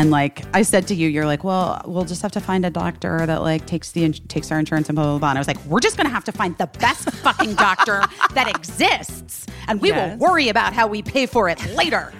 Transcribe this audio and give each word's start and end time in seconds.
And 0.00 0.10
like 0.10 0.42
I 0.56 0.62
said 0.62 0.88
to 0.88 0.94
you, 0.94 1.08
you're 1.10 1.26
like, 1.26 1.44
well, 1.44 1.82
we'll 1.84 2.06
just 2.06 2.22
have 2.22 2.32
to 2.32 2.40
find 2.40 2.64
a 2.64 2.70
doctor 2.70 3.26
that 3.26 3.42
like 3.42 3.66
takes 3.66 3.92
the 3.92 4.08
takes 4.28 4.50
our 4.50 4.58
insurance 4.58 4.88
and 4.88 4.96
blah 4.96 5.04
blah 5.04 5.18
blah. 5.18 5.28
And 5.28 5.36
I 5.36 5.40
was 5.40 5.46
like, 5.46 5.62
we're 5.66 5.78
just 5.80 5.98
gonna 5.98 6.08
have 6.08 6.24
to 6.24 6.32
find 6.32 6.56
the 6.56 6.68
best 6.78 7.10
fucking 7.16 7.54
doctor 7.56 8.02
that 8.32 8.48
exists, 8.48 9.44
and 9.68 9.78
we 9.78 9.88
Yes. 9.90 10.18
will 10.18 10.26
worry 10.30 10.48
about 10.48 10.72
how 10.72 10.86
we 10.86 11.02
pay 11.02 11.26
for 11.26 11.50
it 11.50 11.62
later. 11.76 12.14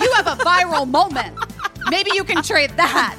You 0.00 0.12
have 0.12 0.28
a 0.28 0.36
viral 0.44 0.88
moment. 0.88 1.36
Maybe 1.90 2.12
you 2.14 2.22
can 2.22 2.44
trade 2.44 2.70
that 2.76 3.16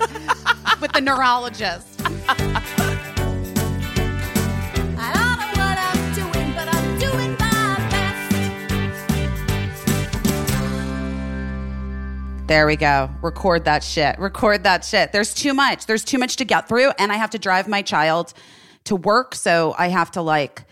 with 0.80 0.94
the 0.94 1.02
neurologist. 1.02 2.00
There 12.48 12.66
we 12.66 12.78
go. 12.78 13.10
Record 13.22 13.66
that 13.66 13.84
shit. 13.84 14.18
Record 14.20 14.64
that 14.64 14.86
shit. 14.86 15.12
There's 15.12 15.34
too 15.34 15.54
much. 15.54 15.86
There's 15.86 16.06
too 16.06 16.18
much 16.18 16.38
to 16.38 16.46
get 16.46 16.70
through. 16.70 16.92
And 16.98 17.12
I 17.12 17.16
have 17.16 17.32
to 17.32 17.38
drive 17.38 17.68
my 17.68 17.82
child 17.82 18.34
to 18.86 18.96
work. 18.96 19.36
So 19.36 19.76
I 19.78 19.90
have 19.90 20.12
to 20.12 20.22
like 20.22 20.64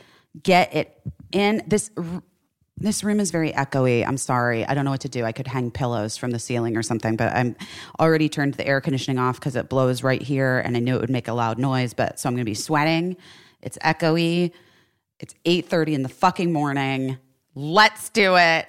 get 0.42 0.74
it 0.74 1.02
in. 1.34 1.64
This 1.68 1.92
this 2.78 3.04
room 3.04 3.20
is 3.20 3.30
very 3.30 3.52
echoey. 3.52 4.08
I'm 4.08 4.16
sorry. 4.16 4.66
I 4.66 4.74
don't 4.74 4.86
know 4.86 4.92
what 4.92 5.02
to 5.02 5.10
do. 5.10 5.26
I 5.26 5.34
could 5.34 5.48
hang 5.48 5.70
pillows 5.70 6.16
from 6.16 6.32
the 6.32 6.40
ceiling 6.40 6.78
or 6.78 6.84
something, 6.84 7.18
but 7.18 7.34
I'm 7.34 7.58
already 8.00 8.30
turned 8.30 8.54
the 8.54 8.66
air 8.66 8.80
conditioning 8.80 9.18
off 9.18 9.38
because 9.38 9.58
it 9.58 9.68
blows 9.68 10.02
right 10.02 10.22
here 10.22 10.60
and 10.60 10.78
I 10.78 10.80
knew 10.80 10.96
it 10.96 11.02
would 11.02 11.10
make 11.10 11.28
a 11.28 11.34
loud 11.34 11.58
noise, 11.60 11.94
but 11.94 12.20
so 12.20 12.30
I'm 12.30 12.36
gonna 12.36 12.46
be 12.46 12.54
sweating. 12.54 13.18
It's 13.62 13.78
echoey. 13.80 14.52
It's 15.20 15.36
8:30 15.44 15.94
in 15.94 16.04
the 16.04 16.10
fucking 16.10 16.54
morning. 16.54 17.18
Let's 17.54 18.08
do 18.10 18.38
it. 18.38 18.66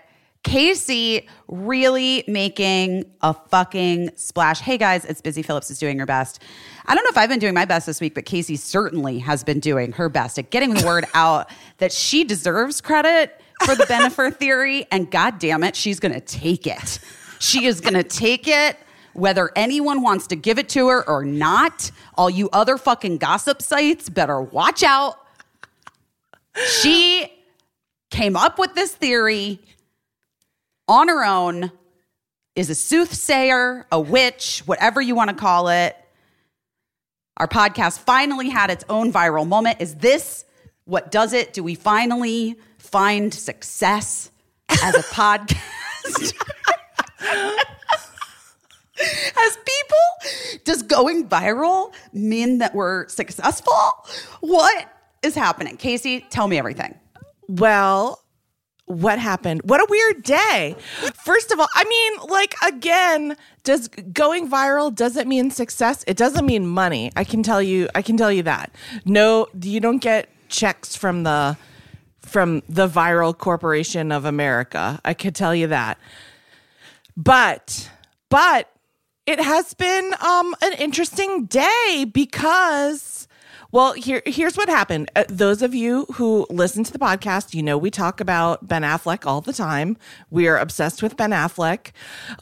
Casey 0.47 1.27
really 1.49 2.23
making 2.29 3.05
a 3.21 3.35
fucking 3.35 4.11
splash. 4.15 4.61
Hey 4.61 4.79
guys, 4.79 5.05
it's 5.05 5.21
Busy 5.21 5.43
Philipps 5.43 5.73
is 5.73 5.81
doing 5.81 5.99
her 5.99 6.07
best. 6.07 6.41
I 6.87 6.95
don't 6.95 7.03
know 7.03 7.11
if 7.11 7.19
I've 7.19 7.29
been 7.29 7.41
doing 7.41 7.53
my 7.53 7.65
best 7.65 7.85
this 7.87 8.01
week, 8.01 8.15
but 8.15 8.27
Casey 8.27 8.55
certainly 8.55 9.19
has 9.19 9.43
been 9.43 9.59
doing 9.59 9.91
her 9.91 10.09
best 10.09 10.39
at 10.39 10.51
getting 10.51 10.73
the 10.73 10.87
word 10.87 11.05
out 11.15 11.51
that 11.79 11.91
she 11.91 12.23
deserves 12.23 12.81
credit 12.81 13.41
for 13.65 13.75
the 13.75 13.83
Bennifer 13.87 14.33
theory. 14.39 14.87
And 14.93 15.11
god 15.11 15.41
damn 15.41 15.65
it, 15.65 15.75
she's 15.75 15.99
gonna 15.99 16.21
take 16.21 16.69
it. 16.69 17.01
She 17.41 17.67
is 17.67 17.81
gonna 17.81 18.05
take 18.05 18.47
it 18.47 18.79
whether 19.15 19.51
anyone 19.57 20.01
wants 20.01 20.29
to 20.29 20.37
give 20.37 20.61
it 20.61 20.69
to 20.69 20.87
her 20.87 21.09
or 21.09 21.25
not. 21.25 21.91
All 22.15 22.31
you 22.31 22.49
other 22.53 22.79
fucking 22.79 23.19
gossip 23.19 23.61
sites 23.61 24.09
better 24.09 24.41
watch 24.41 24.85
out. 24.85 25.17
She 26.55 27.33
came 28.11 28.37
up 28.37 28.61
with 28.61 28.77
this 28.77 28.95
theory 28.95 29.59
on 30.89 31.09
her 31.09 31.25
own, 31.25 31.73
is 32.55 32.71
a 32.71 32.75
soothsayer, 32.75 33.87
a 33.93 34.01
witch, 34.01 34.63
whatever 34.67 35.01
you 35.01 35.15
want 35.15 35.31
to 35.31 35.37
call 35.37 35.69
it. 35.69 35.97
Our 37.37 37.47
podcast 37.47 37.99
finally 38.01 38.49
had 38.49 38.71
its 38.71 38.85
own 38.89 39.13
viral 39.13 39.47
moment. 39.47 39.81
Is 39.81 39.97
this 39.97 40.45
what 40.87 41.11
does 41.11 41.33
it? 41.33 41.53
Do 41.53 41.63
we 41.65 41.75
finally 41.75 42.57
find 42.79 43.35
success 43.35 44.31
as 44.71 44.95
a 44.95 45.03
podcast? 45.15 46.33
As 48.99 49.59
people, 49.59 50.61
does 50.65 50.83
going 50.83 51.29
viral 51.29 51.93
mean 52.15 52.59
that 52.59 52.75
we're 52.75 53.07
successful? 53.09 53.75
What 54.41 54.89
is 55.23 55.35
happening? 55.35 55.77
Casey, 55.77 56.25
tell 56.31 56.49
me 56.49 56.57
everything. 56.57 56.99
Well, 57.47 58.23
what 58.87 59.19
happened? 59.19 59.63
What 59.65 59.81
a 59.81 59.87
weird 59.91 60.23
day. 60.23 60.77
First 61.15 61.51
of 61.51 61.61
all, 61.61 61.69
I 61.75 61.85
mean, 61.85 62.29
like 62.29 62.55
again, 62.65 63.37
does 63.65 63.89
going 63.89 64.49
viral 64.49 64.95
doesn't 64.95 65.29
mean 65.29 65.51
success? 65.51 66.05
It 66.07 66.17
doesn't 66.17 66.47
mean 66.47 66.67
money. 66.67 67.11
I 67.17 67.25
can 67.25 67.43
tell 67.43 67.61
you, 67.61 67.89
I 67.95 68.03
can 68.03 68.17
tell 68.17 68.31
you 68.31 68.45
that. 68.45 68.73
No, 69.05 69.49
you 69.61 69.81
don't 69.81 69.99
get 69.99 70.29
checks 70.49 70.95
from 70.95 71.25
the 71.25 71.57
from 72.21 72.63
the 72.69 72.89
viral 72.89 73.37
corporation 73.37 74.13
of 74.13 74.25
America. 74.25 75.01
I 75.05 75.15
could 75.15 75.35
tell 75.35 75.55
you 75.55 75.67
that. 75.69 75.99
But 77.17 77.91
but 78.29 78.71
it 79.27 79.41
has 79.41 79.75
been 79.75 80.15
um 80.21 80.55
an 80.63 80.75
interesting 80.75 81.47
day 81.47 82.07
because 82.13 83.16
well 83.73 83.93
here 83.95 84.23
here's 84.27 84.57
what 84.57 84.69
happened 84.69 85.11
uh, 85.17 85.25
those 85.29 85.63
of 85.63 85.75
you 85.75 86.05
who 86.15 86.47
listen 86.51 86.85
to 86.85 86.93
the 86.93 86.99
podcast 86.99 87.55
you 87.55 87.63
know 87.63 87.77
we 87.77 87.91
talk 87.91 88.21
about 88.21 88.67
ben 88.67 88.83
affleck 88.83 89.27
all 89.27 89.41
the 89.41 89.53
time 89.53 89.97
we 90.31 90.49
are 90.49 90.57
obsessed 90.59 91.03
with 91.03 91.17
ben 91.17 91.31
affleck 91.31 91.91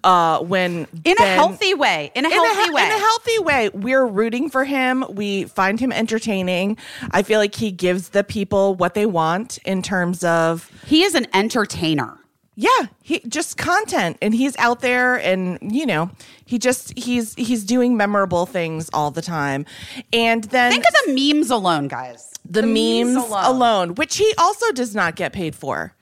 uh 0.05 0.39
when 0.41 0.87
In 1.05 1.17
a 1.19 1.23
healthy 1.27 1.75
way. 1.75 2.11
In 2.15 2.25
a 2.25 2.29
in 2.29 2.35
a, 2.35 2.37
healthy 2.45 2.63
he- 2.65 2.71
way. 2.71 2.83
in 2.85 2.91
a 2.93 2.99
healthy 2.99 3.39
way. 3.41 3.69
We're 3.75 4.07
rooting 4.07 4.51
for 4.51 4.65
him. 4.65 5.05
We 5.11 5.45
find 5.45 5.79
him 5.81 5.93
entertaining. 5.93 6.77
I 7.11 7.23
feel 7.23 7.39
like 7.39 7.55
he 7.55 7.71
gives 7.71 8.11
the 8.11 8.25
people 8.25 8.75
what 8.75 8.95
they 8.95 9.07
want 9.07 9.59
in 9.59 9.83
terms 9.83 10.25
of 10.25 10.71
he 10.87 11.03
is 11.03 11.15
an 11.15 11.27
entertainer. 11.35 12.19
Yeah, 12.57 12.87
he 13.03 13.21
just 13.29 13.57
content 13.57 14.17
and 14.23 14.35
he's 14.35 14.57
out 14.59 14.81
there 14.81 15.17
and 15.17 15.59
you 15.63 15.87
know, 15.87 16.11
he 16.45 16.59
just 16.59 16.97
he's 16.99 17.35
he's 17.35 17.65
doing 17.65 17.97
memorable 17.97 18.47
things 18.47 18.89
all 18.93 19.11
the 19.11 19.23
time. 19.23 19.67
And 20.13 20.45
then 20.45 20.71
Think 20.73 20.85
of 20.87 20.95
the 21.07 21.13
memes 21.35 21.51
alone, 21.51 21.89
guys. 21.89 22.33
the, 22.49 22.63
memes, 22.63 23.17
alone. 23.17 23.95
which 23.97 24.17
he 24.17 24.33
also 24.39 24.71
does 24.73 24.95
not 24.95 25.17
get 25.17 25.33
paid 25.33 25.55
for. 25.55 25.95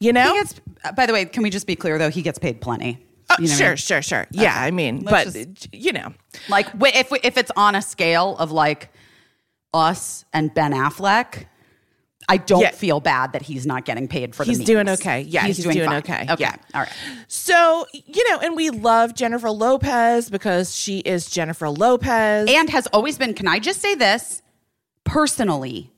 You 0.00 0.12
know? 0.12 0.32
Gets, 0.34 0.60
uh, 0.84 0.92
by 0.92 1.06
the 1.06 1.12
way, 1.12 1.24
can 1.24 1.42
we 1.42 1.50
just 1.50 1.66
be 1.66 1.74
clear 1.74 1.98
though? 1.98 2.10
He 2.10 2.22
gets 2.22 2.38
paid 2.38 2.60
plenty. 2.60 3.04
Oh, 3.30 3.34
You 3.40 3.48
know 3.48 3.52
what 3.52 3.54
I 3.54 3.56
sure, 3.58 3.68
mean? 3.70 3.76
sure, 3.76 4.02
sure. 4.02 4.26
Yeah, 4.30 4.54
I 4.58 4.70
mean, 4.70 5.00
Let's 5.00 5.32
but 5.36 5.68
you 5.74 5.92
know. 5.92 6.14
Like 6.48 6.68
if 6.80 7.12
if 7.24 7.36
it's 7.36 7.50
on 7.56 7.74
a 7.74 7.82
scale 7.82 8.36
of 8.38 8.52
like 8.52 8.90
us 9.74 10.24
and 10.32 10.54
Ben 10.54 10.72
Affleck, 10.72 11.44
I 12.28 12.36
don't 12.36 12.60
Yeah. 12.60 12.70
feel 12.72 13.00
bad 13.00 13.32
that 13.32 13.42
he's 13.42 13.64
not 13.66 13.84
getting 13.86 14.06
paid 14.06 14.34
for 14.34 14.44
the 14.44 14.50
He's 14.52 14.60
doing 14.64 14.88
okay. 14.88 15.22
Yeah, 15.22 15.44
he's 15.46 15.58
doing 15.58 15.82
fine. 15.84 15.96
okay. 15.98 16.26
Okay, 16.28 16.36
Yeah. 16.44 16.56
all 16.74 16.82
right. 16.82 16.92
So, 17.26 17.86
you 17.92 18.28
know, 18.30 18.38
and 18.40 18.54
we 18.54 18.68
love 18.70 19.14
Jennifer 19.14 19.50
Lopez 19.50 20.28
because 20.28 20.74
she 20.76 20.98
is 20.98 21.30
Jennifer 21.30 21.70
Lopez. 21.70 22.48
And 22.52 22.68
has 22.70 22.86
always 22.88 23.16
been. 23.16 23.32
Can 23.34 23.48
I 23.48 23.58
just 23.58 23.80
say 23.80 23.94
this? 23.94 24.42
Personally, 25.04 25.90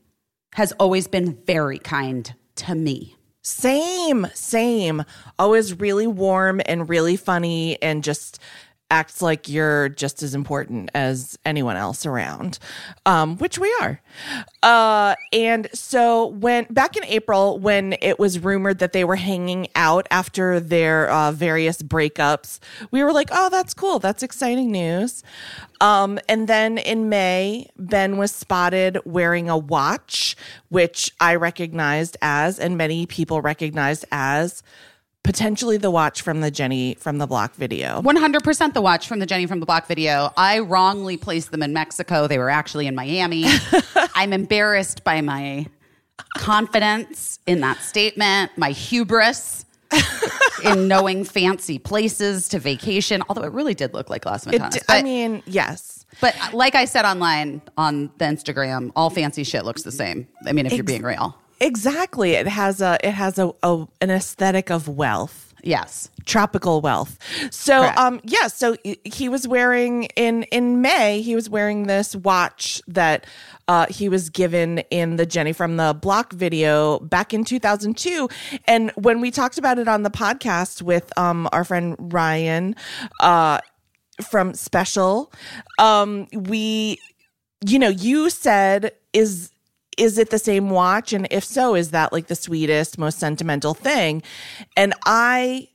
has 0.54 0.72
always 0.72 1.06
been 1.08 1.36
very 1.46 1.78
kind 1.78 2.32
to 2.56 2.74
me. 2.74 3.16
Same, 3.42 4.26
same. 4.34 5.04
Always 5.38 5.80
really 5.80 6.06
warm 6.06 6.60
and 6.66 6.88
really 6.88 7.16
funny 7.16 7.80
and 7.82 8.04
just 8.04 8.38
acts 8.90 9.22
like 9.22 9.48
you're 9.48 9.88
just 9.88 10.22
as 10.22 10.34
important 10.34 10.90
as 10.94 11.38
anyone 11.44 11.76
else 11.76 12.04
around, 12.04 12.58
um, 13.06 13.36
which 13.38 13.58
we 13.58 13.74
are. 13.80 14.00
Uh, 14.62 15.14
and 15.32 15.68
so 15.72 16.26
when 16.26 16.64
back 16.70 16.96
in 16.96 17.04
April, 17.04 17.58
when 17.58 17.94
it 18.02 18.18
was 18.18 18.38
rumored 18.38 18.78
that 18.80 18.92
they 18.92 19.04
were 19.04 19.16
hanging 19.16 19.68
out 19.74 20.06
after 20.10 20.60
their 20.60 21.08
uh, 21.10 21.32
various 21.32 21.82
breakups, 21.82 22.58
we 22.90 23.02
were 23.02 23.12
like, 23.12 23.28
"Oh, 23.32 23.48
that's 23.48 23.74
cool. 23.74 23.98
That's 23.98 24.22
exciting 24.22 24.70
news." 24.70 25.22
Um, 25.80 26.18
and 26.28 26.46
then 26.46 26.76
in 26.76 27.08
May, 27.08 27.68
Ben 27.78 28.18
was 28.18 28.32
spotted 28.32 28.98
wearing 29.04 29.48
a 29.48 29.56
watch, 29.56 30.36
which 30.68 31.10
I 31.20 31.36
recognized 31.36 32.18
as, 32.20 32.58
and 32.58 32.76
many 32.76 33.06
people 33.06 33.40
recognized 33.40 34.04
as, 34.12 34.62
potentially 35.22 35.76
the 35.76 35.90
watch 35.90 36.22
from 36.22 36.40
the 36.40 36.50
Jenny 36.50 36.94
from 36.94 37.18
the 37.18 37.26
Block 37.26 37.54
video. 37.54 38.00
100% 38.02 38.74
the 38.74 38.80
watch 38.80 39.06
from 39.06 39.18
the 39.18 39.26
Jenny 39.26 39.46
from 39.46 39.60
the 39.60 39.66
Block 39.66 39.86
video. 39.86 40.32
I 40.36 40.60
wrongly 40.60 41.16
placed 41.16 41.50
them 41.50 41.62
in 41.62 41.72
Mexico. 41.72 42.26
They 42.26 42.38
were 42.38 42.50
actually 42.50 42.86
in 42.86 42.94
Miami. 42.94 43.44
I'm 44.14 44.32
embarrassed 44.32 45.04
by 45.04 45.20
my 45.20 45.66
confidence 46.36 47.38
in 47.46 47.60
that 47.60 47.78
statement, 47.78 48.52
my 48.56 48.70
hubris 48.70 49.64
in 50.64 50.88
knowing 50.88 51.24
fancy 51.24 51.78
places 51.78 52.48
to 52.48 52.58
vacation, 52.58 53.22
although 53.28 53.42
it 53.42 53.52
really 53.52 53.74
did 53.74 53.94
look 53.94 54.08
like 54.10 54.24
Las 54.24 54.46
It 54.46 54.52
Ventanas. 54.52 54.72
d- 54.72 54.80
but, 54.86 54.96
I 54.96 55.02
mean, 55.02 55.42
yes. 55.46 56.06
but 56.20 56.36
uh, 56.40 56.56
like 56.56 56.74
I 56.74 56.84
said 56.84 57.04
online 57.04 57.62
on 57.76 58.10
the 58.18 58.24
Instagram, 58.24 58.92
all 58.94 59.10
fancy 59.10 59.44
shit 59.44 59.64
looks 59.64 59.82
the 59.82 59.92
same. 59.92 60.28
I 60.46 60.52
mean, 60.52 60.66
if 60.66 60.72
you're 60.72 60.84
being 60.84 61.02
real. 61.02 61.36
Exactly. 61.60 62.32
It 62.32 62.48
has 62.48 62.80
a 62.80 62.98
it 63.02 63.12
has 63.12 63.38
a, 63.38 63.52
a 63.62 63.86
an 64.00 64.10
aesthetic 64.10 64.70
of 64.70 64.88
wealth. 64.88 65.46
Yes. 65.62 66.08
tropical 66.24 66.80
wealth. 66.80 67.18
So 67.50 67.80
Correct. 67.80 67.98
um 67.98 68.20
yeah, 68.24 68.46
so 68.46 68.76
he- 68.82 68.98
he 69.04 69.28
was 69.28 69.46
wearing 69.46 70.04
in 70.16 70.44
in 70.44 70.80
May, 70.80 71.20
he 71.20 71.34
was 71.34 71.50
wearing 71.50 71.86
this 71.86 72.16
watch 72.16 72.80
that 72.88 73.26
uh 73.68 73.84
he 73.90 74.08
was 74.08 74.30
given 74.30 74.78
in 74.90 75.16
the 75.16 75.26
Jenny 75.26 75.52
from 75.52 75.76
the 75.76 75.92
Block 76.00 76.32
video 76.32 76.98
back 77.00 77.34
in 77.34 77.44
2002 77.44 78.28
and 78.66 78.90
when 78.96 79.20
we 79.20 79.30
talked 79.30 79.58
about 79.58 79.78
it 79.78 79.86
on 79.86 80.02
the 80.02 80.10
podcast 80.10 80.80
with 80.80 81.12
um 81.18 81.46
our 81.52 81.64
friend 81.64 81.94
Ryan 81.98 82.74
uh 83.20 83.58
from 84.30 84.54
Special 84.54 85.30
um 85.78 86.26
we 86.32 86.98
you 87.66 87.78
know, 87.78 87.88
you 87.90 88.30
said 88.30 88.92
is 89.12 89.49
is 90.00 90.18
it 90.18 90.30
the 90.30 90.38
same 90.38 90.70
watch 90.70 91.12
and 91.12 91.28
if 91.30 91.44
so 91.44 91.74
is 91.74 91.90
that 91.90 92.12
like 92.12 92.26
the 92.26 92.34
sweetest 92.34 92.98
most 92.98 93.18
sentimental 93.18 93.74
thing 93.74 94.22
and 94.76 94.94
i 95.04 95.68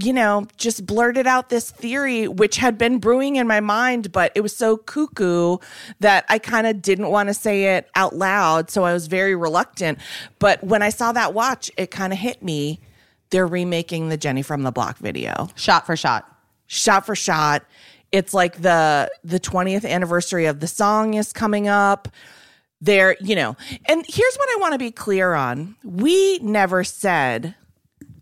you 0.00 0.12
know, 0.12 0.46
just 0.56 0.86
blurted 0.86 1.26
out 1.26 1.48
this 1.48 1.70
theory, 1.70 2.28
which 2.28 2.56
had 2.58 2.78
been 2.78 2.98
brewing 2.98 3.36
in 3.36 3.48
my 3.48 3.58
mind, 3.58 4.12
but 4.12 4.30
it 4.34 4.42
was 4.42 4.56
so 4.56 4.76
cuckoo 4.76 5.58
that 5.98 6.24
I 6.28 6.38
kind 6.38 6.66
of 6.66 6.80
didn't 6.80 7.08
want 7.10 7.28
to 7.28 7.34
say 7.34 7.76
it 7.76 7.88
out 7.96 8.14
loud. 8.14 8.70
So 8.70 8.84
I 8.84 8.92
was 8.92 9.08
very 9.08 9.34
reluctant. 9.34 9.98
But 10.38 10.62
when 10.62 10.82
I 10.82 10.90
saw 10.90 11.10
that 11.12 11.34
watch, 11.34 11.70
it 11.76 11.90
kind 11.90 12.12
of 12.12 12.18
hit 12.18 12.42
me. 12.42 12.80
They're 13.30 13.46
remaking 13.46 14.08
the 14.08 14.16
Jenny 14.16 14.42
from 14.42 14.62
the 14.62 14.70
Block 14.70 14.98
video 14.98 15.48
Shot 15.56 15.84
for 15.84 15.96
shot. 15.96 16.32
shot 16.66 17.04
for 17.04 17.16
shot. 17.16 17.64
It's 18.12 18.32
like 18.32 18.62
the 18.62 19.10
the 19.24 19.40
20th 19.40 19.88
anniversary 19.88 20.46
of 20.46 20.60
the 20.60 20.66
song 20.68 21.14
is 21.14 21.32
coming 21.32 21.66
up. 21.66 22.08
There, 22.80 23.16
you 23.20 23.34
know. 23.34 23.56
And 23.86 24.04
here's 24.06 24.36
what 24.36 24.48
I 24.50 24.56
want 24.60 24.74
to 24.74 24.78
be 24.78 24.90
clear 24.90 25.34
on. 25.34 25.76
We 25.82 26.38
never 26.38 26.84
said 26.84 27.54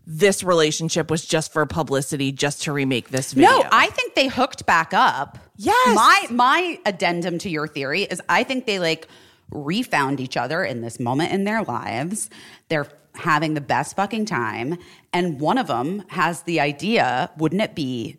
this 0.09 0.41
relationship 0.41 1.11
was 1.11 1.25
just 1.25 1.51
for 1.51 1.65
publicity 1.65 2.31
just 2.31 2.63
to 2.63 2.71
remake 2.71 3.09
this 3.09 3.33
video. 3.33 3.49
No, 3.49 3.67
I 3.71 3.87
think 3.87 4.15
they 4.15 4.27
hooked 4.27 4.65
back 4.65 4.93
up. 4.93 5.37
Yes. 5.57 5.95
My 5.95 6.27
my 6.31 6.79
addendum 6.85 7.37
to 7.39 7.49
your 7.49 7.67
theory 7.67 8.03
is 8.03 8.21
I 8.29 8.43
think 8.43 8.65
they 8.65 8.79
like 8.79 9.07
refound 9.51 10.19
each 10.19 10.37
other 10.37 10.63
in 10.63 10.81
this 10.81 10.99
moment 10.99 11.33
in 11.33 11.43
their 11.43 11.61
lives. 11.63 12.29
They're 12.69 12.87
having 13.15 13.53
the 13.53 13.61
best 13.61 13.95
fucking 13.95 14.25
time 14.25 14.77
and 15.11 15.39
one 15.39 15.57
of 15.57 15.67
them 15.67 16.03
has 16.09 16.43
the 16.43 16.59
idea, 16.61 17.29
wouldn't 17.37 17.61
it 17.61 17.75
be 17.75 18.17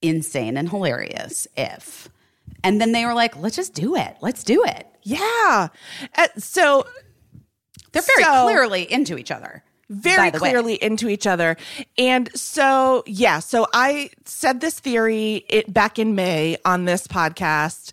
insane 0.00 0.56
and 0.56 0.70
hilarious 0.70 1.46
if 1.56 2.08
and 2.66 2.80
then 2.80 2.92
they 2.92 3.04
were 3.06 3.14
like, 3.14 3.36
let's 3.36 3.56
just 3.56 3.74
do 3.74 3.96
it. 3.96 4.16
Let's 4.20 4.42
do 4.44 4.64
it. 4.64 4.86
Yeah. 5.02 5.68
Uh, 6.16 6.28
so 6.36 6.86
They're 7.92 8.02
very 8.02 8.24
So- 8.24 8.44
clearly 8.44 8.90
into 8.90 9.16
each 9.16 9.30
other. 9.30 9.62
very 9.88 10.30
the 10.30 10.38
way. 10.40 10.50
clearly 10.50 10.74
into 10.74 11.08
each 11.08 11.26
other. 11.28 11.56
And 11.96 12.28
so, 12.36 13.04
yeah, 13.06 13.38
so 13.38 13.66
I 13.72 14.10
said 14.24 14.60
this 14.60 14.80
theory 14.80 15.44
it, 15.48 15.72
back 15.72 15.98
in 15.98 16.14
May 16.16 16.56
on 16.64 16.86
this 16.86 17.06
podcast 17.06 17.92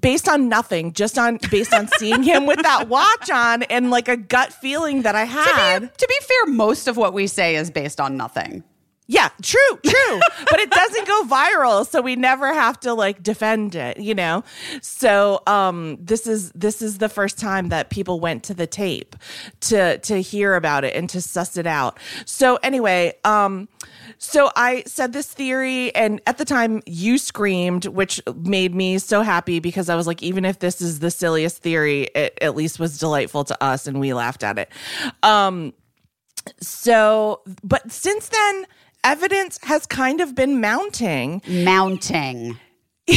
based 0.00 0.26
on 0.28 0.48
nothing, 0.48 0.92
just 0.94 1.18
on 1.18 1.38
based 1.50 1.72
on 1.74 1.86
seeing 1.98 2.22
him 2.22 2.46
with 2.46 2.60
that 2.62 2.88
watch 2.88 3.30
on 3.30 3.62
and 3.64 3.90
like 3.90 4.08
a 4.08 4.16
gut 4.16 4.52
feeling 4.52 5.02
that 5.02 5.14
I 5.14 5.24
had. 5.24 5.80
To 5.80 5.86
be, 5.86 5.92
to 5.96 6.06
be 6.08 6.14
fair, 6.26 6.52
most 6.54 6.88
of 6.88 6.96
what 6.96 7.12
we 7.12 7.26
say 7.28 7.56
is 7.56 7.70
based 7.70 8.00
on 8.00 8.16
nothing. 8.16 8.64
Yeah, 9.08 9.28
true, 9.42 9.60
true. 9.84 10.20
but 10.50 10.60
it 10.60 10.70
doesn't 10.70 11.06
go 11.06 11.24
viral, 11.24 11.86
so 11.86 12.00
we 12.00 12.14
never 12.16 12.54
have 12.54 12.78
to 12.80 12.94
like 12.94 13.22
defend 13.22 13.74
it, 13.74 13.98
you 13.98 14.14
know. 14.14 14.44
So 14.80 15.42
um 15.46 15.98
this 16.00 16.26
is 16.26 16.52
this 16.52 16.80
is 16.80 16.98
the 16.98 17.08
first 17.08 17.38
time 17.38 17.68
that 17.70 17.90
people 17.90 18.20
went 18.20 18.44
to 18.44 18.54
the 18.54 18.66
tape 18.66 19.16
to 19.62 19.98
to 19.98 20.22
hear 20.22 20.54
about 20.54 20.84
it 20.84 20.94
and 20.94 21.10
to 21.10 21.20
suss 21.20 21.56
it 21.56 21.66
out. 21.66 21.98
So 22.24 22.56
anyway, 22.62 23.14
um 23.24 23.68
so 24.18 24.50
I 24.54 24.84
said 24.86 25.12
this 25.12 25.26
theory 25.26 25.94
and 25.96 26.20
at 26.26 26.38
the 26.38 26.44
time 26.44 26.80
you 26.86 27.18
screamed, 27.18 27.86
which 27.86 28.20
made 28.36 28.72
me 28.72 28.98
so 28.98 29.22
happy 29.22 29.58
because 29.58 29.88
I 29.88 29.96
was 29.96 30.06
like 30.06 30.22
even 30.22 30.44
if 30.44 30.60
this 30.60 30.80
is 30.80 31.00
the 31.00 31.10
silliest 31.10 31.58
theory, 31.60 32.04
it 32.14 32.38
at 32.40 32.54
least 32.54 32.78
was 32.78 32.98
delightful 32.98 33.42
to 33.44 33.62
us 33.62 33.88
and 33.88 33.98
we 33.98 34.14
laughed 34.14 34.44
at 34.44 34.58
it. 34.58 34.70
Um 35.24 35.74
so 36.60 37.42
but 37.64 37.90
since 37.90 38.28
then 38.28 38.66
evidence 39.04 39.58
has 39.64 39.86
kind 39.86 40.20
of 40.20 40.34
been 40.34 40.60
mounting 40.60 41.42
Mounting. 41.48 42.58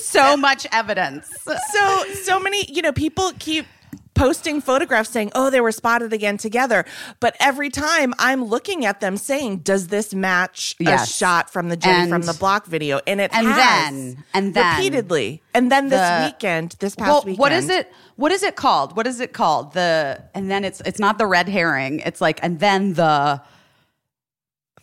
so 0.00 0.36
much 0.36 0.66
evidence. 0.72 1.28
so 1.72 2.04
so 2.22 2.38
many 2.38 2.64
you 2.70 2.82
know 2.82 2.92
people 2.92 3.32
keep 3.38 3.66
posting 4.14 4.60
photographs 4.60 5.10
saying 5.10 5.32
oh 5.34 5.50
they 5.50 5.60
were 5.60 5.72
spotted 5.72 6.12
again 6.12 6.36
together 6.36 6.84
but 7.18 7.34
every 7.40 7.68
time 7.68 8.14
i'm 8.18 8.44
looking 8.44 8.84
at 8.86 9.00
them 9.00 9.16
saying 9.16 9.56
does 9.58 9.88
this 9.88 10.14
match 10.14 10.76
a 10.86 11.04
shot 11.04 11.50
from 11.50 11.68
the 11.68 11.76
jenny 11.76 12.02
And- 12.02 12.10
from 12.10 12.22
the 12.22 12.34
block 12.34 12.66
video 12.66 13.00
and 13.08 13.20
it 13.20 13.30
and 13.34 13.46
has 13.46 13.56
then- 13.56 14.24
and 14.32 14.54
then 14.54 14.76
repeatedly 14.76 15.42
and 15.52 15.70
then 15.72 15.88
this 15.88 15.98
the- 16.00 16.26
weekend 16.30 16.76
this 16.78 16.94
past 16.94 17.08
Well, 17.08 17.20
weekend 17.22 17.38
what 17.38 17.52
is 17.52 17.68
it? 17.68 17.90
What 18.16 18.32
is 18.32 18.42
it 18.42 18.56
called? 18.56 18.96
What 18.96 19.06
is 19.06 19.20
it 19.20 19.32
called? 19.32 19.72
The 19.72 20.22
and 20.34 20.50
then 20.50 20.64
it's 20.64 20.80
it's 20.86 20.98
not 20.98 21.18
the 21.18 21.26
red 21.26 21.48
herring. 21.48 22.00
It's 22.00 22.20
like 22.20 22.40
and 22.42 22.60
then 22.60 22.94
the 22.94 23.42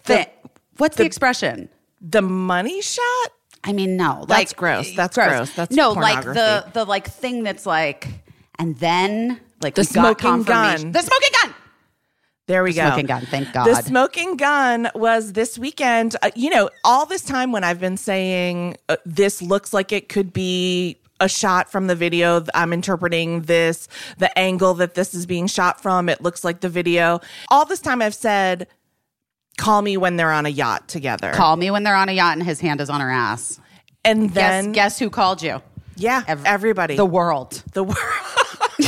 the, 0.05 0.27
what's 0.77 0.97
the, 0.97 1.05
expression? 1.05 1.69
the 2.01 2.23
money 2.23 2.81
shot 2.81 3.31
I 3.63 3.73
mean, 3.73 3.95
no, 3.95 4.25
That's 4.27 4.51
like 4.51 4.55
gross. 4.55 4.91
That's 4.95 5.15
gross. 5.15 5.53
That's 5.53 5.75
no, 5.75 5.91
like 5.91 6.23
the 6.23 6.65
the 6.73 6.85
like 6.85 7.07
thing 7.07 7.43
that's 7.43 7.65
like 7.65 8.07
and 8.57 8.75
then 8.77 9.39
like 9.61 9.75
The 9.75 9.83
smoking 9.83 10.43
gun. 10.43 10.91
The 10.91 11.01
smoking 11.01 11.29
gun. 11.41 11.53
There 12.47 12.63
we 12.63 12.73
go. 12.73 12.87
Smoking 12.87 13.05
gun. 13.05 13.25
Thank 13.27 13.53
God. 13.53 13.65
The 13.67 13.75
smoking 13.75 14.35
gun 14.35 14.89
was 14.95 15.33
this 15.33 15.59
weekend. 15.59 16.15
Uh, 16.21 16.31
you 16.35 16.49
know, 16.49 16.69
all 16.83 17.05
this 17.05 17.21
time 17.21 17.51
when 17.51 17.63
I've 17.63 17.79
been 17.79 17.97
saying 17.97 18.77
uh, 18.89 18.97
this 19.05 19.41
looks 19.41 19.73
like 19.73 19.91
it 19.91 20.09
could 20.09 20.33
be 20.33 20.97
a 21.21 21.29
shot 21.29 21.71
from 21.71 21.87
the 21.87 21.95
video, 21.95 22.43
I'm 22.53 22.73
interpreting 22.73 23.43
this, 23.43 23.87
the 24.17 24.37
angle 24.37 24.73
that 24.75 24.95
this 24.95 25.13
is 25.13 25.25
being 25.25 25.47
shot 25.47 25.81
from, 25.81 26.09
it 26.09 26.21
looks 26.21 26.43
like 26.43 26.59
the 26.59 26.67
video. 26.69 27.21
All 27.49 27.63
this 27.63 27.79
time 27.79 28.01
I've 28.01 28.15
said, 28.15 28.67
call 29.57 29.81
me 29.81 29.95
when 29.97 30.17
they're 30.17 30.31
on 30.31 30.45
a 30.45 30.49
yacht 30.49 30.87
together. 30.89 31.31
Call 31.31 31.55
me 31.55 31.71
when 31.71 31.83
they're 31.83 31.95
on 31.95 32.09
a 32.09 32.13
yacht 32.13 32.33
and 32.37 32.43
his 32.43 32.59
hand 32.59 32.81
is 32.81 32.89
on 32.89 32.99
her 32.99 33.09
ass. 33.09 33.61
and 34.03 34.31
then, 34.31 34.71
guess 34.73 34.97
who 34.99 35.09
called 35.09 35.41
you? 35.41 35.61
yeah, 35.95 36.23
Ev- 36.27 36.43
everybody. 36.45 36.95
The 36.95 37.05
world. 37.05 37.63
the 37.73 37.83
world. 37.83 37.97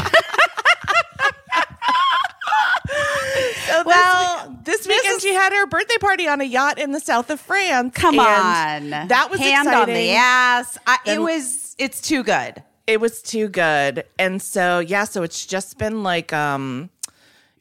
so 3.68 3.84
well, 3.86 4.58
this, 4.64 4.88
weekend 4.88 5.22
she 5.22 5.34
had 5.34 5.54
her 5.54 5.68
birthday 5.68 5.98
party 6.00 6.28
on 6.28 6.42
a 6.42 6.46
yacht 6.46 6.80
in 6.80 6.92
the 6.92 7.00
south 7.00 7.30
of 7.30 7.40
France. 7.40 7.94
Come 7.96 8.18
on. 8.20 8.90
that 8.90 9.28
was 9.30 9.40
hand 9.40 9.68
exciting. 9.68 9.94
on 9.96 10.00
the 10.02 10.12
ass. 10.14 10.78
I, 10.88 10.98
it 11.06 11.22
was. 11.22 11.63
It's 11.78 12.02
too 12.02 12.24
good. 12.24 12.64
It 12.86 13.00
was 13.00 13.22
too 13.22 13.48
good, 13.48 14.04
and 14.20 14.42
so 14.42 14.80
yeah, 14.80 15.06
so 15.06 15.24
it's 15.24 15.46
just 15.46 15.78
been 15.78 16.04
like 16.04 16.34
um, 16.34 16.90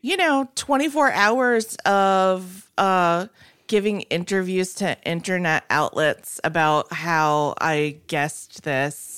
you 0.00 0.17
know, 0.17 0.49
twenty 0.55 0.88
four 0.88 1.12
hours 1.12 1.76
of 1.87 2.70
uh 2.76 3.29
giving 3.69 4.03
interviews 4.03 4.75
to 4.75 5.00
internet 5.05 5.64
outlets 5.70 6.41
about 6.44 6.93
how 6.93 7.55
I 7.61 7.99
guessed 8.06 8.64
this. 8.64 9.12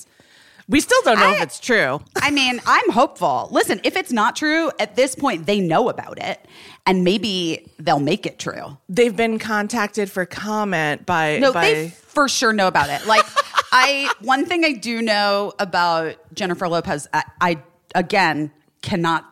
We 0.67 0.79
still 0.79 0.99
don't 1.03 1.19
know 1.19 1.33
if 1.33 1.43
it's 1.43 1.59
true. 1.59 2.01
I 2.15 2.31
mean, 2.31 2.59
I'm 2.65 2.89
hopeful. 2.89 3.49
Listen, 3.51 3.79
if 3.83 3.95
it's 3.95 4.11
not 4.11 4.35
true, 4.35 4.71
at 4.79 4.95
this 4.95 5.13
point, 5.13 5.45
they 5.45 5.59
know 5.59 5.89
about 5.89 6.17
it, 6.19 6.43
and 6.87 7.03
maybe 7.03 7.71
they'll 7.77 7.99
make 7.99 8.25
it 8.25 8.39
true. 8.39 8.77
They've 8.89 9.15
been 9.15 9.37
contacted 9.37 10.09
for 10.09 10.25
comment 10.25 11.05
by 11.05 11.37
No, 11.37 11.53
by 11.53 11.61
they 11.61 11.89
for 11.89 12.27
sure 12.27 12.51
know 12.51 12.67
about 12.67 12.89
it. 12.89 13.05
Like, 13.05 13.25
I 13.71 14.11
one 14.21 14.45
thing 14.45 14.65
I 14.65 14.71
do 14.71 15.01
know 15.01 15.53
about 15.59 16.15
Jennifer 16.33 16.67
Lopez, 16.67 17.07
I, 17.13 17.23
I 17.39 17.63
again 17.93 18.51
cannot 18.81 19.25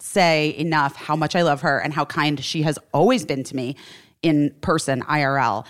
say 0.00 0.54
enough 0.58 0.96
how 0.96 1.16
much 1.16 1.34
I 1.34 1.42
love 1.42 1.62
her 1.62 1.78
and 1.78 1.94
how 1.94 2.04
kind 2.04 2.42
she 2.44 2.62
has 2.62 2.78
always 2.92 3.24
been 3.24 3.42
to 3.44 3.56
me 3.56 3.76
in 4.22 4.50
person, 4.60 5.02
IRL. 5.02 5.64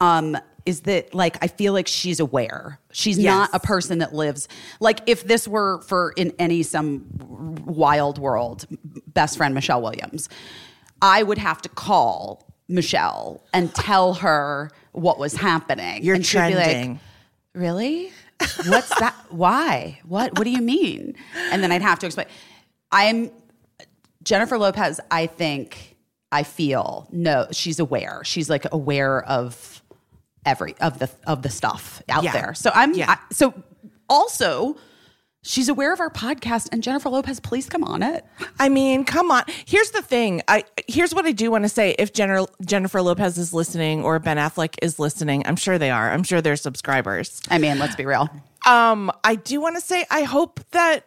Um, 0.00 0.36
is 0.68 0.82
that 0.82 1.14
like 1.14 1.42
I 1.42 1.46
feel 1.46 1.72
like 1.72 1.88
she's 1.88 2.20
aware. 2.20 2.78
She's 2.92 3.18
not 3.18 3.48
a 3.54 3.58
person 3.58 4.00
that 4.00 4.14
lives 4.14 4.48
like 4.80 5.00
if 5.06 5.24
this 5.24 5.48
were 5.48 5.80
for 5.80 6.12
in 6.14 6.34
any 6.38 6.62
some 6.62 7.06
wild 7.64 8.18
world, 8.18 8.66
best 9.06 9.38
friend 9.38 9.54
Michelle 9.54 9.80
Williams, 9.80 10.28
I 11.00 11.22
would 11.22 11.38
have 11.38 11.62
to 11.62 11.70
call 11.70 12.44
Michelle 12.68 13.42
and 13.54 13.74
tell 13.74 14.12
her 14.14 14.70
what 14.92 15.18
was 15.18 15.34
happening. 15.34 16.04
You're 16.04 16.16
and 16.16 16.26
she'd 16.26 16.48
be 16.48 16.52
trending. 16.52 16.92
like, 16.92 17.00
really? 17.54 18.12
What's 18.66 18.90
that? 19.00 19.14
Why? 19.30 20.00
What? 20.04 20.38
What 20.38 20.44
do 20.44 20.50
you 20.50 20.60
mean? 20.60 21.14
And 21.50 21.62
then 21.62 21.72
I'd 21.72 21.80
have 21.80 21.98
to 22.00 22.06
explain. 22.06 22.26
I'm 22.92 23.30
Jennifer 24.22 24.58
Lopez. 24.58 25.00
I 25.10 25.28
think 25.28 25.96
I 26.30 26.42
feel 26.42 27.08
no. 27.10 27.46
She's 27.52 27.80
aware. 27.80 28.20
She's 28.24 28.50
like 28.50 28.66
aware 28.70 29.24
of 29.24 29.77
every 30.48 30.74
of 30.80 30.98
the 30.98 31.08
of 31.26 31.42
the 31.42 31.50
stuff 31.50 32.02
out 32.08 32.24
Yeah. 32.24 32.32
there. 32.32 32.54
So 32.54 32.70
I'm. 32.74 32.94
Yeah. 32.94 33.10
I, 33.10 33.18
so 33.32 33.54
also. 34.08 34.76
She's 35.42 35.68
aware 35.68 35.92
of 35.94 36.00
our 36.00 36.10
podcast, 36.10 36.68
and 36.72 36.82
Jennifer 36.82 37.08
Lopez, 37.08 37.38
please 37.38 37.68
come 37.68 37.84
on 37.84 38.02
it. 38.02 38.24
I 38.58 38.68
mean, 38.68 39.04
come 39.04 39.30
on. 39.30 39.44
Here's 39.66 39.92
the 39.92 40.02
thing. 40.02 40.42
I 40.48 40.64
here's 40.88 41.14
what 41.14 41.24
I 41.26 41.32
do 41.32 41.50
want 41.52 41.64
to 41.64 41.68
say. 41.68 41.94
If 41.96 42.12
Jenner, 42.12 42.44
Jennifer 42.66 43.00
Lopez 43.00 43.38
is 43.38 43.54
listening 43.54 44.02
or 44.02 44.18
Ben 44.18 44.36
Affleck 44.36 44.74
is 44.82 44.98
listening, 44.98 45.46
I'm 45.46 45.54
sure 45.56 45.78
they 45.78 45.90
are. 45.90 46.10
I'm 46.10 46.24
sure 46.24 46.42
they're 46.42 46.56
subscribers. 46.56 47.40
I 47.48 47.58
mean, 47.58 47.78
let's 47.78 47.94
be 47.94 48.04
real. 48.04 48.28
Um, 48.66 49.12
I 49.22 49.36
do 49.36 49.60
want 49.60 49.76
to 49.76 49.80
say 49.80 50.04
I 50.10 50.24
hope 50.24 50.60
that 50.72 51.06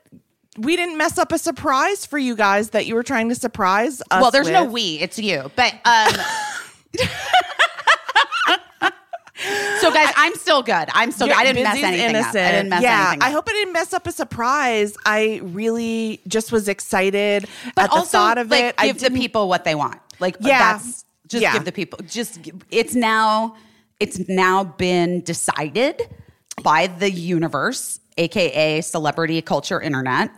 we 0.57 0.75
didn't 0.77 0.97
mess 0.97 1.17
up 1.17 1.33
a 1.33 1.37
surprise 1.37 2.05
for 2.05 2.17
you 2.17 2.35
guys 2.35 2.69
that 2.71 2.85
you 2.85 2.95
were 2.95 3.03
trying 3.03 3.29
to 3.29 3.35
surprise 3.35 4.01
us. 4.11 4.21
Well, 4.21 4.31
there's 4.31 4.49
no 4.49 4.63
we, 4.63 4.97
it's 4.99 5.19
you. 5.19 5.51
But 5.57 5.75
um 5.85 6.13
So 9.79 9.91
guys, 9.91 10.13
I'm 10.15 10.35
still 10.35 10.61
good. 10.61 10.87
I'm 10.93 11.11
still 11.11 11.27
good. 11.27 11.35
I 11.35 11.43
didn't 11.43 11.63
mess 11.63 11.77
anything 11.77 12.15
up. 12.15 12.35
I 12.35 12.51
didn't 12.51 12.69
mess 12.69 12.83
yeah, 12.83 13.01
anything 13.07 13.21
up. 13.21 13.27
I 13.27 13.31
hope 13.31 13.45
I 13.49 13.51
didn't 13.53 13.73
mess 13.73 13.93
up 13.93 14.05
a 14.07 14.11
surprise. 14.11 14.95
I 15.05 15.39
really 15.43 16.21
just 16.27 16.51
was 16.51 16.67
excited 16.67 17.47
but 17.75 17.85
at 17.85 17.89
the 17.89 17.95
also 17.97 18.17
thought 18.17 18.37
of 18.37 18.49
like, 18.51 18.63
it. 18.65 18.75
I 18.77 18.87
give 18.87 18.99
the 18.99 19.11
people 19.11 19.49
what 19.49 19.63
they 19.63 19.75
want. 19.75 19.99
Like 20.19 20.37
Yeah. 20.39 20.73
that's 20.73 21.05
just 21.27 21.41
Yeah. 21.41 21.53
give 21.53 21.65
the 21.65 21.71
people 21.71 21.99
just 22.07 22.39
it's 22.69 22.93
now 22.93 23.55
it's 23.99 24.19
now 24.27 24.63
been 24.63 25.21
decided 25.21 26.01
by 26.61 26.87
the 26.87 27.09
universe, 27.09 27.99
aka 28.17 28.81
celebrity 28.81 29.41
culture 29.41 29.81
internet, 29.81 30.31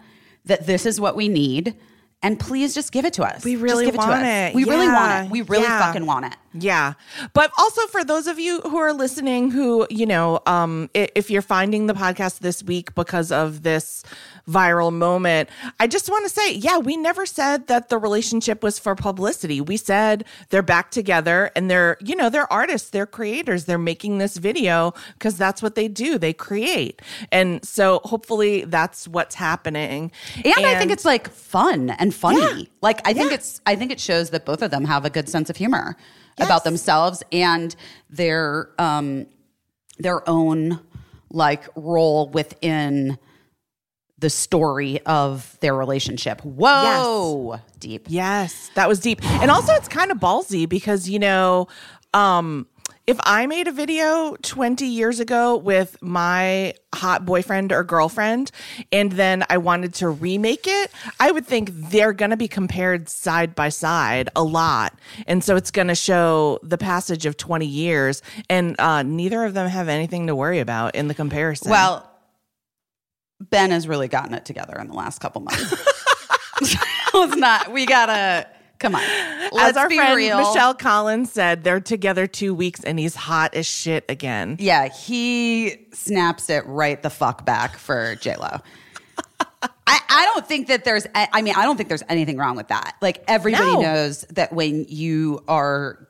that 0.45 0.65
this 0.65 0.85
is 0.85 0.99
what 1.01 1.15
we 1.15 1.27
need. 1.27 1.75
And 2.21 2.39
please 2.39 2.73
just 2.73 2.93
give 2.93 3.03
it 3.03 3.13
to 3.13 3.23
us. 3.23 3.43
We 3.43 3.57
really 3.57 3.85
give 3.85 3.95
want 3.95 4.11
to 4.11 4.15
us. 4.15 4.51
it. 4.51 4.55
We 4.55 4.63
really 4.63 4.87
want 4.87 5.25
it. 5.25 5.31
We 5.31 5.41
really 5.41 5.63
Yeah. 5.63 5.79
fucking 5.87 6.05
want 6.05 6.25
it. 6.27 6.35
Yeah. 6.53 6.93
But 7.33 7.51
also 7.57 7.85
for 7.87 8.03
those 8.03 8.27
of 8.27 8.39
you 8.39 8.61
who 8.61 8.77
are 8.77 8.93
listening 8.93 9.51
who, 9.51 9.87
you 9.89 10.05
know, 10.05 10.39
um 10.45 10.89
if 10.93 11.29
you're 11.31 11.41
finding 11.41 11.87
the 11.87 11.93
podcast 11.93 12.39
this 12.39 12.63
week 12.63 12.93
because 12.95 13.31
of 13.31 13.63
this 13.63 14.03
viral 14.47 14.91
moment, 14.93 15.49
I 15.79 15.87
just 15.87 16.09
want 16.09 16.25
to 16.25 16.29
say, 16.29 16.53
yeah, 16.53 16.77
we 16.77 16.97
never 16.97 17.25
said 17.25 17.67
that 17.67 17.89
the 17.89 17.97
relationship 17.97 18.61
was 18.61 18.77
for 18.77 18.93
publicity. 18.95 19.61
We 19.61 19.77
said 19.77 20.25
they're 20.49 20.61
back 20.61 20.91
together 20.91 21.49
and 21.55 21.71
they're, 21.71 21.97
you 22.01 22.15
know, 22.15 22.29
they're 22.29 22.51
artists, 22.51 22.89
they're 22.89 23.05
creators, 23.07 23.65
they're 23.65 23.77
making 23.77 24.17
this 24.17 24.37
video 24.37 24.93
because 25.13 25.37
that's 25.37 25.61
what 25.61 25.75
they 25.75 25.87
do. 25.87 26.17
They 26.17 26.33
create. 26.33 27.01
And 27.31 27.63
so 27.65 28.01
hopefully 28.03 28.65
that's 28.65 29.07
what's 29.07 29.35
happening. 29.35 30.11
And, 30.43 30.53
I 30.65 30.77
think 30.77 30.91
it's 30.91 31.05
like 31.05 31.29
fun 31.29 31.89
and 31.91 32.13
funny. 32.13 32.39
Yeah. 32.41 32.63
Like 32.81 32.99
I 33.07 33.13
think 33.13 33.29
Yeah. 33.31 33.35
it's 33.35 33.61
I 33.65 33.75
think 33.75 33.91
it 33.91 33.99
shows 33.99 34.29
that 34.31 34.45
both 34.45 34.61
of 34.61 34.71
them 34.71 34.85
have 34.85 35.05
a 35.05 35.09
good 35.09 35.29
sense 35.29 35.49
of 35.49 35.55
humor 35.57 35.95
about 36.39 36.63
themselves 36.63 37.23
and 37.31 37.75
their 38.09 38.69
um 38.79 39.25
their 39.99 40.27
own 40.29 40.79
like 41.29 41.63
role 41.75 42.29
within 42.29 43.17
the 44.19 44.29
story 44.29 45.01
of 45.05 45.57
their 45.59 45.75
relationship. 45.75 46.41
Whoa, 46.41 47.59
deep. 47.79 48.05
Yes, 48.07 48.71
that 48.75 48.87
was 48.87 48.99
deep. 48.99 49.23
And 49.41 49.51
also 49.51 49.73
it's 49.73 49.89
kind 49.89 50.11
of 50.11 50.17
ballsy 50.19 50.67
because, 50.67 51.09
you 51.09 51.19
know, 51.19 51.67
um 52.13 52.67
if 53.05 53.19
I 53.23 53.47
made 53.47 53.67
a 53.67 53.71
video 53.71 54.35
20 54.41 54.85
years 54.85 55.19
ago 55.19 55.57
with 55.57 56.01
my 56.01 56.73
hot 56.95 57.25
boyfriend 57.25 57.73
or 57.73 57.83
girlfriend 57.83 58.51
and 58.93 59.11
then 59.11 59.43
I 59.49 59.57
wanted 59.57 59.93
to 59.95 60.09
remake 60.09 60.65
it, 60.67 60.89
I 61.19 61.31
would 61.31 61.45
think 61.45 61.69
they're 61.73 62.13
going 62.13 62.31
to 62.31 62.37
be 62.37 62.47
compared 62.47 63.09
side 63.09 63.55
by 63.55 63.69
side 63.69 64.29
a 64.35 64.43
lot. 64.43 64.97
And 65.27 65.43
so 65.43 65.57
it's 65.57 65.69
going 65.69 65.89
to 65.89 65.95
show 65.95 66.59
the 66.63 66.77
passage 66.77 67.25
of 67.25 67.35
20 67.35 67.65
years 67.65 68.21
and 68.49 68.79
uh, 68.79 69.03
neither 69.03 69.43
of 69.43 69.53
them 69.53 69.67
have 69.67 69.89
anything 69.89 70.27
to 70.27 70.35
worry 70.35 70.59
about 70.59 70.95
in 70.95 71.09
the 71.09 71.13
comparison. 71.13 71.71
Well, 71.71 72.09
Ben 73.41 73.71
has 73.71 73.85
really 73.85 74.07
gotten 74.07 74.33
it 74.33 74.45
together 74.45 74.79
in 74.79 74.87
the 74.87 74.93
last 74.93 75.19
couple 75.19 75.41
months. 75.41 75.73
it's 76.61 77.35
not. 77.35 77.73
We 77.73 77.85
gotta 77.85 78.47
come 78.83 78.95
on. 78.95 79.01
Let's 79.51 79.69
as 79.69 79.77
our 79.77 79.89
friend 79.89 80.15
real. 80.15 80.37
Michelle 80.37 80.73
Collins 80.75 81.31
said, 81.31 81.63
they're 81.63 81.79
together 81.79 82.27
two 82.27 82.53
weeks 82.53 82.83
and 82.83 82.99
he's 82.99 83.15
hot 83.15 83.55
as 83.55 83.65
shit 83.65 84.05
again. 84.09 84.57
Yeah, 84.59 84.87
he 84.89 85.87
snaps 85.93 86.49
it 86.49 86.65
right 86.67 87.01
the 87.01 87.09
fuck 87.09 87.45
back 87.45 87.77
for 87.77 88.15
J 88.15 88.35
Lo. 88.35 88.57
I, 89.87 89.99
I 90.09 90.31
don't 90.33 90.45
think 90.47 90.67
that 90.67 90.83
there's. 90.85 91.05
I 91.15 91.27
I 91.33 91.41
mean, 91.41 91.53
I 91.55 91.63
don't 91.63 91.77
think 91.77 91.89
there's 91.89 92.03
anything 92.09 92.37
wrong 92.37 92.55
with 92.55 92.67
that. 92.69 92.95
Like 93.01 93.23
everybody 93.27 93.63
No. 93.73 93.81
knows 93.81 94.21
that 94.31 94.51
when 94.53 94.85
you 94.89 95.43
are 95.47 96.07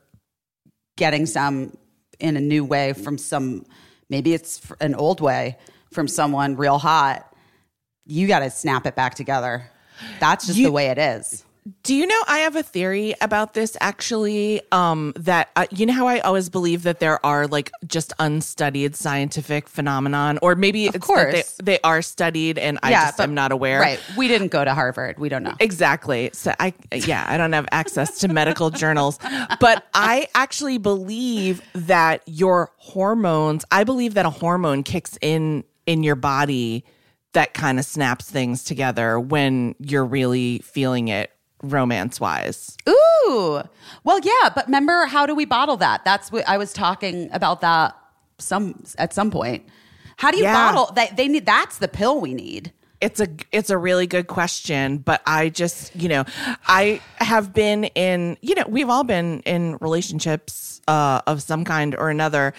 getting 0.98 1.26
some 1.26 1.76
in 2.20 2.38
a 2.38 2.42
new 2.42 2.64
way 2.66 2.94
from 2.94 3.18
some, 3.18 3.66
maybe 4.10 4.34
it's 4.34 4.62
an 4.80 4.96
old 4.96 5.22
way 5.22 5.58
from 5.92 6.08
someone 6.08 6.56
real 6.56 6.78
hot, 6.78 7.32
you 8.06 8.28
got 8.28 8.40
to 8.40 8.50
snap 8.50 8.86
it 8.86 8.96
back 8.96 9.16
together. 9.16 9.70
That's 10.20 10.46
just 10.48 10.58
You- 10.58 10.68
the 10.68 10.72
way 10.72 10.88
it 10.88 10.98
is. 10.98 11.44
Do 11.84 11.96
you 11.96 12.06
know 12.06 12.22
I 12.28 12.40
have 12.40 12.56
a 12.56 12.64
theory 12.64 13.16
about 13.22 13.54
this 13.54 13.78
actually? 13.80 14.62
Um, 14.72 15.14
that 15.16 15.50
uh, 15.56 15.66
you 15.72 15.86
know 15.86 15.94
how 15.94 16.08
I 16.08 16.20
always 16.20 16.50
believe 16.50 16.84
that 16.84 17.00
there 17.00 17.26
are 17.26 17.48
like 17.48 17.72
just 17.88 18.12
unstudied 18.20 18.96
scientific 18.96 19.70
phenomenon, 19.70 20.40
or 20.42 20.56
maybe 20.56 20.90
that 20.90 21.02
course. 21.02 21.54
they, 21.54 21.76
they 21.76 21.80
are 21.84 22.02
studied 22.02 22.58
and 22.58 22.80
I 22.84 22.92
just 22.92 23.20
am 23.20 23.34
not 23.34 23.52
aware. 23.52 23.80
Right. 23.80 24.00
We 24.18 24.28
didn't 24.28 24.50
go 24.50 24.66
to 24.66 24.74
Harvard. 24.74 25.20
We 25.20 25.30
don't 25.30 25.44
know. 25.44 25.56
Exactly. 25.60 26.32
So 26.34 26.54
I 26.60 26.74
yeah, 26.94 27.26
I 27.30 27.38
don't 27.38 27.54
have 27.54 27.68
access 27.72 28.20
to 28.20 28.28
medical 28.28 28.70
journals, 28.70 29.18
but 29.60 29.86
I 29.94 30.28
actually 30.36 30.80
believe 30.80 31.62
that 31.74 32.24
your 32.26 32.72
hormones, 32.78 33.64
I 33.72 33.86
believe 33.86 34.16
that 34.16 34.26
a 34.26 34.30
hormone 34.30 34.84
kicks 34.84 35.18
in 35.22 35.64
in 35.86 36.04
your 36.04 36.16
body 36.16 36.84
that 37.34 37.54
kind 37.54 37.80
of 37.80 37.86
snaps 37.86 38.30
things 38.30 38.64
together 38.64 39.20
when 39.20 39.76
you're 39.80 40.06
really 40.06 40.60
feeling 40.60 41.08
it 41.08 41.33
romance 41.64 42.20
wise. 42.20 42.78
Ooh. 42.88 43.62
Well, 44.04 44.20
yeah, 44.22 44.50
but 44.54 44.66
remember 44.68 45.06
how 45.06 45.26
do 45.26 45.34
we 45.34 45.46
bottle 45.46 45.78
that? 45.78 46.06
That's 46.06 46.32
what 46.32 46.48
I 46.48 46.58
was 46.58 46.74
talking 46.74 47.30
about 47.32 47.62
that 47.62 47.98
some 48.38 48.84
at 48.98 49.14
some 49.14 49.32
point. 49.32 49.66
How 50.18 50.30
do 50.32 50.38
you 50.38 50.44
Yeah. 50.44 50.72
bottle 50.72 50.94
that 50.96 51.18
they 51.18 51.28
need 51.28 51.46
that's 51.46 51.78
the 51.80 51.88
pill 51.88 52.20
we 52.22 52.34
need. 52.34 52.72
It's 53.02 53.20
a 53.20 53.28
it's 53.52 53.70
a 53.70 53.78
really 53.78 54.08
good 54.08 54.28
question, 54.28 54.98
but 55.00 55.22
I 55.26 55.50
just, 55.50 55.94
you 55.94 56.08
know, 56.08 56.24
I 56.68 57.02
have 57.16 57.54
been 57.54 57.84
in, 57.84 58.38
you 58.42 58.56
know, 58.56 58.64
we've 58.68 58.90
all 58.90 59.04
been 59.04 59.42
in 59.42 59.78
relationships 59.82 60.80
uh, 60.88 61.22
of 61.28 61.42
some 61.42 61.66
kind 61.66 61.96
or 61.98 62.10
another, 62.10 62.54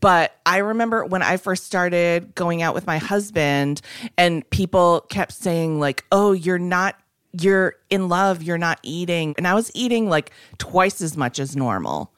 but 0.00 0.36
I 0.46 0.58
remember 0.58 1.04
when 1.04 1.22
I 1.22 1.36
first 1.36 1.64
started 1.64 2.34
going 2.34 2.60
out 2.62 2.74
with 2.74 2.86
my 2.86 2.98
husband 2.98 3.82
and 4.16 4.48
people 4.50 5.02
kept 5.10 5.32
saying 5.32 5.78
like, 5.78 6.04
"Oh, 6.10 6.32
you're 6.32 6.58
not 6.58 6.96
you're 7.40 7.74
in 7.90 8.08
love, 8.08 8.42
you're 8.42 8.58
not 8.58 8.78
eating." 8.82 9.34
And 9.36 9.46
I 9.46 9.54
was 9.54 9.70
eating 9.74 10.08
like 10.08 10.30
twice 10.58 11.00
as 11.00 11.16
much 11.16 11.38
as 11.38 11.56
normal. 11.56 12.10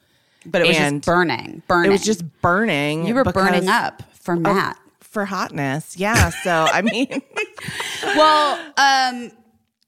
But 0.45 0.61
it 0.61 0.67
was 0.67 0.77
And 0.77 0.97
just 1.01 1.05
burning. 1.05 1.61
Burning. 1.67 1.89
It 1.89 1.91
was 1.91 2.03
just 2.03 2.23
burning. 2.41 3.05
you 3.05 3.13
were 3.15 3.23
burning 3.25 3.67
up 3.67 4.03
for 4.19 4.35
Matt. 4.35 4.77
for 5.01 5.25
hotness. 5.25 5.97
Yeah, 5.97 6.29
so 6.29 6.67
I 6.71 6.81
mean 6.81 7.21
well, 8.03 8.53
um, 8.77 9.31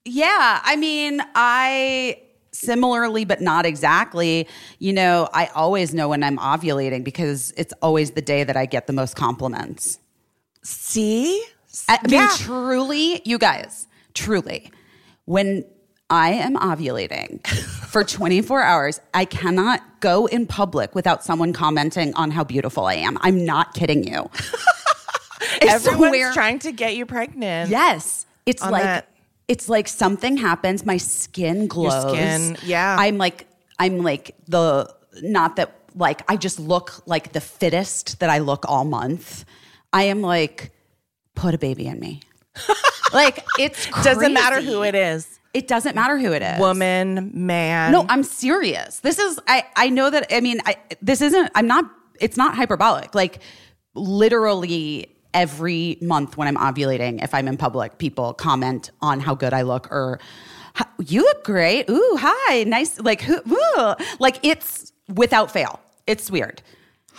yeah. 0.06 0.60
I 0.64 0.76
mean, 0.76 1.22
I 1.36 2.22
similarly, 2.52 3.24
but 3.26 3.40
not 3.42 3.66
exactly. 3.66 4.48
You 4.80 4.92
know, 4.92 5.30
I 5.34 5.46
always 5.56 5.94
know 5.94 6.10
when 6.10 6.24
I'm 6.24 6.38
ovulating 6.38 7.04
because 7.06 7.54
it's 7.56 7.74
always 7.82 8.12
the 8.12 8.22
day 8.22 8.44
that 8.44 8.58
I 8.58 8.66
get 8.66 8.88
the 8.88 8.94
most 8.94 9.16
compliments. 9.16 10.00
See? 10.64 11.42
I 11.88 12.00
mean, 12.04 12.14
Yeah. 12.20 12.30
truly, 12.38 13.22
you 13.24 13.38
guys, 13.38 13.88
truly, 14.14 14.72
when 15.30 15.64
I 16.10 16.32
am 16.32 16.56
ovulating 16.56 17.46
for 17.92 18.04
24 18.04 18.64
hours, 18.64 19.00
I 19.14 19.26
cannot 19.26 19.80
go 20.00 20.26
in 20.26 20.48
public 20.48 20.96
without 20.96 21.24
someone 21.24 21.54
commenting 21.54 22.16
on 22.16 22.32
how 22.32 22.44
beautiful 22.44 22.86
I 22.86 22.96
am. 22.96 23.16
I'm 23.22 23.46
not 23.46 23.76
kidding 23.76 24.04
you. 24.08 24.28
Everyone's 25.62 26.34
trying 26.34 26.58
to 26.60 26.72
get 26.72 26.96
you 26.96 27.06
pregnant. 27.06 27.70
Yes. 27.70 28.26
It's 28.48 28.64
like 28.64 28.82
that- 28.84 29.06
it's 29.48 29.70
like 29.70 29.88
something 29.88 30.38
happens, 30.38 30.84
my 30.86 30.98
skin 30.98 31.68
glows. 31.68 32.12
skin, 32.14 32.58
yeah. 32.64 32.96
I'm 33.00 33.18
like 33.18 33.48
I'm 33.80 34.00
like 34.04 34.36
the 34.48 34.92
not 35.22 35.56
that 35.58 35.76
like 35.96 36.22
I 36.28 36.38
just 36.38 36.60
look 36.60 37.02
like 37.06 37.34
the 37.34 37.42
fittest 37.42 38.20
that 38.20 38.30
I 38.32 38.40
look 38.40 38.66
all 38.68 38.84
month. 38.86 39.46
I 39.94 40.04
am 40.04 40.22
like 40.22 40.72
put 41.36 41.54
a 41.54 41.58
baby 41.58 41.86
in 41.88 42.00
me. 42.00 42.22
Like 43.14 43.46
it's 43.58 43.88
Doesn't 44.04 44.34
matter 44.34 44.62
who 44.62 44.84
it 44.84 44.96
is. 44.96 45.40
It 45.54 45.68
doesn't 45.68 45.96
matter 45.96 46.18
who 46.20 46.32
it 46.32 46.44
is. 46.44 46.60
Woman, 46.60 47.32
man. 47.34 47.92
No, 47.92 48.06
I'm 48.08 48.24
serious. 48.24 49.00
This 49.00 49.18
is 49.18 49.40
I 49.48 49.66
I 49.76 49.90
know 49.90 50.10
that 50.10 50.28
I 50.32 50.42
mean 50.42 50.62
I 50.66 50.78
this 51.02 51.22
isn't 51.22 51.52
I'm 51.56 51.66
not 51.66 51.90
it's 52.20 52.38
not 52.38 52.56
hyperbolic. 52.56 53.16
Like 53.16 53.40
literally 53.96 55.16
every 55.34 55.98
month 56.02 56.38
when 56.38 56.48
I'm 56.48 56.58
ovulating, 56.58 57.24
if 57.24 57.34
I'm 57.34 57.48
in 57.48 57.58
public, 57.58 57.98
people 57.98 58.34
comment 58.34 58.92
on 59.02 59.20
how 59.20 59.34
good 59.34 59.54
I 59.54 59.64
look 59.64 59.92
or 59.92 60.20
you 61.00 61.22
look 61.24 61.44
great. 61.44 61.90
Ooh, 61.90 62.18
hi. 62.20 62.64
Nice 62.66 63.00
like 63.00 63.22
who 63.22 63.40
ooh. 63.52 63.96
like 64.20 64.40
it's 64.44 64.92
without 65.08 65.52
fail. 65.52 65.80
It's 66.06 66.30
weird. 66.30 66.62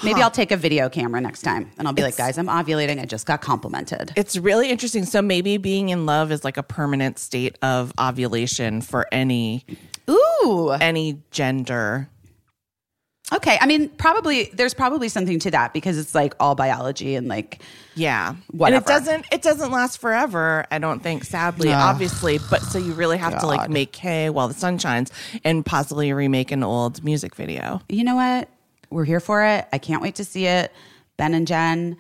Maybe 0.03 0.23
I'll 0.23 0.31
take 0.31 0.51
a 0.51 0.57
video 0.57 0.89
camera 0.89 1.21
next 1.21 1.43
time 1.43 1.71
and 1.79 1.87
I'll 1.87 1.95
be 1.95 2.03
like, 2.03 2.17
guys, 2.17 2.39
I'm 2.39 2.47
ovulating. 2.47 3.01
I 3.01 3.05
just 3.05 3.27
got 3.27 3.41
complimented. 3.41 4.13
It's 4.17 4.37
really 4.37 4.71
interesting. 4.71 5.05
So 5.05 5.21
maybe 5.21 5.59
being 5.59 5.91
in 5.91 6.07
love 6.07 6.33
is 6.33 6.45
like 6.45 6.57
a 6.57 6.63
permanent 6.63 7.19
state 7.19 7.57
of 7.63 7.93
ovulation 7.99 8.81
for 8.81 9.07
any 9.13 9.65
Ooh. 10.09 10.71
any 10.81 11.23
gender. 11.31 12.09
Okay. 13.33 13.59
I 13.61 13.67
mean, 13.67 13.91
probably 13.91 14.51
there's 14.55 14.75
probably 14.75 15.09
something 15.09 15.39
to 15.41 15.51
that 15.53 15.73
because 15.73 15.99
it's 15.99 16.15
like 16.15 16.35
all 16.41 16.55
biology 16.55 17.15
and 17.15 17.29
like 17.29 17.61
Yeah. 17.95 18.35
Whatever. 18.51 18.77
And 18.77 18.85
it 18.85 18.89
doesn't 18.89 19.27
it 19.33 19.43
doesn't 19.43 19.71
last 19.71 19.99
forever, 20.01 20.67
I 20.71 20.79
don't 20.79 21.01
think, 21.01 21.25
sadly, 21.25 21.73
obviously. 21.73 22.39
But 22.51 22.63
so 22.63 22.79
you 22.79 22.93
really 22.95 23.19
have 23.19 23.39
to 23.41 23.47
like 23.47 23.69
make 23.71 23.95
hay 23.95 24.31
while 24.31 24.49
the 24.49 24.55
sun 24.55 24.79
shines 24.79 25.13
and 25.45 25.65
possibly 25.65 26.13
remake 26.13 26.51
an 26.51 26.65
old 26.65 27.05
music 27.05 27.35
video. 27.37 27.83
you 27.89 28.03
know 28.03 28.17
what? 28.17 28.49
We're 28.91 29.05
here 29.05 29.21
for 29.21 29.45
it. 29.45 29.67
I 29.73 29.79
can't 29.79 30.03
wait 30.03 30.17
to 30.17 30.25
see 30.25 30.47
it. 30.47 30.73
Ben 31.17 31.35
and 31.35 31.47
Jen, 31.47 31.97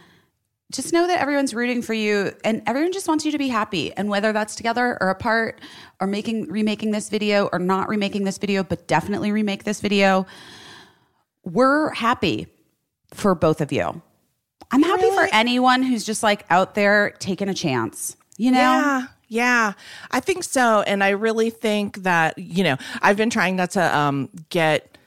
just 0.72 0.92
know 0.92 1.06
that 1.06 1.20
everyone's 1.20 1.52
rooting 1.52 1.82
for 1.82 1.94
you 1.94 2.32
and 2.44 2.62
everyone 2.66 2.92
just 2.92 3.08
wants 3.08 3.24
you 3.24 3.32
to 3.32 3.38
be 3.38 3.48
happy. 3.48 3.92
And 3.92 4.08
whether 4.08 4.32
that's 4.32 4.54
together 4.54 4.96
or 5.00 5.10
apart 5.10 5.60
or 6.00 6.06
making 6.06 6.46
remaking 6.46 6.90
this 6.90 7.08
video 7.08 7.48
or 7.52 7.58
not 7.58 7.88
remaking 7.88 8.24
this 8.24 8.38
video, 8.38 8.62
but 8.62 8.86
definitely 8.86 9.32
remake 9.32 9.64
this 9.64 9.80
video, 9.80 10.26
we're 11.44 11.90
happy 11.90 12.46
for 13.12 13.34
both 13.34 13.60
of 13.60 13.72
you. 13.72 14.00
I'm 14.70 14.82
happy 14.82 15.10
for 15.10 15.28
anyone 15.32 15.82
who's 15.82 16.04
just 16.04 16.22
like 16.22 16.44
out 16.50 16.74
there 16.74 17.10
taking 17.18 17.48
a 17.48 17.54
chance. 17.54 18.16
You 18.36 18.52
know? 18.52 18.58
Yeah. 18.58 19.06
Yeah, 19.32 19.74
I 20.10 20.18
think 20.18 20.42
so. 20.42 20.82
And 20.82 21.04
I 21.04 21.10
really 21.10 21.50
think 21.50 21.98
that, 21.98 22.36
you 22.36 22.64
know, 22.64 22.76
I've 23.00 23.16
been 23.16 23.30
trying 23.30 23.54
not 23.54 23.70
to 23.70 23.96
um, 23.96 24.28
get 24.48 24.98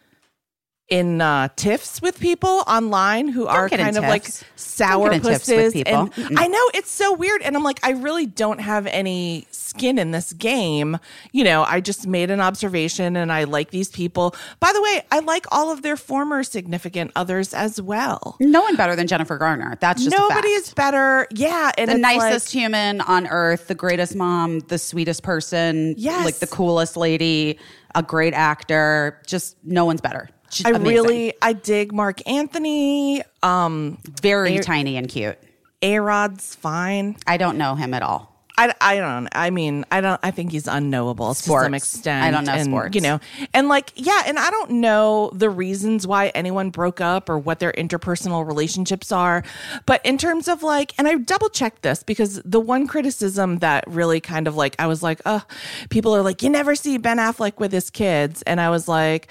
in 0.90 1.22
uh, 1.22 1.48
tiffs 1.56 2.02
with 2.02 2.20
people 2.20 2.63
online 2.68 3.28
who 3.30 3.48
are 3.48 3.70
get 3.70 3.80
in 3.80 3.86
kind 3.86 3.98
of 3.98 4.04
like 4.04 4.25
sour 4.56 5.10
Don't 5.10 5.22
get 5.22 5.25
in 5.28 5.34
tiffs 5.34 5.48
with 5.48 5.74
pusses. 5.74 5.84
And 5.86 6.12
Mm-mm. 6.13 6.36
I 6.38 6.48
know 6.48 6.70
it's 6.74 6.92
so 6.92 7.13
weird. 7.13 7.42
And 7.42 7.56
I'm 7.56 7.63
like, 7.63 7.80
I 7.84 7.92
really 7.92 8.25
don't 8.25 8.60
have 8.60 8.86
any 8.88 9.48
skin 9.50 9.98
in 9.98 10.12
this 10.12 10.34
game. 10.34 11.00
You 11.32 11.46
know, 11.46 11.63
I 11.63 11.80
just 11.80 12.06
made 12.06 12.30
an 12.30 12.42
observation 12.42 13.16
and 13.16 13.32
I 13.32 13.46
like 13.46 13.72
these 13.72 13.90
people. 13.90 14.36
By 14.60 14.72
the 14.74 14.82
way, 14.82 15.02
I 15.12 15.20
like 15.20 15.46
all 15.52 15.72
of 15.72 15.82
their 15.84 15.96
former 15.98 16.44
significant 16.44 17.12
others 17.16 17.54
as 17.54 17.82
well. 17.82 18.36
No 18.40 18.62
one 18.62 18.75
better 18.75 18.96
than 18.96 19.08
Jennifer 19.08 19.38
Garner. 19.38 19.78
That's 19.80 20.04
just 20.04 20.16
Nobody 20.16 20.50
is 20.50 20.74
better. 20.74 21.28
Yeah. 21.32 21.72
And 21.78 21.90
the 21.90 21.96
it's 21.96 22.04
like- 22.04 22.18
nicest 22.20 22.52
human 22.52 23.02
on 23.02 23.25
earth, 23.28 23.68
the 23.68 23.75
greatest 23.75 24.16
mom, 24.16 24.60
the 24.60 24.78
sweetest 24.78 25.24
person, 25.24 25.96
Yes. 25.98 26.25
like 26.25 26.36
the 26.36 26.48
coolest 26.48 26.98
lady, 26.98 27.58
a 27.96 28.04
great 28.04 28.34
actor. 28.34 29.22
Just 29.25 29.56
no 29.63 29.86
one's 29.86 30.02
better. 30.02 30.30
Just 30.53 30.67
I 30.67 30.72
amazing. 30.72 30.83
really 31.03 31.33
I 31.41 31.53
dig 31.53 31.91
Marc 31.91 32.27
Anthony. 32.27 33.24
Um 33.41 33.98
very 34.22 34.57
A- 34.57 34.63
tiny 34.63 34.98
and 34.98 35.07
cute. 35.07 35.38
A 35.81 36.00
Rod's 36.00 36.55
fine. 36.55 37.17
I 37.27 37.38
don't 37.38 37.57
know 37.57 37.75
him 37.75 37.93
at 37.93 38.01
all. 38.01 38.33
I, 38.55 38.72
I 38.79 38.98
don't 38.98 39.27
I 39.31 39.50
mean 39.50 39.83
I 39.91 40.00
don't 40.00 40.19
I 40.22 40.29
think 40.29 40.51
he's 40.51 40.67
unknowable 40.67 41.33
to 41.33 41.41
some 41.41 41.74
extent. 41.74 42.24
I 42.24 42.29
don't 42.29 42.45
know 42.45 42.53
and, 42.53 42.65
sports. 42.65 42.93
You 42.93 43.01
know, 43.01 43.19
and 43.51 43.67
like 43.67 43.91
yeah, 43.95 44.22
and 44.27 44.38
I 44.38 44.51
don't 44.51 44.69
know 44.74 45.31
the 45.33 45.50
reasons 45.50 46.05
why 46.05 46.27
anyone 46.29 46.69
broke 46.69 47.01
up 47.01 47.29
or 47.29 47.39
what 47.39 47.57
their 47.57 47.72
interpersonal 47.72 48.45
relationships 48.45 49.12
are. 49.12 49.43
But 49.88 50.05
in 50.05 50.19
terms 50.19 50.48
of 50.48 50.62
like, 50.62 50.93
and 51.00 51.07
I 51.07 51.15
double 51.15 51.50
checked 51.50 51.81
this 51.81 52.03
because 52.03 52.41
the 52.45 52.60
one 52.60 52.86
criticism 52.86 53.57
that 53.60 53.86
really 53.88 54.22
kind 54.22 54.48
of 54.48 54.55
like 54.55 54.75
I 54.77 54.86
was 54.86 55.01
like, 55.01 55.19
oh, 55.25 55.43
people 55.89 56.15
are 56.15 56.22
like, 56.22 56.43
you 56.43 56.50
never 56.51 56.75
see 56.75 57.00
Ben 57.00 57.17
Affleck 57.17 57.60
with 57.60 57.72
his 57.72 57.89
kids, 57.89 58.43
and 58.43 58.62
I 58.62 58.69
was 58.69 58.88
like. 58.88 59.27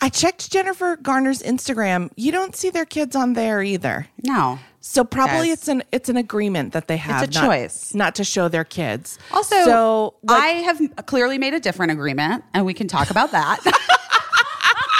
I 0.00 0.08
checked 0.10 0.50
Jennifer 0.52 0.96
Garner's 0.96 1.42
Instagram. 1.42 2.10
You 2.16 2.30
don't 2.30 2.54
see 2.54 2.70
their 2.70 2.84
kids 2.84 3.16
on 3.16 3.32
there 3.32 3.62
either. 3.62 4.06
No. 4.22 4.58
So 4.80 5.04
probably 5.04 5.48
Guys. 5.48 5.58
it's 5.58 5.68
an 5.68 5.82
it's 5.90 6.08
an 6.08 6.16
agreement 6.16 6.72
that 6.74 6.86
they 6.86 6.96
have. 6.98 7.22
It's 7.24 7.36
a 7.36 7.40
not- 7.40 7.46
choice. 7.46 7.94
not 7.94 8.14
to 8.16 8.24
show 8.24 8.48
their 8.48 8.64
kids. 8.64 9.18
Also, 9.32 9.56
so 9.64 10.14
like, 10.22 10.42
I 10.42 10.46
have 10.48 10.80
clearly 11.06 11.38
made 11.38 11.54
a 11.54 11.60
different 11.60 11.92
agreement, 11.92 12.44
and 12.54 12.64
we 12.66 12.74
can 12.74 12.86
talk 12.88 13.10
about 13.10 13.32
that. 13.32 13.58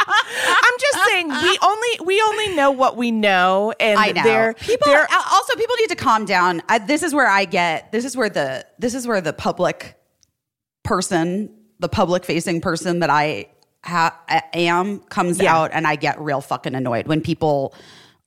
I'm 0.09 0.79
just 0.81 1.05
saying 1.09 1.29
we 1.29 1.59
only 1.63 1.89
we 2.05 2.21
only 2.23 2.55
know 2.57 2.71
what 2.71 2.97
we 2.97 3.11
know, 3.11 3.73
and 3.79 3.99
I 3.99 4.13
know. 4.13 4.23
they're 4.23 4.55
people 4.55 4.87
they're 4.91 5.07
also 5.31 5.55
people 5.55 5.77
need 5.79 5.89
to 5.91 5.97
calm 5.97 6.25
down. 6.25 6.63
I, 6.69 6.79
this 6.79 7.03
is 7.03 7.15
where 7.15 7.29
I 7.29 7.45
get. 7.45 7.93
This 7.93 8.05
is 8.05 8.17
where 8.17 8.29
the 8.29 8.67
this 8.79 8.95
is 8.95 9.07
where 9.07 9.21
the 9.21 9.33
public 9.33 9.97
person, 10.85 11.55
the 11.79 11.89
public 11.89 12.25
facing 12.25 12.61
person 12.61 13.01
that 13.01 13.11
I 13.11 13.49
ha- 13.85 14.19
am, 14.53 15.01
comes 15.01 15.41
Yeah. 15.41 15.55
out, 15.57 15.71
and 15.73 15.87
I 15.87 15.97
get 15.97 16.21
real 16.21 16.41
fucking 16.41 16.75
annoyed 16.75 17.07
when 17.07 17.21
people. 17.21 17.75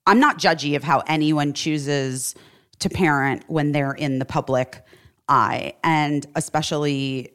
I'm 0.06 0.18
not 0.18 0.38
judgy 0.38 0.76
of 0.76 0.82
how 0.82 1.02
anyone 1.06 1.52
chooses 1.52 2.34
to 2.80 2.88
parent 2.88 3.44
when 3.48 3.72
they're 3.72 3.92
in 3.92 4.18
the 4.18 4.24
public 4.24 4.82
eye, 5.28 5.74
and 5.84 6.26
especially 6.34 7.32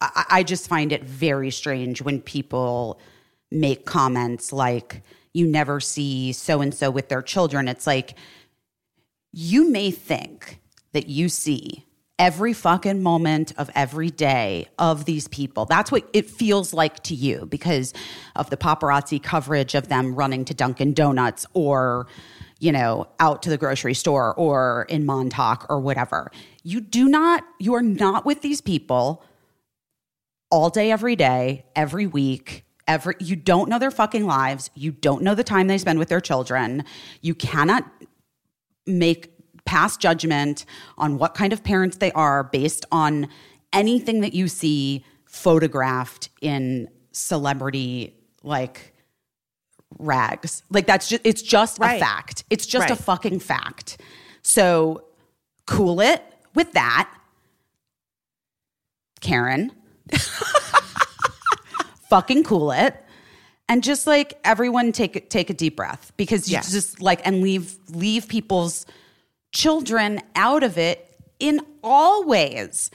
I, 0.00 0.24
I 0.30 0.42
just 0.42 0.68
find 0.68 0.92
it 0.92 1.04
very 1.04 1.50
strange 1.50 2.02
when 2.02 2.20
people 2.20 2.98
make 3.50 3.84
comments 3.86 4.52
like 4.52 5.02
you 5.32 5.46
never 5.46 5.80
see 5.80 6.32
so 6.32 6.60
and 6.60 6.74
so 6.74 6.90
with 6.90 7.08
their 7.08 7.22
children 7.22 7.68
it's 7.68 7.86
like 7.86 8.16
you 9.32 9.70
may 9.70 9.90
think 9.92 10.58
that 10.92 11.08
you 11.08 11.28
see 11.28 11.85
every 12.18 12.52
fucking 12.52 13.02
moment 13.02 13.52
of 13.58 13.70
every 13.74 14.10
day 14.10 14.66
of 14.78 15.04
these 15.04 15.28
people 15.28 15.66
that's 15.66 15.92
what 15.92 16.08
it 16.12 16.30
feels 16.30 16.72
like 16.72 17.02
to 17.02 17.14
you 17.14 17.46
because 17.46 17.92
of 18.34 18.48
the 18.50 18.56
paparazzi 18.56 19.22
coverage 19.22 19.74
of 19.74 19.88
them 19.88 20.14
running 20.14 20.44
to 20.44 20.54
Dunkin 20.54 20.94
donuts 20.94 21.46
or 21.52 22.06
you 22.58 22.72
know 22.72 23.06
out 23.20 23.42
to 23.42 23.50
the 23.50 23.58
grocery 23.58 23.94
store 23.94 24.34
or 24.34 24.86
in 24.88 25.04
Montauk 25.04 25.66
or 25.68 25.78
whatever 25.78 26.30
you 26.62 26.80
do 26.80 27.06
not 27.06 27.44
you 27.58 27.74
are 27.74 27.82
not 27.82 28.24
with 28.24 28.40
these 28.40 28.60
people 28.60 29.22
all 30.50 30.70
day, 30.70 30.90
every 30.90 31.16
day, 31.16 31.64
every 31.74 32.06
week. 32.06 32.64
Every 32.88 33.14
you 33.18 33.34
don't 33.34 33.68
know 33.68 33.80
their 33.80 33.90
fucking 33.90 34.26
lives. 34.26 34.70
You 34.74 34.92
don't 34.92 35.22
know 35.22 35.34
the 35.34 35.42
time 35.42 35.66
they 35.66 35.78
spend 35.78 35.98
with 35.98 36.08
their 36.08 36.20
children. 36.20 36.84
You 37.20 37.34
cannot 37.34 37.84
make 38.86 39.32
pass 39.66 39.96
judgment 39.96 40.64
on 40.96 41.18
what 41.18 41.34
kind 41.34 41.52
of 41.52 41.62
parents 41.62 41.98
they 41.98 42.12
are 42.12 42.44
based 42.44 42.86
on 42.90 43.28
anything 43.72 44.20
that 44.20 44.32
you 44.32 44.48
see 44.48 45.04
photographed 45.26 46.30
in 46.40 46.88
celebrity 47.12 48.14
like 48.42 48.94
rags. 49.98 50.62
Like 50.70 50.86
that's 50.86 51.08
just 51.08 51.22
it's 51.24 51.42
just 51.42 51.78
Right. 51.78 51.96
a 51.96 51.98
fact. 52.00 52.44
It's 52.50 52.66
just 52.66 52.90
a 52.90 52.96
fucking 52.96 53.40
fact. 53.40 54.00
So 54.42 55.04
cool 55.66 56.00
it 56.00 56.22
with 56.54 56.72
that. 56.72 57.12
Karen. 59.20 59.72
fucking 62.08 62.44
cool 62.44 62.70
it. 62.70 63.02
And 63.68 63.82
just 63.82 64.06
like 64.06 64.38
everyone 64.44 64.92
take 64.92 65.28
take 65.28 65.50
a 65.50 65.54
deep 65.54 65.76
breath 65.76 66.12
because 66.16 66.48
you 66.48 66.56
just 66.58 67.02
like 67.02 67.26
and 67.26 67.42
leave 67.42 67.76
leave 67.90 68.28
people's 68.28 68.86
children 69.56 70.20
out 70.34 70.62
of 70.62 70.76
it 70.76 71.18
in 71.40 71.60
all 71.82 72.24
ways. 72.24 72.90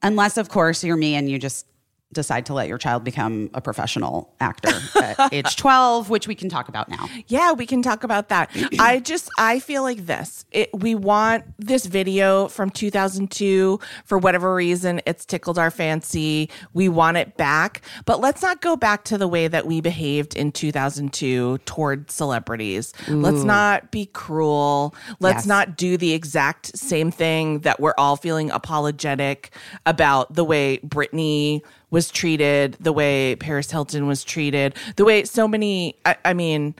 Unless 0.00 0.36
of 0.36 0.48
course 0.48 0.84
you're 0.84 0.96
me 0.96 1.16
and 1.16 1.28
you 1.28 1.40
just 1.40 1.66
decide 2.12 2.46
to 2.46 2.54
let 2.54 2.68
your 2.68 2.78
child 2.78 3.04
become 3.04 3.50
a 3.54 3.60
professional 3.60 4.34
actor 4.40 4.72
at 5.00 5.32
age 5.32 5.56
12, 5.56 6.10
which 6.10 6.28
we 6.28 6.34
can 6.34 6.48
talk 6.48 6.68
about 6.68 6.88
now. 6.88 7.08
Yeah, 7.28 7.52
we 7.52 7.66
can 7.66 7.82
talk 7.82 8.04
about 8.04 8.28
that. 8.28 8.50
I 8.78 9.00
just 9.00 9.28
I 9.38 9.58
feel 9.60 9.82
like 9.82 10.06
this. 10.06 10.44
It, 10.50 10.70
we 10.74 10.94
want 10.94 11.44
this 11.58 11.86
video 11.86 12.48
from 12.48 12.70
2002 12.70 13.78
for 14.04 14.18
whatever 14.18 14.54
reason 14.54 15.00
it's 15.06 15.24
tickled 15.24 15.58
our 15.58 15.70
fancy. 15.70 16.50
We 16.72 16.88
want 16.88 17.16
it 17.16 17.36
back, 17.36 17.82
but 18.04 18.20
let's 18.20 18.42
not 18.42 18.60
go 18.60 18.76
back 18.76 19.04
to 19.04 19.18
the 19.18 19.28
way 19.28 19.48
that 19.48 19.66
we 19.66 19.80
behaved 19.80 20.36
in 20.36 20.52
2002 20.52 21.58
toward 21.64 22.10
celebrities. 22.10 22.92
Let's 23.08 23.44
not 23.44 23.90
be 23.90 24.06
cruel. 24.06 24.94
Let's 25.20 25.32
Yes. 25.42 25.46
not 25.46 25.76
do 25.76 25.96
the 25.96 26.12
exact 26.12 26.76
same 26.78 27.10
thing 27.10 27.60
that 27.60 27.80
we're 27.80 27.94
all 27.96 28.16
feeling 28.16 28.50
apologetic 28.50 29.50
about 29.86 30.34
the 30.34 30.44
way 30.44 30.78
Britney 30.78 31.62
was 31.92 32.10
treated, 32.10 32.76
the 32.80 32.92
way 32.92 33.36
Paris 33.36 33.70
Hilton 33.70 34.08
was 34.08 34.24
treated, 34.24 34.74
the 34.96 35.04
way 35.04 35.22
so 35.24 35.46
many, 35.46 35.94
I, 36.04 36.16
I 36.24 36.32
mean, 36.32 36.74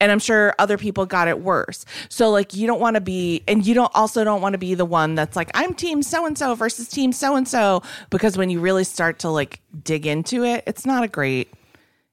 and 0.00 0.10
I'm 0.10 0.18
sure 0.18 0.54
other 0.58 0.78
people 0.78 1.04
got 1.04 1.28
it 1.28 1.40
worse. 1.40 1.84
So 2.08 2.30
like 2.30 2.54
you 2.54 2.66
don't 2.66 2.80
want 2.80 2.94
to 2.94 3.00
be 3.00 3.42
and 3.46 3.64
you 3.66 3.74
don't 3.74 3.92
also 3.94 4.24
don't 4.24 4.40
want 4.40 4.54
to 4.54 4.58
be 4.58 4.74
the 4.74 4.84
one 4.84 5.14
that's 5.14 5.36
like 5.36 5.50
I'm 5.54 5.74
team 5.74 6.02
so 6.02 6.26
and 6.26 6.36
so 6.36 6.54
versus 6.54 6.88
team 6.88 7.12
so 7.12 7.36
and 7.36 7.46
so 7.46 7.82
because 8.10 8.36
when 8.36 8.50
you 8.50 8.58
really 8.58 8.82
start 8.82 9.20
to 9.20 9.28
like 9.28 9.60
dig 9.84 10.06
into 10.06 10.44
it, 10.44 10.64
it's 10.66 10.84
not 10.84 11.04
a 11.04 11.08
great 11.08 11.52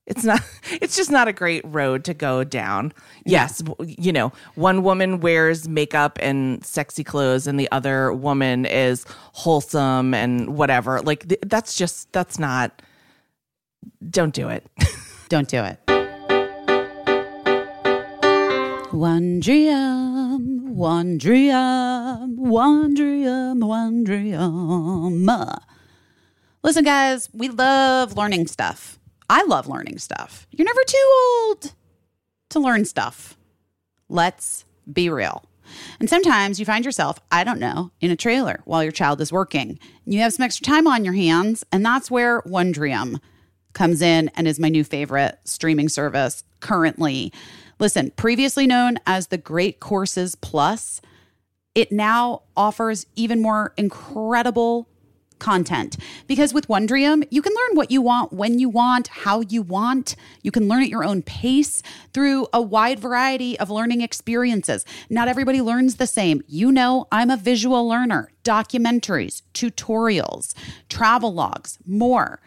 it's 0.10 0.24
not 0.24 0.41
it's 0.82 0.95
just 0.95 1.12
not 1.12 1.28
a 1.28 1.34
great 1.34 1.62
road 1.65 2.04
to 2.06 2.13
go 2.13 2.43
down. 2.43 2.91
Yes, 3.26 3.62
you 3.80 4.12
know, 4.12 4.34
one 4.56 4.84
woman 4.84 5.19
wears 5.22 5.69
makeup 5.69 6.17
and 6.22 6.65
sexy 6.65 7.04
clothes 7.04 7.48
and 7.48 7.60
the 7.60 7.72
other 7.72 8.12
woman 8.12 8.65
is 8.65 9.06
wholesome 9.34 10.13
and 10.13 10.58
whatever. 10.58 11.02
Like 11.02 11.28
th- 11.30 11.41
that's 11.45 11.76
just 11.78 12.12
that's 12.12 12.38
not 12.39 12.82
don't 14.10 14.34
do 14.34 14.50
it. 14.50 14.65
Don't 15.30 15.48
do 15.48 15.63
it. 15.63 15.80
Wondrium, 18.91 20.74
Wondrium, 20.76 22.36
Wondrium, 22.36 23.60
Wondrium. 23.62 25.60
Listen, 26.63 26.84
guys, 26.84 27.30
we 27.32 27.50
love 27.50 28.17
learning 28.17 28.48
stuff. 28.48 28.98
I 29.30 29.44
love 29.44 29.68
learning 29.68 30.00
stuff. 30.00 30.48
You're 30.52 30.65
never 30.65 30.84
too 30.86 31.12
old 31.46 31.74
to 32.50 32.60
learn 32.60 32.86
stuff. 32.86 33.38
Let's 34.10 34.65
be 34.92 35.10
real. 35.10 35.44
And 36.00 36.10
sometimes 36.10 36.60
you 36.60 36.65
find 36.65 36.84
yourself, 36.84 37.20
I 37.32 37.44
don't 37.44 37.60
know, 37.60 37.92
in 38.02 38.10
a 38.10 38.15
trailer 38.15 38.62
while 38.65 38.82
your 38.82 38.92
child 38.92 39.22
is 39.22 39.32
working. 39.32 39.80
You 40.06 40.20
have 40.22 40.34
some 40.34 40.44
extra 40.44 40.65
time 40.65 40.88
on 40.88 41.06
your 41.06 41.13
hands, 41.13 41.63
and 41.72 41.86
that's 41.86 42.10
where 42.10 42.42
Wondrium 42.42 43.20
comes 43.74 44.02
in 44.02 44.30
and 44.36 44.48
is 44.48 44.60
my 44.60 44.70
new 44.70 44.84
favorite 44.84 45.38
streaming 45.44 45.89
service 45.89 46.44
currently. 46.60 47.32
Listen, 47.80 48.12
previously 48.12 48.65
known 48.65 48.98
as 49.06 49.28
the 49.28 49.38
Great 49.38 49.80
Courses 49.80 50.34
Plus, 50.36 51.02
it 51.76 51.92
now 51.92 52.42
offers 52.58 53.06
even 53.15 53.42
more 53.42 53.74
incredible 53.78 54.88
content 55.39 55.97
because 56.28 56.54
with 56.54 56.67
Wondrium, 56.67 57.28
you 57.32 57.41
can 57.41 57.54
learn 57.54 57.75
what 57.75 57.91
you 57.91 58.02
want, 58.02 58.34
when 58.34 58.60
you 58.60 58.69
want, 58.69 59.08
how 59.08 59.41
you 59.41 59.62
want. 59.62 60.15
You 60.41 60.52
can 60.52 60.67
learn 60.67 60.84
at 60.84 60.89
your 60.89 61.04
own 61.04 61.21
pace 61.21 61.82
through 62.13 62.47
a 62.54 62.62
wide 62.62 62.99
variety 62.99 63.60
of 63.60 63.69
learning 63.69 64.02
experiences. 64.02 64.86
Not 65.10 65.28
everybody 65.28 65.62
learns 65.62 65.95
the 65.95 66.08
same. 66.08 66.41
You 66.47 66.71
know, 66.71 67.08
I'm 67.12 67.30
a 67.30 67.38
visual 67.38 67.88
learner, 67.88 68.32
documentaries, 68.43 69.41
tutorials, 69.54 70.54
travel 70.89 71.34
logs, 71.34 71.80
more. 71.86 72.39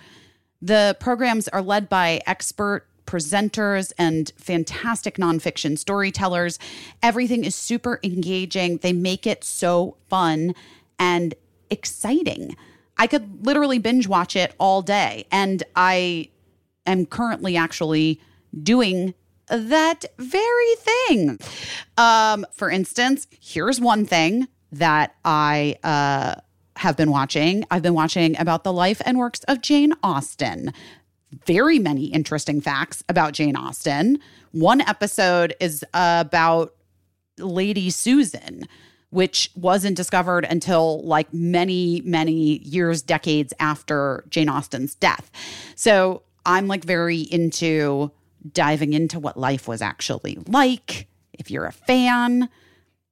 The 0.60 0.96
programs 1.00 1.48
are 1.48 1.62
led 1.62 1.88
by 1.88 2.20
expert 2.26 2.86
presenters 3.04 3.92
and 3.98 4.32
fantastic 4.36 5.16
nonfiction 5.16 5.76
storytellers. 5.76 6.58
Everything 7.02 7.44
is 7.44 7.54
super 7.54 8.00
engaging. 8.02 8.78
They 8.78 8.92
make 8.92 9.26
it 9.26 9.44
so 9.44 9.96
fun 10.08 10.54
and 10.98 11.34
exciting. 11.68 12.56
I 13.02 13.08
could 13.08 13.44
literally 13.44 13.80
binge 13.80 14.06
watch 14.06 14.36
it 14.36 14.54
all 14.60 14.80
day. 14.80 15.26
And 15.32 15.64
I 15.74 16.28
am 16.86 17.04
currently 17.04 17.56
actually 17.56 18.20
doing 18.62 19.14
that 19.48 20.04
very 20.18 20.74
thing. 20.76 21.40
Um, 21.98 22.46
for 22.52 22.70
instance, 22.70 23.26
here's 23.40 23.80
one 23.80 24.06
thing 24.06 24.46
that 24.70 25.16
I 25.24 25.78
uh, 25.82 26.36
have 26.76 26.96
been 26.96 27.10
watching. 27.10 27.64
I've 27.72 27.82
been 27.82 27.94
watching 27.94 28.38
about 28.38 28.62
the 28.62 28.72
life 28.72 29.02
and 29.04 29.18
works 29.18 29.42
of 29.48 29.62
Jane 29.62 29.94
Austen. 30.04 30.72
Very 31.44 31.80
many 31.80 32.04
interesting 32.04 32.60
facts 32.60 33.02
about 33.08 33.32
Jane 33.32 33.56
Austen. 33.56 34.20
One 34.52 34.80
episode 34.82 35.56
is 35.58 35.84
about 35.92 36.76
Lady 37.36 37.90
Susan, 37.90 38.62
which 39.12 39.50
wasn't 39.54 39.94
discovered 39.94 40.46
until 40.48 41.02
like 41.02 41.32
many, 41.34 42.00
many 42.02 42.58
years, 42.60 43.02
decades 43.02 43.52
after 43.60 44.24
Jane 44.30 44.48
Austen's 44.48 44.94
death. 44.94 45.30
So 45.76 46.22
I'm 46.46 46.66
like 46.66 46.82
very 46.82 47.20
into 47.20 48.10
diving 48.52 48.94
into 48.94 49.20
what 49.20 49.36
life 49.36 49.68
was 49.68 49.82
actually 49.82 50.38
like. 50.48 51.08
If 51.34 51.50
you're 51.50 51.66
a 51.66 51.72
fan, 51.72 52.48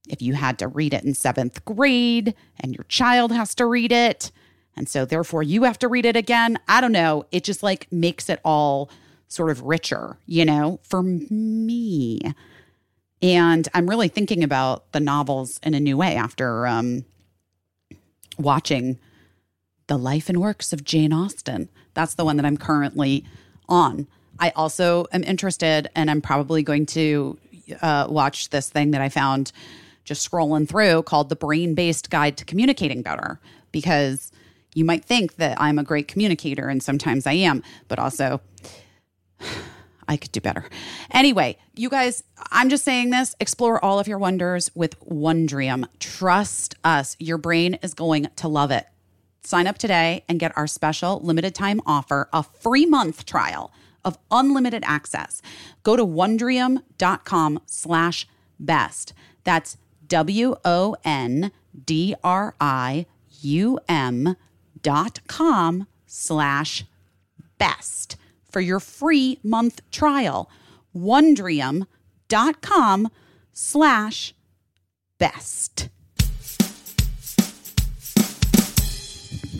if 0.08 0.22
you 0.22 0.32
had 0.32 0.58
to 0.60 0.68
read 0.68 0.94
it 0.94 1.04
in 1.04 1.12
seventh 1.12 1.64
grade 1.66 2.34
and 2.58 2.74
your 2.74 2.84
child 2.84 3.30
has 3.30 3.54
to 3.56 3.66
read 3.66 3.92
it, 3.92 4.32
and 4.74 4.88
so 4.88 5.04
therefore 5.04 5.42
you 5.42 5.64
have 5.64 5.78
to 5.80 5.88
read 5.88 6.06
it 6.06 6.16
again, 6.16 6.58
I 6.66 6.80
don't 6.80 6.92
know. 6.92 7.26
It 7.30 7.44
just 7.44 7.62
like 7.62 7.92
makes 7.92 8.30
it 8.30 8.40
all 8.42 8.90
sort 9.28 9.50
of 9.50 9.62
richer, 9.62 10.16
you 10.24 10.46
know, 10.46 10.80
for 10.82 11.02
me. 11.02 12.20
And 13.22 13.68
I'm 13.74 13.88
really 13.88 14.08
thinking 14.08 14.42
about 14.42 14.90
the 14.92 15.00
novels 15.00 15.60
in 15.62 15.74
a 15.74 15.80
new 15.80 15.96
way 15.96 16.16
after 16.16 16.66
um, 16.66 17.04
watching 18.38 18.98
the 19.88 19.98
life 19.98 20.28
and 20.28 20.40
works 20.40 20.72
of 20.72 20.84
Jane 20.84 21.12
Austen. 21.12 21.68
That's 21.94 22.14
the 22.14 22.24
one 22.24 22.36
that 22.36 22.46
I'm 22.46 22.56
currently 22.56 23.24
on. 23.68 24.06
I 24.38 24.50
also 24.56 25.06
am 25.12 25.22
interested, 25.24 25.88
and 25.94 26.10
I'm 26.10 26.22
probably 26.22 26.62
going 26.62 26.86
to 26.86 27.38
uh, 27.82 28.06
watch 28.08 28.48
this 28.50 28.70
thing 28.70 28.92
that 28.92 29.02
I 29.02 29.10
found 29.10 29.52
just 30.04 30.28
scrolling 30.28 30.66
through 30.66 31.02
called 31.02 31.28
The 31.28 31.36
Brain 31.36 31.74
Based 31.74 32.08
Guide 32.08 32.38
to 32.38 32.44
Communicating 32.44 33.02
Better, 33.02 33.38
because 33.70 34.32
you 34.74 34.84
might 34.84 35.04
think 35.04 35.36
that 35.36 35.60
I'm 35.60 35.78
a 35.78 35.84
great 35.84 36.08
communicator, 36.08 36.68
and 36.68 36.82
sometimes 36.82 37.26
I 37.26 37.34
am, 37.34 37.62
but 37.88 37.98
also 37.98 38.40
I 40.10 40.16
could 40.16 40.32
do 40.32 40.40
better. 40.40 40.68
Anyway, 41.12 41.56
you 41.76 41.88
guys, 41.88 42.24
I'm 42.50 42.68
just 42.68 42.84
saying 42.84 43.10
this. 43.10 43.36
Explore 43.38 43.82
all 43.82 44.00
of 44.00 44.08
your 44.08 44.18
wonders 44.18 44.68
with 44.74 44.98
Wondrium. 45.08 45.86
Trust 46.00 46.74
us, 46.82 47.14
your 47.20 47.38
brain 47.38 47.78
is 47.80 47.94
going 47.94 48.28
to 48.34 48.48
love 48.48 48.72
it. 48.72 48.86
Sign 49.44 49.68
up 49.68 49.78
today 49.78 50.24
and 50.28 50.40
get 50.40 50.56
our 50.58 50.66
special 50.66 51.20
limited 51.20 51.54
time 51.54 51.80
offer 51.86 52.28
a 52.32 52.42
free 52.42 52.86
month 52.86 53.24
trial 53.24 53.72
of 54.04 54.18
unlimited 54.32 54.82
access. 54.84 55.42
Go 55.84 55.94
to 55.94 56.04
wondrium.com 56.04 57.60
slash 57.66 58.26
best. 58.58 59.14
That's 59.44 59.76
W 60.08 60.56
O 60.64 60.96
N 61.04 61.52
D 61.86 62.16
R 62.24 62.56
I 62.60 63.06
U 63.42 63.78
M 63.88 64.34
dot 64.82 65.20
com 65.28 65.86
slash 66.04 66.84
best 67.58 68.16
for 68.50 68.60
your 68.60 68.80
free 68.80 69.38
month 69.42 69.80
trial. 69.90 70.50
Wondrium.com 70.94 73.08
slash 73.52 74.34
best. 75.18 75.88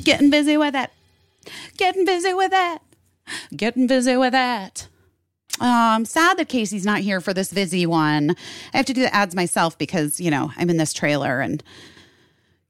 Getting 0.03 0.31
busy 0.31 0.57
with 0.57 0.75
it. 0.75 0.91
Getting 1.77 2.05
busy 2.05 2.35
with 2.35 2.53
it. 2.53 2.81
Getting 3.57 3.87
busy 3.87 4.17
with 4.17 4.35
it. 4.35 4.89
Oh, 5.61 5.67
I'm 5.67 6.07
sad 6.07 6.39
that 6.39 6.49
Casey's 6.49 6.87
not 6.87 7.01
here 7.01 7.21
for 7.21 7.35
this 7.35 7.53
Vizzy 7.53 7.85
one. 7.85 8.35
I 8.73 8.79
have 8.79 8.87
to 8.87 8.95
do 8.95 9.03
the 9.03 9.15
ads 9.15 9.35
myself 9.35 9.77
because, 9.77 10.19
you 10.19 10.31
know, 10.31 10.53
I'm 10.57 10.71
in 10.71 10.79
this 10.79 10.95
trailer 10.95 11.41
and 11.41 11.63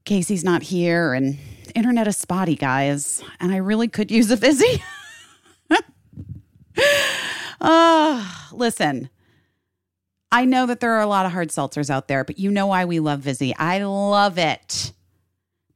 Casey's 0.04 0.42
not 0.42 0.62
here 0.62 1.14
and 1.14 1.38
internet 1.74 2.09
is 2.09 2.16
spotty, 2.16 2.56
guys. 2.56 3.22
And 3.38 3.52
I 3.52 3.59
really 3.59 3.87
could 3.87 4.11
use 4.11 4.30
a 4.30 4.37
Vizzy. 4.37 4.83
Ah, 7.62 8.48
listen. 8.52 9.10
I 10.32 10.46
know 10.46 10.64
that 10.64 10.80
there 10.80 10.94
are 10.94 11.02
a 11.02 11.06
lot 11.06 11.26
of 11.26 11.32
hard 11.32 11.50
seltzers 11.50 11.90
out 11.90 12.08
there, 12.08 12.24
but 12.24 12.38
you 12.38 12.50
know 12.50 12.68
why 12.68 12.86
we 12.86 13.00
love 13.00 13.20
Vizzy. 13.20 13.54
I 13.56 13.82
love 13.82 14.38
it 14.38 14.94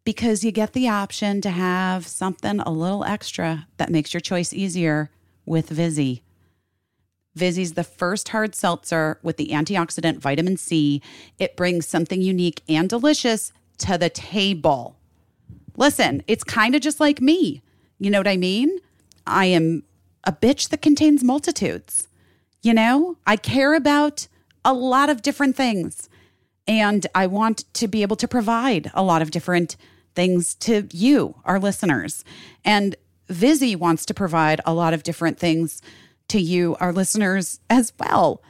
because 0.05 0.45
you 0.45 0.53
get 0.53 0.73
the 0.73 0.89
option 0.89 1.41
to 1.41 1.51
have 1.51 2.07
something 2.07 2.61
a 2.61 2.71
little 2.71 3.05
extra 3.05 3.67
that 3.79 3.91
makes 3.91 4.15
your 4.15 4.21
choice 4.21 4.53
easier 4.53 5.11
with 5.45 5.69
Vizzy. 5.69 6.23
Vizzy's 7.35 7.73
the 7.73 7.85
first 7.85 8.29
hard 8.29 8.55
seltzer 8.55 9.19
with 9.23 9.37
the 9.37 9.49
antioxidant 9.49 10.19
vitamin 10.19 10.57
C. 10.57 11.03
It 11.39 11.57
brings 11.57 11.87
something 11.87 12.23
unique 12.23 12.63
and 12.69 12.89
delicious 12.89 13.53
to 13.79 13.99
the 13.99 14.09
table. 14.09 14.97
Listen, 15.77 16.23
it's 16.29 16.45
kind 16.45 16.75
of 16.75 16.81
just 16.81 17.01
like 17.01 17.21
me. 17.21 17.61
You 17.99 18.11
know 18.11 18.21
what 18.21 18.29
I 18.29 18.37
mean? 18.37 18.79
I 19.27 19.47
am 19.47 19.83
a 20.25 20.33
bitch 20.33 20.69
that 20.71 20.83
contains 20.83 21.23
multitudes. 21.23 22.09
You 22.63 22.75
know, 22.75 23.17
I 23.27 23.37
care 23.37 23.75
about 23.75 24.27
a 24.65 24.73
lot 24.73 25.11
of 25.11 25.23
different 25.23 25.57
things 25.57 26.09
and 26.67 27.07
I 27.15 27.27
want 27.27 27.65
to 27.75 27.89
be 27.89 28.03
able 28.03 28.17
to 28.17 28.29
provide 28.29 28.91
a 28.95 29.03
lot 29.03 29.23
of 29.23 29.31
different 29.31 29.77
things 30.15 30.55
to 30.57 30.89
you, 30.93 31.37
our 31.45 31.59
listeners. 31.59 32.25
And 32.65 32.97
Vizzy 33.29 33.77
wants 33.77 34.07
to 34.07 34.15
provide 34.15 34.61
a 34.65 34.73
lot 34.73 34.95
of 34.95 35.03
different 35.03 35.39
things 35.39 35.83
to 36.29 36.41
you, 36.41 36.77
our 36.81 36.93
listeners, 36.93 37.61
as 37.69 37.93
well. 37.99 38.43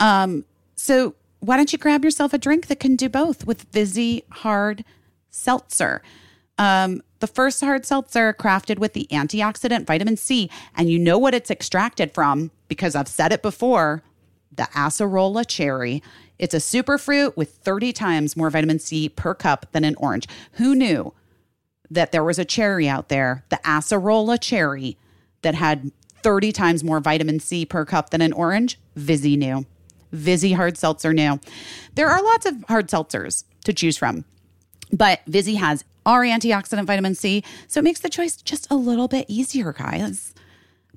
Um, 0.00 0.44
so 0.74 1.14
why 1.40 1.56
don't 1.56 1.72
you 1.72 1.78
grab 1.78 2.04
yourself 2.04 2.32
a 2.32 2.38
drink 2.38 2.66
that 2.66 2.80
can 2.80 2.96
do 2.96 3.08
both 3.08 3.46
with 3.46 3.62
Vizzy 3.72 4.24
Hard 4.30 4.84
Seltzer? 5.30 6.02
Um, 6.62 7.02
the 7.18 7.26
first 7.26 7.60
hard 7.60 7.84
seltzer 7.84 8.32
crafted 8.32 8.78
with 8.78 8.92
the 8.92 9.08
antioxidant 9.10 9.84
vitamin 9.84 10.16
C, 10.16 10.48
and 10.76 10.88
you 10.88 10.96
know 10.96 11.18
what 11.18 11.34
it's 11.34 11.50
extracted 11.50 12.14
from 12.14 12.52
because 12.68 12.94
I've 12.94 13.08
said 13.08 13.32
it 13.32 13.42
before 13.42 14.04
the 14.52 14.68
acerola 14.72 15.44
cherry. 15.44 16.04
It's 16.38 16.54
a 16.54 16.58
superfruit 16.58 17.36
with 17.36 17.50
30 17.50 17.92
times 17.92 18.36
more 18.36 18.48
vitamin 18.48 18.78
C 18.78 19.08
per 19.08 19.34
cup 19.34 19.66
than 19.72 19.82
an 19.82 19.96
orange. 19.96 20.28
Who 20.52 20.76
knew 20.76 21.12
that 21.90 22.12
there 22.12 22.22
was 22.22 22.38
a 22.38 22.44
cherry 22.44 22.88
out 22.88 23.08
there, 23.08 23.44
the 23.48 23.58
acerola 23.64 24.40
cherry, 24.40 24.96
that 25.42 25.56
had 25.56 25.90
30 26.22 26.52
times 26.52 26.84
more 26.84 27.00
vitamin 27.00 27.40
C 27.40 27.66
per 27.66 27.84
cup 27.84 28.10
than 28.10 28.20
an 28.20 28.32
orange? 28.32 28.78
Vizzy 28.94 29.36
knew. 29.36 29.66
Vizzy 30.12 30.52
hard 30.52 30.78
seltzer 30.78 31.12
knew. 31.12 31.40
There 31.96 32.08
are 32.08 32.22
lots 32.22 32.46
of 32.46 32.62
hard 32.68 32.86
seltzers 32.86 33.42
to 33.64 33.72
choose 33.72 33.98
from, 33.98 34.24
but 34.92 35.22
Vizzy 35.26 35.56
has 35.56 35.84
our 36.06 36.22
antioxidant 36.22 36.86
vitamin 36.86 37.14
C, 37.14 37.42
so 37.68 37.80
it 37.80 37.84
makes 37.84 38.00
the 38.00 38.08
choice 38.08 38.36
just 38.36 38.70
a 38.70 38.76
little 38.76 39.08
bit 39.08 39.26
easier, 39.28 39.72
guys 39.72 40.34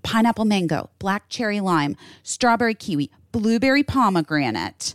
pineapple 0.05 0.45
mango, 0.45 0.89
black 0.99 1.27
cherry 1.29 1.59
lime, 1.59 1.97
strawberry 2.21 2.75
kiwi, 2.75 3.09
blueberry 3.31 3.83
pomegranate, 3.83 4.93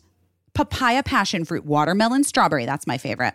papaya 0.55 1.03
passion 1.03 1.45
fruit, 1.45 1.67
watermelon 1.67 2.23
strawberry, 2.23 2.65
that's 2.65 2.87
my 2.87 2.97
favorite. 2.97 3.35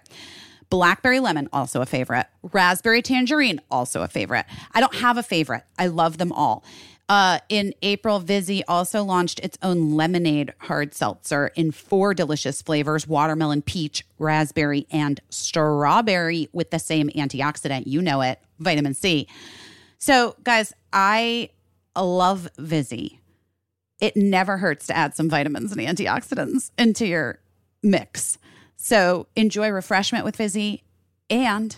Blackberry 0.69 1.19
lemon, 1.19 1.47
also 1.53 1.81
a 1.81 1.85
favorite. 1.85 2.25
Raspberry 2.41 3.01
tangerine, 3.01 3.61
also 3.69 4.01
a 4.01 4.07
favorite. 4.07 4.45
I 4.73 4.79
don't 4.79 4.95
have 4.95 5.17
a 5.17 5.23
favorite. 5.23 5.63
I 5.77 5.87
love 5.87 6.17
them 6.17 6.31
all. 6.31 6.63
Uh, 7.07 7.37
in 7.49 7.73
April, 7.83 8.19
Vizzy 8.19 8.63
also 8.65 9.03
launched 9.03 9.39
its 9.41 9.59
own 9.61 9.91
lemonade 9.93 10.53
hard 10.61 10.93
seltzer 10.95 11.51
in 11.55 11.71
four 11.71 12.15
delicious 12.15 12.63
flavors 12.63 13.07
watermelon, 13.07 13.61
peach, 13.61 14.03
raspberry, 14.17 14.87
and 14.89 15.19
strawberry 15.29 16.49
with 16.51 16.71
the 16.71 16.79
same 16.79 17.09
antioxidant. 17.09 17.85
You 17.85 18.01
know 18.01 18.21
it, 18.21 18.39
vitamin 18.57 18.95
C. 18.95 19.27
So, 19.99 20.35
guys, 20.43 20.73
I 20.91 21.49
love 21.95 22.49
Vizzy. 22.57 23.19
it 24.01 24.15
never 24.17 24.57
hurts 24.57 24.87
to 24.87 24.97
add 24.97 25.15
some 25.15 25.29
vitamins 25.29 25.71
and 25.71 25.81
antioxidants 25.81 26.71
into 26.77 27.05
your 27.05 27.39
mix. 27.81 28.37
So 28.75 29.27
enjoy 29.35 29.69
refreshment 29.69 30.25
with 30.25 30.35
Vizzy 30.35 30.83
and 31.29 31.77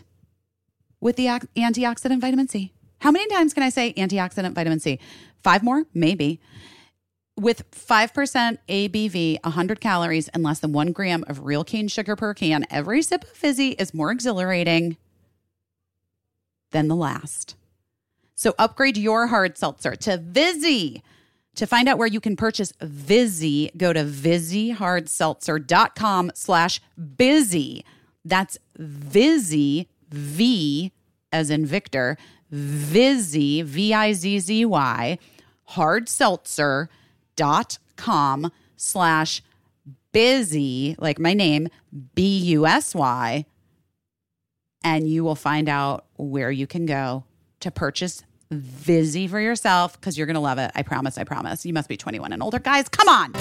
with 0.99 1.15
the 1.15 1.27
antioxidant 1.27 2.19
vitamin 2.19 2.47
C. 2.47 2.73
How 2.99 3.11
many 3.11 3.27
times 3.27 3.53
can 3.53 3.63
I 3.63 3.69
say 3.69 3.93
antioxidant 3.93 4.53
vitamin 4.53 4.79
C? 4.79 4.99
Five 5.43 5.63
more? 5.63 5.85
Maybe. 5.93 6.39
With 7.39 7.69
5% 7.71 8.57
ABV, 8.67 9.37
100 9.43 9.79
calories, 9.79 10.27
and 10.29 10.41
less 10.41 10.59
than 10.59 10.71
one 10.71 10.91
gram 10.91 11.23
of 11.27 11.45
real 11.45 11.63
cane 11.63 11.87
sugar 11.87 12.15
per 12.15 12.33
can, 12.33 12.65
every 12.71 13.03
sip 13.03 13.23
of 13.23 13.37
Vizzy 13.37 13.73
is 13.73 13.93
more 13.93 14.11
exhilarating 14.11 14.97
than 16.71 16.87
the 16.87 16.95
last. 16.95 17.55
So 18.33 18.55
upgrade 18.57 18.97
your 18.97 19.27
hard 19.27 19.55
seltzer 19.57 19.95
to 19.95 20.17
Vizzy. 20.17 21.03
To 21.55 21.65
find 21.65 21.87
out 21.87 21.97
where 21.97 22.07
you 22.07 22.19
can 22.19 22.35
purchase 22.35 22.73
Vizzy, 22.81 23.71
go 23.77 23.93
to 23.93 24.03
VizzyHardSeltzer.com 24.03 26.31
slash 26.35 26.81
busy. 27.17 27.85
That's 28.23 28.59
Vizzy, 28.77 29.87
V 30.09 30.91
as 31.31 31.49
in 31.49 31.65
Victor, 31.65 32.17
Vizzy, 32.51 33.61
V-I-Z-Z-Y, 33.61 35.17
hardseltzer.com 35.71 38.51
slash 38.77 39.41
busy, 40.11 40.95
like 40.99 41.17
my 41.19 41.33
name, 41.33 41.67
B-U-S-Y, 42.15 43.45
and 44.83 45.09
you 45.09 45.23
will 45.23 45.35
find 45.35 45.67
out 45.69 46.05
where 46.17 46.51
you 46.51 46.67
can 46.67 46.85
go 46.85 47.23
to 47.59 47.71
purchase 47.71 48.23
Vizzy 48.49 49.27
for 49.27 49.41
yourself 49.41 49.99
because 49.99 50.17
you're 50.17 50.25
going 50.27 50.35
to 50.35 50.39
love 50.39 50.57
it. 50.57 50.71
I 50.73 50.81
promise. 50.83 51.17
I 51.17 51.25
promise. 51.25 51.65
You 51.65 51.73
must 51.73 51.89
be 51.89 51.97
21 51.97 52.31
and 52.31 52.41
older. 52.41 52.59
Guys, 52.59 52.87
come 52.87 53.09
on. 53.09 53.33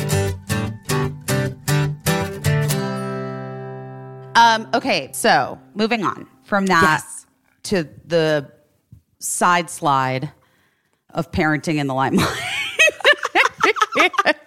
Um, 4.34 4.68
okay, 4.74 5.10
so 5.12 5.60
moving 5.74 6.02
on 6.02 6.26
from 6.42 6.66
that 6.66 6.82
Yes. 6.82 7.26
to 7.64 7.88
the 8.04 8.50
side 9.18 9.70
slide 9.70 10.30
of 11.10 11.32
parenting 11.32 11.76
in 11.76 11.86
the 11.86 11.94
limelight. 11.94 12.28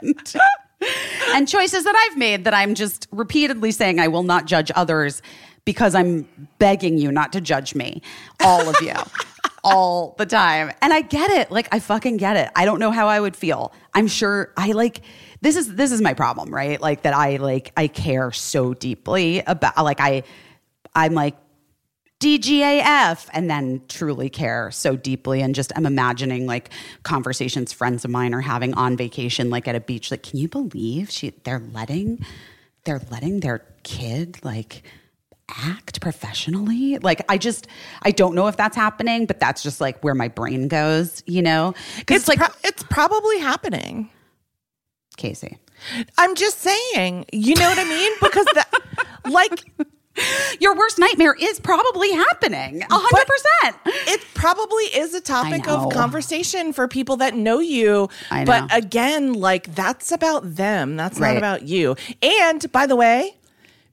and, 0.01 0.35
and 1.33 1.47
choices 1.47 1.83
that 1.83 2.09
I've 2.09 2.17
made 2.17 2.45
that 2.45 2.53
I'm 2.53 2.75
just 2.75 3.07
repeatedly 3.11 3.71
saying 3.71 3.99
I 3.99 4.07
will 4.07 4.23
not 4.23 4.45
judge 4.45 4.71
others 4.75 5.21
because 5.65 5.93
I'm 5.95 6.27
begging 6.57 6.97
you 6.97 7.11
not 7.11 7.33
to 7.33 7.41
judge 7.41 7.75
me, 7.75 8.01
all 8.39 8.67
of 8.67 8.75
you, 8.81 8.93
all 9.63 10.15
the 10.17 10.25
time. 10.25 10.71
And 10.81 10.93
I 10.93 11.01
get 11.01 11.29
it. 11.31 11.51
Like 11.51 11.67
I 11.71 11.79
fucking 11.79 12.17
get 12.17 12.37
it. 12.37 12.49
I 12.55 12.65
don't 12.65 12.79
know 12.79 12.91
how 12.91 13.07
I 13.07 13.19
would 13.19 13.35
feel. 13.35 13.73
I'm 13.93 14.07
sure 14.07 14.53
I 14.57 14.71
like 14.71 15.01
this 15.41 15.55
is 15.55 15.75
this 15.75 15.91
is 15.91 16.01
my 16.01 16.13
problem, 16.13 16.53
right? 16.53 16.81
Like 16.81 17.03
that 17.03 17.13
I 17.13 17.37
like 17.37 17.71
I 17.77 17.87
care 17.87 18.31
so 18.31 18.73
deeply 18.73 19.39
about 19.45 19.77
like 19.83 19.99
I 19.99 20.23
I'm 20.95 21.13
like 21.13 21.35
DGAF 22.19 23.27
and 23.33 23.49
then 23.49 23.81
truly 23.87 24.29
care 24.29 24.71
so 24.71 24.95
deeply 24.95 25.41
and 25.41 25.55
just 25.55 25.71
I'm 25.75 25.85
imagining 25.85 26.45
like 26.45 26.69
conversations 27.03 27.71
friends 27.71 28.03
of 28.03 28.11
mine 28.11 28.33
are 28.33 28.41
having 28.41 28.73
on 28.73 28.97
vacation 28.97 29.49
like 29.49 29.67
at 29.67 29.75
a 29.75 29.79
beach 29.79 30.11
like 30.11 30.23
can 30.23 30.37
you 30.37 30.49
believe 30.49 31.09
she 31.09 31.29
they're 31.43 31.63
letting 31.71 32.25
they're 32.83 33.01
letting 33.09 33.39
their 33.39 33.65
kid 33.83 34.37
like 34.43 34.83
act 35.49 36.01
professionally 36.01 36.97
like 36.99 37.21
I 37.29 37.37
just 37.37 37.67
I 38.01 38.11
don't 38.11 38.35
know 38.35 38.47
if 38.47 38.57
that's 38.57 38.75
happening 38.75 39.25
but 39.25 39.39
that's 39.39 39.63
just 39.63 39.79
like 39.79 40.03
where 40.03 40.13
my 40.13 40.27
brain 40.27 40.67
goes 40.67 41.23
you 41.25 41.41
know 41.41 41.73
It's 41.99 42.11
it's 42.11 42.27
like 42.27 42.39
pro- 42.39 42.55
it's 42.63 42.83
probably 42.83 43.39
happening. 43.39 44.09
Casey 45.15 45.57
I'm 46.17 46.35
just 46.35 46.59
saying, 46.59 47.25
you 47.31 47.55
know 47.55 47.69
what 47.69 47.79
I 47.79 47.83
mean? 47.85 48.11
Because 48.21 48.45
that, 48.53 48.69
like, 49.29 49.63
your 50.59 50.75
worst 50.75 50.99
nightmare 50.99 51.35
is 51.39 51.59
probably 51.59 52.11
happening 52.11 52.81
100% 52.81 53.73
it 53.85 54.21
probably 54.33 54.83
is 54.85 55.13
a 55.13 55.21
topic 55.21 55.67
of 55.67 55.91
conversation 55.91 56.73
for 56.73 56.87
people 56.87 57.17
that 57.17 57.35
know 57.35 57.59
you. 57.59 58.09
I 58.31 58.43
know. 58.43 58.45
But 58.45 58.75
again, 58.75 59.33
like, 59.33 59.73
that's 59.75 60.11
about 60.11 60.55
them. 60.55 60.95
That's 60.95 61.19
Right. 61.19 61.33
not 61.33 61.37
about 61.37 61.63
you. 61.63 61.95
And 62.21 62.71
by 62.71 62.85
the 62.85 62.95
way, 62.95 63.35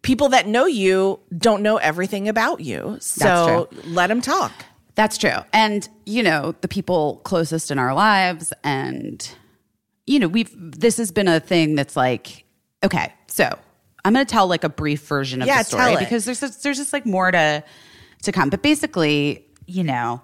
people 0.02 0.28
that 0.30 0.46
know 0.46 0.66
you 0.66 1.20
don't 1.36 1.62
know 1.62 1.76
everything 1.76 2.28
about 2.28 2.60
you. 2.60 2.96
So 3.00 3.68
let 3.84 4.08
them 4.08 4.20
talk. 4.20 4.52
That's 4.94 5.18
true. 5.18 5.38
And, 5.52 5.88
you 6.06 6.22
know, 6.22 6.54
the 6.60 6.68
people 6.68 7.20
closest 7.24 7.70
in 7.70 7.78
our 7.78 7.94
lives 7.94 8.52
and 8.64 9.28
you 10.06 10.20
know, 10.20 10.28
we've 10.28 10.54
this 10.56 10.98
has 10.98 11.10
been 11.10 11.26
a 11.26 11.40
thing 11.40 11.74
that's 11.74 11.96
like 11.96 12.44
okay, 12.84 13.12
so 13.26 13.58
I'm 14.06 14.12
going 14.12 14.24
to 14.24 14.30
tell 14.30 14.46
like 14.46 14.62
a 14.62 14.68
brief 14.68 15.00
version 15.02 15.42
of 15.42 15.48
Yeah, 15.48 15.58
the 15.58 15.64
story 15.64 15.82
tell 15.82 15.96
it. 15.96 15.98
because 16.00 16.24
there's 16.24 16.40
just, 16.40 16.62
there's 16.62 16.76
just 16.78 16.92
like 16.92 17.04
more 17.06 17.30
to 17.32 17.64
to 18.22 18.32
come. 18.32 18.50
But 18.50 18.62
basically, 18.62 19.44
you 19.66 19.82
know, 19.82 20.22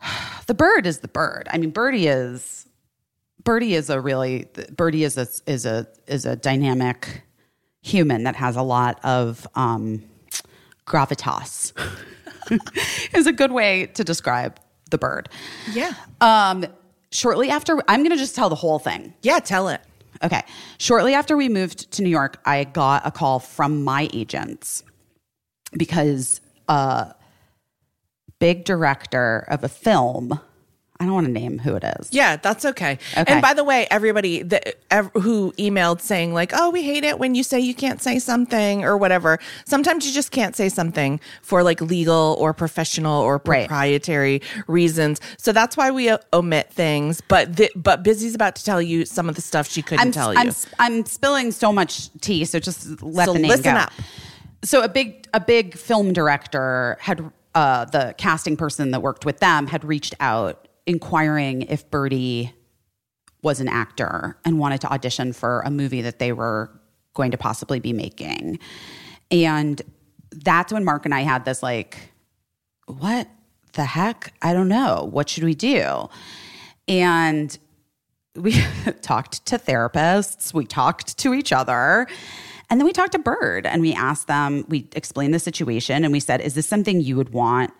the 0.46 0.54
bird 0.54 0.86
is 0.86 1.00
the 1.00 1.08
bird. 1.08 1.46
I 1.50 1.58
mean, 1.58 1.70
Birdie 1.70 2.06
is 2.06 2.66
Birdie 3.44 3.74
is 3.74 3.90
a 3.90 4.00
really 4.00 4.46
Birdie 4.74 5.04
is 5.04 5.18
a 5.18 5.28
is 5.46 5.66
a 5.66 5.86
is 6.06 6.24
a 6.24 6.36
dynamic 6.36 7.22
human 7.82 8.24
that 8.24 8.36
has 8.36 8.56
a 8.56 8.62
lot 8.62 8.98
of 9.04 9.46
um 9.54 10.02
gravitas. 10.86 11.72
is 13.14 13.26
a 13.26 13.32
good 13.32 13.52
way 13.52 13.86
to 13.88 14.02
describe 14.02 14.58
the 14.90 14.96
bird. 14.96 15.28
Yeah. 15.70 15.92
Um, 16.22 16.64
shortly 17.10 17.50
after, 17.50 17.78
I'm 17.88 18.00
going 18.00 18.12
to 18.12 18.16
just 18.16 18.34
tell 18.34 18.48
the 18.48 18.54
whole 18.54 18.78
thing. 18.78 19.12
Yeah, 19.22 19.38
tell 19.38 19.68
it. 19.68 19.82
Okay. 20.22 20.42
Shortly 20.78 21.14
after 21.14 21.36
we 21.36 21.48
moved 21.48 21.90
to 21.92 22.02
New 22.02 22.08
York, 22.08 22.40
I 22.44 22.64
got 22.64 23.06
a 23.06 23.10
call 23.10 23.38
from 23.38 23.84
my 23.84 24.08
agents 24.12 24.82
because 25.76 26.40
a 26.68 27.14
big 28.38 28.64
director 28.64 29.44
of 29.48 29.64
a 29.64 29.68
film, 29.68 30.40
I 31.00 31.04
don't 31.04 31.14
want 31.14 31.26
to 31.26 31.32
name 31.32 31.58
who 31.60 31.76
it 31.76 31.84
is. 32.00 32.08
Yeah, 32.10 32.36
that's 32.36 32.64
okay. 32.64 32.98
Okay. 33.16 33.24
And 33.32 33.40
by 33.40 33.54
the 33.54 33.62
way, 33.62 33.86
everybody 33.88 34.42
that 34.42 34.74
ev- 34.90 35.12
who 35.14 35.52
emailed 35.52 36.00
saying 36.00 36.34
like, 36.34 36.50
"Oh, 36.52 36.70
we 36.70 36.82
hate 36.82 37.04
it 37.04 37.20
when 37.20 37.36
you 37.36 37.44
say 37.44 37.60
you 37.60 37.72
can't 37.74 38.02
say 38.02 38.18
something 38.18 38.82
or 38.84 38.96
whatever." 38.96 39.38
Sometimes 39.64 40.04
you 40.06 40.12
just 40.12 40.32
can't 40.32 40.56
say 40.56 40.68
something 40.68 41.20
for 41.40 41.62
like 41.62 41.80
legal 41.80 42.36
or 42.40 42.52
professional 42.52 43.22
or 43.22 43.40
Right. 43.44 43.68
proprietary 43.68 44.42
reasons. 44.66 45.20
So 45.36 45.52
that's 45.52 45.76
why 45.76 45.92
we 45.92 46.08
uh, 46.08 46.18
omit 46.32 46.72
things. 46.72 47.20
But 47.20 47.54
the, 47.56 47.70
but 47.76 48.02
Busy's 48.02 48.34
about 48.34 48.56
to 48.56 48.64
tell 48.64 48.82
you 48.82 49.04
some 49.04 49.28
of 49.28 49.36
the 49.36 49.40
stuff 49.42 49.68
she 49.68 49.82
couldn't 49.82 50.04
I'm, 50.04 50.10
tell 50.12 50.32
you. 50.34 50.40
I'm, 50.40 50.50
I'm 50.80 51.06
spilling 51.06 51.52
so 51.52 51.72
much 51.72 52.10
tea, 52.20 52.44
so 52.44 52.58
just 52.58 53.00
let 53.02 53.26
So 53.26 53.34
the 53.34 53.38
name 53.38 53.48
listen 53.50 53.74
go. 53.74 53.80
up. 53.80 53.92
So 54.64 54.82
a 54.82 54.88
big 54.88 55.28
a 55.32 55.38
big 55.40 55.76
film 55.76 56.12
director 56.12 56.96
had 57.00 57.30
uh, 57.54 57.84
the 57.86 58.14
casting 58.18 58.56
person 58.56 58.90
that 58.90 59.00
worked 59.00 59.24
with 59.24 59.38
them 59.38 59.68
had 59.68 59.84
reached 59.84 60.14
out 60.20 60.67
inquiring 60.88 61.62
if 61.62 61.88
Birdie 61.90 62.52
was 63.42 63.60
an 63.60 63.68
actor 63.68 64.36
and 64.44 64.58
wanted 64.58 64.80
to 64.80 64.92
audition 64.92 65.32
for 65.32 65.60
a 65.60 65.70
movie 65.70 66.02
that 66.02 66.18
they 66.18 66.32
were 66.32 66.70
going 67.14 67.30
to 67.30 67.38
possibly 67.38 67.78
be 67.78 67.92
making. 67.92 68.58
And 69.30 69.80
that's 70.32 70.72
when 70.72 70.84
Mark 70.84 71.04
and 71.04 71.14
I 71.14 71.20
had 71.20 71.44
this 71.44 71.62
like, 71.62 72.12
what 72.86 73.28
the 73.74 73.84
heck? 73.84 74.32
I 74.42 74.52
don't 74.52 74.68
know. 74.68 75.08
What 75.12 75.28
should 75.28 75.44
we 75.44 75.54
do? 75.54 76.08
And 76.88 77.56
we 78.34 78.52
talked 79.02 79.44
to 79.46 79.58
therapists, 79.58 80.54
we 80.54 80.64
talked 80.64 81.18
to 81.18 81.34
each 81.34 81.52
other, 81.52 82.08
and 82.70 82.80
then 82.80 82.86
we 82.86 82.92
talked 82.92 83.12
to 83.12 83.18
Bird 83.18 83.66
and 83.66 83.82
we 83.82 83.92
asked 83.92 84.26
them, 84.26 84.64
we 84.68 84.88
explained 84.92 85.34
the 85.34 85.38
situation 85.38 86.04
and 86.04 86.12
we 86.12 86.20
said, 86.20 86.40
Is 86.40 86.54
this 86.54 86.66
something 86.66 87.00
you 87.00 87.16
would 87.16 87.30
want 87.30 87.72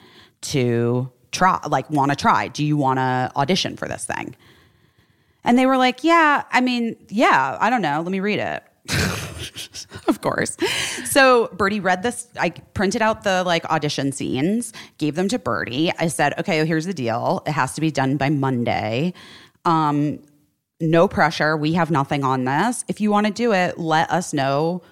to 0.42 1.10
try? 1.32 1.60
Like, 1.68 1.88
want 1.90 2.10
to 2.10 2.16
try? 2.16 2.48
Do 2.48 2.64
you 2.64 2.76
want 2.76 2.98
to 2.98 3.30
audition 3.36 3.76
for 3.76 3.88
this 3.88 4.04
thing? 4.04 4.34
And 5.44 5.58
they 5.58 5.66
were 5.66 5.76
like, 5.76 6.04
Yeah, 6.04 6.44
I 6.50 6.60
mean, 6.60 6.96
yeah, 7.08 7.56
I 7.60 7.70
don't 7.70 7.82
know. 7.82 8.00
Let 8.00 8.10
me 8.10 8.20
read 8.20 8.38
it. 8.38 8.62
of 10.08 10.20
course. 10.20 10.56
So 11.04 11.48
Birdie 11.48 11.80
read 11.80 12.02
this. 12.02 12.28
I 12.38 12.50
printed 12.50 13.02
out 13.02 13.22
the 13.22 13.42
like 13.44 13.64
audition 13.66 14.12
scenes, 14.12 14.72
gave 14.98 15.14
them 15.14 15.28
to 15.28 15.38
Birdie. 15.38 15.92
I 15.98 16.08
said, 16.08 16.38
okay, 16.38 16.64
here's 16.64 16.86
the 16.86 16.94
deal. 16.94 17.42
It 17.46 17.52
has 17.52 17.74
to 17.74 17.80
be 17.80 17.90
done 17.90 18.16
by 18.16 18.30
Monday. 18.30 19.12
Um, 19.64 20.20
no 20.80 21.08
pressure. 21.08 21.56
We 21.56 21.72
have 21.74 21.90
nothing 21.90 22.24
on 22.24 22.44
this. 22.44 22.84
If 22.88 23.00
you 23.00 23.10
want 23.10 23.26
to 23.26 23.32
do 23.32 23.52
it, 23.52 23.78
let 23.78 24.10
us 24.10 24.32
know 24.32 24.82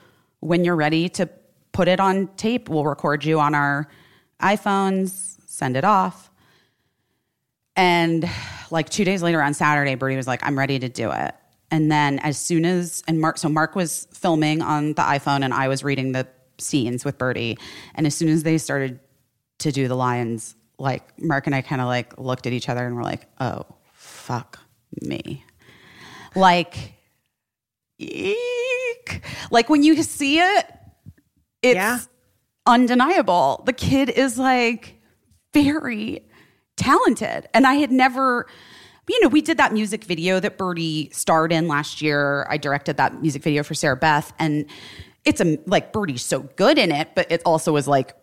when 0.41 0.65
you're 0.65 0.77
ready 0.77 1.09
to 1.11 1.29
put 1.73 1.89
it 1.89 2.01
on 2.01 2.29
tape. 2.37 2.69
We'll 2.69 2.85
record 2.85 3.25
you 3.25 3.41
on 3.41 3.55
our 3.55 3.89
iPhones, 4.41 5.36
send 5.57 5.77
it 5.77 5.85
off. 5.85 6.31
And 7.75 8.29
like 8.71 8.89
two 8.89 9.05
days 9.05 9.23
later 9.23 9.43
on 9.43 9.55
Saturday, 9.55 9.95
Birdie 9.95 10.17
was 10.17 10.27
like, 10.27 10.45
I'm 10.45 10.59
ready 10.59 10.79
to 10.79 10.89
do 10.89 11.11
it. 11.11 11.35
And 11.71 11.91
then 11.91 12.19
as 12.21 12.39
soon 12.39 12.65
as, 12.65 13.03
and 13.09 13.21
Mark, 13.21 13.39
so 13.39 13.49
Mark 13.49 13.75
was 13.75 14.07
filming 14.13 14.63
on 14.63 14.89
the 14.95 15.03
iPhone 15.03 15.43
and 15.45 15.53
I 15.53 15.69
was 15.69 15.83
reading 15.83 16.13
the 16.13 16.27
scenes 16.59 17.05
with 17.05 17.19
Birdie. 17.19 17.59
And 17.95 18.07
as 18.07 18.15
soon 18.15 18.29
as 18.29 18.43
they 18.43 18.59
started 18.59 19.01
to 19.59 19.73
do 19.73 19.89
the 19.89 19.97
lines, 19.97 20.55
like 20.79 21.03
Mark 21.21 21.47
and 21.47 21.55
I 21.55 21.63
kind 21.63 21.81
of 21.81 21.87
like 21.87 22.19
looked 22.19 22.47
at 22.47 22.53
each 22.53 22.69
other 22.69 22.87
and 22.87 22.97
were 22.97 23.03
like, 23.03 23.27
oh, 23.41 23.65
fuck 23.95 24.59
me. 25.03 25.45
Like, 26.35 26.93
eek. 27.99 29.23
Like 29.51 29.69
when 29.69 29.83
you 29.83 30.03
see 30.03 30.39
it, 30.39 30.67
it's 31.63 31.75
Yeah. 31.77 31.99
undeniable. 32.67 33.63
The 33.67 33.73
kid 33.73 34.11
is 34.11 34.39
like 34.39 34.96
very 35.63 36.23
talented. 36.77 37.49
And 37.55 37.67
I 37.67 37.75
had 37.75 37.91
never, 37.91 38.47
you 39.09 39.21
know, 39.21 39.29
we 39.29 39.41
did 39.41 39.57
that 39.59 39.73
music 39.73 40.05
video 40.05 40.41
that 40.41 40.59
Birdie 40.59 41.11
starred 41.13 41.53
in 41.53 41.69
last 41.69 42.03
year. 42.03 42.47
I 42.51 42.57
directed 42.57 42.97
that 42.99 43.21
music 43.23 43.43
video 43.43 43.63
for 43.63 43.75
Sarah 43.75 43.97
Beth. 43.97 44.33
And 44.39 44.67
it's 45.25 45.41
a, 45.41 45.59
like 45.67 45.93
Birdie's 45.93 46.23
so 46.23 46.41
good 46.57 46.79
in 46.79 46.93
it, 46.93 47.11
but 47.15 47.31
it 47.31 47.43
also 47.45 47.73
was 47.73 47.89
like 47.89 48.15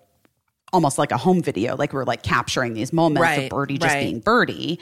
almost 0.71 0.97
like 0.97 1.11
a 1.11 1.17
home 1.17 1.41
video. 1.41 1.75
Like 1.75 1.93
we're 1.93 2.05
like 2.05 2.23
capturing 2.23 2.73
these 2.73 2.93
moments 2.93 3.21
Right, 3.21 3.43
of 3.43 3.49
Birdie 3.49 3.77
just 3.77 3.93
right. 3.93 4.03
being 4.03 4.19
Birdie. 4.19 4.79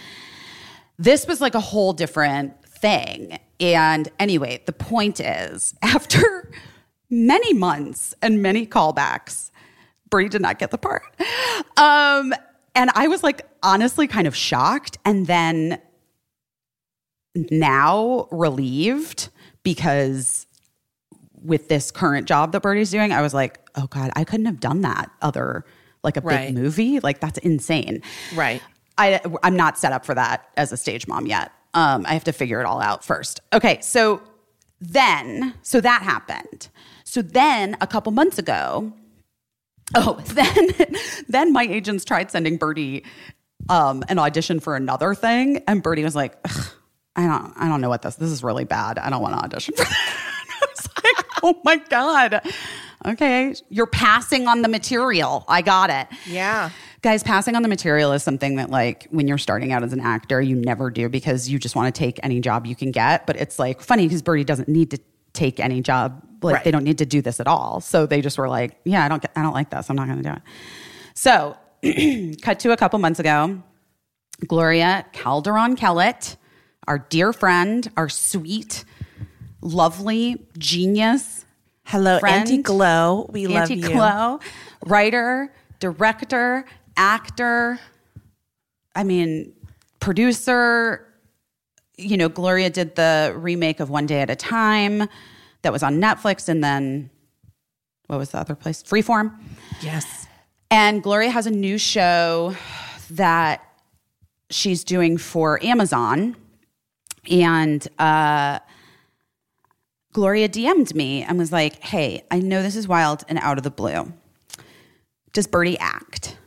This 0.98 1.26
was 1.28 1.42
like 1.42 1.56
a 1.56 1.60
whole 1.60 1.94
different 1.94 2.64
thing. 2.66 3.40
And 3.60 4.10
anyway, 4.20 4.62
the 4.66 4.74
point 4.74 5.20
is, 5.20 5.74
after 5.82 6.52
many 7.10 7.54
months 7.54 8.14
and 8.22 8.42
many 8.42 8.66
callbacks, 8.66 9.51
Brie 10.12 10.30
did 10.30 10.42
not 10.42 10.60
get 10.60 10.70
the 10.70 10.78
part. 10.78 11.04
Um, 11.78 12.34
and 12.76 12.92
I 12.94 13.08
was 13.08 13.24
like, 13.24 13.48
honestly, 13.64 14.06
kind 14.06 14.28
of 14.28 14.36
shocked. 14.36 15.00
And 15.04 15.26
then 15.26 15.82
now 17.50 18.28
relieved 18.32 19.30
because 19.64 20.46
with 21.42 21.70
this 21.70 21.90
current 21.90 22.28
job 22.28 22.52
that 22.52 22.62
Birdie's 22.62 22.92
doing, 22.92 23.12
I 23.12 23.22
was 23.22 23.34
like, 23.34 23.60
oh 23.76 23.88
God, 23.88 24.12
I 24.16 24.24
couldn't 24.24 24.46
have 24.46 24.60
done 24.60 24.82
that 24.82 25.10
other, 25.22 25.66
like 26.04 26.18
a 26.18 26.22
Right. 26.22 26.48
big 26.48 26.56
movie. 26.56 27.00
Like, 27.00 27.20
that's 27.20 27.40
insane. 27.40 28.02
Right. 28.36 28.62
I, 28.98 29.20
I'm 29.42 29.56
not 29.56 29.78
set 29.80 29.94
up 29.94 30.06
for 30.06 30.14
that 30.14 30.48
as 30.58 30.72
a 30.72 30.78
stage 30.78 31.08
mom 31.08 31.26
yet. 31.26 31.52
Um, 31.74 32.06
I 32.06 32.14
have 32.14 32.26
to 32.26 32.34
figure 32.34 32.60
it 32.60 32.66
all 32.66 32.82
out 32.82 33.04
first. 33.04 33.40
Okay, 33.54 33.80
so 33.82 34.22
then, 34.82 35.54
so 35.62 35.80
that 35.80 36.02
happened. 36.02 36.68
So 37.06 37.22
then, 37.22 37.78
a 37.82 37.88
couple 37.88 38.12
months 38.12 38.38
ago, 38.38 38.92
oh, 39.96 40.14
then, 40.26 40.96
then 41.28 41.54
my 41.54 41.64
agents 41.64 42.06
tried 42.06 42.32
sending 42.32 42.58
Birdie 42.58 43.04
um, 43.70 44.04
an 44.10 44.20
audition 44.20 44.60
for 44.60 44.76
another 44.76 45.14
thing, 45.14 45.64
and 45.68 45.84
Birdie 45.84 46.04
was 46.04 46.16
like, 46.16 46.38
"Ugh, 46.46 46.66
"I 47.16 47.28
don't, 47.28 47.54
I 47.58 47.68
don't 47.68 47.82
know 47.82 47.90
what 47.90 48.02
this. 48.02 48.16
This 48.16 48.32
is 48.32 48.44
really 48.44 48.66
bad. 48.66 48.98
I 48.98 49.10
don't 49.10 49.22
want 49.22 49.36
to 49.36 49.44
audition 49.44 49.76
for 49.76 49.84
that." 49.84 50.26
I 50.62 50.66
was 50.68 50.90
like, 51.04 51.26
"Oh 51.44 51.62
my 51.64 51.78
god." 51.78 52.42
Okay, 53.04 53.56
you're 53.70 53.88
passing 53.88 54.48
on 54.48 54.62
the 54.62 54.68
material. 54.68 55.44
I 55.48 55.64
got 55.64 55.90
it. 55.90 56.08
Yeah. 56.28 56.70
Guys, 57.02 57.24
passing 57.24 57.56
on 57.56 57.64
the 57.64 57.68
material 57.68 58.12
is 58.12 58.22
something 58.22 58.58
that, 58.58 58.70
like, 58.70 59.08
when 59.10 59.28
you're 59.28 59.40
starting 59.40 59.72
out 59.72 59.82
as 59.84 59.92
an 59.92 60.00
actor, 60.00 60.40
you 60.40 60.56
never 60.56 60.92
do 60.92 61.10
because 61.10 61.50
you 61.50 61.58
just 61.58 61.76
want 61.76 61.94
to 61.94 61.98
take 61.98 62.20
any 62.22 62.40
job 62.40 62.68
you 62.68 62.76
can 62.76 62.92
get. 62.92 63.26
But 63.26 63.38
it's 63.38 63.58
like 63.58 63.82
funny 63.82 64.06
because 64.08 64.22
Birdie 64.22 64.44
doesn't 64.44 64.68
need 64.68 64.92
to 64.92 65.00
take 65.34 65.60
any 65.60 65.82
job. 65.82 66.22
Like, 66.44 66.56
Right. 66.56 66.64
they 66.64 66.72
don't 66.72 66.84
need 66.84 66.98
to 66.98 67.06
do 67.06 67.22
this 67.22 67.40
at 67.40 67.48
all. 67.48 67.82
So 67.82 68.06
they 68.08 68.20
just 68.22 68.38
were 68.38 68.50
like, 68.50 68.80
"Yeah, 68.84 69.06
I 69.06 69.10
don't, 69.10 69.22
get, 69.22 69.32
I 69.36 69.44
don't 69.44 69.54
like 69.54 69.70
this. 69.70 69.90
I'm 69.90 69.96
not 69.96 70.08
going 70.08 70.24
to 70.24 70.30
do 70.30 70.36
it." 70.36 70.42
So, 71.14 71.56
cut 72.42 72.60
to 72.62 72.72
a 72.72 72.78
couple 72.78 72.98
months 73.00 73.20
ago, 73.20 73.62
Gloria 74.48 75.06
Calderon 75.14 75.76
Kellett, 75.76 76.36
our 76.88 76.98
dear 76.98 77.32
friend, 77.32 77.90
our 77.96 78.10
sweet, 78.10 78.86
lovely, 79.62 80.44
genius, 80.58 81.46
Hello, 81.84 82.20
Friend. 82.20 82.42
Auntie 82.42 82.62
Glow. 82.62 83.28
We 83.32 83.48
love 83.48 83.64
Auntie 83.64 83.76
you. 83.76 83.90
Chloe, 83.90 84.40
writer, 84.86 85.54
director, 85.80 86.66
actor. 86.98 87.80
I 88.96 89.04
mean, 89.04 89.54
producer. 90.00 91.06
You 92.02 92.18
know, 92.18 92.30
Gloria 92.30 92.70
did 92.70 92.96
the 92.96 93.34
remake 93.38 93.80
of 93.80 93.90
One 93.90 94.06
Day 94.06 94.22
at 94.22 94.30
a 94.30 94.36
Time 94.36 95.08
that 95.62 95.72
was 95.72 95.84
on 95.84 96.02
Netflix, 96.02 96.50
and 96.50 96.64
then 96.64 97.10
what 98.08 98.18
was 98.18 98.32
the 98.32 98.40
other 98.40 98.56
place? 98.56 98.84
Freeform. 98.84 99.38
Yes. 99.82 100.28
And 100.70 101.04
Gloria 101.04 101.30
has 101.30 101.48
a 101.48 101.52
new 101.52 101.78
show 101.78 102.56
that 103.12 103.64
she's 104.50 104.84
doing 104.84 105.18
for 105.18 105.64
Amazon. 105.64 106.36
And 107.30 107.86
uh, 108.00 108.60
Gloria 110.14 110.50
DM'd 110.50 110.96
me 110.96 111.24
and 111.24 111.38
was 111.38 111.52
like, 111.52 111.82
Hey, 111.82 112.24
I 112.32 112.40
know 112.40 112.62
this 112.62 112.76
is 112.76 112.88
wild 112.88 113.24
and 113.30 113.38
out 113.40 113.58
of 113.58 113.64
the 113.64 113.72
blue. 113.72 114.14
Does 115.34 115.48
Birdie 115.48 115.78
act? 115.80 116.38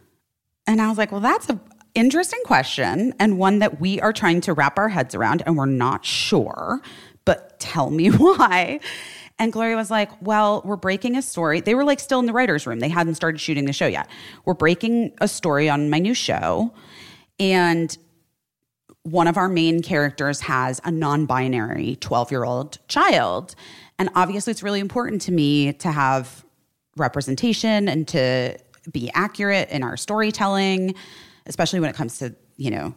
And 0.66 0.80
I 0.80 0.88
was 0.88 0.98
like, 0.98 1.12
Well, 1.12 1.20
that's 1.20 1.48
an 1.48 1.60
interesting 1.94 2.40
question 2.44 3.14
and 3.18 3.38
one 3.38 3.60
that 3.60 3.80
we 3.80 4.00
are 4.00 4.12
trying 4.12 4.40
to 4.42 4.52
wrap 4.52 4.78
our 4.78 4.88
heads 4.88 5.14
around 5.14 5.42
and 5.46 5.56
we're 5.56 5.66
not 5.66 6.04
sure, 6.04 6.80
but 7.24 7.58
tell 7.60 7.90
me 7.90 8.08
why. 8.10 8.80
And 9.38 9.52
Gloria 9.52 9.76
was 9.76 9.90
like, 9.90 10.10
Well, 10.22 10.62
we're 10.64 10.76
breaking 10.76 11.16
a 11.16 11.22
story. 11.22 11.60
They 11.60 11.74
were 11.74 11.84
like 11.84 12.00
still 12.00 12.20
in 12.20 12.26
the 12.26 12.32
writer's 12.32 12.66
room. 12.66 12.80
They 12.80 12.88
hadn't 12.88 13.16
started 13.16 13.40
shooting 13.40 13.64
the 13.64 13.72
show 13.72 13.86
yet. 13.86 14.08
We're 14.44 14.54
breaking 14.54 15.14
a 15.20 15.28
story 15.28 15.68
on 15.68 15.90
my 15.90 15.98
new 15.98 16.14
show. 16.14 16.72
And 17.40 17.96
one 19.02 19.26
of 19.26 19.36
our 19.36 19.48
main 19.48 19.82
characters 19.82 20.40
has 20.40 20.80
a 20.84 20.90
non 20.90 21.26
binary 21.26 21.96
12 21.96 22.30
year 22.30 22.44
old 22.44 22.78
child. 22.88 23.54
And 23.98 24.08
obviously, 24.14 24.50
it's 24.50 24.62
really 24.62 24.80
important 24.80 25.22
to 25.22 25.32
me 25.32 25.72
to 25.74 25.90
have 25.90 26.44
representation 26.96 27.88
and 27.88 28.06
to 28.08 28.56
be 28.90 29.10
accurate 29.14 29.68
in 29.70 29.82
our 29.82 29.96
storytelling, 29.96 30.94
especially 31.46 31.80
when 31.80 31.90
it 31.90 31.96
comes 31.96 32.18
to, 32.18 32.34
you 32.56 32.70
know, 32.70 32.94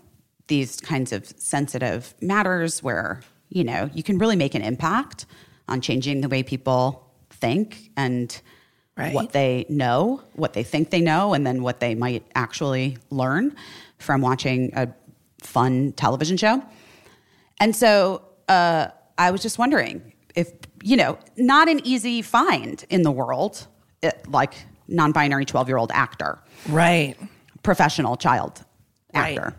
these 0.48 0.80
kinds 0.80 1.12
of 1.12 1.26
sensitive 1.38 2.14
matters 2.22 2.82
where, 2.82 3.22
you 3.50 3.64
know, 3.64 3.90
you 3.94 4.04
can 4.04 4.18
really 4.18 4.36
make 4.36 4.56
an 4.56 4.62
impact 4.62 5.26
on 5.68 5.82
changing 5.82 6.22
the 6.22 6.30
way 6.30 6.44
people 6.44 7.12
think 7.30 7.92
and 7.98 8.42
Right. 8.98 9.14
what 9.14 9.32
they 9.32 9.68
know, 9.70 10.24
what 10.34 10.54
they 10.54 10.64
think 10.64 10.90
they 10.90 11.02
know, 11.02 11.36
and 11.36 11.46
then 11.46 11.62
what 11.62 11.80
they 11.80 11.94
might 11.94 12.24
actually 12.34 12.98
learn 13.12 13.56
from 14.00 14.22
watching 14.22 14.72
a 14.76 14.88
fun 15.44 15.92
television 15.92 16.36
show. 16.36 16.64
And 17.60 17.76
so 17.76 18.24
uh, 18.48 18.88
I 19.20 19.30
was 19.30 19.44
just 19.44 19.60
wondering 19.60 20.14
if, 20.36 20.52
you 20.82 20.98
know, 20.98 21.20
not 21.38 21.70
an 21.70 21.80
easy 21.86 22.24
find 22.24 22.84
in 22.90 23.04
the 23.04 23.12
world, 23.12 23.68
it, 24.02 24.28
like 24.30 24.56
non 24.88 25.12
binary 25.12 25.46
12 25.46 25.68
year 25.68 25.78
old 25.78 25.92
actor, 25.94 26.40
Right. 26.68 27.16
Professional 27.71 28.15
child 28.15 28.63
Right. 29.13 29.38
actor. 29.38 29.53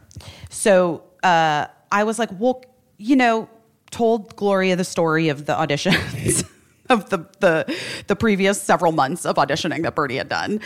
So 0.48 1.02
uh, 1.22 1.66
I 1.92 2.04
was 2.04 2.18
like, 2.18 2.30
well, 2.38 2.62
you 2.96 3.16
know, 3.16 3.48
told 3.90 4.34
Gloria 4.36 4.76
the 4.76 4.84
story 4.84 5.28
of 5.28 5.44
the 5.46 5.54
auditions. 5.54 6.44
Of 6.90 7.10
the, 7.10 7.18
the 7.40 7.76
the 8.06 8.16
previous 8.16 8.56
several 8.62 8.92
months 8.92 9.26
of 9.26 9.36
auditioning 9.36 9.82
that 9.82 9.94
Birdie 9.94 10.16
had 10.16 10.30
done, 10.30 10.58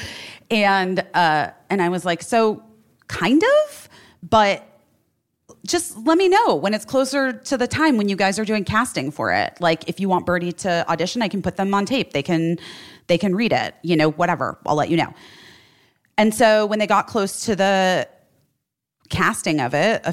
and 0.52 1.00
uh, 1.14 1.50
and 1.68 1.82
I 1.82 1.88
was 1.88 2.04
like, 2.04 2.22
so 2.22 2.62
kind 3.08 3.42
of, 3.42 3.88
but 4.22 4.62
just 5.66 5.96
let 6.06 6.16
me 6.18 6.28
know 6.28 6.54
when 6.54 6.74
it's 6.74 6.84
closer 6.84 7.32
to 7.32 7.56
the 7.58 7.66
time 7.66 7.96
when 7.96 8.08
you 8.08 8.14
guys 8.14 8.38
are 8.38 8.44
doing 8.44 8.62
casting 8.64 9.10
for 9.10 9.32
it. 9.32 9.50
Like 9.58 9.88
if 9.88 9.98
you 9.98 10.08
want 10.08 10.24
Birdie 10.24 10.52
to 10.64 10.88
audition, 10.88 11.22
I 11.22 11.28
can 11.28 11.42
put 11.42 11.56
them 11.56 11.74
on 11.74 11.86
tape. 11.86 12.12
They 12.12 12.22
can 12.22 12.56
they 13.08 13.18
can 13.18 13.34
read 13.34 13.52
it, 13.52 13.74
you 13.82 13.96
know, 13.96 14.12
whatever. 14.12 14.56
I'll 14.64 14.76
let 14.76 14.90
you 14.90 14.96
know. 14.98 15.12
And 16.18 16.34
so 16.34 16.66
when 16.66 16.78
they 16.78 16.86
got 16.86 17.06
close 17.06 17.46
to 17.46 17.56
the 17.56 18.08
casting 19.08 19.60
of 19.60 19.74
it, 19.74 20.06
uh, 20.06 20.12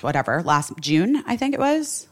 whatever, 0.00 0.42
last 0.42 0.72
June, 0.80 1.22
I 1.26 1.36
think 1.36 1.54
it 1.54 1.60
was. 1.60 2.08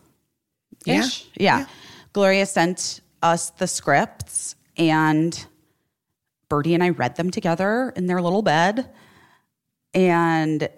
Yeah. 0.85 1.01
Ish. 1.01 1.29
Yeah. 1.37 1.67
Gloria 2.13 2.47
sent 2.47 3.01
us 3.23 3.51
the 3.51 3.67
scripts 3.67 4.55
and 4.77 5.47
Birdie 6.49 6.75
and 6.75 6.83
I 6.83 6.91
read 6.91 7.17
them 7.17 7.31
together 7.31 7.93
in 7.97 8.07
their 8.07 8.23
little 8.23 8.43
bed. 8.43 8.89
And 9.95 10.69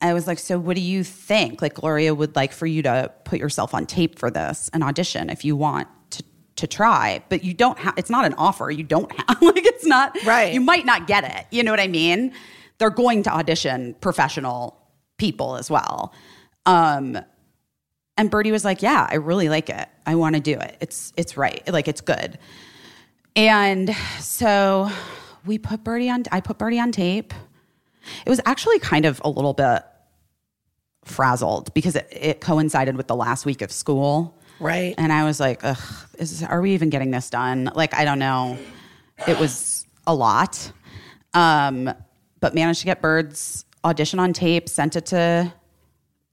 I 0.00 0.12
was 0.12 0.26
like, 0.26 0.38
so 0.38 0.58
what 0.58 0.76
do 0.76 0.82
you 0.82 1.02
think? 1.02 1.62
Like 1.62 1.74
Gloria 1.74 2.14
would 2.14 2.36
like 2.36 2.52
for 2.52 2.66
you 2.66 2.82
to 2.82 3.12
put 3.24 3.38
yourself 3.38 3.72
on 3.72 3.86
tape 3.86 4.18
for 4.18 4.30
this 4.30 4.68
and 4.72 4.84
audition 4.84 5.30
if 5.30 5.44
you 5.44 5.56
want 5.56 5.88
to 6.56 6.66
try, 6.66 7.22
but 7.28 7.42
you 7.42 7.52
don't 7.54 7.78
have 7.78 7.94
it's 7.96 8.10
not 8.10 8.24
an 8.24 8.34
offer. 8.34 8.70
You 8.70 8.84
don't 8.84 9.10
have 9.28 9.42
like 9.42 9.64
it's 9.64 9.86
not 9.86 10.16
Right. 10.24 10.52
You 10.52 10.60
might 10.60 10.86
not 10.86 11.06
get 11.06 11.24
it. 11.24 11.46
You 11.50 11.62
know 11.62 11.72
what 11.72 11.80
I 11.80 11.88
mean? 11.88 12.32
They're 12.78 12.90
going 12.90 13.22
to 13.24 13.30
audition 13.34 13.94
professional 14.00 14.80
people 15.18 15.56
as 15.56 15.70
well. 15.70 16.12
Um 16.66 17.18
and 18.16 18.30
Birdie 18.30 18.52
was 18.52 18.64
like, 18.64 18.80
"Yeah, 18.80 19.08
I 19.10 19.16
really 19.16 19.48
like 19.48 19.68
it. 19.68 19.88
I 20.06 20.14
want 20.14 20.36
to 20.36 20.40
do 20.40 20.52
it. 20.52 20.76
It's 20.80 21.12
it's 21.16 21.36
right. 21.36 21.66
Like 21.72 21.88
it's 21.88 22.00
good." 22.00 22.38
And 23.34 23.94
so 24.20 24.88
we 25.44 25.58
put 25.58 25.82
Birdie 25.82 26.10
on. 26.10 26.22
I 26.30 26.40
put 26.40 26.58
Birdie 26.58 26.78
on 26.78 26.92
tape. 26.92 27.34
It 28.24 28.30
was 28.30 28.40
actually 28.46 28.78
kind 28.78 29.04
of 29.04 29.20
a 29.24 29.28
little 29.28 29.52
bit 29.54 29.82
frazzled 31.04 31.72
because 31.74 31.96
it, 31.96 32.08
it 32.10 32.40
coincided 32.40 32.96
with 32.96 33.08
the 33.08 33.16
last 33.16 33.44
week 33.44 33.62
of 33.62 33.72
school. 33.72 34.38
Right. 34.60 34.94
And 34.98 35.12
I 35.12 35.24
was 35.24 35.40
like, 35.40 35.64
Ugh, 35.64 35.78
is, 36.18 36.42
are 36.42 36.60
we 36.60 36.72
even 36.74 36.90
getting 36.90 37.10
this 37.10 37.30
done? 37.30 37.70
Like, 37.74 37.94
I 37.94 38.04
don't 38.04 38.18
know. 38.18 38.58
It 39.26 39.38
was 39.38 39.86
a 40.06 40.14
lot. 40.14 40.70
Um, 41.34 41.92
but 42.40 42.54
managed 42.54 42.80
to 42.80 42.86
get 42.86 43.00
Bird's 43.02 43.64
audition 43.84 44.18
on 44.18 44.32
tape, 44.32 44.68
sent 44.68 44.96
it 44.96 45.06
to 45.06 45.52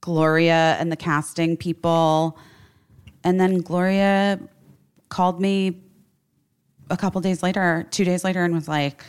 Gloria 0.02 0.78
and 0.80 0.92
the 0.92 0.96
casting 0.96 1.58
people. 1.58 2.38
and 3.24 3.40
then 3.40 3.60
Gloria 3.62 4.40
called 5.10 5.40
me 5.42 5.82
a 6.90 6.98
couple 6.98 7.22
days 7.22 7.42
later, 7.44 7.86
two 7.92 8.04
days 8.04 8.24
later, 8.24 8.44
and 8.44 8.54
was 8.54 8.68
like, 8.68 9.04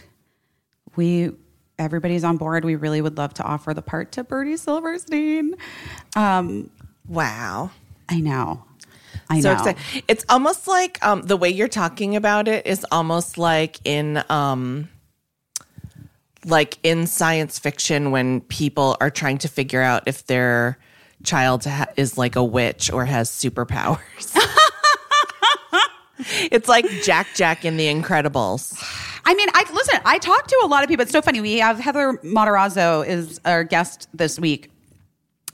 "We, 0.96 1.30
everybody's 1.78 2.24
on 2.24 2.36
board. 2.36 2.64
We 2.64 2.76
really 2.76 3.00
would 3.00 3.16
love 3.16 3.34
to 3.34 3.42
offer 3.42 3.72
the 3.74 3.82
part 3.82 4.12
to 4.12 4.24
Birdie 4.24 4.56
Silverstein." 4.56 5.54
Um, 6.16 6.70
Wow. 7.08 7.70
I 8.08 8.20
know, 8.20 8.64
I 9.30 9.40
so 9.40 9.52
know. 9.52 9.58
excited. 9.58 10.04
It's 10.08 10.24
almost 10.28 10.66
like 10.66 11.04
um, 11.04 11.22
the 11.22 11.36
way 11.36 11.48
you're 11.50 11.68
talking 11.68 12.16
about 12.16 12.48
it 12.48 12.66
is 12.66 12.86
almost 12.90 13.38
like 13.38 13.78
in 13.84 14.22
um, 14.28 14.88
like 16.44 16.78
in 16.82 17.06
science 17.06 17.58
fiction 17.58 18.10
when 18.10 18.40
people 18.42 18.96
are 19.00 19.10
trying 19.10 19.38
to 19.38 19.48
figure 19.48 19.82
out 19.82 20.04
if 20.06 20.26
their 20.26 20.78
child 21.24 21.64
ha- 21.64 21.86
is 21.96 22.18
like 22.18 22.36
a 22.36 22.44
witch 22.44 22.92
or 22.92 23.04
has 23.04 23.30
superpowers. 23.30 24.36
it's 26.50 26.68
like 26.68 26.86
Jack 27.02 27.28
Jack 27.34 27.64
in 27.64 27.76
The 27.76 27.86
Incredibles. 27.86 28.76
I 29.24 29.34
mean, 29.34 29.48
I 29.52 29.64
listen. 29.72 30.00
I 30.04 30.18
talked 30.18 30.48
to 30.48 30.60
a 30.64 30.66
lot 30.66 30.82
of 30.82 30.88
people. 30.88 31.04
It's 31.04 31.12
so 31.12 31.22
funny. 31.22 31.40
We 31.40 31.58
have 31.58 31.78
Heather 31.78 32.14
Matarazzo 32.24 33.06
is 33.06 33.40
our 33.44 33.62
guest 33.62 34.08
this 34.12 34.38
week, 34.40 34.68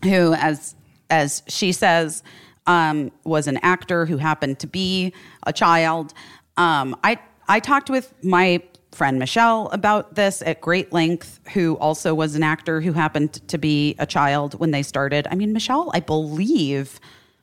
who, 0.03 0.33
as 0.33 0.75
as 1.11 1.43
she 1.49 1.73
says, 1.73 2.23
um, 2.69 3.11
was 3.25 3.49
an 3.49 3.59
actor 3.62 4.07
who 4.07 4.19
happened 4.19 4.61
to 4.61 4.69
be 4.69 5.12
a 5.45 5.53
child. 5.53 6.14
Um, 6.57 6.95
I 7.03 7.19
I 7.49 7.59
talked 7.59 7.91
with 7.91 8.12
my 8.23 8.62
friend 8.93 9.19
Michelle 9.19 9.69
about 9.73 10.14
this 10.14 10.43
at 10.43 10.61
great 10.61 10.93
length, 10.93 11.41
who 11.55 11.77
also 11.79 12.14
was 12.14 12.35
an 12.35 12.43
actor 12.43 12.81
who 12.81 12.93
happened 12.93 13.33
to 13.49 13.59
be 13.59 13.97
a 13.99 14.07
child 14.07 14.55
when 14.61 14.71
they 14.71 14.83
started. 14.83 15.27
I 15.31 15.35
mean, 15.35 15.53
Michelle, 15.53 15.91
I 15.95 16.01
believe, 16.01 17.01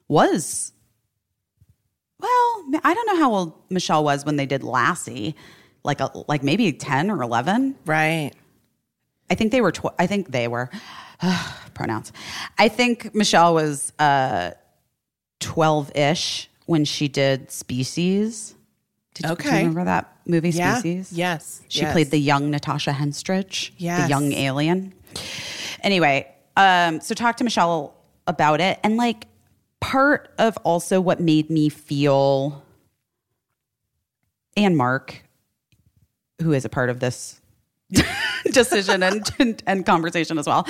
was 0.07 0.71
well, 2.19 2.65
I 2.83 2.93
don't 2.93 3.07
know 3.07 3.17
how 3.17 3.33
old 3.33 3.53
Michelle 3.69 4.03
was 4.03 4.25
when 4.25 4.37
they 4.37 4.45
did 4.45 4.63
Lassie, 4.63 5.35
like 5.83 5.99
a, 5.99 6.11
like 6.27 6.43
maybe 6.43 6.71
ten 6.71 7.09
or 7.09 7.21
eleven. 7.23 7.75
Right. 7.85 8.31
I 9.29 9.33
think 9.33 9.51
they 9.51 9.61
were. 9.61 9.71
Tw- 9.71 9.95
I 9.97 10.05
think 10.05 10.31
they 10.31 10.47
were 10.47 10.69
pronouns. 11.73 12.13
I 12.59 12.67
think 12.69 13.15
Michelle 13.15 13.55
was 13.55 13.91
twelve 15.45 15.91
ish 15.95 16.49
when 16.65 16.83
she 16.85 17.07
did 17.07 17.51
Species. 17.51 18.55
Did, 19.13 19.29
you- 19.29 19.35
do 19.35 19.43
you 19.43 19.49
Okay. 19.49 19.57
remember 19.59 19.85
that 19.85 20.11
movie 20.25 20.49
Yeah. 20.49 20.79
Species? 20.79 21.11
Yes. 21.13 21.61
She 21.69 21.81
Yes. 21.81 21.91
played 21.93 22.09
the 22.11 22.17
young 22.17 22.49
Natasha 22.49 22.91
Henstridge, 22.91 23.71
the 23.77 24.07
young 24.09 24.33
alien. 24.33 24.93
Anyway, 25.81 26.27
um, 26.57 26.99
so 27.01 27.13
talk 27.13 27.37
to 27.37 27.43
Michelle 27.43 27.93
about 28.27 28.59
it. 28.59 28.79
And 28.83 28.97
like 28.97 29.27
part 29.79 30.33
of 30.39 30.57
also 30.63 30.99
what 30.99 31.19
made 31.19 31.49
me 31.49 31.69
feel 31.69 32.63
and 34.57 34.75
Mark, 34.77 35.21
who 36.41 36.53
is 36.53 36.65
a 36.65 36.69
part 36.69 36.89
of 36.89 36.99
this 36.99 37.39
decision 38.51 39.03
and, 39.03 39.29
and, 39.37 39.61
and 39.67 39.85
conversation 39.85 40.37
as 40.39 40.47
well. 40.47 40.65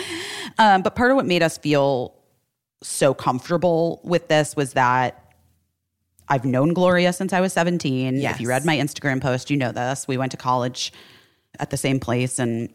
Um, 0.57 0.81
but 0.81 0.95
part 0.95 1.11
of 1.11 1.15
what 1.17 1.25
made 1.25 1.43
us 1.43 1.57
feel 1.57 2.14
so 2.85 3.13
comfortable 3.13 3.99
with 4.03 4.27
this 4.27 4.55
was 4.55 4.73
that 4.73 5.21
I've 6.27 6.45
known 6.45 6.73
Gloria 6.73 7.13
since 7.13 7.33
I 7.33 7.41
was 7.41 7.53
17. 7.53 8.15
Yes. 8.15 8.35
If 8.35 8.41
you 8.41 8.47
read 8.47 8.65
my 8.65 8.77
Instagram 8.77 9.21
post, 9.21 9.49
you 9.51 9.57
know 9.57 9.71
this. 9.71 10.07
We 10.07 10.17
went 10.17 10.31
to 10.31 10.37
college 10.37 10.91
at 11.59 11.69
the 11.69 11.77
same 11.77 11.99
place 11.99 12.39
and 12.39 12.73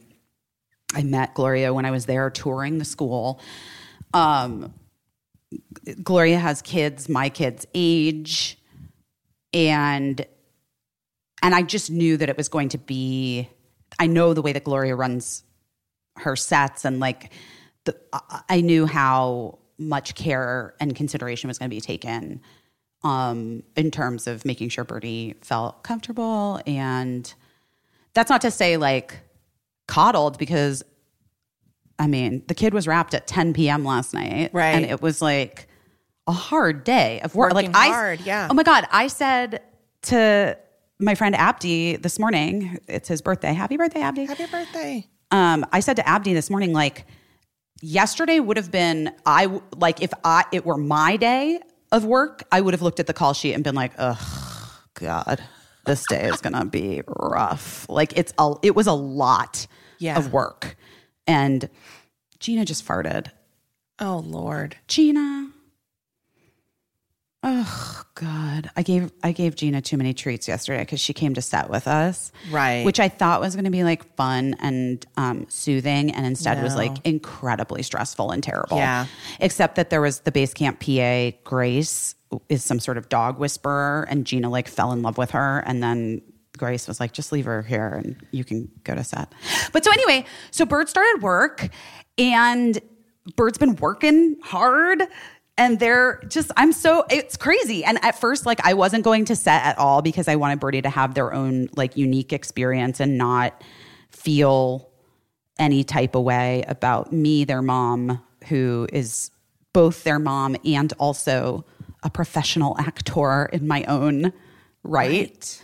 I 0.94 1.02
met 1.02 1.34
Gloria 1.34 1.72
when 1.74 1.84
I 1.84 1.90
was 1.90 2.06
there 2.06 2.30
touring 2.30 2.78
the 2.78 2.84
school. 2.84 3.40
Um, 4.14 4.74
Gloria 6.02 6.38
has 6.38 6.62
kids 6.62 7.08
my 7.08 7.28
kids' 7.28 7.66
age 7.74 8.58
and 9.52 10.24
and 11.42 11.54
I 11.54 11.62
just 11.62 11.90
knew 11.90 12.16
that 12.18 12.28
it 12.28 12.36
was 12.36 12.48
going 12.48 12.68
to 12.70 12.78
be 12.78 13.48
I 13.98 14.06
know 14.06 14.34
the 14.34 14.42
way 14.42 14.52
that 14.52 14.64
Gloria 14.64 14.94
runs 14.94 15.42
her 16.16 16.36
sets 16.36 16.84
and 16.84 17.00
like 17.00 17.32
the 17.84 17.96
I- 18.12 18.42
I 18.48 18.60
knew 18.60 18.86
how 18.86 19.58
much 19.80 20.14
care 20.14 20.74
and 20.78 20.94
consideration 20.94 21.48
was 21.48 21.58
going 21.58 21.68
to 21.70 21.74
be 21.74 21.80
taken 21.80 22.40
um 23.02 23.62
in 23.76 23.90
terms 23.90 24.26
of 24.26 24.44
making 24.44 24.68
sure 24.68 24.84
Birdie 24.84 25.34
felt 25.40 25.82
comfortable 25.82 26.60
and 26.66 27.32
that's 28.12 28.28
not 28.28 28.42
to 28.42 28.50
say 28.50 28.76
like 28.76 29.18
coddled 29.86 30.38
because 30.38 30.84
I 32.00 32.06
mean, 32.06 32.42
the 32.46 32.54
kid 32.54 32.72
was 32.72 32.88
wrapped 32.88 33.12
at 33.12 33.26
10 33.26 33.52
p.m. 33.52 33.84
last 33.84 34.14
night. 34.14 34.50
Right. 34.54 34.70
And 34.70 34.86
it 34.86 35.02
was 35.02 35.20
like 35.20 35.68
a 36.26 36.32
hard 36.32 36.82
day 36.82 37.20
of 37.20 37.34
work. 37.34 37.52
Working 37.52 37.72
like 37.72 37.90
I 37.90 37.92
hard, 37.92 38.20
yeah. 38.22 38.48
Oh 38.50 38.54
my 38.54 38.62
God. 38.62 38.86
I 38.90 39.08
said 39.08 39.60
to 40.02 40.56
my 40.98 41.14
friend 41.14 41.34
Abdi 41.34 41.96
this 41.96 42.18
morning, 42.18 42.78
it's 42.88 43.08
his 43.08 43.20
birthday. 43.20 43.52
Happy 43.52 43.76
birthday, 43.76 44.00
Abdi. 44.00 44.24
Happy 44.24 44.46
birthday. 44.46 45.06
Um, 45.30 45.66
I 45.72 45.80
said 45.80 45.96
to 45.96 46.08
Abdi 46.08 46.32
this 46.32 46.48
morning, 46.48 46.72
like, 46.72 47.04
yesterday 47.80 48.40
would 48.40 48.56
have 48.56 48.70
been 48.70 49.12
I 49.26 49.60
like 49.76 50.02
if 50.02 50.12
I 50.24 50.44
it 50.52 50.64
were 50.66 50.76
my 50.76 51.16
day 51.16 51.60
of 51.92 52.04
work, 52.04 52.42
I 52.52 52.60
would 52.60 52.74
have 52.74 52.82
looked 52.82 53.00
at 53.00 53.06
the 53.06 53.12
call 53.14 53.32
sheet 53.34 53.54
and 53.54 53.64
been 53.64 53.74
like, 53.74 53.92
oh 53.98 54.80
God, 54.94 55.42
this 55.86 56.06
day 56.06 56.28
is 56.28 56.40
gonna 56.40 56.64
be 56.64 57.02
rough. 57.06 57.86
Like 57.88 58.16
it's 58.16 58.32
a 58.38 58.54
it 58.62 58.74
was 58.74 58.86
a 58.86 58.92
lot 58.92 59.66
Yeah. 59.98 60.18
of 60.18 60.32
work. 60.32 60.76
And 61.26 61.68
Gina 62.38 62.64
just 62.64 62.86
farted. 62.86 63.28
Oh 63.98 64.22
Lord. 64.26 64.76
Gina. 64.88 65.50
Oh 67.42 68.02
God. 68.16 68.70
I 68.76 68.82
gave 68.82 69.10
I 69.22 69.32
gave 69.32 69.54
Gina 69.54 69.80
too 69.80 69.96
many 69.96 70.12
treats 70.12 70.46
yesterday 70.46 70.80
because 70.80 71.00
she 71.00 71.14
came 71.14 71.34
to 71.34 71.42
set 71.42 71.70
with 71.70 71.88
us. 71.88 72.32
Right. 72.50 72.84
Which 72.84 73.00
I 73.00 73.08
thought 73.08 73.40
was 73.40 73.56
gonna 73.56 73.70
be 73.70 73.82
like 73.82 74.14
fun 74.16 74.56
and 74.60 75.04
um, 75.16 75.46
soothing 75.48 76.10
and 76.14 76.26
instead 76.26 76.62
was 76.62 76.76
like 76.76 76.92
incredibly 77.04 77.82
stressful 77.82 78.30
and 78.30 78.42
terrible. 78.42 78.76
Yeah. 78.76 79.06
Except 79.40 79.76
that 79.76 79.88
there 79.88 80.02
was 80.02 80.20
the 80.20 80.32
base 80.32 80.52
camp 80.52 80.80
PA, 80.80 81.30
Grace, 81.44 82.14
is 82.50 82.62
some 82.62 82.78
sort 82.78 82.98
of 82.98 83.08
dog 83.08 83.38
whisperer, 83.38 84.06
and 84.10 84.26
Gina 84.26 84.50
like 84.50 84.68
fell 84.68 84.92
in 84.92 85.00
love 85.00 85.16
with 85.16 85.30
her 85.30 85.60
and 85.66 85.82
then 85.82 86.20
Grace 86.60 86.86
was 86.86 87.00
like, 87.00 87.12
just 87.12 87.32
leave 87.32 87.46
her 87.46 87.62
here 87.62 87.88
and 87.88 88.16
you 88.32 88.44
can 88.44 88.70
go 88.84 88.94
to 88.94 89.02
set. 89.02 89.32
But 89.72 89.82
so 89.82 89.90
anyway, 89.90 90.26
so 90.50 90.66
Bird 90.66 90.90
started 90.90 91.22
work 91.22 91.70
and 92.18 92.78
Bird's 93.34 93.56
been 93.56 93.76
working 93.76 94.36
hard 94.42 95.02
and 95.60 95.78
they're 95.78 96.20
just, 96.28 96.50
I'm 96.56 96.72
so, 96.72 97.04
it's 97.10 97.36
crazy. 97.36 97.84
And 97.84 98.02
at 98.02 98.18
first, 98.18 98.46
like, 98.46 98.60
I 98.64 98.72
wasn't 98.74 99.04
going 99.04 99.26
to 99.26 99.36
set 99.36 99.62
at 99.62 99.78
all 99.78 100.00
because 100.00 100.26
I 100.26 100.36
wanted 100.36 100.58
Birdie 100.58 100.80
to 100.82 100.88
have 100.90 101.14
their 101.14 101.34
own 101.34 101.68
like 101.76 101.96
unique 101.98 102.32
experience 102.32 102.98
and 102.98 103.18
not 103.18 103.62
feel 104.10 104.88
any 105.58 105.84
type 105.84 106.14
of 106.14 106.22
way 106.24 106.64
about 106.66 107.12
me, 107.12 107.44
their 107.44 107.60
mom, 107.60 108.22
who 108.48 108.88
is 108.90 109.30
both 109.74 110.02
their 110.02 110.18
mom 110.18 110.56
and 110.64 110.94
also 110.98 111.66
a 112.02 112.08
professional 112.08 112.76
actor 112.80 113.44
in 113.52 113.68
my 113.68 113.84
own 113.84 114.32
right 114.82 115.62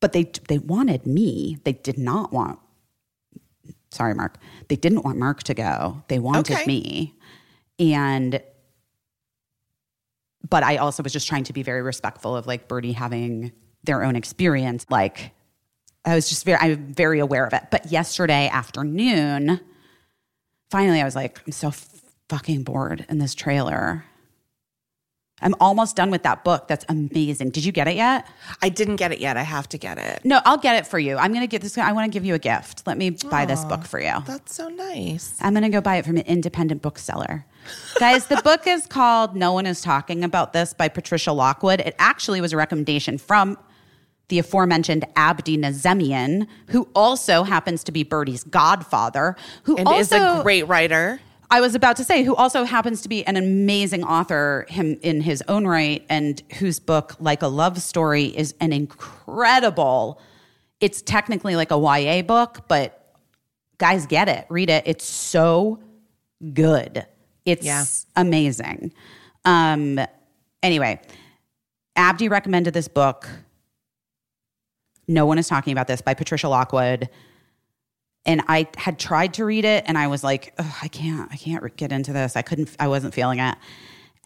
but 0.00 0.12
they 0.12 0.30
they 0.48 0.58
wanted 0.58 1.06
me. 1.06 1.58
They 1.64 1.72
did 1.72 1.98
not 1.98 2.32
want. 2.32 2.58
Sorry, 3.90 4.14
Mark. 4.14 4.38
They 4.68 4.76
didn't 4.76 5.04
want 5.04 5.18
Mark 5.18 5.42
to 5.44 5.54
go. 5.54 6.02
They 6.08 6.18
wanted 6.18 6.52
Okay. 6.52 6.66
me, 6.66 7.14
and 7.78 8.42
but 10.48 10.62
I 10.62 10.76
also 10.76 11.02
was 11.02 11.12
just 11.12 11.28
trying 11.28 11.44
to 11.44 11.52
be 11.52 11.62
very 11.62 11.82
respectful 11.82 12.36
of 12.36 12.46
like 12.46 12.68
Birdie 12.68 12.92
having 12.92 13.52
their 13.84 14.02
own 14.02 14.16
experience. 14.16 14.86
Like 14.88 15.32
I 16.04 16.14
was 16.14 16.28
just 16.28 16.44
very 16.44 16.58
I'm 16.58 16.92
very 16.92 17.18
aware 17.18 17.44
of 17.44 17.52
it. 17.52 17.64
But 17.70 17.90
yesterday 17.90 18.48
afternoon, 18.48 19.60
finally, 20.70 21.00
I 21.00 21.04
was 21.04 21.16
like, 21.16 21.40
I'm 21.46 21.52
so 21.52 21.72
fucking 22.28 22.62
bored 22.62 23.04
in 23.08 23.18
this 23.18 23.34
trailer. 23.34 24.04
I'm 25.40 25.54
almost 25.60 25.96
done 25.96 26.10
with 26.10 26.22
that 26.24 26.44
book. 26.44 26.68
That's 26.68 26.84
amazing. 26.88 27.50
Did 27.50 27.64
you 27.64 27.72
get 27.72 27.88
it 27.88 27.96
yet? 27.96 28.26
I 28.62 28.68
didn't 28.68 28.96
get 28.96 29.12
it 29.12 29.20
yet. 29.20 29.36
I 29.36 29.42
have 29.42 29.68
to 29.70 29.78
get 29.78 29.98
it. 29.98 30.24
No, 30.24 30.40
I'll 30.44 30.58
get 30.58 30.76
it 30.76 30.86
for 30.86 30.98
you. 30.98 31.16
I'm 31.16 31.32
going 31.32 31.42
to 31.42 31.48
get 31.48 31.62
this. 31.62 31.76
I 31.78 31.92
want 31.92 32.10
to 32.10 32.16
give 32.16 32.24
you 32.24 32.34
a 32.34 32.38
gift. 32.38 32.86
Let 32.86 32.98
me 32.98 33.10
buy 33.10 33.46
this 33.46 33.64
book 33.64 33.84
for 33.84 34.00
you. 34.00 34.14
That's 34.26 34.54
so 34.54 34.68
nice. 34.68 35.36
I'm 35.40 35.52
going 35.52 35.62
to 35.62 35.68
go 35.68 35.80
buy 35.80 35.96
it 35.96 36.04
from 36.04 36.16
an 36.16 36.26
independent 36.26 36.82
bookseller. 36.82 37.44
Guys, 37.98 38.26
the 38.26 38.40
book 38.42 38.66
is 38.66 38.86
called 38.86 39.36
No 39.36 39.52
One 39.52 39.66
Is 39.66 39.80
Talking 39.80 40.24
About 40.24 40.52
This 40.52 40.72
by 40.72 40.88
Patricia 40.88 41.32
Lockwood. 41.32 41.80
It 41.80 41.94
actually 41.98 42.40
was 42.40 42.52
a 42.52 42.56
recommendation 42.56 43.18
from 43.18 43.58
the 44.28 44.38
aforementioned 44.38 45.06
Abdi 45.16 45.56
Nazemian, 45.56 46.46
who 46.68 46.88
also 46.94 47.44
happens 47.44 47.82
to 47.84 47.92
be 47.92 48.02
Birdie's 48.02 48.44
godfather, 48.44 49.36
who 49.62 49.76
And 49.76 49.88
also 49.88 50.00
is 50.00 50.12
a 50.12 50.40
great 50.42 50.68
writer. 50.68 51.20
I 51.50 51.60
was 51.60 51.74
about 51.74 51.96
to 51.96 52.04
say, 52.04 52.24
who 52.24 52.34
also 52.34 52.64
happens 52.64 53.00
to 53.02 53.08
be 53.08 53.24
an 53.26 53.36
amazing 53.36 54.04
author 54.04 54.66
him 54.68 54.98
in 55.02 55.22
his 55.22 55.42
own 55.48 55.66
right, 55.66 56.04
and 56.10 56.42
whose 56.58 56.78
book, 56.78 57.14
like 57.20 57.40
a 57.42 57.46
love 57.46 57.80
story, 57.80 58.26
is 58.26 58.54
an 58.60 58.72
incredible. 58.72 60.20
It's 60.80 61.00
technically 61.00 61.56
like 61.56 61.70
a 61.70 61.78
YA 61.78 62.22
book, 62.22 62.68
but 62.68 63.14
guys, 63.78 64.06
get 64.06 64.28
it, 64.28 64.46
read 64.50 64.68
it. 64.68 64.84
It's 64.86 65.04
so 65.06 65.80
good. 66.52 67.06
It's 67.46 67.64
Yeah. 67.64 67.84
amazing. 68.16 68.92
Um, 69.44 70.00
Anyway, 70.60 71.00
Abdi 71.94 72.28
recommended 72.28 72.74
this 72.74 72.88
book. 72.88 73.28
No 75.06 75.24
one 75.24 75.38
is 75.38 75.46
talking 75.46 75.70
about 75.72 75.86
this 75.86 76.00
by 76.00 76.14
Patricia 76.14 76.48
Lockwood. 76.48 77.08
And 78.28 78.42
I 78.46 78.68
had 78.76 78.98
tried 78.98 79.32
to 79.34 79.44
read 79.46 79.64
it 79.64 79.84
and 79.86 79.96
I 79.96 80.06
was 80.06 80.22
like, 80.22 80.54
I 80.82 80.88
can't, 80.88 81.32
I 81.32 81.36
can't 81.36 81.74
get 81.76 81.92
into 81.92 82.12
this. 82.12 82.36
I 82.36 82.42
couldn't, 82.42 82.68
I 82.78 82.86
wasn't 82.86 83.14
feeling 83.14 83.38
it. 83.38 83.56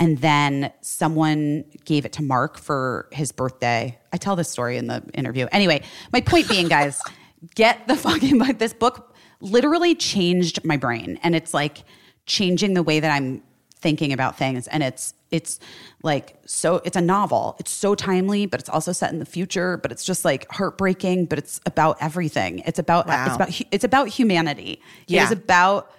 And 0.00 0.18
then 0.18 0.72
someone 0.80 1.64
gave 1.84 2.04
it 2.04 2.12
to 2.14 2.22
Mark 2.22 2.58
for 2.58 3.08
his 3.12 3.30
birthday. 3.30 3.96
I 4.12 4.16
tell 4.16 4.34
this 4.34 4.50
story 4.50 4.76
in 4.76 4.88
the 4.88 5.04
interview. 5.14 5.46
Anyway, 5.52 5.82
my 6.12 6.20
point 6.20 6.48
being, 6.48 6.66
guys, 6.66 7.00
get 7.54 7.86
the 7.86 7.94
fucking 7.94 8.38
book. 8.38 8.58
This 8.58 8.72
book 8.72 9.14
literally 9.40 9.94
changed 9.94 10.64
my 10.64 10.76
brain. 10.76 11.20
And 11.22 11.36
it's 11.36 11.54
like 11.54 11.84
changing 12.26 12.74
the 12.74 12.82
way 12.82 12.98
that 12.98 13.10
I'm 13.12 13.44
thinking 13.82 14.12
about 14.12 14.38
things. 14.38 14.66
And 14.68 14.82
it's, 14.82 15.12
it's 15.30 15.58
like 16.02 16.36
so 16.46 16.76
it's 16.84 16.96
a 16.96 17.00
novel. 17.00 17.56
It's 17.58 17.70
so 17.70 17.94
timely, 17.94 18.46
but 18.46 18.60
it's 18.60 18.68
also 18.68 18.92
set 18.92 19.12
in 19.12 19.18
the 19.18 19.24
future, 19.24 19.76
but 19.78 19.90
it's 19.90 20.04
just 20.04 20.24
like 20.24 20.46
heartbreaking, 20.50 21.26
but 21.26 21.38
it's 21.38 21.60
about 21.66 21.96
everything. 22.00 22.60
It's 22.60 22.78
about 22.78 23.06
it's 23.08 23.34
about 23.34 23.60
it's 23.72 23.84
about 23.84 24.08
humanity. 24.08 24.72
It 24.72 25.14
Yeah. 25.14 25.24
is 25.24 25.30
about 25.32 25.90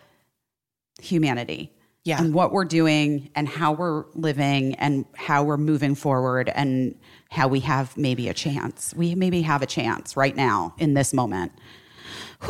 humanity. 1.01 1.71
Yeah. 2.03 2.21
And 2.21 2.33
what 2.33 2.51
we're 2.51 2.65
doing 2.65 3.29
and 3.33 3.47
how 3.47 3.71
we're 3.71 4.03
living 4.13 4.75
and 4.75 5.05
how 5.15 5.43
we're 5.43 5.57
moving 5.57 5.95
forward 5.95 6.49
and 6.53 6.95
how 7.31 7.47
we 7.47 7.61
have 7.61 7.95
maybe 7.97 8.27
a 8.27 8.33
chance. 8.33 8.93
We 8.95 9.15
maybe 9.15 9.41
have 9.43 9.61
a 9.61 9.65
chance 9.65 10.17
right 10.17 10.35
now 10.35 10.75
in 10.77 10.93
this 10.95 11.13
moment. 11.13 11.53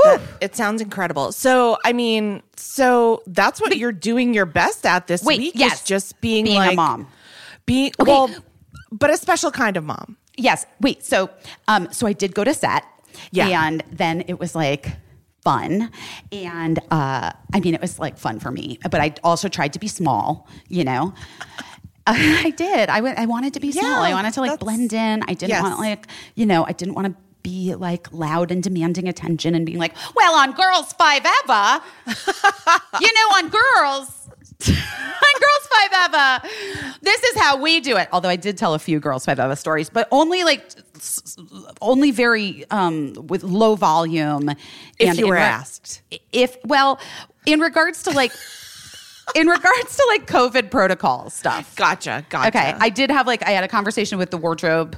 That- 0.03 0.21
it 0.41 0.55
sounds 0.55 0.81
incredible. 0.81 1.31
So, 1.31 1.77
I 1.85 1.93
mean, 1.93 2.41
so 2.55 3.21
that's 3.27 3.61
what 3.61 3.77
you're 3.77 3.91
doing 3.91 4.33
your 4.33 4.45
best 4.45 4.85
at 4.85 5.07
this 5.07 5.23
Wait, 5.23 5.39
week 5.39 5.53
yes. 5.55 5.81
is 5.81 5.83
just 5.83 6.19
being, 6.21 6.45
Being 6.45 6.57
a 6.57 6.65
like 6.67 6.75
mom. 6.75 7.07
Being 7.65 7.91
well, 7.99 8.29
but 8.91 9.09
a 9.09 9.17
special 9.17 9.51
kind 9.51 9.77
of 9.77 9.83
mom. 9.83 10.17
Yes. 10.37 10.65
Wait. 10.81 11.03
So, 11.03 11.29
um, 11.67 11.87
so 11.91 12.07
I 12.07 12.13
did 12.13 12.33
go 12.35 12.43
to 12.43 12.53
set. 12.53 12.83
Yeah. 13.31 13.47
And 13.67 13.83
then 13.91 14.23
it 14.27 14.39
was 14.39 14.55
like 14.55 14.91
fun, 15.43 15.91
and 16.31 16.79
uh, 16.89 17.31
I 17.53 17.59
mean, 17.59 17.73
it 17.75 17.81
was 17.81 17.99
like 17.99 18.17
fun 18.17 18.39
for 18.39 18.49
me. 18.51 18.79
But 18.89 19.01
I 19.01 19.13
also 19.23 19.47
tried 19.49 19.73
to 19.73 19.79
be 19.79 19.87
small. 19.87 20.47
You 20.67 20.83
know. 20.83 21.13
I 22.07 22.49
did. 22.57 22.89
I. 22.89 22.97
I 22.97 23.25
wanted 23.27 23.53
to 23.53 23.59
be 23.61 23.71
small. 23.71 23.83
Yeah, 23.85 24.01
I 24.01 24.13
wanted 24.13 24.33
to 24.33 24.41
like 24.41 24.59
blend 24.59 24.91
in. 24.93 25.21
I 25.23 25.33
didn't 25.35 25.49
Yes. 25.49 25.63
want 25.63 25.79
like 25.79 26.07
you 26.35 26.45
know. 26.45 26.65
I 26.65 26.71
didn't 26.73 26.95
want 26.95 27.07
to 27.07 27.15
be 27.43 27.75
like 27.75 28.11
loud 28.11 28.51
and 28.51 28.63
demanding 28.63 29.07
attention 29.07 29.53
and 29.53 29.65
being 29.65 29.77
like, 29.77 29.93
well, 30.15 30.33
on 30.33 30.53
Girls 30.53 30.93
Five 30.93 31.25
Eva, 31.25 31.83
you 33.01 33.13
know, 33.13 33.27
on 33.35 33.49
Girls, 33.49 34.29
on 34.67 35.41
Girls 35.41 35.67
Five 35.69 36.09
Eva, 36.09 36.49
this 37.01 37.21
is 37.21 37.37
how 37.37 37.57
we 37.57 37.81
do 37.81 37.97
it. 37.97 38.07
Although 38.11 38.29
I 38.29 38.37
did 38.37 38.57
tell 38.57 38.73
a 38.73 38.79
few 38.79 38.99
Girls 38.99 39.25
Five 39.25 39.39
Eva 39.39 39.55
stories, 39.55 39.89
but 39.89 40.07
only 40.11 40.43
like, 40.43 40.71
only 41.81 42.11
very 42.11 42.65
um, 42.71 43.13
with 43.27 43.43
low 43.43 43.75
volume. 43.75 44.49
If 44.97 45.09
and 45.09 45.19
you 45.19 45.27
were 45.27 45.35
re- 45.35 45.41
asked. 45.41 46.01
If 46.31 46.57
well, 46.65 46.99
in 47.45 47.59
regards 47.59 48.03
to 48.03 48.11
like. 48.11 48.31
In 49.35 49.47
regards 49.47 49.95
to 49.95 50.05
like 50.09 50.27
COVID 50.27 50.69
protocol 50.69 51.29
stuff, 51.29 51.77
Gotcha. 51.77 52.25
Gotcha. 52.29 52.49
Okay, 52.49 52.75
I 52.77 52.89
did 52.89 53.09
have 53.09 53.25
like 53.25 53.41
I 53.41 53.51
had 53.51 53.63
a 53.63 53.69
conversation 53.69 54.17
with 54.17 54.31
the 54.31 54.37
wardrobe 54.37 54.97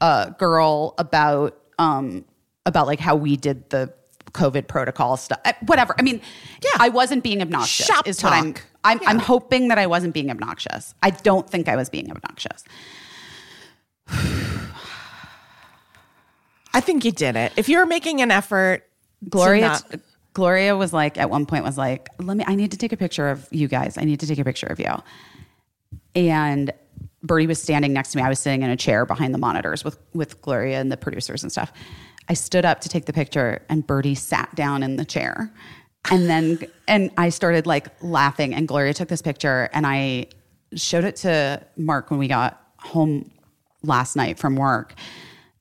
uh, 0.00 0.30
girl 0.30 0.94
about 0.98 1.59
um 1.80 2.24
about 2.66 2.86
like 2.86 3.00
how 3.00 3.16
we 3.16 3.36
did 3.36 3.68
the 3.70 3.92
COVID 4.32 4.68
protocol 4.68 5.16
stuff. 5.16 5.40
Uh, 5.44 5.52
Whatever. 5.66 5.94
I 5.98 6.02
mean, 6.02 6.20
Yeah. 6.62 6.70
I 6.78 6.88
wasn't 6.90 7.24
being 7.24 7.42
obnoxious. 7.42 7.86
Shop 7.86 8.06
is 8.06 8.22
what 8.22 8.32
I'm. 8.32 8.52
talk. 8.54 8.64
I'm, 8.84 9.00
I'm 9.06 9.18
hoping 9.18 9.68
that 9.68 9.78
I 9.78 9.86
wasn't 9.86 10.14
being 10.14 10.30
obnoxious. 10.30 10.94
I 11.02 11.10
don't 11.10 11.50
think 11.50 11.68
I 11.68 11.76
was 11.76 11.90
being 11.90 12.10
obnoxious. 12.10 12.64
I 16.72 16.80
think 16.80 17.04
you 17.04 17.10
did 17.12 17.34
it. 17.36 17.52
If 17.56 17.68
you're 17.68 17.86
making 17.86 18.22
an 18.22 18.30
effort, 18.30 18.86
Gloria, 19.28 19.60
not- 19.62 19.94
Gloria 20.34 20.76
was 20.76 20.92
like 20.92 21.18
at 21.18 21.28
one 21.28 21.44
point 21.46 21.64
was 21.64 21.76
like, 21.76 22.08
"Let 22.18 22.36
me. 22.36 22.44
I 22.46 22.54
need 22.54 22.70
to 22.70 22.76
take 22.78 22.92
a 22.92 22.96
picture 22.96 23.28
of 23.28 23.48
you 23.50 23.66
guys. 23.68 23.98
I 23.98 24.04
need 24.04 24.20
to 24.20 24.26
take 24.26 24.38
a 24.38 24.44
picture 24.44 24.66
of 24.68 24.78
you." 24.78 24.94
And 26.14 26.72
Birdie 27.22 27.46
was 27.46 27.60
standing 27.60 27.92
next 27.92 28.12
to 28.12 28.18
me. 28.18 28.22
I 28.22 28.28
was 28.28 28.38
sitting 28.38 28.62
in 28.62 28.70
a 28.70 28.76
chair 28.76 29.04
behind 29.04 29.34
the 29.34 29.38
monitors 29.38 29.84
with 29.84 29.98
with 30.14 30.40
Gloria 30.42 30.80
and 30.80 30.90
the 30.90 30.96
producers 30.96 31.42
and 31.42 31.52
stuff. 31.52 31.72
I 32.28 32.34
stood 32.34 32.64
up 32.64 32.80
to 32.82 32.88
take 32.88 33.06
the 33.06 33.12
picture, 33.12 33.62
and 33.68 33.86
Birdie 33.86 34.14
sat 34.14 34.54
down 34.54 34.82
in 34.82 34.96
the 34.96 35.04
chair. 35.04 35.52
And 36.10 36.30
then, 36.30 36.60
and 36.88 37.10
I 37.18 37.28
started 37.28 37.66
like 37.66 37.88
laughing. 38.02 38.54
And 38.54 38.66
Gloria 38.66 38.94
took 38.94 39.08
this 39.08 39.20
picture, 39.20 39.68
and 39.72 39.86
I 39.86 40.26
showed 40.74 41.04
it 41.04 41.16
to 41.16 41.60
Mark 41.76 42.10
when 42.10 42.18
we 42.18 42.28
got 42.28 42.62
home 42.78 43.30
last 43.82 44.16
night 44.16 44.38
from 44.38 44.56
work. 44.56 44.94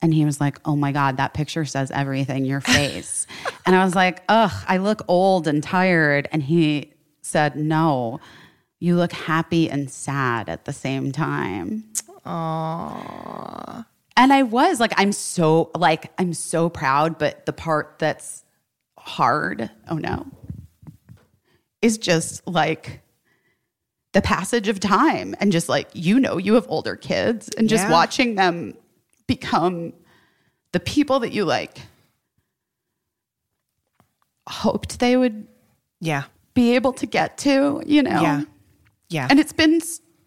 And 0.01 0.13
he 0.13 0.23
was 0.25 0.39
like, 0.39 0.59
Oh 0.65 0.75
my 0.75 0.91
God, 0.91 1.17
that 1.17 1.33
picture 1.33 1.65
says 1.65 1.91
everything, 1.91 2.45
your 2.45 2.61
face. 2.61 3.27
and 3.65 3.75
I 3.75 3.83
was 3.83 3.95
like, 3.95 4.23
Ugh, 4.29 4.51
I 4.67 4.77
look 4.77 5.01
old 5.07 5.47
and 5.47 5.61
tired. 5.61 6.29
And 6.31 6.41
he 6.41 6.93
said, 7.21 7.55
No, 7.55 8.19
you 8.79 8.95
look 8.95 9.11
happy 9.11 9.69
and 9.69 9.89
sad 9.91 10.47
at 10.49 10.65
the 10.65 10.73
same 10.73 11.11
time. 11.11 11.83
Aww. 12.25 13.85
And 14.15 14.33
I 14.33 14.43
was 14.43 14.79
like, 14.79 14.93
I'm 14.97 15.11
so 15.11 15.71
like, 15.75 16.11
I'm 16.17 16.33
so 16.33 16.69
proud, 16.69 17.17
but 17.17 17.45
the 17.45 17.53
part 17.53 17.95
that's 17.99 18.43
hard, 18.97 19.69
oh 19.89 19.95
no, 19.97 20.25
is 21.81 21.97
just 21.97 22.45
like 22.47 23.01
the 24.13 24.21
passage 24.21 24.67
of 24.67 24.79
time 24.79 25.35
and 25.39 25.51
just 25.51 25.69
like 25.69 25.87
you 25.93 26.19
know 26.19 26.37
you 26.37 26.55
have 26.55 26.65
older 26.67 26.95
kids 26.95 27.49
and 27.57 27.69
just 27.69 27.83
Yeah. 27.85 27.91
watching 27.91 28.35
them 28.35 28.73
become 29.27 29.93
the 30.71 30.79
people 30.79 31.19
that 31.19 31.31
you 31.31 31.45
like 31.45 31.79
hoped 34.47 34.99
they 34.99 35.15
would 35.15 35.47
yeah, 36.01 36.23
be 36.53 36.75
able 36.75 36.93
to 36.93 37.05
get 37.05 37.37
to 37.39 37.83
you 37.85 38.01
know 38.01 38.21
yeah, 38.21 38.41
yeah. 39.09 39.27
and 39.29 39.39
it's 39.39 39.53
been 39.53 39.79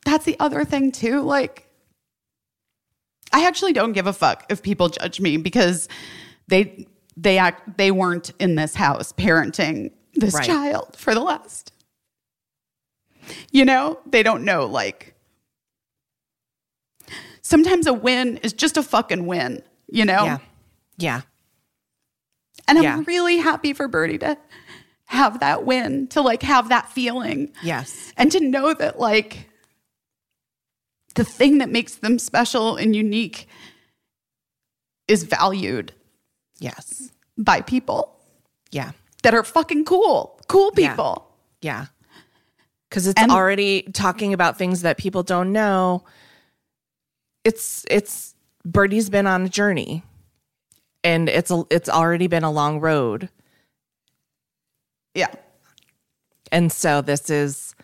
that's 0.05 0.25
the 0.25 0.37
other 0.41 0.65
thing 0.65 0.91
too 0.93 1.21
like 1.23 1.67
i 3.33 3.47
actually 3.47 3.73
don't 3.73 3.93
give 3.93 4.07
a 4.07 4.13
fuck 4.13 4.45
if 4.51 4.63
people 4.63 4.89
judge 4.89 5.21
me 5.21 5.37
because 5.37 5.89
they 6.49 6.87
they 7.17 7.39
act 7.39 7.77
they 7.79 7.91
weren't 7.91 8.33
in 8.39 8.55
this 8.57 8.75
house 8.75 9.13
parenting 9.13 9.91
this 10.15 10.35
Right. 10.35 10.45
child 10.47 10.95
for 10.97 11.15
the 11.15 11.21
last 11.21 11.73
you 13.51 13.65
know 13.65 13.99
they 14.07 14.23
don't 14.23 14.45
know 14.45 14.67
like 14.67 15.15
sometimes 17.43 17.87
a 17.87 17.93
win 17.93 18.39
is 18.39 18.53
just 18.53 18.77
a 18.77 18.83
fucking 18.83 19.27
win 19.27 19.63
you 19.89 20.05
know 20.05 20.25
yeah, 20.25 20.39
yeah, 20.99 21.21
and 22.69 22.79
i'm 22.79 22.85
Yeah. 22.85 23.03
really 23.07 23.37
happy 23.39 23.73
for 23.73 23.89
birdie 23.89 24.19
to 24.19 24.37
have 25.13 25.41
that 25.41 25.65
win 25.65 26.07
to 26.09 26.21
like 26.23 26.43
have 26.43 26.69
that 26.71 26.91
feeling 26.91 27.53
yes, 27.63 28.13
and 28.17 28.33
to 28.33 28.41
know 28.41 28.73
that 28.75 28.99
like 28.99 29.49
the 31.15 31.25
thing 31.25 31.59
that 31.59 31.69
makes 31.69 31.97
them 31.97 32.19
special 32.19 32.77
and 32.77 32.97
unique 32.97 33.47
is 35.09 35.25
valued 35.25 35.93
yes, 36.59 37.11
by 37.37 37.61
people 37.61 38.19
yeah, 38.71 38.93
that 39.23 39.35
are 39.35 39.45
fucking 39.45 39.85
cool 39.85 40.41
cool 40.49 40.71
Yeah. 40.77 40.91
people 40.91 41.29
yeah. 41.61 41.87
Because 42.89 43.07
it's 43.07 43.21
And- 43.23 43.31
already 43.31 43.83
talking 43.93 44.35
about 44.35 44.59
things 44.59 44.83
that 44.83 44.99
people 44.99 45.23
don't 45.23 45.51
know. 45.53 46.05
It's 47.45 47.85
it's 47.91 48.35
Birdie's 48.65 49.09
been 49.11 49.27
on 49.27 49.43
a 49.43 49.49
journey, 49.49 50.03
and 51.03 51.29
it's 51.29 51.51
a 51.51 51.65
it's 51.71 51.89
already 51.89 52.27
been 52.27 52.45
a 52.45 52.51
long 52.51 52.81
road. 52.81 53.29
Yeah. 55.15 55.29
And 56.51 56.71
so 56.73 57.01
this 57.01 57.31
is 57.31 57.75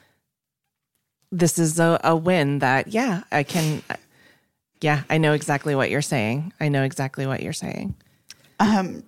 this 1.30 1.58
is 1.58 1.78
a, 1.78 2.00
a 2.04 2.16
win 2.16 2.58
that 2.60 2.88
yeah 2.88 3.22
i 3.30 3.42
can 3.42 3.82
yeah 4.80 5.02
i 5.10 5.18
know 5.18 5.32
exactly 5.34 5.74
what 5.74 5.90
you're 5.90 6.02
saying. 6.02 6.52
I 6.60 6.68
know 6.68 6.82
exactly 6.84 7.26
what 7.26 7.42
you're 7.42 7.52
saying. 7.52 7.94
Um 8.60 9.02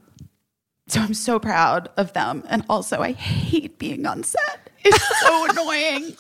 so 0.87 1.01
i'm 1.01 1.15
so 1.15 1.39
proud 1.39 1.89
of 1.97 2.13
them. 2.13 2.43
And 2.49 2.65
also 2.69 3.01
i 3.01 3.13
hate 3.13 3.79
being 3.79 4.07
on 4.07 4.23
set. 4.23 4.71
It's 4.85 5.21
so 5.21 5.47
annoying. 5.51 6.15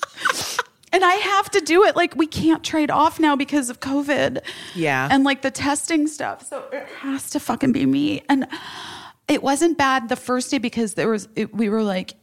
And 0.92 1.04
i 1.04 1.14
have 1.14 1.50
to 1.50 1.60
do 1.60 1.84
it. 1.84 1.96
Like 1.96 2.14
we 2.16 2.26
can't 2.26 2.64
trade 2.64 2.90
off 2.90 3.20
now 3.20 3.36
because 3.36 3.68
of 3.70 3.80
covid 3.80 4.40
Yeah. 4.74 5.08
and 5.10 5.22
like 5.24 5.42
the 5.42 5.50
testing 5.50 6.06
stuff. 6.06 6.46
So 6.46 6.64
it 6.72 6.86
has 7.00 7.30
to 7.30 7.40
fucking 7.40 7.72
be 7.72 7.84
me. 7.86 8.22
And 8.28 8.46
it 9.30 9.42
wasn't 9.42 9.78
bad 9.78 10.08
the 10.08 10.16
first 10.16 10.50
day 10.50 10.58
because 10.58 10.94
there 10.94 11.08
was 11.08 11.28
it, 11.36 11.54
we 11.54 11.68
were 11.68 11.82
like 11.82 12.14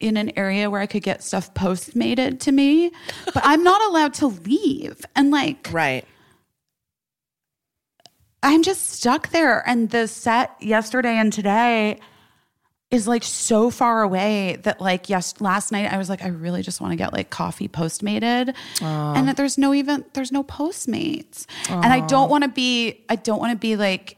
in 0.00 0.16
an 0.16 0.30
area 0.36 0.70
where 0.70 0.80
i 0.80 0.86
could 0.86 1.02
get 1.02 1.22
stuff 1.22 1.52
postmated 1.54 2.40
to 2.40 2.52
me 2.52 2.90
but 3.34 3.42
i'm 3.44 3.62
not 3.62 3.80
allowed 3.88 4.14
to 4.14 4.26
leave. 4.26 5.04
And 5.14 5.30
like 5.30 5.68
right. 5.72 6.04
I'm 8.42 8.62
just 8.62 8.90
stuck 8.90 9.30
there. 9.30 9.68
And 9.68 9.90
the 9.90 10.06
set 10.06 10.54
yesterday 10.60 11.16
and 11.16 11.32
today, 11.32 11.98
is 12.90 13.06
like 13.06 13.22
so 13.22 13.68
far 13.68 14.02
away 14.02 14.56
that 14.62 14.80
like 14.80 15.10
yes 15.10 15.42
last 15.42 15.72
night 15.72 15.92
I 15.92 15.98
was 15.98 16.08
like 16.08 16.24
I 16.24 16.28
really 16.28 16.62
just 16.62 16.80
want 16.80 16.92
to 16.92 16.96
get 16.96 17.12
like 17.12 17.28
coffee 17.28 17.68
postmated. 17.68 18.54
And 18.80 19.28
that 19.28 19.36
there's 19.36 19.58
no 19.58 19.74
even 19.74 20.06
there's 20.14 20.32
no 20.32 20.42
postmates. 20.42 21.44
And 21.68 21.92
I 21.92 22.06
don't 22.06 22.30
want 22.30 22.44
to 22.44 22.48
be 22.48 23.04
I 23.10 23.16
don't 23.16 23.40
want 23.40 23.52
to 23.52 23.58
be 23.58 23.76
like 23.76 24.16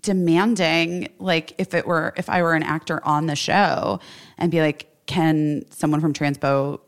demanding 0.00 1.08
like 1.18 1.52
if 1.58 1.74
it 1.74 1.86
were 1.86 2.12
if 2.16 2.28
I 2.28 2.42
were 2.42 2.54
an 2.54 2.62
actor 2.62 3.00
on 3.04 3.26
the 3.26 3.36
show 3.36 4.00
and 4.38 4.50
be 4.50 4.60
like 4.60 4.88
can 5.06 5.64
someone 5.70 6.00
from 6.00 6.12
Transpo 6.12 6.80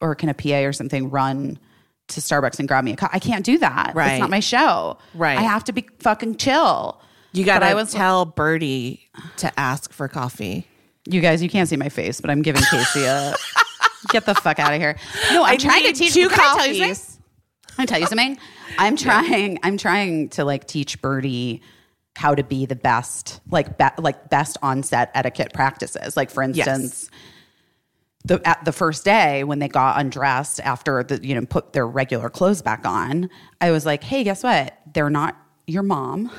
or 0.00 0.14
can 0.14 0.28
a 0.28 0.34
PA 0.34 0.58
or 0.66 0.72
something 0.72 1.10
run 1.10 1.58
to 2.08 2.20
Starbucks 2.20 2.58
and 2.58 2.66
grab 2.68 2.84
me 2.84 2.92
a 2.92 2.96
cup 2.96 3.10
I 3.12 3.18
can't 3.18 3.44
do 3.44 3.58
that 3.58 3.92
Right. 3.94 4.12
it's 4.12 4.20
not 4.20 4.30
my 4.30 4.40
show 4.40 4.98
Right. 5.14 5.38
I 5.38 5.42
have 5.42 5.64
to 5.64 5.72
be 5.72 5.86
fucking 6.00 6.36
chill 6.36 7.00
You 7.32 7.44
got 7.44 7.60
But 7.60 7.66
I 7.66 7.70
to 7.70 7.76
was- 7.76 7.92
tell 7.92 8.24
Birdie 8.24 9.08
to 9.38 9.60
ask 9.60 9.92
for 9.92 10.08
coffee. 10.08 10.66
You 11.06 11.20
guys, 11.22 11.42
you 11.42 11.48
can't 11.48 11.68
see 11.68 11.76
my 11.76 11.88
face, 11.88 12.20
but 12.20 12.28
I'm 12.30 12.42
giving 12.42 12.62
Casey 12.70 13.04
a 13.04 13.34
get 14.10 14.26
the 14.26 14.34
fuck 14.34 14.58
out 14.58 14.74
of 14.74 14.80
here. 14.80 14.96
No, 15.32 15.44
I'm 15.44 15.52
I 15.52 15.56
trying 15.56 15.84
to 15.84 15.92
teach 15.92 16.12
two 16.12 16.28
Can 16.28 16.38
I 16.40 16.56
tell 16.56 16.66
you 16.66 16.94
something? 16.94 17.22
Can 17.74 17.82
I 17.82 17.86
tell 17.86 18.00
you 18.00 18.06
something? 18.06 18.38
I'm 18.78 18.96
trying. 18.96 19.58
I'm 19.62 19.76
trying 19.78 20.28
to 20.30 20.44
like 20.44 20.66
teach 20.66 21.00
Birdie 21.00 21.62
how 22.20 22.34
to 22.34 22.42
be 22.44 22.66
the 22.66 22.76
best, 22.76 23.40
like 23.50 23.78
be, 23.78 23.86
like 23.96 24.28
best 24.28 24.58
on 24.60 24.82
set 24.82 25.10
etiquette 25.14 25.54
practices. 25.54 26.18
Like 26.18 26.28
for 26.30 26.42
instance, 26.42 27.08
the 28.26 28.46
at 28.46 28.62
the 28.66 28.72
first 28.72 29.06
day 29.06 29.42
when 29.42 29.58
they 29.58 29.68
got 29.68 29.98
undressed 29.98 30.60
after 30.60 31.02
the 31.02 31.26
you 31.26 31.34
know 31.34 31.46
put 31.46 31.72
their 31.72 31.86
regular 31.86 32.28
clothes 32.28 32.60
back 32.60 32.84
on, 32.84 33.30
I 33.62 33.70
was 33.70 33.86
like, 33.86 34.04
hey, 34.04 34.22
guess 34.22 34.42
what? 34.42 34.76
They're 34.92 35.08
not 35.08 35.34
your 35.66 35.82
mom. 35.82 36.30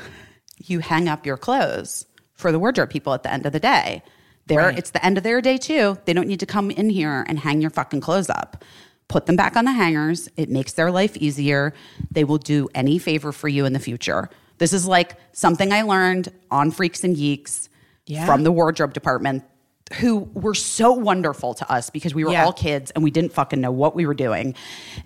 You 0.63 0.77
hang 0.79 1.09
up 1.09 1.25
your 1.25 1.37
clothes 1.37 2.05
for 2.35 2.51
the 2.51 2.59
wardrobe 2.59 2.91
people 2.91 3.15
at 3.15 3.23
the 3.23 3.33
end 3.33 3.47
of 3.47 3.51
the 3.51 3.59
day. 3.59 4.03
They're 4.45 4.59
Right. 4.59 4.77
it's 4.77 4.91
the 4.91 5.03
end 5.03 5.17
of 5.17 5.23
their 5.23 5.41
day 5.41 5.57
too. 5.57 5.97
They 6.05 6.13
don't 6.13 6.27
need 6.27 6.41
to 6.41 6.45
come 6.45 6.69
in 6.69 6.91
here 6.91 7.25
and 7.27 7.39
hang 7.39 7.59
your 7.59 7.71
fucking 7.71 8.01
clothes 8.01 8.29
up. 8.29 8.63
Put 9.07 9.25
them 9.25 9.35
back 9.35 9.57
on 9.57 9.65
the 9.65 9.71
hangers. 9.71 10.29
It 10.37 10.49
makes 10.49 10.73
their 10.73 10.91
life 10.91 11.17
easier. 11.17 11.73
They 12.11 12.23
will 12.23 12.37
do 12.37 12.69
any 12.75 12.99
favor 12.99 13.31
for 13.31 13.47
you 13.47 13.65
in 13.65 13.73
the 13.73 13.79
future. 13.79 14.29
This 14.61 14.73
is 14.73 14.87
like 14.87 15.15
something 15.33 15.73
I 15.73 15.81
learned 15.81 16.31
on 16.51 16.69
Freaks 16.69 17.03
and 17.03 17.15
Geeks 17.15 17.67
Yeah. 18.05 18.27
from 18.27 18.43
the 18.43 18.51
wardrobe 18.51 18.93
department 18.93 19.43
who 19.99 20.19
were 20.35 20.53
so 20.53 20.91
wonderful 20.91 21.55
to 21.55 21.69
us 21.69 21.89
because 21.89 22.13
we 22.13 22.23
were 22.23 22.31
Yeah. 22.31 22.45
all 22.45 22.53
kids 22.53 22.91
and 22.91 23.03
we 23.03 23.09
didn't 23.09 23.33
fucking 23.33 23.59
know 23.59 23.71
what 23.71 23.95
we 23.95 24.05
were 24.05 24.13
doing. 24.13 24.53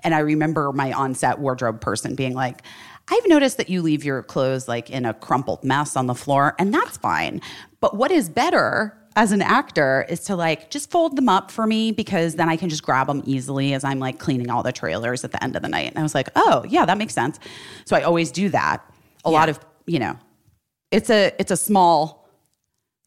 And 0.04 0.14
I 0.14 0.20
remember 0.20 0.74
my 0.74 0.92
on-set 0.92 1.40
wardrobe 1.40 1.80
person 1.80 2.16
being 2.16 2.34
like, 2.34 2.64
I've 3.08 3.26
noticed 3.28 3.56
that 3.56 3.70
you 3.70 3.82
leave 3.82 4.04
your 4.04 4.24
clothes 4.24 4.68
like 4.68 4.90
in 4.90 5.06
a 5.06 5.14
crumpled 5.14 5.64
mess 5.64 5.96
on 5.96 6.08
the 6.08 6.16
floor, 6.16 6.54
and 6.60 6.74
that's 6.74 6.98
fine. 6.98 7.40
But 7.80 7.96
what 7.96 8.12
is 8.12 8.28
better 8.28 8.94
as 9.16 9.32
an 9.32 9.42
actor 9.42 10.06
is 10.10 10.20
to 10.26 10.36
like 10.36 10.70
just 10.70 10.92
fold 10.92 11.16
them 11.16 11.30
up 11.30 11.50
for 11.50 11.66
me 11.66 11.94
because 11.94 12.36
then 12.36 12.50
I 12.50 12.58
can 12.58 12.68
just 12.68 12.84
grab 12.84 13.08
them 13.08 13.24
easily 13.26 13.74
as 13.74 13.86
I'm 13.86 14.00
like 14.00 14.20
cleaning 14.20 14.50
all 14.50 14.64
the 14.64 14.74
trailers 14.74 15.24
at 15.24 15.32
the 15.32 15.42
end 15.42 15.56
of 15.56 15.62
the 15.62 15.70
night. 15.70 15.88
And 15.92 15.98
I 15.98 16.04
was 16.04 16.14
like, 16.14 16.28
oh, 16.36 16.66
yeah, 16.68 16.84
that 16.86 16.98
makes 16.98 17.14
sense. 17.14 17.40
So 17.86 17.96
I 17.96 18.02
always 18.02 18.32
do 18.32 18.50
that. 18.50 18.84
A 19.26 19.32
lot 19.32 19.50
of, 19.50 19.60
you 19.86 20.00
know, 20.00 20.18
it's 20.92 21.10
a 21.10 21.34
it's 21.40 21.52
a 21.52 21.58
small 21.58 22.30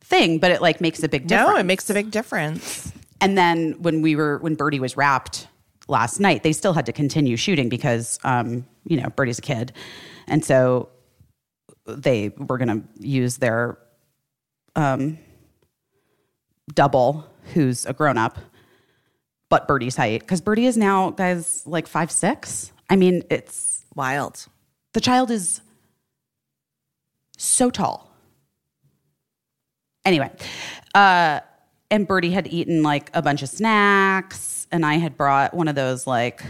thing, 0.02 0.38
but 0.38 0.50
it 0.50 0.60
like 0.60 0.80
makes 0.80 1.02
a 1.02 1.08
big 1.08 1.26
difference. 1.26 1.50
No, 1.50 1.56
it 1.56 1.64
makes 1.64 1.88
a 1.90 1.94
big 1.94 2.10
difference. 2.10 2.92
And 3.20 3.36
then 3.36 3.72
when 3.80 4.02
we 4.02 4.16
were 4.16 4.38
when 4.38 4.54
Birdie 4.54 4.80
was 4.80 4.96
wrapped 4.96 5.48
last 5.88 6.20
night, 6.20 6.42
they 6.42 6.52
still 6.52 6.72
had 6.72 6.86
to 6.86 6.92
continue 6.92 7.36
shooting 7.36 7.68
because 7.68 8.18
um, 8.24 8.66
you 8.84 9.00
know, 9.00 9.08
Birdie's 9.10 9.38
a 9.38 9.42
kid. 9.42 9.72
And 10.26 10.44
so 10.44 10.88
they 11.86 12.30
were 12.36 12.58
gonna 12.58 12.82
use 12.98 13.38
their 13.38 13.78
um 14.76 15.18
double 16.74 17.26
who's 17.54 17.86
a 17.86 17.92
grown 17.94 18.18
up, 18.18 18.38
but 19.48 19.66
Birdie's 19.66 19.96
height. 19.96 20.20
Because 20.20 20.40
Birdie 20.40 20.66
is 20.66 20.76
now, 20.76 21.10
guys, 21.10 21.62
like 21.66 21.86
five 21.86 22.10
six. 22.10 22.72
I 22.90 22.96
mean, 22.96 23.22
it's 23.30 23.84
Wild. 23.94 24.46
the 24.92 25.00
child 25.00 25.30
is 25.30 25.60
so 27.38 27.70
tall. 27.70 28.12
Anyway, 30.04 30.30
uh, 30.94 31.40
and 31.90 32.06
Birdie 32.06 32.30
had 32.30 32.46
eaten 32.46 32.82
like 32.82 33.10
a 33.14 33.22
bunch 33.22 33.42
of 33.42 33.48
snacks, 33.48 34.66
and 34.70 34.84
I 34.84 34.94
had 34.94 35.16
brought 35.16 35.54
one 35.54 35.68
of 35.68 35.74
those 35.74 36.06
like 36.06 36.42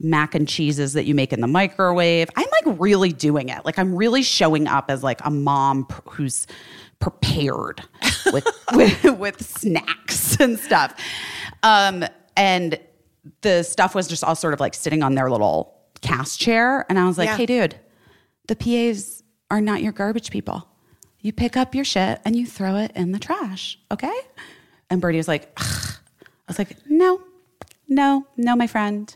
mac 0.00 0.34
and 0.34 0.48
cheeses 0.48 0.92
that 0.92 1.04
you 1.04 1.14
make 1.14 1.32
in 1.32 1.40
the 1.40 1.46
microwave. 1.46 2.28
I'm 2.36 2.46
like 2.64 2.78
really 2.78 3.12
doing 3.12 3.48
it. 3.48 3.64
Like 3.64 3.78
I'm 3.78 3.94
really 3.94 4.22
showing 4.22 4.66
up 4.68 4.90
as 4.90 5.02
like 5.02 5.20
a 5.24 5.30
mom 5.30 5.86
p- 5.86 5.94
who's 6.10 6.46
prepared 7.00 7.82
with 8.32 8.46
with, 8.74 9.18
with 9.18 9.42
snacks 9.42 10.38
and 10.40 10.58
stuff. 10.58 10.94
Um, 11.62 12.04
and 12.36 12.78
the 13.40 13.62
stuff 13.62 13.94
was 13.94 14.06
just 14.08 14.22
all 14.24 14.34
sort 14.34 14.54
of 14.54 14.60
like 14.60 14.74
sitting 14.74 15.02
on 15.02 15.14
their 15.14 15.30
little 15.30 15.74
cast 16.00 16.40
chair, 16.40 16.84
and 16.88 16.98
I 16.98 17.06
was 17.06 17.16
like, 17.18 17.28
Yeah. 17.28 17.36
"Hey, 17.36 17.46
dude, 17.46 17.76
the 18.48 18.56
PAs 18.56 19.22
are 19.50 19.60
not 19.60 19.82
your 19.82 19.92
garbage 19.92 20.30
people. 20.30 20.68
You 21.20 21.32
pick 21.32 21.56
up 21.56 21.74
your 21.74 21.84
shit 21.84 22.20
and 22.24 22.36
you 22.36 22.46
throw 22.46 22.76
it 22.76 22.92
in 22.94 23.12
the 23.12 23.18
trash, 23.18 23.78
okay?" 23.90 24.14
And 24.90 25.00
Birdie 25.00 25.18
was 25.18 25.28
like, 25.28 25.52
"Ugh." 25.56 25.96
"I 26.22 26.26
was 26.48 26.58
like, 26.58 26.76
no, 26.88 27.22
no, 27.88 28.26
no, 28.36 28.56
my 28.56 28.66
friend. 28.66 29.14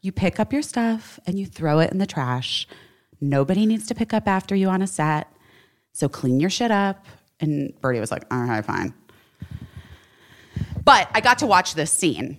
You 0.00 0.12
pick 0.12 0.38
up 0.38 0.52
your 0.52 0.62
stuff 0.62 1.18
and 1.26 1.38
you 1.38 1.46
throw 1.46 1.80
it 1.80 1.90
in 1.90 1.98
the 1.98 2.06
trash. 2.06 2.68
Nobody 3.20 3.66
needs 3.66 3.86
to 3.86 3.94
pick 3.94 4.14
up 4.14 4.28
after 4.28 4.54
you 4.54 4.68
on 4.68 4.82
a 4.82 4.86
set. 4.86 5.32
So 5.92 6.08
clean 6.08 6.40
your 6.40 6.50
shit 6.50 6.70
up." 6.70 7.06
And 7.40 7.72
Birdie 7.80 8.00
was 8.00 8.10
like, 8.10 8.24
"All 8.30 8.42
right, 8.42 8.64
fine." 8.64 8.94
But 10.84 11.08
I 11.12 11.20
got 11.20 11.38
to 11.40 11.46
watch 11.46 11.74
this 11.74 11.92
scene 11.92 12.38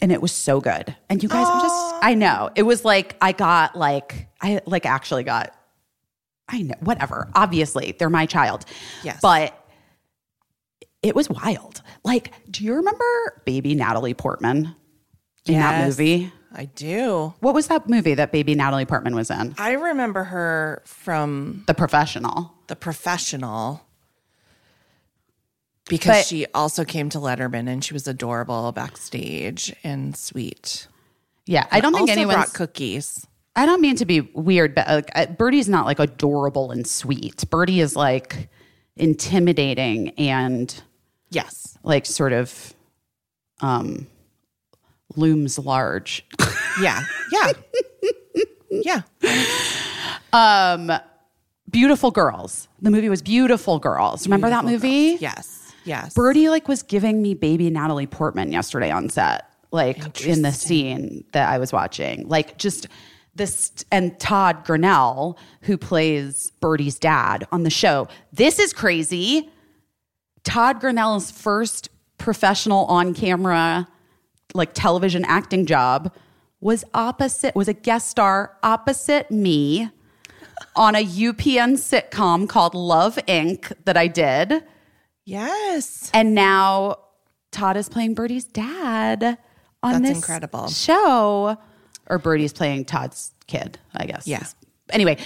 and 0.00 0.12
it 0.12 0.22
was 0.22 0.32
so 0.32 0.60
good. 0.60 0.94
And 1.08 1.22
you 1.22 1.28
guys, 1.28 1.46
I'm 1.48 1.60
just, 1.60 1.94
I 2.02 2.14
know 2.14 2.50
it 2.54 2.62
was 2.62 2.84
like 2.84 3.16
I 3.20 3.32
got 3.32 3.76
like 3.76 4.28
I 4.40 4.60
like 4.66 4.86
actually 4.86 5.24
got, 5.24 5.54
I 6.48 6.62
know 6.62 6.76
whatever. 6.80 7.28
Obviously, 7.34 7.94
they're 7.98 8.10
my 8.10 8.26
child. 8.26 8.64
Yes. 9.02 9.18
but 9.20 9.54
it 11.02 11.14
was 11.14 11.28
wild. 11.30 11.82
Like, 12.04 12.32
do 12.50 12.64
you 12.64 12.74
remember 12.74 13.42
Baby 13.44 13.74
Natalie 13.74 14.14
Portman 14.14 14.74
in 15.46 15.54
that 15.54 15.86
movie? 15.86 16.32
I 16.52 16.64
do. 16.64 17.34
What 17.40 17.54
was 17.54 17.68
that 17.68 17.88
movie 17.88 18.14
that 18.14 18.32
Baby 18.32 18.54
Natalie 18.54 18.86
Portman 18.86 19.14
was 19.14 19.30
in? 19.30 19.54
I 19.58 19.72
remember 19.72 20.24
her 20.24 20.82
from 20.86 21.62
The 21.66 21.74
Professional. 21.74 22.52
The 22.68 22.76
Professional 22.76 23.86
because 25.88 26.18
But- 26.18 26.26
she 26.26 26.46
also 26.54 26.84
came 26.84 27.08
to 27.10 27.18
Letterman 27.18 27.68
and 27.68 27.84
she 27.84 27.92
was 27.94 28.06
adorable 28.06 28.70
backstage 28.72 29.74
and 29.82 30.16
sweet. 30.16 30.86
Yeah, 31.46 31.66
I 31.70 31.80
don't 31.80 31.92
think 31.92 32.02
also 32.02 32.12
anyone's. 32.12 32.34
brought 32.36 32.52
cookies. 32.54 33.26
I 33.56 33.66
don't 33.66 33.80
mean 33.80 33.96
to 33.96 34.04
be 34.04 34.20
weird, 34.20 34.74
but 34.74 34.86
like, 34.86 35.10
uh, 35.14 35.26
Birdie's 35.26 35.68
not 35.68 35.86
like 35.86 35.98
adorable 35.98 36.70
and 36.70 36.86
sweet. 36.86 37.48
Birdie 37.50 37.80
is 37.80 37.96
like 37.96 38.48
intimidating 38.96 40.10
and 40.10 40.82
Yes. 41.30 41.76
like 41.82 42.06
sort 42.06 42.32
of 42.32 42.74
um 43.60 44.06
looms 45.16 45.58
large. 45.58 46.24
Yeah. 46.80 47.02
Yeah. 47.32 47.52
yeah. 48.70 49.02
Um 50.32 50.92
Beautiful 51.70 52.10
Girls. 52.12 52.68
The 52.80 52.90
movie 52.90 53.08
was 53.08 53.20
Beautiful 53.20 53.78
Girls. 53.80 54.26
Remember 54.26 54.48
that 54.48 54.64
movie? 54.64 55.16
Yes. 55.20 55.57
Yes. 55.88 56.12
Birdie 56.14 56.50
like 56.50 56.68
was 56.68 56.82
giving 56.82 57.22
me 57.22 57.34
baby 57.34 57.70
Natalie 57.70 58.06
Portman 58.06 58.52
yesterday 58.52 58.90
on 58.90 59.08
set, 59.08 59.50
like 59.70 60.20
in 60.20 60.42
the 60.42 60.52
scene 60.52 61.24
that 61.32 61.48
I 61.48 61.58
was 61.58 61.72
watching. 61.72 62.28
Like 62.28 62.58
just 62.58 62.88
this 63.34 63.72
and 63.90 64.18
Todd 64.20 64.64
Grinnell, 64.64 65.38
who 65.62 65.78
plays 65.78 66.52
Birdie's 66.60 66.98
dad 66.98 67.46
on 67.50 67.62
the 67.62 67.70
show. 67.70 68.06
This 68.32 68.58
is 68.58 68.72
crazy. 68.74 69.50
Todd 70.44 70.80
Grinnell's 70.80 71.30
first 71.30 71.88
professional 72.18 72.84
on 72.86 73.14
camera 73.14 73.88
like 74.54 74.74
television 74.74 75.24
acting 75.24 75.66
job 75.66 76.12
was 76.60 76.84
opposite 76.92 77.54
was 77.54 77.68
a 77.68 77.72
guest 77.72 78.08
star 78.08 78.56
opposite 78.62 79.30
me 79.30 79.90
on 80.74 80.94
a 80.94 81.04
UPN 81.04 81.74
sitcom 81.74 82.48
called 82.48 82.74
Love 82.74 83.16
Inc 83.28 83.72
that 83.84 83.96
I 83.96 84.06
did. 84.06 84.64
Yes. 85.28 86.10
And 86.14 86.34
now 86.34 86.96
Todd 87.52 87.76
is 87.76 87.88
playing 87.90 88.14
Birdie's 88.14 88.44
dad 88.44 89.36
on 89.82 89.92
That's 90.02 90.08
this 90.08 90.16
incredible. 90.18 90.68
show. 90.68 91.58
Or 92.08 92.18
Birdie's 92.18 92.54
playing 92.54 92.86
Todd's 92.86 93.32
kid, 93.46 93.78
I 93.94 94.06
guess. 94.06 94.26
Yeah. 94.26 94.42
Anyway, 94.90 95.18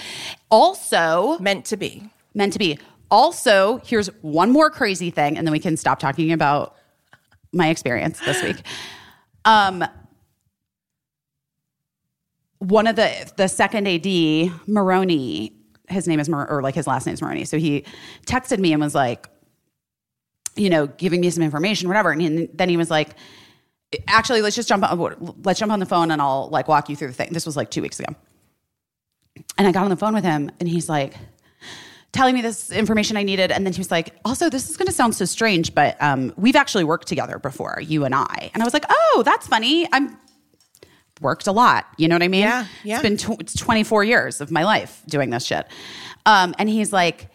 also 0.51 1.39
Meant 1.39 1.67
to 1.67 1.77
be. 1.77 2.11
meant 2.35 2.53
to 2.55 2.59
be. 2.59 2.79
Also, 3.13 3.81
here's 3.85 4.09
one 4.23 4.51
more 4.51 4.71
crazy 4.71 5.11
thing, 5.11 5.39
and 5.39 5.47
then 5.47 5.53
we 5.53 5.61
can 5.61 5.77
stop 5.77 6.01
talking 6.01 6.33
about 6.33 6.75
my 7.53 7.69
experience 7.69 8.19
this 8.21 8.43
week. 8.43 8.63
Um, 9.45 9.85
one 12.61 12.87
of 12.87 12.95
the 12.95 13.33
the 13.37 13.49
second 13.49 13.89
AD, 13.89 14.07
Maroney, 14.69 15.53
his 15.89 16.07
name 16.07 16.21
is 16.21 16.29
Mar- 16.29 16.49
or 16.49 16.63
like 16.63 16.77
his 16.77 16.87
last 16.87 17.07
name 17.07 17.15
is 17.15 17.21
Maroney. 17.21 17.45
So 17.45 17.59
he 17.59 17.85
texted 18.25 18.61
me 18.61 18.73
and 18.73 18.81
was 18.81 18.95
like, 18.95 19.29
you 20.57 20.71
know, 20.71 20.87
giving 20.87 21.21
me 21.21 21.31
some 21.31 21.43
information, 21.43 21.89
whatever. 21.89 22.11
And 22.11 22.21
he- 22.21 22.49
then 22.53 22.69
he 22.69 22.77
was 22.77 22.91
like, 22.91 23.11
actually, 24.09 24.43
let's 24.43 24.57
just 24.57 24.69
jump 24.69 24.85
on, 24.85 25.35
let's 25.45 25.59
jump 25.61 25.73
on 25.73 25.79
the 25.81 25.87
phone 25.87 26.11
and 26.11 26.21
I'll 26.21 26.49
like 26.51 26.69
walk 26.69 26.89
you 26.89 26.97
through 26.97 27.09
the 27.09 27.15
thing. 27.15 27.33
This 27.33 27.47
was 27.47 27.57
like 27.57 27.71
two 27.71 27.83
weeks 27.83 27.99
ago. 28.01 28.15
And 29.59 29.67
I 29.67 29.73
got 29.73 29.85
on 29.85 29.91
the 29.91 29.97
phone 29.97 30.15
with 30.15 30.25
him 30.25 30.51
and 30.61 30.69
he's 30.69 30.89
like, 30.89 31.15
telling 32.13 32.35
me 32.35 32.43
this 32.43 32.71
information 32.71 33.17
I 33.17 33.23
needed. 33.23 33.51
And 33.51 33.65
then 33.65 33.73
he 33.73 33.79
was 33.81 33.91
like, 33.91 34.15
also, 34.25 34.51
this 34.51 34.69
is 34.69 34.77
going 34.77 34.87
to 34.87 34.93
sound 34.93 35.15
so 35.15 35.25
strange, 35.25 35.75
but 35.75 35.97
um, 36.03 36.35
we've 36.37 36.57
actually 36.57 36.85
worked 36.85 37.09
together 37.09 37.39
before, 37.39 37.79
you 37.81 38.05
and 38.05 38.15
I. 38.15 38.51
And 38.53 38.63
I 38.63 38.67
was 38.67 38.75
like, 38.75 38.85
oh, 38.91 39.23
that's 39.25 39.47
funny. 39.47 39.89
I'm 39.93 40.19
worked 41.23 41.47
a 41.47 41.53
lot. 41.53 41.87
You 41.97 42.09
know 42.09 42.15
what 42.17 42.23
I 42.23 42.29
mean? 42.29 42.43
Yeah, 42.43 42.67
yeah. 42.85 43.01
It's 43.01 43.03
been 43.03 43.17
tw- 43.17 43.41
it's 43.41 43.55
24 43.55 44.05
years 44.05 44.43
of 44.43 44.51
my 44.51 44.65
life 44.65 45.03
doing 45.09 45.31
this 45.31 45.45
shit. 45.47 45.67
Um, 46.27 46.55
and 46.59 46.69
he's 46.69 46.93
like, 46.93 47.29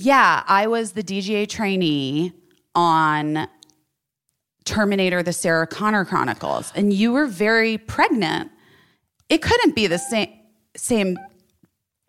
yeah, 0.00 0.44
I 0.46 0.68
was 0.68 0.92
the 0.92 1.02
DGA 1.02 1.48
trainee 1.48 2.32
on 2.74 3.48
Terminator, 4.64 5.24
the 5.24 5.32
Sarah 5.32 5.66
Connor 5.66 6.04
Chronicles, 6.04 6.72
and 6.76 6.92
you 6.92 7.12
were 7.12 7.26
very 7.26 7.78
pregnant. 7.78 8.52
It 9.28 9.42
couldn't 9.42 9.74
be 9.74 9.88
the 9.88 9.98
same 9.98 10.28
same 10.76 11.18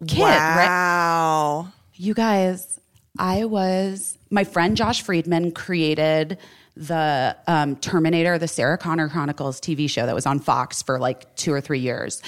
kid, 0.05 0.21
right? 0.21 0.67
wow. 0.67 1.69
You 1.95 2.13
guys, 2.13 2.79
I 3.17 3.45
was 3.45 4.19
my 4.29 4.43
friend 4.43 4.77
Josh 4.77 5.01
Friedman 5.01 5.51
created 5.51 6.37
the 6.75 7.35
um, 7.47 7.75
Terminator, 7.77 8.37
the 8.37 8.47
Sarah 8.47 8.77
Connor 8.77 9.09
Chronicles 9.09 9.59
TV 9.59 9.89
show 9.89 10.05
that 10.05 10.13
was 10.13 10.27
on 10.27 10.39
Fox 10.39 10.83
for 10.83 10.99
like 10.99 11.35
two 11.35 11.51
or 11.51 11.59
three 11.59 11.79
years. 11.79 12.21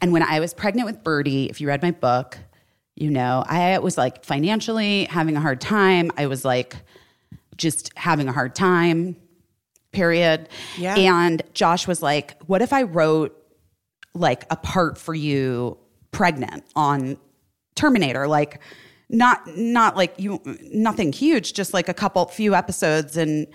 And 0.00 0.12
when 0.12 0.24
I 0.24 0.40
was 0.40 0.52
pregnant 0.52 0.86
with 0.86 1.04
Birdie, 1.04 1.48
if 1.48 1.60
you 1.60 1.68
read 1.68 1.82
my 1.82 1.92
book, 1.92 2.36
you 2.96 3.10
know, 3.10 3.44
I 3.46 3.78
was 3.78 3.98
like 3.98 4.24
financially 4.24 5.04
having 5.04 5.36
a 5.36 5.40
hard 5.40 5.60
time. 5.60 6.10
I 6.16 6.26
was 6.26 6.44
like 6.44 6.76
just 7.56 7.90
having 7.96 8.28
a 8.28 8.32
hard 8.32 8.54
time, 8.54 9.16
period. 9.92 10.48
Yeah. 10.78 10.96
And 10.96 11.42
Josh 11.54 11.86
was 11.86 12.02
like, 12.02 12.40
What 12.46 12.62
if 12.62 12.72
I 12.72 12.82
wrote 12.82 13.36
like 14.14 14.44
a 14.50 14.56
part 14.56 14.96
for 14.96 15.14
you 15.14 15.78
pregnant 16.12 16.64
on 16.76 17.16
Terminator? 17.74 18.28
Like, 18.28 18.60
not 19.10 19.46
not 19.56 19.96
like 19.96 20.14
you 20.18 20.40
nothing 20.70 21.12
huge 21.12 21.52
just 21.52 21.74
like 21.74 21.88
a 21.88 21.94
couple 21.94 22.24
few 22.26 22.54
episodes 22.54 23.16
and 23.16 23.46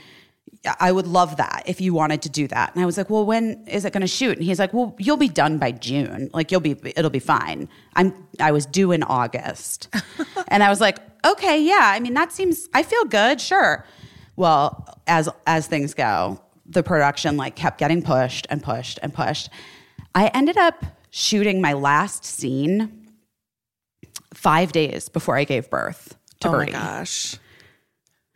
I 0.80 0.92
would 0.92 1.08
love 1.08 1.38
that 1.38 1.64
if 1.68 1.80
you 1.80 1.94
wanted 1.94 2.22
to 2.24 2.30
do 2.30 2.48
that. 2.50 2.74
And 2.74 2.84
I 2.84 2.86
was 2.86 2.98
like, 2.98 3.10
"Well, 3.10 3.26
when 3.26 3.66
is 3.66 3.86
it 3.86 3.94
going 3.94 4.02
to 4.02 4.08
shoot?" 4.08 4.38
And 4.38 4.46
he's 4.46 4.60
like, 4.60 4.74
"Well, 4.74 4.94
you'll 5.00 5.18
be 5.18 5.30
done 5.30 5.58
by 5.58 5.72
June. 5.72 6.30
Like 6.34 6.52
you'll 6.52 6.60
be 6.62 6.76
it'll 6.98 7.10
be 7.10 7.20
fine." 7.20 7.70
I'm 7.96 8.14
I 8.40 8.52
was 8.52 8.66
due 8.66 8.92
in 8.92 9.04
August. 9.04 9.88
and 10.50 10.62
I 10.62 10.70
was 10.70 10.82
like, 10.82 11.00
"Okay, 11.26 11.62
yeah. 11.62 11.92
I 11.94 12.00
mean, 12.00 12.14
that 12.14 12.34
seems 12.34 12.68
I 12.74 12.84
feel 12.84 13.06
good, 13.06 13.40
sure." 13.40 13.86
Well, 14.36 14.86
as 15.08 15.30
as 15.48 15.68
things 15.68 15.94
go, 15.94 16.42
the 16.66 16.84
production 16.84 17.38
like 17.38 17.56
kept 17.56 17.78
getting 17.78 18.02
pushed 18.02 18.46
and 18.50 18.62
pushed 18.62 19.00
and 19.02 19.14
pushed. 19.14 19.50
I 20.14 20.28
ended 20.28 20.58
up 20.58 20.86
shooting 21.10 21.62
my 21.62 21.74
last 21.74 22.26
scene 22.26 23.08
5 24.34 24.72
days 24.72 25.10
before 25.10 25.38
I 25.38 25.44
gave 25.44 25.70
birth 25.70 26.16
to 26.42 26.50
Oh 26.50 26.52
my 26.52 26.58
Birdie. 26.66 26.72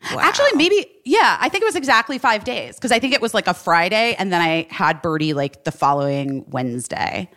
Gosh. 0.04 0.24
Actually, 0.24 0.54
maybe, 0.56 0.88
yeah, 1.06 1.38
I 1.40 1.50
think 1.50 1.62
it 1.62 1.66
was 1.66 1.76
exactly 1.76 2.18
five 2.18 2.44
days 2.44 2.76
because 2.76 2.92
I 2.92 3.00
think 3.00 3.14
it 3.14 3.22
was 3.22 3.34
like 3.34 3.48
a 3.48 3.54
Friday 3.54 4.16
and 4.18 4.32
then 4.32 4.42
I 4.42 4.68
had 4.70 5.02
Birdie 5.02 5.34
like 5.34 5.64
the 5.64 5.72
following 5.72 6.46
Wednesday. 6.50 7.30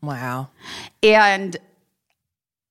Wow. 0.00 0.50
And 1.02 1.56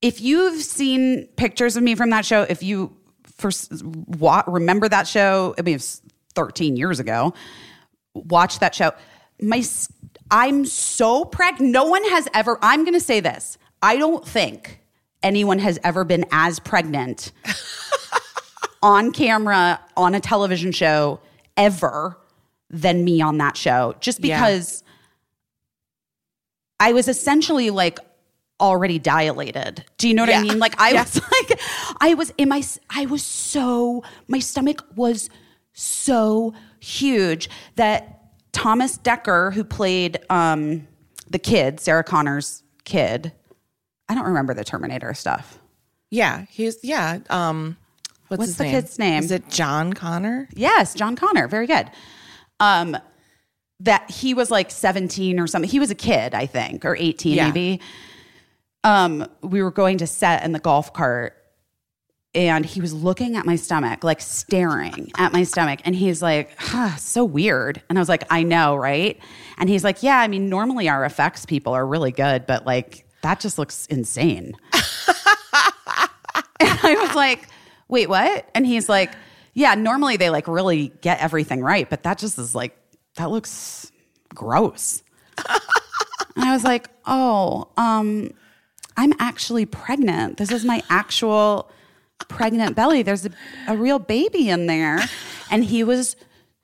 if 0.00 0.20
you've 0.20 0.62
seen 0.62 1.26
pictures 1.36 1.76
of 1.76 1.82
me 1.82 1.94
from 1.94 2.10
that 2.10 2.26
show, 2.26 2.42
if 2.42 2.62
you 2.62 2.96
first 3.36 3.82
wa- 3.84 4.44
remember 4.46 4.88
that 4.88 5.06
show, 5.06 5.54
I 5.58 5.62
mean, 5.62 5.76
it's 5.76 6.02
13 6.34 6.76
years 6.76 7.00
ago, 7.00 7.34
watch 8.14 8.58
that 8.58 8.74
show. 8.74 8.92
My, 9.40 9.62
I'm 10.30 10.64
so 10.64 11.24
pregnant. 11.24 11.72
No 11.72 11.84
one 11.84 12.04
has 12.04 12.28
ever, 12.34 12.58
I'm 12.62 12.84
going 12.84 12.94
to 12.94 13.00
say 13.00 13.20
this. 13.20 13.58
I 13.82 13.96
don't 13.96 14.26
think 14.26 14.80
anyone 15.22 15.58
has 15.58 15.78
ever 15.84 16.04
been 16.04 16.24
as 16.30 16.58
pregnant 16.58 17.32
on 18.82 19.12
camera 19.12 19.80
on 19.96 20.14
a 20.14 20.20
television 20.20 20.72
show 20.72 21.20
ever 21.56 22.16
than 22.70 23.04
me 23.04 23.20
on 23.20 23.38
that 23.38 23.56
show 23.56 23.94
just 24.00 24.22
Yeah. 24.24 24.38
because 24.40 24.82
I 26.80 26.92
was 26.92 27.08
essentially 27.08 27.70
like 27.70 27.98
already 28.60 28.98
dilated. 28.98 29.84
Do 29.98 30.08
you 30.08 30.14
know 30.14 30.22
what 30.22 30.34
I 30.34 30.42
mean? 30.42 30.58
Like 30.58 30.80
I 30.80 30.90
Yeah. 30.92 31.02
was 31.02 31.14
like 31.50 31.60
I 32.00 32.14
was 32.14 32.32
in 32.38 32.48
my 32.48 32.62
I 32.90 33.06
was 33.06 33.24
so 33.24 34.02
my 34.28 34.38
stomach 34.38 34.84
was 34.96 35.28
so 35.72 36.54
huge 36.80 37.48
that 37.76 38.18
Thomas 38.52 38.98
Dekker 38.98 39.52
who 39.52 39.64
played 39.64 40.18
um 40.30 40.86
the 41.30 41.38
kid, 41.38 41.80
Sarah 41.80 42.04
Connor's 42.04 42.62
kid. 42.84 43.32
I 44.08 44.14
don't 44.14 44.26
remember 44.26 44.52
the 44.54 44.64
Terminator 44.64 45.14
stuff. 45.14 45.58
Yeah. 46.10 46.44
He's, 46.50 46.76
yeah. 46.82 47.20
Um, 47.30 47.78
what's, 48.38 48.50
What's 48.50 48.54
the 48.58 48.64
name? 48.64 48.72
kid's 48.74 48.98
name? 48.98 49.22
Is 49.22 49.30
it 49.30 49.48
John 49.48 49.92
Connor? 49.92 50.48
Yes, 50.54 50.94
John 50.94 51.16
Connor, 51.16 51.48
very 51.48 51.66
good. 51.66 51.90
Um, 52.60 52.96
that 53.80 54.10
he 54.10 54.34
was 54.34 54.50
like 54.50 54.70
17 54.70 55.40
or 55.40 55.46
something. 55.46 55.68
He 55.70 55.80
was 55.80 55.90
a 55.90 55.94
kid, 55.96 56.34
I 56.34 56.46
think, 56.46 56.84
or 56.84 56.94
18 56.96 57.34
Yeah. 57.34 57.46
maybe. 57.46 57.80
Um, 58.84 59.26
we 59.42 59.62
were 59.62 59.70
going 59.70 59.98
to 59.98 60.06
set 60.06 60.44
in 60.44 60.52
the 60.52 60.58
golf 60.58 60.92
cart 60.92 61.36
and 62.34 62.64
he 62.64 62.80
was 62.80 62.94
looking 62.94 63.36
at 63.36 63.44
my 63.44 63.56
stomach, 63.56 64.02
like 64.04 64.20
staring 64.20 65.10
at 65.18 65.32
my 65.32 65.42
stomach. 65.42 65.80
And 65.84 65.94
he's 65.94 66.22
like, 66.22 66.58
huh, 66.58 66.96
so 66.96 67.24
weird. 67.24 67.82
And 67.88 67.98
I 67.98 68.00
was 68.00 68.08
like, 68.08 68.24
I 68.30 68.42
know, 68.42 68.74
right? 68.74 69.18
And 69.58 69.68
he's 69.68 69.84
like, 69.84 70.02
yeah, 70.02 70.18
I 70.18 70.28
mean, 70.28 70.48
normally 70.48 70.88
our 70.88 71.04
effects 71.04 71.44
people 71.44 71.74
are 71.74 71.86
really 71.86 72.10
good, 72.12 72.46
but 72.46 72.64
like 72.64 73.04
that 73.22 73.38
just 73.40 73.58
looks 73.58 73.86
insane. 73.86 74.56
And 76.60 76.78
I 76.84 76.94
was 76.94 77.14
like, 77.16 77.48
wait, 77.92 78.08
what? 78.08 78.48
And 78.54 78.66
he's 78.66 78.88
like, 78.88 79.12
yeah, 79.52 79.74
normally 79.74 80.16
they 80.16 80.30
like 80.30 80.48
really 80.48 80.88
get 81.02 81.20
everything 81.20 81.60
right, 81.62 81.88
but 81.88 82.02
that 82.04 82.16
just 82.16 82.38
is 82.38 82.54
like, 82.54 82.74
that 83.16 83.30
looks 83.30 83.92
gross. 84.34 85.02
and 85.46 86.44
I 86.44 86.52
was 86.54 86.64
like, 86.64 86.88
oh, 87.04 87.68
um, 87.76 88.32
I'm 88.96 89.12
actually 89.18 89.66
pregnant. 89.66 90.38
This 90.38 90.50
is 90.50 90.64
my 90.64 90.82
actual 90.88 91.70
pregnant 92.28 92.74
belly. 92.74 93.02
There's 93.02 93.26
a, 93.26 93.30
a 93.68 93.76
real 93.76 93.98
baby 93.98 94.48
in 94.48 94.66
there. 94.66 94.98
And 95.50 95.62
he 95.62 95.84
was 95.84 96.16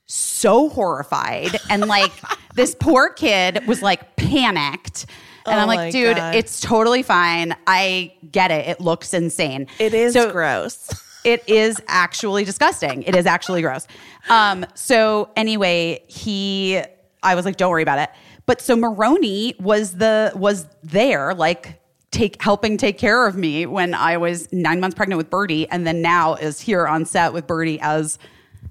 so 0.07 0.71
horrified. 0.71 1.59
And 1.69 1.87
like, 1.87 2.13
this 2.55 2.75
poor 2.75 3.11
kid 3.11 3.67
was 3.67 3.83
like 3.83 4.17
panicked. 4.17 5.05
And 5.45 5.57
Oh 5.57 5.61
I'm 5.61 5.69
like, 5.69 5.93
dude, 5.93 6.17
God. 6.17 6.35
it's 6.35 6.61
totally 6.61 7.03
fine. 7.03 7.55
I 7.67 8.15
get 8.31 8.51
it. 8.51 8.67
It 8.67 8.81
looks 8.81 9.13
insane. 9.13 9.67
It 9.79 9.93
is 9.93 10.15
So- 10.15 10.33
gross. 10.33 10.89
It 11.25 11.49
is 11.49 11.81
actually 11.89 12.45
disgusting. 12.45 13.03
It 13.03 13.15
is 13.15 13.27
actually 13.27 13.63
gross. 13.63 13.87
Um, 14.29 14.67
so 14.75 15.31
anyway, 15.37 16.03
he 16.07 16.83
I 17.23 17.35
was 17.35 17.45
like, 17.45 17.57
don't 17.57 17.71
worry 17.71 17.83
about 17.83 17.99
it. 17.99 18.11
But 18.47 18.61
so 18.61 18.77
Maroney 18.77 19.55
was 19.59 19.97
the 19.97 20.33
was 20.35 20.67
there, 20.83 21.35
like 21.35 21.81
take 22.11 22.41
helping 22.43 22.79
take 22.79 22.99
care 22.99 23.27
of 23.27 23.37
me 23.37 23.67
when 23.67 23.93
I 23.95 24.17
was 24.17 24.49
nine 24.53 24.81
months 24.81 24.95
pregnant 24.95 25.19
with 25.19 25.29
Birdie, 25.29 25.69
and 25.69 25.87
then 25.87 26.01
now 26.01 26.35
is 26.35 26.61
here 26.61 26.87
on 26.87 27.05
set 27.05 27.33
with 27.33 27.47
Birdie 27.47 27.79
as 27.81 28.19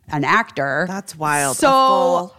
an 0.09 0.23
actor. 0.23 0.85
That's 0.87 1.15
wild. 1.15 1.57
So 1.57 2.33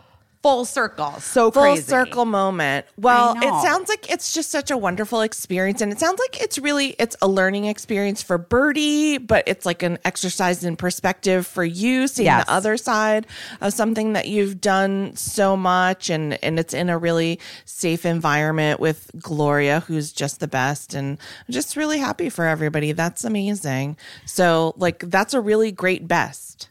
full- 0.57 0.65
circle. 0.65 1.13
So 1.21 1.51
Full 1.51 1.63
crazy. 1.63 1.83
circle 1.83 2.25
moment. 2.25 2.87
Well, 2.97 3.35
it 3.37 3.63
sounds 3.63 3.89
like 3.89 4.11
it's 4.11 4.33
just 4.33 4.51
such 4.51 4.71
a 4.71 4.77
wonderful 4.77 5.21
experience, 5.23 5.81
and 5.81 5.93
it 5.93 5.99
sounds 5.99 6.19
like 6.21 6.41
it's 6.43 6.59
really 6.59 6.97
it's 6.99 7.17
a 7.23 7.29
learning 7.29 7.67
experience 7.67 8.23
for 8.23 8.39
Birdie, 8.39 9.19
but 9.19 9.45
it's 9.47 9.65
like 9.67 9.83
an 9.83 9.99
exercise 10.05 10.65
in 10.65 10.77
perspective 10.77 11.47
for 11.47 11.65
you, 11.65 12.07
seeing 12.09 12.27
Yes. 12.27 12.45
the 12.47 12.53
other 12.53 12.77
side 12.77 13.27
of 13.61 13.73
something 13.73 14.13
that 14.15 14.27
you've 14.29 14.61
done 14.61 15.15
so 15.17 15.57
much, 15.57 16.11
and 16.11 16.43
and 16.45 16.59
it's 16.59 16.75
in 16.75 16.89
a 16.89 16.99
really 16.99 17.39
safe 17.65 18.05
environment 18.07 18.81
with 18.81 19.11
Gloria, 19.21 19.81
who's 19.87 20.13
just 20.13 20.41
the 20.41 20.49
best, 20.49 20.95
and 20.95 21.19
I'm 21.49 21.53
just 21.53 21.77
really 21.77 21.99
happy 21.99 22.29
for 22.31 22.45
everybody. 22.47 22.93
That's 22.93 23.25
amazing. 23.25 23.97
So, 24.27 24.75
like, 24.77 25.01
that's 25.11 25.35
a 25.35 25.41
really 25.41 25.73
great 25.73 26.07
best. 26.09 26.69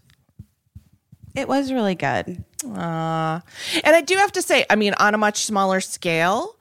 It 1.37 1.47
was 1.47 1.71
really 1.71 1.93
good. 1.93 2.43
Uh, 2.65 3.39
and 3.83 3.95
I 3.95 4.01
do 4.01 4.15
have 4.15 4.31
to 4.31 4.41
say, 4.41 4.65
I 4.71 4.75
mean, 4.75 4.95
on 4.95 5.13
a 5.13 5.19
much 5.19 5.45
smaller 5.45 5.79
scale, 5.81 6.57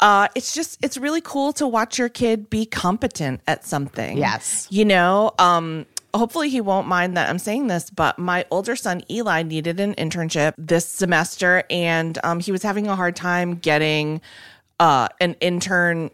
uh, 0.00 0.26
it's 0.34 0.52
just 0.52 0.76
it's 0.82 0.98
really 0.98 1.20
cool 1.20 1.52
to 1.52 1.68
watch 1.68 2.00
your 2.00 2.08
kid 2.08 2.50
be 2.50 2.66
competent 2.66 3.40
at 3.46 3.64
something. 3.64 4.18
Yes. 4.18 4.66
you 4.70 4.84
know. 4.84 5.30
Um, 5.38 5.86
hopefully, 6.12 6.50
he 6.50 6.60
won't 6.60 6.88
mind 6.88 7.16
that 7.16 7.30
I'm 7.30 7.38
saying 7.38 7.68
this, 7.68 7.90
but 7.90 8.18
my 8.18 8.44
older 8.50 8.74
son 8.74 9.02
Eli 9.08 9.44
needed 9.44 9.78
an 9.78 9.94
internship 9.94 10.54
this 10.58 10.84
semester, 10.84 11.62
and 11.70 12.18
um, 12.24 12.40
he 12.40 12.50
was 12.50 12.64
having 12.64 12.88
a 12.88 12.96
hard 12.96 13.14
time 13.14 13.54
getting 13.54 14.20
uh, 14.80 15.06
an 15.20 15.34
intern 15.34 16.10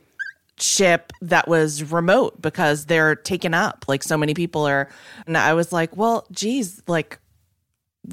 ship 0.59 1.13
that 1.23 1.49
was 1.49 1.91
remote 1.91 2.43
because 2.43 2.85
they're 2.85 3.15
taken 3.15 3.55
up 3.55 3.85
like 3.87 4.03
so 4.03 4.19
many 4.19 4.35
people 4.35 4.67
are 4.67 4.89
and 5.25 5.39
i 5.39 5.55
was 5.55 5.73
like 5.73 5.97
well 5.97 6.27
geez 6.33 6.83
like 6.89 7.21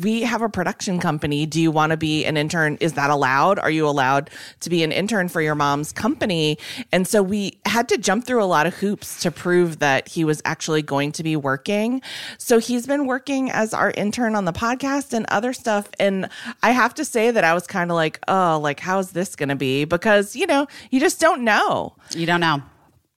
we 0.02 0.22
have 0.24 0.42
a 0.42 0.50
production 0.50 1.00
company. 1.00 1.46
Do 1.46 1.62
you 1.62 1.72
want 1.72 1.92
to 1.92 1.98
be 1.98 2.26
an 2.26 2.38
intern? 2.38 2.78
Is 2.82 2.94
that 2.94 3.10
allowed? 3.10 3.60
Are 3.60 3.70
you 3.72 3.88
allowed 3.88 4.30
to 4.60 4.70
be 4.70 4.84
an 4.84 4.92
intern 4.92 5.30
for 5.30 5.42
your 5.42 5.56
mom's 5.56 5.92
company? 5.92 6.58
And 6.92 7.08
so 7.08 7.24
we 7.24 7.60
had 7.66 7.88
to 7.90 7.98
jump 7.98 8.26
through 8.26 8.44
a 8.44 8.46
lot 8.46 8.68
of 8.68 8.74
hoops 8.76 9.22
to 9.22 9.32
prove 9.32 9.80
that 9.80 10.08
he 10.10 10.26
was 10.26 10.42
actually 10.44 10.82
going 10.82 11.12
to 11.14 11.24
be 11.24 11.36
working. 11.36 12.02
So 12.38 12.60
he's 12.60 12.86
been 12.86 13.06
working 13.06 13.50
as 13.52 13.74
our 13.74 13.92
intern 13.92 14.36
on 14.36 14.46
the 14.46 14.54
podcast 14.54 15.14
and 15.14 15.26
other 15.30 15.54
stuff. 15.54 15.88
And 16.00 16.30
I 16.62 16.72
have 16.72 16.94
to 16.96 17.06
say 17.06 17.32
that 17.32 17.44
I 17.44 17.54
was 17.54 17.66
kind 17.66 17.90
of 17.90 17.96
like, 17.96 18.20
oh, 18.28 18.60
like, 18.62 18.80
how's 18.80 19.12
this 19.12 19.36
going 19.36 19.50
to 19.50 19.56
be? 19.56 19.86
Because, 19.86 20.36
you 20.36 20.46
know, 20.48 20.68
you 20.92 21.00
just 21.00 21.20
don't 21.20 21.44
know 21.44 21.96
You 22.12 22.26
don't 22.26 22.42
know. 22.42 22.62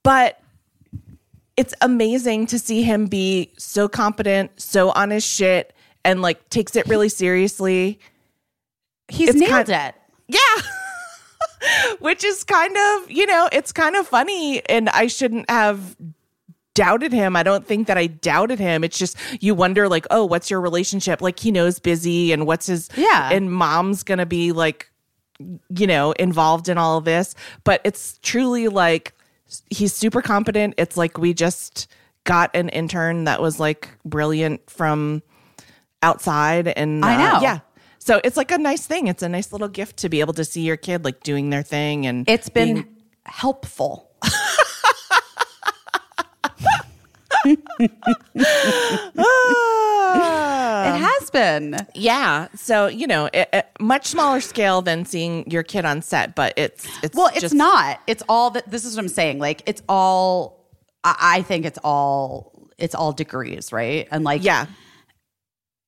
but 0.03 0.41
it's 1.57 1.75
amazing 1.81 2.47
to 2.47 2.59
see 2.59 2.83
him 2.85 3.07
be 3.07 3.53
so 3.59 3.89
competent, 3.89 4.53
so 4.61 4.91
on 4.91 5.11
his 5.11 5.27
shit, 5.27 5.75
and 6.05 6.23
like 6.23 6.49
takes 6.51 6.77
it 6.77 6.87
really 6.87 7.09
seriously. 7.09 7.99
He's 9.09 9.31
It's 9.31 9.39
nailed 9.39 9.67
kind- 9.67 9.69
it. 9.71 9.95
Yeah. 10.29 10.63
Which 12.01 12.23
is 12.25 12.45
kind 12.45 12.77
of, 12.77 13.11
you 13.11 13.27
know, 13.27 13.49
it's 13.53 13.73
kind 13.73 13.97
of 13.97 14.07
funny. 14.07 14.63
And 14.69 14.89
I 14.91 15.07
shouldn't 15.09 15.51
have 15.51 15.97
doubted 16.75 17.13
him. 17.13 17.35
I 17.35 17.43
don't 17.43 17.67
think 17.67 17.89
that 17.89 17.99
I 17.99 18.07
doubted 18.07 18.59
him. 18.61 18.85
It's 18.85 18.97
just 18.97 19.17
you 19.41 19.55
wonder, 19.55 19.89
like, 19.89 20.07
oh, 20.11 20.25
what's 20.25 20.51
your 20.51 20.61
relationship? 20.61 21.21
Like, 21.21 21.41
he 21.41 21.51
knows 21.51 21.81
busy 21.81 22.33
and 22.33 22.47
what's 22.47 22.67
his, 22.67 22.89
Yeah. 22.97 23.31
And 23.33 23.53
mom's 23.53 24.03
going 24.05 24.19
to 24.19 24.27
be 24.27 24.53
like, 24.53 24.91
you 25.71 25.87
know, 25.87 26.13
involved 26.13 26.69
in 26.69 26.79
all 26.79 26.99
of 26.99 27.05
this. 27.05 27.35
But 27.65 27.81
it's 27.85 28.19
truly 28.23 28.69
like 28.69 29.15
he's 29.71 29.93
super 29.95 30.23
competent. 30.23 30.75
It's 30.77 30.97
like 30.97 31.19
we 31.19 31.35
just 31.35 31.89
got 32.25 32.55
an 32.55 32.69
intern 32.69 33.25
that 33.25 33.41
was 33.41 33.59
like 33.59 33.89
brilliant 34.05 34.69
from 34.71 35.23
outside. 36.03 36.69
And 36.69 37.05
I 37.05 37.15
uh, 37.15 37.19
know. 37.35 37.43
yeah. 37.43 37.59
So 37.99 38.21
it's 38.25 38.37
like 38.37 38.51
a 38.51 38.59
nice 38.59 38.87
thing. 38.87 39.07
It's 39.09 39.23
a 39.23 39.29
nice 39.29 39.53
little 39.53 39.69
gift 39.69 39.99
to 39.99 40.09
be 40.09 40.21
able 40.21 40.35
to 40.35 40.45
see 40.45 40.63
your 40.63 40.77
kid 40.77 41.05
like 41.05 41.23
doing 41.23 41.51
their 41.51 41.63
thing 41.63 42.07
and 42.07 42.29
It's 42.29 42.49
been 42.49 42.75
being- 42.75 42.97
helpful. 43.27 44.11
It 47.45 47.59
has 51.01 51.31
been. 51.31 51.87
yeah. 51.95 52.49
So 52.55 52.87
you 52.87 53.07
know, 53.07 53.27
it, 53.33 53.49
it- 53.53 53.67
much 53.81 54.07
smaller 54.07 54.41
scale 54.41 54.83
than 54.83 55.05
seeing 55.05 55.49
your 55.51 55.63
kid 55.63 55.85
on 55.85 56.03
set, 56.03 56.35
but 56.35 56.55
it's 56.57 56.87
it's 57.03 57.17
Well, 57.17 57.29
it's 57.29 57.41
just- 57.41 57.55
not. 57.55 58.01
It's 58.07 58.23
all 58.29 58.51
that. 58.51 58.71
This 58.71 58.85
is 58.85 58.97
what 58.97 59.03
I'm 59.03 59.09
saying. 59.09 59.39
Like, 59.39 59.63
it's 59.67 59.83
all. 59.89 60.67
I, 61.05 61.17
I 61.39 61.43
think 61.43 61.65
it's 61.67 61.79
all. 61.85 62.53
It's 62.79 62.95
all 62.95 63.13
degrees, 63.13 63.73
right? 63.73 64.07
And 64.11 64.23
like, 64.25 64.45
Yeah. 64.45 64.67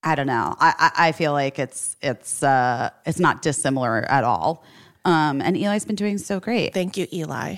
I 0.02 0.14
don't 0.14 0.26
know. 0.26 0.56
I, 0.58 0.74
I 0.78 1.08
I 1.08 1.12
feel 1.12 1.32
like 1.32 1.58
it's 1.58 1.96
it's 2.00 2.42
uh 2.42 2.90
it's 3.04 3.18
not 3.18 3.42
dissimilar 3.42 4.02
at 4.08 4.24
all. 4.24 4.64
Um, 5.04 5.40
and 5.40 5.56
Eli's 5.56 5.84
been 5.84 5.96
doing 5.96 6.18
so 6.18 6.40
great. 6.40 6.74
Thank 6.74 6.96
you, 6.96 7.06
Eli. 7.12 7.56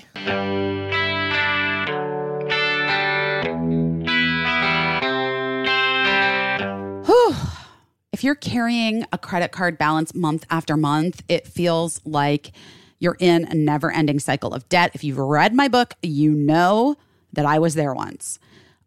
if 8.23 8.25
you're 8.25 8.35
carrying 8.35 9.05
a 9.11 9.17
credit 9.17 9.51
card 9.51 9.77
balance 9.77 10.15
month 10.15 10.45
after 10.49 10.77
month, 10.77 11.21
it 11.27 11.45
feels 11.45 11.99
like 12.05 12.53
you're 12.99 13.17
in 13.19 13.43
a 13.43 13.53
never 13.53 13.91
ending 13.91 14.17
cycle 14.17 14.53
of 14.53 14.69
debt. 14.69 14.91
If 14.93 15.03
you've 15.03 15.17
read 15.17 15.53
my 15.53 15.67
book, 15.67 15.95
you 16.01 16.31
know 16.31 16.95
that 17.33 17.45
I 17.45 17.59
was 17.59 17.75
there 17.75 17.93
once. 17.93 18.39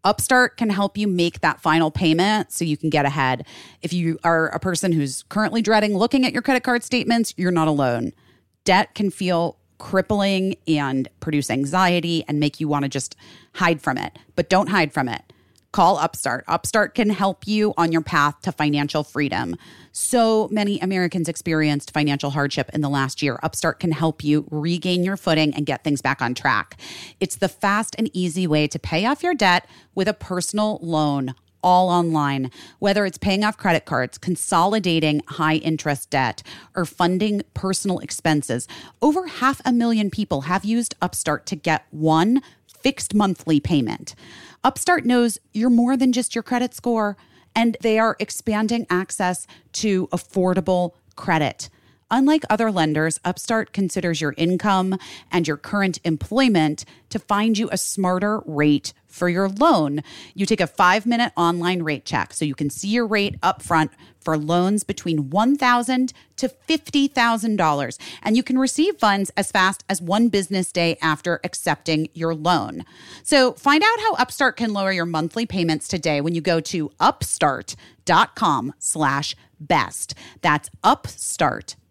Upstart 0.06 0.56
can 0.56 0.70
help 0.70 0.96
you 0.96 1.08
make 1.08 1.40
that 1.40 1.60
final 1.60 1.90
payment 1.90 2.52
so 2.52 2.64
you 2.64 2.76
can 2.76 2.90
get 2.90 3.04
ahead. 3.04 3.44
If 3.82 3.92
you 3.92 4.20
are 4.22 4.46
a 4.50 4.60
person 4.60 4.92
who's 4.92 5.24
currently 5.24 5.62
dreading 5.62 5.96
looking 5.96 6.24
at 6.24 6.32
your 6.32 6.42
credit 6.42 6.62
card 6.62 6.84
statements, 6.84 7.34
you're 7.36 7.50
not 7.50 7.66
alone. 7.66 8.12
Debt 8.62 8.94
can 8.94 9.10
feel 9.10 9.58
crippling 9.78 10.54
and 10.68 11.08
produce 11.18 11.50
anxiety 11.50 12.24
and 12.28 12.38
make 12.38 12.60
you 12.60 12.68
want 12.68 12.84
to 12.84 12.88
just 12.88 13.16
hide 13.54 13.82
from 13.82 13.98
it, 13.98 14.16
but 14.36 14.48
don't 14.48 14.68
hide 14.68 14.92
from 14.92 15.08
it. 15.08 15.32
Call 15.76 15.98
Upstart. 15.98 16.46
Upstart 16.48 16.94
can 16.94 17.10
help 17.10 17.46
you 17.46 17.74
on 17.76 17.92
your 17.92 18.00
path 18.00 18.40
to 18.40 18.50
financial 18.50 19.04
freedom. 19.04 19.56
So 19.92 20.48
many 20.50 20.80
Americans 20.80 21.28
experienced 21.28 21.90
financial 21.90 22.30
hardship 22.30 22.70
in 22.72 22.80
the 22.80 22.88
last 22.88 23.20
year. 23.20 23.38
Upstart 23.42 23.78
can 23.80 23.92
help 23.92 24.24
you 24.24 24.46
regain 24.50 25.04
your 25.04 25.18
footing 25.18 25.52
and 25.52 25.66
get 25.66 25.84
things 25.84 26.00
back 26.00 26.22
on 26.22 26.32
track. 26.32 26.78
It's 27.20 27.36
the 27.36 27.50
fast 27.50 27.94
and 27.98 28.08
easy 28.14 28.46
way 28.46 28.66
to 28.68 28.78
pay 28.78 29.04
off 29.04 29.22
your 29.22 29.34
debt 29.34 29.68
with 29.94 30.08
a 30.08 30.14
personal 30.14 30.78
loan 30.80 31.34
all 31.62 31.90
online, 31.90 32.50
whether 32.78 33.04
it's 33.04 33.18
paying 33.18 33.44
off 33.44 33.58
credit 33.58 33.84
cards, 33.84 34.16
consolidating 34.16 35.20
high 35.26 35.56
interest 35.56 36.08
debt, 36.08 36.42
or 36.74 36.86
funding 36.86 37.42
personal 37.52 37.98
expenses. 37.98 38.66
Over 39.02 39.26
half 39.26 39.60
a 39.64 39.72
million 39.72 40.08
people 40.10 40.42
have 40.42 40.64
used 40.64 40.94
Upstart 41.02 41.44
to 41.46 41.56
get 41.56 41.84
one 41.90 42.40
fixed 42.86 43.14
monthly 43.16 43.58
payment. 43.58 44.14
Upstart 44.62 45.04
knows 45.04 45.40
you're 45.52 45.68
more 45.68 45.96
than 45.96 46.12
just 46.12 46.36
your 46.36 46.42
credit 46.44 46.72
score, 46.72 47.16
and 47.52 47.76
they 47.80 47.98
are 47.98 48.14
expanding 48.20 48.86
access 48.88 49.44
to 49.72 50.06
affordable 50.12 50.92
credit. 51.16 51.68
Unlike 52.08 52.44
other 52.48 52.70
lenders, 52.70 53.18
Upstart 53.24 53.72
considers 53.72 54.20
your 54.20 54.34
income 54.36 54.96
and 55.32 55.48
your 55.48 55.56
current 55.56 55.98
employment 56.04 56.84
to 57.10 57.18
find 57.18 57.58
you 57.58 57.68
a 57.72 57.78
smarter 57.78 58.42
rate 58.46 58.92
for 59.08 59.28
your 59.28 59.48
loan. 59.48 60.02
You 60.32 60.46
take 60.46 60.60
a 60.60 60.68
five 60.68 61.04
minute 61.04 61.32
online 61.36 61.82
rate 61.82 62.04
check 62.04 62.32
so 62.32 62.44
you 62.44 62.54
can 62.54 62.70
see 62.70 62.88
your 62.88 63.06
rate 63.06 63.40
upfront 63.40 63.90
for 64.20 64.38
loans 64.38 64.84
between 64.84 65.30
$1,000 65.30 66.12
to 66.36 66.48
$50,000. 66.48 67.98
And 68.22 68.36
you 68.36 68.42
can 68.42 68.58
receive 68.58 68.98
funds 68.98 69.32
as 69.36 69.50
fast 69.50 69.84
as 69.88 70.02
one 70.02 70.28
business 70.28 70.70
day 70.70 70.98
after 71.02 71.40
accepting 71.42 72.08
your 72.12 72.34
loan. 72.34 72.84
So 73.24 73.52
find 73.54 73.82
out 73.82 74.00
how 74.00 74.14
Upstart 74.14 74.56
can 74.56 74.72
lower 74.72 74.92
your 74.92 75.06
monthly 75.06 75.46
payments 75.46 75.88
today 75.88 76.20
when 76.20 76.34
you 76.34 76.40
go 76.40 76.60
to 76.60 76.92
upstart.com 77.00 78.74
slash 78.78 79.34
best. 79.58 80.14
That's 80.42 80.70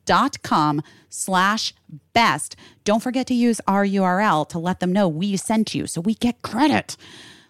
upstart.com 0.05 0.81
slash 1.09 1.73
best. 2.13 2.55
Don't 2.83 3.01
forget 3.01 3.27
to 3.27 3.33
use 3.33 3.61
our 3.67 3.85
URL 3.85 4.47
to 4.49 4.59
let 4.59 4.79
them 4.79 4.91
know 4.91 5.07
we 5.07 5.37
sent 5.37 5.73
you 5.73 5.87
so 5.87 6.01
we 6.01 6.15
get 6.15 6.41
credit. 6.41 6.97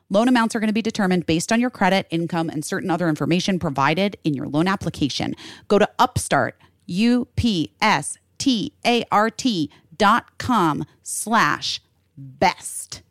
Loan 0.09 0.27
amounts 0.27 0.55
are 0.55 0.59
going 0.59 0.69
to 0.69 0.73
be 0.73 0.83
determined 0.83 1.25
based 1.25 1.51
on 1.51 1.59
your 1.59 1.71
credit, 1.71 2.07
income, 2.11 2.49
and 2.49 2.63
certain 2.63 2.91
other 2.91 3.09
information 3.09 3.57
provided 3.57 4.17
in 4.23 4.33
your 4.33 4.47
loan 4.47 4.67
application. 4.67 5.35
Go 5.67 5.79
to 5.79 5.89
Upstart, 5.97 6.57
U 6.85 7.27
P 7.35 7.71
S 7.81 8.17
T 8.37 8.73
A 8.85 9.03
R 9.11 9.29
T 9.31 9.71
dot 9.97 10.37
com 10.37 10.85
slash 11.01 11.81
best. 12.15 13.01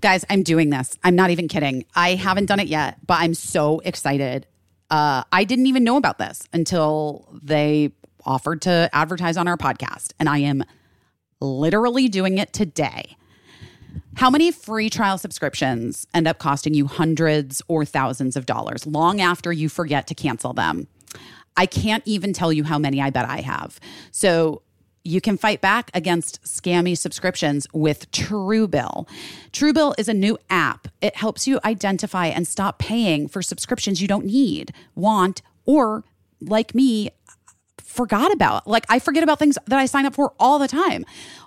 Guys, 0.00 0.24
I'm 0.28 0.42
doing 0.42 0.70
this. 0.70 0.96
I'm 1.02 1.16
not 1.16 1.30
even 1.30 1.48
kidding. 1.48 1.84
I 1.94 2.14
haven't 2.14 2.46
done 2.46 2.60
it 2.60 2.68
yet, 2.68 2.98
but 3.06 3.18
I'm 3.18 3.34
so 3.34 3.80
excited. 3.80 4.46
Uh, 4.90 5.24
I 5.32 5.44
didn't 5.44 5.66
even 5.66 5.84
know 5.84 5.96
about 5.96 6.18
this 6.18 6.48
until 6.52 7.28
they 7.42 7.92
offered 8.24 8.62
to 8.62 8.90
advertise 8.92 9.36
on 9.36 9.48
our 9.48 9.56
podcast, 9.56 10.12
and 10.18 10.28
I 10.28 10.38
am 10.38 10.64
literally 11.40 12.08
doing 12.08 12.38
it 12.38 12.52
today. 12.52 13.16
How 14.16 14.30
many 14.30 14.50
free 14.50 14.88
trial 14.88 15.18
subscriptions 15.18 16.06
end 16.14 16.26
up 16.26 16.38
costing 16.38 16.72
you 16.74 16.86
hundreds 16.86 17.60
or 17.68 17.84
thousands 17.84 18.36
of 18.36 18.46
dollars 18.46 18.86
long 18.86 19.20
after 19.20 19.52
you 19.52 19.68
forget 19.68 20.06
to 20.06 20.14
cancel 20.14 20.52
them? 20.52 20.88
I 21.56 21.66
can't 21.66 22.02
even 22.06 22.32
tell 22.32 22.52
you 22.52 22.64
how 22.64 22.78
many 22.78 23.00
I 23.00 23.10
bet 23.10 23.28
I 23.28 23.40
have. 23.40 23.80
So 24.10 24.62
you 25.06 25.20
can 25.20 25.38
fight 25.38 25.60
back 25.60 25.90
against 25.94 26.42
scammy 26.42 26.98
subscriptions 26.98 27.66
with 27.72 28.10
Truebill. 28.10 29.08
Truebill 29.52 29.94
is 29.98 30.08
a 30.08 30.14
new 30.14 30.36
app. 30.50 30.88
It 31.00 31.16
helps 31.16 31.46
you 31.46 31.60
identify 31.64 32.26
and 32.26 32.46
stop 32.46 32.78
paying 32.78 33.28
for 33.28 33.40
subscriptions 33.42 34.02
you 34.02 34.08
don't 34.08 34.26
need, 34.26 34.72
want, 34.94 35.42
or 35.64 36.04
like 36.40 36.74
me, 36.74 37.10
forgot 37.82 38.32
about. 38.32 38.66
Like 38.66 38.84
I 38.88 38.98
forget 38.98 39.22
about 39.22 39.38
things 39.38 39.56
that 39.66 39.78
I 39.78 39.86
sign 39.86 40.06
up 40.06 40.14
for 40.14 40.34
all 40.38 40.58
the 40.58 40.68
time. 40.68 41.04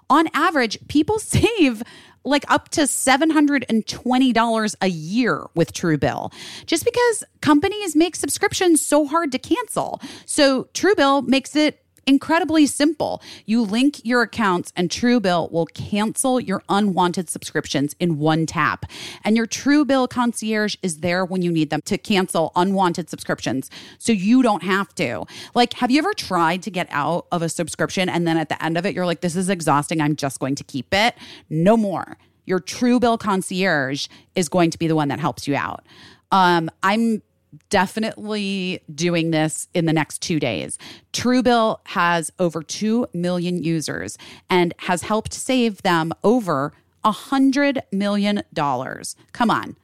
On 0.10 0.28
average, 0.34 0.80
people 0.88 1.20
save 1.20 1.84
like 2.26 2.44
up 2.52 2.70
to 2.70 2.82
$720 2.82 4.76
a 4.82 4.88
year 4.88 5.46
with 5.56 5.74
Truebill 5.74 6.34
just 6.66 6.84
because 6.86 7.24
companies 7.42 7.96
make 7.96 8.16
subscriptions 8.16 8.86
so 8.86 9.06
hard 9.06 9.32
to 9.32 9.40
cancel. 9.40 10.02
So 10.26 10.66
Truebill 10.74 11.28
makes 11.28 11.56
it 11.56 11.84
incredibly 12.10 12.66
simple. 12.66 13.22
You 13.46 13.62
link 13.62 14.02
your 14.04 14.24
accounts, 14.24 14.74
and 14.76 14.90
Truebill 14.90 15.52
will 15.52 15.68
cancel 15.68 16.40
your 16.40 16.64
unwanted 16.68 17.30
subscriptions 17.30 17.96
in 18.00 18.18
one 18.18 18.48
tap. 18.48 18.86
And 19.24 19.38
your 19.38 19.46
Truebill 19.46 20.10
concierge 20.10 20.76
is 20.82 21.02
there 21.02 21.24
when 21.24 21.44
you 21.44 21.52
need 21.52 21.70
them 21.70 21.82
to 21.86 21.98
cancel 22.00 22.52
unwanted 22.56 23.10
subscriptions 23.10 23.70
so 24.00 24.12
you 24.12 24.42
don't 24.42 24.64
have 24.64 24.94
to. 24.96 25.26
Like, 25.54 25.74
have 25.74 25.92
you 25.92 26.00
ever 26.00 26.14
tried 26.14 26.64
to 26.64 26.72
get 26.72 26.88
out 26.90 27.28
of 27.32 27.44
a 27.44 27.50
subscription 27.50 28.10
and 28.10 28.28
then 28.28 28.38
at 28.38 28.50
the 28.50 28.62
end 28.64 28.78
of 28.78 28.86
it, 28.86 28.96
you're 28.96 29.06
like, 29.06 29.22
this 29.22 29.36
is 29.36 29.48
exhausting. 29.48 30.02
I'm 30.02 30.16
just 30.16 30.40
going 30.40 30.56
to 30.56 30.64
keep 30.64 30.94
it? 30.94 31.16
No 31.50 31.78
more. 31.78 32.18
Your 32.46 32.60
Truebill 32.60 33.20
concierge 33.20 34.08
is 34.34 34.50
going 34.50 34.72
to 34.72 34.80
be 34.80 34.88
the 34.88 34.96
one 34.96 35.10
that 35.10 35.20
helps 35.20 35.48
you 35.48 35.56
out. 35.56 35.86
Um, 36.32 36.72
I'm 36.82 37.22
definitely 37.70 38.82
doing 38.94 39.32
this 39.32 39.68
in 39.74 39.86
the 39.86 39.94
next 39.94 40.22
two 40.22 40.40
days. 40.40 40.78
Truebill 41.14 41.80
has 41.86 42.32
over 42.40 42.62
2 42.62 43.08
million 43.14 43.64
users 43.64 44.18
and 44.50 44.74
has 44.80 45.04
helped 45.04 45.34
save 45.34 45.82
them 45.82 46.12
over 46.24 46.74
a 47.04 47.12
$100 47.12 47.82
million. 47.92 48.44
Come 48.56 49.52
on. 49.52 49.76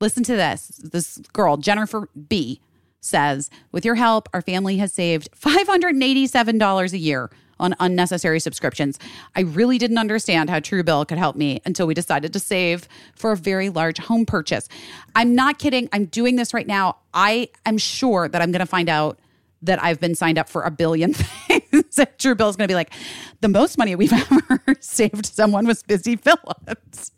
Listen 0.00 0.22
to 0.24 0.36
this. 0.36 0.80
This 0.82 1.18
girl, 1.32 1.56
Jennifer 1.56 2.08
B, 2.28 2.60
says, 3.00 3.50
With 3.72 3.84
your 3.84 3.96
help, 3.96 4.28
our 4.32 4.42
family 4.42 4.78
has 4.78 4.92
saved 4.92 5.30
$587 5.32 6.92
a 6.92 6.98
year 6.98 7.30
on 7.60 7.76
unnecessary 7.78 8.40
subscriptions. 8.40 8.98
I 9.36 9.42
really 9.42 9.78
didn't 9.78 9.98
understand 9.98 10.50
how 10.50 10.58
Truebill 10.58 11.06
could 11.06 11.18
help 11.18 11.36
me 11.36 11.60
until 11.64 11.86
we 11.86 11.94
decided 11.94 12.32
to 12.32 12.40
save 12.40 12.88
for 13.14 13.32
a 13.32 13.36
very 13.36 13.68
large 13.68 13.98
home 13.98 14.26
purchase. 14.26 14.68
I'm 15.14 15.34
not 15.34 15.58
kidding. 15.58 15.88
I'm 15.92 16.06
doing 16.06 16.36
this 16.36 16.52
right 16.52 16.66
now. 16.66 16.96
I 17.14 17.50
am 17.66 17.78
sure 17.78 18.28
that 18.28 18.42
I'm 18.42 18.50
going 18.50 18.60
to 18.60 18.66
find 18.66 18.88
out 18.88 19.18
that 19.62 19.82
I've 19.82 20.00
been 20.00 20.14
signed 20.14 20.38
up 20.38 20.48
for 20.48 20.62
a 20.62 20.70
billion 20.70 21.12
things. 21.14 21.60
Truebill's 22.18 22.56
going 22.56 22.66
to 22.66 22.68
be 22.68 22.74
like, 22.74 22.92
the 23.40 23.48
most 23.48 23.78
money 23.78 23.94
we've 23.94 24.12
ever 24.32 24.60
saved 24.80 25.26
someone 25.26 25.66
was 25.66 25.82
Busy 25.82 26.16
Philipps. 26.16 27.12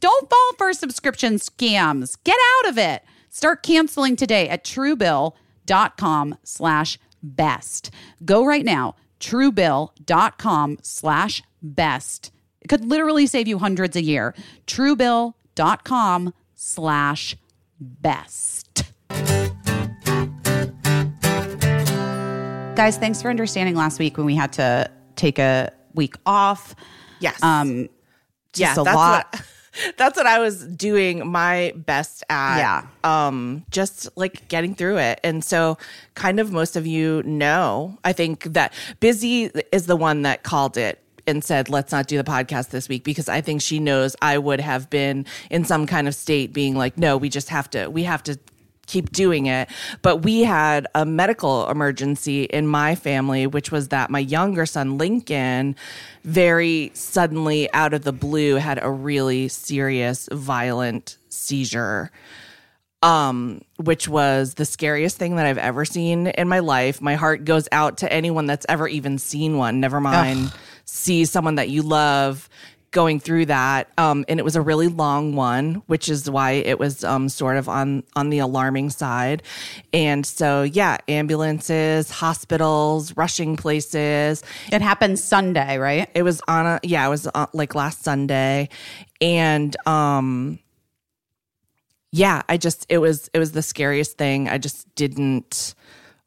Don't 0.00 0.30
fall 0.30 0.52
for 0.56 0.72
subscription 0.72 1.34
scams. 1.34 2.16
Get 2.24 2.36
out 2.58 2.70
of 2.70 2.78
it. 2.78 3.02
Start 3.30 3.62
canceling 3.62 4.16
today 4.16 4.48
at 4.48 4.64
truebill.com 4.64 6.38
slash 6.44 6.98
best. 7.22 7.90
Go 8.24 8.44
right 8.44 8.64
now, 8.64 8.96
truebill.com 9.20 10.78
slash 10.82 11.42
best. 11.62 12.30
It 12.60 12.68
could 12.68 12.84
literally 12.84 13.26
save 13.26 13.48
you 13.48 13.58
hundreds 13.58 13.96
a 13.96 14.02
year. 14.02 14.34
Truebill.com 14.66 16.34
slash 16.54 17.36
best. 17.80 18.84
Guys, 22.76 22.96
thanks 22.96 23.20
for 23.20 23.28
understanding 23.28 23.74
last 23.74 23.98
week 23.98 24.16
when 24.16 24.26
we 24.26 24.36
had 24.36 24.52
to 24.54 24.88
take 25.16 25.38
a 25.38 25.72
week 25.94 26.14
off. 26.24 26.76
Yes. 27.18 27.42
Um, 27.42 27.88
yeah, 28.54 28.68
just 28.68 28.78
a 28.78 28.82
that's 28.84 28.96
lot. 28.96 29.26
What, 29.32 29.42
that's 29.96 30.16
what 30.16 30.26
I 30.26 30.38
was 30.38 30.64
doing 30.64 31.26
my 31.26 31.72
best 31.76 32.24
at. 32.28 32.58
Yeah. 32.58 32.86
Um, 33.04 33.64
just 33.70 34.08
like 34.16 34.48
getting 34.48 34.74
through 34.74 34.98
it. 34.98 35.20
And 35.24 35.44
so 35.44 35.78
kind 36.14 36.40
of 36.40 36.52
most 36.52 36.76
of 36.76 36.86
you 36.86 37.22
know, 37.24 37.98
I 38.04 38.12
think 38.12 38.44
that 38.44 38.72
Busy 39.00 39.50
is 39.72 39.86
the 39.86 39.96
one 39.96 40.22
that 40.22 40.42
called 40.42 40.76
it 40.76 41.02
and 41.26 41.44
said, 41.44 41.68
let's 41.68 41.92
not 41.92 42.06
do 42.06 42.16
the 42.16 42.24
podcast 42.24 42.70
this 42.70 42.88
week 42.88 43.04
because 43.04 43.28
I 43.28 43.40
think 43.40 43.60
she 43.60 43.78
knows 43.78 44.16
I 44.22 44.38
would 44.38 44.60
have 44.60 44.88
been 44.88 45.26
in 45.50 45.64
some 45.64 45.86
kind 45.86 46.08
of 46.08 46.14
state 46.14 46.52
being 46.52 46.74
like, 46.74 46.96
no, 46.96 47.16
we 47.16 47.28
just 47.28 47.50
have 47.50 47.68
to, 47.70 47.88
we 47.88 48.04
have 48.04 48.22
to 48.24 48.38
keep 48.88 49.12
doing 49.12 49.46
it. 49.46 49.68
But 50.02 50.18
we 50.18 50.40
had 50.40 50.88
a 50.94 51.06
medical 51.06 51.68
emergency 51.70 52.44
in 52.44 52.66
my 52.66 52.96
family, 52.96 53.46
which 53.46 53.70
was 53.70 53.88
that 53.88 54.10
my 54.10 54.18
younger 54.18 54.66
son, 54.66 54.98
Lincoln, 54.98 55.76
very 56.24 56.90
suddenly 56.94 57.72
out 57.72 57.94
of 57.94 58.02
the 58.02 58.12
blue 58.12 58.56
had 58.56 58.82
a 58.82 58.90
really 58.90 59.46
serious, 59.46 60.28
violent 60.32 61.18
seizure. 61.28 62.10
Um, 63.00 63.60
which 63.76 64.08
was 64.08 64.54
the 64.54 64.64
scariest 64.64 65.18
thing 65.18 65.36
that 65.36 65.46
I've 65.46 65.56
ever 65.56 65.84
seen 65.84 66.26
in 66.26 66.48
my 66.48 66.58
life. 66.58 67.00
My 67.00 67.14
heart 67.14 67.44
goes 67.44 67.68
out 67.70 67.98
to 67.98 68.12
anyone 68.12 68.46
that's 68.46 68.66
ever 68.68 68.88
even 68.88 69.18
seen 69.18 69.56
one, 69.56 69.78
never 69.78 70.00
mind 70.00 70.52
see 70.84 71.24
someone 71.26 71.56
that 71.56 71.68
you 71.68 71.82
love 71.82 72.48
going 72.90 73.20
through 73.20 73.46
that 73.46 73.88
um, 73.98 74.24
and 74.28 74.40
it 74.40 74.42
was 74.42 74.56
a 74.56 74.62
really 74.62 74.88
long 74.88 75.34
one 75.34 75.82
which 75.86 76.08
is 76.08 76.30
why 76.30 76.52
it 76.52 76.78
was 76.78 77.04
um, 77.04 77.28
sort 77.28 77.56
of 77.56 77.68
on 77.68 78.02
on 78.16 78.30
the 78.30 78.38
alarming 78.38 78.90
side. 78.90 79.42
And 79.92 80.24
so 80.24 80.62
yeah 80.62 80.98
ambulances 81.08 82.10
hospitals 82.10 83.16
rushing 83.16 83.56
places. 83.56 84.42
It 84.72 84.82
happened 84.82 85.18
Sunday, 85.18 85.78
right? 85.78 86.08
it 86.14 86.22
was 86.22 86.40
on 86.48 86.66
a 86.66 86.80
yeah 86.82 87.06
it 87.06 87.10
was 87.10 87.26
uh, 87.34 87.46
like 87.52 87.74
last 87.74 88.02
sunday. 88.02 88.68
And 89.20 89.76
um 89.86 90.58
yeah 92.10 92.40
i 92.48 92.56
just 92.56 92.86
it 92.88 92.98
was 92.98 93.28
it 93.34 93.38
was 93.38 93.52
the 93.52 93.62
scariest 93.62 94.16
thing. 94.16 94.48
I 94.48 94.58
just 94.58 94.92
didn't 94.94 95.74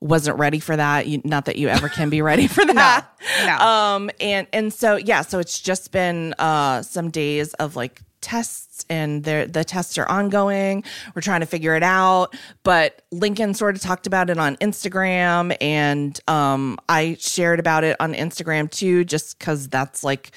wasn't 0.02 0.38
ready 0.38 0.60
for 0.60 0.76
that. 0.76 1.08
You, 1.08 1.22
not 1.24 1.46
that 1.46 1.56
you 1.56 1.70
ever 1.70 1.88
can 1.88 2.10
be 2.10 2.22
ready 2.22 2.48
for 2.48 2.66
that. 2.74 3.08
no. 3.46 3.58
um 3.58 4.10
and 4.20 4.48
and 4.52 4.74
so 4.74 4.96
yeah 4.96 5.22
so 5.22 5.40
it's 5.40 5.60
just 5.60 5.92
been 5.92 6.34
uh 6.40 6.82
some 6.82 7.10
days 7.10 7.54
of 7.56 7.76
like 7.76 8.02
tests 8.20 8.86
and 8.90 9.24
the 9.24 9.48
the 9.52 9.64
tests 9.64 9.98
are 9.98 10.08
ongoing. 10.10 10.84
We're 11.16 11.22
trying 11.22 11.40
to 11.42 11.46
figure 11.46 11.76
it 11.76 11.84
out. 11.84 12.36
But 12.64 13.02
lincoln 13.12 13.54
sort 13.54 13.76
of 13.76 13.82
talked 13.82 14.08
about 14.08 14.30
it 14.30 14.38
on 14.38 14.56
instagram 14.58 15.56
and 15.62 16.20
um 16.28 16.78
i 16.90 17.16
shared 17.20 17.60
about 17.60 17.84
it 17.84 17.96
on 18.00 18.14
instagram 18.14 18.70
too 18.72 19.04
just 19.04 19.38
because 19.38 19.68
that's 19.70 20.04
like 20.04 20.32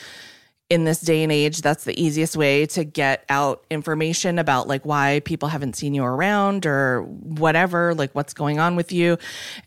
in 0.70 0.84
this 0.84 1.00
day 1.02 1.22
and 1.22 1.30
age 1.30 1.60
that's 1.60 1.84
the 1.84 2.02
easiest 2.02 2.36
way 2.36 2.64
to 2.64 2.84
get 2.84 3.24
out 3.28 3.66
information 3.70 4.38
about 4.38 4.66
like 4.66 4.84
why 4.86 5.20
people 5.26 5.48
haven't 5.48 5.76
seen 5.76 5.92
you 5.92 6.02
around 6.02 6.64
or 6.64 7.02
whatever 7.02 7.94
like 7.94 8.10
what's 8.14 8.32
going 8.32 8.58
on 8.58 8.74
with 8.74 8.90
you. 8.90 9.18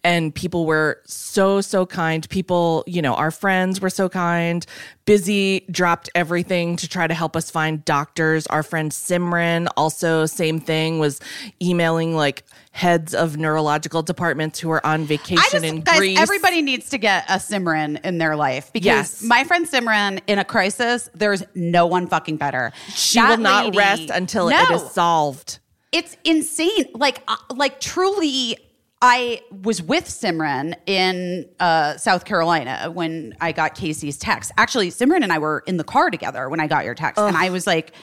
And 0.04 0.34
people 0.34 0.66
were 0.66 1.02
so 1.06 1.62
so 1.62 1.86
kind. 1.86 2.28
People 2.30 2.84
you 2.88 3.02
know 3.02 3.14
our 3.14 3.32
friends 3.32 3.80
were 3.80 3.92
so 3.92 4.10
kind 4.10 4.66
busy 5.08 5.62
dropped 5.72 6.10
everything 6.14 6.76
to 6.76 6.88
try 6.88 7.08
to 7.08 7.14
help 7.16 7.36
us 7.36 7.50
find 7.50 7.84
doctors 7.86 8.46
our 8.48 8.62
friend 8.62 8.92
simran 8.92 9.68
also 9.76 10.26
same 10.28 10.60
thing 10.60 11.00
was 11.00 11.20
emailing 11.62 12.14
like 12.16 12.44
heads 12.74 13.16
of 13.16 13.38
neurological 13.38 14.04
departments 14.04 14.60
who 14.60 14.70
are 14.70 14.86
on 14.86 15.06
vacation 15.06 15.40
I 15.40 15.50
just, 15.50 15.66
in 15.66 15.82
guys, 15.82 15.98
Greece 15.98 16.20
everybody 16.20 16.62
needs 16.62 16.90
to 16.92 16.98
get 17.00 17.26
a 17.28 17.36
Simran 17.38 18.00
in 18.06 18.20
their 18.20 18.36
life 18.36 18.72
because 18.74 18.86
Yes. 18.86 19.22
my 19.24 19.44
friend 19.46 19.68
Simran 19.68 20.20
in 20.28 20.38
a 20.38 20.46
crisis, 20.46 21.10
there's 21.16 21.42
no 21.56 21.88
one 21.88 22.06
fucking 22.08 22.38
better. 22.38 22.72
she 22.90 23.18
That 23.20 23.30
will 23.30 23.38
not 23.44 23.66
lady- 23.66 23.78
rest 23.80 24.10
until 24.14 24.50
No. 24.50 24.62
it 24.62 24.72
is 24.76 24.92
solved 24.92 25.58
It's 25.94 26.18
insane. 26.26 26.86
Like, 26.94 27.24
uh, 27.30 27.38
like 27.56 27.80
truly, 27.80 28.58
I 29.02 29.42
was 29.64 29.82
with 29.82 30.06
Simran 30.06 30.74
in 30.88 31.48
uh, 31.60 31.98
South 31.98 32.26
Carolina 32.26 32.90
when 32.92 33.36
I 33.40 33.52
got 33.52 33.76
Casey's 33.76 34.18
text. 34.18 34.52
Actually, 34.58 34.90
Simran 34.90 35.22
and 35.22 35.32
I 35.32 35.38
were 35.38 35.64
in 35.68 35.78
the 35.78 35.84
car 35.84 36.10
together 36.10 36.50
when 36.50 36.60
I 36.60 36.68
got 36.68 36.84
your 36.86 36.96
text, 36.96 37.20
and 37.20 37.38
I 37.38 37.50
was 37.50 37.68
like. 37.68 37.94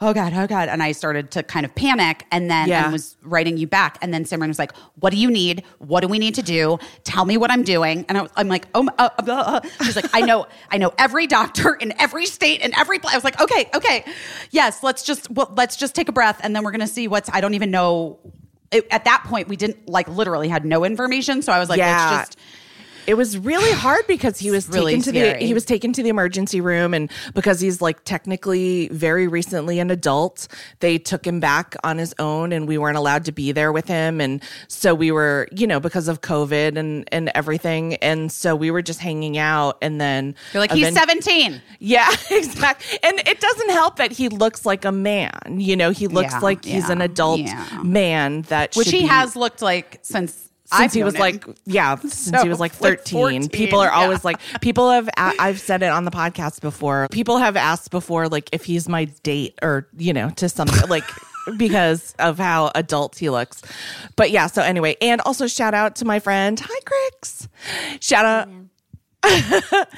Oh 0.00 0.14
God, 0.14 0.32
oh 0.32 0.46
God. 0.46 0.68
And 0.68 0.80
I 0.80 0.92
started 0.92 1.32
to 1.32 1.42
kind 1.42 1.66
of 1.66 1.74
panic 1.74 2.24
and 2.30 2.48
then 2.48 2.68
Yeah. 2.68 2.84
and 2.84 2.92
was 2.92 3.16
writing 3.20 3.56
you 3.56 3.66
back. 3.66 3.98
And 4.00 4.14
then 4.14 4.22
Simran 4.22 4.46
was 4.46 4.56
like, 4.56 4.70
What 5.00 5.10
do 5.10 5.16
you 5.16 5.28
need? 5.28 5.64
What 5.78 6.02
do 6.02 6.06
we 6.06 6.20
need 6.20 6.36
to 6.36 6.42
do? 6.42 6.78
Tell 7.02 7.24
me 7.24 7.36
what 7.36 7.50
I'm 7.50 7.64
doing. 7.64 8.04
And 8.08 8.16
I 8.16 8.22
was, 8.22 8.30
I'm 8.36 8.46
like, 8.46 8.68
Oh, 8.76 8.84
my- 8.84 8.94
uh, 8.96 9.08
uh, 9.18 9.32
uh. 9.32 9.60
she's 9.82 9.96
like, 9.96 10.08
I 10.14 10.20
know, 10.20 10.46
I 10.70 10.78
know 10.78 10.92
every 10.98 11.26
doctor 11.26 11.74
in 11.74 11.92
every 12.00 12.26
state 12.26 12.60
and 12.62 12.72
every 12.76 13.00
place. 13.00 13.12
I 13.14 13.16
was 13.16 13.24
like, 13.24 13.40
Okay, 13.40 13.68
okay. 13.74 14.04
Yes, 14.52 14.84
let's 14.84 15.02
just, 15.02 15.32
well, 15.32 15.52
let's 15.56 15.74
just 15.76 15.96
take 15.96 16.08
a 16.08 16.12
breath 16.12 16.38
and 16.44 16.54
then 16.54 16.62
we're 16.62 16.70
going 16.70 16.80
to 16.80 16.86
see 16.86 17.08
what's, 17.08 17.28
I 17.32 17.40
don't 17.40 17.54
even 17.54 17.72
know. 17.72 18.20
It, 18.70 18.86
at 18.90 19.04
that 19.04 19.24
point, 19.24 19.48
we 19.48 19.56
didn't 19.56 19.88
like 19.88 20.08
literally 20.08 20.48
had 20.48 20.64
no 20.64 20.84
information. 20.84 21.42
So 21.42 21.52
I 21.52 21.58
was 21.58 21.68
like, 21.68 21.78
Yeah. 21.78 22.10
let's 22.10 22.28
just, 22.34 22.38
it 23.08 23.14
was 23.16 23.36
really 23.38 23.72
hard 23.72 24.06
because 24.06 24.38
he 24.38 24.50
was 24.52 24.68
really 24.68 24.92
taken 24.92 25.02
to 25.02 25.10
scary. 25.10 25.38
the 25.40 25.46
he 25.46 25.54
was 25.54 25.64
taken 25.64 25.92
to 25.94 26.02
the 26.02 26.08
emergency 26.10 26.60
room 26.60 26.94
and 26.94 27.10
because 27.34 27.58
he's 27.60 27.80
like 27.80 28.04
technically 28.04 28.88
very 28.88 29.26
recently 29.26 29.80
an 29.80 29.90
adult 29.90 30.46
they 30.80 30.98
took 30.98 31.26
him 31.26 31.40
back 31.40 31.74
on 31.82 31.98
his 31.98 32.14
own 32.18 32.52
and 32.52 32.68
we 32.68 32.78
weren't 32.78 32.96
allowed 32.98 33.24
to 33.24 33.32
be 33.32 33.50
there 33.50 33.72
with 33.72 33.88
him 33.88 34.20
and 34.20 34.42
so 34.68 34.94
we 34.94 35.10
were 35.10 35.48
you 35.50 35.66
know 35.66 35.80
because 35.80 36.06
of 36.06 36.20
covid 36.20 36.76
and 36.76 37.08
and 37.10 37.30
everything 37.34 37.94
and 37.96 38.30
so 38.30 38.54
we 38.54 38.70
were 38.70 38.82
just 38.82 39.00
hanging 39.00 39.38
out 39.38 39.78
and 39.82 40.00
then 40.00 40.34
you're 40.52 40.60
like, 40.60 40.70
he's 40.72 40.92
17. 40.92 41.60
yeah, 41.78 42.08
exactly. 42.30 42.98
And 43.02 43.18
it 43.26 43.40
doesn't 43.40 43.70
help 43.70 43.96
that 43.96 44.12
he 44.12 44.28
looks 44.28 44.66
like 44.66 44.84
a 44.84 44.92
man. 44.92 45.32
You 45.56 45.76
know, 45.76 45.90
he 45.90 46.06
looks 46.08 46.32
Yeah, 46.34 46.38
like 46.40 46.64
he's 46.64 46.88
an 46.90 47.00
adult 47.00 47.40
yeah. 47.40 47.80
man 47.82 48.42
that 48.42 48.74
Which 48.74 48.90
he 48.90 49.00
be- 49.00 49.06
has 49.06 49.34
looked 49.34 49.62
like 49.62 49.98
since, 50.02 50.47
since 50.70 50.80
I've 50.80 50.92
he 50.92 51.02
was 51.02 51.14
known 51.14 51.20
like 51.20 51.44
yeah 51.64 51.96
since 52.00 52.24
So, 52.30 52.42
he 52.42 52.48
was 52.48 52.60
like 52.60 52.78
like 52.80 52.98
13 53.00 53.42
14, 53.44 53.48
people 53.48 53.80
are 53.80 53.86
yeah. 53.86 53.94
always 53.94 54.24
like 54.24 54.38
people 54.60 54.90
have 54.90 55.08
a- 55.08 55.34
i've 55.40 55.58
said 55.60 55.82
it 55.82 55.86
on 55.90 56.04
the 56.04 56.10
podcast 56.10 56.60
before. 56.60 57.08
People 57.10 57.38
have 57.38 57.56
asked 57.56 57.90
before 57.90 58.28
like 58.28 58.48
if 58.52 58.64
he's 58.64 58.88
my 58.88 59.06
date 59.22 59.58
or 59.62 59.88
you 59.96 60.12
know 60.12 60.30
to 60.36 60.48
some 60.48 60.68
like 60.88 61.04
because 61.56 62.14
of 62.18 62.38
how 62.38 62.70
adult 62.74 63.16
he 63.16 63.30
looks. 63.30 63.62
But 64.16 64.30
yeah 64.30 64.46
so 64.46 64.62
anyway 64.62 64.96
and 65.00 65.20
also 65.22 65.46
shout 65.46 65.72
out 65.74 65.96
to 65.96 66.04
my 66.04 66.18
friend 66.20 66.60
hi 66.62 66.80
cricks 66.84 67.48
shout 68.00 68.24
out. 68.26 68.48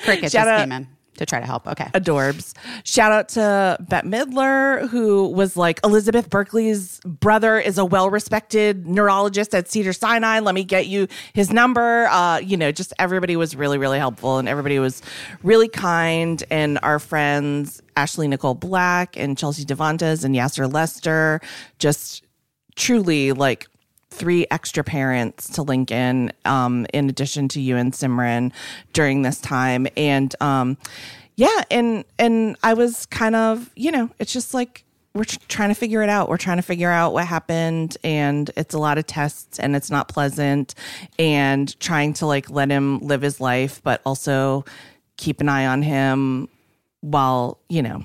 Cricket 0.04 0.22
just 0.22 0.32
Shout 0.32 0.48
out- 0.48 0.60
came 0.60 0.72
in 0.72 0.88
to 1.20 1.26
try 1.26 1.38
to 1.38 1.44
help. 1.44 1.68
Okay. 1.68 1.84
adorbs. 1.92 2.54
Shout 2.82 3.12
out 3.12 3.28
to 3.30 3.76
Bette 3.88 4.08
Midler, 4.08 4.88
who 4.88 5.28
was 5.28 5.54
like 5.54 5.78
Elizabeth 5.84 6.30
Berkley's 6.30 6.98
brother 7.04 7.58
is 7.58 7.76
a 7.76 7.84
well-respected 7.84 8.86
neurologist 8.86 9.54
at 9.54 9.68
Cedar 9.68 9.92
Sinai. 9.92 10.40
Let 10.40 10.54
me 10.54 10.64
get 10.64 10.86
you 10.86 11.08
his 11.34 11.52
number. 11.52 12.06
Uh, 12.06 12.38
you 12.38 12.56
know, 12.56 12.72
just 12.72 12.94
everybody 12.98 13.36
was 13.36 13.54
really, 13.54 13.76
really 13.76 13.98
helpful 13.98 14.38
and 14.38 14.48
everybody 14.48 14.78
was 14.78 15.02
really 15.42 15.68
kind. 15.68 16.42
And 16.50 16.78
our 16.82 16.98
friends 16.98 17.82
Ashley 17.96 18.26
Nicole 18.26 18.54
Black 18.54 19.14
and 19.18 19.36
Chelsea 19.36 19.66
Devantez 19.66 20.24
and 20.24 20.34
Yassir 20.34 20.72
Lester, 20.72 21.42
just 21.78 22.24
truly 22.76 23.32
like 23.32 23.68
three 24.10 24.46
extra 24.50 24.84
parents 24.84 25.48
to 25.50 25.62
Lincoln, 25.62 26.32
um, 26.44 26.86
in 26.92 27.08
addition 27.08 27.48
to 27.48 27.60
you 27.60 27.76
and 27.76 27.92
Simran 27.92 28.52
during 28.92 29.22
this 29.22 29.40
time. 29.40 29.86
And 29.96 30.34
um, 30.40 30.76
yeah, 31.36 31.64
and 31.70 32.04
and 32.18 32.56
I 32.62 32.74
was 32.74 33.06
kind 33.06 33.34
of, 33.34 33.70
you 33.76 33.90
know, 33.90 34.10
it's 34.18 34.32
just 34.32 34.52
like 34.52 34.84
we're 35.14 35.24
tr- 35.24 35.38
trying 35.48 35.70
to 35.70 35.74
figure 35.74 36.02
it 36.02 36.08
out. 36.08 36.28
We're 36.28 36.36
trying 36.36 36.58
to 36.58 36.62
figure 36.62 36.90
out 36.90 37.12
what 37.12 37.26
happened, 37.26 37.96
and 38.04 38.50
it's 38.56 38.74
a 38.74 38.78
lot 38.78 38.98
of 38.98 39.06
tests, 39.06 39.58
and 39.58 39.74
it's 39.74 39.90
not 39.90 40.08
pleasant. 40.08 40.74
And 41.18 41.78
trying 41.80 42.12
to 42.14 42.26
like 42.26 42.50
let 42.50 42.70
him 42.70 42.98
live 43.00 43.22
his 43.22 43.40
life, 43.40 43.80
but 43.82 44.00
also 44.04 44.64
keep 45.16 45.40
an 45.40 45.48
eye 45.48 45.66
on 45.66 45.82
him 45.82 46.48
while 47.00 47.58
you 47.68 47.82
know 47.82 48.02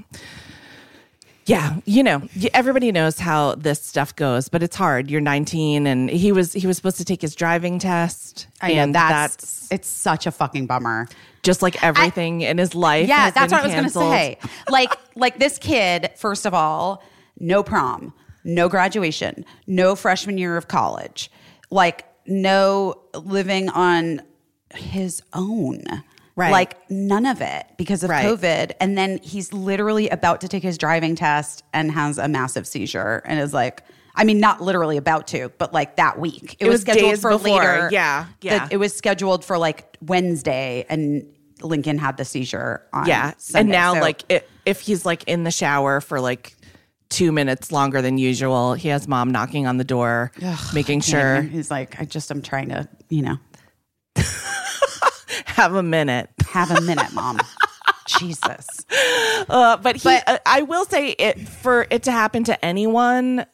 yeah, 1.46 1.78
you 1.86 2.02
know, 2.02 2.24
everybody 2.56 2.92
knows 2.92 3.20
how 3.20 3.54
this 3.54 3.82
stuff 3.82 4.16
goes, 4.16 4.50
but 4.50 4.64
it's 4.64 4.76
hard. 4.76 5.12
You're 5.12 5.22
19, 5.22 5.86
and 5.86 6.10
he 6.10 6.32
was 6.32 6.54
he 6.54 6.66
was 6.66 6.76
supposed 6.76 6.98
to 6.98 7.06
take 7.06 7.22
his 7.22 7.36
driving 7.36 7.78
test, 7.78 8.48
I 8.62 8.74
know 8.74 8.82
and 8.82 8.96
that's, 8.96 9.36
that's 9.36 9.72
it's 9.72 9.88
such 9.88 10.26
a 10.26 10.32
fucking 10.32 10.66
bummer. 10.66 11.08
just 11.44 11.62
like 11.62 11.84
everything 11.84 12.42
in 12.42 12.58
his 12.58 12.74
life. 12.74 13.08
Yeah, 13.08 13.30
that's 13.30 13.52
what 13.52 13.62
I 13.62 13.66
was 13.66 13.74
going 13.74 13.84
to 13.84 13.90
say. 13.92 14.38
Like, 14.70 14.96
like 15.16 15.38
this 15.38 15.60
kid. 15.60 16.12
First 16.16 16.48
of 16.48 16.56
all, 16.56 17.04
no 17.40 17.62
prom, 17.62 18.14
no 18.44 18.68
graduation, 18.68 19.46
no 19.68 19.96
freshman 19.96 20.40
year 20.40 20.58
of 20.58 20.68
college, 20.68 21.30
like 21.70 22.06
no 22.26 22.96
living 23.14 23.70
on 23.70 24.22
his 24.74 25.22
own. 25.34 25.84
Right. 26.38 26.52
Like 26.52 26.90
none 26.90 27.26
of 27.26 27.40
it 27.42 27.66
because 27.78 28.04
of 28.04 28.10
Right. 28.10 28.26
COVID. 28.26 28.74
And 28.82 28.98
then 28.98 29.20
he's 29.24 29.54
literally 29.54 30.10
about 30.10 30.42
to 30.42 30.48
take 30.50 30.64
his 30.64 30.78
driving 30.78 31.16
test 31.16 31.64
and 31.74 31.92
has 31.92 32.18
a 32.18 32.28
massive 32.28 32.68
seizure 32.68 33.22
and 33.26 33.40
is 33.40 33.54
like, 33.54 33.84
I 34.16 34.24
mean, 34.26 34.40
not 34.40 34.62
literally 34.62 34.98
about 34.98 35.28
to, 35.28 35.50
but 35.58 35.74
like 35.74 35.96
that 35.96 36.20
week. 36.20 36.56
It, 36.60 36.68
It 36.68 36.70
was 36.70 36.82
scheduled 36.82 37.12
days 37.12 37.22
for 37.22 37.32
before. 37.32 37.58
later. 37.60 37.90
Yeah, 37.92 38.26
yeah. 38.42 38.68
The- 38.68 38.74
it 38.74 38.78
was 38.78 38.94
scheduled 38.96 39.46
for 39.46 39.58
like 39.58 39.98
Wednesday 40.02 40.86
and 40.90 41.26
Lincoln 41.62 41.98
had 41.98 42.18
the 42.18 42.26
seizure 42.26 42.86
on 42.92 43.08
Yeah, 43.08 43.32
Sunday. 43.38 43.62
and 43.62 43.70
now 43.70 43.94
So- 43.94 44.00
like 44.02 44.24
it, 44.30 44.50
if 44.66 44.82
he's 44.82 45.06
like 45.06 45.24
in 45.28 45.44
the 45.46 45.52
shower 45.52 46.02
for 46.02 46.20
like 46.20 46.54
two 47.10 47.32
minutes 47.32 47.72
longer 47.72 48.02
than 48.02 48.18
usual, 48.18 48.74
he 48.74 48.90
has 48.90 49.08
mom 49.08 49.32
knocking 49.32 49.68
on 49.68 49.78
the 49.78 49.84
door, 49.86 50.32
making 50.74 51.00
sure 51.00 51.44
he's 51.44 51.72
like, 51.72 52.00
I 52.02 52.04
just 52.04 52.30
I'm 52.30 52.42
trying 52.42 52.70
to, 52.70 52.90
you 53.10 53.22
know, 53.22 53.38
have 55.56 55.74
a 55.76 55.84
minute. 55.84 56.30
have 56.50 56.72
a 56.72 56.82
minute, 56.82 57.12
mom. 57.14 57.40
Jesus. 58.08 58.86
Uh, 59.50 59.78
but 59.78 59.96
he, 59.96 60.04
But- 60.04 60.24
uh, 60.28 60.38
I 60.46 60.62
will 60.62 60.86
say 60.86 61.10
it 61.12 61.40
for 61.48 61.88
it 61.90 62.04
to 62.04 62.12
happen 62.12 62.44
to 62.46 62.66
anyone. 62.66 63.46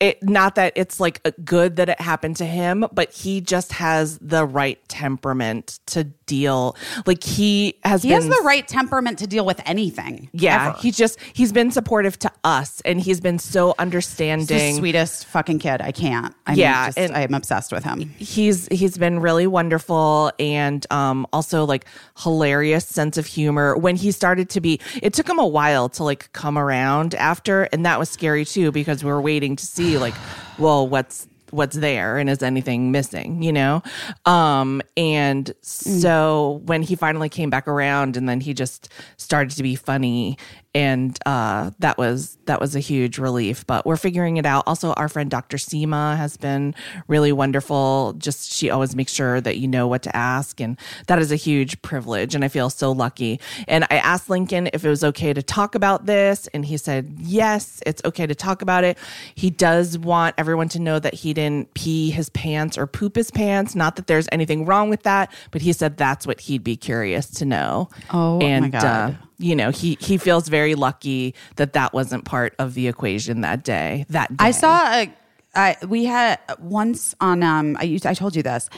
It 0.00 0.22
not 0.22 0.54
that 0.54 0.72
it's 0.76 1.00
like 1.00 1.20
a 1.24 1.32
good 1.32 1.76
that 1.76 1.88
it 1.88 2.00
happened 2.00 2.36
to 2.36 2.44
him, 2.46 2.86
but 2.92 3.12
he 3.12 3.40
just 3.40 3.72
has 3.72 4.16
the 4.18 4.46
right 4.46 4.78
temperament 4.88 5.80
to 5.86 6.08
deal. 6.28 6.76
Like 7.06 7.24
he 7.24 7.74
has 7.84 8.04
He 8.04 8.10
been 8.10 8.22
has 8.22 8.28
the 8.28 8.42
right 8.44 8.66
temperament 8.68 9.18
to 9.18 9.26
deal 9.26 9.44
with 9.44 9.60
anything. 9.66 10.28
Yeah, 10.32 10.68
ever. 10.68 10.78
he's 10.80 10.96
just 10.96 11.18
he's 11.32 11.50
been 11.52 11.72
supportive 11.72 12.16
to 12.20 12.30
us, 12.44 12.80
and 12.84 13.00
he's 13.00 13.20
been 13.20 13.40
so 13.40 13.74
understanding. 13.80 14.76
sweetest 14.76 15.26
fucking 15.26 15.58
kid. 15.58 15.80
I 15.80 15.90
can't. 15.92 16.34
I'm 16.46 16.56
Yeah, 16.56 16.86
just, 16.86 16.98
and- 16.98 17.16
I'm 17.16 17.34
obsessed 17.34 17.72
with 17.72 17.82
him. 17.82 18.00
he's 18.18 18.68
he's 18.68 18.96
been 18.96 19.18
really 19.20 19.46
wonderful 19.46 20.30
and 20.38 20.86
um 20.90 21.26
also 21.32 21.64
like 21.64 21.86
hilarious 22.18 22.86
sense 22.86 23.16
of 23.16 23.26
humor 23.26 23.76
when 23.76 23.96
he 23.96 24.10
started 24.12 24.50
to 24.50 24.60
be 24.60 24.80
it 25.02 25.12
took 25.14 25.28
him 25.28 25.38
a 25.38 25.46
while 25.46 25.88
to 25.88 26.04
like 26.04 26.30
come 26.32 26.58
around 26.58 27.14
after 27.14 27.62
and 27.72 27.86
that 27.86 27.98
was 27.98 28.10
scary 28.10 28.44
too 28.44 28.70
because 28.72 29.02
we 29.04 29.10
were 29.10 29.20
waiting 29.20 29.56
to 29.56 29.64
see 29.64 29.96
like 29.98 30.14
well 30.58 30.86
what's 30.88 31.27
what's 31.50 31.76
there 31.76 32.18
and 32.18 32.28
is 32.28 32.42
anything 32.42 32.90
missing 32.90 33.42
you 33.42 33.52
know? 33.52 33.82
Um 34.24 34.82
and 34.96 35.52
so 35.62 36.60
when 36.64 36.82
he 36.82 36.96
finally 36.96 37.28
came 37.28 37.50
back 37.50 37.68
around 37.68 38.16
and 38.16 38.28
then 38.28 38.40
he 38.40 38.54
just 38.54 38.88
started 39.16 39.56
to 39.56 39.62
be 39.62 39.74
funny 39.74 40.36
and 40.78 41.18
uh 41.26 41.72
that 41.80 41.98
was 41.98 42.38
that 42.44 42.60
was 42.60 42.76
a 42.76 42.78
huge 42.78 43.18
relief 43.18 43.66
but 43.66 43.84
we're 43.84 43.96
figuring 43.96 44.36
it 44.36 44.46
out. 44.46 44.62
Also 44.68 44.92
our 44.92 45.08
friend 45.08 45.28
dr 45.28 45.56
seema 45.56 46.16
has 46.16 46.36
been 46.36 46.72
really 47.08 47.32
wonderful. 47.32 48.14
Just 48.16 48.52
she 48.52 48.70
always 48.70 48.94
makes 48.94 49.12
sure 49.12 49.40
that 49.40 49.58
you 49.58 49.66
know 49.66 49.88
what 49.88 50.02
to 50.04 50.16
ask 50.16 50.60
and 50.60 50.78
that 51.08 51.18
is 51.18 51.32
a 51.32 51.36
huge 51.36 51.82
privilege 51.82 52.36
and 52.36 52.44
i 52.44 52.48
feel 52.48 52.70
so 52.70 52.92
lucky. 52.92 53.40
And 53.66 53.84
i 53.90 53.96
asked 53.96 54.30
lincoln 54.30 54.70
if 54.72 54.84
it 54.84 54.88
was 54.88 55.02
okay 55.02 55.32
to 55.32 55.42
talk 55.42 55.74
about 55.74 56.06
this 56.06 56.46
and 56.54 56.64
he 56.64 56.76
said 56.76 57.12
yes 57.18 57.82
it's 57.84 58.00
okay 58.04 58.26
to 58.26 58.34
talk 58.34 58.62
about 58.62 58.84
it. 58.84 58.96
He 59.34 59.50
does 59.50 59.98
want 59.98 60.36
everyone 60.38 60.68
to 60.70 60.78
know 60.78 61.00
that 61.00 61.14
he 61.14 61.34
didn't 61.34 61.74
pee 61.74 62.10
his 62.12 62.30
pants 62.30 62.78
or 62.78 62.86
poop 62.86 63.16
his 63.16 63.32
pants. 63.32 63.74
Not 63.74 63.96
that 63.96 64.06
there's 64.06 64.28
anything 64.30 64.64
wrong 64.64 64.90
with 64.90 65.02
that 65.02 65.32
but 65.50 65.60
he 65.60 65.72
said 65.72 65.96
that's 65.96 66.24
what 66.24 66.40
he'd 66.42 66.62
be 66.62 66.76
curious 66.76 67.28
to 67.32 67.44
know. 67.44 67.88
Oh, 68.10 68.38
my 68.38 68.46
and 68.46 68.72
God. 68.72 68.84
uh, 68.84 69.12
you 69.38 69.54
know 69.56 69.70
he 69.70 69.96
he 70.00 70.16
feels 70.18 70.48
very 70.48 70.74
lucky 70.74 71.34
that 71.56 71.72
that 71.74 71.92
wasn't 71.94 72.24
part 72.24 72.54
of 72.58 72.74
the 72.74 72.88
equation 72.88 73.40
that 73.42 73.64
day 73.64 74.04
that 74.10 74.30
day. 74.30 74.36
I 74.44 74.50
saw 74.50 74.84
a. 74.92 75.12
I, 75.54 75.76
we 75.88 76.04
had 76.04 76.38
once 76.60 77.14
on. 77.20 77.42
Um, 77.42 77.76
I 77.80 77.84
used. 77.84 78.04
I 78.06 78.14
told 78.14 78.36
you 78.36 78.42
this, 78.42 78.68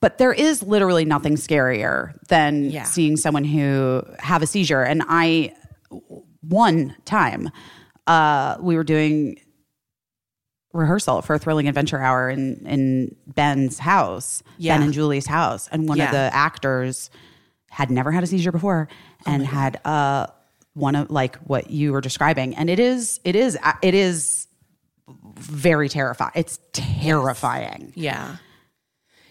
but 0.00 0.18
there 0.18 0.32
is 0.32 0.62
literally 0.62 1.04
nothing 1.04 1.36
scarier 1.36 2.12
than 2.28 2.64
Yeah. 2.70 2.82
seeing 2.84 3.16
someone 3.16 3.44
who 3.44 4.02
have 4.18 4.42
a 4.42 4.46
seizure. 4.46 4.82
And 4.82 5.02
I, 5.08 5.54
one 6.42 6.94
time, 7.06 7.50
uh, 8.06 8.56
we 8.60 8.76
were 8.76 8.84
doing 8.84 9.40
rehearsal 10.72 11.22
for 11.22 11.34
a 11.34 11.38
thrilling 11.38 11.66
adventure 11.66 11.98
hour 11.98 12.28
in 12.28 12.64
in 12.66 13.16
Ben's 13.26 13.78
house, 13.78 14.42
Yeah. 14.58 14.74
Ben 14.76 14.84
and 14.84 14.92
Julie's 14.92 15.26
house, 15.26 15.68
and 15.72 15.88
one 15.88 15.98
Yeah. 15.98 16.06
of 16.06 16.12
the 16.12 16.30
actors 16.36 17.10
had 17.70 17.90
never 17.90 18.12
had 18.12 18.22
a 18.22 18.26
seizure 18.26 18.52
before 18.52 18.88
and 19.28 19.46
had 19.46 19.80
uh 19.84 20.26
one 20.74 20.94
of 20.94 21.10
like 21.10 21.36
what 21.38 21.70
you 21.70 21.92
were 21.92 22.00
describing, 22.00 22.54
and 22.56 22.70
it 22.70 22.78
is 22.78 23.20
it 23.24 23.36
is 23.36 23.58
it 23.82 23.94
is 23.94 24.46
very 25.36 25.88
terrifying. 25.88 26.32
It's 26.34 26.58
terrifying. 26.72 27.92
Yeah. 27.96 28.36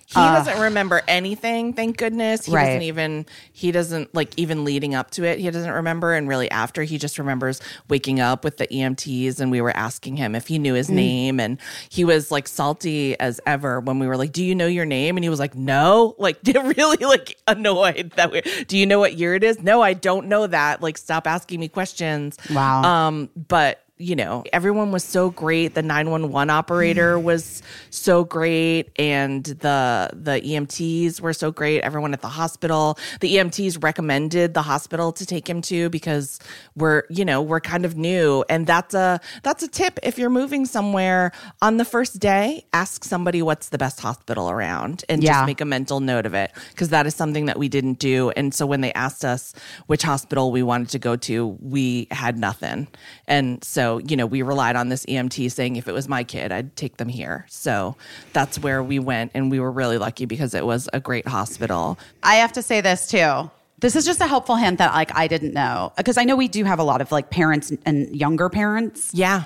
He 0.10 0.14
doesn't 0.16 0.62
remember 0.62 1.02
anything, 1.06 1.74
thank 1.74 1.98
goodness. 1.98 2.46
He 2.46 2.54
Right. 2.54 2.66
doesn't 2.68 2.82
even 2.84 3.26
he 3.52 3.74
doesn't 3.74 4.16
like 4.16 4.32
even 4.38 4.64
leading 4.64 4.96
up 4.96 5.12
to 5.12 5.26
it, 5.26 5.38
he 5.40 5.52
doesn't 5.52 5.70
remember 5.72 6.14
and 6.14 6.30
really 6.30 6.50
after 6.50 6.84
he 6.84 6.98
just 6.98 7.20
remembers 7.20 7.60
waking 7.90 8.22
up 8.22 8.46
with 8.46 8.56
the 8.56 8.68
EMTs 8.68 9.42
and 9.42 9.52
we 9.52 9.60
were 9.60 9.76
asking 9.76 10.16
him 10.16 10.34
if 10.34 10.48
he 10.48 10.60
knew 10.60 10.76
his 10.76 10.90
name 10.90 11.42
and 11.42 11.58
he 11.90 12.06
was 12.06 12.32
like 12.32 12.48
salty 12.48 13.20
as 13.20 13.42
ever 13.46 13.82
when 13.82 14.00
we 14.00 14.08
were 14.08 14.16
like, 14.16 14.32
"Do 14.32 14.46
you 14.46 14.56
know 14.56 14.68
your 14.68 14.86
name?" 14.86 15.18
and 15.18 15.26
he 15.26 15.30
was 15.30 15.40
like, 15.40 15.56
"No." 15.56 16.16
Like 16.20 16.40
really 16.46 17.06
like 17.06 17.38
annoyed 17.48 18.12
that 18.16 18.32
we 18.32 18.42
Do 18.68 18.78
you 18.78 18.86
know 18.86 19.00
what 19.00 19.16
year 19.16 19.36
it 19.36 19.44
is? 19.44 19.62
No, 19.62 19.82
I 19.82 19.92
don't 19.94 20.28
know 20.28 20.48
that. 20.48 20.82
Like 20.82 20.98
stop 20.98 21.28
asking 21.28 21.60
me 21.60 21.68
questions. 21.68 22.38
Wow. 22.50 22.84
Um 22.84 23.30
but 23.36 23.84
you 23.98 24.16
know, 24.16 24.44
everyone 24.54 24.92
was 24.92 25.04
so 25.04 25.30
great. 25.30 25.74
The 25.74 25.82
911 25.82 26.50
operator 26.50 27.18
mm. 27.18 27.24
was 27.24 27.62
so 27.90 28.24
great 28.24 28.90
and 28.98 29.44
the 29.44 30.10
the 30.14 30.42
EMTs 30.42 31.20
were 31.22 31.34
so 31.34 31.52
great. 31.52 31.82
Everyone 31.82 32.14
at 32.14 32.22
the 32.22 32.30
hospital, 32.30 32.98
the 33.22 33.36
EMTs 33.36 33.84
recommended 33.84 34.54
the 34.54 34.62
hospital 34.62 35.12
to 35.14 35.26
take 35.26 35.50
him 35.50 35.62
to 35.64 35.90
because 35.90 36.40
we're, 36.76 37.04
you 37.10 37.26
know, 37.26 37.42
we're 37.42 37.60
kind 37.60 37.86
of 37.86 37.98
new 37.98 38.44
and 38.50 38.68
that's 38.68 38.94
a 38.94 39.20
that's 39.44 39.64
a 39.64 39.68
tip 39.68 40.00
if 40.04 40.18
you're 40.18 40.30
moving 40.30 40.66
somewhere 40.66 41.32
on 41.62 41.78
the 41.78 41.86
first 41.86 42.20
day, 42.20 42.66
ask 42.74 43.04
somebody 43.04 43.42
what's 43.42 43.70
the 43.70 43.78
best 43.78 44.00
hospital 44.00 44.50
around 44.50 45.06
and 45.10 45.24
Yeah. 45.24 45.34
just 45.34 45.46
make 45.48 45.62
a 45.62 45.66
mental 45.66 46.00
note 46.00 46.26
of 46.26 46.34
it 46.34 46.52
because 46.70 46.90
that 46.90 47.08
is 47.08 47.16
something 47.16 47.46
that 47.46 47.58
we 47.58 47.68
didn't 47.70 48.00
do 48.00 48.30
and 48.32 48.54
so 48.54 48.66
when 48.66 48.82
they 48.82 48.94
asked 48.94 49.26
us 49.26 49.54
which 49.88 50.04
hospital 50.04 50.52
we 50.52 50.62
wanted 50.64 50.90
to 50.90 51.00
go 51.00 51.16
to, 51.16 51.58
we 51.62 52.08
had 52.12 52.38
nothing. 52.38 52.88
And 53.28 53.64
so, 53.64 53.87
you 54.06 54.16
know, 54.18 54.26
we 54.26 54.42
relied 54.42 54.76
on 54.76 54.90
this 54.90 55.06
EMT 55.06 55.52
saying 55.52 55.78
if 55.78 55.88
it 55.88 55.94
was 55.94 56.08
my 56.10 56.24
kid, 56.24 56.52
I'd 56.52 56.76
take 56.76 56.98
them 56.98 57.08
here. 57.10 57.46
So 57.50 57.96
that's 58.34 58.60
where 58.60 58.84
we 58.84 59.00
went. 59.00 59.32
And 59.34 59.50
we 59.50 59.60
were 59.60 59.72
really 59.72 59.98
lucky 59.98 60.26
because 60.26 60.54
it 60.54 60.66
was 60.66 60.90
a 60.94 61.00
great 61.00 61.28
hospital. 61.28 61.98
I 62.24 62.36
have 62.36 62.52
to 62.54 62.62
say 62.62 62.82
this 62.82 63.08
too. 63.08 63.50
This 63.80 63.96
is 63.96 64.06
just 64.06 64.20
a 64.22 64.28
helpful 64.28 64.56
hint 64.56 64.80
that 64.80 64.94
like 64.94 65.12
I 65.16 65.28
didn't 65.28 65.54
know 65.54 65.94
because 65.98 66.18
I 66.18 66.24
know 66.24 66.36
we 66.36 66.48
do 66.48 66.64
have 66.66 66.80
a 66.80 66.84
lot 66.84 67.00
of 67.02 67.12
like 67.12 67.30
parents 67.30 67.72
and 67.86 68.16
younger 68.16 68.50
parents. 68.50 69.12
Yeah. 69.14 69.44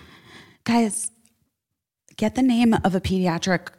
Guys, 0.64 1.12
get 2.18 2.36
the 2.36 2.42
name 2.42 2.74
of 2.84 2.96
a 2.96 3.02
pediatric 3.02 3.70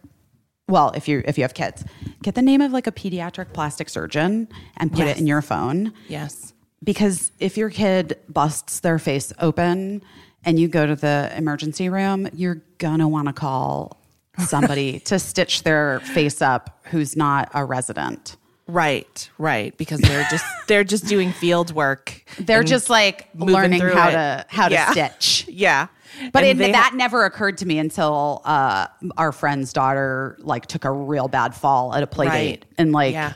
well, 0.68 0.92
if 0.94 1.08
you 1.08 1.22
if 1.26 1.36
you 1.36 1.44
have 1.44 1.54
kids, 1.54 1.84
get 2.22 2.34
the 2.34 2.40
name 2.42 2.60
of 2.60 2.72
like 2.72 2.86
a 2.86 2.92
pediatric 2.92 3.52
plastic 3.52 3.88
surgeon 3.88 4.48
and 4.76 4.90
put 4.92 5.00
Yes. 5.06 5.16
it 5.16 5.20
in 5.20 5.26
your 5.26 5.42
phone 5.42 5.92
Yes. 6.08 6.52
because 6.82 7.32
if 7.40 7.56
your 7.56 7.68
kid 7.68 8.16
busts 8.28 8.80
their 8.80 8.98
face 8.98 9.32
open 9.38 10.02
and 10.44 10.58
you 10.58 10.68
go 10.68 10.86
to 10.86 10.96
the 10.96 11.32
emergency 11.36 11.88
room, 11.88 12.28
you're 12.32 12.62
gonna 12.78 13.08
want 13.08 13.28
to 13.28 13.32
call 13.32 14.00
somebody 14.46 14.98
to 15.06 15.18
stitch 15.18 15.62
their 15.62 16.00
face 16.00 16.40
up 16.42 16.80
who's 16.84 17.16
not 17.16 17.50
a 17.54 17.64
resident. 17.64 18.36
Right, 18.68 19.28
right, 19.38 19.76
because 19.76 20.00
they're 20.00 20.26
just 20.30 20.44
they're 20.68 20.84
just 20.84 21.06
doing 21.06 21.32
field 21.32 21.72
work. 21.74 22.24
They're 22.38 22.62
just 22.62 22.88
like 22.88 23.28
learning 23.34 23.80
how 23.80 24.08
it. 24.08 24.12
to 24.12 24.46
how 24.48 24.68
to 24.68 24.74
Yeah. 24.74 24.90
stitch. 24.92 25.46
Yeah, 25.52 25.88
But 26.32 26.44
it, 26.44 26.58
that 26.58 26.74
ha- 26.74 26.90
never 26.94 27.24
occurred 27.24 27.58
to 27.58 27.66
me 27.66 27.78
until 27.78 28.40
uh, 28.44 28.86
our 29.18 29.32
friend's 29.32 29.72
daughter 29.72 30.36
like 30.40 30.66
took 30.66 30.84
a 30.84 30.90
real 30.92 31.28
bad 31.28 31.54
fall 31.54 31.92
at 31.94 32.02
a 32.02 32.06
play 32.06 32.26
Right. 32.28 32.60
date 32.60 32.64
and 32.78 32.92
like 32.92 33.12
yeah, 33.14 33.32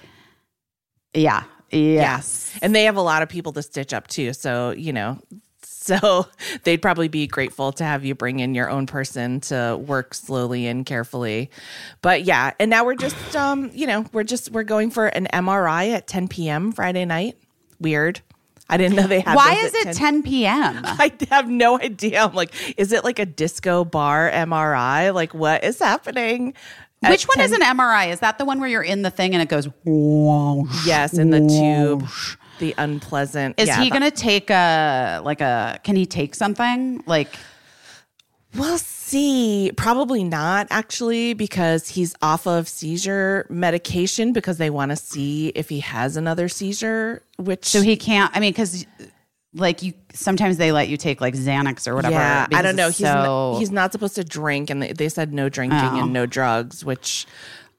yeah 1.14 1.42
yes 1.72 2.56
and 2.62 2.74
they 2.74 2.84
have 2.84 2.96
a 2.96 3.02
lot 3.02 3.22
of 3.22 3.28
people 3.28 3.52
to 3.52 3.62
stitch 3.62 3.92
up 3.92 4.06
too. 4.06 4.32
So 4.32 4.70
you 4.70 4.92
know, 4.92 5.18
so 5.66 6.26
they'd 6.62 6.82
probably 6.82 7.08
be 7.08 7.26
grateful 7.26 7.72
to 7.72 7.84
have 7.84 8.04
you 8.04 8.14
bring 8.14 8.40
in 8.40 8.54
your 8.54 8.70
own 8.70 8.86
person 8.86 9.40
to 9.40 9.76
work 9.76 10.14
slowly 10.14 10.66
and 10.66 10.86
carefully. 10.86 11.50
But 12.02 12.24
yeah, 12.24 12.52
and 12.58 12.70
now 12.70 12.84
we're 12.84 12.94
just 12.94 13.36
um, 13.36 13.70
you 13.74 13.86
know, 13.86 14.06
we're 14.12 14.24
just 14.24 14.50
we're 14.50 14.64
going 14.64 14.90
for 14.90 15.06
an 15.06 15.26
MRI 15.32 15.92
at 15.92 16.06
10 16.06 16.28
p.m. 16.28 16.72
Friday 16.72 17.04
night. 17.04 17.36
Weird. 17.80 18.20
I 18.68 18.78
didn't 18.78 18.96
know 18.96 19.06
they 19.06 19.20
had. 19.20 19.36
Why 19.36 19.54
is 19.54 19.74
it 19.74 19.94
10 19.94 20.24
p.m.? 20.24 20.80
I 20.84 21.12
have 21.30 21.48
no 21.48 21.78
idea. 21.78 22.24
I'm 22.24 22.34
like, 22.34 22.52
is 22.76 22.92
it 22.92 23.04
like 23.04 23.20
a 23.20 23.26
disco 23.26 23.84
bar 23.84 24.28
MRI? 24.28 25.14
Like, 25.14 25.34
what 25.34 25.62
is 25.62 25.78
happening? 25.78 26.54
Which 27.08 27.24
one 27.28 27.36
10 27.36 27.44
is 27.46 27.52
an 27.52 27.60
MRI? 27.60 28.12
Is 28.12 28.20
that 28.20 28.38
the 28.38 28.44
one 28.44 28.58
where 28.58 28.68
you're 28.68 28.82
in 28.82 29.02
the 29.02 29.10
thing 29.10 29.34
and 29.34 29.42
it 29.42 29.48
goes? 29.48 29.68
Yes, 30.84 31.14
in 31.16 31.30
the 31.30 31.38
tube? 31.40 32.08
The 32.58 32.74
unpleasant. 32.78 33.58
Is 33.60 33.68
yeah, 33.68 33.78
he 33.80 33.88
the- 33.88 33.92
gonna 33.92 34.10
take 34.10 34.50
a 34.50 35.20
like 35.24 35.40
a? 35.40 35.78
Can 35.84 35.96
he 35.96 36.06
take 36.06 36.34
something 36.34 37.02
like? 37.06 37.28
We'll 38.54 38.78
see. 38.78 39.70
Probably 39.76 40.24
not 40.24 40.66
actually, 40.70 41.34
because 41.34 41.88
he's 41.88 42.14
off 42.22 42.46
of 42.46 42.68
seizure 42.68 43.46
medication 43.50 44.32
because 44.32 44.56
they 44.56 44.70
want 44.70 44.90
to 44.92 44.96
see 44.96 45.48
if 45.48 45.68
he 45.68 45.80
has 45.80 46.16
another 46.16 46.48
seizure. 46.48 47.22
Which 47.38 47.66
So 47.66 47.82
he 47.82 47.96
can't. 47.96 48.34
I 48.34 48.40
mean, 48.40 48.52
because 48.52 48.86
like 49.52 49.82
you 49.82 49.92
sometimes 50.14 50.56
they 50.56 50.72
let 50.72 50.88
you 50.88 50.96
take 50.96 51.20
like 51.20 51.34
Xanax 51.34 51.86
or 51.86 51.94
whatever. 51.94 52.14
yeah, 52.14 52.46
I 52.54 52.62
don't 52.62 52.76
know. 52.76 52.86
He's 52.86 52.96
so, 52.98 53.04
not, 53.52 53.58
he's 53.58 53.70
not 53.70 53.92
supposed 53.92 54.14
to 54.14 54.24
drink, 54.24 54.70
and 54.70 54.82
they, 54.82 54.92
they 54.92 55.08
said 55.10 55.34
no 55.34 55.48
drinking 55.50 55.78
Oh. 55.82 56.02
and 56.04 56.12
no 56.12 56.24
drugs, 56.24 56.84
which. 56.84 57.26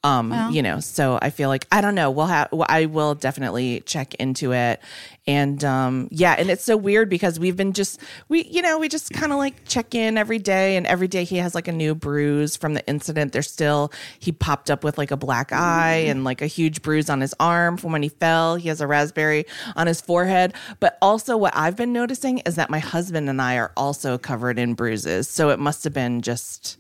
Um, 0.03 0.52
you 0.52 0.61
know, 0.61 0.80
so 0.80 1.18
I 1.22 1.32
feel 1.32 1.49
like 1.49 1.68
I 1.72 1.82
don't 1.82 1.95
know. 1.95 2.11
We'll 2.11 2.28
have. 2.28 2.49
Well, 2.52 2.68
I 2.69 2.86
will 2.86 3.15
definitely 3.15 3.82
check 3.82 4.14
into 4.15 4.53
it, 4.53 4.80
and 5.26 5.61
um, 5.65 6.07
yeah, 6.11 6.36
and 6.38 6.49
it's 6.49 6.64
so 6.64 6.78
weird 6.78 7.10
because 7.10 7.40
we've 7.40 7.57
been 7.57 7.74
just 7.74 7.99
we, 8.30 8.45
you 8.45 8.61
know, 8.61 8.78
we 8.78 8.90
just 8.90 9.11
kind 9.11 9.32
of 9.32 9.40
like 9.40 9.65
check 9.65 9.95
in 9.95 10.18
every 10.18 10.38
day, 10.40 10.78
and 10.78 10.86
every 10.88 11.07
day 11.07 11.24
he 11.24 11.38
has 11.38 11.56
like 11.56 11.68
a 11.68 11.72
new 11.72 11.95
bruise 11.95 12.56
from 12.56 12.76
the 12.76 12.88
incident. 12.88 13.34
There's 13.34 13.52
still 13.52 13.91
he 14.19 14.32
popped 14.32 14.69
up 14.69 14.84
with 14.84 14.98
like 14.98 15.11
a 15.11 15.18
black 15.18 15.52
eye 15.52 16.06
and 16.07 16.24
like 16.24 16.41
a 16.41 16.48
huge 16.48 16.82
bruise 16.84 17.10
on 17.10 17.19
his 17.19 17.34
arm 17.40 17.76
from 17.76 17.91
when 17.91 18.03
he 18.03 18.10
fell. 18.10 18.56
He 18.56 18.69
has 18.69 18.80
a 18.80 18.88
raspberry 18.88 19.45
on 19.76 19.88
his 19.88 19.99
forehead, 19.99 20.53
but 20.80 20.98
also 21.02 21.36
what 21.36 21.56
I've 21.56 21.76
been 21.76 21.91
noticing 21.91 22.38
is 22.40 22.56
that 22.56 22.69
my 22.69 22.80
husband 22.80 23.30
and 23.30 23.41
I 23.41 23.57
are 23.57 23.72
also 23.76 24.18
covered 24.18 24.60
in 24.60 24.76
bruises. 24.76 25.28
So 25.28 25.49
it 25.49 25.60
must 25.60 25.84
have 25.84 25.94
been 25.94 26.22
just, 26.22 26.78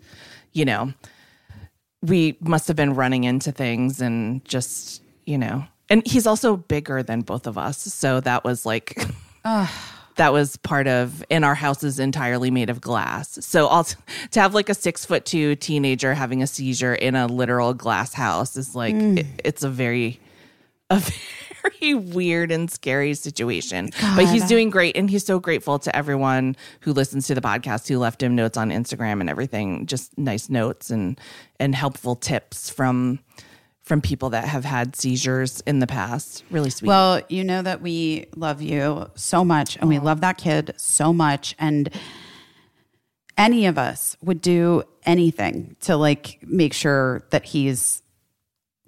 you 0.53 0.63
know, 0.65 0.93
we 2.01 2.37
must 2.41 2.67
have 2.67 2.77
been 2.77 2.93
running 2.93 3.23
into 3.23 3.51
things 3.51 4.01
and 4.01 4.43
just, 4.45 5.01
you 5.25 5.37
know, 5.37 5.65
and 5.89 6.05
he's 6.05 6.27
also 6.27 6.57
bigger 6.57 7.01
than 7.01 7.21
both 7.21 7.47
of 7.47 7.57
us. 7.57 7.77
So 7.77 8.19
that 8.21 8.43
was 8.43 8.65
like, 8.65 9.01
that 9.43 10.33
was 10.33 10.57
part 10.57 10.87
of, 10.87 11.23
and 11.31 11.45
our 11.45 11.55
house 11.55 11.83
is 11.83 11.99
entirely 11.99 12.51
made 12.51 12.69
of 12.69 12.81
glass. 12.81 13.37
So 13.45 13.67
all 13.67 13.85
to 13.85 14.39
have 14.39 14.53
like 14.53 14.69
a 14.69 14.73
six 14.73 15.05
foot 15.05 15.25
two 15.25 15.55
teenager 15.55 16.13
having 16.13 16.43
a 16.43 16.47
seizure 16.47 16.93
in 16.93 17.15
a 17.15 17.27
literal 17.27 17.73
glass 17.73 18.13
house 18.13 18.57
is 18.57 18.75
like, 18.75 18.95
mm. 18.95 19.19
it, 19.19 19.27
it's 19.43 19.63
a 19.63 19.69
very, 19.69 20.19
a 20.89 21.01
very 21.79 21.93
weird 21.93 22.51
and 22.51 22.69
scary 22.69 23.13
situation. 23.13 23.91
But 24.15 24.27
he's 24.27 24.47
doing 24.47 24.69
great 24.69 24.97
and 24.97 25.09
he's 25.09 25.25
so 25.25 25.39
grateful 25.39 25.79
to 25.79 25.95
everyone 25.95 26.55
who 26.81 26.93
listens 26.93 27.27
to 27.27 27.35
the 27.35 27.41
podcast 27.41 27.87
who 27.87 27.99
left 27.99 28.21
him 28.21 28.35
notes 28.35 28.57
on 28.57 28.69
Instagram 28.69 29.21
and 29.21 29.29
everything, 29.29 29.85
just 29.85 30.17
nice 30.17 30.49
notes 30.49 30.89
and 30.89 31.19
and 31.59 31.75
helpful 31.75 32.15
tips 32.15 32.69
from 32.69 33.19
from 33.87 34.01
people 34.01 34.29
that 34.31 34.45
have 34.45 34.65
had 34.65 34.95
seizures 34.97 35.61
in 35.61 35.79
the 35.79 35.87
past. 35.87 36.43
Really 36.51 36.69
sweet. 36.69 36.89
Well, 36.89 37.21
you 37.29 37.43
know 37.45 37.61
that 37.61 37.81
we 37.81 38.27
love 38.35 38.61
you 38.61 39.09
so 39.15 39.45
much 39.45 39.77
and 39.77 39.87
we 39.87 39.97
love 39.97 40.19
that 40.21 40.37
kid 40.37 40.73
so 40.75 41.13
much. 41.13 41.55
And 41.57 41.89
any 43.37 43.65
of 43.65 43.77
us 43.77 44.17
would 44.21 44.41
do 44.41 44.83
anything 45.05 45.77
to 45.81 45.95
like 45.95 46.39
make 46.41 46.73
sure 46.73 47.23
that 47.29 47.45
he's 47.45 48.01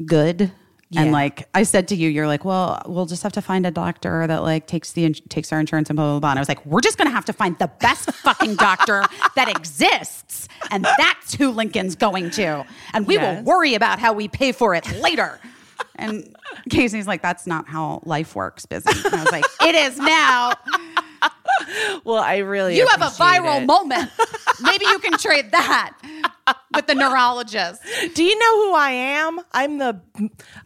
good. 0.06 0.52
Yeah. 0.92 1.02
And 1.04 1.12
like 1.12 1.48
I 1.54 1.64
said 1.64 1.88
to 1.90 1.96
you, 1.96 2.10
you're 2.10 2.26
like, 2.26 2.44
well, 2.44 2.82
we'll 2.88 3.06
just 3.06 3.22
have 3.22 3.34
to 3.34 3.42
find 3.44 3.64
a 3.68 3.72
doctor 3.72 4.26
that 4.26 4.42
like 4.42 4.66
takes 4.66 4.92
the 4.94 5.14
takes 5.14 5.52
our 5.54 5.60
insurance 5.60 5.90
and 5.92 5.96
blah 5.98 6.06
blah 6.14 6.20
blah. 6.20 6.30
And 6.32 6.40
I 6.40 6.42
was 6.42 6.50
like, 6.50 6.66
we're 6.66 6.82
just 6.82 6.98
gonna 6.98 7.12
have 7.12 7.26
to 7.26 7.34
find 7.34 7.58
the 7.60 7.68
best 7.80 8.12
fucking 8.12 8.56
doctor 8.56 9.04
that 9.36 9.50
exists, 9.56 10.48
and 10.72 10.84
that's 10.98 11.36
who 11.36 11.52
Lincoln's 11.52 11.96
going 11.96 12.32
to, 12.32 12.66
and 12.94 13.06
we 13.06 13.16
Yes. 13.16 13.38
will 13.38 13.44
worry 13.54 13.76
about 13.76 14.00
how 14.00 14.14
we 14.14 14.28
pay 14.28 14.52
for 14.52 14.74
it 14.74 14.92
later. 15.00 15.40
And 15.96 16.36
Casey's 16.70 17.06
like, 17.08 17.22
that's 17.22 17.46
not 17.46 17.68
how 17.68 18.02
life 18.06 18.36
works, 18.36 18.66
busy. 18.66 18.90
And 19.06 19.14
I 19.16 19.24
was 19.24 19.32
like, 19.32 19.46
it 19.62 19.76
is 19.76 19.98
now. 19.98 20.54
Well, 22.04 22.18
I 22.24 22.38
really 22.38 22.78
You 22.78 22.88
have 22.88 23.02
a 23.02 23.06
viral 23.06 23.62
it. 23.62 23.66
moment. 23.66 24.10
Maybe 24.62 24.86
you 24.86 25.00
can 25.00 25.14
trade 25.18 25.52
that 25.52 25.94
with 26.74 26.88
the 26.88 26.96
neurologist. 26.96 27.82
Do 28.14 28.24
you 28.24 28.38
know 28.38 28.66
who 28.66 28.74
I 28.76 28.92
am? 28.92 29.40
I'm 29.52 29.78
the 29.78 30.00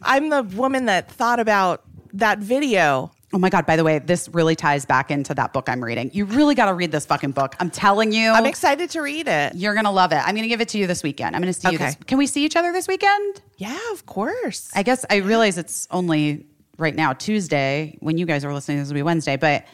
I'm 0.02 0.28
the 0.28 0.42
woman 0.42 0.86
that 0.86 1.10
thought 1.10 1.40
about 1.40 1.82
that 2.14 2.38
video. 2.38 3.10
Oh 3.32 3.38
my 3.38 3.50
God, 3.50 3.66
by 3.66 3.74
the 3.74 3.82
way, 3.82 3.98
this 3.98 4.28
really 4.28 4.54
ties 4.54 4.84
back 4.84 5.10
into 5.10 5.34
that 5.34 5.52
book 5.52 5.68
I'm 5.68 5.82
reading. 5.82 6.08
You 6.14 6.24
really 6.24 6.54
got 6.54 6.66
to 6.66 6.74
read 6.74 6.92
this 6.92 7.04
fucking 7.04 7.32
book. 7.32 7.56
I'm 7.58 7.68
telling 7.70 8.12
you. 8.12 8.30
I'm 8.30 8.46
excited 8.46 8.90
to 8.90 9.00
read 9.00 9.26
it. 9.26 9.56
You're 9.56 9.74
going 9.74 9.86
to 9.86 9.90
love 9.90 10.12
it. 10.12 10.18
I'm 10.18 10.36
going 10.36 10.42
to 10.44 10.48
give 10.48 10.60
it 10.60 10.68
to 10.68 10.78
you 10.78 10.86
this 10.86 11.02
weekend. 11.02 11.34
I'm 11.34 11.42
going 11.42 11.52
to 11.52 11.60
see 11.60 11.68
you 11.70 11.74
Okay. 11.74 11.86
this. 11.86 11.96
Can 12.06 12.18
we 12.18 12.28
see 12.28 12.44
each 12.44 12.54
other 12.54 12.72
this 12.72 12.86
weekend? 12.86 13.42
Yeah, 13.56 13.76
of 13.90 14.06
course. 14.06 14.70
I 14.76 14.84
guess 14.84 15.04
I 15.10 15.16
realize 15.16 15.58
it's 15.58 15.88
only 15.90 16.46
right 16.78 16.94
now 16.94 17.12
Tuesday 17.12 17.96
when 17.98 18.18
you 18.18 18.26
guys 18.26 18.44
are 18.44 18.54
listening. 18.54 18.78
This 18.78 18.86
will 18.86 18.94
be 18.94 19.02
Wednesday, 19.02 19.36
but 19.36 19.64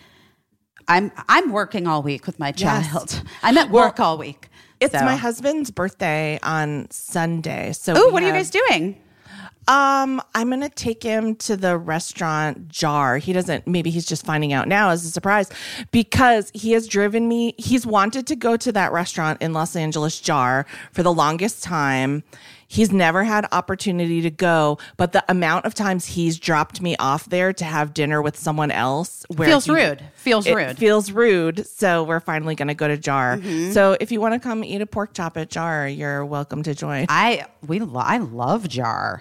I'm 0.90 1.12
I'm 1.28 1.52
working 1.52 1.86
all 1.86 2.02
week 2.02 2.26
with 2.26 2.38
my 2.38 2.52
Yes. 2.56 2.90
child. 2.90 3.22
I'm 3.42 3.56
at 3.56 3.70
work 3.70 3.98
all 4.00 4.18
week. 4.18 4.48
It's 4.80 4.92
So- 4.98 5.04
my 5.04 5.16
husband's 5.16 5.70
birthday 5.70 6.38
on 6.42 6.88
Sunday. 6.90 7.72
So 7.72 7.94
Oh, 7.96 8.06
we 8.08 8.12
what 8.12 8.22
are 8.22 8.26
you 8.26 8.32
guys 8.32 8.50
doing? 8.50 8.96
Um, 9.68 10.20
I'm 10.34 10.50
gonna 10.50 10.68
take 10.68 11.02
him 11.02 11.36
to 11.36 11.56
the 11.56 11.78
restaurant 11.78 12.68
Jar. 12.68 13.18
He 13.18 13.32
doesn't. 13.32 13.68
Maybe 13.68 13.90
he's 13.90 14.04
just 14.06 14.26
finding 14.26 14.52
out 14.52 14.66
now 14.66 14.88
as 14.90 15.04
a 15.04 15.10
surprise 15.10 15.48
because 15.92 16.50
he 16.54 16.72
has 16.72 16.88
driven 16.88 17.28
me. 17.28 17.54
He's 17.56 17.86
wanted 17.86 18.26
to 18.28 18.36
go 18.36 18.56
to 18.56 18.72
that 18.72 18.90
restaurant 18.90 19.40
in 19.40 19.52
Los 19.52 19.76
Angeles 19.76 20.18
Jar 20.18 20.66
for 20.92 21.04
the 21.04 21.12
longest 21.12 21.62
time. 21.62 22.24
He's 22.72 22.92
never 22.92 23.24
had 23.24 23.48
opportunity 23.50 24.20
to 24.20 24.30
go, 24.30 24.78
but 24.96 25.10
the 25.10 25.24
amount 25.28 25.64
of 25.64 25.74
times 25.74 26.06
he's 26.06 26.38
dropped 26.38 26.80
me 26.80 26.94
off 26.98 27.28
there 27.28 27.52
to 27.54 27.64
have 27.64 27.92
dinner 27.92 28.22
with 28.22 28.38
someone 28.38 28.70
else 28.70 29.26
where 29.34 29.48
Feels 29.48 29.64
he- 29.64 29.72
rude. 29.72 30.04
Feels 30.14 30.46
it 30.46 30.54
rude. 30.54 30.78
Feels 30.78 31.10
rude. 31.10 31.66
So 31.66 32.04
we're 32.04 32.20
finally 32.20 32.54
going 32.54 32.68
to 32.68 32.74
go 32.74 32.86
to 32.86 32.96
Jar. 32.96 33.38
Mm-hmm. 33.38 33.72
So 33.72 33.96
if 33.98 34.12
you 34.12 34.20
want 34.20 34.34
to 34.34 34.38
come 34.40 34.62
eat 34.62 34.80
a 34.80 34.86
pork 34.86 35.14
chop 35.14 35.36
at 35.36 35.50
Jar, 35.50 35.88
you're 35.88 36.24
welcome 36.24 36.62
to 36.62 36.72
join. 36.72 37.06
I 37.08 37.46
we 37.66 37.80
lo- 37.80 37.98
I 37.98 38.18
love 38.18 38.68
jar. 38.68 39.20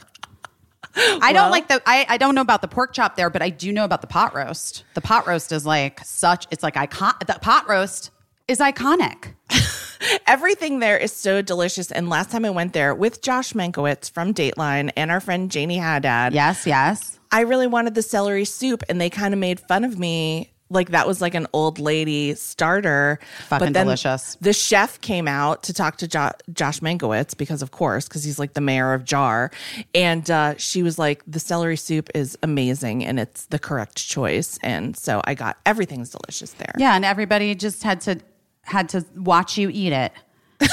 I 0.96 1.34
don't 1.34 1.50
like 1.50 1.70
the 1.70 1.82
I, 1.88 2.06
I 2.08 2.18
don't 2.18 2.36
know 2.36 2.42
about 2.42 2.62
the 2.62 2.68
pork 2.68 2.94
chop 2.94 3.16
there, 3.16 3.32
but 3.32 3.42
I 3.42 3.50
do 3.50 3.72
know 3.72 3.84
about 3.84 4.02
the 4.02 4.08
pot 4.08 4.36
roast. 4.36 4.84
The 4.94 5.02
pot 5.02 5.26
roast 5.26 5.52
is 5.52 5.66
like 5.66 6.02
such 6.06 6.46
it's 6.52 6.62
like 6.62 6.78
icon 6.78 7.16
the 7.26 7.40
pot 7.42 7.68
roast 7.68 8.12
is 8.48 8.60
iconic. 8.60 9.34
Everything 10.28 10.80
there 10.80 10.98
is 10.98 11.12
so 11.12 11.42
delicious. 11.42 11.92
And 11.92 12.10
last 12.10 12.32
time 12.32 12.46
I 12.46 12.50
went 12.50 12.74
there 12.74 12.96
with 12.96 13.22
Josh 13.22 13.54
Mankiewicz 13.54 14.12
from 14.12 14.34
Dateline 14.34 14.92
and 14.96 15.12
our 15.12 15.20
friend 15.20 15.52
Janie 15.52 15.78
Haddad, 15.78 16.34
Yes, 16.34 16.66
yes. 16.66 17.20
I 17.32 17.42
really 17.42 17.68
wanted 17.68 17.94
the 17.96 18.02
celery 18.02 18.46
soup, 18.46 18.84
and 18.90 19.00
they 19.00 19.10
kind 19.10 19.34
of 19.34 19.40
made 19.40 19.60
fun 19.60 19.84
of 19.84 20.00
me. 20.00 20.52
Like 20.72 20.90
that 20.92 21.08
was 21.08 21.20
like 21.20 21.34
an 21.34 21.48
old 21.52 21.80
lady 21.80 22.36
starter. 22.36 23.20
Fucking 23.48 23.74
delicious. 23.74 24.38
The 24.40 24.54
chef 24.54 25.02
came 25.02 25.28
out 25.28 25.64
to 25.64 25.74
talk 25.74 25.98
to 25.98 26.08
jo- 26.08 26.32
Josh 26.54 26.80
Mankiewicz 26.80 27.36
because, 27.36 27.64
of 27.64 27.72
course, 27.72 28.08
because 28.08 28.24
he's 28.24 28.38
like 28.38 28.54
the 28.54 28.62
mayor 28.62 28.94
of 28.94 29.04
Jar. 29.04 29.50
And 29.96 30.30
uh, 30.30 30.58
she 30.58 30.84
was 30.84 31.00
like, 31.00 31.24
the 31.26 31.40
celery 31.40 31.76
soup 31.76 32.10
is 32.14 32.38
amazing 32.44 33.04
and 33.04 33.20
it's 33.20 33.48
the 33.48 33.58
correct 33.58 33.98
choice. 34.08 34.60
And 34.62 34.96
so 34.96 35.22
I 35.24 35.34
got 35.34 35.58
everything's 35.66 36.12
delicious 36.12 36.52
there. 36.54 36.74
Yeah, 36.78 36.96
and 36.96 37.04
everybody 37.04 37.56
just 37.56 37.82
had 37.82 38.02
to 38.02 38.20
had 38.64 38.90
to 38.90 39.06
watch 39.16 39.58
you 39.58 39.70
eat 39.72 39.94
it 39.94 40.12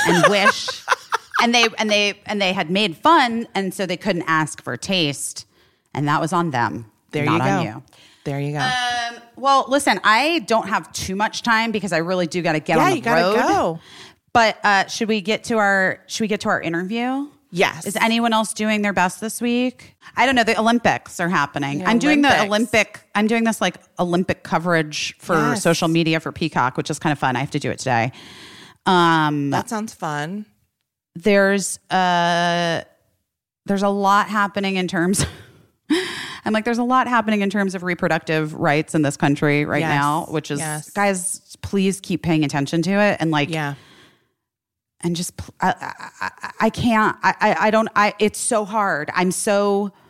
and 0.07 0.25
wish 0.31 0.69
and 1.43 1.55
they 1.55 1.67
and 1.79 1.91
they 1.91 2.19
and 2.27 2.41
they 2.41 2.53
had 2.53 2.71
made 2.71 2.97
fun, 2.97 3.47
and 3.55 3.73
so 3.75 3.85
they 3.87 3.97
couldn't 3.97 4.25
ask 4.27 4.63
for 4.63 4.77
taste, 4.77 5.47
and 5.95 6.09
that 6.09 6.21
was 6.21 6.33
on 6.33 6.51
them. 6.51 6.91
There 7.11 7.25
not 7.25 7.33
you 7.35 7.39
go. 7.39 7.45
on 7.45 7.65
you. 7.67 7.83
There 8.25 8.41
you 8.41 8.53
go. 8.53 8.59
Um, 8.59 9.23
well, 9.37 9.65
listen, 9.69 10.01
I 10.03 10.41
don't 10.41 10.69
have 10.69 10.91
too 10.93 11.15
much 11.15 11.43
time 11.43 11.71
because 11.73 11.93
I 11.93 11.99
really 11.99 12.27
do 12.27 12.43
got 12.43 12.53
to 12.55 12.61
get 12.61 12.79
Yeah, 12.79 12.85
on 12.85 12.91
the 12.91 12.97
you 12.97 13.03
gotta 13.03 13.23
road. 13.23 13.37
go. 13.49 13.81
But 14.33 14.59
uh, 14.65 14.87
should 14.87 15.09
we 15.09 15.21
get 15.21 15.45
to 15.45 15.59
our 15.59 16.01
should 16.07 16.23
we 16.25 16.29
get 16.29 16.41
to 16.41 16.49
our 16.49 16.61
interview? 16.61 17.29
Yes. 17.51 17.87
Is 17.87 17.97
anyone 17.97 18.33
else 18.33 18.53
doing 18.53 18.83
their 18.83 18.93
best 18.93 19.21
this 19.21 19.41
week? 19.41 19.97
I 20.17 20.27
don't 20.27 20.35
know. 20.35 20.45
The 20.45 20.59
Olympics 20.59 21.21
are 21.21 21.29
happening. 21.29 21.79
The 21.79 21.89
I'm 21.89 21.99
doing 21.99 22.23
the 22.23 22.43
Olympic. 22.43 23.01
I'm 23.15 23.27
doing 23.27 23.45
this 23.45 23.61
like 23.61 23.77
Olympic 23.99 24.43
coverage 24.43 25.17
for 25.19 25.35
Yes. 25.37 25.63
social 25.63 25.89
media 25.89 26.19
for 26.21 26.33
Peacock, 26.33 26.77
which 26.77 26.91
is 26.91 26.99
kind 26.99 27.13
of 27.13 27.19
fun. 27.19 27.37
I 27.37 27.41
have 27.41 27.53
to 27.53 27.59
do 27.61 27.71
it 27.71 27.79
today. 27.79 28.13
Um, 28.85 29.51
that 29.51 29.69
sounds 29.69 29.95
fun. 29.95 30.47
there's 31.15 31.79
uh 31.91 32.83
there's 33.65 33.83
a 33.83 33.89
lot 33.89 34.29
happening 34.29 34.77
in 34.77 34.87
terms 34.87 35.25
I'm 36.45 36.53
like 36.53 36.65
there's 36.65 36.79
a 36.79 36.85
lot 36.85 37.09
happening 37.09 37.41
in 37.41 37.51
terms 37.51 37.75
of 37.75 37.83
reproductive 37.83 38.55
rights 38.55 38.95
in 38.95 39.03
this 39.03 39.17
country 39.17 39.65
right 39.65 39.81
Yes. 39.81 39.89
now, 40.01 40.27
which 40.31 40.51
is 40.51 40.61
Yes. 40.61 40.91
guys 40.91 41.57
please 41.63 42.01
keep 42.01 42.23
paying 42.23 42.45
attention 42.45 42.83
to 42.83 42.91
it 42.93 43.17
and 43.19 43.31
like 43.31 43.51
Yeah. 43.51 43.75
And 45.07 45.15
just 45.15 45.41
I, 45.61 45.73
I, 46.21 46.51
I- 46.61 46.71
can't 46.71 47.17
I 47.23 47.57
I 47.61 47.71
don't 47.71 47.89
I 47.95 48.13
it's 48.19 48.39
so 48.41 48.65
hard. 48.65 49.09
I'm 49.15 49.31
so 49.31 49.93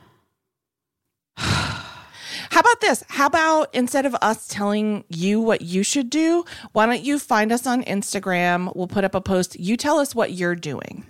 How 1.36 2.60
about 2.60 2.80
this? 2.80 3.04
How 3.08 3.26
about 3.26 3.74
instead 3.74 4.06
of 4.06 4.16
us 4.22 4.48
telling 4.48 5.04
you 5.08 5.40
what 5.40 5.60
you 5.60 5.82
should 5.82 6.08
do, 6.08 6.44
why 6.72 6.86
don't 6.86 7.02
you 7.02 7.18
find 7.18 7.52
us 7.52 7.66
on 7.66 7.82
Instagram? 7.84 8.74
We'll 8.74 8.86
put 8.86 9.04
up 9.04 9.14
a 9.14 9.20
post. 9.20 9.58
You 9.60 9.76
tell 9.76 9.98
us 9.98 10.14
what 10.14 10.32
you're 10.32 10.54
doing. 10.54 11.04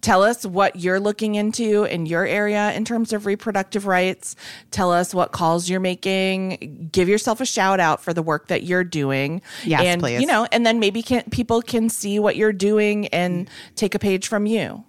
Tell 0.00 0.22
us 0.22 0.44
what 0.44 0.76
you're 0.76 1.00
looking 1.00 1.34
into 1.34 1.84
in 1.84 2.06
your 2.06 2.26
area 2.26 2.72
in 2.72 2.84
terms 2.84 3.12
of 3.12 3.26
reproductive 3.26 3.86
rights. 3.86 4.36
Tell 4.70 4.92
us 4.92 5.14
what 5.14 5.32
calls 5.32 5.68
you're 5.68 5.80
making. 5.80 6.88
Give 6.92 7.08
yourself 7.08 7.40
a 7.40 7.46
shout 7.46 7.80
out 7.80 8.02
for 8.02 8.12
the 8.12 8.22
work 8.22 8.48
that 8.48 8.62
you're 8.62 8.84
doing. 8.84 9.42
Yes, 9.64 9.82
and, 9.82 10.00
please. 10.00 10.20
You 10.20 10.26
know, 10.26 10.46
and 10.52 10.64
then 10.64 10.78
maybe 10.80 11.02
can, 11.02 11.22
people 11.30 11.62
can 11.62 11.88
see 11.88 12.18
what 12.18 12.36
you're 12.36 12.52
doing 12.52 13.08
and 13.08 13.48
take 13.74 13.94
a 13.94 13.98
page 13.98 14.28
from 14.28 14.46
you. 14.46 14.84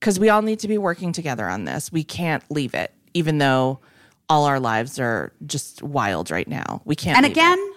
Because 0.00 0.20
we 0.20 0.28
all 0.28 0.42
need 0.42 0.58
to 0.60 0.68
be 0.68 0.78
working 0.78 1.12
together 1.12 1.48
on 1.48 1.64
this. 1.64 1.90
We 1.90 2.04
can't 2.04 2.44
leave 2.50 2.74
it, 2.74 2.92
even 3.14 3.38
though 3.38 3.80
all 4.28 4.44
our 4.44 4.60
lives 4.60 4.98
are 4.98 5.32
just 5.46 5.82
wild 5.82 6.30
right 6.30 6.46
now. 6.46 6.82
We 6.84 6.94
can't. 6.94 7.16
and 7.16 7.24
leave 7.24 7.36
it. 7.36 7.40
again 7.40 7.72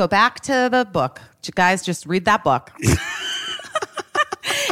go 0.00 0.08
back 0.08 0.40
to 0.40 0.68
the 0.70 0.88
book. 0.90 1.20
J- 1.42 1.52
Guys, 1.54 1.82
just 1.82 2.06
read 2.06 2.24
that 2.24 2.42
book. 2.42 2.72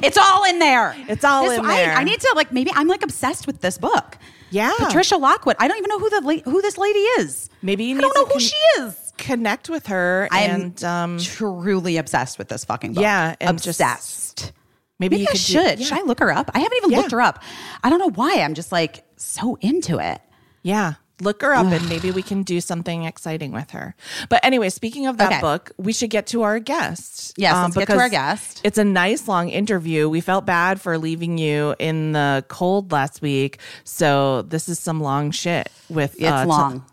it's 0.03 0.17
all 0.19 0.45
in 0.45 0.59
there. 0.59 0.95
It's 1.09 1.25
all 1.25 1.45
This- 1.49 1.59
in 1.59 1.67
there. 1.67 1.93
I, 1.95 2.05
need 2.05 2.21
to 2.21 2.33
like 2.37 2.53
maybe 2.53 2.71
I'm 2.75 2.89
like 2.89 3.03
obsessed 3.03 3.47
with 3.47 3.61
this 3.61 3.79
book. 3.79 4.17
Yeah. 4.51 4.73
Patricia 4.79 5.17
Lockwood. 5.17 5.57
I 5.59 5.69
don't 5.69 5.77
even 5.79 5.89
know 5.91 5.99
who 5.99 6.09
the 6.11 6.43
who 6.51 6.63
this 6.63 6.79
lady 6.79 7.01
is. 7.01 7.51
Maybe 7.63 7.85
you 7.85 7.91
I 7.95 7.99
need 7.99 8.01
don't 8.03 8.15
know 8.17 8.23
to 8.25 8.29
who 8.29 8.33
con- 8.33 8.41
she 8.41 8.57
is. 8.81 9.13
connect 9.19 9.69
with 9.69 9.87
her 9.89 10.29
I'm 10.31 10.51
and 10.51 10.85
um, 10.85 11.19
truly 11.19 11.97
obsessed 11.99 12.39
with 12.39 12.49
this 12.49 12.65
fucking 12.65 12.95
book. 12.95 13.03
Yeah, 13.03 13.35
and 13.41 13.59
just- 13.63 13.81
obsessed. 13.81 14.53
maybe, 14.99 15.17
Maybe 15.17 15.23
you 15.23 15.29
I 15.29 15.33
could 15.33 15.39
do- 15.39 15.39
should. 15.53 15.79
yeah. 15.81 15.85
Should 15.87 15.99
I 15.99 16.03
look 16.03 16.21
her 16.21 16.33
up? 16.33 16.51
I 16.55 16.61
haven't 16.61 16.77
even 16.79 16.91
Yeah. 16.91 16.99
looked 16.99 17.13
her 17.13 17.21
up. 17.21 17.43
I 17.85 17.91
don't 17.91 17.99
know 17.99 18.11
why. 18.11 18.41
I'm 18.41 18.55
just 18.55 18.73
like 18.73 19.05
so 19.17 19.59
into 19.61 19.99
it. 19.99 20.21
Yeah. 20.63 20.95
Look 21.21 21.43
her 21.43 21.53
up 21.53 21.67
and 21.67 21.89
maybe 21.89 22.11
we 22.13 22.23
can 22.23 22.43
do 22.45 22.61
something 22.61 23.05
exciting 23.05 23.51
with 23.53 23.71
her. 23.71 23.95
But 24.29 24.45
anyway, 24.45 24.69
speaking 24.71 25.07
of 25.07 25.17
that 25.19 25.33
Okay. 25.33 25.41
book, 25.41 25.73
we 25.77 25.93
should 25.93 26.11
get 26.11 26.27
to 26.29 26.43
our 26.43 26.61
guest. 26.61 27.35
Yes, 27.37 27.55
let's 27.55 27.77
get 27.77 27.89
to 27.89 27.99
our 27.99 28.09
guest. 28.09 28.61
It's 28.65 28.79
a 28.79 28.85
nice 28.85 29.27
long 29.27 29.49
interview. 29.49 30.09
We 30.09 30.21
felt 30.21 30.47
bad 30.47 30.81
for 30.81 30.97
leaving 30.99 31.37
you 31.39 31.75
in 31.81 32.13
the 32.13 32.45
cold 32.49 32.93
last 32.93 33.21
week. 33.21 33.59
So 33.85 34.43
this 34.43 34.69
is 34.69 34.79
some 34.79 35.01
long 35.01 35.31
shit 35.33 35.71
with 35.89 36.15
It's 36.17 36.25
uh, 36.25 36.43
t- 36.45 36.49
long. 36.49 36.85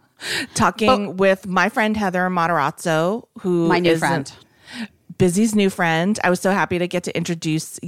talking 0.56 1.18
with 1.18 1.46
my 1.46 1.70
friend 1.70 1.96
Heather 1.96 2.28
Matarazzo, 2.30 3.28
who 3.42 3.68
My 3.68 3.80
new 3.80 3.92
is 3.92 4.00
friend. 4.00 4.32
Busy's 5.18 5.56
new 5.56 5.70
friend. 5.70 6.20
I 6.24 6.30
was 6.30 6.40
so 6.40 6.52
happy 6.52 6.80
to 6.80 6.88
get 6.88 7.04
to 7.04 7.16
introduce 7.16 7.80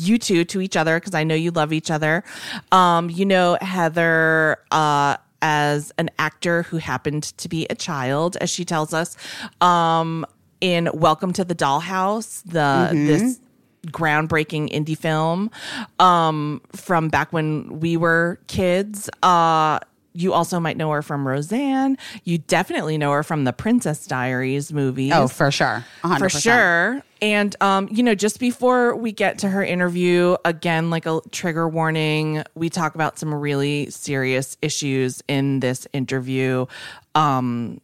you 0.00 0.18
two 0.18 0.44
to 0.44 0.60
each 0.60 0.76
other 0.76 1.00
because 1.00 1.14
I 1.14 1.24
know 1.24 1.34
you 1.34 1.50
love 1.50 1.72
each 1.72 1.90
other. 1.90 2.22
Um, 2.70 3.10
you 3.10 3.24
know 3.24 3.58
Heather 3.60 4.58
uh, 4.70 5.16
as 5.42 5.92
an 5.98 6.10
actor 6.18 6.62
who 6.64 6.78
happened 6.78 7.22
to 7.38 7.48
be 7.48 7.66
a 7.70 7.74
child, 7.74 8.36
as 8.40 8.50
she 8.50 8.64
tells 8.64 8.92
us, 8.92 9.16
um, 9.60 10.26
in 10.60 10.88
Welcome 10.92 11.32
to 11.34 11.44
the 11.44 11.54
Dollhouse, 11.54 12.42
the 12.44 12.90
this 12.92 13.40
groundbreaking 13.86 14.70
indie 14.72 14.98
film 14.98 15.50
um, 15.98 16.60
from 16.74 17.08
back 17.08 17.32
when 17.32 17.80
we 17.80 17.96
were 17.96 18.38
kids. 18.48 19.08
Uh, 19.22 19.78
you 20.18 20.32
also 20.32 20.58
might 20.58 20.76
know 20.76 20.90
her 20.90 21.00
from 21.02 21.26
Roseanne. 21.26 21.96
You 22.24 22.38
definitely 22.38 22.98
know 22.98 23.12
her 23.12 23.22
from 23.22 23.44
the 23.44 23.52
Princess 23.52 24.06
Diaries 24.06 24.72
movies 24.72 25.12
Oh, 25.14 25.28
for 25.28 25.50
sure. 25.50 25.84
100%. 26.02 26.18
for 26.18 26.28
sure. 26.28 27.02
And 27.22 27.54
um, 27.60 27.88
you 27.90 28.02
know, 28.02 28.14
just 28.14 28.40
before 28.40 28.96
we 28.96 29.12
get 29.12 29.38
to 29.40 29.48
her 29.48 29.62
interview, 29.64 30.36
again, 30.44 30.90
like 30.90 31.06
a 31.06 31.20
trigger 31.30 31.68
warning, 31.68 32.42
we 32.54 32.68
talk 32.70 32.94
about 32.94 33.18
some 33.18 33.32
really 33.34 33.90
serious 33.90 34.56
issues 34.62 35.22
in 35.28 35.60
this 35.60 35.86
interview. 35.92 36.66
Um, 37.14 37.80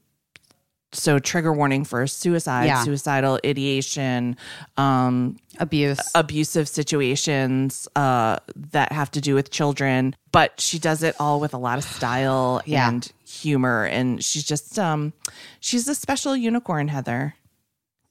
so 0.95 1.19
trigger 1.19 1.53
warning 1.53 1.85
for 1.85 2.07
suicide, 2.07 2.66
Yeah. 2.66 2.83
suicidal 2.85 3.39
ideation, 3.45 4.37
um, 4.77 5.37
Abuse. 5.59 5.99
abusive 6.15 6.69
situations 6.69 7.87
uh, 7.97 8.39
that 8.71 8.93
have 8.93 9.11
to 9.11 9.21
do 9.21 9.35
with 9.35 9.51
children. 9.51 10.15
But 10.33 10.61
she 10.61 10.79
does 10.79 11.03
it 11.03 11.15
all 11.21 11.41
with 11.41 11.53
a 11.53 11.59
lot 11.59 11.77
of 11.79 11.85
style 11.85 12.62
Yeah. 12.65 12.89
and 12.89 13.12
humor, 13.27 13.85
and 13.85 14.25
she's 14.25 14.45
just 14.45 14.79
um, 14.79 15.12
she's 15.61 15.87
a 15.89 15.95
special 15.95 16.37
unicorn, 16.37 16.89
Heather. 16.89 17.35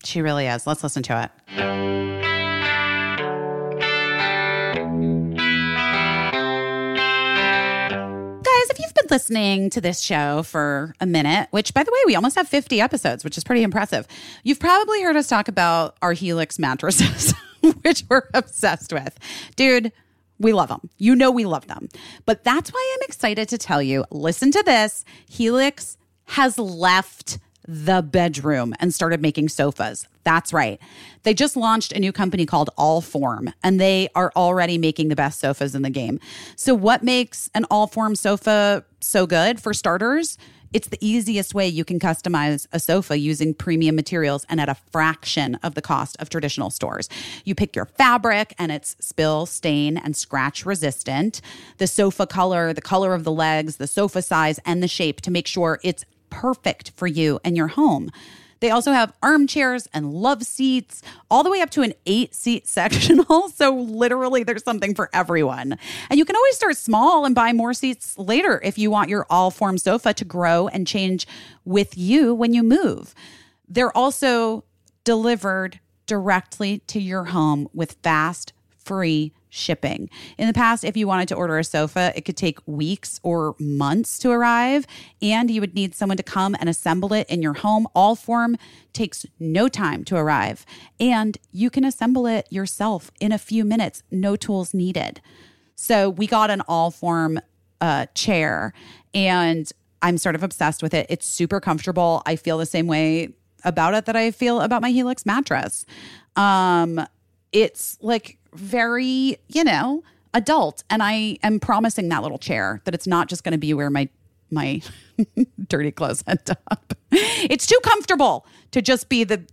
She 0.03 0.21
really 0.21 0.47
is. 0.47 0.67
Let's 0.67 0.83
listen 0.83 1.01
to 1.03 1.23
it. 1.57 2.32
Been 9.03 9.15
listening 9.17 9.69
to 9.71 9.81
this 9.81 9.99
show 9.99 10.43
for 10.43 10.95
a 11.01 11.05
minute, 11.05 11.49
which 11.51 11.73
by 11.73 11.83
the 11.83 11.91
way, 11.91 11.99
we 12.05 12.15
almost 12.15 12.37
have 12.37 12.47
50 12.47 12.79
episodes, 12.79 13.25
which 13.25 13.37
is 13.37 13.43
pretty 13.43 13.61
impressive, 13.61 14.07
you've 14.43 14.61
probably 14.61 15.03
heard 15.03 15.17
us 15.17 15.27
talk 15.27 15.49
about 15.49 15.97
our 16.01 16.13
Helix 16.13 16.57
mattresses, 16.57 17.33
which 17.81 18.03
we're 18.09 18.29
obsessed 18.33 18.93
with. 18.93 19.19
Dude, 19.57 19.91
we 20.39 20.53
love 20.53 20.69
them. 20.69 20.89
You 20.97 21.15
know 21.15 21.31
we 21.31 21.43
love 21.43 21.67
them. 21.67 21.89
But 22.25 22.45
that's 22.45 22.71
why 22.71 22.95
I'm 22.95 23.03
excited 23.05 23.49
to 23.49 23.57
tell 23.57 23.81
you 23.81 24.05
listen 24.09 24.51
to 24.51 24.63
this. 24.63 25.03
Helix 25.27 25.97
has 26.25 26.57
left 26.57 27.39
the 27.67 28.01
bedroom 28.01 28.73
and 28.79 28.93
started 28.93 29.21
making 29.21 29.49
sofas. 29.49 30.07
That's 30.23 30.53
right. 30.53 30.79
They 31.23 31.33
just 31.33 31.55
launched 31.55 31.91
a 31.91 31.99
new 31.99 32.11
company 32.11 32.45
called 32.45 32.69
Allform, 32.77 33.53
and 33.63 33.79
they 33.79 34.09
are 34.15 34.31
already 34.35 34.77
making 34.77 35.09
the 35.09 35.15
best 35.15 35.39
sofas 35.39 35.75
in 35.75 35.81
the 35.81 35.89
game. 35.89 36.19
So, 36.55 36.73
what 36.73 37.03
makes 37.03 37.49
an 37.53 37.65
Allform 37.71 38.17
sofa 38.17 38.85
so 39.05 39.27
good? 39.27 39.59
For 39.59 39.73
starters, 39.73 40.37
it's 40.73 40.87
the 40.87 40.97
easiest 40.99 41.53
way 41.53 41.67
you 41.67 41.85
can 41.85 41.99
customize 41.99 42.65
a 42.71 42.79
sofa 42.79 43.17
using 43.17 43.53
premium 43.53 43.95
materials 43.95 44.45
and 44.49 44.59
at 44.59 44.69
a 44.69 44.75
fraction 44.91 45.55
of 45.61 45.75
the 45.75 45.81
cost 45.81 46.17
of 46.19 46.29
traditional 46.29 46.71
stores. 46.71 47.09
You 47.45 47.53
pick 47.53 47.75
your 47.75 47.85
fabric 47.85 48.55
and 48.57 48.71
it's 48.71 48.95
spill, 48.99 49.45
stain, 49.45 49.97
and 49.97 50.17
scratch 50.17 50.65
resistant. 50.65 51.41
The 51.77 51.87
sofa 51.87 52.25
color, 52.25 52.73
the 52.73 52.81
color 52.81 53.13
of 53.13 53.23
the 53.23 53.31
legs, 53.31 53.77
the 53.77 53.87
sofa 53.87 54.23
size, 54.23 54.59
and 54.65 54.81
the 54.81 54.87
shape 54.87 55.21
to 55.21 55.31
make 55.31 55.45
sure 55.45 55.79
it's 55.83 56.05
perfect 56.31 56.91
for 56.95 57.05
you 57.05 57.39
and 57.43 57.55
your 57.55 57.67
home. 57.67 58.09
They 58.63 58.71
also 58.71 58.93
have 58.93 59.11
armchairs 59.21 59.89
and 59.93 60.13
love 60.13 60.43
seats, 60.43 61.01
all 61.29 61.43
the 61.43 61.51
way 61.51 61.59
up 61.59 61.69
to 61.71 61.81
an 61.81 61.93
eight 62.05 62.33
seat 62.33 62.65
sectional. 62.79 63.49
So, 63.49 63.75
literally, 63.75 64.43
there's 64.43 64.63
something 64.63 64.95
for 64.95 65.09
everyone. 65.11 65.77
And 66.09 66.17
you 66.17 66.23
can 66.23 66.37
always 66.37 66.55
start 66.55 66.77
small 66.77 67.25
and 67.25 67.35
buy 67.35 67.51
more 67.51 67.73
seats 67.73 68.17
later 68.17 68.61
if 68.63 68.77
you 68.77 68.89
want 68.89 69.09
your 69.09 69.25
Allform 69.25 69.77
sofa 69.77 70.13
to 70.13 70.23
grow 70.23 70.69
and 70.69 70.87
change 70.87 71.27
with 71.65 71.97
you 71.97 72.33
when 72.33 72.53
you 72.53 72.63
move. 72.63 73.13
They're 73.67 73.95
also 73.97 74.63
delivered 75.03 75.81
directly 76.05 76.79
to 76.87 77.01
your 77.01 77.25
home 77.25 77.67
with 77.73 77.97
fast, 78.01 78.53
free 78.77 79.33
shipping. 79.53 80.09
In 80.37 80.47
the 80.47 80.53
past, 80.53 80.83
if 80.83 80.97
you 80.97 81.07
wanted 81.07 81.27
to 81.27 81.35
order 81.35 81.59
a 81.59 81.63
sofa, 81.63 82.11
it 82.15 82.25
could 82.25 82.35
take 82.35 82.57
weeks 82.65 83.19
or 83.21 83.55
months 83.59 84.17
to 84.19 84.31
arrive, 84.31 84.87
and 85.21 85.51
you 85.51 85.61
would 85.61 85.75
need 85.75 85.93
someone 85.93 86.17
to 86.17 86.23
come 86.23 86.55
and 86.59 86.67
assemble 86.67 87.13
it 87.13 87.29
in 87.29 87.43
your 87.43 87.53
home. 87.53 87.87
Allform 87.95 88.55
takes 88.93 89.27
no 89.39 89.67
time 89.67 90.03
to 90.05 90.15
arrive, 90.15 90.65
and 90.99 91.37
you 91.51 91.69
can 91.69 91.85
assemble 91.85 92.25
it 92.25 92.47
yourself 92.49 93.11
in 93.19 93.31
a 93.31 93.37
few 93.37 93.63
minutes, 93.63 94.01
no 94.09 94.35
tools 94.35 94.73
needed. 94.73 95.21
So 95.75 96.09
we 96.09 96.25
got 96.25 96.49
an 96.49 96.63
Allform 96.67 97.39
uh, 97.79 98.07
chair, 98.15 98.73
and 99.13 99.71
I'm 100.01 100.17
sort 100.17 100.33
of 100.33 100.41
obsessed 100.41 100.81
with 100.81 100.95
it. 100.95 101.05
It's 101.09 101.27
super 101.27 101.59
comfortable. 101.59 102.23
I 102.25 102.37
feel 102.37 102.57
the 102.57 102.65
same 102.65 102.87
way 102.87 103.33
about 103.63 103.93
it 103.93 104.05
that 104.05 104.15
I 104.15 104.31
feel 104.31 104.61
about 104.61 104.81
my 104.81 104.89
Helix 104.89 105.25
mattress. 105.25 105.85
Um, 106.35 107.05
it's 107.51 107.99
like 108.01 108.39
very, 108.55 109.37
you 109.49 109.63
know, 109.63 110.03
adult. 110.33 110.83
And 110.89 111.01
I 111.03 111.37
am 111.43 111.59
promising 111.59 112.09
that 112.09 112.23
little 112.23 112.37
chair 112.37 112.81
that 112.85 112.93
it's 112.93 113.07
not 113.07 113.29
just 113.29 113.43
going 113.43 113.53
to 113.53 113.57
be 113.57 113.73
where 113.73 113.89
my 113.89 114.09
my 114.51 114.81
dirty 115.67 115.91
clothes 115.91 116.23
end 116.27 116.49
up. 116.69 116.93
It's 117.11 117.65
too 117.65 117.79
comfortable 117.83 118.45
to 118.71 118.81
just 118.81 119.09
be 119.09 119.23
the 119.23 119.45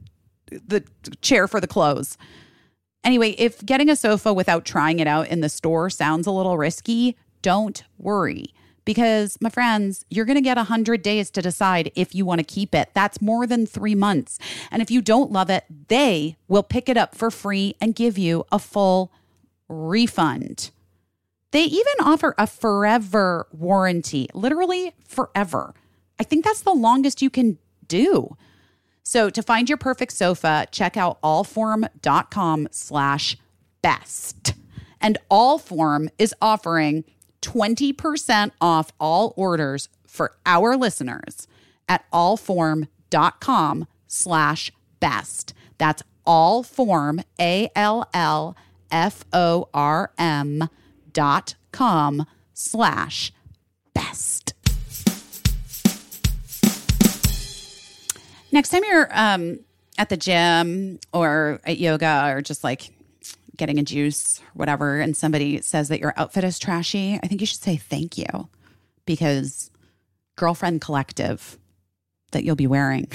the 0.51 0.85
chair 1.21 1.47
for 1.47 1.61
the 1.61 1.67
clothes. 1.67 2.19
Anyway, 3.03 3.31
if 3.39 3.65
getting 3.65 3.89
a 3.89 3.97
sofa 3.97 4.33
without 4.33 4.65
trying 4.65 4.99
it 4.99 5.07
out 5.07 5.29
in 5.29 5.41
the 5.41 5.49
store 5.49 5.89
sounds 5.89 6.27
a 6.27 6.31
little 6.31 6.59
risky, 6.59 7.17
don't 7.41 7.83
worry. 7.99 8.53
Because, 8.91 9.39
my 9.41 9.51
friends, 9.51 10.05
you're 10.11 10.25
going 10.25 10.35
to 10.35 10.43
get 10.43 10.57
100 10.57 11.01
days 11.01 11.31
to 11.31 11.41
decide 11.41 11.93
if 11.95 12.13
you 12.13 12.27
want 12.27 12.41
to 12.41 12.45
keep 12.45 12.75
it. 12.75 12.91
That's 12.93 13.21
more 13.21 13.47
than 13.47 13.65
three 13.65 13.95
months. 13.95 14.37
And 14.69 14.83
if 14.83 14.91
you 14.91 15.01
don't 15.01 15.31
love 15.31 15.49
it, 15.49 15.63
they 15.87 16.37
will 16.49 16.65
pick 16.65 16.89
it 16.89 16.97
up 16.97 17.15
for 17.15 17.31
free 17.31 17.77
and 17.81 17.95
give 17.95 18.19
you 18.19 18.45
a 18.51 18.59
full 18.59 19.13
refund. 19.69 20.73
They 21.53 21.63
even 21.63 21.95
offer 22.01 22.35
a 22.37 22.49
forever 22.49 23.47
warranty, 23.53 24.29
literally 24.35 24.93
forever. 25.07 25.73
I 26.19 26.25
think 26.25 26.45
that's 26.45 26.63
the 26.63 26.73
longest 26.73 27.23
you 27.23 27.31
can 27.31 27.59
do. 27.87 28.37
So 29.05 29.31
to 29.31 29.41
find 29.41 29.69
your 29.69 29.79
perfect 29.79 30.15
sofa, 30.15 30.67
check 30.73 30.97
out 30.97 31.23
allform.com 31.23 32.67
slash 32.73 33.37
best. 33.83 34.55
And 35.01 35.17
Allform 35.31 36.09
is 36.19 36.35
offering 36.43 37.05
20% 37.43 38.53
off 38.61 38.93
all 39.01 39.33
orders 39.37 39.89
for 40.07 40.37
our 40.45 40.77
listeners 40.77 41.47
at 41.89 42.05
allform.com 42.13 43.87
slash 44.07 44.73
best. 45.01 45.55
That's 45.79 46.03
allform, 46.27 47.25
A-L-L-F-O-R-M 47.41 47.79
dot 51.13 51.55
com 51.73 52.27
slash 52.55 53.33
best. 53.95 54.55
Next 58.53 58.71
time 58.71 58.83
you're 58.85 59.09
um, 59.13 59.61
at 59.97 60.09
the 60.09 60.17
gym 60.17 60.99
or 61.13 61.61
at 61.65 61.79
yoga 61.79 62.33
or 62.33 62.43
just 62.43 62.65
like 62.65 62.91
getting 63.61 63.79
a 63.79 63.83
juice, 63.85 64.41
whatever, 64.55 64.99
and 64.99 65.17
somebody 65.17 65.61
says 65.61 65.89
that 65.89 66.01
your 66.01 66.15
outfit 66.17 66.43
is 66.43 66.59
trashy, 66.59 67.21
I 67.23 67.27
think 67.29 67.41
you 67.41 67.47
should 67.47 67.63
say 67.63 67.77
thank 67.77 68.19
you 68.19 68.49
because 69.05 69.71
girlfriend 70.37 70.81
collective 70.81 71.59
that 72.33 72.43
you'll 72.43 72.57
be 72.57 72.67
wearing 72.67 73.07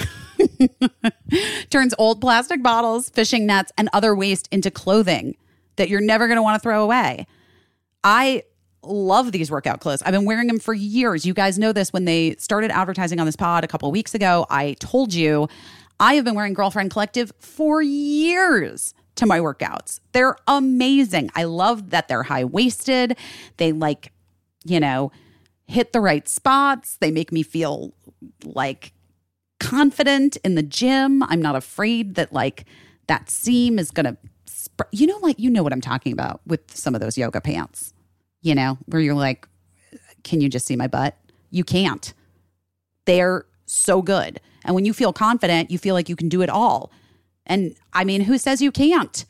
turns 1.70 1.94
old 1.98 2.20
plastic 2.20 2.62
bottles, 2.62 3.10
fishing 3.10 3.44
nets, 3.44 3.72
and 3.76 3.88
other 3.92 4.14
waste 4.14 4.48
into 4.52 4.70
clothing 4.70 5.36
that 5.76 5.88
you're 5.88 6.00
never 6.00 6.28
going 6.28 6.36
to 6.36 6.42
want 6.42 6.54
to 6.54 6.60
throw 6.62 6.82
away. 6.84 7.26
I 8.04 8.44
love 8.82 9.32
these 9.32 9.50
workout 9.50 9.80
clothes. 9.80 10.00
I've 10.02 10.12
been 10.12 10.26
wearing 10.26 10.46
them 10.46 10.60
for 10.60 10.74
years. 10.74 11.26
You 11.26 11.34
guys 11.34 11.58
know 11.58 11.72
this 11.72 11.92
when 11.92 12.04
they 12.04 12.36
started 12.36 12.70
advertising 12.70 13.18
on 13.18 13.26
this 13.26 13.36
pod 13.36 13.64
a 13.64 13.68
couple 13.68 13.90
weeks 13.90 14.14
ago. 14.14 14.46
I 14.48 14.74
told 14.74 15.12
you 15.12 15.48
I 15.98 16.14
have 16.14 16.24
been 16.24 16.34
wearing 16.34 16.54
Girlfriend 16.54 16.92
Collective 16.92 17.32
for 17.40 17.82
years 17.82 18.94
to 19.16 19.26
my 19.26 19.38
workouts. 19.38 20.00
They're 20.12 20.36
amazing. 20.46 21.30
I 21.34 21.44
love 21.44 21.90
that 21.90 22.08
they're 22.08 22.24
high 22.24 22.44
waisted. 22.44 23.16
They 23.56 23.72
like, 23.72 24.12
you 24.64 24.80
know, 24.80 25.12
hit 25.66 25.92
the 25.92 26.00
right 26.00 26.28
spots. 26.28 26.96
They 26.96 27.10
make 27.10 27.32
me 27.32 27.42
feel 27.42 27.94
like 28.44 28.92
confident 29.58 30.36
in 30.44 30.54
the 30.54 30.62
gym. 30.62 31.22
I'm 31.24 31.42
not 31.42 31.56
afraid 31.56 32.14
that 32.14 32.32
like 32.32 32.64
that 33.06 33.30
seam 33.30 33.78
is 33.78 33.90
going 33.90 34.06
to 34.06 34.16
sp- 34.46 34.92
you 34.92 35.06
know 35.06 35.18
like 35.22 35.38
you 35.38 35.50
know 35.50 35.62
what 35.62 35.72
I'm 35.72 35.80
talking 35.80 36.12
about 36.12 36.40
with 36.46 36.76
some 36.76 36.94
of 36.94 37.00
those 37.00 37.16
yoga 37.16 37.40
pants 37.40 37.94
you 38.46 38.54
know, 38.54 38.78
where 38.86 39.02
you're 39.02 39.14
like, 39.14 39.48
can 40.22 40.40
you 40.40 40.48
just 40.48 40.66
see 40.66 40.76
my 40.76 40.86
butt? 40.86 41.16
You 41.50 41.64
can't. 41.64 42.14
They're 43.04 43.44
so 43.66 44.02
good. 44.02 44.40
And 44.64 44.74
when 44.76 44.84
you 44.84 44.92
feel 44.92 45.12
confident, 45.12 45.70
you 45.70 45.78
feel 45.78 45.96
like 45.96 46.08
you 46.08 46.14
can 46.14 46.28
do 46.28 46.42
it 46.42 46.48
all. 46.48 46.92
And 47.46 47.74
I 47.92 48.04
mean, 48.04 48.22
who 48.22 48.38
says 48.38 48.60
you 48.60 48.72
can't? 48.72 49.24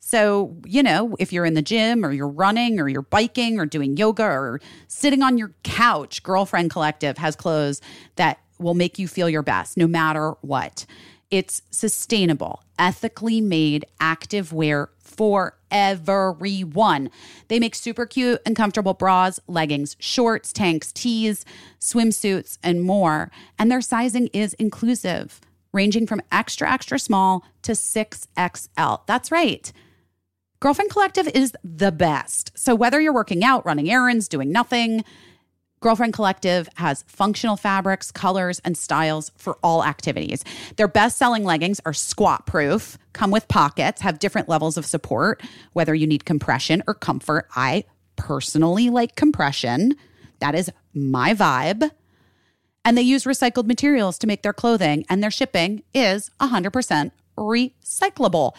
So, 0.00 0.56
you 0.64 0.82
know, 0.82 1.14
if 1.18 1.32
you're 1.32 1.44
in 1.44 1.54
the 1.54 1.62
gym 1.62 2.04
or 2.04 2.10
you're 2.10 2.28
running 2.28 2.80
or 2.80 2.88
you're 2.88 3.02
biking 3.02 3.60
or 3.60 3.66
doing 3.66 3.96
yoga 3.96 4.24
or 4.24 4.60
sitting 4.88 5.22
on 5.22 5.38
your 5.38 5.52
couch, 5.62 6.22
Girlfriend 6.22 6.70
Collective 6.70 7.18
has 7.18 7.36
clothes 7.36 7.80
that 8.16 8.40
will 8.58 8.74
make 8.74 8.98
you 8.98 9.06
feel 9.06 9.28
your 9.28 9.42
best 9.42 9.76
no 9.76 9.86
matter 9.86 10.32
what. 10.40 10.84
It's 11.30 11.62
sustainable, 11.70 12.64
ethically 12.76 13.40
made 13.40 13.84
active 14.00 14.52
wear 14.52 14.88
for 14.98 15.56
everyone. 15.70 17.10
They 17.46 17.60
make 17.60 17.76
super 17.76 18.04
cute 18.04 18.40
and 18.44 18.56
comfortable 18.56 18.94
bras, 18.94 19.38
leggings, 19.46 19.94
shorts, 20.00 20.52
tanks, 20.52 20.90
tees, 20.90 21.44
swimsuits, 21.78 22.58
and 22.64 22.82
more. 22.82 23.30
And 23.60 23.70
their 23.70 23.80
sizing 23.80 24.28
is 24.32 24.54
inclusive, 24.54 25.40
ranging 25.72 26.06
from 26.06 26.22
extra, 26.32 26.70
extra 26.70 26.98
small 26.98 27.44
to 27.62 27.72
6XL. 27.72 29.00
That's 29.06 29.30
right. 29.30 29.72
Girlfriend 30.60 30.90
Collective 30.90 31.28
is 31.28 31.54
the 31.64 31.92
best. 31.92 32.52
So 32.54 32.74
whether 32.74 33.00
you're 33.00 33.14
working 33.14 33.42
out, 33.42 33.64
running 33.64 33.90
errands, 33.90 34.28
doing 34.28 34.52
nothing, 34.52 35.04
Girlfriend 35.80 36.12
Collective 36.12 36.68
has 36.74 37.02
functional 37.06 37.56
fabrics, 37.56 38.10
colors, 38.10 38.60
and 38.66 38.76
styles 38.76 39.32
for 39.38 39.58
all 39.62 39.82
activities. 39.82 40.44
Their 40.76 40.88
best 40.88 41.16
selling 41.16 41.44
leggings 41.44 41.80
are 41.86 41.94
squat 41.94 42.44
proof, 42.44 42.98
come 43.14 43.30
with 43.30 43.48
pockets, 43.48 44.02
have 44.02 44.18
different 44.18 44.46
levels 44.46 44.76
of 44.76 44.84
support, 44.84 45.42
whether 45.72 45.94
you 45.94 46.06
need 46.06 46.26
compression 46.26 46.82
or 46.86 46.92
comfort. 46.92 47.48
I 47.56 47.84
personally 48.16 48.90
like 48.90 49.16
compression. 49.16 49.96
That 50.40 50.54
is 50.54 50.70
my 50.92 51.32
vibe. 51.32 51.90
And 52.84 52.96
they 52.96 53.02
use 53.02 53.24
recycled 53.24 53.66
materials 53.66 54.18
to 54.18 54.26
make 54.26 54.42
their 54.42 54.52
clothing, 54.52 55.04
and 55.08 55.22
their 55.22 55.30
shipping 55.30 55.82
is 55.92 56.30
100% 56.40 57.10
recyclable. 57.36 58.52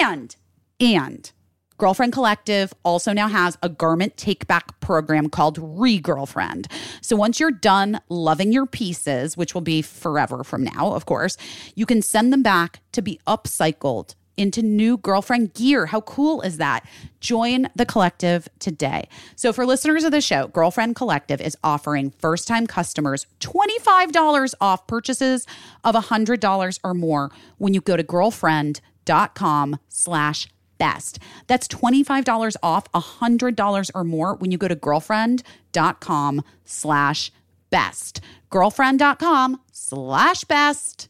And, 0.00 0.36
and, 0.80 1.32
Girlfriend 1.78 2.12
Collective 2.12 2.74
also 2.84 3.12
now 3.12 3.28
has 3.28 3.56
a 3.62 3.68
garment 3.68 4.16
take 4.16 4.48
back 4.48 4.80
program 4.80 5.30
called 5.30 5.58
Re 5.60 6.00
Girlfriend. 6.00 6.66
So 7.00 7.14
once 7.14 7.38
you're 7.38 7.52
done 7.52 8.00
loving 8.08 8.52
your 8.52 8.66
pieces, 8.66 9.36
which 9.36 9.54
will 9.54 9.60
be 9.60 9.80
forever 9.80 10.42
from 10.42 10.64
now, 10.64 10.92
of 10.92 11.06
course, 11.06 11.36
you 11.76 11.86
can 11.86 12.02
send 12.02 12.32
them 12.32 12.42
back 12.42 12.80
to 12.92 13.00
be 13.00 13.20
upcycled 13.28 14.16
into 14.38 14.62
new 14.62 14.96
girlfriend 14.96 15.54
gear. 15.54 15.86
How 15.86 16.00
cool 16.02 16.40
is 16.40 16.56
that? 16.58 16.86
Join 17.20 17.68
the 17.74 17.84
collective 17.84 18.48
today. 18.58 19.08
So, 19.36 19.52
for 19.52 19.66
listeners 19.66 20.04
of 20.04 20.12
the 20.12 20.20
show, 20.20 20.46
Girlfriend 20.48 20.96
Collective 20.96 21.40
is 21.40 21.56
offering 21.64 22.10
first 22.10 22.46
time 22.46 22.66
customers 22.66 23.26
$25 23.40 24.54
off 24.60 24.86
purchases 24.86 25.46
of 25.84 25.94
$100 25.94 26.78
or 26.84 26.94
more 26.94 27.30
when 27.58 27.74
you 27.74 27.80
go 27.80 27.96
to 27.96 28.02
girlfriend.com 28.02 29.78
slash 29.88 30.48
best. 30.78 31.18
That's 31.48 31.68
$25 31.68 32.56
off 32.62 32.90
$100 32.92 33.90
or 33.94 34.04
more 34.04 34.34
when 34.36 34.50
you 34.52 34.58
go 34.58 34.68
to 34.68 34.76
girlfriend.com 34.76 36.44
slash 36.64 37.32
best. 37.70 38.20
Girlfriend.com 38.50 39.60
slash 39.72 40.44
best. 40.44 41.08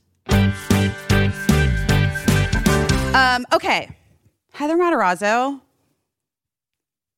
Um, 3.15 3.47
okay. 3.53 3.97
Heather 4.53 4.77
Matarazzo. 4.77 5.61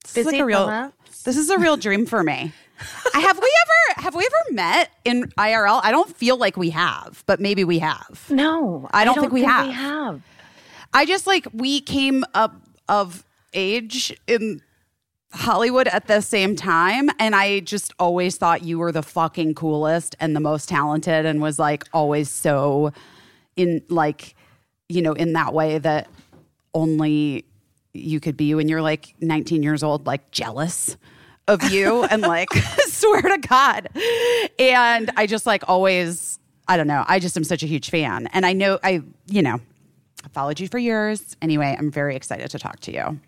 This 0.04 0.18
is 0.18 0.26
like 0.26 0.40
a 0.40 0.44
real 0.44 0.66
fella. 0.66 0.92
this 1.24 1.36
is 1.36 1.50
a 1.50 1.58
real 1.58 1.76
dream 1.76 2.06
for 2.06 2.22
me. 2.22 2.52
I, 3.14 3.20
have 3.20 3.38
we 3.38 3.52
ever 3.62 4.02
have 4.02 4.14
we 4.14 4.24
ever 4.24 4.54
met 4.54 4.90
in 5.04 5.24
IRL? 5.38 5.80
I 5.82 5.90
don't 5.92 6.14
feel 6.16 6.36
like 6.36 6.56
we 6.56 6.70
have, 6.70 7.22
but 7.26 7.40
maybe 7.40 7.64
we 7.64 7.78
have. 7.80 8.26
No, 8.30 8.88
I 8.92 9.04
don't 9.04 9.18
think 9.18 9.32
we 9.32 9.42
have. 9.42 9.66
We 9.66 9.72
have. 9.72 10.22
I 10.92 11.06
just 11.06 11.26
like 11.26 11.46
we 11.52 11.80
came 11.80 12.24
up 12.34 12.56
of 12.88 13.24
age 13.52 14.16
in 14.26 14.62
Hollywood 15.32 15.86
at 15.88 16.06
the 16.06 16.20
same 16.20 16.56
time. 16.56 17.08
And 17.18 17.34
I 17.34 17.60
just 17.60 17.92
always 17.98 18.36
thought 18.36 18.62
you 18.64 18.78
were 18.78 18.92
the 18.92 19.02
fucking 19.02 19.54
coolest 19.54 20.16
and 20.20 20.34
the 20.34 20.40
most 20.40 20.68
talented 20.68 21.24
and 21.24 21.40
was 21.40 21.58
like 21.58 21.84
always 21.92 22.28
so 22.28 22.92
in 23.56 23.82
like, 23.88 24.34
you 24.90 25.02
know, 25.02 25.12
in 25.12 25.32
that 25.34 25.54
way 25.54 25.78
that 25.78 26.08
only 26.74 27.44
you 27.92 28.20
could 28.20 28.36
be 28.36 28.54
when 28.54 28.68
you're 28.68 28.82
like 28.82 29.14
19 29.20 29.62
years 29.62 29.82
old, 29.82 30.06
like 30.06 30.30
jealous 30.32 30.96
of 31.48 31.62
you 31.70 32.04
and 32.10 32.22
like 32.22 32.52
swear 32.86 33.22
to 33.22 33.38
God. 33.38 33.88
And 34.58 35.10
I 35.16 35.26
just 35.26 35.46
like 35.46 35.62
always, 35.68 36.38
I 36.68 36.76
don't 36.76 36.88
know, 36.88 37.04
I 37.06 37.20
just 37.20 37.36
am 37.36 37.44
such 37.44 37.62
a 37.62 37.66
huge 37.66 37.90
fan. 37.90 38.26
And 38.28 38.44
I 38.44 38.52
know 38.52 38.78
I, 38.82 39.02
you 39.26 39.42
know, 39.42 39.60
I 40.24 40.28
followed 40.28 40.60
you 40.60 40.68
for 40.68 40.78
years. 40.78 41.36
Anyway, 41.40 41.74
I'm 41.78 41.90
very 41.90 42.16
excited 42.16 42.50
to 42.50 42.58
talk 42.58 42.80
to 42.80 42.92
you. 42.92 43.20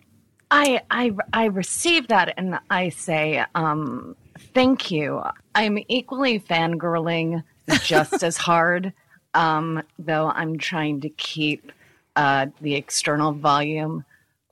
I 0.51 0.83
I 0.91 1.13
I 1.33 1.45
received 1.47 2.11
that, 2.11 2.35
and 2.37 2.59
I 2.69 2.91
say, 2.91 3.43
um, 3.55 4.15
thank 4.53 4.91
you. 4.91 5.23
I'm 5.55 5.79
equally 5.89 6.41
fangirling 6.41 7.43
just 7.85 8.23
as 8.23 8.37
hard, 8.37 8.93
um, 9.35 9.83
though 9.99 10.29
I'm 10.29 10.59
trying 10.59 11.01
to 11.03 11.09
keep 11.09 11.73
uh, 12.17 12.47
the 12.61 12.75
external 12.75 13.33
volume 13.33 14.05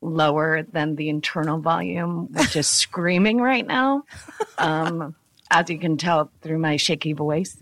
lower 0.02 0.62
than 0.62 0.96
the 0.96 1.08
internal 1.10 1.58
volume, 1.58 2.28
which 2.32 2.56
is 2.56 2.66
screaming 2.84 3.38
right 3.38 3.66
now. 3.66 4.04
Um, 4.58 5.14
as 5.50 5.68
you 5.68 5.78
can 5.78 5.96
tell 5.96 6.30
through 6.42 6.58
my 6.58 6.76
shaky 6.76 7.12
voice. 7.12 7.56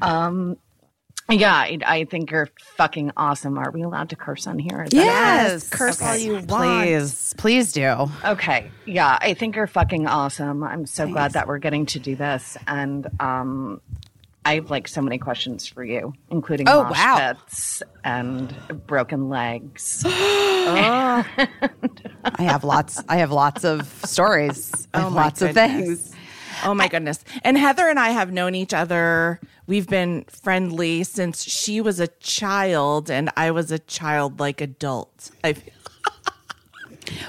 Um, 0.00 0.56
yeah, 1.28 1.54
I, 1.54 1.78
I 1.84 2.04
think 2.04 2.30
you're 2.30 2.48
fucking 2.76 3.12
awesome. 3.16 3.58
Are 3.58 3.70
we 3.70 3.82
allowed 3.82 4.10
to 4.10 4.16
curse 4.16 4.46
on 4.46 4.58
here? 4.58 4.82
Is 4.84 4.90
that- 4.90 4.96
Yes. 4.96 5.68
curse 5.68 6.00
all 6.02 6.16
you 6.16 6.34
want. 6.34 6.48
Please, 6.48 7.34
please 7.38 7.72
do. 7.72 8.06
Okay. 8.24 8.70
Yeah, 8.86 9.18
I 9.20 9.34
think 9.34 9.56
you're 9.56 9.66
fucking 9.66 10.06
awesome. 10.06 10.62
I'm 10.64 10.86
so 10.86 11.08
glad 11.08 11.32
that 11.32 11.46
we're 11.46 11.58
getting 11.58 11.86
to 11.86 11.98
do 12.00 12.16
this. 12.16 12.56
And 12.66 13.06
um, 13.20 13.80
I 14.44 14.56
have 14.56 14.70
like 14.70 14.88
so 14.88 15.00
many 15.00 15.18
questions 15.18 15.66
for 15.68 15.84
you, 15.84 16.12
including 16.30 16.68
Oh, 16.68 16.84
mosh 16.84 16.98
wow. 16.98 17.32
pits 17.34 17.82
and 18.04 18.54
broken 18.86 19.28
legs. 19.28 20.04
Oh. 20.64 21.24
I 22.24 22.42
have 22.42 22.62
lots. 22.62 23.02
I 23.08 23.16
have 23.16 23.32
lots 23.32 23.64
of 23.64 23.88
stories. 24.04 24.70
I 24.94 25.00
Oh 25.00 25.02
have 25.04 25.12
my 25.12 25.22
lots 25.24 25.42
of 25.42 25.52
things. 25.54 26.12
Oh 26.64 26.72
my 26.72 26.86
goodness. 26.86 27.24
And 27.42 27.58
Heather 27.58 27.88
and 27.88 27.98
I 27.98 28.10
have 28.10 28.30
known 28.32 28.54
each 28.54 28.72
other. 28.72 29.40
We've 29.66 29.88
been 29.88 30.24
friendly 30.30 31.02
since 31.02 31.42
she 31.42 31.80
was 31.80 31.98
a 31.98 32.06
child 32.06 33.10
and 33.10 33.28
I 33.36 33.50
was 33.50 33.72
a 33.72 33.80
childlike 33.80 34.60
adult. 34.60 35.32
I 35.42 35.54
feel. 35.54 35.74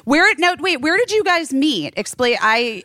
Where? 0.03 0.31
No, 0.37 0.55
wait. 0.59 0.81
Where 0.81 0.95
did 0.97 1.09
you 1.11 1.23
guys 1.23 1.51
meet? 1.51 1.95
Explain. 1.97 2.37
I 2.39 2.83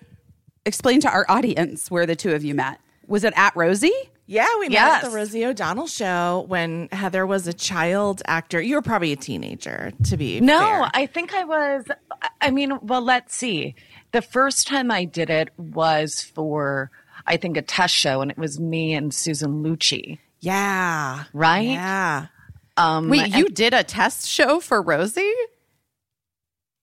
explain 0.64 1.00
to 1.02 1.10
our 1.10 1.26
audience 1.28 1.90
where 1.90 2.06
the 2.06 2.16
two 2.16 2.32
of 2.32 2.42
you 2.42 2.54
met. 2.54 2.80
Was 3.06 3.22
it 3.24 3.34
at 3.36 3.54
Rosie? 3.54 3.92
Yeah, 4.30 4.46
we 4.60 4.66
met 4.68 4.72
Yes. 4.72 5.04
at 5.04 5.10
the 5.10 5.16
Rosie 5.16 5.46
O'Donnell 5.46 5.86
show 5.86 6.44
when 6.48 6.90
Heather 6.92 7.26
was 7.26 7.46
a 7.46 7.54
child 7.54 8.20
actor. 8.26 8.60
You 8.60 8.74
were 8.74 8.82
probably 8.82 9.10
a 9.12 9.16
teenager, 9.16 9.90
to 10.04 10.16
be 10.18 10.38
No, 10.40 10.58
fair. 10.58 10.90
I 10.92 11.06
think 11.06 11.32
I 11.32 11.44
was. 11.44 11.86
I 12.42 12.50
mean, 12.50 12.78
well, 12.82 13.00
let's 13.00 13.34
see. 13.34 13.74
The 14.12 14.20
first 14.20 14.66
time 14.68 14.90
I 14.90 15.06
did 15.06 15.30
it 15.30 15.48
was 15.56 16.20
for, 16.20 16.90
I 17.26 17.38
think, 17.38 17.56
a 17.56 17.62
test 17.62 17.94
show, 17.94 18.20
and 18.20 18.30
it 18.30 18.36
was 18.36 18.60
me 18.60 18.92
and 18.92 19.14
Susan 19.14 19.62
Lucci, 19.64 20.18
Yeah. 20.40 21.24
right? 21.32 21.60
Yeah. 21.68 22.26
Um, 22.76 23.08
Wait, 23.08 23.22
and- 23.22 23.34
you 23.34 23.48
did 23.48 23.72
a 23.72 23.82
test 23.82 24.28
show 24.28 24.60
for 24.60 24.82
Rosie? 24.82 25.32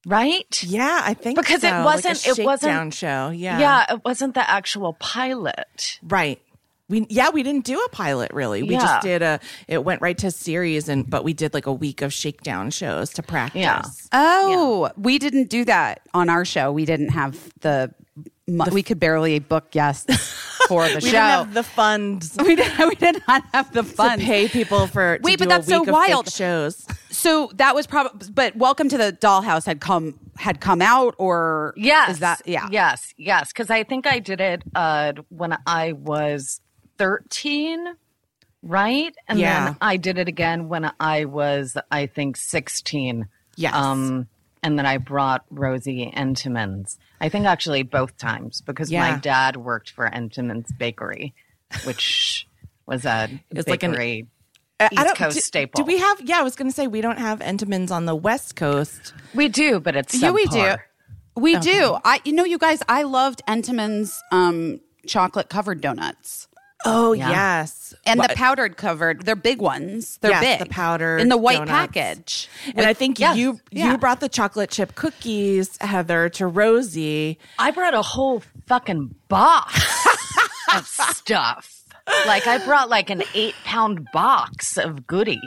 right? 0.07 0.63
Yeah, 0.63 1.01
I 1.03 1.15
think 1.15 1.35
Because 1.39 1.63
it 1.63 1.73
wasn't- 1.83 2.25
like 2.27 2.37
a 2.37 2.41
it 2.41 2.45
wasn't- 2.45 2.93
show. 2.93 3.29
Yeah. 3.29 3.57
Yeah, 3.59 3.93
it 3.95 4.05
wasn't 4.05 4.35
the 4.35 4.47
actual 4.47 4.93
pilot. 4.93 5.99
Right. 6.03 6.39
We 6.87 7.07
yeah, 7.09 7.29
we 7.31 7.41
didn't 7.41 7.65
do 7.65 7.79
a 7.79 7.89
pilot 7.89 8.31
really. 8.33 8.61
We 8.61 8.69
Yeah. 8.73 8.79
just 8.81 9.01
did 9.01 9.21
a 9.23 9.39
it 9.67 9.83
went 9.83 10.01
right 10.01 10.17
to 10.19 10.29
series 10.29 10.87
and 10.87 11.09
but 11.09 11.23
we 11.23 11.33
did 11.33 11.53
like 11.53 11.65
a 11.65 11.73
week 11.73 12.01
of 12.03 12.13
shakedown 12.13 12.69
shows 12.69 13.09
to 13.13 13.23
practice. 13.23 13.61
Yeah. 13.61 13.81
Oh, 14.11 14.91
we 14.95 15.17
didn't 15.17 15.49
do 15.49 15.65
that 15.65 16.01
on 16.13 16.29
our 16.29 16.45
show. 16.45 16.71
We 16.71 16.85
didn't 16.85 17.09
have 17.09 17.51
the. 17.61 17.91
mo- 18.47 18.65
we 18.71 18.83
could 18.83 18.99
barely 18.99 19.39
book 19.39 19.71
guests 19.71 20.15
for 20.67 20.87
the 20.87 20.95
We 20.95 21.01
show. 21.01 21.07
We 21.07 21.11
didn't 21.11 21.15
have 21.15 21.53
the 21.55 21.63
funds 21.63 22.37
we, 22.45 22.55
did, 22.55 22.71
we 22.77 22.93
did 22.95 23.21
not 23.27 23.43
have 23.53 23.73
the 23.73 23.83
funds 23.83 24.23
to 24.23 24.27
pay 24.29 24.47
people 24.47 24.85
for 24.85 25.17
to 25.17 25.23
Wait, 25.23 25.39
but 25.39 25.45
do 25.45 25.55
a 25.55 25.57
that's 25.57 25.67
so 25.67 25.79
week 25.79 25.87
of 25.87 25.93
wild. 25.93 26.31
shows. 26.31 26.85
So 27.09 27.49
that 27.55 27.73
was 27.73 27.87
probably, 27.87 28.29
but 28.31 28.55
Welcome 28.55 28.89
to 28.89 28.97
the 28.97 29.11
Dollhouse 29.11 29.65
had 29.65 29.79
come 29.81 30.19
had 30.37 30.59
come 30.61 30.81
out, 30.83 31.15
or 31.17 31.73
Yes. 31.77 32.11
is 32.11 32.19
that 32.19 32.41
yeah? 32.45 32.67
Yes, 32.69 33.13
yes. 33.17 33.51
Because 33.51 33.71
I 33.71 33.83
think 33.83 34.05
I 34.05 34.19
did 34.19 34.39
it 34.39 34.61
uh, 34.75 35.13
when 35.29 35.57
I 35.65 35.93
was 35.93 36.61
13, 36.97 37.95
right? 38.63 39.15
And 39.27 39.39
Yeah. 39.39 39.65
then 39.65 39.77
I 39.81 39.97
did 39.97 40.17
it 40.17 40.27
again 40.27 40.69
when 40.69 40.91
I 40.99 41.25
was, 41.25 41.77
I 41.91 42.05
think, 42.07 42.37
16. 42.37 43.27
Yes. 43.55 43.73
Um, 43.73 44.27
and 44.63 44.77
then 44.77 44.85
I 44.85 44.97
brought 44.97 45.45
Rosie 45.49 46.11
Entenmann's. 46.15 46.97
I 47.21 47.29
think 47.29 47.45
actually 47.45 47.83
both 47.83 48.17
times 48.17 48.61
because 48.61 48.91
Yeah. 48.91 49.11
my 49.11 49.17
dad 49.19 49.57
worked 49.57 49.91
for 49.91 50.09
Entenmann's 50.09 50.71
Bakery, 50.71 51.33
which 51.85 52.47
was 52.85 53.05
a 53.05 53.29
It's 53.51 53.67
like 53.67 53.83
an- 53.83 53.91
bakery 53.91 54.27
Uh, 54.77 54.89
East 54.91 55.15
Coast 55.15 55.35
do, 55.37 55.41
staple. 55.41 55.81
Do 55.83 55.87
we 55.87 55.99
have 55.99 56.19
yeah, 56.21 56.39
I 56.39 56.41
was 56.43 56.55
gonna 56.57 56.71
say 56.71 56.85
we 56.87 56.99
don't 56.99 57.17
have 57.17 57.39
Entenmann's 57.39 57.91
on 57.91 58.05
the 58.05 58.15
West 58.15 58.57
Coast. 58.57 59.13
We 59.33 59.47
do, 59.47 59.79
but 59.79 59.95
it's 59.95 60.13
Yeah, 60.21 60.31
we 60.31 60.45
do. 60.47 60.75
We 61.37 61.57
do. 61.59 61.97
I, 62.03 62.19
you 62.25 62.33
know, 62.33 62.43
you 62.43 62.57
guys, 62.57 62.81
I 62.89 63.03
loved 63.03 63.41
Entenmann's 63.47 64.21
um, 64.33 64.81
chocolate 65.07 65.47
covered 65.49 65.79
donuts 65.79 66.44
Oh 66.85 67.13
Yeah. 67.13 67.29
yes. 67.29 67.93
and 68.05 68.19
But- 68.19 68.29
the 68.31 68.35
powdered 68.35 68.77
covered. 68.77 69.25
They're 69.25 69.35
big 69.35 69.59
ones. 69.61 70.17
They're 70.21 70.31
Yes, 70.31 70.41
big. 70.41 70.59
the 70.59 70.73
powder 70.73 71.17
in 71.17 71.29
the 71.29 71.37
white 71.37 71.57
donuts. 71.65 71.71
package. 71.93 72.49
and 72.75 72.85
I 72.85 72.93
think 72.93 73.19
yes, 73.19 73.35
you 73.37 73.59
yeah. 73.71 73.91
you 73.91 73.97
brought 73.97 74.19
the 74.19 74.29
chocolate 74.29 74.69
chip 74.69 74.95
cookies, 74.95 75.77
Heather, 75.81 76.29
to 76.29 76.47
Rosie. 76.47 77.39
I 77.59 77.71
brought 77.71 77.93
a 77.93 78.01
whole 78.01 78.43
fucking 78.67 79.15
box 79.27 80.07
of 80.75 80.85
stuff. 80.87 81.74
Like 82.27 82.45
I 82.47 82.63
brought 82.63 82.89
like 82.89 83.09
an 83.09 83.23
eight 83.33 83.55
pound 83.63 84.07
box 84.13 84.77
of 84.77 85.07
goodies. 85.07 85.39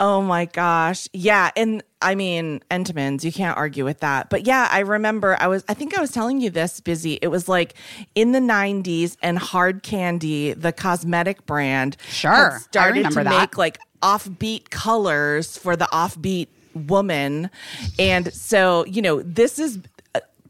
Oh 0.00 0.22
my 0.22 0.46
gosh. 0.46 1.08
Yeah. 1.12 1.50
And 1.56 1.82
I 2.00 2.14
mean, 2.14 2.60
Entenmann's, 2.70 3.24
you 3.24 3.32
can't 3.32 3.56
argue 3.56 3.84
with 3.84 4.00
that. 4.00 4.30
But 4.30 4.46
yeah, 4.46 4.68
I 4.70 4.80
remember 4.80 5.36
I 5.40 5.46
was, 5.46 5.64
I 5.68 5.74
think 5.74 5.96
I 5.96 6.00
was 6.00 6.10
telling 6.10 6.40
you 6.40 6.50
this, 6.50 6.80
Busy. 6.80 7.18
It 7.22 7.28
was 7.28 7.48
like 7.48 7.74
in 8.14 8.32
the 8.32 8.38
90s 8.38 9.16
and 9.22 9.38
Hard 9.38 9.82
Candy, 9.82 10.52
the 10.54 10.72
cosmetic 10.72 11.44
brand, 11.46 11.96
Sure. 12.08 12.58
started 12.60 13.10
to 13.10 13.24
that. 13.24 13.40
make 13.40 13.58
like 13.58 13.78
offbeat 14.02 14.70
colors 14.70 15.56
for 15.58 15.76
the 15.76 15.86
offbeat 15.86 16.48
woman. 16.74 17.50
And 17.98 18.32
so, 18.32 18.84
you 18.86 19.02
know, 19.02 19.22
this 19.22 19.58
is. 19.58 19.78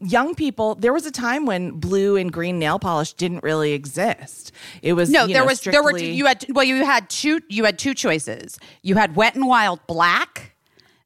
Young 0.01 0.35
people, 0.35 0.75
there 0.75 0.93
was 0.93 1.05
a 1.05 1.11
time 1.11 1.45
when 1.45 1.71
blue 1.71 2.15
and 2.17 2.31
green 2.31 2.59
nail 2.59 2.79
polish 2.79 3.13
didn't 3.13 3.43
really 3.43 3.73
exist. 3.73 4.51
It 4.81 4.93
was 4.93 5.09
No, 5.09 5.27
there 5.27 5.39
know, 5.39 5.45
was 5.45 5.61
there 5.61 5.81
were 5.83 5.97
you 5.97 6.25
had 6.25 6.45
well 6.49 6.65
you 6.65 6.85
had 6.85 7.09
two 7.09 7.41
you 7.49 7.65
had 7.65 7.77
two 7.79 7.93
choices. 7.93 8.59
You 8.81 8.95
had 8.95 9.15
Wet 9.15 9.35
and 9.35 9.47
Wild 9.47 9.79
Black 9.87 10.53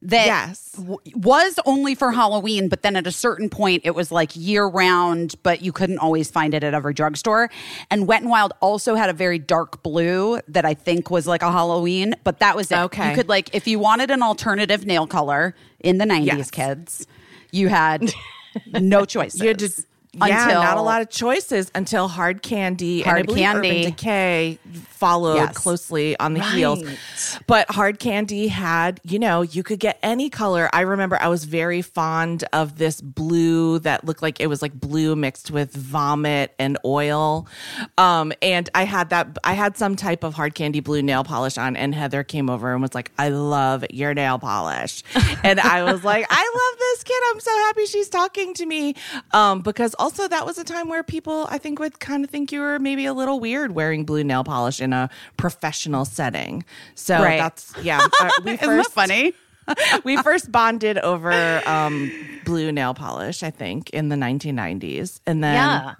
that 0.04 0.26
Yes. 0.26 0.72
w- 0.72 0.98
was 1.14 1.60
only 1.64 1.94
for 1.94 2.10
Halloween, 2.10 2.68
but 2.68 2.82
then 2.82 2.96
at 2.96 3.06
a 3.06 3.12
certain 3.12 3.48
point 3.48 3.82
it 3.84 3.94
was 3.94 4.10
like 4.10 4.32
year 4.34 4.66
round, 4.66 5.36
but 5.44 5.62
you 5.62 5.70
couldn't 5.70 5.98
always 5.98 6.28
find 6.28 6.54
it 6.54 6.64
at 6.64 6.74
every 6.74 6.92
drugstore. 6.92 7.48
And 7.88 8.08
Wet 8.08 8.20
and 8.22 8.28
Wild 8.28 8.52
also 8.60 8.96
had 8.96 9.10
a 9.10 9.12
very 9.12 9.38
dark 9.38 9.84
blue 9.84 10.40
that 10.48 10.64
I 10.64 10.74
think 10.74 11.08
was 11.08 11.28
like 11.28 11.42
a 11.42 11.52
Halloween, 11.52 12.16
but 12.24 12.40
that 12.40 12.56
was 12.56 12.72
it. 12.72 12.78
Okay. 12.78 13.10
You 13.10 13.14
could 13.14 13.28
like 13.28 13.54
if 13.54 13.68
you 13.68 13.78
wanted 13.78 14.10
an 14.10 14.22
alternative 14.22 14.84
nail 14.86 15.06
color 15.06 15.54
in 15.78 15.98
the 15.98 16.04
90s 16.04 16.26
Yes. 16.26 16.50
kids, 16.50 17.06
you 17.52 17.68
had 17.68 18.12
no 18.80 19.04
choices. 19.04 19.40
You 19.40 19.48
had 19.48 19.58
yeah, 20.14 20.46
not 20.52 20.76
a 20.76 20.82
lot 20.82 21.00
of 21.00 21.08
choices 21.08 21.70
until 21.74 22.06
Hard 22.08 22.42
Candy 22.42 23.02
and 23.02 23.10
Hard 23.10 23.26
believe 23.26 23.42
Candy. 23.44 23.68
Urban 23.68 23.82
Decay 23.92 24.58
followed 24.88 25.36
Yes. 25.36 25.56
closely 25.56 26.18
on 26.20 26.34
the 26.34 26.40
heels. 26.40 26.82
But 27.46 27.70
Hard 27.70 27.98
Candy 27.98 28.48
had, 28.48 29.00
you 29.02 29.18
know, 29.18 29.42
you 29.42 29.62
could 29.62 29.80
get 29.80 29.98
any 30.02 30.28
color. 30.30 30.68
I 30.72 30.82
remember 30.82 31.16
I 31.20 31.28
was 31.28 31.44
very 31.44 31.82
fond 31.82 32.44
of 32.52 32.78
this 32.78 33.00
blue 33.00 33.78
that 33.80 34.04
looked 34.04 34.22
like 34.22 34.38
it 34.40 34.46
was 34.48 34.60
like 34.62 34.74
blue 34.74 35.16
mixed 35.16 35.50
with 35.50 35.72
vomit 35.72 36.54
and 36.58 36.78
oil. 36.84 37.48
Um, 37.98 38.32
and 38.42 38.68
I 38.74 38.84
had 38.84 39.10
that, 39.10 39.38
I 39.44 39.54
had 39.54 39.76
some 39.76 39.96
type 39.96 40.24
of 40.24 40.34
Hard 40.34 40.54
Candy 40.54 40.80
blue 40.80 41.02
nail 41.02 41.24
polish 41.24 41.56
on, 41.58 41.74
and 41.74 41.94
Heather 41.94 42.22
came 42.22 42.50
over 42.50 42.72
and 42.72 42.82
was 42.82 42.94
like, 42.94 43.10
I 43.18 43.30
love 43.30 43.84
your 43.90 44.12
nail 44.14 44.38
polish. 44.38 45.02
and 45.42 45.58
I 45.58 45.82
was 45.84 46.04
like, 46.04 46.26
I 46.28 46.70
love 46.70 46.78
this 46.78 47.02
kid. 47.04 47.22
I'm 47.32 47.40
so 47.40 47.50
happy 47.50 47.86
she's 47.86 48.08
talking 48.08 48.54
to 48.54 48.66
me. 48.66 48.94
Um, 49.32 49.62
because 49.62 49.94
also 50.02 50.26
that 50.28 50.44
was 50.44 50.58
a 50.58 50.64
time 50.64 50.88
where 50.88 51.02
people, 51.02 51.46
I 51.48 51.58
think, 51.58 51.78
would 51.78 52.00
kind 52.00 52.24
of 52.24 52.30
think 52.30 52.50
you 52.52 52.60
were 52.60 52.78
maybe 52.78 53.04
a 53.06 53.14
little 53.14 53.38
weird 53.40 53.72
wearing 53.72 54.04
blue 54.04 54.24
nail 54.24 54.44
polish 54.44 54.80
in 54.80 54.92
a 54.92 55.08
professional 55.36 56.04
setting. 56.04 56.64
So 56.94 57.22
Right. 57.22 57.38
that's, 57.38 57.72
yeah. 57.82 58.00
uh, 58.20 58.30
we 58.44 58.52
Isn't 58.52 58.60
that 58.60 58.66
first, 58.66 58.92
funny? 58.92 59.32
we 60.04 60.16
first 60.18 60.50
bonded 60.50 60.98
over 60.98 61.62
um, 61.68 62.10
blue 62.44 62.72
nail 62.72 62.94
polish, 62.94 63.42
I 63.42 63.50
think, 63.50 63.90
in 63.90 64.08
the 64.08 64.16
1990s. 64.16 65.20
And 65.26 65.42
then, 65.44 65.54
Yeah. 65.54 65.94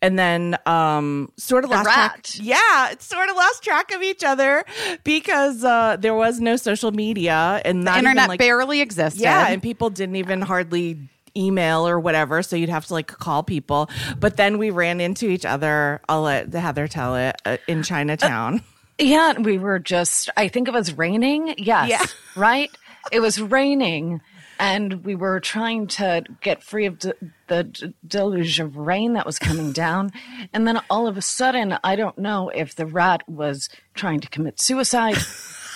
and 0.00 0.18
then 0.18 0.56
um 0.66 1.30
sort 1.36 1.64
of 1.64 1.70
The 1.70 1.76
lost 1.76 1.88
track 1.90 2.26
yeah 2.40 2.90
it 2.92 3.02
sort 3.02 3.28
of 3.28 3.36
lost 3.36 3.62
track 3.62 3.90
of 3.92 4.02
each 4.02 4.22
other 4.24 4.64
because 5.04 5.62
uh 5.64 5.96
there 6.00 6.14
was 6.14 6.40
no 6.40 6.56
social 6.56 6.92
media 6.92 7.60
and 7.64 7.86
The 7.86 7.90
even, 7.92 7.98
internet 8.06 8.28
like, 8.28 8.38
barely 8.38 8.80
existed. 8.80 9.20
yeah 9.20 9.48
and 9.48 9.62
people 9.62 9.90
didn't 9.90 10.16
even 10.16 10.40
hardly 10.40 10.96
email 11.36 11.86
or 11.86 11.98
whatever 12.00 12.42
so 12.42 12.56
you'd 12.56 12.68
have 12.68 12.86
to 12.86 12.92
like 12.94 13.06
call 13.06 13.42
people 13.42 13.88
but 14.18 14.36
then 14.36 14.58
we 14.58 14.70
ran 14.70 15.00
into 15.00 15.28
each 15.28 15.44
other 15.44 16.00
i'll 16.08 16.22
let 16.22 16.52
heather 16.52 16.88
tell 16.88 17.16
it 17.16 17.36
uh, 17.44 17.56
in 17.66 17.82
chinatown 17.82 18.62
Yeah, 19.00 19.38
we 19.38 19.58
were 19.58 19.78
just, 19.78 20.28
I 20.36 20.48
think 20.48 20.66
it 20.66 20.74
was 20.74 20.98
raining. 20.98 21.54
Yes. 21.56 21.88
Yeah. 21.88 22.04
Right? 22.34 22.68
It 23.12 23.20
was 23.20 23.40
raining. 23.40 24.20
And 24.58 25.04
we 25.04 25.14
were 25.14 25.38
trying 25.38 25.86
to 25.98 26.24
get 26.40 26.64
free 26.64 26.86
of 26.86 26.98
d- 26.98 27.12
the 27.46 27.62
d- 27.62 27.94
deluge 28.04 28.58
of 28.58 28.76
rain 28.76 29.12
that 29.12 29.24
was 29.24 29.38
coming 29.38 29.70
down. 29.70 30.10
And 30.52 30.66
then 30.66 30.80
all 30.90 31.06
of 31.06 31.16
a 31.16 31.22
sudden, 31.22 31.78
I 31.84 31.94
don't 31.94 32.18
know 32.18 32.48
if 32.48 32.74
the 32.74 32.86
rat 32.86 33.22
was 33.28 33.68
trying 33.94 34.18
to 34.18 34.28
commit 34.28 34.60
suicide 34.60 35.16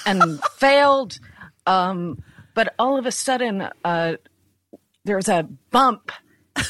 and 0.05 0.43
failed. 0.57 1.21
Um, 1.65 2.25
but 2.55 2.75
all 2.77 2.99
of 2.99 3.07
a 3.07 3.13
sudden, 3.13 3.69
uh, 3.85 4.15
there's 5.05 5.29
a 5.29 5.49
bump, 5.71 6.13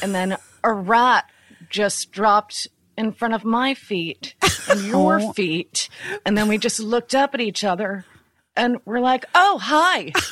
and 0.02 0.14
then 0.14 0.36
a 0.64 0.72
rat 0.72 1.24
just 1.70 2.12
dropped 2.12 2.68
in 2.96 3.12
front 3.12 3.34
of 3.34 3.44
my 3.44 3.74
feet 3.74 4.34
and 4.68 4.82
your 4.86 5.20
Oh. 5.20 5.32
feet, 5.32 5.88
and 6.26 6.36
then 6.36 6.48
we 6.48 6.58
just 6.58 6.78
looked 6.80 7.14
up 7.14 7.34
at 7.34 7.40
each 7.40 7.64
other, 7.64 8.04
and 8.56 8.78
we're 8.84 9.00
like, 9.00 9.24
"Oh, 9.34 9.58
hi." 9.58 10.12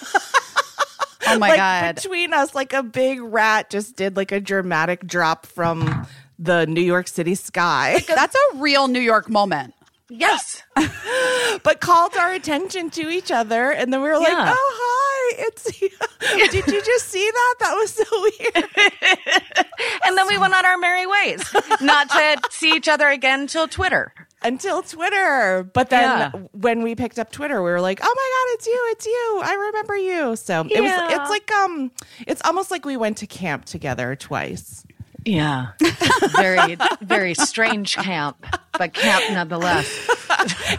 Oh 1.26 1.38
my 1.38 1.50
like 1.50 1.58
god. 1.58 1.94
between 1.96 2.32
us, 2.32 2.54
like 2.56 2.72
a 2.72 2.82
big 2.82 3.20
rat 3.20 3.70
just 3.70 3.94
did 3.94 4.16
like 4.16 4.32
a 4.32 4.40
dramatic 4.40 5.06
drop 5.06 5.46
from 5.46 6.06
the 6.40 6.66
New 6.66 6.80
York 6.80 7.06
City 7.06 7.34
sky, 7.36 8.02
That's 8.08 8.34
a 8.34 8.56
real 8.56 8.88
New 8.88 9.00
York 9.00 9.28
moment. 9.28 9.74
yes. 10.08 10.62
but 11.62 11.80
called 11.80 12.16
our 12.16 12.32
attention 12.32 12.90
to 12.90 13.08
each 13.10 13.30
other, 13.30 13.70
and 13.70 13.92
then 13.92 14.00
we 14.02 14.08
were 14.08 14.18
like, 14.18 14.28
Yeah. 14.28 14.54
"Oh, 14.56 14.72
hi! 14.76 15.09
It's 15.32 15.64
did 16.52 16.66
you 16.66 16.82
just 16.82 17.08
see 17.08 17.30
that? 17.30 17.54
That 17.60 17.74
was 17.74 17.90
so 17.94 18.04
weird." 18.10 19.66
And 20.04 20.16
then 20.16 20.26
we 20.28 20.36
went 20.38 20.54
on 20.54 20.66
our 20.66 20.76
merry 20.76 21.06
ways, 21.06 21.42
not 21.80 22.10
to 22.10 22.40
see 22.50 22.72
each 22.74 22.88
other 22.88 23.08
again 23.08 23.46
till 23.46 23.66
Twitter. 23.66 24.12
Until 24.42 24.82
Twitter, 24.82 25.68
but 25.72 25.88
then 25.90 26.02
Yeah. 26.02 26.30
when 26.52 26.82
we 26.82 26.94
picked 26.94 27.18
up 27.18 27.30
Twitter, 27.30 27.62
we 27.62 27.70
were 27.70 27.80
like, 27.80 28.00
"Oh 28.02 28.14
my 28.14 28.30
god, 28.32 28.54
it's 28.54 28.66
you! 28.66 28.88
It's 28.92 29.06
you! 29.06 29.40
I 29.44 29.54
remember 29.54 29.96
you!" 29.96 30.36
So 30.36 30.60
it 30.70 30.80
was. 30.80 30.92
It's 31.12 31.30
like 31.30 31.50
um, 31.52 31.92
it's 32.26 32.42
almost 32.44 32.70
like 32.70 32.84
we 32.84 32.96
went 32.96 33.18
to 33.18 33.26
camp 33.26 33.64
together 33.66 34.16
twice. 34.16 34.84
Yeah. 35.26 35.72
Very, 36.36 36.78
very 37.02 37.34
strange 37.34 37.94
camp, 37.96 38.46
but 38.72 38.94
camp 38.94 39.24
nonetheless. 39.30 40.08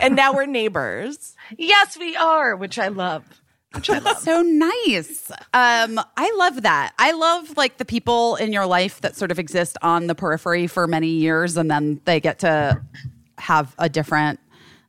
and 0.02 0.16
now 0.16 0.34
we're 0.34 0.48
neighbors. 0.48 1.36
Yes, 1.58 1.96
we 1.98 2.16
are, 2.16 2.56
which 2.56 2.80
I 2.80 2.88
love. 2.88 3.24
Which. 3.74 3.88
So 4.20 4.42
nice. 4.42 5.32
Um, 5.54 6.00
I 6.18 6.34
love 6.38 6.64
that. 6.64 6.94
I 7.00 7.14
love 7.14 7.56
like 7.58 7.78
the 7.78 7.86
people 7.86 8.36
in 8.36 8.52
your 8.52 8.66
life 8.66 9.00
that 9.02 9.16
sort 9.16 9.32
of 9.32 9.40
exist 9.40 9.78
on 9.82 10.08
the 10.08 10.16
periphery 10.16 10.68
for 10.68 10.88
many 10.88 11.08
years 11.08 11.56
and 11.58 11.72
then 11.72 12.02
they 12.06 12.20
get 12.20 12.40
to 12.40 12.82
have 13.38 13.74
a 13.80 13.88
different 13.90 14.40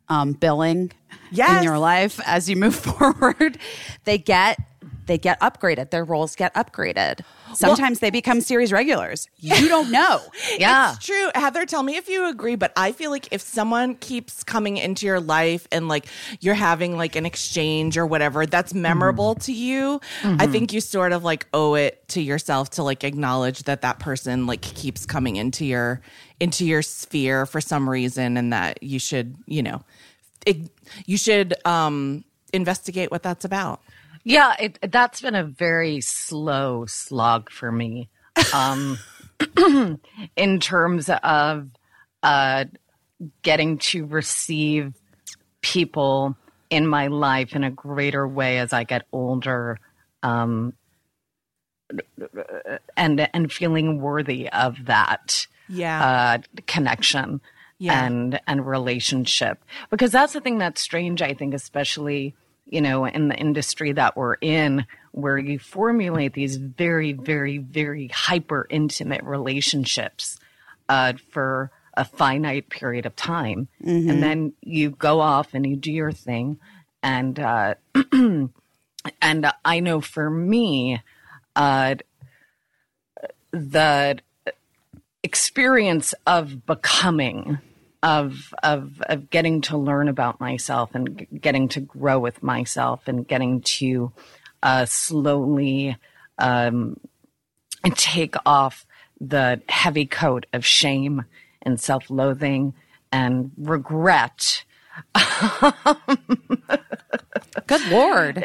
um, 0.08 0.32
billing 0.32 0.92
Yes. 1.30 1.58
in 1.58 1.64
your 1.64 1.78
life 1.78 2.20
as 2.26 2.50
you 2.50 2.56
move 2.56 2.74
forward. 2.90 3.56
They 4.04 4.18
get 4.18 4.58
they 5.06 5.18
get 5.18 5.40
upgraded. 5.40 5.90
Their 5.90 6.04
roles 6.04 6.36
get 6.36 6.52
upgraded. 6.54 7.20
Sometimes 7.54 7.98
they 8.00 8.10
become 8.10 8.40
series 8.40 8.72
regulars. 8.72 9.28
You 9.38 9.68
don't 9.68 9.90
know. 9.90 10.20
Yeah. 10.58 10.94
It's 10.94 11.04
true. 11.06 11.30
Heather, 11.34 11.64
tell 11.66 11.82
me 11.82 11.96
if 11.96 12.08
you 12.08 12.28
agree, 12.28 12.56
but 12.56 12.72
I 12.76 12.92
feel 12.92 13.10
like 13.10 13.28
if 13.32 13.40
someone 13.40 13.94
keeps 13.96 14.44
coming 14.44 14.76
into 14.76 15.06
your 15.06 15.18
life 15.18 15.66
and 15.72 15.88
like 15.88 16.06
you're 16.40 16.54
having 16.54 16.96
like 16.96 17.16
an 17.16 17.24
exchange 17.26 17.96
or 17.96 18.06
whatever 18.06 18.44
that's 18.44 18.74
memorable 18.74 19.34
to 19.36 19.52
you, 19.52 20.00
I 20.22 20.46
think 20.46 20.72
you 20.72 20.80
sort 20.80 21.12
of 21.12 21.24
like 21.24 21.46
owe 21.54 21.74
it 21.74 22.06
to 22.08 22.20
yourself 22.20 22.70
to 22.70 22.82
like 22.82 23.02
acknowledge 23.02 23.62
that 23.64 23.80
that 23.82 23.98
person 23.98 24.46
like 24.46 24.60
keeps 24.60 25.06
coming 25.06 25.36
into 25.36 25.64
your 25.64 26.00
into 26.38 26.64
your 26.66 26.82
sphere 26.82 27.46
for 27.46 27.60
some 27.60 27.88
reason 27.88 28.36
and 28.36 28.52
that 28.52 28.82
you 28.82 28.98
should, 28.98 29.36
you 29.46 29.62
know, 29.62 29.82
it, 30.46 30.58
you 31.06 31.16
should 31.16 31.54
um 31.66 32.24
investigate 32.52 33.10
what 33.10 33.22
that's 33.22 33.44
about. 33.44 33.80
Yeah, 34.24 34.54
it, 34.58 34.78
that's 34.90 35.20
been 35.20 35.34
a 35.34 35.44
very 35.44 36.00
slow 36.00 36.84
slog 36.86 37.50
for 37.50 37.72
me. 37.72 38.08
Um, 38.54 38.98
in 40.36 40.60
terms 40.60 41.10
of 41.22 41.70
uh, 42.22 42.64
getting 43.42 43.78
to 43.78 44.06
receive 44.06 44.94
people 45.60 46.36
in 46.70 46.86
my 46.86 47.08
life 47.08 47.54
in 47.54 47.64
a 47.64 47.70
greater 47.70 48.26
way 48.26 48.58
as 48.58 48.72
I 48.72 48.84
get 48.84 49.06
older, 49.12 49.78
um, 50.22 50.74
and 52.96 53.28
and 53.34 53.52
feeling 53.52 54.00
worthy 54.00 54.48
of 54.50 54.86
that 54.86 55.46
Yeah. 55.68 56.04
uh, 56.04 56.60
connection 56.66 57.40
Yeah. 57.78 58.04
and 58.06 58.40
and 58.46 58.66
relationship 58.66 59.62
because 59.90 60.12
that's 60.12 60.32
the 60.32 60.40
thing 60.40 60.58
that's 60.58 60.80
strange 60.80 61.20
i 61.20 61.34
think 61.34 61.52
especially 61.52 62.34
you 62.72 62.80
know 62.80 63.04
in 63.06 63.28
the 63.28 63.36
industry 63.36 63.92
that 63.92 64.16
we're 64.16 64.36
in 64.40 64.86
where 65.12 65.38
you 65.38 65.58
formulate 65.58 66.32
these 66.32 66.56
very 66.56 67.12
very 67.12 67.58
very 67.58 68.08
hyper 68.08 68.66
intimate 68.70 69.22
relationships 69.22 70.38
uh, 70.88 71.12
for 71.30 71.70
a 71.94 72.04
finite 72.04 72.70
period 72.70 73.04
of 73.04 73.14
time. 73.14 73.68
And 74.10 74.22
then 74.22 74.52
you 74.62 74.90
go 74.90 75.20
off 75.20 75.52
and 75.52 75.66
you 75.66 75.76
do 75.76 75.92
your 75.92 76.10
thing. 76.10 76.58
And 77.02 77.38
uh, 77.38 77.74
and 79.20 79.52
i 79.64 79.80
know 79.80 80.00
for 80.00 80.30
me 80.30 81.02
uh, 81.56 81.96
the 83.50 84.18
experience 85.22 86.14
of 86.26 86.64
becoming 86.66 87.58
of 88.02 88.52
of 88.62 89.00
of 89.02 89.30
getting 89.30 89.60
to 89.62 89.76
learn 89.76 90.08
about 90.08 90.40
myself 90.40 90.90
and 90.94 91.18
g- 91.18 91.28
getting 91.38 91.68
to 91.68 91.80
grow 91.80 92.18
with 92.18 92.42
myself 92.42 93.06
and 93.06 93.26
getting 93.28 93.60
to 93.62 94.12
uh, 94.62 94.84
slowly 94.84 95.96
um, 96.38 96.96
take 97.94 98.34
off 98.46 98.86
the 99.20 99.60
heavy 99.68 100.06
coat 100.06 100.46
of 100.52 100.64
shame 100.66 101.24
and 101.62 101.78
self-loathing 101.80 102.74
and 103.12 103.50
regret 103.56 104.64
Good 107.66 107.86
lord. 107.88 108.36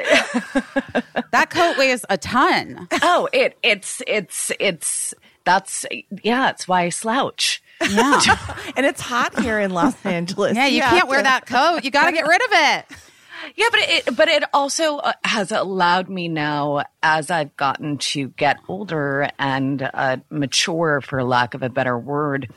that 1.32 1.48
coat 1.50 1.78
weighs 1.78 2.06
a 2.10 2.18
ton. 2.18 2.88
oh 3.02 3.28
it 3.34 3.58
it's 3.64 4.02
it's 4.08 4.52
it's 4.60 5.14
that's 5.46 5.86
yeah 6.24 6.50
it's 6.50 6.68
why 6.68 6.84
i 6.84 6.90
slouch 6.90 7.62
Yeah. 7.82 8.22
and 8.76 8.86
it's 8.86 9.02
hot 9.02 9.40
here 9.40 9.60
in 9.60 9.72
Los 9.72 9.96
Angeles. 10.06 10.56
Yeah, 10.56 10.68
you 10.68 10.82
can't 10.82 11.08
wear 11.08 11.22
that 11.24 11.46
coat. 11.46 11.84
You 11.84 11.92
got 11.92 12.06
to 12.08 12.12
get 12.12 12.28
rid 12.28 12.42
of 12.42 12.50
it. 12.52 12.86
Yeah, 13.56 13.68
but 13.72 13.80
it 13.82 14.16
but 14.18 14.28
it 14.28 14.44
also 14.52 14.98
uh, 14.98 15.14
has 15.24 15.52
allowed 15.52 16.10
me 16.10 16.28
now 16.28 16.84
as 17.02 17.32
I've 17.32 17.56
gotten 17.56 17.98
to 18.00 18.30
get 18.30 18.58
older 18.68 19.30
and 19.40 19.90
uh, 19.94 20.18
mature, 20.30 21.02
for 21.02 21.24
lack 21.24 21.54
of 21.54 21.62
a 21.64 21.70
better 21.70 21.98
word. 21.98 22.52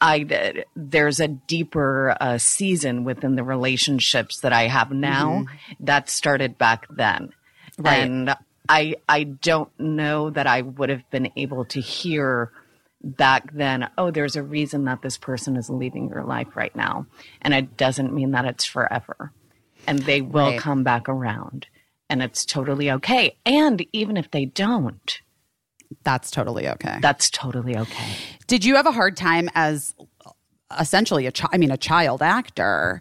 I 0.00 0.22
uh, 0.56 0.62
there's 0.74 1.20
a 1.20 1.28
deeper 1.28 2.16
uh, 2.20 2.38
season 2.38 3.04
within 3.04 3.36
the 3.36 3.44
relationships 3.44 4.40
that 4.40 4.52
I 4.52 4.66
have 4.66 4.90
now 4.90 5.44
that 5.80 6.10
started 6.10 6.58
back 6.58 6.86
then, 6.90 7.32
Right. 7.78 7.98
and 8.02 8.34
I 8.68 8.96
I 9.08 9.24
don't 9.24 9.70
know 9.78 10.30
that 10.30 10.46
I 10.46 10.62
would 10.62 10.88
have 10.88 11.08
been 11.10 11.30
able 11.36 11.66
to 11.66 11.80
hear 11.80 12.50
back 13.04 13.52
then, 13.52 13.88
oh, 13.98 14.10
there's 14.10 14.34
a 14.36 14.42
reason 14.42 14.84
that 14.84 15.02
this 15.02 15.18
person 15.18 15.56
is 15.56 15.68
leaving 15.70 16.08
your 16.08 16.24
life 16.24 16.56
right 16.56 16.74
now. 16.74 17.06
And 17.42 17.52
it 17.54 17.76
doesn't 17.76 18.12
mean 18.14 18.30
that 18.32 18.44
it's 18.46 18.64
forever. 18.64 19.30
And 19.86 19.98
they 20.00 20.20
will 20.22 20.50
Right. 20.52 20.58
come 20.60 20.82
back 20.82 21.08
around. 21.08 21.66
And 22.08 22.22
it's 22.22 22.44
totally 22.44 22.90
okay. 22.90 23.36
And 23.44 23.86
even 23.92 24.16
if 24.16 24.30
they 24.30 24.46
don't, 24.46 25.20
That's 26.02 26.30
totally 26.30 26.66
okay. 26.68 26.98
that's 27.00 27.30
totally 27.30 27.76
okay. 27.76 28.12
Did 28.46 28.64
you 28.64 28.74
have 28.76 28.86
a 28.86 28.92
hard 28.92 29.16
time 29.16 29.48
as 29.54 29.94
essentially 30.80 31.26
a 31.26 31.30
child, 31.32 31.50
I 31.52 31.58
mean, 31.58 31.70
a 31.70 31.76
child 31.76 32.22
actor, 32.22 33.00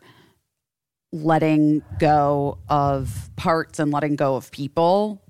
letting 1.12 1.82
go 2.00 2.58
of 2.70 3.30
parts 3.36 3.80
and 3.80 3.92
letting 3.92 4.16
go 4.16 4.36
of 4.36 4.52
people? 4.52 5.22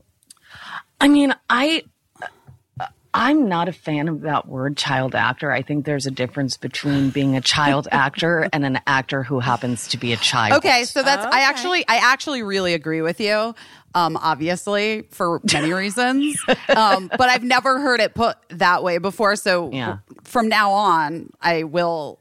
I 0.99 1.07
mean, 1.07 1.33
I. 1.49 1.83
I'm 3.14 3.48
not 3.48 3.69
a 3.69 3.73
fan 3.73 4.07
of 4.07 4.22
that 4.22 4.48
word 4.48 4.76
child 4.76 5.14
actor. 5.14 5.52
I 5.52 5.61
think 5.61 5.85
there's 5.85 6.07
a 6.07 6.11
difference 6.11 6.57
between 6.57 7.11
being 7.11 7.35
a 7.35 7.41
child 7.41 7.88
actor 7.91 8.49
and 8.52 8.65
an 8.65 8.80
actor 8.88 9.22
who 9.23 9.40
happens 9.40 9.88
to 9.90 9.98
be 9.98 10.14
a 10.14 10.18
child. 10.18 10.57
Okay, 10.57 10.85
so 10.85 11.03
that's 11.03 11.26
I 11.26 11.41
actually 11.41 11.85
I 11.88 11.98
actually 11.98 12.41
really 12.44 12.73
agree 12.73 13.02
with 13.02 13.19
you. 13.19 13.53
Um, 13.95 14.18
obviously 14.18 15.03
for 15.11 15.40
many 15.53 15.72
reasons, 15.84 16.35
um, 16.76 17.11
but 17.15 17.30
I've 17.30 17.44
never 17.44 17.80
heard 17.80 17.99
it 17.99 18.15
put 18.15 18.38
that 18.49 18.84
way 18.84 18.98
before. 18.98 19.35
So 19.35 19.72
Yeah. 19.72 19.98
from 20.23 20.49
now 20.49 20.72
on, 20.72 21.30
I 21.41 21.64
will. 21.64 22.19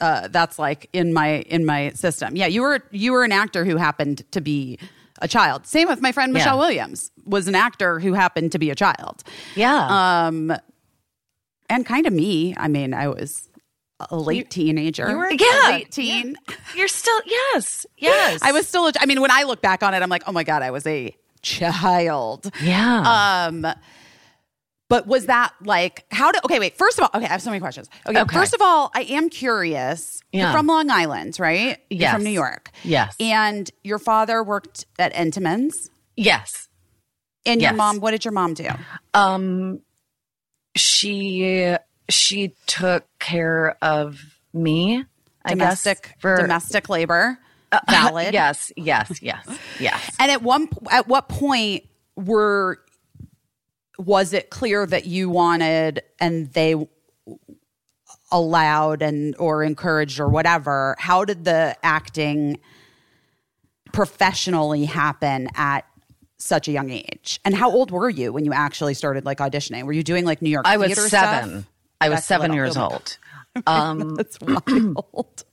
Uh, 0.00 0.28
that's 0.28 0.58
like 0.60 0.88
in 0.92 1.12
my 1.12 1.38
in 1.40 1.64
my 1.64 1.90
system. 1.90 2.36
Yeah, 2.36 2.46
you 2.46 2.62
were 2.62 2.80
you 2.92 3.12
were 3.12 3.24
an 3.24 3.32
actor 3.32 3.64
who 3.64 3.76
happened 3.76 4.22
to 4.32 4.40
be 4.40 4.78
a 5.20 5.28
child. 5.28 5.66
Same 5.66 5.88
with 5.88 6.00
my 6.00 6.12
friend 6.12 6.32
Michelle 6.32 6.56
Yeah. 6.56 6.60
Williams 6.60 7.10
was 7.24 7.48
an 7.48 7.54
actor 7.54 7.98
who 8.00 8.12
happened 8.14 8.52
to 8.52 8.58
be 8.58 8.70
a 8.70 8.74
child. 8.74 9.22
Yeah. 9.56 10.26
Um, 10.26 10.52
and 11.70 11.84
kind 11.84 12.06
of 12.06 12.12
me. 12.12 12.54
I 12.56 12.68
mean, 12.68 12.94
I 12.94 13.08
was 13.08 13.48
a 14.10 14.16
late 14.16 14.48
teenager. 14.50 15.08
you 15.10 15.16
were- 15.16 15.26
a 15.26 15.34
Yeah. 15.36 15.68
late 15.70 15.90
teen. 15.90 16.36
You're 16.76 16.88
still, 16.88 17.20
yes, 17.26 17.84
yes. 17.96 18.40
I 18.42 18.52
was 18.52 18.68
still. 18.68 18.86
A, 18.86 18.92
I 19.00 19.06
mean, 19.06 19.20
when 19.20 19.30
I 19.30 19.42
look 19.42 19.60
back 19.60 19.82
on 19.82 19.92
it, 19.94 20.02
I'm 20.02 20.08
like, 20.08 20.22
oh 20.26 20.32
my 20.32 20.44
god, 20.44 20.62
I 20.62 20.70
was 20.70 20.86
a 20.86 21.14
child. 21.42 22.50
yeah. 22.62 23.46
Um, 23.48 23.66
but 24.88 25.06
was 25.06 25.26
that 25.26 25.52
like 25.62 26.04
how 26.10 26.32
did? 26.32 26.44
Okay, 26.44 26.58
wait. 26.58 26.76
First 26.78 26.98
of 26.98 27.04
all, 27.04 27.10
okay, 27.14 27.26
I 27.26 27.28
have 27.30 27.42
so 27.42 27.50
many 27.50 27.60
questions. 27.60 27.88
Okay, 28.06 28.20
Okay. 28.20 28.34
first 28.34 28.54
of 28.54 28.60
all, 28.62 28.90
I 28.94 29.02
am 29.02 29.28
curious. 29.28 30.20
You're 30.32 30.44
Yeah. 30.44 30.52
from 30.52 30.66
Long 30.66 30.90
Island, 30.90 31.38
right? 31.38 31.78
You're 31.90 32.10
from 32.10 32.24
New 32.24 32.30
York. 32.30 32.70
Yes. 32.84 33.14
And 33.20 33.70
your 33.84 33.98
father 33.98 34.42
worked 34.42 34.86
at 34.98 35.12
Entenmann's. 35.14 35.90
yes. 36.16 36.68
And 37.46 37.62
your 37.62 37.70
Yes. 37.70 37.76
mom, 37.78 38.00
what 38.00 38.10
did 38.10 38.24
your 38.26 38.32
mom 38.32 38.52
do? 38.54 38.68
Um, 39.14 39.80
she 40.76 41.76
she 42.10 42.54
took 42.66 43.04
care 43.18 43.76
of 43.82 44.18
me. 44.52 45.04
I 45.44 45.50
Domestic 45.50 46.02
guess, 46.02 46.12
for 46.18 46.36
domestic 46.36 46.88
labor. 46.88 47.38
Valid. 47.90 48.32
yes, 48.34 48.72
yes, 48.76 49.20
yes, 49.22 49.46
yes. 49.78 50.16
And 50.18 50.30
at 50.30 50.42
one 50.42 50.68
at 50.90 51.06
what 51.08 51.28
point 51.28 51.84
were 52.16 52.78
was 53.98 54.32
it 54.32 54.50
clear 54.50 54.86
that 54.86 55.06
you 55.06 55.28
wanted 55.28 56.02
and 56.20 56.52
they 56.52 56.74
allowed 58.30 59.02
and 59.02 59.34
or 59.38 59.62
encouraged 59.62 60.20
or 60.20 60.28
whatever? 60.28 60.96
How 60.98 61.24
did 61.24 61.44
the 61.44 61.76
acting 61.82 62.60
professionally 63.92 64.84
happen 64.84 65.48
at 65.54 65.84
such 66.38 66.68
a 66.68 66.72
young 66.72 66.90
age? 66.90 67.40
And 67.44 67.54
how 67.54 67.70
old 67.70 67.90
were 67.90 68.08
you 68.08 68.32
when 68.32 68.44
you 68.44 68.52
actually 68.52 68.94
started 68.94 69.24
like 69.24 69.38
auditioning? 69.38 69.84
Were 69.84 69.92
you 69.92 70.04
doing 70.04 70.24
like 70.24 70.40
New 70.40 70.50
York 70.50 70.66
I 70.66 70.76
was 70.76 70.94
seven. 70.94 71.08
stuff? 71.50 71.64
I 72.00 72.08
was 72.08 72.18
That's 72.18 72.26
seven 72.26 72.52
years 72.52 72.76
old. 72.76 73.18
Um, 73.66 74.14
That's 74.16 74.38
wild. 74.40 75.44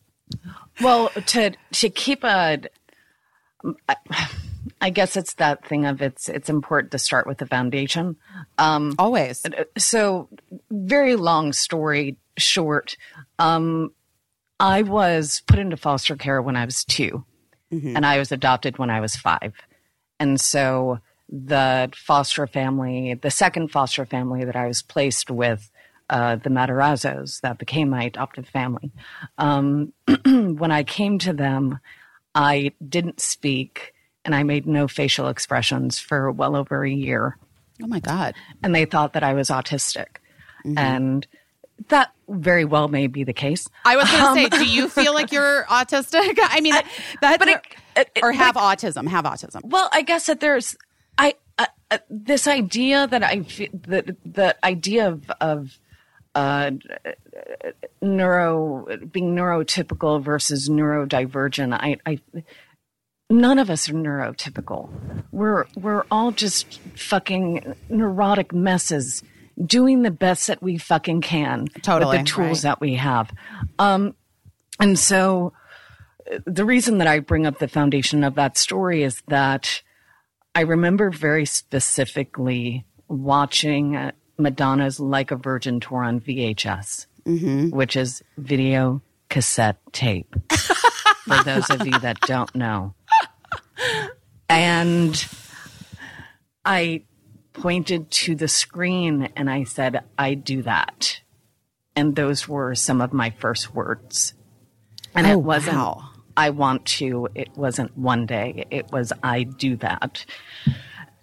well, 0.81 1.09
to 1.09 1.51
to 1.71 1.89
keep 1.89 2.23
a, 2.23 2.61
I, 4.81 4.89
guess 4.89 5.17
it's 5.17 5.35
that 5.35 5.65
thing 5.65 5.85
of 5.85 6.01
it's 6.01 6.29
it's 6.29 6.49
important 6.49 6.91
to 6.91 6.99
start 6.99 7.27
with 7.27 7.39
the 7.39 7.45
foundation. 7.45 8.17
Um, 8.57 8.93
Always. 8.99 9.43
so 9.77 10.29
very 10.71 11.15
long 11.15 11.53
story 11.53 12.17
short 12.37 12.97
um 13.39 13.91
i 14.59 14.81
was 14.81 15.41
put 15.47 15.59
into 15.59 15.77
foster 15.77 16.15
care 16.15 16.41
when 16.41 16.55
i 16.55 16.65
was 16.65 16.83
2 16.85 17.23
and 17.71 18.05
i 18.05 18.17
was 18.17 18.31
adopted 18.31 18.77
when 18.77 18.89
i 18.89 18.99
was 18.99 19.15
five 19.15 19.53
and 20.19 20.39
so 20.39 20.99
the 21.29 21.89
foster 21.95 22.45
family 22.47 23.13
the 23.13 23.31
second 23.31 23.69
foster 23.69 24.05
family 24.05 24.43
that 24.43 24.55
i 24.55 24.67
was 24.67 24.81
placed 24.81 25.31
with 25.31 25.71
uh, 26.07 26.35
the 26.35 26.51
Matarazzos 26.51 27.41
that 27.41 27.57
became 27.57 27.89
my 27.89 28.03
adoptive 28.03 28.47
family. 28.47 28.91
Um, 29.39 29.91
when 30.23 30.69
I 30.69 30.83
came 30.83 31.17
to 31.17 31.33
them, 31.33 31.79
I 32.35 32.73
didn't 32.87 33.19
speak 33.19 33.94
and 34.25 34.35
I 34.35 34.43
made 34.43 34.65
no 34.67 34.87
facial 34.87 35.27
expressions 35.29 35.99
for 35.99 36.29
well 36.31 36.55
over 36.55 36.83
a 36.83 36.89
year 36.91 37.37
Oh 37.81 37.87
my 37.87 37.99
God. 37.99 38.35
and 38.63 38.73
they 38.75 38.85
thought 38.85 39.13
that 39.13 39.23
I 39.23 39.33
was 39.33 39.49
autistic. 39.49 40.07
And 40.77 41.25
that 41.89 42.11
very 42.27 42.65
well 42.65 42.87
may 42.87 43.05
be 43.07 43.23
the 43.23 43.33
case. 43.33 43.67
I 43.85 43.95
was 43.97 44.09
going 44.09 44.35
to 44.35 44.41
say, 44.57 44.57
do 44.57 44.65
you 44.65 44.89
feel 44.89 45.13
like 45.13 45.31
you're 45.31 45.63
autistic? 45.69 46.39
I 46.41 46.59
mean, 46.61 46.73
that, 47.21 47.37
but 47.39 47.47
it- 47.47 47.61
it- 47.95 48.09
or 48.23 48.31
but 48.31 48.37
have 48.37 48.55
autism, 48.55 49.07
have 49.09 49.25
autism. 49.25 49.61
Well, 49.63 49.89
I 49.93 50.01
guess 50.01 50.25
that 50.25 50.39
there's 50.39 50.75
I 51.17 51.35
uh, 51.59 51.65
uh, 51.91 51.97
this 52.09 52.47
idea 52.47 53.07
that 53.07 53.23
I 53.23 53.43
fe- 53.43 53.69
the 53.73 54.15
the 54.25 54.55
idea 54.65 55.07
of 55.07 55.29
of 55.39 55.77
uh, 56.33 56.71
neuro 58.01 58.85
being 59.11 59.35
neurotypical 59.35 60.21
versus 60.21 60.69
neurodivergent. 60.69 61.73
I, 61.73 61.97
I 62.05 62.19
none 63.29 63.59
of 63.59 63.69
us 63.69 63.89
are 63.89 63.93
neurotypical. 63.93 64.89
We're 65.31 65.65
we're 65.75 66.03
all 66.11 66.31
just 66.31 66.79
fucking 66.95 67.75
neurotic 67.89 68.53
messes 68.53 69.23
doing 69.63 70.01
the 70.01 70.11
best 70.11 70.47
that 70.47 70.61
we 70.61 70.77
fucking 70.77 71.21
can 71.21 71.67
Totally, 71.81 72.17
with 72.17 72.25
the 72.25 72.31
tools 72.31 72.63
right. 72.63 72.71
that 72.71 72.81
we 72.81 72.95
have. 72.95 73.31
Um, 73.79 74.15
and 74.79 74.99
so 74.99 75.53
uh, 76.31 76.39
the 76.45 76.65
reason 76.65 76.97
that 76.97 77.07
I 77.07 77.19
bring 77.19 77.45
up 77.45 77.59
the 77.59 77.67
foundation 77.67 78.23
of 78.23 78.35
that 78.35 78.57
story 78.57 79.03
is 79.03 79.21
that 79.27 79.81
I 80.53 80.61
remember 80.61 81.09
very 81.09 81.45
specifically 81.45 82.85
watching 83.07 83.95
uh, 83.95 84.11
Madonna's 84.37 84.99
Like 84.99 85.31
a 85.31 85.35
Virgin 85.37 85.79
tour 85.79 86.03
on 86.03 86.19
VHS, 86.19 87.05
which 87.71 87.95
is 87.95 88.21
video 88.37 89.01
cassette 89.29 89.77
tape, 89.93 90.35
for 90.51 91.43
those 91.43 91.69
of 91.69 91.85
you 91.85 91.97
that 91.99 92.19
don't 92.21 92.53
know. 92.55 92.93
And 94.49 95.27
I 96.63 97.03
pointed 97.53 98.11
to 98.11 98.35
the 98.35 98.47
screen 98.47 99.29
and 99.35 99.49
I 99.49 99.63
said, 99.63 100.03
I 100.17 100.33
do 100.33 100.61
that. 100.63 101.21
And 101.95 102.15
those 102.15 102.47
were 102.47 102.75
some 102.75 103.01
of 103.01 103.13
my 103.13 103.29
first 103.29 103.73
words. 103.73 104.33
And 105.13 105.25
Oh, 105.25 105.31
it 105.31 105.41
wasn't, 105.41 105.77
wow. 105.77 106.09
I 106.35 106.49
want 106.49 106.85
to, 106.85 107.29
it 107.33 107.55
wasn't 107.55 107.97
one 107.97 108.25
day, 108.25 108.65
it 108.69 108.91
was, 108.91 109.13
I 109.23 109.43
do 109.43 109.77
that. 109.77 110.25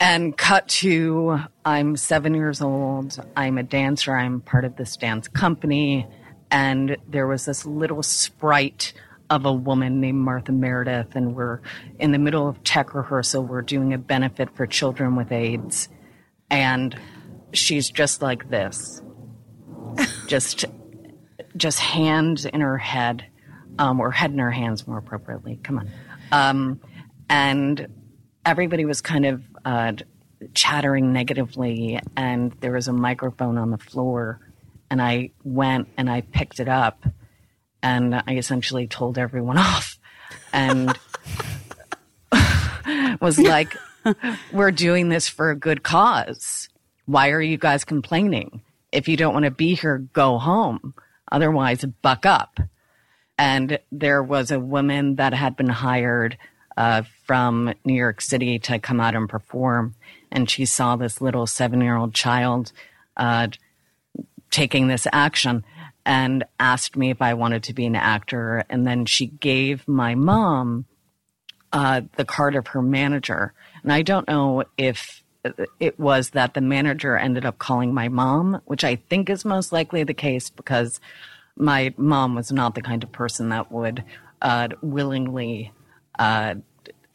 And 0.00 0.36
cut 0.36 0.66
to, 0.68 1.38
I'm 1.64 1.96
seven 1.96 2.34
years 2.34 2.60
old. 2.60 3.24
I'm 3.36 3.56
a 3.56 3.62
dancer. 3.62 4.16
I'm 4.16 4.40
part 4.40 4.64
of 4.64 4.74
this 4.74 4.96
dance 4.96 5.28
company. 5.28 6.08
And 6.50 6.96
there 7.08 7.28
was 7.28 7.44
this 7.44 7.64
little 7.64 8.02
sprite 8.02 8.94
of 9.32 9.46
a 9.46 9.52
woman 9.52 9.98
named 9.98 10.18
Martha 10.18 10.52
Meredith. 10.52 11.16
And 11.16 11.34
we're 11.34 11.60
in 11.98 12.12
the 12.12 12.18
middle 12.18 12.46
of 12.46 12.62
tech 12.64 12.94
rehearsal. 12.94 13.42
We're 13.44 13.62
doing 13.62 13.94
a 13.94 13.98
benefit 13.98 14.54
for 14.54 14.66
children 14.66 15.16
with 15.16 15.32
AIDS. 15.32 15.88
And 16.50 16.94
she's 17.54 17.90
just 17.90 18.20
like 18.20 18.50
this 18.50 19.00
just, 20.26 20.66
just 21.56 21.78
hands 21.78 22.44
in 22.44 22.60
her 22.60 22.76
head, 22.76 23.24
um, 23.78 24.00
or 24.00 24.10
head 24.10 24.32
in 24.32 24.38
her 24.38 24.50
hands 24.50 24.86
more 24.86 24.98
appropriately. 24.98 25.58
Come 25.62 25.78
on. 25.78 25.90
Um, 26.30 26.80
and 27.30 27.88
everybody 28.44 28.84
was 28.84 29.00
kind 29.00 29.24
of 29.24 29.42
uh, 29.64 29.94
chattering 30.52 31.14
negatively, 31.14 31.98
and 32.18 32.52
there 32.60 32.72
was 32.72 32.88
a 32.88 32.92
microphone 32.92 33.56
on 33.56 33.70
the 33.70 33.78
floor. 33.78 34.40
And 34.90 35.00
I 35.00 35.30
went 35.42 35.88
and 35.96 36.10
I 36.10 36.20
picked 36.20 36.60
it 36.60 36.68
up, 36.68 37.06
and 37.82 38.14
I 38.14 38.36
essentially 38.36 38.86
told 38.86 39.18
everyone 39.18 39.58
off, 39.58 39.98
and 40.52 40.98
was 43.20 43.38
like, 43.38 43.76
"We're 44.52 44.70
doing 44.70 45.08
this 45.08 45.28
for 45.28 45.50
a 45.50 45.56
good 45.56 45.82
cause. 45.82 46.68
Why 47.06 47.30
are 47.30 47.42
you 47.42 47.58
guys 47.58 47.84
complaining? 47.84 48.62
If 48.92 49.08
you 49.08 49.16
don't 49.16 49.32
want 49.32 49.44
to 49.44 49.50
be 49.50 49.74
here, 49.74 49.98
go 50.12 50.38
home. 50.38 50.94
Otherwise, 51.30 51.84
buck 52.02 52.26
up." 52.26 52.60
and 53.38 53.78
there 53.90 54.22
was 54.22 54.50
a 54.50 54.60
woman 54.60 55.16
that 55.16 55.34
had 55.34 55.56
been 55.56 55.68
hired 55.68 56.36
uh, 56.76 57.02
from 57.24 57.74
New 57.84 57.94
York 57.94 58.20
City 58.20 58.58
to 58.60 58.78
come 58.78 59.00
out 59.00 59.16
and 59.16 59.28
perform, 59.28 59.94
and 60.30 60.48
she 60.48 60.64
saw 60.64 60.96
this 60.96 61.20
little 61.20 61.46
seven-year-old 61.46 62.14
child 62.14 62.70
uh, 63.16 63.48
taking 64.50 64.86
this 64.86 65.06
action 65.12 65.64
and 66.04 66.44
asked 66.58 66.96
me 66.96 67.10
if 67.10 67.22
I 67.22 67.34
wanted 67.34 67.64
to 67.64 67.74
be 67.74 67.86
an 67.86 67.96
actor, 67.96 68.64
and 68.68 68.86
then 68.86 69.06
she 69.06 69.26
gave 69.26 69.86
my 69.86 70.14
mom 70.14 70.86
uh, 71.72 72.02
the 72.16 72.24
card 72.24 72.54
of 72.54 72.68
her 72.68 72.82
manager, 72.82 73.54
and 73.82 73.92
I 73.92 74.02
don't 74.02 74.28
know 74.28 74.64
if 74.76 75.22
it 75.80 75.98
was 75.98 76.30
that 76.30 76.54
the 76.54 76.60
manager 76.60 77.16
ended 77.16 77.44
up 77.44 77.58
calling 77.58 77.92
my 77.92 78.08
mom, 78.08 78.60
which 78.64 78.84
I 78.84 78.96
think 78.96 79.28
is 79.28 79.44
most 79.44 79.72
likely 79.72 80.04
the 80.04 80.14
case 80.14 80.50
because 80.50 81.00
my 81.56 81.92
mom 81.96 82.34
was 82.34 82.52
not 82.52 82.74
the 82.74 82.82
kind 82.82 83.02
of 83.02 83.12
person 83.12 83.48
that 83.48 83.72
would 83.72 84.04
uh, 84.40 84.68
willingly 84.80 85.72
uh, 86.18 86.54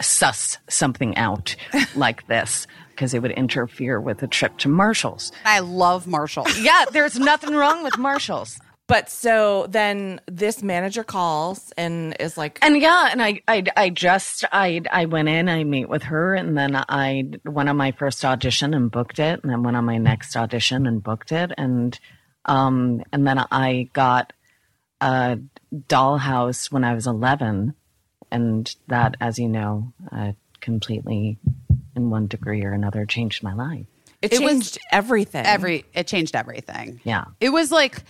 suss 0.01 0.57
something 0.69 1.15
out 1.17 1.55
like 1.95 2.27
this 2.27 2.67
because 2.89 3.13
it 3.13 3.21
would 3.21 3.31
interfere 3.31 4.01
with 4.01 4.23
a 4.23 4.27
trip 4.27 4.57
to 4.57 4.69
Marshall's. 4.69 5.31
I 5.45 5.59
love 5.59 6.07
Marshall's. 6.07 6.59
Yeah, 6.59 6.85
there's 6.91 7.19
nothing 7.19 7.53
wrong 7.53 7.83
with 7.83 7.97
Marshall's. 7.97 8.59
But 8.87 9.09
so 9.09 9.67
then 9.69 10.21
this 10.27 10.63
manager 10.63 11.03
calls 11.03 11.73
and 11.77 12.15
is 12.21 12.37
like, 12.37 12.57
And 12.61 12.81
yeah, 12.81 13.09
and 13.11 13.21
I, 13.21 13.41
I, 13.45 13.63
I 13.75 13.89
just, 13.89 14.45
I, 14.49 14.81
I 14.89 15.05
went 15.05 15.27
in, 15.27 15.49
I 15.49 15.65
meet 15.65 15.89
with 15.89 16.03
her, 16.03 16.35
and 16.35 16.57
then 16.57 16.73
I 16.87 17.29
went 17.43 17.67
on 17.67 17.75
my 17.75 17.91
first 17.91 18.23
audition 18.23 18.73
and 18.73 18.89
booked 18.89 19.19
it, 19.19 19.41
and 19.43 19.51
then 19.51 19.61
went 19.61 19.75
on 19.75 19.83
my 19.83 19.97
next 19.97 20.37
audition 20.37 20.87
and 20.87 21.03
booked 21.03 21.33
it, 21.33 21.51
and, 21.57 21.99
um, 22.45 23.03
and 23.11 23.27
then 23.27 23.43
I 23.51 23.89
got 23.91 24.31
a 25.01 25.37
dollhouse 25.75 26.71
when 26.71 26.85
I 26.85 26.93
was 26.93 27.07
11, 27.07 27.73
and 28.31 28.75
that, 28.87 29.15
as 29.19 29.37
you 29.37 29.49
know, 29.49 29.91
uh, 30.13 30.31
completely, 30.61 31.37
in 31.93 32.09
one 32.09 32.27
degree 32.27 32.63
or 32.63 32.71
another, 32.71 33.05
changed 33.05 33.43
my 33.43 33.53
life. 33.53 33.85
it 34.21 34.31
It 34.31 34.41
was 34.41 34.51
changed 34.51 34.77
everything. 34.93 35.45
Every 35.45 35.83
it 35.93 36.07
changed 36.07 36.35
everything. 36.35 37.01
Yeah. 37.03 37.25
It 37.41 37.49
was 37.49 37.71
like 37.71 38.03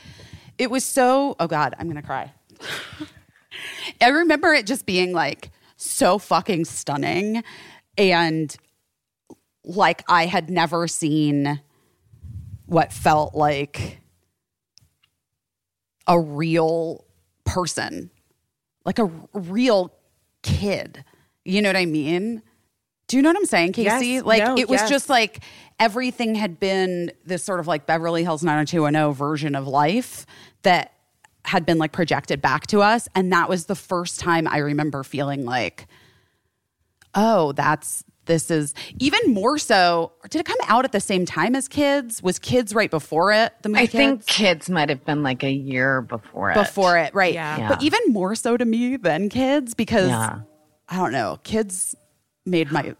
it 0.57 0.71
was 0.71 0.83
so 0.83 1.35
oh 1.39 1.47
god, 1.47 1.75
I'm 1.77 1.87
going 1.87 2.01
to 2.01 2.07
cry. 2.07 2.31
I 4.01 4.09
remember 4.09 4.53
it 4.53 4.65
just 4.65 4.85
being 4.85 5.13
like 5.13 5.51
so 5.75 6.17
fucking 6.17 6.65
stunning 6.65 7.43
and 7.97 8.55
like 9.63 10.03
I 10.07 10.25
had 10.25 10.49
never 10.49 10.87
seen 10.87 11.61
what 12.65 12.91
felt 12.91 13.35
like 13.35 13.99
a 16.07 16.19
real 16.19 17.05
person, 17.45 18.09
like 18.85 18.99
a 18.99 19.05
real 19.33 19.93
kid. 20.43 21.03
You 21.43 21.61
know 21.61 21.69
what 21.69 21.77
I 21.77 21.85
mean? 21.85 22.41
Do 23.07 23.15
you 23.15 23.21
know 23.23 23.29
what 23.29 23.37
I'm 23.37 23.45
saying, 23.45 23.71
Casey? 23.73 24.07
Yes, 24.07 24.23
like 24.23 24.43
no, 24.43 24.57
it 24.57 24.67
was 24.67 24.81
yes. 24.81 24.89
just 24.89 25.09
like 25.09 25.41
everything 25.79 26.35
had 26.35 26.59
been 26.59 27.11
this 27.25 27.43
sort 27.43 27.59
of 27.59 27.67
like 27.67 27.85
Beverly 27.85 28.23
Hills 28.23 28.43
90210 28.43 29.13
version 29.13 29.55
of 29.55 29.67
life 29.67 30.25
that 30.63 30.93
had 31.45 31.65
been 31.65 31.77
like 31.77 31.93
projected 31.93 32.41
back 32.41 32.67
to 32.67 32.81
us. 32.81 33.07
And 33.15 33.31
that 33.31 33.47
was 33.47 33.65
the 33.67 33.75
first 33.75 34.19
time 34.19 34.47
I 34.47 34.57
remember 34.57 35.03
feeling 35.03 35.45
like, 35.45 35.87
oh, 37.15 37.53
that's 37.53 38.03
this 38.25 38.51
is 38.51 38.73
even 38.99 39.33
more 39.33 39.57
so. 39.57 40.11
Did 40.29 40.41
it 40.41 40.45
come 40.45 40.57
out 40.67 40.83
at 40.83 40.91
the 40.91 40.99
same 40.99 41.25
time 41.25 41.55
as 41.55 41.69
kids? 41.69 42.21
Was 42.21 42.39
kids 42.39 42.75
right 42.75 42.91
before 42.91 43.31
it? 43.31 43.53
The 43.61 43.69
movie 43.69 43.83
I 43.83 43.85
think 43.85 44.25
Kids? 44.25 44.37
kids 44.37 44.69
might 44.69 44.89
have 44.89 45.05
been 45.05 45.23
like 45.23 45.43
a 45.43 45.51
year 45.51 46.01
before 46.01 46.51
it. 46.51 46.55
before 46.55 46.97
it, 46.97 47.15
right? 47.15 47.33
Yeah. 47.33 47.69
But 47.69 47.81
even 47.81 48.01
more 48.09 48.35
so 48.35 48.57
to 48.57 48.65
me 48.65 48.97
than 48.97 49.29
kids 49.29 49.73
because 49.73 50.09
Yeah. 50.09 50.41
I 50.89 50.97
don't 50.97 51.13
know, 51.13 51.39
kids 51.43 51.95
made 52.47 52.71
my 52.71 52.95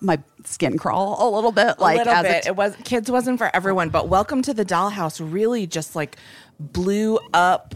my 0.00 0.18
skin 0.44 0.76
crawl 0.78 1.16
a 1.20 1.28
little 1.32 1.52
bit. 1.52 1.78
Like 1.78 1.96
a 1.96 1.98
little 1.98 2.12
as 2.12 2.22
bit. 2.24 2.46
it 2.46 2.56
was 2.56 2.74
kids 2.84 3.10
wasn't 3.10 3.38
for 3.38 3.54
everyone, 3.54 3.90
but 3.90 4.08
Welcome 4.08 4.42
to 4.42 4.54
the 4.54 4.64
Dollhouse 4.64 5.20
really 5.22 5.66
just 5.66 5.94
like 5.94 6.16
blew 6.58 7.18
up 7.32 7.74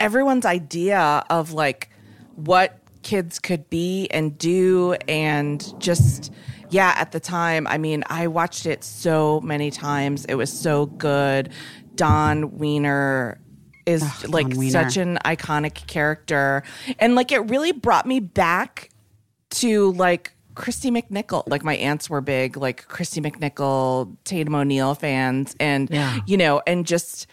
everyone's 0.00 0.46
idea 0.46 1.24
of 1.30 1.52
like 1.52 1.90
what 2.34 2.78
kids 3.02 3.38
could 3.38 3.68
be 3.70 4.08
and 4.10 4.36
do 4.36 4.94
and 5.08 5.72
just 5.80 6.32
yeah 6.70 6.92
at 6.96 7.12
the 7.12 7.20
time 7.20 7.66
i 7.68 7.78
mean 7.78 8.02
i 8.08 8.26
watched 8.26 8.66
it 8.66 8.82
so 8.82 9.40
many 9.42 9.70
times 9.70 10.24
it 10.24 10.34
was 10.34 10.52
so 10.52 10.86
good 10.86 11.48
Dawn 11.94 12.58
Wiener 12.58 13.40
is 13.86 14.28
like 14.28 14.48
Wiener. 14.48 14.70
such 14.70 14.96
an 14.96 15.18
iconic 15.24 15.86
character 15.86 16.62
and 16.98 17.14
like 17.14 17.32
it 17.32 17.38
really 17.48 17.72
brought 17.72 18.06
me 18.06 18.20
back 18.20 18.90
to 19.56 19.92
like 19.92 20.32
Kristy 20.54 20.90
McNichol. 20.90 21.44
Like 21.46 21.62
my 21.62 21.76
aunts 21.76 22.08
were 22.08 22.20
big, 22.20 22.56
like 22.56 22.88
Kristy 22.88 23.24
McNichol, 23.24 24.16
Tatum 24.24 24.54
O'Neal 24.54 24.94
fans, 24.94 25.54
and 25.60 25.88
Yeah. 25.90 26.18
you 26.26 26.36
know, 26.36 26.62
and 26.66 26.86
just 26.86 27.26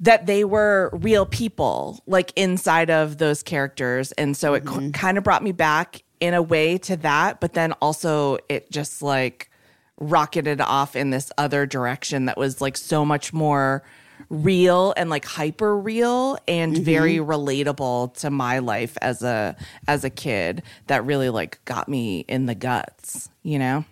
that 0.00 0.26
they 0.26 0.42
were 0.42 0.90
real 0.94 1.24
people, 1.26 2.00
like 2.06 2.32
inside 2.34 2.90
of 2.90 3.18
those 3.18 3.42
characters, 3.42 4.10
and 4.12 4.36
so 4.36 4.54
it 4.54 4.64
mm-hmm. 4.64 4.90
kind 4.90 5.16
of 5.18 5.24
brought 5.24 5.44
me 5.44 5.52
back 5.52 6.02
in 6.18 6.34
a 6.34 6.42
way 6.42 6.78
to 6.78 6.96
that. 6.96 7.40
But 7.40 7.52
then 7.52 7.72
also, 7.74 8.38
it 8.48 8.70
just 8.70 9.02
like 9.02 9.50
rocketed 9.98 10.60
off 10.60 10.96
in 10.96 11.10
this 11.10 11.30
other 11.38 11.66
direction 11.66 12.24
that 12.24 12.36
was 12.36 12.60
like 12.60 12.76
so 12.76 13.04
much 13.04 13.32
more 13.32 13.84
real 14.30 14.94
and 14.96 15.10
like 15.10 15.24
hyper 15.24 15.76
real 15.78 16.38
and 16.48 16.76
very 16.78 17.16
relatable 17.16 18.14
to 18.14 18.30
my 18.30 18.58
life 18.58 18.96
as 19.02 19.22
a 19.22 19.56
as 19.88 20.04
a 20.04 20.10
kid 20.10 20.62
that 20.86 21.04
really 21.04 21.28
like 21.30 21.62
got 21.64 21.88
me 21.88 22.20
in 22.28 22.46
the 22.46 22.54
guts 22.54 23.28
you 23.42 23.58
know 23.58 23.84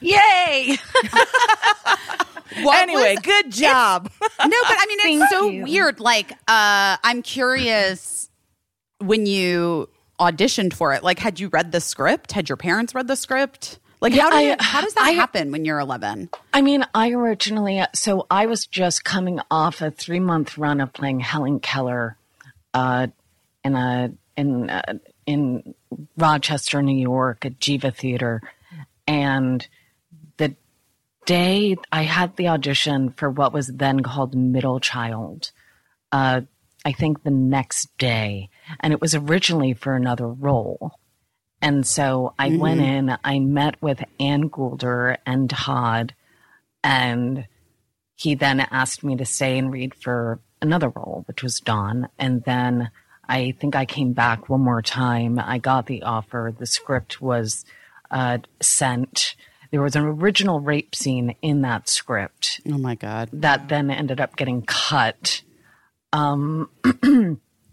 Yay! 0.00 0.76
What 2.62 2.80
anyway 2.82 3.14
was- 3.16 3.22
good 3.24 3.50
job 3.52 4.10
no, 4.20 4.28
but 4.38 4.46
I 4.46 4.86
mean 4.88 4.98
it's 5.00 5.02
Thank 5.02 5.30
so 5.30 5.48
you. 5.50 5.62
weird. 5.64 6.00
Like, 6.00 6.32
uh, 6.48 6.96
I'm 7.02 7.20
curious 7.22 8.30
when 8.98 9.26
you 9.26 9.90
auditioned 10.18 10.72
for 10.72 10.94
it. 10.94 11.02
Like, 11.02 11.18
had 11.18 11.38
you 11.38 11.48
read 11.48 11.72
the 11.72 11.80
script? 11.80 12.32
Had 12.32 12.48
your 12.48 12.56
parents 12.56 12.94
read 12.94 13.08
the 13.08 13.16
script? 13.16 13.78
Like, 14.06 14.14
Yeah, 14.14 14.22
how 14.22 14.30
do 14.30 14.36
I- 14.36 14.40
you, 14.42 14.56
how 14.60 14.80
does 14.82 14.94
that 14.94 15.02
I- 15.04 15.10
happen 15.10 15.50
when 15.50 15.64
you're 15.64 15.80
11? 15.80 16.30
I 16.54 16.62
mean, 16.62 16.84
I 16.94 17.10
originally, 17.10 17.82
so 17.92 18.24
I 18.30 18.46
was 18.46 18.64
just 18.64 19.04
coming 19.04 19.40
off 19.50 19.82
a 19.82 19.90
three 19.90 20.20
month 20.20 20.56
run 20.56 20.80
of 20.80 20.92
playing 20.92 21.18
Helen 21.20 21.58
Keller 21.58 22.16
uh, 22.72 23.08
in 23.64 23.74
a 23.74 24.12
in 24.36 24.70
uh, 24.70 24.82
in 25.26 25.74
Rochester, 26.16 26.82
New 26.82 26.96
York, 26.96 27.44
at 27.44 27.58
Geva 27.58 27.90
Theater, 27.90 28.42
and 29.08 29.66
the 30.36 30.54
day 31.24 31.74
I 31.90 32.02
had 32.02 32.36
the 32.36 32.46
audition 32.46 33.10
for 33.10 33.28
what 33.28 33.52
was 33.52 33.66
then 33.66 34.04
called 34.04 34.36
Middle 34.36 34.78
Child, 34.78 35.50
uh, 36.12 36.42
I 36.84 36.92
think 36.92 37.24
the 37.24 37.32
next 37.32 37.88
day, 37.98 38.50
and 38.78 38.92
it 38.92 39.00
was 39.00 39.16
originally 39.16 39.74
for 39.74 39.96
another 39.96 40.28
role. 40.28 40.92
And 41.62 41.86
so 41.86 42.34
I 42.38 42.56
went 42.56 42.80
in, 42.80 43.16
I 43.24 43.38
met 43.38 43.80
with 43.82 44.04
Ann 44.20 44.50
Goulder 44.50 45.16
and 45.24 45.48
Todd, 45.48 46.14
and 46.84 47.46
he 48.14 48.34
then 48.34 48.60
asked 48.60 49.02
me 49.02 49.16
to 49.16 49.24
stay 49.24 49.58
and 49.58 49.72
read 49.72 49.94
for 49.94 50.40
another 50.62 50.88
role, 50.88 51.24
which 51.26 51.42
was 51.42 51.60
Dawn. 51.60 52.08
And 52.18 52.42
then 52.44 52.90
I 53.28 53.54
think 53.58 53.74
I 53.74 53.84
came 53.84 54.12
back 54.12 54.48
one 54.48 54.60
more 54.60 54.82
time. 54.82 55.38
I 55.38 55.58
got 55.58 55.86
the 55.86 56.02
offer. 56.02 56.54
The 56.56 56.66
script 56.66 57.20
was 57.20 57.64
uh, 58.10 58.38
sent. 58.60 59.34
There 59.70 59.82
was 59.82 59.96
an 59.96 60.04
original 60.04 60.60
rape 60.60 60.94
scene 60.94 61.34
in 61.42 61.62
that 61.62 61.88
script 61.88 62.60
Oh 62.70 62.78
my 62.78 62.94
God. 62.94 63.30
that 63.32 63.68
then 63.68 63.90
ended 63.90 64.20
up 64.20 64.36
getting 64.36 64.62
cut. 64.62 65.42
Um, 66.12 66.70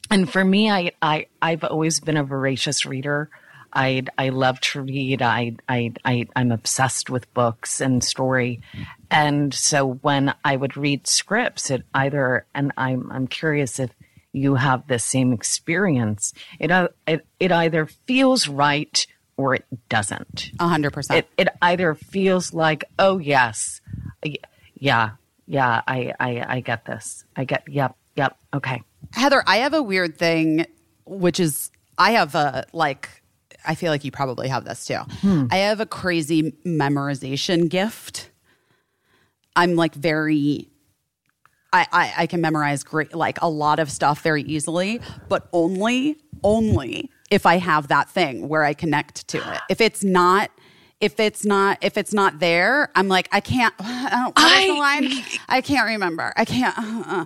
and 0.09 0.29
for 0.29 0.43
me, 0.43 0.69
I, 0.71 0.91
I, 1.01 1.27
I've 1.41 1.63
always 1.63 1.99
been 1.99 2.17
a 2.17 2.23
voracious 2.23 2.85
reader. 2.85 3.29
I, 3.73 4.03
I 4.17 4.29
love 4.29 4.59
to 4.61 4.81
read. 4.81 5.21
I, 5.21 5.55
I, 5.67 5.93
I, 6.05 6.27
I'm 6.35 6.51
obsessed 6.51 7.09
with 7.09 7.33
books 7.33 7.81
and 7.81 8.03
story. 8.03 8.61
And 9.09 9.53
so 9.53 9.93
when 10.01 10.33
I 10.43 10.55
would 10.55 10.77
read 10.77 11.07
scripts, 11.07 11.69
it 11.71 11.83
either, 11.93 12.45
and 12.53 12.71
I'm, 12.77 13.11
I'm 13.11 13.27
curious 13.27 13.79
if 13.79 13.91
you 14.31 14.55
have 14.55 14.87
the 14.87 14.99
same 14.99 15.33
experience, 15.33 16.33
it, 16.59 16.71
uh, 16.71 16.89
it, 17.07 17.25
it 17.39 17.51
either 17.51 17.85
feels 18.07 18.47
right 18.47 19.05
or 19.37 19.55
it 19.55 19.65
doesn't 19.89 20.51
A 20.59 20.67
hundred 20.67 20.93
percent. 20.93 21.25
it 21.37 21.47
it 21.47 21.47
either 21.59 21.95
feels 21.95 22.53
like 22.53 22.83
oh 22.99 23.17
yes 23.17 23.81
yeah 24.75 25.11
yeah 25.47 25.81
i 25.87 26.13
i 26.19 26.45
i 26.57 26.59
get 26.59 26.85
this 26.85 27.25
i 27.35 27.43
get 27.43 27.63
yep 27.67 27.95
yep 28.15 28.37
okay 28.53 28.83
Heather, 29.11 29.43
I 29.45 29.57
have 29.57 29.73
a 29.73 29.81
weird 29.83 30.17
thing, 30.17 30.65
which 31.05 31.39
is 31.39 31.71
I 31.97 32.11
have 32.11 32.35
a 32.35 32.65
like. 32.73 33.22
I 33.65 33.75
feel 33.75 33.91
like 33.91 34.03
you 34.03 34.11
probably 34.11 34.47
have 34.47 34.65
this 34.65 34.85
too. 34.85 34.99
I 35.51 35.57
have 35.57 35.79
a 35.79 35.85
crazy 35.85 36.53
memorization 36.65 37.69
gift. 37.69 38.29
I'm 39.55 39.75
like 39.75 39.93
very. 39.95 40.69
I, 41.71 41.87
I 41.91 42.13
I 42.19 42.27
can 42.27 42.41
memorize 42.41 42.83
great 42.83 43.15
like 43.15 43.41
a 43.41 43.49
lot 43.49 43.79
of 43.79 43.89
stuff 43.91 44.21
very 44.21 44.43
easily, 44.43 45.01
but 45.29 45.47
only 45.53 46.17
only 46.43 47.09
if 47.31 47.45
I 47.45 47.57
have 47.57 47.87
that 47.87 48.09
thing 48.09 48.47
where 48.47 48.63
I 48.63 48.73
connect 48.73 49.27
to 49.29 49.37
it. 49.37 49.59
If 49.69 49.81
it's 49.81 50.03
not. 50.03 50.51
If 51.01 51.19
it's 51.19 51.43
not 51.43 51.79
if 51.81 51.97
it's 51.97 52.13
not 52.13 52.39
there, 52.39 52.89
I'm 52.95 53.09
like 53.09 53.27
I 53.33 53.41
can't. 53.41 53.73
I 53.79 54.09
don't. 54.09 54.37
What 54.37 54.61
is 54.61 54.67
the 54.67 54.73
I- 54.73 54.77
line? 54.77 55.23
I 55.49 55.61
can't 55.61 55.87
remember. 55.87 56.31
I 56.37 56.45
can't. 56.45 56.75
uh, 56.77 57.25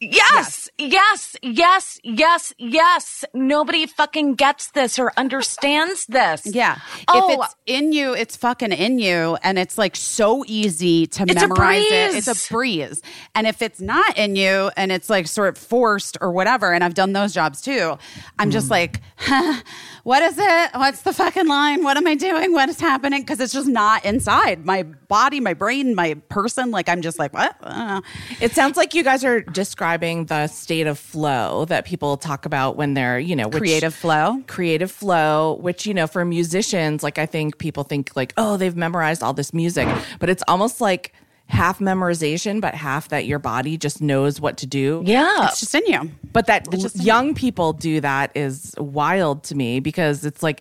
yes 0.00 0.68
yes 0.78 1.36
yes 1.42 1.98
yes 2.04 2.52
yes 2.58 3.24
nobody 3.34 3.86
fucking 3.86 4.34
gets 4.34 4.70
this 4.72 4.98
or 4.98 5.12
understands 5.16 6.06
this 6.06 6.46
Yeah. 6.58 6.78
Oh. 7.06 7.30
If 7.30 7.38
it's 7.38 7.56
in 7.66 7.92
you, 7.92 8.14
it's 8.14 8.36
fucking 8.36 8.72
in 8.72 8.98
you. 8.98 9.38
And 9.42 9.58
it's 9.58 9.78
like 9.78 9.94
so 9.94 10.44
easy 10.46 11.06
to 11.06 11.22
It's 11.22 11.34
memorize 11.34 11.84
it. 11.84 12.14
It's 12.16 12.26
a 12.26 12.52
breeze. 12.52 13.00
And 13.34 13.46
if 13.46 13.62
it's 13.62 13.80
not 13.80 14.18
in 14.18 14.34
you 14.34 14.70
and 14.76 14.90
it's 14.90 15.08
like 15.08 15.28
sort 15.28 15.50
of 15.50 15.58
forced 15.58 16.18
or 16.20 16.32
whatever, 16.32 16.72
and 16.72 16.82
I've 16.82 16.94
done 16.94 17.12
those 17.12 17.32
jobs 17.32 17.60
too, 17.60 17.96
I'm 18.38 18.50
just 18.50 18.66
hmm. 18.66 18.72
like, 18.72 19.00
what 20.08 20.22
is 20.22 20.38
it? 20.38 20.70
What's 20.72 21.02
the 21.02 21.12
fucking 21.12 21.46
line? 21.46 21.84
What 21.84 21.98
am 21.98 22.06
I 22.06 22.14
doing? 22.14 22.54
What 22.54 22.70
is 22.70 22.80
happening? 22.80 23.20
Because 23.20 23.40
it's 23.40 23.52
just 23.52 23.68
not 23.68 24.06
inside 24.06 24.64
my 24.64 24.84
body, 24.84 25.38
my 25.38 25.52
brain, 25.52 25.94
my 25.94 26.14
person. 26.30 26.70
Like 26.70 26.88
I'm 26.88 27.02
just 27.02 27.18
like, 27.18 27.34
what? 27.34 27.54
I 27.62 27.68
don't 27.76 27.86
know. 27.88 28.00
It 28.40 28.52
sounds 28.52 28.78
like 28.78 28.94
you 28.94 29.04
guys 29.04 29.22
are 29.22 29.42
describing 29.42 30.24
the 30.24 30.46
state 30.46 30.86
of 30.86 30.98
flow 30.98 31.66
that 31.66 31.84
people 31.84 32.16
talk 32.16 32.46
about 32.46 32.76
when 32.76 32.94
they're, 32.94 33.18
you 33.18 33.36
know, 33.36 33.48
which- 33.48 33.58
Creative 33.58 33.92
flow. 33.92 34.42
creative 34.46 34.90
flow, 34.90 35.58
which, 35.60 35.84
you 35.84 35.92
know, 35.92 36.06
for 36.06 36.24
musicians, 36.24 37.02
like 37.02 37.18
I 37.18 37.26
think 37.26 37.58
people 37.58 37.84
think 37.84 38.16
like, 38.16 38.32
oh, 38.38 38.56
they've 38.56 38.74
memorized 38.74 39.22
all 39.22 39.34
this 39.34 39.52
music, 39.52 39.86
but 40.20 40.30
it's 40.30 40.42
almost 40.48 40.80
like 40.80 41.12
half 41.48 41.78
memorization, 41.78 42.60
but 42.60 42.74
half 42.74 43.08
that 43.08 43.26
your 43.26 43.38
body 43.38 43.76
just 43.76 44.00
knows 44.02 44.40
what 44.40 44.56
to 44.58 44.66
do. 44.66 45.02
yeah 45.06 45.46
It's 45.46 45.60
just 45.60 45.74
in 45.74 45.86
you. 45.86 46.10
But 46.32 46.46
that 46.46 46.66
young 46.94 47.34
people 47.34 47.72
do 47.72 48.00
that 48.00 48.30
is 48.36 48.74
wild 48.78 49.44
to 49.44 49.54
me 49.54 49.80
because 49.80 50.24
it's 50.24 50.42
like 50.42 50.60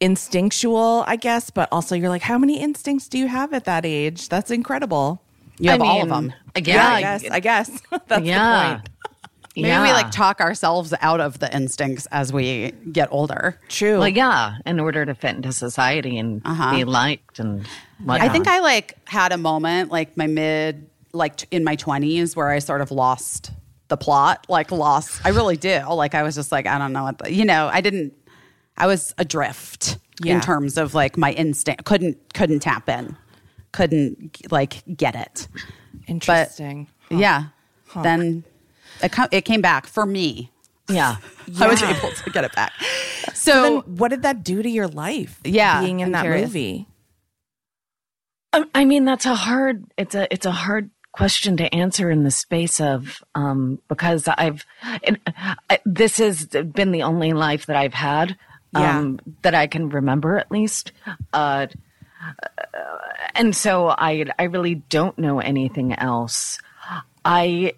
instinctual, 0.00 1.04
I 1.06 1.16
guess, 1.16 1.50
but 1.50 1.68
also 1.72 1.94
you're 1.94 2.08
like, 2.08 2.22
how 2.22 2.38
many 2.38 2.60
instincts 2.60 3.08
do 3.08 3.18
you 3.18 3.28
have 3.28 3.52
at 3.52 3.64
that 3.64 3.84
age? 3.86 4.28
That's 4.28 4.50
incredible. 4.50 5.22
You 5.58 5.70
have 5.70 5.82
I 5.82 5.86
all 5.86 6.02
of 6.02 6.08
mean, 6.08 6.28
them. 6.28 6.64
yeah, 6.64 6.88
I 6.88 7.00
guess. 7.00 7.24
I 7.30 7.40
guess. 7.40 7.82
That's 8.06 8.24
yeah 8.24 8.68
the 8.68 8.74
point. 8.76 8.87
Maybe 9.62 9.68
yeah. 9.68 9.82
we 9.82 9.92
like 9.92 10.10
talk 10.10 10.40
ourselves 10.40 10.94
out 11.00 11.20
of 11.20 11.38
the 11.38 11.54
instincts 11.54 12.06
as 12.12 12.32
we 12.32 12.72
get 12.92 13.08
older. 13.10 13.58
True. 13.68 13.98
well 13.98 14.08
yeah 14.08 14.56
in 14.64 14.80
order 14.80 15.04
to 15.04 15.14
fit 15.14 15.36
into 15.36 15.52
society 15.52 16.18
and 16.18 16.42
uh-huh. 16.44 16.76
be 16.76 16.84
liked 16.84 17.38
and 17.38 17.66
whatnot. 18.02 18.28
I 18.28 18.32
think 18.32 18.46
I 18.46 18.60
like 18.60 18.96
had 19.08 19.32
a 19.32 19.38
moment 19.38 19.90
like 19.90 20.16
my 20.16 20.26
mid 20.26 20.88
like 21.12 21.36
t- 21.36 21.46
in 21.50 21.64
my 21.64 21.76
20s 21.76 22.36
where 22.36 22.48
I 22.48 22.58
sort 22.58 22.80
of 22.80 22.90
lost 22.90 23.50
the 23.88 23.96
plot, 23.96 24.46
like 24.48 24.70
lost 24.70 25.20
I 25.24 25.30
really 25.30 25.56
did. 25.56 25.84
Like 25.86 26.14
I 26.14 26.22
was 26.22 26.34
just 26.34 26.52
like 26.52 26.66
I 26.66 26.78
don't 26.78 26.92
know 26.92 27.04
what 27.04 27.18
the, 27.18 27.32
you 27.32 27.44
know, 27.44 27.68
I 27.72 27.80
didn't 27.80 28.14
I 28.76 28.86
was 28.86 29.14
adrift. 29.18 29.98
Yeah. 30.20 30.34
in 30.34 30.40
terms 30.40 30.76
of 30.76 30.94
like 30.94 31.16
my 31.16 31.32
instinct. 31.32 31.84
Couldn't 31.84 32.34
couldn't 32.34 32.60
tap 32.60 32.88
in. 32.88 33.16
Couldn't 33.72 34.36
like 34.50 34.82
get 34.96 35.14
it. 35.14 35.48
Interesting. 36.06 36.88
Yeah. 37.10 37.44
Then 37.94 38.44
it, 39.02 39.12
co- 39.12 39.28
it 39.30 39.42
came 39.44 39.60
back 39.60 39.86
for 39.86 40.04
me. 40.06 40.50
Yeah. 40.88 41.16
I 41.60 41.66
was 41.68 41.82
able 41.82 42.10
to 42.12 42.30
get 42.30 42.44
it 42.44 42.54
back. 42.54 42.72
So 43.34 43.52
So, 43.52 43.62
then 43.62 43.96
what 43.96 44.08
did 44.08 44.22
that 44.22 44.42
do 44.42 44.62
to 44.62 44.68
your 44.68 44.88
life? 44.88 45.40
Yeah, 45.44 45.80
Being 45.80 46.00
in 46.00 46.06
I'm 46.06 46.12
that 46.12 46.22
curious. 46.22 46.48
movie. 46.48 46.86
Um, 48.52 48.70
I 48.74 48.84
mean, 48.84 49.04
that's 49.04 49.26
a 49.26 49.34
hard. 49.34 49.84
It's 49.98 50.14
a 50.14 50.32
it's 50.32 50.46
a 50.46 50.50
hard 50.50 50.90
question 51.12 51.56
to 51.58 51.74
answer 51.74 52.10
in 52.10 52.22
the 52.24 52.30
space 52.30 52.80
of 52.80 53.22
um, 53.34 53.78
because 53.88 54.26
I've 54.28 54.64
and, 55.02 55.18
I, 55.68 55.80
this 55.84 56.16
has 56.18 56.46
been 56.46 56.92
the 56.92 57.02
only 57.02 57.32
life 57.34 57.66
that 57.66 57.76
I've 57.76 57.92
had 57.94 58.36
um, 58.74 59.18
that 59.42 59.54
I 59.54 59.66
can 59.66 59.90
remember 59.90 60.38
at 60.38 60.50
least. 60.50 60.92
Uh, 61.32 61.66
and 63.34 63.54
so 63.54 63.88
I 63.88 64.24
I 64.38 64.44
really 64.44 64.76
don't 64.76 65.18
know 65.18 65.40
anything 65.40 65.92
else. 65.92 66.58
I 67.24 67.74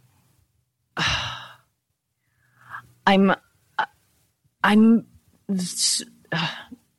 I'm 3.06 3.34
I'm 4.62 5.06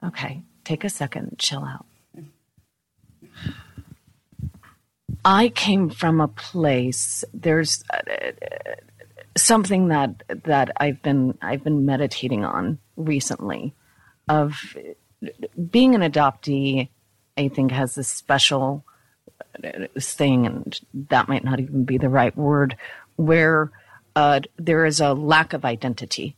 okay. 0.03 0.41
Take 0.63 0.83
a 0.83 0.89
second, 0.89 1.37
chill 1.39 1.63
out. 1.63 1.85
I 5.23 5.49
came 5.49 5.89
from 5.89 6.19
a 6.19 6.27
place. 6.27 7.23
There's 7.33 7.83
uh, 7.93 8.31
something 9.37 9.89
that 9.89 10.23
that 10.43 10.71
I've 10.77 11.01
been 11.01 11.37
I've 11.41 11.63
been 11.63 11.85
meditating 11.85 12.43
on 12.43 12.79
recently, 12.97 13.73
of 14.27 14.75
being 15.69 15.95
an 15.95 16.01
adoptee. 16.01 16.89
I 17.37 17.47
think 17.47 17.71
has 17.71 17.95
this 17.95 18.09
special 18.09 18.83
thing, 19.99 20.45
and 20.45 20.79
that 21.09 21.29
might 21.29 21.43
not 21.43 21.59
even 21.59 21.85
be 21.85 21.97
the 21.97 22.09
right 22.09 22.35
word, 22.35 22.75
where 23.15 23.71
uh, 24.15 24.41
there 24.57 24.85
is 24.85 24.99
a 24.99 25.13
lack 25.13 25.53
of 25.53 25.65
identity 25.65 26.35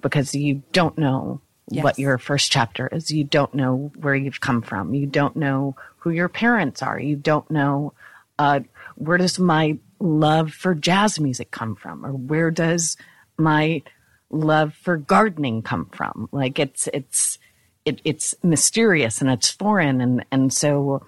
because 0.00 0.34
you 0.34 0.62
don't 0.72 0.96
know 0.98 1.40
Yes. 1.70 1.84
what 1.84 1.98
your 1.98 2.16
first 2.16 2.50
chapter 2.50 2.88
is. 2.88 3.10
You 3.10 3.24
don't 3.24 3.52
know 3.52 3.92
where 3.96 4.14
you've 4.14 4.40
come 4.40 4.62
from. 4.62 4.94
You 4.94 5.04
don't 5.06 5.36
know 5.36 5.76
who 5.98 6.08
your 6.08 6.30
parents 6.30 6.82
are. 6.82 6.98
You 6.98 7.14
don't 7.14 7.50
know 7.50 7.92
uh, 8.38 8.60
where 8.94 9.18
does 9.18 9.38
my 9.38 9.76
love 10.00 10.52
for 10.52 10.74
jazz 10.74 11.20
music 11.20 11.50
come 11.50 11.74
from, 11.76 12.06
or 12.06 12.12
where 12.12 12.50
does 12.50 12.96
my 13.36 13.82
love 14.30 14.72
for 14.74 14.96
gardening 14.96 15.60
come 15.60 15.90
from? 15.92 16.30
Like 16.32 16.58
it's 16.58 16.88
it's 16.94 17.38
it, 17.84 18.00
it's 18.04 18.34
mysterious 18.42 19.20
and 19.20 19.28
it's 19.28 19.50
foreign, 19.50 20.00
and 20.00 20.24
and 20.32 20.50
so 20.52 21.06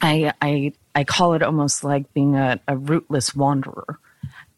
I 0.00 0.32
I 0.40 0.72
I 0.94 1.04
call 1.04 1.34
it 1.34 1.42
almost 1.42 1.84
like 1.84 2.12
being 2.14 2.36
a, 2.36 2.58
a 2.66 2.76
rootless 2.76 3.34
wanderer. 3.34 3.98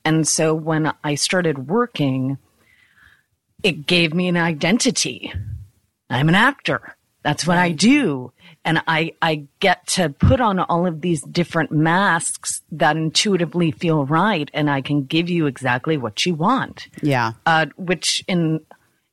And 0.06 0.26
so 0.26 0.54
when 0.54 0.92
I 1.02 1.16
started 1.16 1.68
working, 1.68 2.38
it 3.64 3.88
gave 3.88 4.14
me 4.14 4.28
an 4.28 4.36
identity. 4.36 5.32
I'm 6.08 6.28
an 6.28 6.36
actor. 6.36 6.96
That's 7.24 7.44
what 7.44 7.58
I 7.58 7.72
do. 7.72 8.32
And 8.64 8.80
I, 8.86 9.14
I 9.20 9.48
get 9.58 9.84
to 9.88 10.10
put 10.10 10.40
on 10.40 10.60
all 10.60 10.86
of 10.86 11.00
these 11.00 11.22
different 11.22 11.72
masks 11.72 12.62
that 12.70 12.96
intuitively 12.96 13.72
feel 13.72 14.06
right. 14.06 14.48
And 14.54 14.70
I 14.70 14.80
can 14.80 15.06
give 15.06 15.28
you 15.28 15.46
exactly 15.46 15.96
what 15.96 16.24
you 16.24 16.34
want 16.34 16.86
yeah. 17.02 17.32
uh, 17.44 17.66
which 17.76 18.22
in 18.28 18.60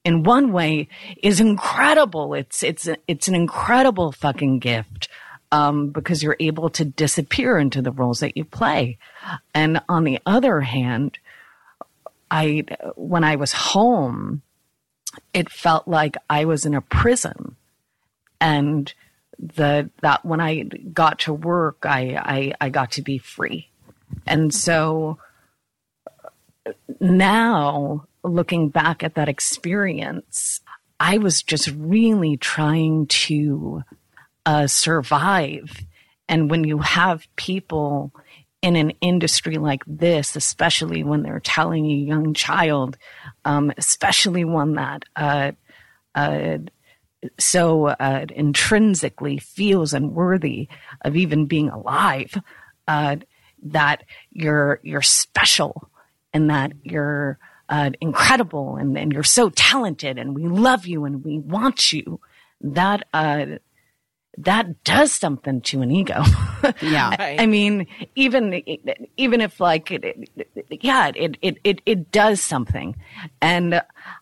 in 0.03 0.21
one 0.21 0.51
way 0.51 0.89
is 1.23 1.39
incredible. 1.39 2.35
It's 2.35 2.61
it's 2.61 2.87
it's 3.07 3.27
an 3.27 3.35
incredible 3.35 4.11
fucking 4.11 4.59
gift 4.59 5.07
um, 5.53 5.89
because 5.89 6.23
you're 6.23 6.35
able 6.39 6.67
to 6.71 6.84
disappear 6.84 7.59
into 7.59 7.84
the 7.84 7.91
roles 7.91 8.21
that 8.21 8.35
you 8.35 8.43
play. 8.43 8.97
And 9.53 9.80
on 9.88 10.03
the 10.03 10.19
other 10.25 10.61
hand, 10.61 11.19
I 12.31 12.63
when 12.95 13.23
I 13.23 13.35
was 13.35 13.53
home, 13.53 14.41
it 15.31 15.51
felt 15.51 15.88
like 15.88 16.17
I 16.27 16.45
was 16.45 16.65
in 16.65 16.73
a 16.73 16.81
prison, 16.81 17.55
and 18.41 18.91
the 19.38 19.91
that 20.01 20.25
when 20.25 20.41
I 20.41 20.63
got 20.63 21.19
to 21.19 21.34
work, 21.34 21.85
I 21.85 22.15
I, 22.15 22.53
I 22.59 22.69
got 22.69 22.93
to 22.93 23.03
be 23.03 23.19
free, 23.19 23.69
and 24.25 24.51
so 24.51 25.19
now 26.99 28.07
looking 28.23 28.69
back 28.69 29.03
at 29.03 29.13
that 29.13 29.30
experience, 29.30 30.61
I 30.99 31.19
was 31.19 31.43
just 31.43 31.69
really 31.77 32.38
trying 32.38 33.05
to 33.05 33.84
uh, 34.45 34.67
survive. 34.67 35.85
And 36.27 36.49
when 36.49 36.63
you 36.63 36.79
have 36.79 37.27
people 37.35 38.11
in 38.61 38.75
an 38.75 38.91
industry 39.01 39.57
like 39.57 39.83
this, 39.85 40.35
especially 40.35 41.03
when 41.03 41.21
they're 41.21 41.41
telling 41.41 41.85
a 41.85 41.95
young 41.95 42.33
child, 42.33 42.97
um, 43.43 43.73
especially 43.77 44.45
one 44.45 44.75
that 44.75 45.03
uh, 45.15 45.51
uh, 46.15 46.57
so 47.39 47.87
uh, 47.87 48.25
intrinsically 48.33 49.37
feels 49.37 49.93
unworthy 49.93 50.67
of 51.01 51.15
even 51.15 51.45
being 51.45 51.69
alive, 51.69 52.35
uh, 52.87 53.17
that 53.63 54.03
you're 54.31 54.79
you're 54.83 55.01
special 55.01 55.89
and 56.33 56.49
that 56.49 56.71
you're 56.83 57.37
uh, 57.69 57.91
incredible 58.01 58.75
and, 58.75 58.97
and 58.97 59.13
you're 59.13 59.23
so 59.23 59.49
talented 59.49 60.17
and 60.17 60.35
we 60.35 60.47
love 60.47 60.85
you 60.85 61.05
and 61.05 61.23
we 61.23 61.39
want 61.39 61.91
you. 61.91 62.19
That 62.61 63.07
uh, 63.13 63.45
that 64.38 64.84
does 64.84 65.11
something 65.14 65.61
to 65.61 65.81
an 65.81 65.91
ego. 65.91 66.23
Yeah. 66.81 67.14
I, 67.19 67.35
I 67.39 67.45
mean, 67.45 67.88
even 68.15 68.53
even 69.18 69.41
if 69.41 69.60
like, 69.60 69.91
it, 69.91 70.05
it- 70.05 70.77
yeah, 70.81 71.11
it, 71.14 71.35
it 71.41 71.57
it 71.65 71.81
it 71.85 72.10
does 72.10 72.39
something, 72.39 72.95
and 73.41 73.81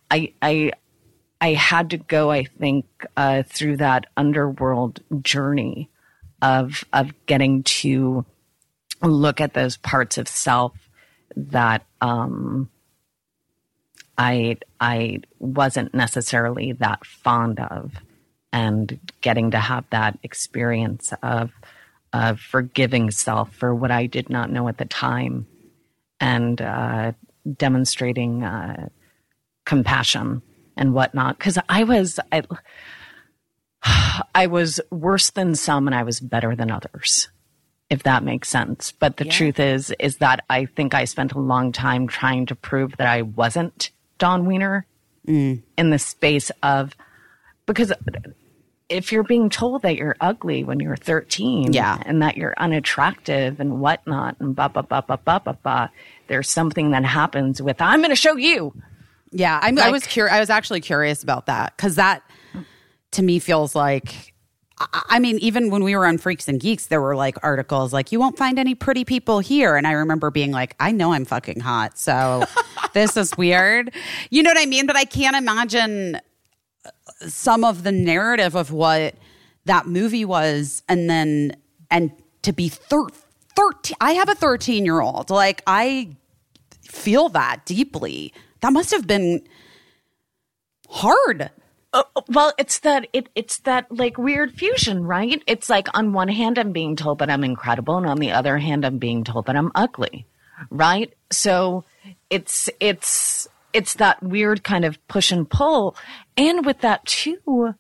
I 0.10 0.34
I 0.42 0.72
I 1.40 1.54
had 1.54 1.92
to 1.92 1.98
go. 1.98 2.32
I 2.32 2.46
think 2.46 2.86
uh, 3.16 3.44
through 3.44 3.78
that 3.78 4.06
underworld 4.18 5.02
journey 5.22 5.92
of 6.42 6.84
of 6.94 7.14
getting 7.28 7.62
to 7.64 8.26
look 9.04 9.40
at 9.40 9.54
those 9.54 9.78
parts 9.78 10.18
of 10.18 10.28
self 10.28 10.74
that 11.36 11.86
um, 12.02 12.72
I 14.18 14.58
I 14.80 15.20
wasn't 15.38 15.94
necessarily 15.94 16.72
that 16.74 17.06
fond 17.06 17.60
of, 17.60 17.94
and 18.53 18.99
getting 19.22 19.52
to 19.52 19.60
have 19.60 19.86
that 19.90 20.18
experience 20.23 21.14
of 21.23 21.52
of 22.14 22.40
forgiving 22.40 23.10
self 23.10 23.56
for 23.56 23.73
what 23.73 23.90
I 23.90 24.06
did 24.06 24.30
not 24.30 24.49
know 24.49 24.68
at 24.68 24.78
the 24.78 24.86
time, 24.86 25.48
and 26.19 26.61
uh, 26.61 27.14
demonstrating 27.57 28.44
uh, 28.44 28.90
compassion 29.65 30.41
and 30.76 30.94
whatnot. 30.94 31.38
Because 31.38 31.57
I 31.69 31.84
was 31.84 32.19
I, 32.32 32.44
I 34.36 34.48
was 34.48 34.82
worse 34.90 35.30
than 35.30 35.56
some, 35.56 35.88
and 35.88 35.95
I 35.95 36.03
was 36.03 36.19
better 36.19 36.56
than 36.56 36.72
others 36.72 37.30
if 37.91 38.03
that 38.03 38.23
makes 38.23 38.48
sense. 38.48 38.94
But 38.94 39.18
the 39.18 39.26
truth 39.26 39.60
is, 39.60 39.94
is 39.99 40.18
that 40.18 40.45
I 40.49 40.65
think 40.65 40.94
I 40.94 41.03
spent 41.03 41.34
a 41.34 41.40
long 41.40 41.73
time 41.73 42.07
trying 42.07 42.45
to 42.45 42.56
prove 42.56 42.95
that 42.95 43.07
I 43.07 43.22
wasn't 43.22 43.91
Dawn 44.18 44.45
Wiener 44.45 44.86
in 45.76 45.90
the 45.90 45.99
space 45.99 46.52
of 46.64 46.95
because 47.65 47.91
if 48.92 49.12
you're 49.12 49.24
being 49.24 49.50
told 49.50 49.82
that 49.84 49.96
you're 49.96 50.16
ugly 50.22 50.64
when 50.64 50.80
you're 50.80 50.96
13 50.98 51.74
Yeah. 51.74 51.98
and 52.06 52.22
that 52.22 52.38
you're 52.38 52.54
unattractive 52.58 53.60
and 53.60 53.80
whatnot 53.80 54.36
and 54.40 54.56
ba 54.56 54.70
ba 54.70 54.84
ba 54.84 55.04
ba 55.08 55.18
ba 55.24 55.42
ba 55.44 55.58
ba, 55.64 55.92
there's 56.28 56.50
something 56.50 56.92
that 56.92 57.06
happens 57.06 57.62
with 57.62 57.82
I'm 57.82 58.00
going 58.02 58.10
to 58.12 58.16
show 58.16 58.36
you. 58.36 58.74
Yeah, 59.32 59.60
I'm, 59.62 59.80
I 59.80 59.90
was 59.92 60.06
curious. 60.06 60.36
I 60.36 60.40
was 60.42 60.50
actually 60.50 60.82
curious 60.82 61.24
about 61.24 61.46
that 61.46 61.76
because 61.78 61.96
that 61.96 62.22
to 63.12 63.24
me 63.24 63.40
feels 63.40 63.74
like. 63.76 64.14
I- 64.14 65.04
I 65.10 65.20
mean, 65.20 65.38
even 65.40 65.70
when 65.70 65.84
we 65.84 65.96
were 65.96 66.08
on 66.08 66.18
Freaks 66.18 66.48
and 66.48 66.60
Geeks, 66.60 66.88
there 66.88 67.00
were 67.02 67.16
like 67.16 67.38
articles 67.44 67.94
like, 67.94 68.12
you 68.12 68.20
won't 68.20 68.36
find 68.36 68.58
any 68.58 68.74
pretty 68.74 69.06
people 69.06 69.40
here. 69.40 69.76
And 69.76 69.86
I 69.86 69.92
remember 69.92 70.32
being 70.32 70.52
like, 70.52 70.76
I 70.80 70.92
know 70.92 71.14
I'm 71.14 71.24
fucking 71.24 71.60
hot. 71.60 72.00
So 72.00 72.44
this 72.94 73.16
is 73.16 73.38
weird. 73.38 73.94
You 74.32 74.42
know 74.42 74.50
what 74.50 74.58
I 74.60 74.66
mean? 74.66 74.88
But 74.88 74.96
I 74.96 75.06
can't 75.06 75.36
imagine 75.36 76.20
some 77.27 77.64
of 77.64 77.84
the 77.84 77.91
narrative 77.91 78.56
of 78.56 78.72
what 78.72 79.15
that 79.65 79.88
movie 79.88 80.26
was. 80.26 80.84
And 80.88 81.10
then, 81.10 81.56
and 81.89 82.11
to 82.43 82.53
be 82.53 82.69
thir- 82.69 83.10
13, 83.56 83.95
I 84.02 84.14
have 84.14 84.30
a 84.30 84.35
13 84.35 84.85
year 84.85 85.02
old. 85.02 85.30
Like, 85.30 85.61
I 85.68 86.15
feel 86.84 87.30
that 87.30 87.65
deeply. 87.65 88.34
That 88.61 88.73
must 88.73 88.91
have 88.91 89.07
been 89.07 89.41
hard. 90.89 91.49
Uh, 91.93 92.03
well, 92.30 92.53
it's 92.57 92.80
that 92.80 93.07
it 93.11 93.27
it's 93.35 93.60
that 93.60 93.91
like 93.91 94.18
weird 94.18 94.53
fusion, 94.53 95.03
right? 95.03 95.43
It's 95.45 95.69
like 95.69 95.88
on 95.98 96.14
one 96.14 96.30
hand 96.30 96.57
I'm 96.57 96.72
being 96.72 96.95
told 96.95 97.19
that 97.19 97.30
I'm 97.30 97.43
incredible, 97.43 97.98
and 97.98 98.06
on 98.06 98.18
the 98.18 98.31
other 98.31 98.57
hand 98.57 98.85
I'm 98.85 98.98
being 98.98 99.26
told 99.26 99.48
that 99.48 99.57
I'm 99.57 99.72
ugly, 99.76 100.26
right? 100.69 101.14
So 101.31 101.84
it's 102.30 102.69
it's 102.80 103.48
it's 103.73 103.95
that 103.95 104.22
weird 104.22 104.64
kind 104.64 104.85
of 104.85 105.06
push 105.07 105.31
and 105.31 105.49
pull, 105.49 105.95
and 106.38 106.65
with 106.65 106.81
that 106.81 107.06
too, 107.06 107.76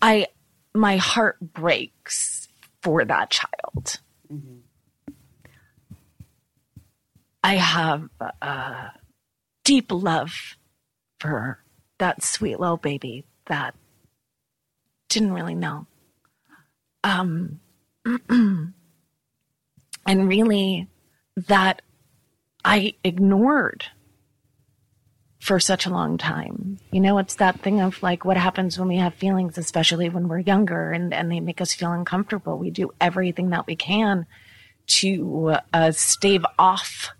I 0.00 0.26
my 0.74 0.96
heart 0.96 1.38
breaks 1.40 2.48
for 2.82 3.04
that 3.04 3.30
child. 3.30 4.00
I 7.42 7.54
have 7.54 8.08
a 8.42 8.90
deep 9.64 9.90
love 9.90 10.56
for 11.20 11.62
that 11.98 12.22
sweet 12.22 12.60
little 12.60 12.76
baby 12.76 13.24
that 13.46 13.74
didn't 15.08 15.32
really 15.32 15.54
know. 15.54 15.86
Um, 17.04 17.60
and 18.28 18.74
really 20.06 20.88
that 21.36 21.82
I 22.64 22.94
ignored 23.04 23.86
for 25.38 25.60
such 25.60 25.86
a 25.86 25.90
long 25.90 26.18
time. 26.18 26.78
You 26.90 27.00
know, 27.00 27.18
it's 27.18 27.36
that 27.36 27.60
thing 27.60 27.80
of 27.80 28.02
like 28.02 28.24
what 28.24 28.36
happens 28.36 28.78
when 28.78 28.88
we 28.88 28.96
have 28.96 29.14
feelings, 29.14 29.56
especially 29.56 30.08
when 30.08 30.28
we're 30.28 30.40
younger 30.40 30.90
and, 30.90 31.14
and 31.14 31.30
they 31.30 31.40
make 31.40 31.60
us 31.60 31.72
feel 31.72 31.92
uncomfortable. 31.92 32.58
We 32.58 32.70
do 32.70 32.90
everything 33.00 33.50
that 33.50 33.66
we 33.66 33.76
can 33.76 34.26
to 34.88 35.56
uh, 35.72 35.92
stave 35.92 36.44
off 36.58 37.10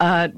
uh, 0.00 0.28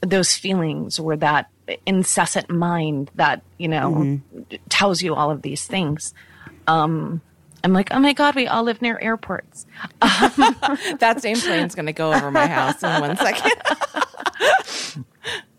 those 0.00 0.34
feelings 0.34 0.98
or 0.98 1.16
that 1.16 1.50
incessant 1.86 2.50
mind 2.50 3.10
that, 3.14 3.42
you 3.58 3.68
know, 3.68 4.20
tells 4.68 5.02
you 5.02 5.14
all 5.14 5.30
of 5.30 5.42
these 5.42 5.66
things. 5.66 6.12
Um, 6.66 7.22
I'm 7.64 7.72
like, 7.72 7.88
oh 7.92 7.98
my 7.98 8.12
God, 8.12 8.34
we 8.34 8.46
all 8.46 8.62
live 8.62 8.82
near 8.82 8.98
airports. 9.00 9.66
That 10.98 11.20
same 11.20 11.36
plane's 11.36 11.74
going 11.74 11.86
to 11.86 11.92
go 11.92 12.12
over 12.12 12.30
my 12.30 12.46
house 12.46 12.82
in 12.82 13.00
one 13.00 13.16
second. 13.16 13.52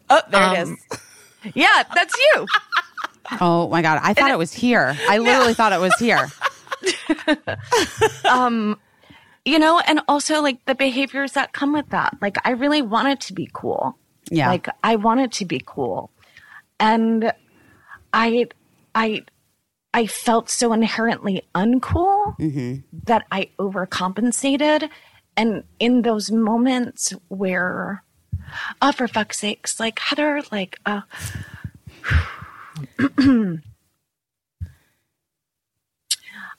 oh, 0.10 0.22
there 0.32 0.54
it 0.54 0.60
is. 0.60 0.78
Yeah, 1.54 1.84
that's 1.94 2.16
you. 2.18 2.48
Oh 3.42 3.68
my 3.70 3.82
god, 3.82 4.00
I 4.04 4.14
thought 4.14 4.32
it 4.32 4.38
was 4.38 4.54
here. 4.54 4.96
I 5.10 5.18
literally 5.18 5.54
thought 5.54 5.74
it 5.74 5.80
was 5.80 5.96
here. 6.00 6.30
um, 8.26 8.80
you 9.44 9.60
know, 9.60 9.80
and 9.80 10.02
also 10.08 10.42
like 10.42 10.64
the 10.66 10.76
behaviors 10.76 11.34
that 11.34 11.54
come 11.54 11.74
with 11.74 11.90
that. 11.90 12.18
Like, 12.22 12.38
I 12.46 12.52
really 12.52 12.82
wanted 12.82 13.20
to 13.22 13.34
be 13.34 13.50
cool. 13.54 13.98
Yeah. 14.30 14.48
Like, 14.48 14.68
I 14.84 14.96
wanted 14.96 15.32
to 15.34 15.46
be 15.46 15.62
cool. 15.64 16.12
And 16.80 17.32
I, 18.14 18.48
I, 18.96 19.24
I 19.96 20.08
felt 20.08 20.50
so 20.50 20.74
inherently 20.74 21.44
uncool 21.56 22.36
that 23.06 23.26
I 23.32 23.50
overcompensated. 23.58 24.90
And 25.38 25.64
in 25.80 26.02
those 26.02 26.30
moments 26.30 27.14
where, 27.30 28.04
oh, 28.82 28.92
for 28.92 29.08
fuck's 29.08 29.40
sakes, 29.40 29.80
like 29.80 30.00
Heather, 30.00 30.42
like, 30.52 30.80
uh, 30.86 31.02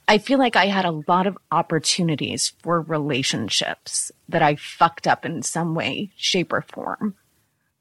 I 0.09 0.17
feel 0.19 0.39
like 0.39 0.57
I 0.57 0.67
had 0.67 0.87
a 0.87 1.03
lot 1.07 1.27
of 1.27 1.37
opportunities 1.51 2.53
for 2.63 2.81
relationships 2.81 4.11
that 4.31 4.41
I 4.41 4.57
fucked 4.57 5.07
up 5.07 5.27
in 5.27 5.43
some 5.43 5.75
way, 5.75 6.11
shape, 6.17 6.55
or 6.55 6.63
form 6.63 7.17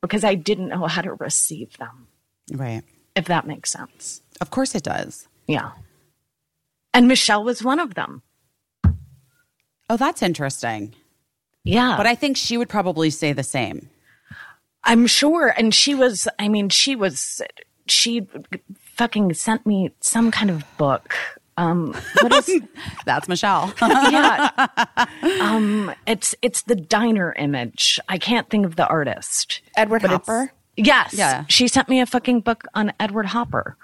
because 0.02 0.26
I 0.26 0.36
didn't 0.36 0.68
know 0.70 0.88
how 0.88 1.02
to 1.02 1.14
receive 1.14 1.78
them, 1.78 2.08
Right. 2.52 2.84
if 3.16 3.26
that 3.26 3.48
makes 3.48 3.72
sense. 3.72 4.22
Of 4.42 4.50
course 4.50 4.76
it 4.76 4.84
does. 4.84 5.28
Yeah. 5.48 5.72
And 6.94 7.08
Michelle 7.08 7.44
was 7.44 7.64
one 7.64 7.80
of 7.80 7.96
them. 7.96 8.22
Oh, 9.90 9.98
that's 9.98 10.22
interesting. 10.22 10.96
Yeah. 11.64 11.96
But 11.98 12.08
I 12.08 12.16
think 12.16 12.38
she 12.38 12.58
would 12.58 12.70
probably 12.70 13.10
say 13.10 13.34
the 13.34 13.44
same. 13.44 13.90
I'm 14.84 15.08
sure. 15.08 15.54
And 15.58 15.74
she 15.74 15.96
was, 15.96 16.28
I 16.40 16.48
mean, 16.48 16.70
she 16.70 16.96
was, 16.96 17.42
she 17.88 18.28
fucking 18.80 19.34
sent 19.34 19.66
me 19.66 19.92
some 20.00 20.32
kind 20.32 20.50
of 20.50 20.64
book. 20.78 21.14
Um, 21.58 21.96
what 22.22 22.34
is, 22.34 22.62
That's 23.06 23.28
Michelle. 23.28 23.74
yeah. 23.82 24.50
Um, 25.42 25.94
it's, 26.06 26.36
it's 26.42 26.64
the 26.64 26.76
diner 26.76 27.34
image. 27.34 28.00
I 28.08 28.18
can't 28.18 28.50
think 28.50 28.66
of 28.66 28.76
the 28.76 28.88
artist. 28.88 29.62
Edward 29.76 30.04
Hopper. 30.04 30.52
Yes. 30.78 31.14
Yeah. 31.14 31.46
She 31.48 31.68
sent 31.68 31.90
me 31.90 32.00
a 32.00 32.06
fucking 32.06 32.42
book 32.42 32.66
on 32.74 32.94
Edward 33.00 33.28
Hopper. 33.28 33.76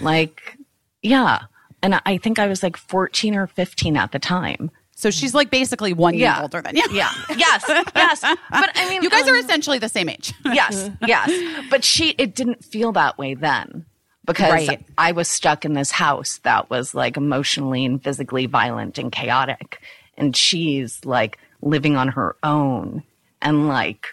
Like, 0.00 0.56
yeah. 1.02 1.42
And 1.82 2.00
I- 2.04 2.18
think 2.18 2.38
I 2.38 2.46
was 2.46 2.62
like 2.62 2.76
14 2.76 3.34
or 3.34 3.46
15 3.46 3.96
at 3.96 4.12
the 4.12 4.18
time. 4.18 4.70
so 4.94 5.10
she's 5.10 5.34
like 5.34 5.50
basically 5.50 5.94
one 5.94 6.14
year 6.14 6.36
older 6.40 6.60
than 6.60 6.76
you. 6.76 6.84
Yeah. 6.92 7.10
Yes. 7.36 7.64
Yes. 7.94 8.20
But 8.20 8.70
I 8.74 8.88
mean, 8.90 9.02
You 9.02 9.08
guys 9.08 9.26
um, 9.26 9.34
are 9.34 9.38
essentially 9.38 9.78
the 9.78 9.88
same 9.88 10.08
age. 10.10 10.34
yes. 10.44 10.90
Yes. 11.06 11.30
But 11.70 11.82
she, 11.84 12.10
it 12.18 12.34
didn't 12.34 12.62
feel 12.64 12.92
that 12.92 13.16
way 13.16 13.32
then 13.34 13.86
because 14.26 14.68
Right. 14.68 14.84
I 14.98 15.12
was 15.12 15.28
stuck 15.28 15.64
in 15.64 15.72
this 15.72 15.90
house 15.90 16.38
that 16.44 16.68
was 16.68 16.94
like 16.94 17.16
emotionally 17.16 17.86
and 17.86 18.02
physically 18.04 18.44
violent 18.44 18.98
and 18.98 19.10
chaotic. 19.10 19.80
And 20.18 20.36
she's 20.36 21.02
like 21.06 21.38
living 21.62 21.96
on 21.96 22.08
her 22.08 22.36
own 22.42 23.02
and 23.40 23.68
like, 23.68 24.08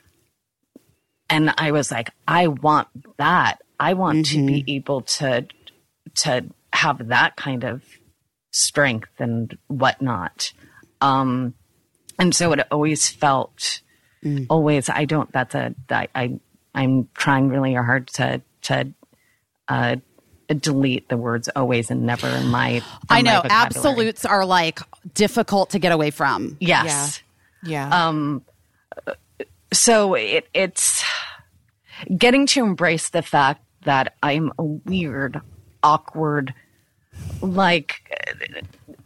and 1.29 1.53
I 1.57 1.71
was 1.71 1.91
like, 1.91 2.11
I 2.25 2.47
want 2.47 2.87
that. 3.17 3.61
I 3.77 3.93
want 3.93 4.27
to 4.27 4.45
be 4.45 4.63
able 4.75 5.01
to, 5.01 5.45
to 6.15 6.45
have 6.73 7.07
that 7.07 7.35
kind 7.35 7.63
of 7.63 7.83
strength 8.51 9.09
and 9.19 9.57
whatnot. 9.67 10.53
Um, 11.01 11.53
and 12.19 12.35
so 12.35 12.51
it 12.53 12.67
always 12.71 13.09
felt, 13.09 13.81
always, 14.49 14.89
I 14.89 15.05
don't, 15.05 15.31
that's 15.31 15.55
a, 15.55 15.73
I, 15.89 16.07
I, 16.15 16.39
I'm 16.73 17.09
trying 17.13 17.49
really 17.49 17.73
hard 17.73 18.07
to, 18.15 18.41
to, 18.63 18.93
uh, 19.67 19.97
delete 20.47 21.09
the 21.09 21.17
words 21.17 21.49
always 21.55 21.91
and 21.91 22.05
never 22.05 22.27
in 22.27 22.47
my, 22.47 22.81
I 23.09 23.21
know 23.21 23.41
vocabulary. 23.41 23.65
absolutes 23.65 24.25
are 24.25 24.45
like 24.45 24.79
difficult 25.13 25.71
to 25.71 25.79
get 25.79 25.91
away 25.91 26.09
from. 26.09 26.57
Yes. 26.59 27.21
Yeah. 27.63 28.07
Um, 28.07 28.43
so 29.73 30.13
it, 30.13 30.47
it's 30.53 31.03
getting 32.17 32.45
to 32.47 32.63
embrace 32.63 33.09
the 33.09 33.21
fact 33.21 33.61
that 33.83 34.15
I'm 34.23 34.51
a 34.57 34.63
weird, 34.63 35.41
awkward, 35.87 36.53
like 37.41 38.13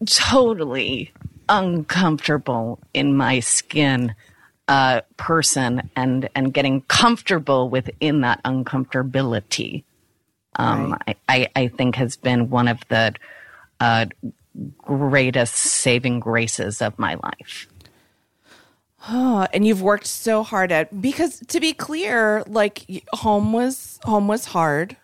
totally 0.07 1.11
uncomfortable 1.47 2.79
in 2.93 3.15
my 3.15 3.39
skin 3.39 4.15
uh, 4.67 5.01
person 5.17 5.89
and 5.95 6.27
and 6.33 6.53
getting 6.53 6.81
comfortable 6.81 7.69
within 7.69 8.21
that 8.21 8.41
uncomfortability. 8.43 9.83
Um, 10.55 10.97
I, 11.07 11.15
I, 11.29 11.47
I 11.55 11.67
think 11.67 11.95
has 11.95 12.15
been 12.15 12.49
one 12.49 12.67
of 12.67 12.79
the 12.89 13.13
uh, 13.79 14.07
greatest 14.79 15.55
saving 15.55 16.19
graces 16.19 16.81
of 16.81 16.97
my 16.99 17.15
life. 17.15 17.67
Oh, 19.09 19.47
and 19.53 19.65
you've 19.65 19.81
worked 19.81 20.07
so 20.07 20.43
hard 20.43 20.71
at 20.71 21.01
because 21.01 21.39
to 21.47 21.59
be 21.59 21.73
clear, 21.73 22.43
like 22.47 23.05
home 23.13 23.53
was 23.53 23.99
home 24.03 24.27
was 24.27 24.45
hard. 24.45 24.97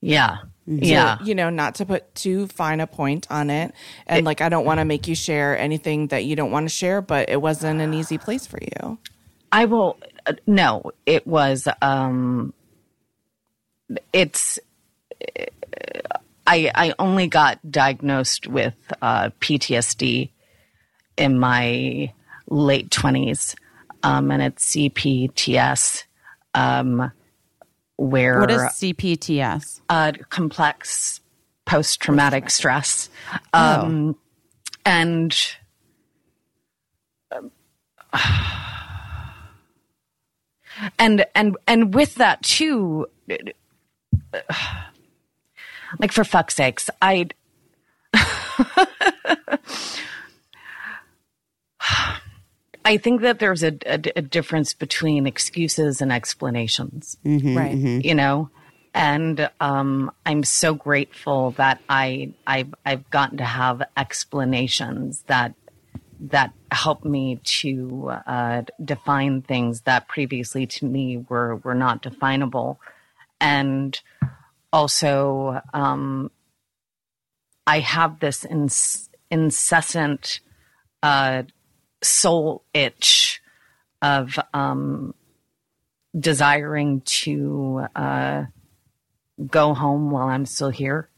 Yeah. 0.00 0.38
To, 0.66 0.86
Yeah. 0.86 1.18
you 1.22 1.34
know, 1.34 1.50
not 1.50 1.74
to 1.76 1.86
put 1.86 2.14
too 2.14 2.46
fine 2.48 2.80
a 2.80 2.86
point 2.86 3.26
on 3.30 3.50
it. 3.50 3.72
And 4.06 4.24
like, 4.24 4.40
I 4.40 4.48
don't 4.48 4.64
want 4.64 4.78
to 4.80 4.84
make 4.84 5.08
you 5.08 5.14
share 5.14 5.58
anything 5.58 6.08
that 6.08 6.24
you 6.24 6.36
don't 6.36 6.50
want 6.50 6.66
to 6.66 6.74
share, 6.74 7.00
but 7.00 7.28
it 7.28 7.40
wasn't 7.40 7.80
an 7.80 7.94
easy 7.94 8.18
place 8.18 8.46
for 8.46 8.58
you. 8.60 8.98
I 9.50 9.64
will. 9.66 9.98
Uh, 10.26 10.34
no, 10.46 10.92
it 11.04 11.26
was. 11.26 11.68
Um, 11.82 12.54
it's. 14.12 14.58
I 16.46 16.70
I 16.74 16.94
only 16.98 17.28
got 17.28 17.58
diagnosed 17.70 18.46
with 18.48 18.74
uh, 19.00 19.30
PTSD 19.40 20.30
in 21.16 21.38
my 21.38 22.12
late 22.48 22.90
twenties, 22.90 23.54
um, 24.02 24.30
and 24.30 24.42
it's 24.42 24.74
CPTS, 24.74 26.04
um, 26.54 27.12
where 28.02 28.40
What 28.40 28.50
is 28.50 28.60
CPTS? 28.60 29.80
uh, 29.88 30.12
complex 30.28 31.20
post 31.64 32.00
traumatic 32.00 32.50
stress. 32.50 33.08
Um, 33.52 34.16
And 34.84 35.36
um, 37.30 37.50
and 40.98 41.24
and 41.34 41.56
and 41.68 41.94
with 41.94 42.16
that 42.16 42.42
too, 42.42 43.06
like 46.00 46.10
for 46.12 46.24
fuck's 46.24 46.56
sakes, 46.56 46.90
I. 47.00 47.28
I 52.84 52.96
think 52.96 53.22
that 53.22 53.38
there's 53.38 53.62
a, 53.62 53.76
a, 53.86 54.00
a 54.16 54.22
difference 54.22 54.74
between 54.74 55.26
excuses 55.26 56.00
and 56.00 56.12
explanations. 56.12 57.16
Right. 57.56 57.74
you 58.04 58.14
know? 58.14 58.50
And 58.94 59.48
um, 59.60 60.10
i'm 60.26 60.44
so 60.44 60.74
grateful 60.74 61.52
that 61.52 61.80
i 61.88 62.32
I've, 62.46 62.74
I've 62.84 63.08
gotten 63.08 63.38
to 63.38 63.44
have 63.44 63.82
explanations 63.96 65.22
that 65.28 65.54
that 66.22 66.52
help 66.70 67.04
me 67.04 67.40
to 67.42 68.10
uh, 68.26 68.62
define 68.82 69.42
things 69.42 69.82
that 69.82 70.08
previously 70.08 70.66
to 70.66 70.84
me 70.84 71.16
were 71.28 71.56
were 71.56 71.74
not 71.74 72.02
definable. 72.02 72.80
And 73.40 73.98
also 74.72 75.60
um, 75.74 76.30
I 77.66 77.80
have 77.80 78.20
this 78.20 78.44
ins- 78.44 79.10
incessant 79.30 80.40
uh, 81.02 81.42
soul 82.02 82.64
itch 82.74 83.42
of 84.00 84.38
um, 84.52 85.14
desiring 86.18 87.02
to 87.02 87.86
uh, 87.94 88.44
go 89.46 89.74
home 89.74 90.10
while 90.10 90.28
I'm 90.28 90.46
still 90.46 90.70
here, 90.70 91.08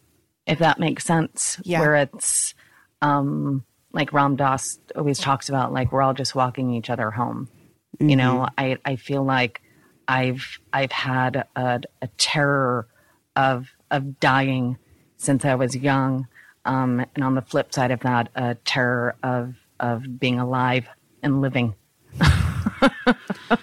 if 0.46 0.58
that 0.58 0.78
makes 0.78 1.04
sense. 1.04 1.58
Yeah. 1.62 1.80
Where 1.80 1.96
it's 1.96 2.54
um, 3.02 3.64
like 3.92 4.12
Ram 4.12 4.36
Dass 4.36 4.78
always 4.94 5.18
talks 5.18 5.48
about, 5.48 5.72
like 5.72 5.92
we're 5.92 6.02
all 6.02 6.14
just 6.14 6.34
walking 6.34 6.70
each 6.70 6.90
other 6.90 7.10
home. 7.10 7.48
You 8.00 8.16
know, 8.16 8.48
I 8.58 8.76
I 8.84 8.96
feel 8.96 9.22
like 9.22 9.62
I've 10.08 10.58
I've 10.72 10.90
had 10.90 11.46
a, 11.54 11.80
a 12.02 12.08
terror 12.18 12.88
of 13.36 13.68
of 13.90 14.18
dying 14.18 14.78
since 15.16 15.44
I 15.44 15.54
was 15.54 15.76
young, 15.76 16.26
um, 16.64 17.06
and 17.14 17.22
on 17.22 17.36
the 17.36 17.42
flip 17.42 17.72
side 17.72 17.92
of 17.92 18.00
that, 18.00 18.30
a 18.34 18.56
terror 18.56 19.14
of 19.22 19.54
of 19.80 20.18
being 20.18 20.38
alive 20.38 20.86
and 21.22 21.40
living. 21.40 21.74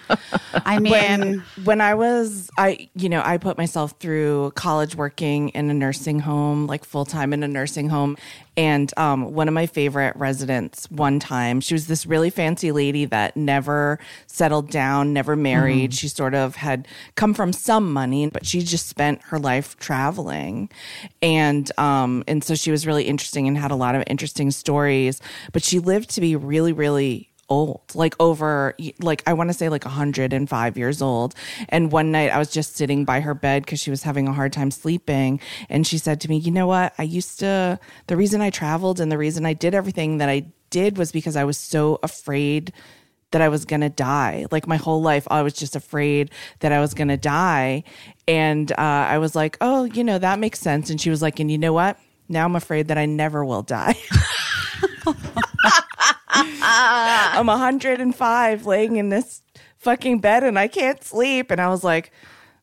I 0.66 0.78
mean, 0.78 0.92
when 0.92 1.44
when 1.64 1.80
I 1.80 1.94
was 1.94 2.50
I 2.58 2.88
you 2.94 3.08
know 3.08 3.22
I 3.24 3.38
put 3.38 3.56
myself 3.56 3.94
through 3.98 4.52
college 4.54 4.94
working 4.94 5.50
in 5.50 5.70
a 5.70 5.74
nursing 5.74 6.20
home 6.20 6.66
like 6.66 6.84
full 6.84 7.04
time 7.04 7.32
in 7.32 7.42
a 7.42 7.48
nursing 7.48 7.88
home. 7.88 8.16
And 8.54 8.92
um, 8.98 9.32
one 9.32 9.48
of 9.48 9.54
my 9.54 9.64
favorite 9.64 10.14
residents 10.14 10.90
one 10.90 11.18
time 11.18 11.60
she 11.60 11.72
was 11.74 11.86
this 11.86 12.04
really 12.04 12.28
fancy 12.28 12.70
lady 12.70 13.06
that 13.06 13.34
never 13.34 13.98
settled 14.26 14.70
down 14.70 15.12
never 15.12 15.36
married. 15.36 15.94
She 15.94 16.08
sort 16.08 16.34
of 16.34 16.56
had 16.56 16.86
come 17.14 17.32
from 17.34 17.52
some 17.52 17.92
money 17.92 18.28
but 18.28 18.44
she 18.44 18.60
just 18.60 18.88
spent 18.88 19.22
her 19.24 19.38
life 19.38 19.76
traveling. 19.78 20.68
And 21.22 21.70
um 21.78 22.24
and 22.28 22.44
so 22.44 22.54
she 22.54 22.70
was 22.70 22.86
really 22.86 23.04
interesting 23.04 23.48
and 23.48 23.56
had 23.56 23.70
a 23.70 23.76
lot 23.76 23.94
of 23.94 24.04
interesting 24.06 24.50
stories. 24.50 25.20
But 25.52 25.64
she 25.64 25.78
lived 25.78 26.10
to 26.10 26.20
be 26.20 26.36
really 26.36 26.72
really 26.72 27.31
old, 27.52 27.82
like 27.94 28.14
over, 28.18 28.74
like 29.00 29.22
I 29.26 29.34
want 29.34 29.50
to 29.50 29.54
say 29.54 29.68
like 29.68 29.84
105 29.84 30.78
years 30.78 31.02
old. 31.02 31.34
And 31.68 31.92
one 31.92 32.10
night 32.10 32.30
I 32.30 32.38
was 32.38 32.50
just 32.50 32.76
sitting 32.76 33.04
by 33.04 33.20
her 33.20 33.34
bed 33.34 33.64
because 33.64 33.78
she 33.80 33.90
was 33.90 34.02
having 34.02 34.26
a 34.26 34.32
hard 34.32 34.52
time 34.52 34.70
sleeping. 34.70 35.38
And 35.68 35.86
she 35.86 35.98
said 35.98 36.20
to 36.22 36.28
me, 36.28 36.38
You 36.38 36.50
know 36.50 36.66
what? 36.66 36.94
I 36.98 37.02
used 37.02 37.38
to, 37.40 37.78
the 38.06 38.16
reason 38.16 38.40
I 38.40 38.50
traveled 38.50 39.00
and 39.00 39.12
the 39.12 39.18
reason 39.18 39.44
I 39.44 39.52
did 39.52 39.74
everything 39.74 40.18
that 40.18 40.30
I 40.30 40.46
did 40.70 40.96
was 40.96 41.12
because 41.12 41.36
I 41.36 41.44
was 41.44 41.58
so 41.58 41.98
afraid 42.02 42.72
that 43.32 43.42
I 43.42 43.48
was 43.48 43.64
going 43.66 43.80
to 43.80 43.90
die. 43.90 44.46
Like 44.50 44.66
my 44.66 44.76
whole 44.76 45.02
life, 45.02 45.26
I 45.30 45.42
was 45.42 45.52
just 45.52 45.76
afraid 45.76 46.30
that 46.60 46.72
I 46.72 46.80
was 46.80 46.94
going 46.94 47.08
to 47.08 47.16
die. 47.18 47.84
And 48.26 48.72
uh, 48.72 48.76
I 49.14 49.18
was 49.18 49.34
like, 49.34 49.58
Oh, 49.60 49.84
you 49.84 50.04
know, 50.04 50.18
that 50.18 50.38
makes 50.38 50.58
sense. 50.58 50.88
And 50.88 50.98
she 51.00 51.10
was 51.10 51.20
like, 51.20 51.38
And 51.38 51.50
you 51.50 51.58
know 51.58 51.72
what? 51.74 51.98
Now 52.28 52.46
I'm 52.46 52.56
afraid 52.56 52.88
that 52.88 52.96
I 52.96 53.04
never 53.04 53.44
will 53.44 53.62
die. 53.62 53.96
I'm 56.32 57.46
105 57.46 58.66
laying 58.66 58.96
in 58.96 59.08
this 59.10 59.42
fucking 59.78 60.18
bed 60.20 60.44
and 60.44 60.58
I 60.58 60.68
can't 60.68 61.02
sleep. 61.04 61.50
And 61.50 61.60
I 61.60 61.68
was 61.68 61.84
like, 61.84 62.12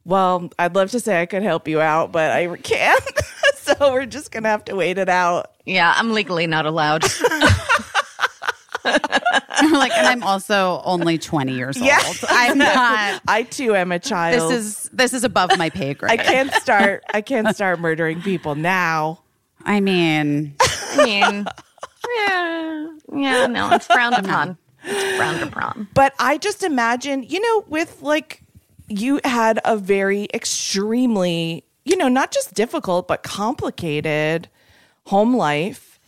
well, 0.05 0.49
I'd 0.57 0.75
love 0.75 0.91
to 0.91 0.99
say 0.99 1.21
I 1.21 1.25
could 1.25 1.43
help 1.43 1.67
you 1.67 1.79
out, 1.81 2.11
but 2.11 2.31
I 2.31 2.55
can't. 2.57 3.03
so 3.55 3.75
we're 3.93 4.05
just 4.05 4.31
going 4.31 4.43
to 4.43 4.49
have 4.49 4.65
to 4.65 4.75
wait 4.75 4.97
it 4.97 5.09
out. 5.09 5.51
Yeah, 5.65 5.93
I'm 5.95 6.13
legally 6.13 6.47
not 6.47 6.65
allowed. 6.65 7.03
like, 8.85 9.91
and 9.91 10.07
I'm 10.07 10.23
also 10.23 10.81
only 10.85 11.17
20 11.17 11.53
years 11.53 11.77
Yeah. 11.77 11.99
old. 12.07 12.17
I'm 12.29 12.57
not. 12.57 13.21
I 13.27 13.43
too 13.43 13.75
am 13.75 13.91
a 13.91 13.99
child. 13.99 14.51
This 14.51 14.59
is 14.65 14.89
this 14.93 15.13
is 15.13 15.23
above 15.23 15.55
my 15.57 15.69
pay 15.69 15.93
grade. 15.93 16.11
I 16.11 16.17
can't 16.17 16.51
start. 16.53 17.03
I 17.13 17.21
can't 17.21 17.53
start 17.55 17.79
murdering 17.79 18.21
people 18.21 18.55
now. 18.55 19.21
I 19.65 19.81
mean, 19.81 20.55
I 20.61 21.03
mean, 21.05 21.45
yeah, 22.17 22.87
yeah, 23.13 23.47
no, 23.47 23.71
it's 23.71 23.85
frowned 23.85 24.15
upon. 24.25 24.57
It's 24.83 25.17
frowned 25.17 25.41
upon. 25.43 25.87
But 25.93 26.13
I 26.19 26.37
just 26.37 26.63
imagine, 26.63 27.23
you 27.23 27.41
know, 27.41 27.65
with 27.67 28.01
like 28.01 28.43
you 28.87 29.19
had 29.23 29.59
a 29.65 29.77
very 29.77 30.27
extremely, 30.33 31.63
you 31.85 31.95
know, 31.97 32.07
not 32.07 32.31
just 32.31 32.53
difficult 32.53 33.07
but 33.07 33.23
complicated 33.23 34.49
home 35.05 35.35
life. 35.35 35.99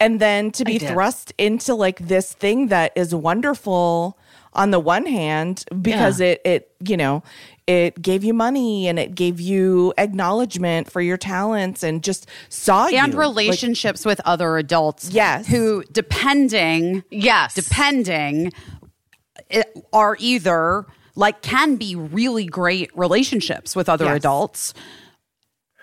And 0.00 0.18
then 0.18 0.50
to 0.52 0.64
be 0.64 0.78
thrust 0.78 1.32
into 1.38 1.72
like 1.74 2.00
this 2.00 2.32
thing 2.32 2.66
that 2.68 2.92
is 2.96 3.14
wonderful 3.14 4.18
on 4.52 4.72
the 4.72 4.80
one 4.80 5.06
hand 5.06 5.64
because 5.80 6.20
it 6.20 6.40
it, 6.44 6.72
you 6.80 6.96
know, 6.96 7.22
it 7.68 8.00
gave 8.00 8.24
you 8.24 8.32
money 8.32 8.88
and 8.88 8.98
it 8.98 9.14
gave 9.14 9.38
you 9.40 9.92
acknowledgement 9.98 10.90
for 10.90 11.02
your 11.02 11.18
talents 11.18 11.82
and 11.82 12.02
just 12.02 12.26
saw 12.48 12.86
you 12.88 12.96
and 12.96 13.12
Like, 13.12 13.20
relationships 13.20 14.06
with 14.06 14.20
other 14.24 14.56
adults. 14.56 15.10
Yes. 15.10 15.46
Who, 15.46 15.84
depending, 15.92 17.04
Yes, 17.10 17.52
depending, 17.54 18.52
eh, 19.50 19.64
are 19.92 20.16
either 20.18 20.86
like 21.14 21.42
can 21.42 21.76
be 21.76 21.94
really 21.94 22.46
great 22.46 22.90
relationships 22.96 23.76
with 23.76 23.88
other 23.90 24.06
Yes. 24.06 24.16
adults 24.16 24.74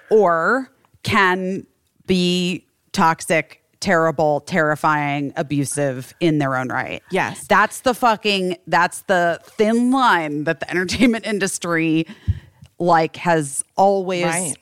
or 0.09 0.71
can 1.03 1.67
be 2.07 2.65
toxic 2.93 3.61
terrible 3.85 4.39
terrifying 4.41 5.31
abusive 5.35 6.13
in 6.19 6.39
their 6.39 6.55
own 6.55 6.69
right 6.69 7.03
Yes. 7.11 7.45
that's 7.47 7.81
the 7.81 7.93
fucking 7.93 8.57
that's 8.65 9.01
the 9.03 9.39
thin 9.43 9.91
line 9.91 10.45
that 10.45 10.59
the 10.59 10.67
entertainment 10.75 11.25
industry 11.27 12.07
like 12.79 13.15
has 13.17 13.63
always 13.75 14.25
Right. 14.25 14.55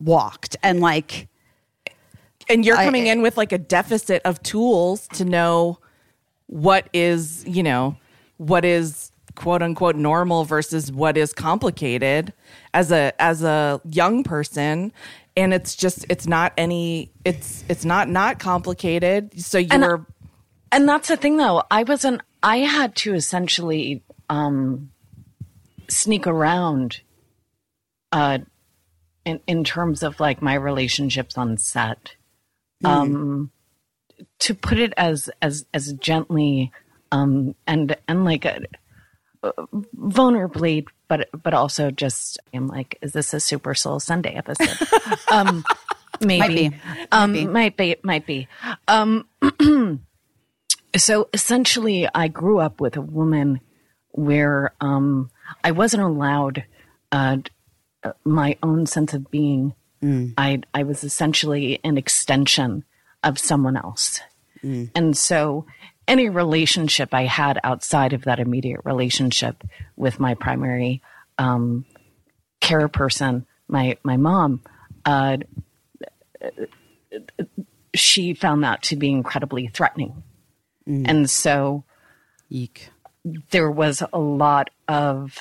walked 0.00 0.56
and 0.62 0.80
like 0.80 1.28
and 2.50 2.64
you're 2.66 2.76
I- 2.76 2.84
coming 2.84 3.06
in 3.06 3.22
with 3.22 3.38
like 3.38 3.52
a 3.52 3.58
deficit 3.58 4.20
of 4.26 4.42
tools 4.42 5.08
to 5.14 5.24
know 5.24 5.78
what 6.46 6.88
is 6.92 7.42
you 7.46 7.62
know 7.62 7.96
what 8.36 8.64
is 8.66 9.10
quote 9.34 9.62
unquote 9.62 9.96
normal 9.96 10.44
versus 10.44 10.92
what 10.92 11.16
is 11.16 11.32
complicated 11.32 12.34
as 12.74 12.92
a 12.92 13.14
as 13.18 13.42
a 13.42 13.80
young 13.90 14.22
person 14.22 14.92
and 15.36 15.54
it's 15.54 15.74
just 15.74 16.04
it's 16.08 16.26
not 16.26 16.52
any 16.56 17.10
it's 17.24 17.64
it's 17.68 17.84
not 17.84 18.08
not 18.08 18.38
complicated 18.38 19.40
so 19.40 19.58
you're 19.58 20.06
and 20.72 20.88
that's 20.88 21.08
the 21.08 21.18
thing, 21.18 21.36
though. 21.36 21.62
I 21.70 21.82
wasn't. 21.82 22.22
I 22.42 22.58
had 22.58 22.96
to 22.96 23.14
essentially 23.14 24.02
um, 24.30 24.90
sneak 25.88 26.26
around, 26.26 27.02
uh, 28.10 28.38
in 29.26 29.40
in 29.46 29.64
terms 29.64 30.02
of 30.02 30.18
like 30.18 30.40
my 30.40 30.54
relationships 30.54 31.36
on 31.36 31.58
set. 31.58 32.16
Um, 32.84 33.52
to 34.40 34.54
put 34.54 34.78
it 34.78 34.94
as 34.96 35.30
as 35.42 35.66
as 35.74 35.92
gently, 35.92 36.72
um, 37.12 37.54
and 37.66 37.94
and 38.08 38.24
like 38.24 38.46
a, 38.46 38.62
vulnerably, 39.42 40.86
but 41.08 41.28
but 41.42 41.54
also 41.54 41.90
just 41.90 42.38
I'm 42.54 42.68
like, 42.68 42.98
is 43.02 43.12
this 43.12 43.34
a 43.34 43.40
Super 43.40 43.74
Soul 43.74 44.00
Sunday 44.00 44.34
episode? 44.34 44.88
um, 45.30 45.64
maybe, 46.20 46.68
be. 46.70 46.76
um, 47.10 47.52
might 47.52 47.76
be, 47.76 47.96
might 48.02 48.26
be. 48.26 48.48
Um, 48.88 49.26
so 50.96 51.28
essentially, 51.32 52.08
I 52.14 52.28
grew 52.28 52.58
up 52.58 52.80
with 52.80 52.96
a 52.96 53.00
woman 53.02 53.60
where 54.10 54.72
um, 54.80 55.30
I 55.64 55.72
wasn't 55.72 56.02
allowed 56.02 56.64
uh, 57.10 57.38
uh, 58.04 58.12
my 58.24 58.56
own 58.62 58.86
sense 58.86 59.14
of 59.14 59.30
being. 59.30 59.74
I 60.38 60.62
I 60.74 60.82
was 60.82 61.04
essentially 61.04 61.80
an 61.84 61.96
extension 61.98 62.84
of 63.22 63.38
someone 63.38 63.76
else, 63.76 64.20
and 64.94 65.16
so 65.16 65.66
any 66.08 66.28
relationship 66.28 67.12
I 67.12 67.24
had 67.24 67.58
outside 67.62 68.12
of 68.12 68.24
that 68.24 68.40
immediate 68.40 68.80
relationship 68.84 69.62
with 69.96 70.20
my 70.20 70.34
primary 70.34 71.02
um, 71.38 71.84
care 72.60 72.88
person, 72.88 73.46
my 73.68 73.96
my 74.02 74.16
mom, 74.16 74.62
uh, 75.04 75.38
she 77.94 78.34
found 78.34 78.64
that 78.64 78.82
to 78.84 78.96
be 78.96 79.10
incredibly 79.10 79.68
threatening, 79.68 80.22
and 81.06 81.30
so 81.30 81.84
eek 82.50 82.90
there 83.50 83.70
was 83.70 84.02
a 84.12 84.18
lot 84.18 84.70
of 84.88 85.38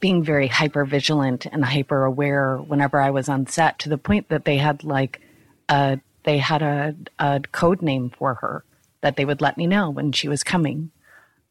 being 0.00 0.22
very 0.22 0.46
hyper 0.46 0.84
vigilant 0.84 1.46
and 1.46 1.64
hyper 1.64 2.04
aware 2.04 2.56
whenever 2.56 3.00
I 3.00 3.10
was 3.10 3.28
on 3.28 3.46
set 3.46 3.78
to 3.80 3.88
the 3.88 3.98
point 3.98 4.28
that 4.28 4.44
they 4.44 4.56
had 4.56 4.84
like 4.84 5.20
a 5.68 6.00
they 6.24 6.38
had 6.38 6.62
a, 6.62 6.94
a 7.18 7.40
code 7.52 7.82
name 7.82 8.10
for 8.10 8.34
her 8.34 8.64
that 9.00 9.16
they 9.16 9.24
would 9.24 9.40
let 9.40 9.56
me 9.56 9.66
know 9.66 9.90
when 9.90 10.12
she 10.12 10.28
was 10.28 10.42
coming. 10.42 10.90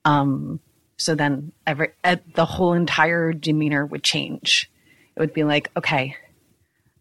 Um, 0.06 0.60
so 0.98 1.16
then 1.16 1.52
every 1.66 1.90
uh, 2.04 2.18
the 2.36 2.46
whole 2.46 2.74
entire 2.74 3.34
demeanor 3.34 3.86
would 3.86 4.04
change. 4.04 4.70
It 5.16 5.20
would 5.20 5.34
be 5.34 5.44
like 5.44 5.72
okay, 5.78 6.16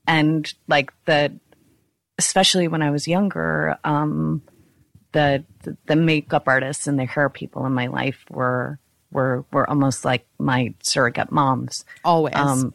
and 0.07 0.53
like 0.69 0.93
the 1.07 1.33
especially 2.19 2.69
when 2.69 2.83
I 2.83 2.91
was 2.91 3.09
younger, 3.09 3.77
um, 3.85 4.43
the 5.13 5.45
the 5.87 5.97
makeup 5.97 6.45
artists 6.47 6.87
and 6.87 6.99
the 6.99 7.05
hair 7.05 7.29
people 7.29 7.67
in 7.67 7.73
my 7.73 7.87
life 7.87 8.25
were 8.31 8.79
were 9.11 9.45
were 9.53 9.69
almost 9.69 10.05
like 10.05 10.27
my 10.39 10.75
surrogate 10.83 11.31
moms 11.31 11.85
always 12.05 12.35
um, 12.35 12.73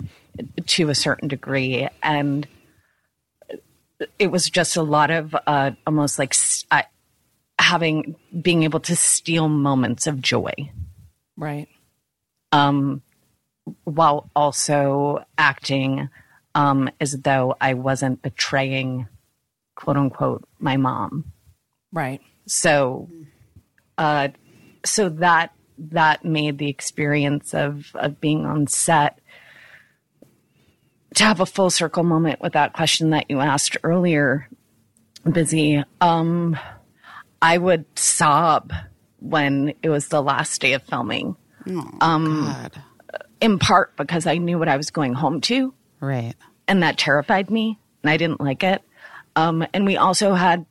to 0.65 0.89
a 0.89 0.95
certain 0.95 1.27
degree, 1.27 1.87
and 2.01 2.47
it 4.19 4.27
was 4.27 4.49
just 4.49 4.75
a 4.75 4.81
lot 4.81 5.11
of 5.11 5.35
uh, 5.47 5.71
almost 5.85 6.19
like 6.19 6.35
uh, 6.71 6.83
having 7.59 8.15
being 8.41 8.63
able 8.63 8.79
to 8.81 8.95
steal 8.95 9.49
moments 9.49 10.07
of 10.07 10.21
joy 10.21 10.53
Right. 11.35 11.67
um, 12.51 13.01
while 13.83 14.29
also 14.35 15.25
acting 15.37 16.09
um, 16.55 16.89
as 16.99 17.11
though 17.21 17.55
I 17.61 17.73
wasn't 17.75 18.21
betraying, 18.21 19.07
quote 19.75 19.97
unquote, 19.97 20.47
my 20.59 20.77
mom. 20.77 21.31
Right. 21.91 22.21
So, 22.47 23.09
uh, 23.97 24.29
so 24.85 25.09
that 25.09 25.53
that 25.79 26.25
made 26.25 26.57
the 26.57 26.69
experience 26.69 27.53
of 27.53 27.91
of 27.95 28.19
being 28.19 28.45
on 28.45 28.65
set 28.67 29.19
to 31.17 31.23
have 31.23 31.39
a 31.39 31.45
full 31.45 31.69
circle 31.69 32.03
moment 32.03 32.41
with 32.41 32.53
that 32.53 32.73
question 32.73 33.11
that 33.11 33.25
you 33.29 33.39
asked 33.39 33.77
earlier, 33.83 34.47
Busy. 35.29 35.83
Um, 35.99 36.57
I 37.41 37.57
would 37.57 37.85
sob 37.97 38.71
when 39.19 39.73
it 39.83 39.89
was 39.89 40.07
the 40.07 40.21
last 40.21 40.61
day 40.61 40.73
of 40.73 40.83
filming, 40.83 41.35
God. 42.39 42.81
in 43.41 43.59
part 43.59 43.95
because 43.97 44.25
I 44.25 44.37
knew 44.37 44.57
what 44.57 44.67
I 44.69 44.77
was 44.77 44.89
going 44.91 45.13
home 45.13 45.41
to. 45.41 45.73
Right. 45.99 46.35
and 46.67 46.83
that 46.83 46.97
terrified 46.97 47.49
me 47.49 47.79
and 48.03 48.09
I 48.11 48.17
didn't 48.17 48.39
like 48.39 48.63
it. 48.63 48.81
Um, 49.35 49.65
and 49.73 49.85
we 49.85 49.97
also 49.97 50.33
had 50.35 50.65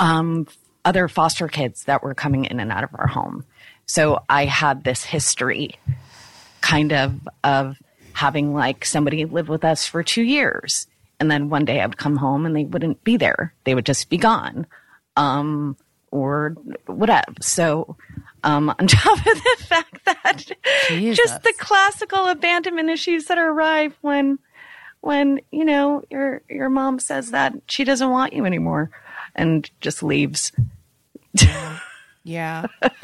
um, 0.00 0.46
other 0.84 1.06
foster 1.08 1.46
kids 1.48 1.84
that 1.84 2.02
were 2.02 2.14
coming 2.14 2.44
in 2.44 2.58
and 2.60 2.72
out 2.72 2.84
of 2.84 2.90
our 2.94 3.06
home. 3.06 3.44
So 3.86 4.22
I 4.28 4.44
had 4.46 4.82
this 4.84 5.04
history 5.04 5.76
kind 6.60 6.92
of 6.92 7.14
of 7.44 7.76
having 8.14 8.54
like 8.54 8.84
somebody 8.84 9.24
live 9.26 9.48
with 9.48 9.64
us 9.64 9.86
for 9.86 10.02
two 10.02 10.22
years. 10.22 10.86
And 11.20 11.30
then 11.30 11.50
one 11.50 11.64
day 11.64 11.80
I 11.80 11.86
would 11.86 11.98
come 11.98 12.16
home 12.16 12.46
and 12.46 12.56
they 12.56 12.64
wouldn't 12.64 13.04
be 13.04 13.16
there. 13.16 13.54
They 13.64 13.74
would 13.74 13.86
just 13.86 14.08
be 14.08 14.16
gone. 14.16 14.66
Um, 15.16 15.76
or 16.14 16.54
whatever. 16.86 17.34
So 17.40 17.96
um, 18.44 18.70
on 18.78 18.86
top 18.86 19.18
of 19.18 19.24
the 19.24 19.56
fact 19.58 20.04
that 20.04 20.44
just 20.88 21.42
the 21.42 21.54
classical 21.58 22.26
abandonment 22.28 22.88
issues 22.88 23.26
that 23.26 23.38
arrive 23.38 23.96
when 24.00 24.38
when 25.00 25.40
you 25.50 25.64
know 25.64 26.02
your 26.10 26.40
your 26.48 26.70
mom 26.70 26.98
says 26.98 27.32
that 27.32 27.52
she 27.68 27.84
doesn't 27.84 28.10
want 28.10 28.32
you 28.32 28.46
anymore 28.46 28.90
and 29.34 29.70
just 29.80 30.02
leaves 30.02 30.52
Yeah. 32.24 32.66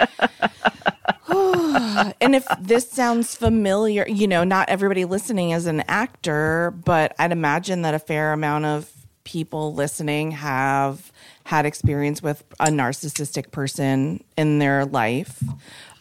and 2.21 2.35
if 2.35 2.47
this 2.59 2.91
sounds 2.91 3.37
familiar, 3.37 4.07
you 4.09 4.27
know, 4.27 4.45
not 4.45 4.69
everybody 4.69 5.05
listening 5.05 5.51
is 5.51 5.67
an 5.67 5.85
actor, 5.87 6.73
but 6.85 7.15
I'd 7.19 7.33
imagine 7.33 7.83
that 7.83 7.95
a 7.95 7.99
fair 7.99 8.33
amount 8.33 8.65
of 8.65 8.91
people 9.25 9.75
listening 9.75 10.33
have 10.33 11.13
had 11.45 11.67
experience 11.67 12.23
with 12.23 12.43
a 12.59 12.67
narcissistic 12.67 13.51
person 13.51 14.25
in 14.37 14.59
their 14.59 14.85
life. 14.85 15.43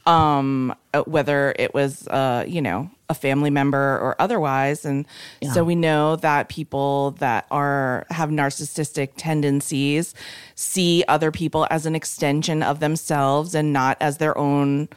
Um, 0.06 0.74
uh, 0.94 1.04
whether 1.04 1.54
it 1.60 1.74
was, 1.74 2.08
uh, 2.08 2.46
you 2.48 2.62
know, 2.62 2.90
a 3.10 3.15
family 3.15 3.49
member 3.49 3.98
or 3.99 4.15
otherwise. 4.19 4.86
And 4.86 5.06
so 5.52 5.64
we 5.64 5.73
know 5.76 6.15
that 6.18 6.48
people 6.48 7.11
that 7.19 7.48
are 7.49 8.06
have 8.11 8.30
narcissistic 8.30 9.10
tendencies 9.18 10.14
see 10.56 11.03
other 11.07 11.31
people 11.31 11.65
as 11.72 11.88
an 11.88 11.95
extension 11.95 12.61
of 12.61 12.80
themselves 12.80 13.56
and 13.56 13.73
not 13.73 13.98
as 13.99 14.18
their 14.18 14.38
own 14.38 14.90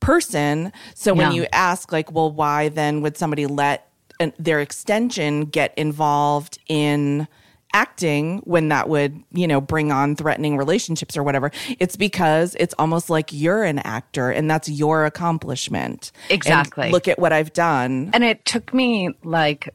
person. 0.00 0.72
So 0.94 1.14
when 1.14 1.30
Yeah. 1.32 1.36
you 1.42 1.46
ask 1.52 1.90
like, 1.90 2.12
well, 2.12 2.30
why 2.30 2.68
then 2.68 3.00
would 3.00 3.16
somebody 3.16 3.46
let 3.46 3.88
an, 4.20 4.34
their 4.38 4.60
extension 4.60 5.46
get 5.46 5.72
involved 5.78 6.58
in 6.68 7.26
acting 7.74 8.38
when 8.44 8.68
that 8.68 8.88
would, 8.88 9.22
you 9.32 9.46
know, 9.46 9.60
bring 9.60 9.92
on 9.92 10.16
threatening 10.16 10.56
relationships 10.56 11.16
or 11.16 11.22
whatever? 11.22 11.50
It's 11.78 11.96
because 11.96 12.56
it's 12.58 12.74
almost 12.78 13.10
like 13.10 13.32
you're 13.32 13.64
an 13.64 13.80
actor 13.80 14.30
and 14.30 14.48
that's 14.50 14.68
your 14.68 15.04
accomplishment. 15.04 16.12
And 16.30 16.32
Exactly. 16.36 16.90
look 16.90 17.08
at 17.08 17.18
what 17.18 17.32
I've 17.32 17.52
done. 17.52 18.10
and 18.14 18.24
it 18.24 18.44
took 18.46 18.72
me 18.72 19.10
like 19.24 19.68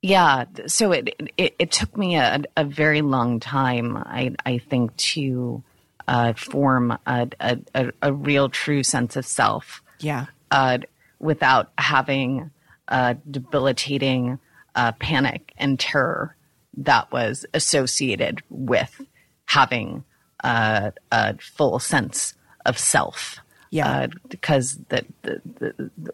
yeah 0.00 0.44
so 0.68 0.92
it 0.92 1.08
it, 1.36 1.56
it 1.58 1.72
took 1.72 1.96
me 1.96 2.14
a, 2.16 2.40
a 2.56 2.62
very 2.64 3.02
long 3.02 3.40
time 3.40 3.96
i 3.96 4.32
i 4.46 4.58
think 4.58 4.94
to 4.96 5.60
uh, 6.06 6.32
form 6.34 6.92
a, 7.06 7.28
a, 7.40 7.58
a, 7.74 7.92
a 8.02 8.12
real 8.12 8.48
true 8.48 8.82
sense 8.84 9.16
of 9.16 9.26
self 9.26 9.82
Yeah. 10.00 10.26
uh, 10.52 10.78
without 11.18 11.72
having 11.76 12.50
uh, 12.86 13.14
debilitating 13.30 14.38
uh, 14.76 14.92
panic 14.92 15.52
and 15.58 15.78
terror 15.80 16.36
that 16.84 17.10
was 17.12 17.46
associated 17.54 18.42
with 18.50 19.00
having 19.46 20.04
uh, 20.44 20.90
a 21.10 21.36
full 21.38 21.78
sense 21.78 22.34
of 22.64 22.78
self. 22.78 23.38
Yeah. 23.70 23.88
Uh, 23.88 24.06
because 24.28 24.78
the, 24.88 25.04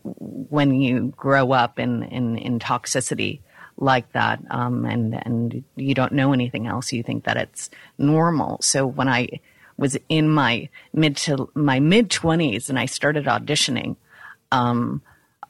when 0.08 0.74
you 0.74 1.12
grow 1.16 1.52
up 1.52 1.78
in, 1.78 2.02
in, 2.02 2.36
in 2.36 2.58
toxicity 2.58 3.40
like 3.76 4.10
that, 4.12 4.40
um, 4.50 4.84
and, 4.84 5.14
and 5.24 5.64
you 5.76 5.94
don't 5.94 6.12
know 6.12 6.32
anything 6.32 6.66
else, 6.66 6.92
you 6.92 7.02
think 7.02 7.24
that 7.24 7.36
it's 7.36 7.70
normal. 7.98 8.58
So 8.60 8.86
when 8.86 9.08
I 9.08 9.40
was 9.76 9.96
in 10.08 10.28
my 10.30 10.68
mid 10.92 11.16
to 11.18 11.50
my 11.54 11.80
mid 11.80 12.10
twenties 12.10 12.70
and 12.70 12.78
I 12.78 12.86
started 12.86 13.26
auditioning, 13.26 13.96
um, 14.50 15.02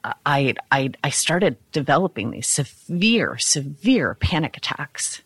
I, 0.04 0.54
I, 0.70 0.90
I 1.02 1.10
started 1.10 1.56
developing 1.72 2.30
these 2.30 2.46
severe, 2.46 3.38
severe 3.38 4.14
panic 4.14 4.56
attacks 4.56 5.22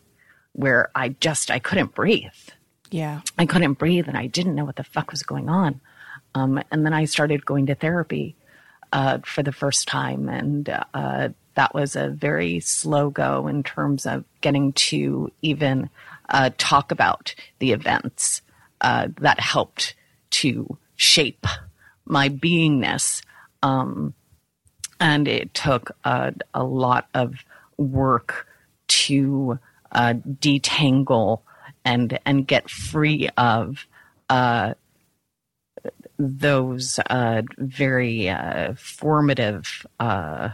where 0.53 0.89
I 0.95 1.09
just, 1.09 1.51
I 1.51 1.59
couldn't 1.59 1.93
breathe. 1.93 2.31
Yeah. 2.89 3.21
I 3.37 3.45
couldn't 3.45 3.73
breathe 3.73 4.07
and 4.07 4.17
I 4.17 4.27
didn't 4.27 4.55
know 4.55 4.65
what 4.65 4.77
the 4.77 4.83
fuck 4.83 5.11
was 5.11 5.23
going 5.23 5.49
on. 5.49 5.81
Um, 6.33 6.61
and 6.71 6.85
then 6.85 6.93
I 6.93 7.05
started 7.05 7.45
going 7.45 7.65
to 7.67 7.75
therapy 7.75 8.35
uh, 8.91 9.19
for 9.25 9.43
the 9.43 9.51
first 9.51 9.87
time. 9.87 10.29
And 10.29 10.69
uh, 10.93 11.29
that 11.55 11.73
was 11.73 11.95
a 11.95 12.09
very 12.09 12.59
slow 12.59 13.09
go 13.09 13.47
in 13.47 13.63
terms 13.63 14.05
of 14.05 14.23
getting 14.41 14.73
to 14.73 15.31
even 15.41 15.89
uh, 16.29 16.51
talk 16.57 16.91
about 16.91 17.35
the 17.59 17.71
events 17.71 18.41
uh, 18.81 19.09
that 19.19 19.39
helped 19.39 19.95
to 20.31 20.77
shape 20.95 21.45
my 22.05 22.29
beingness. 22.29 23.21
Um, 23.61 24.13
and 24.99 25.27
it 25.27 25.53
took 25.53 25.95
uh, 26.03 26.31
a 26.53 26.63
lot 26.63 27.07
of 27.13 27.43
work 27.77 28.47
to 28.87 29.59
uh, 29.91 30.13
detangle 30.13 31.41
and 31.85 32.19
and 32.25 32.47
get 32.47 32.69
free 32.69 33.29
of 33.37 33.85
uh, 34.29 34.73
those 36.17 36.99
uh, 37.09 37.41
very 37.57 38.29
uh, 38.29 38.73
formative 38.75 39.85
uh, 39.99 40.49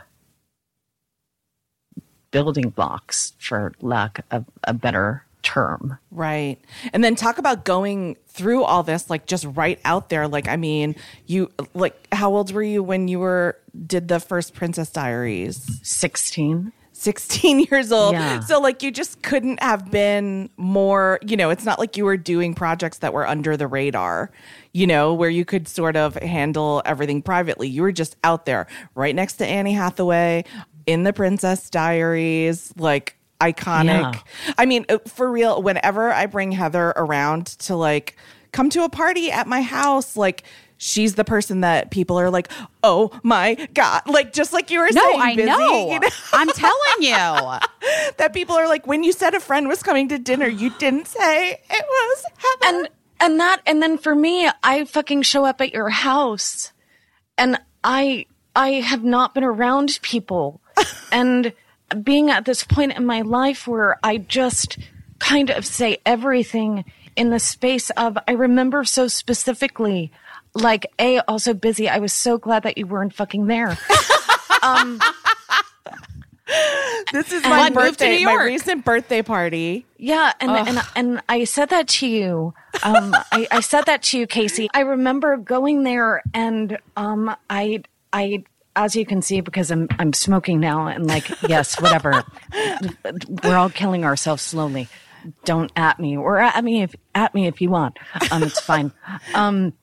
building 2.31 2.69
blocks, 2.69 3.33
for 3.39 3.73
lack 3.81 4.23
of 4.29 4.45
a 4.63 4.73
better 4.73 5.25
term. 5.45 5.97
Right. 6.11 6.59
And 6.91 7.03
then 7.03 7.15
talk 7.15 7.37
about 7.37 7.63
going 7.63 8.17
through 8.27 8.63
all 8.63 8.83
this, 8.83 9.09
like 9.09 9.27
just 9.27 9.45
right 9.53 9.79
out 9.85 10.09
there. 10.09 10.27
Like, 10.27 10.49
I 10.49 10.57
mean, 10.57 10.95
you, 11.27 11.49
like, 11.73 11.95
how 12.11 12.35
old 12.35 12.51
were 12.51 12.63
you 12.63 12.83
when 12.83 13.07
you 13.07 13.19
were, 13.19 13.57
did 13.85 14.09
the 14.09 14.19
first 14.19 14.53
Princess 14.53 14.89
Diaries? 14.91 15.79
Sixteen. 15.87 16.73
16 16.97 17.59
years 17.71 17.91
old. 17.91 18.13
Yeah. 18.13 18.39
So, 18.39 18.59
like, 18.61 18.81
you 18.81 18.89
just 18.89 19.21
couldn't 19.21 19.61
have 19.61 19.91
been 19.91 20.49
more, 20.55 21.19
you 21.27 21.35
know, 21.35 21.49
it's 21.49 21.65
not 21.65 21.77
like 21.77 21.97
you 21.97 22.05
were 22.05 22.15
doing 22.15 22.53
projects 22.55 22.99
that 22.99 23.13
were 23.13 23.27
under 23.27 23.57
the 23.57 23.67
radar, 23.67 24.31
you 24.73 24.87
know, 24.87 25.13
where 25.13 25.29
you 25.29 25.43
could 25.43 25.67
sort 25.67 25.97
of 25.97 26.15
handle 26.15 26.81
everything 26.85 27.21
privately. 27.21 27.67
You 27.67 27.81
were 27.81 27.91
just 27.91 28.15
out 28.23 28.45
there 28.45 28.67
right 28.95 29.13
next 29.13 29.33
to 29.35 29.45
Annie 29.45 29.73
Hathaway 29.73 30.45
in 30.85 31.03
the 31.03 31.11
Princess 31.11 31.69
Diaries, 31.69 32.73
like, 32.77 33.17
iconic. 33.39 34.15
Yeah. 34.15 34.53
I 34.57 34.65
mean, 34.65 34.85
uh, 34.89 34.99
for 35.07 35.31
real, 35.31 35.61
whenever 35.61 36.11
I 36.11 36.25
bring 36.25 36.51
Heather 36.51 36.93
around 36.95 37.45
to 37.59 37.75
like 37.75 38.15
come 38.51 38.69
to 38.71 38.83
a 38.83 38.89
party 38.89 39.31
at 39.31 39.47
my 39.47 39.61
house, 39.61 40.15
like, 40.17 40.43
She's 40.77 41.15
the 41.15 41.23
person 41.23 41.61
that 41.61 41.89
people 41.89 42.19
are 42.19 42.29
like, 42.29 42.51
"Oh 42.83 43.17
my 43.23 43.55
god!" 43.73 44.01
Like 44.07 44.33
just 44.33 44.51
like 44.51 44.69
you 44.69 44.79
were 44.81 44.89
No, 44.91 45.01
saying, 45.05 45.21
I 45.21 45.35
busy, 45.35 45.47
know. 45.47 45.93
you 45.93 45.99
know? 46.01 46.07
I'm 46.33 46.49
telling 46.49 46.99
you. 46.99 47.15
that 48.17 48.31
people 48.33 48.57
are 48.57 48.67
like, 48.67 48.85
when 48.85 49.01
you 49.01 49.13
said 49.13 49.33
a 49.35 49.39
friend 49.39 49.69
was 49.69 49.81
coming 49.81 50.09
to 50.09 50.19
dinner, 50.19 50.47
you 50.47 50.71
didn't 50.71 51.07
say 51.07 51.53
it 51.53 51.61
was 51.69 52.25
Heather. 52.35 52.77
and 52.77 52.89
and 53.21 53.39
that 53.39 53.61
and 53.65 53.81
then 53.81 53.97
for 53.97 54.13
me 54.13 54.49
i 54.63 54.83
fucking 54.83 55.21
show 55.21 55.45
up 55.45 55.61
at 55.61 55.73
your 55.73 55.87
house 55.89 56.73
and 57.37 57.57
i 57.83 58.25
i 58.55 58.71
have 58.71 59.05
not 59.05 59.33
been 59.33 59.43
around 59.45 59.97
people 60.01 60.59
and 61.13 61.53
being 62.03 62.29
at 62.29 62.45
this 62.45 62.63
point 62.63 62.95
in 62.95 63.05
my 63.05 63.21
life 63.21 63.67
where 63.67 63.97
i 64.03 64.17
just 64.17 64.77
kind 65.19 65.49
of 65.49 65.65
say 65.65 65.97
everything 66.05 66.83
in 67.15 67.29
the 67.29 67.39
space 67.39 67.89
of 67.91 68.17
i 68.27 68.31
remember 68.31 68.83
so 68.83 69.07
specifically 69.07 70.11
like 70.53 70.85
a 70.99 71.19
also 71.19 71.53
busy 71.53 71.87
i 71.89 71.99
was 71.99 72.13
so 72.13 72.37
glad 72.37 72.63
that 72.63 72.77
you 72.77 72.85
weren't 72.85 73.13
fucking 73.13 73.47
there 73.47 73.77
This 77.11 77.31
is 77.31 77.43
my 77.43 77.69
birthday, 77.69 78.23
my 78.23 78.35
recent 78.35 78.85
birthday 78.85 79.21
party. 79.21 79.85
Yeah, 79.97 80.31
and 80.39 80.51
and 80.51 80.81
and 80.95 81.21
I 81.27 81.43
said 81.45 81.69
that 81.69 81.87
to 81.87 82.07
you. 82.07 82.53
Um, 82.83 83.15
I, 83.31 83.47
I 83.51 83.59
said 83.61 83.85
that 83.85 84.03
to 84.03 84.19
you, 84.19 84.27
Casey. 84.27 84.69
I 84.73 84.81
remember 84.81 85.37
going 85.37 85.83
there, 85.83 86.21
and 86.33 86.77
um, 86.95 87.35
I 87.49 87.83
I 88.13 88.43
as 88.75 88.95
you 88.95 89.05
can 89.05 89.21
see 89.21 89.41
because 89.41 89.71
I'm 89.71 89.87
I'm 89.97 90.13
smoking 90.13 90.59
now, 90.59 90.87
and 90.87 91.05
like 91.07 91.29
yes, 91.47 91.79
whatever. 91.81 92.23
We're 93.43 93.55
all 93.57 93.69
killing 93.69 94.05
ourselves 94.05 94.41
slowly. 94.41 94.87
Don't 95.43 95.71
at 95.75 95.99
me 95.99 96.17
or 96.17 96.39
at 96.39 96.63
me 96.63 96.83
if 96.83 96.93
at 97.15 97.33
me 97.33 97.47
if 97.47 97.61
you 97.61 97.69
want. 97.69 97.97
Um, 98.31 98.43
it's 98.43 98.59
fine. 98.59 98.91
Um, 99.33 99.73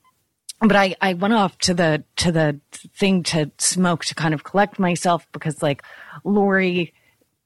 but 0.61 0.75
I, 0.77 0.95
I 1.01 1.13
went 1.13 1.33
off 1.33 1.57
to 1.59 1.73
the 1.73 2.03
to 2.17 2.31
the 2.31 2.59
thing 2.97 3.23
to 3.23 3.51
smoke 3.57 4.05
to 4.05 4.15
kind 4.15 4.33
of 4.33 4.43
collect 4.45 4.79
myself 4.79 5.27
because 5.33 5.61
like 5.61 5.83
Lori 6.23 6.93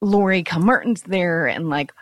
Lori 0.00 0.44
Martin's 0.58 1.02
there 1.02 1.46
and 1.48 1.68
like 1.68 1.92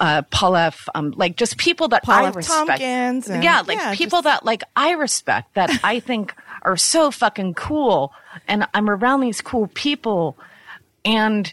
uh 0.00 0.22
Paul 0.32 0.56
F 0.56 0.88
um 0.96 1.12
like 1.16 1.36
just 1.36 1.56
people 1.58 1.86
that 1.88 2.02
Paul 2.02 2.24
I 2.24 2.30
respect. 2.30 2.66
Tompkins 2.68 3.28
and- 3.28 3.44
yeah, 3.44 3.62
like 3.64 3.78
yeah, 3.78 3.94
people 3.94 4.22
that 4.22 4.44
like 4.44 4.64
I 4.74 4.92
respect 4.94 5.54
that 5.54 5.70
I 5.84 6.00
think 6.00 6.34
are 6.66 6.76
so 6.76 7.10
fucking 7.10 7.54
cool 7.54 8.12
and 8.46 8.66
I'm 8.74 8.90
around 8.90 9.20
these 9.20 9.40
cool 9.40 9.68
people 9.68 10.36
and 11.04 11.52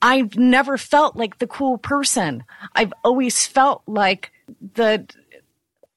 I've 0.00 0.36
never 0.36 0.78
felt 0.78 1.16
like 1.16 1.38
the 1.38 1.46
cool 1.46 1.78
person. 1.78 2.44
I've 2.74 2.92
always 3.04 3.46
felt 3.46 3.82
like 3.86 4.32
the 4.74 5.06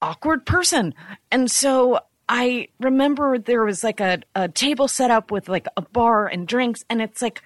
awkward 0.00 0.44
person. 0.44 0.94
And 1.30 1.50
so 1.50 2.00
I 2.28 2.68
remember 2.80 3.38
there 3.38 3.64
was 3.64 3.84
like 3.84 4.00
a, 4.00 4.20
a 4.34 4.48
table 4.48 4.88
set 4.88 5.10
up 5.10 5.30
with 5.30 5.48
like 5.48 5.66
a 5.76 5.82
bar 5.82 6.26
and 6.26 6.46
drinks, 6.46 6.84
and 6.90 7.00
it's 7.00 7.22
like 7.22 7.42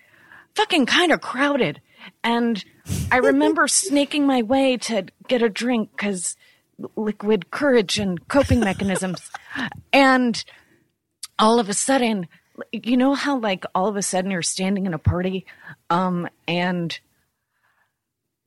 fucking 0.54 0.86
kind 0.86 1.12
of 1.12 1.20
crowded. 1.20 1.80
And 2.24 2.64
I 3.10 3.18
remember 3.18 3.68
snaking 3.68 4.26
my 4.26 4.42
way 4.42 4.76
to 4.78 5.06
get 5.28 5.42
a 5.42 5.48
drink 5.48 5.90
because 5.90 6.36
liquid 6.94 7.50
courage 7.50 7.98
and 7.98 8.26
coping 8.28 8.60
mechanisms. 8.60 9.30
And 9.92 10.42
all 11.38 11.58
of 11.60 11.68
a 11.68 11.74
sudden, 11.74 12.28
you 12.72 12.96
know 12.96 13.14
how 13.14 13.38
like 13.38 13.64
all 13.74 13.88
of 13.88 13.96
a 13.96 14.02
sudden 14.02 14.30
you're 14.30 14.42
standing 14.42 14.86
in 14.86 14.94
a 14.94 14.98
party, 14.98 15.46
um, 15.90 16.28
and 16.48 16.98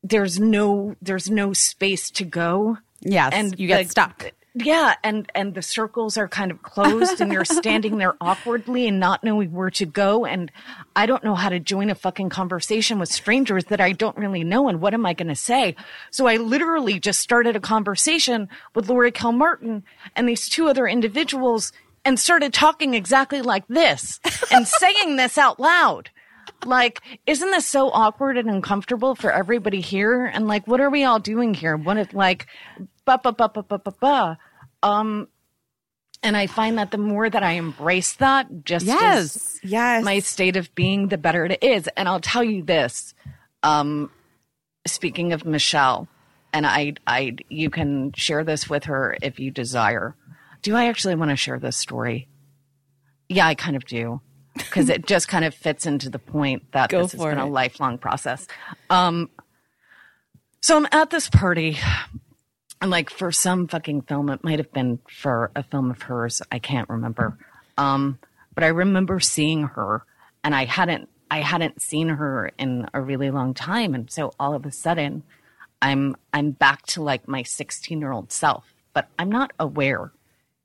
there's 0.04 0.40
no 0.40 0.96
there's 1.02 1.30
no 1.30 1.54
space 1.54 2.10
to 2.12 2.26
go. 2.26 2.78
Yes, 3.02 3.34
and 3.34 3.58
you 3.60 3.68
get 3.68 3.84
the- 3.84 3.90
stuck. 3.90 4.32
Yeah, 4.56 4.96
and 5.04 5.32
and 5.36 5.54
the 5.54 5.62
circles 5.62 6.18
are 6.18 6.28
kind 6.28 6.50
of 6.50 6.64
closed, 6.64 7.22
and 7.22 7.32
you're 7.32 7.46
standing 7.46 7.98
there 8.00 8.16
awkwardly 8.22 8.88
and 8.88 9.00
not 9.00 9.24
knowing 9.24 9.52
where 9.54 9.70
to 9.70 9.86
go. 9.86 10.26
And 10.26 10.52
I 10.96 11.06
don't 11.06 11.24
know 11.24 11.36
how 11.36 11.50
to 11.50 11.60
join 11.60 11.92
a 11.92 11.96
fucking 11.96 12.30
conversation 12.30 12.98
with 12.98 13.10
strangers 13.10 13.66
that 13.66 13.80
I 13.80 13.92
don't 13.92 14.18
really 14.18 14.44
know. 14.44 14.68
And 14.68 14.82
what 14.82 14.96
am 14.96 15.06
I 15.06 15.14
going 15.14 15.28
to 15.28 15.36
say? 15.36 15.76
So 16.10 16.26
I 16.26 16.38
literally 16.38 17.00
just 17.00 17.22
started 17.22 17.56
a 17.56 17.60
conversation 17.60 18.50
with 18.74 18.90
Lori 18.90 19.12
Kilmartin 19.12 19.84
and 20.16 20.28
these 20.28 20.50
two 20.50 20.68
other 20.68 20.88
individuals, 20.88 21.72
and 22.10 22.20
started 22.20 22.52
talking 22.52 22.96
exactly 22.96 23.44
like 23.44 23.68
this 23.68 24.20
and 24.52 24.68
saying 24.82 25.16
this 25.16 25.38
out 25.38 25.60
loud. 25.60 26.10
Like, 26.66 27.02
isn't 27.28 27.52
this 27.52 27.68
so 27.68 27.92
awkward 27.92 28.36
and 28.36 28.50
uncomfortable 28.50 29.14
for 29.14 29.32
everybody 29.32 29.80
here? 29.80 30.26
And 30.26 30.48
like, 30.48 30.66
what 30.66 30.82
are 30.82 30.90
we 30.90 31.04
all 31.04 31.20
doing 31.20 31.54
here? 31.54 31.78
What 31.78 31.98
is 31.98 32.12
like, 32.12 32.48
ba 33.06 33.20
ba 33.24 33.32
ba 33.32 33.48
ba 33.54 33.62
ba 33.62 33.78
ba 33.78 33.94
ba. 34.02 34.38
Um, 34.82 35.28
and 36.24 36.36
I 36.36 36.48
find 36.48 36.80
that 36.80 36.90
the 36.90 36.98
more 36.98 37.30
that 37.30 37.44
I 37.44 37.52
embrace 37.52 38.14
that, 38.16 38.66
just 38.66 38.88
Yes. 38.88 39.36
as 39.36 39.60
Yes. 39.64 40.04
my 40.04 40.18
state 40.18 40.58
of 40.58 40.74
being, 40.74 41.10
the 41.10 41.18
better 41.20 41.46
it 41.46 41.64
is. 41.64 41.88
And 41.96 42.10
I'll 42.10 42.20
tell 42.20 42.44
you 42.44 42.64
this. 42.64 43.14
Um, 43.62 44.10
speaking 44.88 45.32
of 45.32 45.46
Michelle, 45.46 46.08
and 46.54 46.66
I, 46.66 46.96
I, 47.06 47.36
you 47.50 47.70
can 47.70 48.14
share 48.14 48.44
this 48.44 48.68
with 48.68 48.86
her 48.86 49.16
if 49.22 49.40
you 49.40 49.52
desire. 49.52 50.16
Do 50.62 50.76
I 50.76 50.88
actually 50.88 51.16
want 51.16 51.32
to 51.32 51.36
share 51.36 51.60
this 51.60 51.78
story? 51.78 52.28
Yeah, 53.28 53.48
I 53.48 53.56
kind 53.56 53.76
of 53.76 53.86
do. 53.86 54.22
Because 54.56 54.90
it 54.90 55.06
just 55.06 55.28
kind 55.28 55.46
of 55.46 55.54
fits 55.54 55.86
into 55.86 56.10
the 56.10 56.20
point 56.20 56.72
that 56.74 56.90
Go 56.90 57.04
this 57.04 57.14
has 57.14 57.22
been 57.22 57.38
a 57.38 57.48
lifelong 57.48 57.98
process. 57.98 58.46
Um, 58.90 59.30
so 60.62 60.76
I'm 60.76 60.88
at 60.92 61.12
this 61.12 61.30
party, 61.30 61.78
and 62.82 62.92
like 62.92 63.10
for 63.10 63.32
some 63.32 63.68
fucking 63.68 64.02
film, 64.02 64.30
it 64.30 64.44
might 64.44 64.60
have 64.60 64.74
been 64.74 65.00
for 65.10 65.52
a 65.56 65.64
film 65.64 65.92
of 65.92 66.02
hers. 66.02 66.42
I 66.52 66.60
can't 66.60 66.90
remember. 66.90 67.38
Um, 67.78 68.20
but 68.54 68.64
I 68.66 68.68
remember 68.68 69.22
seeing 69.22 69.64
her, 69.64 70.04
and 70.44 70.54
I 70.54 70.66
hadn't 70.66 71.08
I 71.32 71.40
hadn't 71.40 71.82
seen 71.82 72.10
her 72.10 72.52
in 72.58 72.88
a 72.94 73.02
really 73.02 73.32
long 73.32 73.54
time, 73.54 73.94
and 73.96 74.12
so 74.12 74.34
all 74.40 74.54
of 74.54 74.66
a 74.66 74.72
sudden, 74.72 75.24
I'm 75.82 76.18
I'm 76.34 76.52
back 76.52 76.86
to 76.88 77.04
like 77.04 77.28
my 77.28 77.44
16 77.44 78.00
year 78.00 78.12
old 78.12 78.34
self, 78.34 78.74
but 78.94 79.08
I'm 79.18 79.32
not 79.32 79.54
aware 79.60 80.12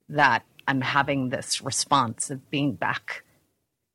that 0.09 0.45
I'm 0.67 0.81
having 0.81 1.29
this 1.31 1.61
response 1.63 2.31
of 2.31 2.51
being 2.51 2.73
back 2.75 3.23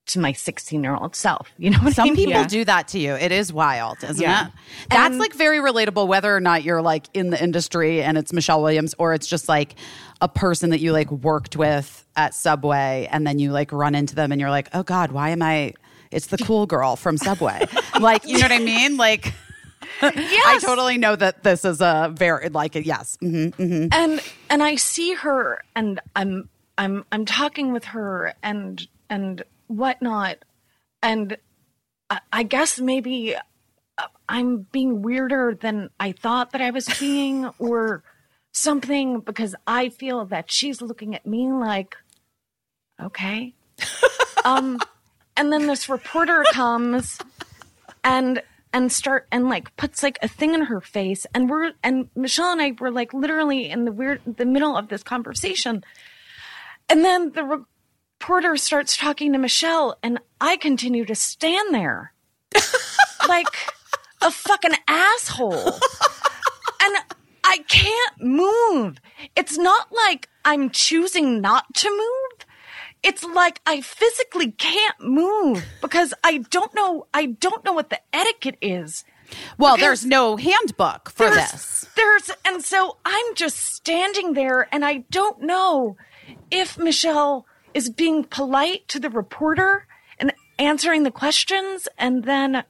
to 0.07 0.19
my 0.19 0.31
16 0.31 0.83
year 0.83 0.95
old 0.95 1.15
self. 1.15 1.51
You 1.59 1.69
know 1.69 1.77
what 1.79 1.89
I 1.89 1.91
Some 1.91 2.03
mean? 2.05 2.15
people 2.15 2.33
Yeah. 2.33 2.47
do 2.47 2.65
that 2.65 2.87
to 2.89 2.99
you. 2.99 3.13
It 3.13 3.31
is 3.31 3.53
wild, 3.53 3.97
isn't 4.03 4.19
Yeah. 4.19 4.47
it? 4.47 4.53
That's 4.89 5.11
And- 5.11 5.19
like 5.19 5.33
very 5.33 5.59
relatable, 5.59 6.07
whether 6.07 6.35
or 6.35 6.39
not 6.39 6.63
you're 6.63 6.81
like 6.81 7.05
in 7.13 7.29
the 7.29 7.41
industry 7.41 8.01
and 8.01 8.17
it's 8.17 8.33
Michelle 8.33 8.61
Williams, 8.63 8.95
or 8.97 9.13
it's 9.13 9.27
just 9.27 9.47
like 9.47 9.75
a 10.19 10.27
person 10.27 10.71
that 10.71 10.79
you 10.79 10.93
like 10.93 11.11
worked 11.11 11.55
with 11.55 12.05
at 12.15 12.33
Subway, 12.33 13.07
and 13.11 13.25
then 13.27 13.37
you 13.37 13.51
like 13.51 13.71
run 13.71 13.93
into 13.93 14.15
them 14.15 14.31
and 14.31 14.41
you're 14.41 14.49
like, 14.49 14.67
oh 14.73 14.81
God, 14.83 15.11
why 15.11 15.29
am 15.29 15.43
I? 15.43 15.73
It's 16.11 16.27
the 16.27 16.37
cool 16.39 16.65
girl 16.65 16.95
from 16.95 17.17
Subway. 17.17 17.67
like, 17.99 18.25
you 18.25 18.39
know 18.39 18.45
what 18.45 18.51
I 18.51 18.57
mean? 18.59 18.97
Like, 18.97 19.31
I 20.01 20.59
totally 20.61 20.97
know 20.97 21.15
that 21.15 21.43
this 21.43 21.65
is 21.65 21.81
a 21.81 22.11
very 22.13 22.49
like 22.49 22.75
yes. 22.75 23.17
hmm 23.21 23.49
and 23.91 24.21
and 24.49 24.63
I 24.63 24.75
see 24.75 25.13
her 25.15 25.63
and 25.75 25.99
I'm 26.15 26.49
I'm 26.77 27.05
I'm 27.11 27.25
talking 27.25 27.73
with 27.73 27.85
her 27.85 28.33
and 28.41 28.87
and 29.09 29.43
whatnot. 29.67 30.37
And 31.01 31.37
I, 32.09 32.19
I 32.31 32.43
guess 32.43 32.79
maybe 32.79 33.35
uh, 33.35 34.07
I'm 34.27 34.67
being 34.71 35.01
weirder 35.01 35.57
than 35.59 35.89
I 35.99 36.11
thought 36.13 36.51
that 36.51 36.61
I 36.61 36.71
was 36.71 36.87
being 36.99 37.49
or 37.59 38.03
something 38.53 39.19
because 39.19 39.55
I 39.67 39.89
feel 39.89 40.25
that 40.25 40.51
she's 40.51 40.81
looking 40.81 41.15
at 41.15 41.25
me 41.25 41.51
like 41.51 41.95
okay. 43.01 43.53
Um 44.45 44.79
and 45.35 45.51
then 45.51 45.67
this 45.67 45.89
reporter 45.89 46.45
comes 46.53 47.19
and 48.03 48.41
and 48.73 48.91
start 48.91 49.27
and 49.31 49.49
like 49.49 49.75
puts 49.75 50.03
like 50.03 50.19
a 50.21 50.27
thing 50.27 50.53
in 50.53 50.65
her 50.65 50.81
face. 50.81 51.25
And 51.33 51.49
we're 51.49 51.73
and 51.83 52.09
Michelle 52.15 52.51
and 52.51 52.61
I 52.61 52.73
were 52.79 52.91
like 52.91 53.13
literally 53.13 53.69
in 53.69 53.85
the 53.85 53.91
weird 53.91 54.21
the 54.25 54.45
middle 54.45 54.77
of 54.77 54.89
this 54.89 55.03
conversation. 55.03 55.83
And 56.87 57.03
then 57.05 57.31
the 57.31 57.43
reporter 57.43 58.57
starts 58.57 58.97
talking 58.97 59.33
to 59.33 59.39
Michelle 59.39 59.97
and 60.01 60.19
I 60.41 60.57
continue 60.57 61.05
to 61.05 61.15
stand 61.15 61.73
there. 61.73 62.13
Like 63.27 63.47
a 64.21 64.31
fucking 64.31 64.75
asshole. 64.87 65.73
And 66.81 66.95
I 67.43 67.57
can't 67.67 68.21
move. 68.21 68.99
It's 69.35 69.57
not 69.57 69.91
like 69.91 70.29
I'm 70.45 70.69
choosing 70.69 71.41
not 71.41 71.65
to 71.75 71.89
move 71.89 72.45
it's 73.03 73.23
like 73.23 73.61
I 73.65 73.81
physically 73.81 74.51
can't 74.51 74.95
move 75.01 75.63
because 75.81 76.13
I 76.23 76.39
don't 76.49 76.73
know 76.75 77.07
I 77.13 77.27
don't 77.27 77.63
know 77.63 77.73
what 77.73 77.89
the 77.89 77.99
etiquette 78.13 78.57
is. 78.61 79.03
Well, 79.57 79.77
there's 79.77 80.05
no 80.05 80.37
handbook 80.37 81.11
for 81.11 81.29
There's 81.29 81.51
this. 81.51 81.87
there's 81.95 82.31
and 82.45 82.63
so 82.63 82.97
I'm 83.05 83.35
just 83.35 83.57
standing 83.57 84.33
there 84.33 84.67
and 84.71 84.83
I 84.83 84.99
don't 85.11 85.41
know 85.41 85.97
if 86.51 86.77
Michelle 86.77 87.45
is 87.73 87.89
being 87.89 88.23
polite 88.23 88.87
to 88.89 88.99
the 88.99 89.09
reporter 89.09 89.85
and 90.19 90.33
answering 90.57 91.03
the 91.03 91.11
questions 91.11 91.87
and 91.97 92.23
then 92.23 92.63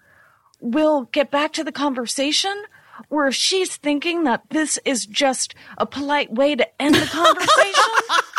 we'll 0.60 1.04
get 1.06 1.32
back 1.32 1.54
to 1.54 1.64
the 1.64 1.72
conversation 1.72 2.64
or 3.10 3.28
if 3.28 3.36
she's 3.36 3.78
thinking 3.78 4.26
that 4.26 4.44
this 4.50 4.78
is 4.84 5.06
just 5.06 5.56
a 5.78 5.86
polite 5.86 6.34
way 6.34 6.56
to 6.56 6.82
end 6.82 6.96
the 6.96 7.06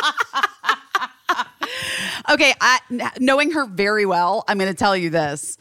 conversation. 0.07 0.80
Okay, 2.31 2.53
I, 2.61 2.79
knowing 3.19 3.51
her 3.53 3.67
very 3.67 4.07
well, 4.07 4.45
I'm 4.47 4.59
going 4.59 4.71
to 4.71 4.77
tell 4.77 4.97
you 4.97 5.11
this: 5.11 5.57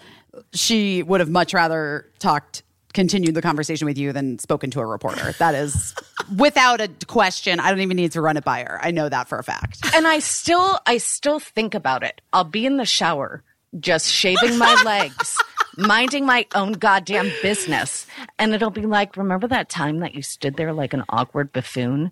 she 0.54 1.02
would 1.04 1.20
have 1.20 1.30
much 1.30 1.54
rather 1.54 2.06
talked, 2.20 2.64
continued 2.94 3.34
the 3.34 3.42
conversation 3.42 3.86
with 3.86 3.98
you 3.98 4.12
than 4.14 4.38
spoken 4.40 4.70
to 4.72 4.80
a 4.82 4.86
reporter. 4.86 5.32
That 5.40 5.56
is, 5.56 5.96
without 6.38 6.82
a 6.82 6.90
question. 7.08 7.60
I 7.60 7.70
don't 7.72 7.80
even 7.80 7.96
need 7.98 8.12
to 8.12 8.22
run 8.22 8.38
it 8.38 8.44
by 8.44 8.64
her. 8.64 8.78
I 8.82 8.92
know 8.92 9.10
that 9.10 9.28
for 9.30 9.40
a 9.40 9.44
fact. 9.44 9.80
and 9.96 10.08
I 10.08 10.20
still 10.20 10.80
I 10.86 10.98
still 10.98 11.40
think 11.40 11.74
about 11.74 12.04
it. 12.04 12.22
I'll 12.34 12.44
be 12.44 12.66
in 12.66 12.78
the 12.78 12.86
shower 12.86 13.42
just 13.80 14.08
shaving 14.12 14.58
my 14.58 14.82
legs, 14.86 15.38
minding 15.78 16.26
my 16.26 16.46
own 16.56 16.74
goddamn 16.74 17.32
business, 17.42 18.06
and 18.38 18.54
it'll 18.54 18.70
be 18.70 18.86
like, 18.86 19.16
remember 19.16 19.48
that 19.48 19.70
time 19.70 20.00
that 20.00 20.14
you 20.14 20.22
stood 20.22 20.56
there 20.58 20.74
like 20.74 20.94
an 20.94 21.04
awkward 21.10 21.54
buffoon 21.54 22.12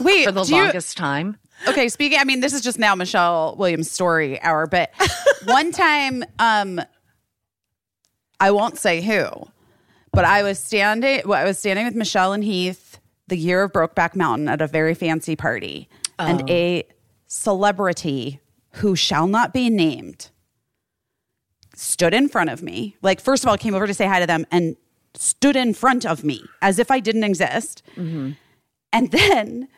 Wait, 0.00 0.24
for 0.24 0.32
the 0.32 0.42
do 0.44 0.54
you- 0.56 0.62
longest 0.62 0.96
time? 0.96 1.36
Okay 1.68 1.88
speaking 1.88 2.18
i 2.18 2.24
mean 2.24 2.40
this 2.40 2.52
is 2.52 2.60
just 2.60 2.78
now 2.78 2.94
michelle 2.94 3.56
williams 3.58 3.90
story 3.90 4.40
hour 4.42 4.66
but 4.66 4.90
one 5.44 5.72
time 5.72 6.24
um 6.38 6.80
I 8.40 8.50
won't 8.50 8.78
say 8.78 9.00
who, 9.00 9.28
but 10.12 10.24
I 10.24 10.42
was 10.42 10.58
standing. 10.58 11.22
Well, 11.24 11.40
I 11.40 11.44
was 11.44 11.58
standing 11.58 11.86
with 11.86 11.94
Michelle 11.94 12.32
and 12.32 12.44
Heath 12.44 12.98
the 13.28 13.36
year 13.36 13.62
of 13.62 13.72
Brokeback 13.72 14.14
Mountain 14.14 14.48
at 14.48 14.60
a 14.60 14.66
very 14.66 14.94
fancy 14.94 15.36
party, 15.36 15.88
and 16.18 16.48
a 16.50 16.84
celebrity 17.26 18.40
who 18.72 18.94
shall 18.94 19.26
not 19.26 19.52
be 19.52 19.70
named 19.70 20.30
stood 21.74 22.14
in 22.14 22.28
front 22.28 22.50
of 22.50 22.62
me. 22.62 22.96
Like, 23.02 23.20
first 23.20 23.42
of 23.42 23.48
all, 23.48 23.56
came 23.56 23.74
over 23.74 23.86
to 23.86 23.94
say 23.94 24.06
hi 24.06 24.20
to 24.20 24.26
them 24.26 24.46
and 24.50 24.76
stood 25.14 25.56
in 25.56 25.72
front 25.74 26.04
of 26.06 26.22
me 26.24 26.42
as 26.62 26.78
if 26.78 26.90
I 26.90 27.00
didn't 27.00 27.24
exist. 27.24 27.82
And 28.92 29.10
then 29.10 29.68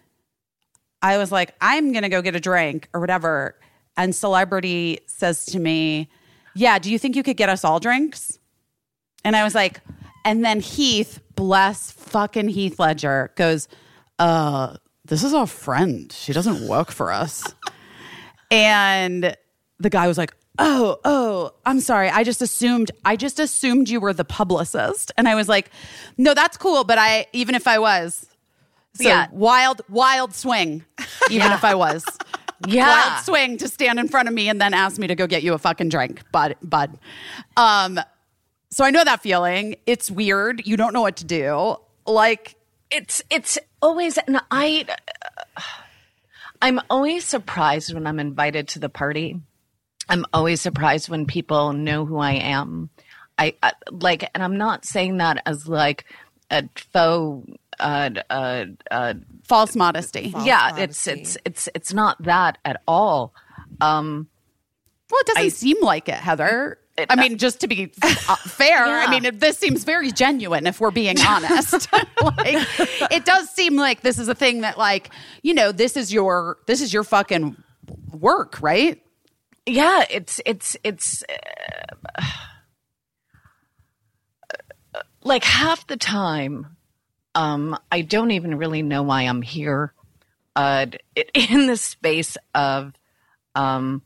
I 1.03 1.19
was 1.19 1.31
like, 1.31 1.55
I'm 1.61 1.93
going 1.93 2.03
to 2.03 2.09
go 2.09 2.23
get 2.23 2.35
a 2.35 2.41
drink 2.41 2.89
or 2.93 3.01
whatever. 3.01 3.59
And 3.97 4.15
celebrity 4.15 5.01
says 5.07 5.47
to 5.47 5.59
me, 5.59 6.09
Yeah, 6.55 6.79
do 6.79 6.91
you 6.91 6.99
think 6.99 7.17
you 7.17 7.23
could 7.23 7.37
get 7.37 7.49
us 7.49 7.65
all 7.65 7.81
drinks? 7.81 8.39
And 9.25 9.37
I 9.37 9.45
was 9.45 9.55
like, 9.55 9.81
and 10.25 10.45
then 10.45 10.61
Heath, 10.61 11.21
bless 11.35 11.91
fucking 11.91 12.49
Heath 12.49 12.79
Ledger, 12.79 13.33
goes, 13.37 13.69
uh, 14.19 14.77
this 15.05 15.25
is 15.25 15.33
our 15.33 15.47
friend. 15.47 16.13
She 16.13 16.33
doesn't 16.33 16.69
work 16.69 16.91
for 16.91 17.13
us. 17.13 17.45
and 18.51 19.37
the 19.79 19.91
guy 19.91 20.07
was 20.07 20.19
like, 20.19 20.35
Oh, 20.61 20.99
oh, 21.05 21.53
I'm 21.65 21.79
sorry. 21.79 22.11
I 22.11 22.25
just 22.25 22.43
assumed 22.43 22.91
I 23.05 23.15
just 23.15 23.39
assumed 23.39 23.89
you 23.89 24.01
were 24.01 24.13
the 24.13 24.25
publicist. 24.25 25.13
And 25.17 25.29
I 25.29 25.37
was 25.37 25.49
like, 25.49 25.71
no, 26.17 26.35
that's 26.35 26.57
cool, 26.57 26.83
but 26.83 26.99
I 26.99 27.27
even 27.33 27.55
if 27.55 27.69
I 27.69 27.79
was. 27.79 28.28
So 29.01 29.09
Yeah. 29.09 29.29
wild, 29.31 29.83
wild 29.89 30.35
swing, 30.35 30.85
even 31.31 31.53
if 31.53 31.65
I 31.65 31.75
was. 31.75 32.05
Yeah. 32.67 32.89
Wild 32.89 33.25
swing 33.25 33.57
to 33.59 33.69
stand 33.69 34.01
in 34.01 34.09
front 34.09 34.27
of 34.27 34.35
me 34.35 34.49
and 34.49 34.61
then 34.61 34.75
ask 34.75 34.99
me 34.99 35.07
to 35.07 35.15
go 35.15 35.29
get 35.29 35.45
you 35.45 35.55
a 35.55 35.59
fucking 35.59 35.91
drink, 35.91 36.25
bud 36.33 36.57
bud. 36.61 36.99
Um 37.57 38.01
so 38.71 38.85
I 38.85 38.91
know 38.91 39.05
that 39.05 39.23
feeling. 39.23 39.77
It's 39.87 40.11
weird. 40.11 40.67
You 40.67 40.77
don't 40.77 40.93
know 40.93 41.01
what 41.01 41.15
to 41.19 41.25
do. 41.25 41.77
Like 42.05 42.57
it's 42.91 43.23
it's 43.31 43.59
always 43.81 44.19
and 44.19 44.41
i 44.51 44.85
i'm 46.63 46.81
always 46.91 47.25
surprised 47.25 47.93
when 47.95 48.07
i'm 48.07 48.19
invited 48.19 48.69
to 48.69 48.79
the 48.79 48.89
party 48.89 49.41
i'm 50.09 50.25
always 50.33 50.61
surprised 50.61 51.09
when 51.09 51.27
people 51.27 51.73
know 51.73 52.05
who 52.05 52.19
i 52.19 52.33
am 52.33 52.91
i, 53.39 53.55
I 53.63 53.73
like 53.91 54.29
and 54.35 54.43
i'm 54.43 54.57
not 54.57 54.85
saying 54.85 55.19
that 55.19 55.43
as 55.47 55.69
like 55.69 56.05
a 56.51 56.69
faux 56.93 57.47
uh 57.81 58.11
uh 58.31 58.65
uh 58.91 59.15
false 59.45 59.75
modesty. 59.77 60.33
yeah 60.45 60.77
it's 60.79 61.07
it's 61.07 61.37
it's 61.45 61.69
it's 61.75 61.93
not 61.93 62.23
that 62.23 62.59
at 62.65 62.83
all 62.87 63.33
um 63.81 64.29
Well, 65.11 65.21
it 65.21 65.27
doesn't 65.27 65.43
I- 65.45 65.49
seem 65.49 65.83
like 65.83 66.09
it, 66.09 66.15
Heather. 66.17 66.79
I 67.09 67.15
mean, 67.15 67.39
just 67.39 67.61
to 67.61 67.69
be 67.69 67.93
uh, 68.03 68.35
fair, 68.35 68.85
I 68.85 69.09
mean, 69.09 69.25
it, 69.25 69.39
this 69.39 69.57
seems 69.57 69.85
very 69.85 70.11
genuine 70.11 70.67
if 70.67 70.81
we're 70.81 70.91
being 70.91 71.15
honest. 71.21 71.87
like, 71.93 72.57
it 73.13 73.25
does 73.25 73.49
seem 73.51 73.77
like 73.77 74.01
this 74.01 74.19
is 74.19 74.27
a 74.27 74.35
thing 74.35 74.63
that, 74.63 74.77
like, 74.79 75.11
you 75.45 75.55
know, 75.55 75.71
this 75.71 75.97
is 75.97 76.13
your 76.13 76.59
this 76.67 76.81
is 76.81 76.93
your 76.93 77.05
fucking 77.05 77.57
work, 78.11 78.61
right? 78.61 79.01
yeah 79.65 80.05
it's 80.11 80.41
it's 80.47 80.77
it's 80.83 81.23
uh, 81.29 82.23
like 85.23 85.45
half 85.45 85.87
the 85.87 85.97
time 85.97 86.77
um 87.39 87.79
i 87.91 88.01
don't 88.01 88.33
even 88.33 88.57
really 88.57 88.83
know 88.83 89.03
why 89.03 89.23
i'm 89.23 89.43
here 89.43 89.93
uh 90.57 90.87
in 91.35 91.67
the 91.67 91.77
space 91.77 92.37
of 92.55 92.93
um 93.55 94.03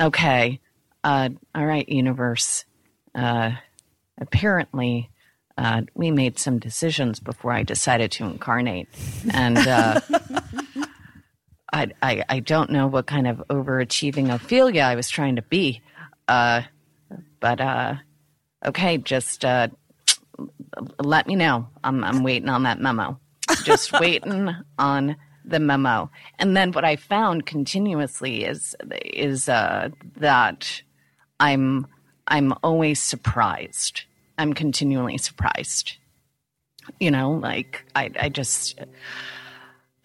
okay 0.00 0.58
uh 1.04 1.28
all 1.54 1.66
right 1.66 1.88
universe 1.88 2.64
uh 3.14 3.52
apparently 4.18 5.10
uh 5.58 5.82
we 5.94 6.10
made 6.10 6.38
some 6.38 6.58
decisions 6.58 7.20
before 7.20 7.52
i 7.52 7.62
decided 7.62 8.10
to 8.10 8.24
incarnate 8.24 8.88
and 9.32 9.58
uh 9.58 10.00
I, 11.72 11.88
I, 12.00 12.24
I 12.28 12.40
don't 12.40 12.70
know 12.70 12.86
what 12.86 13.06
kind 13.06 13.26
of 13.26 13.42
overachieving 13.50 14.32
Ophelia 14.32 14.82
I 14.82 14.94
was 14.94 15.10
trying 15.10 15.36
to 15.36 15.42
be. 15.42 15.82
Uh, 16.26 16.62
but 17.40 17.60
uh, 17.60 17.96
okay, 18.64 18.96
just 18.96 19.44
uh, 19.44 19.68
let 21.00 21.26
me 21.26 21.36
know. 21.36 21.68
I'm, 21.84 22.04
I'm 22.04 22.22
waiting 22.22 22.48
on 22.48 22.64
that 22.64 22.80
memo. 22.80 23.18
Just 23.64 23.92
waiting 24.00 24.54
on 24.78 25.16
the 25.44 25.60
memo. 25.60 26.10
And 26.38 26.56
then 26.56 26.72
what 26.72 26.84
I 26.84 26.96
found 26.96 27.46
continuously 27.46 28.44
is 28.44 28.74
is 29.04 29.48
uh, 29.48 29.90
that 30.16 30.82
I'm 31.40 31.86
I'm 32.26 32.52
always 32.62 33.00
surprised. 33.00 34.02
I'm 34.38 34.52
continually 34.52 35.18
surprised. 35.18 35.96
You 37.00 37.10
know, 37.10 37.30
like 37.32 37.84
I 37.94 38.10
I 38.20 38.28
just 38.28 38.78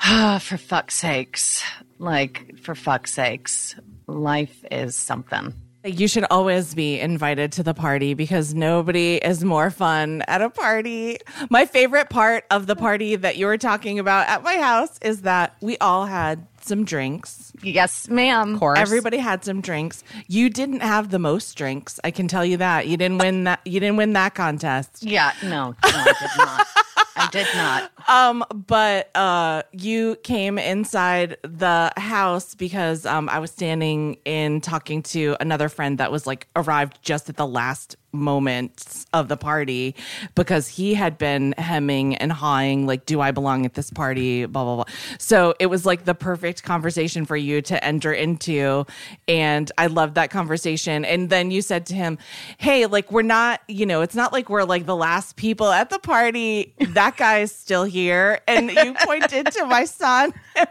for 0.39 0.57
fuck's 0.57 0.95
sakes. 0.95 1.63
Like, 1.99 2.57
for 2.57 2.73
fuck's 2.73 3.13
sakes. 3.13 3.75
Life 4.07 4.65
is 4.71 4.95
something. 4.95 5.53
You 5.83 6.07
should 6.07 6.25
always 6.29 6.75
be 6.75 6.99
invited 6.99 7.51
to 7.53 7.63
the 7.63 7.73
party 7.73 8.13
because 8.13 8.53
nobody 8.53 9.15
is 9.15 9.43
more 9.43 9.71
fun 9.71 10.21
at 10.27 10.41
a 10.41 10.49
party. 10.49 11.17
My 11.49 11.65
favorite 11.65 12.09
part 12.09 12.45
of 12.51 12.67
the 12.67 12.75
party 12.75 13.15
that 13.15 13.37
you 13.37 13.47
were 13.47 13.57
talking 13.57 13.97
about 13.97 14.27
at 14.27 14.43
my 14.43 14.57
house 14.57 14.99
is 15.01 15.23
that 15.23 15.55
we 15.59 15.77
all 15.79 16.05
had 16.05 16.45
some 16.61 16.85
drinks. 16.85 17.51
Yes, 17.63 18.07
ma'am. 18.09 18.53
Of 18.53 18.59
course. 18.59 18.79
Everybody 18.79 19.17
had 19.17 19.43
some 19.43 19.61
drinks. 19.61 20.03
You 20.27 20.51
didn't 20.51 20.81
have 20.81 21.09
the 21.09 21.17
most 21.17 21.57
drinks. 21.57 21.99
I 22.03 22.11
can 22.11 22.27
tell 22.27 22.45
you 22.45 22.57
that. 22.57 22.87
You 22.87 22.97
didn't 22.97 23.17
win 23.17 23.45
that 23.45 23.61
you 23.65 23.79
didn't 23.79 23.97
win 23.97 24.13
that 24.13 24.35
contest. 24.35 25.01
Yeah, 25.01 25.33
no, 25.41 25.71
no, 25.71 25.75
I 25.83 26.13
did 26.19 26.37
not. 26.37 26.67
I 27.15 27.29
did 27.31 27.47
not. 27.55 27.91
Um, 28.07 28.43
but 28.53 29.15
uh, 29.15 29.63
you 29.71 30.17
came 30.23 30.57
inside 30.57 31.37
the 31.43 31.93
house 31.95 32.55
because 32.55 33.05
um, 33.05 33.29
I 33.29 33.39
was 33.39 33.49
standing 33.49 34.17
in 34.25 34.59
talking 34.59 35.01
to 35.03 35.37
another 35.39 35.69
friend 35.69 35.97
that 35.99 36.11
was 36.11 36.27
like 36.27 36.47
arrived 36.57 36.99
just 37.01 37.29
at 37.29 37.37
the 37.37 37.47
last 37.47 37.95
moments 38.13 39.05
of 39.13 39.27
the 39.27 39.37
party 39.37 39.95
because 40.35 40.67
he 40.67 40.93
had 40.93 41.17
been 41.17 41.53
hemming 41.57 42.15
and 42.15 42.31
hawing 42.31 42.85
like, 42.87 43.05
"Do 43.05 43.21
I 43.21 43.31
belong 43.31 43.65
at 43.65 43.73
this 43.73 43.89
party?" 43.91 44.45
Blah 44.45 44.63
blah 44.63 44.75
blah. 44.77 44.85
So 45.17 45.53
it 45.59 45.67
was 45.67 45.85
like 45.85 46.05
the 46.05 46.15
perfect 46.15 46.63
conversation 46.63 47.25
for 47.25 47.35
you 47.37 47.61
to 47.63 47.83
enter 47.83 48.11
into, 48.13 48.85
and 49.27 49.71
I 49.77 49.87
loved 49.87 50.15
that 50.15 50.29
conversation. 50.31 51.05
And 51.05 51.29
then 51.29 51.51
you 51.51 51.61
said 51.61 51.85
to 51.87 51.93
him, 51.95 52.17
"Hey, 52.57 52.85
like 52.85 53.11
we're 53.11 53.21
not, 53.21 53.61
you 53.67 53.85
know, 53.85 54.01
it's 54.01 54.15
not 54.15 54.33
like 54.33 54.49
we're 54.49 54.63
like 54.63 54.85
the 54.85 54.95
last 54.95 55.35
people 55.35 55.67
at 55.71 55.89
the 55.89 55.99
party. 55.99 56.73
That 56.79 57.17
guy's 57.17 57.53
still 57.53 57.83
here." 57.83 58.39
And 58.47 58.71
you 58.71 58.93
pointed 59.03 59.51
to 59.53 59.65
my 59.65 59.85
son, 59.85 60.33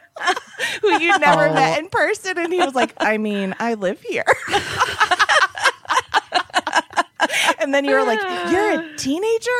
who 0.82 1.00
you 1.00 1.18
never 1.18 1.48
Oh. 1.48 1.54
met 1.54 1.78
in 1.78 1.88
person, 1.88 2.36
and 2.38 2.52
he 2.52 2.58
was 2.60 2.74
like, 2.74 2.94
"I 2.98 3.16
mean, 3.18 3.54
I 3.58 3.74
live 3.74 4.00
here." 4.02 4.24
and 7.60 7.74
then 7.74 7.84
you 7.84 7.94
were 7.94 8.04
like, 8.04 8.20
"You're 8.50 8.80
a 8.80 8.94
teenager." 8.96 9.50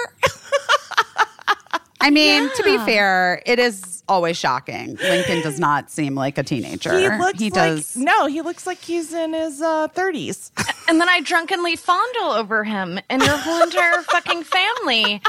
I 2.00 2.10
mean, 2.10 2.48
to 2.56 2.62
be 2.62 2.78
fair, 2.78 3.42
it 3.44 3.58
is 3.58 4.02
always 4.08 4.36
shocking. 4.36 4.96
Lincoln 4.96 5.42
does 5.42 5.60
not 5.60 5.90
seem 5.90 6.14
like 6.14 6.38
a 6.38 6.42
teenager. 6.42 6.98
He 6.98 7.08
looks 7.08 7.38
he 7.38 7.50
like 7.50 7.76
does. 7.76 7.96
no, 7.96 8.26
he 8.26 8.40
looks 8.40 8.66
like 8.66 8.78
he's 8.78 9.12
in 9.12 9.34
his 9.34 9.60
uh, 9.60 9.88
30s. 9.88 10.50
And 10.88 11.00
then 11.00 11.08
I 11.08 11.20
drunkenly 11.20 11.76
fondle 11.76 12.30
over 12.30 12.64
him 12.64 12.98
and 13.08 13.22
your 13.22 13.36
whole 13.36 13.62
entire 13.62 14.02
fucking 14.10 14.44
family. 14.44 15.20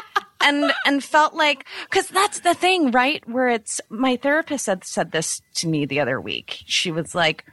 And 0.43 0.73
and 0.87 1.03
felt 1.03 1.35
like 1.35 1.67
because 1.87 2.07
that's 2.07 2.39
the 2.39 2.55
thing, 2.55 2.89
right? 2.89 3.21
Where 3.29 3.49
it's 3.49 3.79
my 3.89 4.15
therapist 4.15 4.65
had 4.65 4.83
said 4.83 5.11
this 5.11 5.39
to 5.55 5.67
me 5.67 5.85
the 5.85 5.99
other 5.99 6.19
week. 6.19 6.63
She 6.65 6.89
was 6.89 7.13
like, 7.13 7.45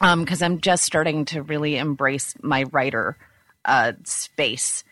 um, 0.00 0.24
because 0.24 0.40
I'm 0.40 0.62
just 0.62 0.84
starting 0.84 1.26
to 1.26 1.42
really 1.42 1.76
embrace 1.76 2.34
my 2.40 2.62
writer 2.72 3.18
uh 3.64 3.92
space. 4.04 4.84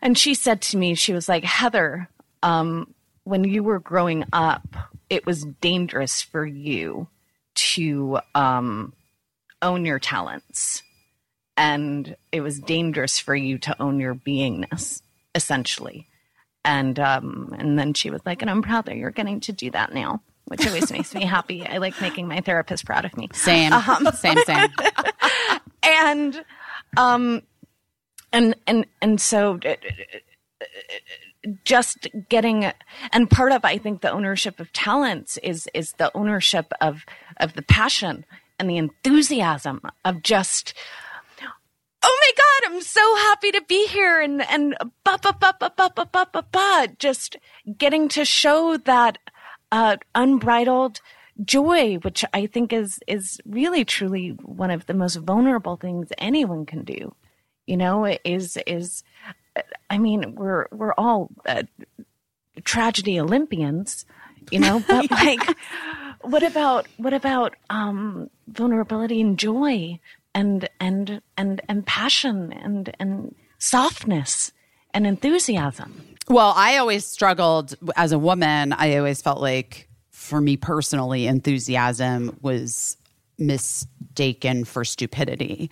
And 0.00 0.18
she 0.18 0.34
said 0.34 0.60
to 0.62 0.76
me, 0.76 0.94
she 0.94 1.12
was 1.12 1.28
like, 1.28 1.44
Heather, 1.44 2.08
um, 2.42 2.92
when 3.24 3.44
you 3.44 3.62
were 3.62 3.78
growing 3.78 4.24
up, 4.32 4.66
it 5.08 5.24
was 5.24 5.44
dangerous 5.60 6.22
for 6.22 6.44
you 6.44 7.08
to 7.54 8.18
um 8.34 8.92
own 9.60 9.84
your 9.84 9.98
talents. 9.98 10.82
And 11.56 12.16
it 12.32 12.40
was 12.40 12.58
dangerous 12.58 13.18
for 13.18 13.36
you 13.36 13.58
to 13.58 13.80
own 13.80 14.00
your 14.00 14.14
beingness 14.14 15.02
essentially. 15.34 16.08
And 16.64 16.98
um 16.98 17.54
and 17.58 17.78
then 17.78 17.94
she 17.94 18.10
was 18.10 18.22
like 18.24 18.40
and 18.40 18.50
i'm 18.50 18.62
proud 18.62 18.86
that 18.86 18.96
you're 18.96 19.10
getting 19.10 19.40
to 19.40 19.52
do 19.52 19.70
that 19.72 19.92
now 19.92 20.22
which 20.46 20.66
always 20.66 20.92
makes 20.92 21.14
me 21.14 21.24
happy. 21.24 21.66
I 21.66 21.78
like 21.78 21.98
making 22.00 22.28
my 22.28 22.40
therapist 22.40 22.84
proud 22.84 23.04
of 23.04 23.16
me. 23.16 23.28
Same, 23.32 23.72
same, 24.14 24.38
same. 24.44 24.68
and 25.82 26.44
um 26.96 27.42
and 28.32 28.54
and 28.66 28.86
and 29.00 29.20
so 29.20 29.58
uh, 29.64 29.74
just 31.64 32.06
getting 32.28 32.70
and 33.12 33.30
part 33.30 33.52
of 33.52 33.64
i 33.64 33.76
think 33.76 34.00
the 34.00 34.10
ownership 34.10 34.60
of 34.60 34.72
talents 34.72 35.38
is 35.42 35.68
is 35.74 35.92
the 35.98 36.10
ownership 36.16 36.72
of 36.80 37.04
of 37.38 37.54
the 37.54 37.62
passion 37.62 38.24
and 38.58 38.70
the 38.70 38.76
enthusiasm 38.76 39.80
of 40.04 40.22
just 40.22 40.72
oh 42.04 42.18
my 42.20 42.32
god, 42.36 42.74
I'm 42.74 42.82
so 42.82 43.16
happy 43.16 43.52
to 43.52 43.62
be 43.68 43.86
here 43.86 44.20
and 44.20 44.42
and 44.42 44.76
ba 45.04 45.18
ba 45.22 45.34
ba 45.38 45.54
ba 45.58 45.72
ba 45.76 45.90
ba 45.94 46.06
ba 46.12 46.26
ba 46.32 46.44
ba 46.50 46.88
just 46.98 47.36
getting 47.78 48.08
to 48.08 48.24
show 48.24 48.76
that 48.76 49.18
uh 49.70 49.96
unbridled 50.14 51.00
joy 51.44 51.96
which 52.02 52.24
I 52.32 52.46
think 52.46 52.72
is 52.72 52.98
is 53.06 53.40
really 53.46 53.84
truly 53.84 54.30
one 54.44 54.70
of 54.70 54.86
the 54.86 54.94
most 54.94 55.16
vulnerable 55.16 55.76
things 55.76 56.08
anyone 56.18 56.66
can 56.66 56.84
do. 56.84 57.14
You 57.72 57.78
know, 57.78 58.04
is 58.22 58.58
is 58.66 59.02
I 59.88 59.96
mean, 59.96 60.34
we're 60.34 60.66
we're 60.72 60.92
all 60.98 61.30
uh, 61.46 61.62
tragedy 62.64 63.18
Olympians, 63.18 64.04
you 64.50 64.60
know, 64.60 64.84
but 64.86 65.10
like 65.10 65.40
what 66.20 66.42
about 66.42 66.86
what 66.98 67.14
about 67.14 67.54
um 67.70 68.28
vulnerability 68.46 69.22
and 69.22 69.38
joy 69.38 69.98
and 70.34 70.68
and 70.80 71.22
and 71.38 71.62
and 71.66 71.86
passion 71.86 72.52
and 72.52 72.94
and 73.00 73.34
softness 73.56 74.52
and 74.92 75.06
enthusiasm 75.06 75.94
Well, 76.28 76.52
I 76.54 76.76
always 76.76 77.06
struggled 77.06 77.74
as 77.96 78.12
a 78.12 78.18
woman. 78.18 78.74
I 78.74 78.98
always 78.98 79.22
felt 79.22 79.40
like, 79.40 79.88
for 80.10 80.42
me 80.42 80.58
personally, 80.58 81.26
enthusiasm 81.26 82.36
was 82.42 82.98
mistaken 83.38 84.66
for 84.66 84.84
stupidity, 84.84 85.70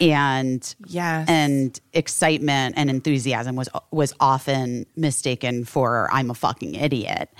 and 0.00 0.74
Yes. 0.86 1.28
and 1.28 1.78
excitement 1.92 2.74
and 2.76 2.90
enthusiasm 2.90 3.56
was 3.56 3.68
was 3.90 4.12
often 4.20 4.86
mistaken 4.96 5.64
for 5.64 6.08
I'm 6.12 6.30
a 6.30 6.34
fucking 6.34 6.74
idiot, 6.74 7.30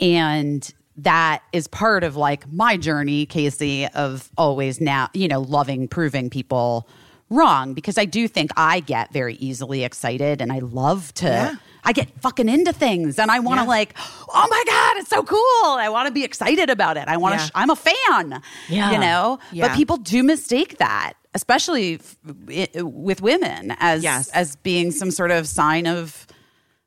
and 0.00 0.72
that 0.98 1.42
is 1.52 1.66
part 1.68 2.04
of 2.04 2.16
like 2.16 2.50
my 2.52 2.76
journey, 2.76 3.26
Casey, 3.26 3.86
of 3.88 4.30
always 4.38 4.80
now 4.80 5.08
you 5.14 5.28
know 5.28 5.40
loving 5.40 5.88
proving 5.88 6.30
people 6.30 6.88
wrong 7.28 7.74
because 7.74 7.98
I 7.98 8.04
do 8.04 8.28
think 8.28 8.52
I 8.56 8.80
get 8.80 9.12
very 9.12 9.34
easily 9.36 9.82
excited 9.84 10.40
and 10.40 10.52
I 10.52 10.60
love 10.60 11.12
to. 11.14 11.26
Yeah. 11.26 11.54
I 11.82 11.92
get 11.92 12.08
fucking 12.20 12.48
into 12.48 12.72
things 12.72 13.16
and 13.18 13.30
I 13.30 13.38
want 13.40 13.58
to 13.58 13.64
Yeah. 13.64 13.68
like, 13.68 13.94
oh 14.28 14.46
my 14.50 14.62
god, 14.66 14.96
it's 14.98 15.08
so 15.10 15.22
cool. 15.22 15.38
I 15.78 15.88
want 15.88 16.06
to 16.08 16.12
be 16.12 16.24
excited 16.24 16.68
about 16.70 16.96
it. 16.96 17.06
I 17.08 17.16
want 17.16 17.34
to. 17.34 17.40
Yeah. 17.40 17.46
Sh- 17.46 17.50
I'm 17.54 17.70
a 17.70 17.76
fan. 17.76 18.42
Yeah. 18.68 18.92
you 18.92 18.98
know. 18.98 19.38
Yeah. 19.52 19.68
But 19.68 19.76
people 19.76 19.96
do 19.96 20.22
mistake 20.24 20.78
that, 20.78 21.14
especially 21.36 21.94
f- 22.00 22.16
with 22.82 23.20
women, 23.22 23.74
as 23.78 24.02
Yes. 24.02 24.28
as 24.30 24.56
being 24.56 24.90
some 24.90 25.10
sort 25.12 25.30
of 25.30 25.46
sign 25.46 25.86
of 25.86 26.26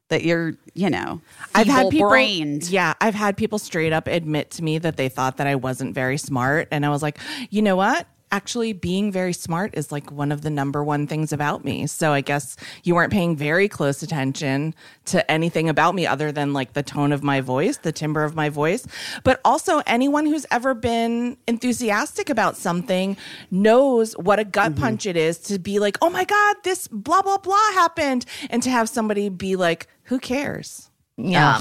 that 0.10 0.24
you're, 0.24 0.56
you 0.74 0.90
know, 0.90 1.22
I've 1.54 1.68
had 1.68 1.90
people, 1.92 2.10
brained. 2.10 2.64
yeah, 2.70 2.94
I've 3.00 3.14
had 3.14 3.38
people 3.38 3.60
straight 3.60 3.94
up 3.94 4.08
admit 4.08 4.50
to 4.52 4.64
me 4.64 4.80
that 4.80 4.98
they 4.98 5.08
thought 5.08 5.38
that 5.38 5.46
I 5.48 5.56
wasn't 5.56 5.94
very 5.94 6.18
smart, 6.18 6.68
and 6.72 6.84
I 6.86 6.90
was 6.90 7.02
like, 7.04 7.20
you 7.52 7.62
know 7.62 7.76
what? 7.76 8.08
Actually, 8.32 8.74
being 8.74 9.12
very 9.12 9.34
smart 9.34 9.72
is 9.74 9.92
like 9.92 10.12
one 10.12 10.32
of 10.32 10.42
the 10.42 10.50
number 10.50 10.84
one 10.84 11.08
things 11.08 11.34
about 11.34 11.66
me. 11.66 11.88
So 11.88 12.12
I 12.14 12.22
guess 12.22 12.56
you 12.84 12.94
weren't 12.96 13.12
paying 13.12 13.36
very 13.36 13.68
close 13.68 14.04
attention 14.04 14.76
to 15.06 15.30
anything 15.32 15.68
about 15.68 15.96
me 15.96 16.06
other 16.06 16.32
than 16.32 16.54
like 16.54 16.74
the 16.74 16.84
tone 16.84 17.12
of 17.12 17.24
my 17.24 17.42
voice, 17.42 17.78
the 17.78 17.92
timbre 17.92 18.24
of 18.24 18.36
my 18.36 18.50
voice. 18.50 18.86
But 19.24 19.42
also, 19.44 19.82
anyone 19.88 20.26
who's 20.28 20.46
ever 20.52 20.74
been 20.74 21.38
enthusiastic 21.48 22.30
about 22.30 22.56
something 22.56 23.18
knows 23.52 24.14
what 24.14 24.40
a 24.40 24.44
gut 24.44 24.74
Mm-hmm. 24.74 24.82
punch 24.82 25.06
it 25.06 25.18
is 25.18 25.40
to 25.40 25.58
be 25.58 25.80
like, 25.80 25.98
oh 26.02 26.10
my 26.10 26.26
God, 26.26 26.58
this 26.64 26.88
blah, 26.90 27.22
blah, 27.22 27.38
blah 27.40 27.56
happened. 27.74 28.26
And 28.50 28.62
to 28.64 28.70
have 28.70 28.90
somebody 28.90 29.30
be 29.30 29.56
like, 29.56 29.88
who 30.04 30.20
cares? 30.20 30.90
yeah 31.18 31.60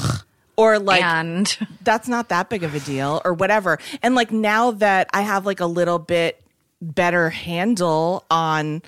or 0.57 0.79
like 0.79 1.03
and 1.03 1.59
that's 1.83 2.07
not 2.07 2.29
that 2.29 2.49
big 2.49 2.63
of 2.63 2.77
a 2.77 2.81
deal 2.81 3.21
or 3.25 3.35
whatever 3.35 3.77
and 4.03 4.15
like 4.15 4.31
now 4.31 4.71
that 4.71 5.09
i 5.13 5.21
have 5.23 5.45
like 5.45 5.59
a 5.59 5.67
little 5.67 5.99
bit 5.99 6.41
better 6.81 7.31
handle 7.31 8.25
on 8.31 8.83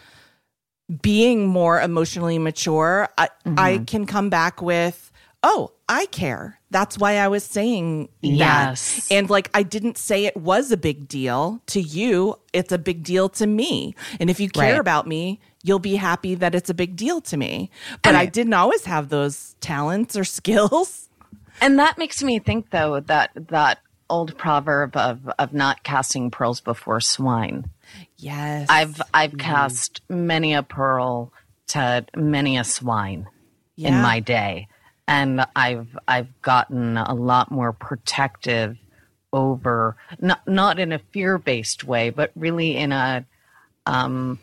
being 1.03 1.47
more 1.47 1.81
emotionally 1.81 2.39
mature 2.39 3.09
i 3.17 3.29
i 3.57 3.75
mm-hmm. 3.75 3.85
can 3.85 4.07
come 4.07 4.29
back 4.31 4.61
with 4.61 5.11
oh 5.43 5.73
i 5.89 6.07
care. 6.07 6.59
That's 6.71 6.99
why 6.99 7.17
i 7.17 7.27
was 7.29 7.45
saying 7.45 8.09
Yes. 8.21 9.09
that 9.09 9.15
and 9.15 9.31
like 9.31 9.51
i 9.55 9.63
didn't 9.63 9.99
say 9.99 10.27
it 10.27 10.37
was 10.37 10.71
a 10.73 10.77
big 10.77 11.09
deal 11.09 11.61
to 11.69 11.81
you. 11.81 12.37
It's 12.53 12.73
a 12.73 12.79
big 12.79 13.03
deal 13.03 13.29
to 13.31 13.47
me. 13.47 13.95
And 14.21 14.31
if 14.31 14.39
you 14.41 14.49
care 14.49 14.73
Right. 14.75 14.81
about 14.81 15.07
me 15.07 15.41
you'll 15.63 15.79
be 15.79 15.97
happy 15.97 16.35
that 16.37 16.55
it's 16.55 16.71
a 16.71 16.75
big 16.75 16.97
deal 16.97 17.21
to 17.23 17.37
me. 17.37 17.71
But 18.03 18.15
i 18.15 18.27
didn't 18.27 18.55
always 18.55 18.85
have 18.85 19.09
those 19.09 19.55
talents 19.61 20.17
or 20.17 20.25
skills. 20.39 21.09
And 21.61 21.79
that 21.79 21.99
makes 21.99 22.23
me 22.23 22.39
think, 22.39 22.71
though, 22.71 23.01
that 23.01 23.31
that 23.49 23.81
old 24.09 24.37
proverb 24.37 24.97
of 24.97 25.29
of 25.39 25.53
not 25.53 25.83
casting 25.83 26.31
pearls 26.31 26.61
before 26.61 27.01
swine. 27.01 27.71
Yes. 28.17 28.67
I've 28.71 29.01
I've 29.13 29.37
cast 29.39 30.03
many 30.09 30.55
a 30.55 30.63
pearl 30.63 31.33
to 31.69 32.05
many 32.17 32.59
a 32.59 32.65
swine 32.65 33.27
in 33.77 33.95
my 34.03 34.21
day, 34.21 34.69
and 35.09 35.45
I've 35.57 35.97
I've 36.07 36.41
gotten 36.43 36.97
a 36.97 37.15
lot 37.15 37.51
more 37.51 37.73
protective 37.73 38.77
over 39.33 39.97
not 40.21 40.47
not 40.47 40.79
in 40.79 40.93
a 40.93 40.99
fear 40.99 41.39
based 41.39 41.85
way, 41.85 42.11
but 42.11 42.33
really 42.35 42.77
in 42.77 42.93
a 42.93 43.25
um 43.87 44.39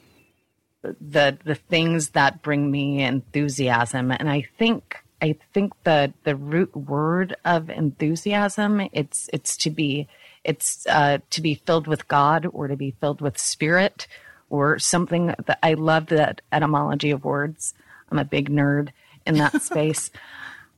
the 0.84 1.38
the 1.44 1.56
things 1.56 2.10
that 2.10 2.42
bring 2.42 2.72
me 2.72 3.04
enthusiasm, 3.04 4.12
and 4.12 4.30
I 4.30 4.48
think. 4.58 4.98
I 5.20 5.36
think 5.52 5.74
the 5.84 6.14
the 6.26 6.36
root 6.36 6.78
word 6.78 7.36
of 7.44 7.72
enthusiasm 7.72 8.88
it's 8.94 9.32
it's 9.34 9.58
to 9.58 9.72
be 9.72 10.08
it's 10.48 10.88
uh, 10.88 11.20
to 11.30 11.42
be 11.42 11.56
filled 11.56 11.86
with 11.86 12.08
God 12.08 12.48
or 12.52 12.68
to 12.68 12.76
be 12.76 12.96
filled 13.00 13.22
with 13.22 13.38
Spirit 13.38 14.08
or 14.50 14.80
something 14.80 15.36
that 15.46 15.60
I 15.62 15.74
love 15.74 16.08
that 16.08 16.42
etymology 16.52 17.12
of 17.12 17.26
words. 17.26 17.74
I'm 18.10 18.18
a 18.18 18.26
big 18.26 18.50
nerd 18.50 18.90
in 19.26 19.36
that 19.36 19.62
space. 19.62 20.10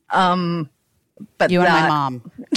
Um, 0.09 0.69
but 1.37 1.51
You 1.51 1.61
and 1.61 1.69
my 1.69 1.87
mom. 1.87 2.31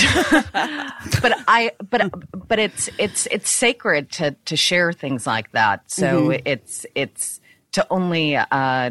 but 1.20 1.34
I 1.48 1.72
but 1.90 2.48
but 2.48 2.58
it's 2.58 2.88
it's 2.98 3.26
it's 3.30 3.50
sacred 3.50 4.10
to 4.12 4.36
to 4.44 4.56
share 4.56 4.92
things 4.92 5.26
like 5.26 5.50
that. 5.52 5.90
So 5.90 6.30
it's 6.44 6.86
it's 6.94 7.40
to 7.72 7.86
only 7.90 8.36
uh, 8.36 8.44
uh, 8.50 8.90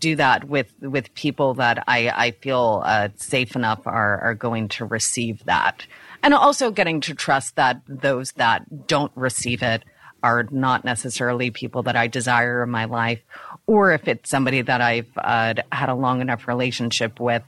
do 0.00 0.16
that 0.16 0.44
with 0.44 0.72
with 0.80 1.12
people 1.14 1.54
that 1.54 1.84
I 1.86 2.08
I 2.08 2.30
feel 2.30 2.82
uh, 2.84 3.08
safe 3.16 3.54
enough 3.54 3.86
are 3.86 4.20
are 4.20 4.34
going 4.34 4.68
to 4.68 4.84
receive 4.84 5.44
that, 5.44 5.86
and 6.22 6.34
also 6.34 6.70
getting 6.70 7.00
to 7.02 7.14
trust 7.14 7.56
that 7.56 7.82
those 7.86 8.32
that 8.32 8.86
don't 8.86 9.12
receive 9.14 9.62
it 9.62 9.82
are 10.22 10.46
not 10.50 10.84
necessarily 10.84 11.50
people 11.50 11.82
that 11.82 11.96
I 11.96 12.06
desire 12.06 12.62
in 12.62 12.70
my 12.70 12.84
life, 12.84 13.20
or 13.66 13.92
if 13.92 14.06
it's 14.06 14.30
somebody 14.30 14.62
that 14.62 14.80
I've 14.80 15.10
uh, 15.16 15.54
had 15.72 15.88
a 15.88 15.94
long 15.94 16.20
enough 16.20 16.46
relationship 16.46 17.18
with, 17.18 17.42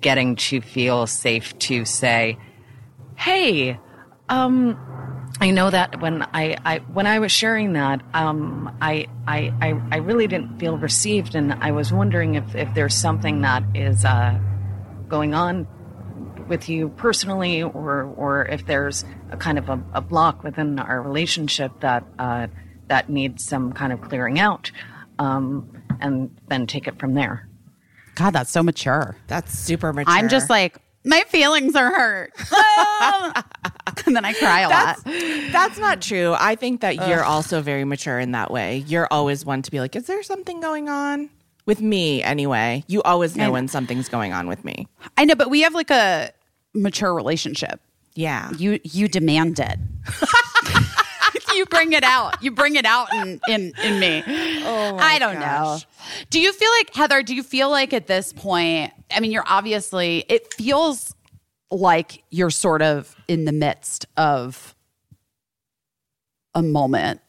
getting 0.00 0.36
to 0.36 0.60
feel 0.60 1.06
safe 1.06 1.58
to 1.60 1.86
say, 1.86 2.36
"Hey, 3.16 3.78
um, 4.28 4.78
I 5.40 5.50
know 5.50 5.70
that 5.70 6.02
when 6.02 6.22
I, 6.22 6.58
I 6.64 6.78
when 6.92 7.06
I 7.06 7.20
was 7.20 7.32
sharing 7.32 7.72
that, 7.72 8.02
um, 8.12 8.76
I, 8.82 9.06
I 9.26 9.54
I 9.62 9.80
I 9.92 9.96
really 9.96 10.26
didn't 10.26 10.58
feel 10.58 10.76
received, 10.76 11.34
and 11.34 11.54
I 11.54 11.70
was 11.70 11.90
wondering 11.90 12.34
if 12.34 12.54
if 12.54 12.74
there's 12.74 12.94
something 12.94 13.40
that 13.40 13.64
is 13.74 14.04
uh, 14.04 14.38
going 15.08 15.34
on 15.34 15.66
with 16.50 16.68
you 16.68 16.90
personally, 16.90 17.62
or 17.62 18.02
or 18.02 18.44
if 18.44 18.66
there's 18.66 19.06
a 19.30 19.38
kind 19.38 19.56
of 19.56 19.70
a, 19.70 19.82
a 19.94 20.00
block 20.02 20.44
within 20.44 20.78
our 20.78 21.00
relationship 21.00 21.72
that 21.80 22.04
uh, 22.18 22.48
that 22.88 23.08
needs 23.08 23.42
some 23.44 23.72
kind 23.72 23.94
of 23.94 24.02
clearing 24.02 24.38
out, 24.38 24.70
um, 25.18 25.82
and 26.00 26.36
then 26.48 26.66
take 26.66 26.86
it 26.86 26.98
from 26.98 27.14
there. 27.14 27.48
God, 28.16 28.32
that's 28.32 28.50
so 28.50 28.62
mature. 28.62 29.16
That's 29.28 29.58
super 29.58 29.94
mature. 29.94 30.12
I'm 30.12 30.28
just 30.28 30.50
like, 30.50 30.78
my 31.04 31.22
feelings 31.28 31.74
are 31.74 31.90
hurt. 31.90 32.32
and 34.06 34.14
then 34.14 34.24
I 34.24 34.34
cry 34.34 34.60
a 34.60 34.68
that's 34.68 35.06
lot. 35.06 35.52
that's 35.52 35.78
not 35.78 36.02
true. 36.02 36.34
I 36.38 36.54
think 36.56 36.82
that 36.82 37.08
you're 37.08 37.24
also 37.24 37.62
very 37.62 37.84
mature 37.84 38.18
in 38.18 38.32
that 38.32 38.50
way. 38.50 38.84
You're 38.86 39.08
always 39.10 39.44
one 39.46 39.62
to 39.62 39.70
be 39.70 39.80
like, 39.80 39.96
is 39.96 40.06
there 40.06 40.22
something 40.22 40.60
going 40.60 40.88
on? 40.88 41.30
With 41.66 41.80
me, 41.80 42.22
anyway. 42.22 42.84
You 42.88 43.00
always 43.02 43.36
know 43.36 43.52
when 43.52 43.68
something's 43.68 44.08
going 44.08 44.32
on 44.32 44.48
with 44.48 44.64
me. 44.64 44.88
I 45.16 45.24
know, 45.24 45.34
but 45.34 45.50
we 45.50 45.60
have 45.60 45.74
like 45.74 45.90
a 45.90 46.32
mature 46.74 47.14
relationship. 47.14 47.80
Yeah. 48.14 48.50
You 48.52 48.80
you 48.82 49.08
demand 49.08 49.58
it. 49.58 49.78
you 51.54 51.66
bring 51.66 51.92
it 51.92 52.02
out. 52.02 52.42
You 52.42 52.50
bring 52.50 52.76
it 52.76 52.84
out 52.84 53.12
in 53.14 53.40
in, 53.48 53.72
in 53.82 54.00
me. 54.00 54.22
Oh 54.64 54.96
I 54.98 55.18
don't 55.18 55.40
know. 55.40 55.78
Do 56.30 56.40
you 56.40 56.52
feel 56.52 56.70
like 56.78 56.94
Heather? 56.94 57.22
Do 57.22 57.34
you 57.34 57.42
feel 57.42 57.70
like 57.70 57.92
at 57.92 58.06
this 58.06 58.32
point? 58.32 58.92
I 59.10 59.20
mean, 59.20 59.30
you're 59.32 59.44
obviously. 59.46 60.24
It 60.28 60.52
feels 60.54 61.14
like 61.70 62.24
you're 62.30 62.50
sort 62.50 62.82
of 62.82 63.14
in 63.28 63.44
the 63.44 63.52
midst 63.52 64.06
of 64.16 64.74
a 66.54 66.62
moment. 66.62 67.20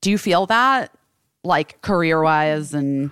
Do 0.00 0.10
you 0.10 0.18
feel 0.18 0.46
that, 0.46 0.92
like 1.44 1.80
career 1.82 2.22
wise 2.22 2.72
and 2.72 3.10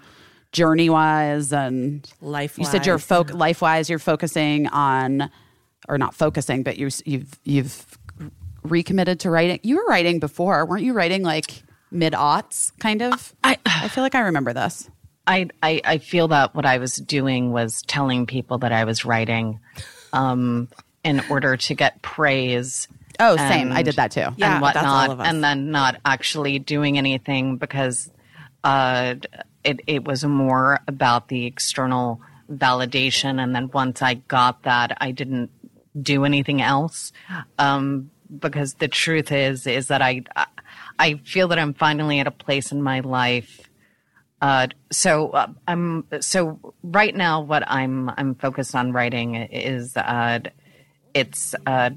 journey 0.53 0.89
wise, 0.89 1.53
and 1.53 2.09
Life 2.21 2.59
you 2.59 2.65
said 2.65 2.87
you're 2.87 2.99
fo- 2.99 3.25
life 3.25 3.61
wise. 3.61 3.91
You're 3.91 3.99
focusing 3.99 4.67
on, 4.69 5.31
or 5.89 5.99
not 5.99 6.15
focusing, 6.15 6.63
but 6.63 6.77
you 6.79 6.89
you've 7.05 7.39
you've 7.45 7.99
recommitted 8.63 9.21
to 9.21 9.31
writing. 9.31 9.61
You 9.63 9.77
were 9.77 9.87
writing 9.89 10.19
before, 10.19 10.65
weren't 10.67 10.83
you? 10.85 10.93
Writing 10.93 11.23
like 11.23 11.63
mid 11.91 12.13
aughts, 12.13 12.73
kind 12.79 13.03
of. 13.03 13.35
I- 13.45 13.59
I 13.67 13.89
feel 13.89 14.03
like 14.05 14.15
I 14.15 14.21
remember 14.21 14.53
this. 14.53 14.89
I, 15.29 15.49
I 15.63 15.81
I 15.85 15.99
feel 15.99 16.29
that 16.29 16.55
what 16.55 16.65
I 16.67 16.79
was 16.79 16.95
doing 16.97 17.51
was 17.51 17.83
telling 17.83 18.27
people 18.27 18.59
that 18.59 18.73
I 18.73 18.85
was 18.85 19.05
writing, 19.05 19.59
um, 20.13 20.69
in 21.03 21.21
order 21.31 21.57
to 21.57 21.75
get 21.75 22.01
praise. 22.03 22.87
Oh, 23.19 23.37
same. 23.37 23.73
I 23.73 23.83
did 23.83 23.97
that 23.97 24.13
too. 24.13 24.21
Yeah, 24.21 24.57
and 24.57 24.63
that's 24.63 24.77
whatnot, 24.77 25.09
all 25.09 25.11
of 25.13 25.21
us. 25.21 25.27
and 25.27 25.43
then 25.43 25.71
not 25.73 25.97
actually 26.05 26.59
doing 26.61 26.97
anything 26.99 27.57
because 27.57 28.09
uh, 28.63 29.15
it 29.65 29.81
it 29.89 30.05
was 30.05 30.25
more 30.25 30.81
about 30.87 31.27
the 31.29 31.47
external 31.47 32.21
validation. 32.53 33.41
And 33.43 33.55
then 33.55 33.71
once 33.73 34.03
I 34.03 34.15
got 34.15 34.63
that, 34.63 34.97
I 35.01 35.11
didn't 35.11 35.51
do 36.01 36.25
anything 36.25 36.61
else 36.63 37.13
um, 37.59 38.11
because 38.39 38.75
the 38.75 38.89
truth 38.89 39.33
is 39.33 39.67
is 39.67 39.89
that 39.89 40.03
I 40.03 40.23
I 40.99 41.15
feel 41.25 41.49
that 41.49 41.59
I'm 41.59 41.75
finally 41.75 42.21
at 42.21 42.27
a 42.27 42.33
place 42.33 42.73
in 42.73 42.83
my 42.83 43.01
life. 43.01 43.61
Uh, 44.43 44.69
so 44.93 45.31
uh, 45.31 45.47
I'm 45.67 46.07
so 46.21 46.75
right 46.83 47.15
now. 47.15 47.41
What 47.41 47.65
I'm 47.67 48.11
I'm 48.11 48.35
focused 48.35 48.75
on 48.75 48.93
writing 48.93 49.35
is 49.37 49.97
uh, 49.97 50.41
it's 51.15 51.55
uh, 51.67 51.91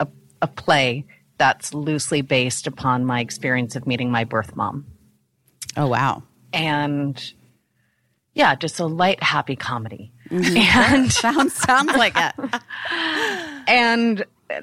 a, 0.00 0.08
a 0.40 0.46
play 0.46 1.04
that's 1.38 1.72
loosely 1.72 2.20
based 2.20 2.66
upon 2.66 3.04
my 3.04 3.20
experience 3.20 3.76
of 3.76 3.86
meeting 3.86 4.10
my 4.10 4.24
birth 4.24 4.54
mom. 4.56 4.86
Oh, 5.76 5.86
wow. 5.86 6.24
And 6.52 7.32
yeah, 8.34 8.54
just 8.56 8.80
a 8.80 8.86
light, 8.86 9.22
happy 9.22 9.56
comedy. 9.56 10.12
And 10.30 11.12
Sounds 11.12 11.54
sounds 11.54 11.94
like 11.96 12.14
it. 12.16 12.34
and 13.68 14.24
uh, 14.50 14.60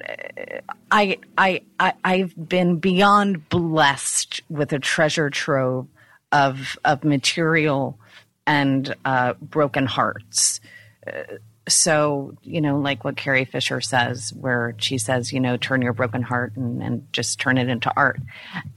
I, 0.91 1.17
I, 1.37 1.61
I, 1.79 1.93
I've 2.03 2.49
been 2.49 2.77
beyond 2.77 3.49
blessed 3.49 4.41
with 4.49 4.73
a 4.73 4.79
treasure 4.79 5.29
trove 5.29 5.87
of 6.31 6.77
of 6.85 7.03
material 7.03 7.97
and 8.45 8.95
uh, 9.05 9.33
broken 9.41 9.85
hearts. 9.85 10.59
Uh, 11.07 11.37
so 11.67 12.37
you 12.43 12.61
know, 12.61 12.77
like 12.77 13.03
what 13.03 13.17
Carrie 13.17 13.45
Fisher 13.45 13.81
says, 13.81 14.33
where 14.33 14.75
she 14.77 14.97
says, 14.97 15.33
you 15.33 15.39
know, 15.39 15.57
turn 15.57 15.81
your 15.81 15.93
broken 15.93 16.21
heart 16.21 16.55
and, 16.55 16.83
and 16.83 17.07
just 17.11 17.39
turn 17.39 17.57
it 17.57 17.69
into 17.69 17.91
art, 17.95 18.19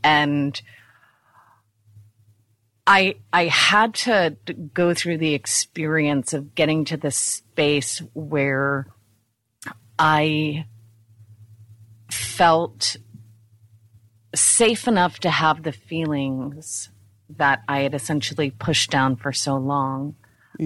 and. 0.02 0.60
I 2.88 3.16
I 3.34 3.44
had 3.44 3.94
to 3.94 4.36
go 4.72 4.94
through 4.94 5.18
the 5.18 5.34
experience 5.34 6.32
of 6.32 6.54
getting 6.54 6.86
to 6.86 6.96
this 6.96 7.16
space 7.16 8.02
where 8.14 8.86
I 9.98 10.64
felt 12.10 12.96
safe 14.34 14.88
enough 14.88 15.20
to 15.20 15.30
have 15.30 15.64
the 15.64 15.72
feelings 15.72 16.88
that 17.36 17.62
I 17.68 17.80
had 17.80 17.94
essentially 17.94 18.50
pushed 18.50 18.90
down 18.90 19.16
for 19.16 19.32
so 19.32 19.56
long. 19.56 20.16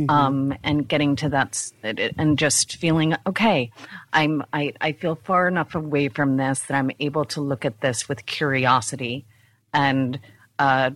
Um, 0.08 0.54
and 0.62 0.88
getting 0.88 1.16
to 1.16 1.28
that 1.30 1.70
and 1.82 2.38
just 2.38 2.76
feeling 2.76 3.14
okay 3.26 3.70
i'm 4.14 4.42
I, 4.50 4.72
I 4.80 4.92
feel 4.92 5.16
far 5.16 5.48
enough 5.48 5.74
away 5.74 6.08
from 6.08 6.38
this 6.38 6.60
that 6.60 6.74
i'm 6.74 6.90
able 6.98 7.26
to 7.26 7.42
look 7.42 7.66
at 7.66 7.82
this 7.82 8.08
with 8.08 8.24
curiosity 8.24 9.26
and 9.74 10.18
uh, 10.58 10.90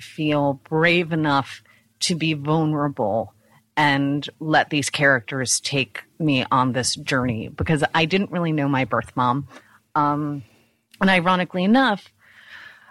feel 0.00 0.60
brave 0.68 1.12
enough 1.12 1.62
to 2.00 2.14
be 2.14 2.34
vulnerable 2.34 3.32
and 3.76 4.28
let 4.40 4.70
these 4.70 4.90
characters 4.90 5.60
take 5.60 6.02
me 6.18 6.44
on 6.50 6.72
this 6.72 6.94
journey 6.96 7.48
because 7.48 7.84
I 7.94 8.06
didn't 8.06 8.30
really 8.30 8.52
know 8.52 8.68
my 8.68 8.84
birth 8.84 9.14
mom. 9.14 9.48
Um, 9.94 10.44
and 11.00 11.10
ironically 11.10 11.64
enough, 11.64 12.10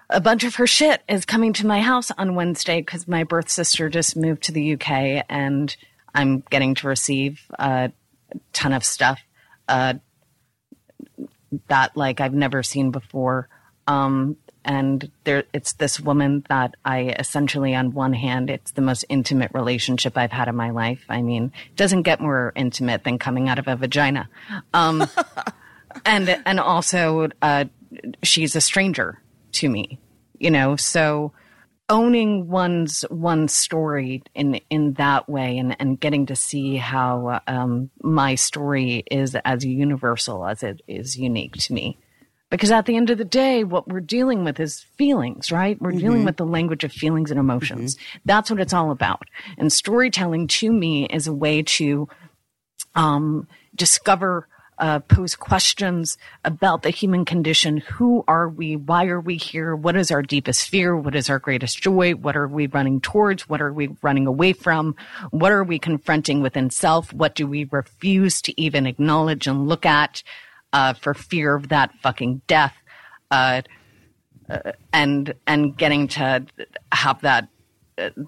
a 0.09 0.21
bunch 0.21 0.43
of 0.43 0.55
her 0.55 0.67
shit 0.67 1.01
is 1.09 1.25
coming 1.25 1.53
to 1.53 1.65
my 1.65 1.81
house 1.81 2.11
on 2.11 2.35
Wednesday 2.35 2.81
because 2.81 3.07
my 3.07 3.23
birth 3.23 3.49
sister 3.49 3.89
just 3.89 4.15
moved 4.15 4.43
to 4.43 4.51
the 4.51 4.73
UK 4.73 5.25
and 5.27 5.75
I'm 6.13 6.43
getting 6.49 6.75
to 6.75 6.87
receive 6.87 7.41
a 7.57 7.91
ton 8.53 8.73
of 8.73 8.85
stuff 8.85 9.19
uh, 9.67 9.95
that 11.67 11.97
like 11.97 12.21
I've 12.21 12.33
never 12.33 12.61
seen 12.61 12.91
before. 12.91 13.49
Um, 13.87 14.37
and 14.65 15.11
there, 15.25 15.43
it's 15.53 15.73
this 15.73 15.99
woman 15.99 16.43
that 16.49 16.75
I 16.83 17.15
essentially, 17.19 17.75
on 17.75 17.93
one 17.93 18.13
hand, 18.13 18.49
it's 18.49 18.71
the 18.71 18.81
most 18.81 19.05
intimate 19.09 19.51
relationship 19.53 20.17
I've 20.17 20.31
had 20.31 20.47
in 20.47 20.55
my 20.55 20.71
life. 20.71 21.05
I 21.07 21.21
mean, 21.21 21.53
it 21.67 21.75
doesn't 21.75 22.01
get 22.01 22.19
more 22.19 22.51
intimate 22.55 23.03
than 23.03 23.19
coming 23.19 23.47
out 23.47 23.59
of 23.59 23.67
a 23.67 23.75
vagina. 23.75 24.27
Um, 24.73 25.07
and 26.05 26.41
and 26.45 26.59
also, 26.59 27.29
uh, 27.43 27.65
she's 28.23 28.55
a 28.55 28.61
stranger 28.61 29.21
to 29.53 29.69
me, 29.69 29.99
you 30.39 30.49
know. 30.49 30.75
So 30.75 31.31
owning 31.87 32.47
one's 32.47 33.05
one's 33.11 33.53
story 33.53 34.23
in 34.33 34.55
in 34.71 34.93
that 34.93 35.29
way 35.29 35.59
and 35.59 35.79
and 35.79 35.99
getting 35.99 36.25
to 36.25 36.35
see 36.35 36.75
how 36.75 37.39
um, 37.45 37.91
my 38.01 38.33
story 38.33 39.03
is 39.11 39.35
as 39.45 39.63
universal 39.63 40.43
as 40.43 40.63
it 40.63 40.81
is 40.87 41.15
unique 41.15 41.53
to 41.53 41.73
me 41.73 41.99
because 42.55 42.71
at 42.71 42.85
the 42.85 42.95
end 42.95 43.09
of 43.09 43.17
the 43.17 43.25
day 43.25 43.63
what 43.63 43.87
we're 43.87 43.99
dealing 43.99 44.43
with 44.43 44.59
is 44.59 44.85
feelings 44.97 45.51
right 45.51 45.81
we're 45.81 45.91
dealing 45.91 46.23
with 46.23 46.37
the 46.37 46.45
language 46.45 46.83
of 46.83 46.91
feelings 46.91 47.29
and 47.31 47.39
emotions 47.39 47.97
that's 48.23 48.49
what 48.49 48.59
it's 48.59 48.73
all 48.73 48.91
about 48.91 49.23
and 49.57 49.71
storytelling 49.71 50.47
to 50.47 50.71
me 50.71 51.05
is 51.07 51.27
a 51.27 51.33
way 51.33 51.61
to 51.61 52.07
um, 52.95 53.47
discover, 53.75 54.47
uh, 54.77 54.99
pose 54.99 55.35
questions 55.35 56.17
about 56.43 56.81
the 56.81 56.89
human 56.89 57.23
condition. 57.23 57.77
Who 57.77 58.25
are 58.27 58.49
we? 58.49 58.75
Why 58.75 59.05
are 59.07 59.21
we 59.21 59.37
here? 59.37 59.73
What 59.75 59.95
is 59.95 60.11
our 60.11 60.21
deepest 60.21 60.67
fear? 60.67 60.97
What 60.97 61.15
is 61.15 61.29
our 61.29 61.39
greatest 61.39 61.81
joy? 61.81 62.13
What 62.13 62.35
are 62.35 62.47
we 62.47 62.67
running 62.67 62.99
towards? 62.99 63.47
What 63.47 63.61
are 63.61 63.71
we 63.71 63.95
running 64.01 64.27
away 64.27 64.51
from? 64.51 64.95
What 65.31 65.53
are 65.53 65.63
we 65.63 65.79
confronting 65.79 66.41
within 66.41 66.69
self? 66.69 67.13
What 67.13 67.35
do 67.35 67.47
we 67.47 67.65
refuse 67.65 68.41
to 68.41 68.61
even 68.61 68.85
acknowledge 68.85 69.47
and 69.47 69.67
look 69.67 69.85
at 69.85 70.23
uh, 70.75 70.93
for 70.93 71.13
fear 71.13 71.55
of 71.55 71.69
that 71.69 71.91
fucking 72.03 72.41
death? 72.47 72.75
Uh, 73.31 73.61
uh, 74.47 74.73
and 74.93 75.33
and 75.47 75.75
getting 75.75 76.07
to 76.07 76.45
have 76.91 77.21
that 77.21 77.49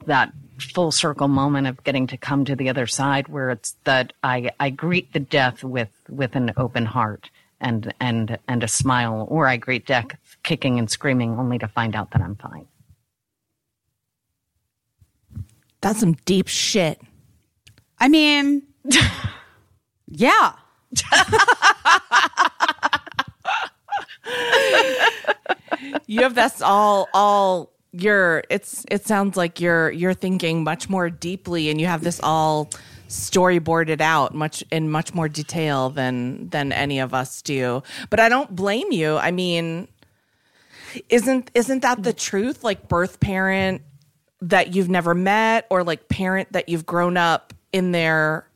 that 0.06 0.32
full 0.60 0.92
circle 0.92 1.28
moment 1.28 1.68
of 1.68 1.84
getting 1.84 2.08
to 2.08 2.18
come 2.18 2.46
to 2.46 2.56
the 2.56 2.70
other 2.70 2.88
side 2.88 3.28
where 3.28 3.50
it's 3.52 3.76
that 3.84 4.14
I, 4.24 4.52
I 4.60 4.70
greet 4.70 5.14
the 5.14 5.20
death 5.20 5.64
with, 5.64 5.90
with 6.10 6.36
an 6.36 6.54
open 6.58 6.86
heart 6.86 7.30
and, 7.60 7.94
and, 8.00 8.40
and 8.48 8.64
a 8.64 8.68
smile, 8.68 9.28
or 9.30 9.48
I 9.48 9.58
greet 9.58 9.86
death 9.86 10.08
kicking 10.44 10.80
and 10.80 10.90
screaming 10.90 11.38
only 11.38 11.60
to 11.60 11.68
find 11.68 11.96
out 11.96 12.12
that 12.12 12.22
I'm 12.22 12.36
fine. 12.36 12.68
That's 15.82 16.00
some 16.00 16.14
deep 16.26 16.48
shit. 16.48 17.00
I 18.00 18.08
mean, 18.08 18.64
yeah. 20.08 20.54
You 26.08 26.22
have 26.22 26.36
that's 26.36 26.62
all 26.62 27.10
all 27.14 27.72
you're 27.92 28.44
it's 28.50 28.86
it 28.90 29.06
sounds 29.06 29.38
like 29.38 29.60
you're 29.60 29.92
you're 29.92 30.14
thinking 30.14 30.64
much 30.64 30.90
more 30.90 31.10
deeply 31.10 31.70
and 31.70 31.80
you 31.80 31.88
have 31.88 32.04
this 32.04 32.20
all 32.24 32.70
storyboarded 33.10 34.02
out 34.02 34.34
much 34.34 34.64
in 34.72 34.90
much 34.90 35.14
more 35.14 35.30
detail 35.30 35.90
than 35.90 36.50
than 36.50 36.72
any 36.72 37.00
of 37.00 37.14
us 37.14 37.42
do. 37.42 37.84
But 38.10 38.20
I 38.20 38.30
don't 38.30 38.56
blame 38.56 38.92
you. 38.92 39.18
I 39.18 39.32
mean, 39.32 39.88
isn't 41.10 41.52
isn't 41.54 41.82
that 41.82 42.04
the 42.04 42.14
truth? 42.14 42.64
Like 42.64 42.88
birth 42.88 43.20
parent 43.20 43.82
that 44.42 44.76
you've 44.76 44.90
never 44.90 45.16
met 45.16 45.66
or 45.70 45.84
like 45.84 46.10
parent 46.10 46.52
that 46.54 46.70
you've 46.70 46.86
grown 46.86 47.18
up 47.18 47.54
in 47.74 47.92
their 47.92 48.47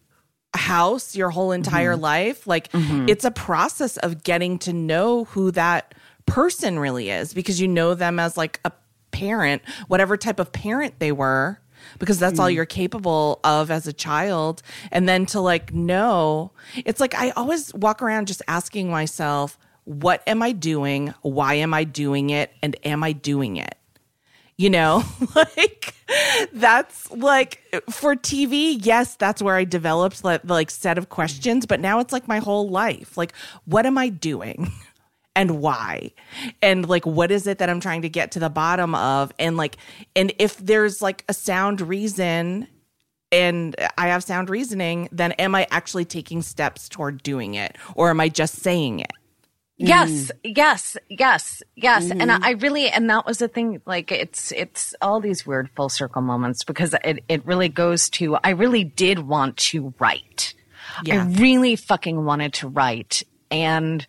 house 0.55 1.15
your 1.15 1.29
whole 1.29 1.51
entire 1.51 1.93
mm-hmm. 1.93 2.03
life 2.03 2.45
like 2.45 2.71
mm-hmm. 2.71 3.07
it's 3.07 3.23
a 3.23 3.31
process 3.31 3.97
of 3.97 4.23
getting 4.23 4.59
to 4.59 4.73
know 4.73 5.23
who 5.25 5.51
that 5.51 5.95
person 6.25 6.77
really 6.77 7.09
is 7.09 7.33
because 7.33 7.61
you 7.61 7.67
know 7.67 7.93
them 7.93 8.19
as 8.19 8.35
like 8.35 8.59
a 8.65 8.71
parent 9.11 9.61
whatever 9.87 10.17
type 10.17 10.39
of 10.39 10.51
parent 10.51 10.99
they 10.99 11.11
were 11.11 11.59
because 11.99 12.19
that's 12.19 12.39
all 12.39 12.47
mm-hmm. 12.47 12.55
you're 12.57 12.65
capable 12.65 13.39
of 13.43 13.71
as 13.71 13.87
a 13.87 13.93
child. 13.93 14.61
And 14.91 15.07
then 15.07 15.25
to 15.27 15.39
like 15.39 15.73
know 15.73 16.51
it's 16.75 16.99
like 16.99 17.15
i 17.15 17.31
always 17.31 17.73
walk 17.73 18.01
around 18.01 18.27
just 18.27 18.41
asking 18.47 18.89
myself 18.89 19.57
what 19.85 20.21
am 20.27 20.43
i 20.43 20.51
doing? 20.51 21.13
Why 21.21 21.55
am 21.55 21.73
i 21.73 21.83
doing 21.83 22.29
it? 22.29 22.51
And 22.61 22.75
am 22.85 23.03
i 23.03 23.13
doing 23.13 23.57
it 23.57 23.75
you 24.57 24.69
know 24.69 25.03
like 25.35 25.93
that's 26.53 27.09
like 27.11 27.61
for 27.89 28.15
tv 28.15 28.77
yes 28.81 29.15
that's 29.15 29.41
where 29.41 29.55
i 29.55 29.63
developed 29.63 30.23
like, 30.23 30.41
the 30.43 30.53
like 30.53 30.69
set 30.69 30.97
of 30.97 31.09
questions 31.09 31.65
but 31.65 31.79
now 31.79 31.99
it's 31.99 32.11
like 32.11 32.27
my 32.27 32.39
whole 32.39 32.69
life. 32.69 33.17
Like 33.17 33.33
what 33.65 33.85
am 33.85 33.97
i 33.97 34.09
doing? 34.09 34.71
And 35.33 35.61
why? 35.61 36.11
And 36.61 36.89
like 36.89 37.05
what 37.05 37.31
is 37.31 37.47
it 37.47 37.59
that 37.59 37.69
i'm 37.69 37.79
trying 37.79 38.01
to 38.01 38.09
get 38.09 38.31
to 38.33 38.39
the 38.39 38.49
bottom 38.49 38.93
of? 38.93 39.31
And 39.39 39.55
like 39.55 39.77
and 40.13 40.33
if 40.37 40.57
there's 40.57 41.01
like 41.01 41.23
a 41.29 41.33
sound 41.33 41.79
reason 41.79 42.67
and 43.31 43.73
i 43.97 44.09
have 44.09 44.25
sound 44.25 44.49
reasoning 44.49 45.07
then 45.13 45.31
am 45.33 45.55
i 45.55 45.65
actually 45.71 46.03
taking 46.03 46.41
steps 46.41 46.89
toward 46.89 47.23
doing 47.23 47.53
it? 47.53 47.77
Or 47.95 48.09
am 48.09 48.19
i 48.19 48.27
just 48.27 48.55
saying 48.55 48.99
it 48.99 49.11
Yes, 49.87 50.31
mm. 50.31 50.53
yes, 50.55 50.97
yes, 51.09 51.63
yes. 51.75 52.11
And 52.11 52.31
I 52.31 52.35
mm-hmm. 52.35 52.43
I 52.43 52.49
really, 52.51 52.87
and 52.89 53.09
that 53.09 53.25
was 53.25 53.39
the 53.39 53.47
thing, 53.47 53.81
like 53.85 54.11
it's, 54.11 54.51
it's 54.51 54.93
all 55.01 55.19
these 55.19 55.45
weird 55.45 55.69
full 55.75 55.89
circle 55.89 56.21
moments 56.21 56.63
because 56.63 56.95
it, 57.03 57.23
it 57.27 57.45
really 57.45 57.69
goes 57.69 58.09
to, 58.11 58.37
I 58.43 58.51
really 58.51 58.83
did 58.83 59.19
want 59.19 59.57
to 59.57 59.93
write. 59.99 60.53
Yeah. 61.03 61.23
I 61.23 61.27
really 61.39 61.75
fucking 61.75 62.23
wanted 62.23 62.53
to 62.55 62.67
write. 62.67 63.23
And, 63.49 64.05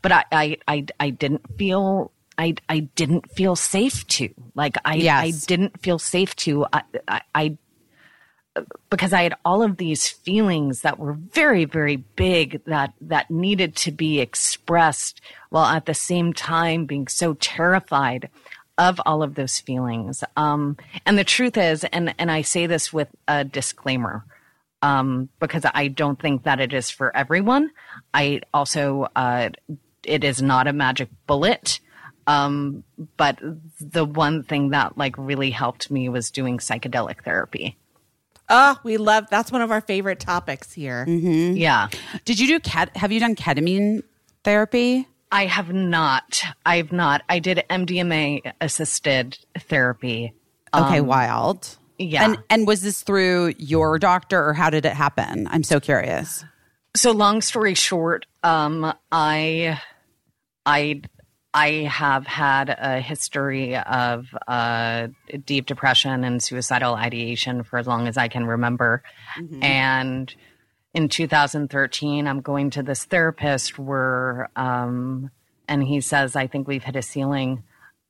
but 0.00 0.12
I, 0.12 0.24
I, 0.32 0.56
I, 0.66 0.86
I 0.98 1.10
didn't 1.10 1.42
feel, 1.58 2.12
I, 2.38 2.54
I 2.68 2.80
didn't 2.80 3.30
feel 3.30 3.56
safe 3.56 4.06
to, 4.08 4.28
like 4.54 4.76
I, 4.84 4.94
Yes. 4.94 5.24
I 5.24 5.46
didn't 5.46 5.80
feel 5.80 5.98
safe 5.98 6.34
to, 6.36 6.66
I, 6.72 6.82
I, 7.08 7.20
I 7.34 7.58
because 8.90 9.12
I 9.12 9.22
had 9.22 9.34
all 9.44 9.62
of 9.62 9.76
these 9.76 10.08
feelings 10.08 10.82
that 10.82 10.98
were 10.98 11.14
very, 11.14 11.64
very 11.64 11.96
big 11.96 12.62
that 12.64 12.92
that 13.00 13.30
needed 13.30 13.76
to 13.76 13.92
be 13.92 14.20
expressed, 14.20 15.20
while 15.50 15.64
at 15.64 15.86
the 15.86 15.94
same 15.94 16.32
time 16.32 16.86
being 16.86 17.08
so 17.08 17.34
terrified 17.34 18.28
of 18.78 19.00
all 19.06 19.22
of 19.22 19.34
those 19.34 19.60
feelings. 19.60 20.24
Um, 20.36 20.76
and 21.06 21.18
the 21.18 21.24
truth 21.24 21.56
is, 21.56 21.84
and 21.84 22.14
and 22.18 22.30
I 22.30 22.42
say 22.42 22.66
this 22.66 22.92
with 22.92 23.08
a 23.26 23.44
disclaimer, 23.44 24.24
um, 24.82 25.28
because 25.40 25.64
I 25.72 25.88
don't 25.88 26.20
think 26.20 26.42
that 26.44 26.60
it 26.60 26.72
is 26.72 26.90
for 26.90 27.14
everyone. 27.16 27.70
I 28.12 28.42
also, 28.52 29.08
uh, 29.16 29.50
it 30.04 30.24
is 30.24 30.42
not 30.42 30.66
a 30.66 30.72
magic 30.72 31.08
bullet. 31.26 31.80
Um, 32.24 32.84
but 33.16 33.40
the 33.80 34.04
one 34.04 34.44
thing 34.44 34.70
that 34.70 34.96
like 34.96 35.16
really 35.18 35.50
helped 35.50 35.90
me 35.90 36.08
was 36.08 36.30
doing 36.30 36.58
psychedelic 36.58 37.24
therapy. 37.24 37.76
Oh, 38.54 38.78
we 38.84 38.98
love 38.98 39.24
that's 39.30 39.50
one 39.50 39.62
of 39.62 39.70
our 39.70 39.80
favorite 39.80 40.20
topics 40.20 40.72
here. 40.72 41.08
Yeah. 41.08 41.88
Did 42.26 42.38
you 42.38 42.46
do 42.46 42.60
ket? 42.60 42.94
Have 42.96 43.10
you 43.10 43.18
done 43.18 43.34
ketamine 43.34 44.02
therapy? 44.44 45.08
I 45.32 45.46
have 45.46 45.72
not. 45.72 46.42
I've 46.66 46.92
not. 46.92 47.22
I 47.30 47.38
did 47.38 47.64
MDMA 47.70 48.52
assisted 48.60 49.38
therapy. 49.58 50.34
Okay, 50.74 51.00
wild. 51.00 51.76
yeah. 51.98 52.24
And 52.24 52.38
and 52.50 52.66
was 52.66 52.82
this 52.82 53.02
through 53.02 53.54
your 53.56 53.98
doctor 53.98 54.46
or 54.46 54.52
how 54.52 54.68
did 54.68 54.84
it 54.84 54.92
happen? 54.92 55.48
I'm 55.50 55.62
so 55.62 55.80
curious. 55.80 56.44
So 56.94 57.12
long 57.12 57.40
story 57.40 57.72
short, 57.74 58.26
um, 58.42 58.92
I, 59.10 59.80
I, 60.66 61.00
I 61.54 61.88
have 61.90 62.26
had 62.26 62.70
a 62.70 63.00
history 63.00 63.76
of 63.76 64.26
uh, 64.48 65.08
deep 65.44 65.66
depression 65.66 66.24
and 66.24 66.42
suicidal 66.42 66.94
ideation 66.94 67.62
for 67.62 67.78
as 67.78 67.86
long 67.86 68.08
as 68.08 68.16
I 68.16 68.28
can 68.28 68.46
remember, 68.46 69.02
and 69.62 70.34
in 70.94 71.08
2013, 71.08 72.26
I'm 72.26 72.40
going 72.40 72.70
to 72.70 72.82
this 72.82 73.04
therapist 73.04 73.78
where, 73.78 74.50
um, 74.56 75.30
and 75.66 75.82
he 75.82 76.00
says, 76.00 76.36
I 76.36 76.46
think 76.46 76.68
we've 76.68 76.84
hit 76.84 76.96
a 76.96 77.02
ceiling. 77.02 77.62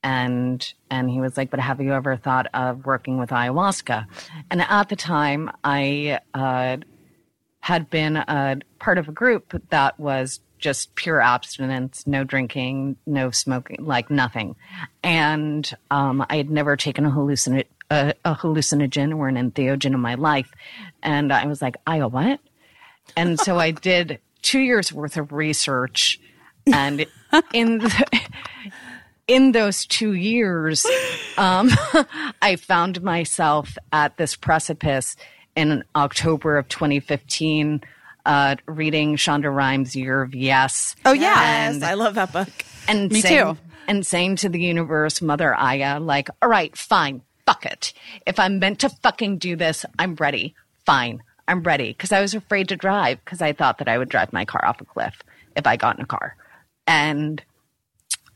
And, 0.05 0.73
and 0.91 1.09
he 1.09 1.21
was 1.21 1.37
like, 1.37 1.51
but 1.51 1.61
have 1.61 1.81
you 1.81 1.93
ever 1.93 2.17
thought 2.17 2.49
of 2.53 2.85
working 2.85 3.19
with 3.19 3.31
ayahuasca? 3.31 4.07
And 4.51 4.61
at 4.61 4.89
the 4.89 4.97
time 4.97 5.49
I, 5.63 6.19
uh, 6.35 6.79
had 7.61 7.89
been 7.89 8.17
a 8.17 8.57
part 8.81 8.99
of 8.99 9.09
a 9.09 9.13
group 9.13 9.55
that 9.71 10.01
was 10.01 10.41
just 10.63 10.95
pure 10.95 11.21
abstinence, 11.21 12.07
no 12.07 12.25
drinking, 12.25 12.97
no 13.07 13.31
smoking, 13.31 13.85
like 13.85 14.11
nothing. 14.11 14.57
And 15.03 15.71
um, 15.91 16.25
I 16.31 16.37
had 16.37 16.49
never 16.49 16.77
taken 16.77 17.05
a, 17.05 17.11
hallucin- 17.11 17.67
a, 17.91 18.15
a 18.25 18.35
hallucinogen 18.35 19.15
or 19.17 19.29
an 19.29 19.35
entheogen 19.35 19.93
in 19.93 20.01
my 20.01 20.15
life. 20.15 20.51
And 21.03 21.33
I 21.33 21.45
was 21.47 21.61
like, 21.61 21.77
Aya, 21.87 22.09
what? 22.09 22.41
And 23.17 23.39
so 23.39 23.59
I 23.59 23.73
did 23.73 24.21
two 24.41 24.61
years 24.61 24.93
worth 24.93 25.17
of 25.17 25.33
research. 25.33 26.21
And 26.73 27.05
in 27.53 27.79
the, 27.79 28.21
in 29.27 29.53
those 29.53 29.85
two 29.85 30.13
years, 30.13 30.87
um, 31.37 31.71
I 32.43 32.57
found 32.57 33.03
myself 33.03 33.77
at 33.93 34.17
this 34.17 34.37
precipice 34.37 35.17
in 35.57 35.85
October 35.95 36.57
of 36.57 36.69
2015, 36.69 37.83
uh, 38.27 38.57
reading 38.67 39.17
Shonda 39.17 39.55
Rhimes' 39.55 39.97
Year 39.97 40.23
of 40.23 40.35
Yes. 40.35 40.95
Oh 41.05 41.13
yeah. 41.13 41.71
Yes, 41.71 41.83
I 41.83 41.95
love 41.95 42.15
that 42.15 42.33
book. 42.33 42.49
And 42.89 43.11
Me 43.11 43.21
saying, 43.21 43.55
too. 43.55 43.61
And 43.89 44.07
saying 44.07 44.37
to 44.37 44.49
the 44.49 44.61
universe, 44.61 45.21
Mother 45.21 45.55
Aya, 45.55 46.01
like, 46.01 46.29
all 46.41 46.49
right, 46.49 46.77
fine, 46.77 47.23
fuck 47.47 47.67
it. 47.67 47.93
If 48.27 48.39
I'm 48.39 48.59
meant 48.59 48.81
to 48.81 48.89
fucking 48.89 49.39
do 49.39 49.57
this, 49.57 49.85
I'm 49.99 50.15
ready. 50.17 50.55
Fine, 50.85 51.23
I'm 51.49 51.63
ready. 51.63 51.89
Because 51.89 52.13
I 52.13 52.21
was 52.21 52.35
afraid 52.35 52.69
to 52.69 52.77
drive 52.77 53.25
because 53.25 53.43
I 53.43 53.53
thought 53.53 53.79
that 53.79 53.89
I 53.89 53.99
would 53.99 54.09
drive 54.09 54.33
my 54.33 54.45
car 54.45 54.65
off 54.65 54.81
a 54.81 54.85
cliff 54.85 55.23
if 55.57 55.67
I 55.67 55.77
got 55.77 55.97
in 55.97 56.05
a 56.05 56.07
car. 56.07 56.37
And 56.87 57.43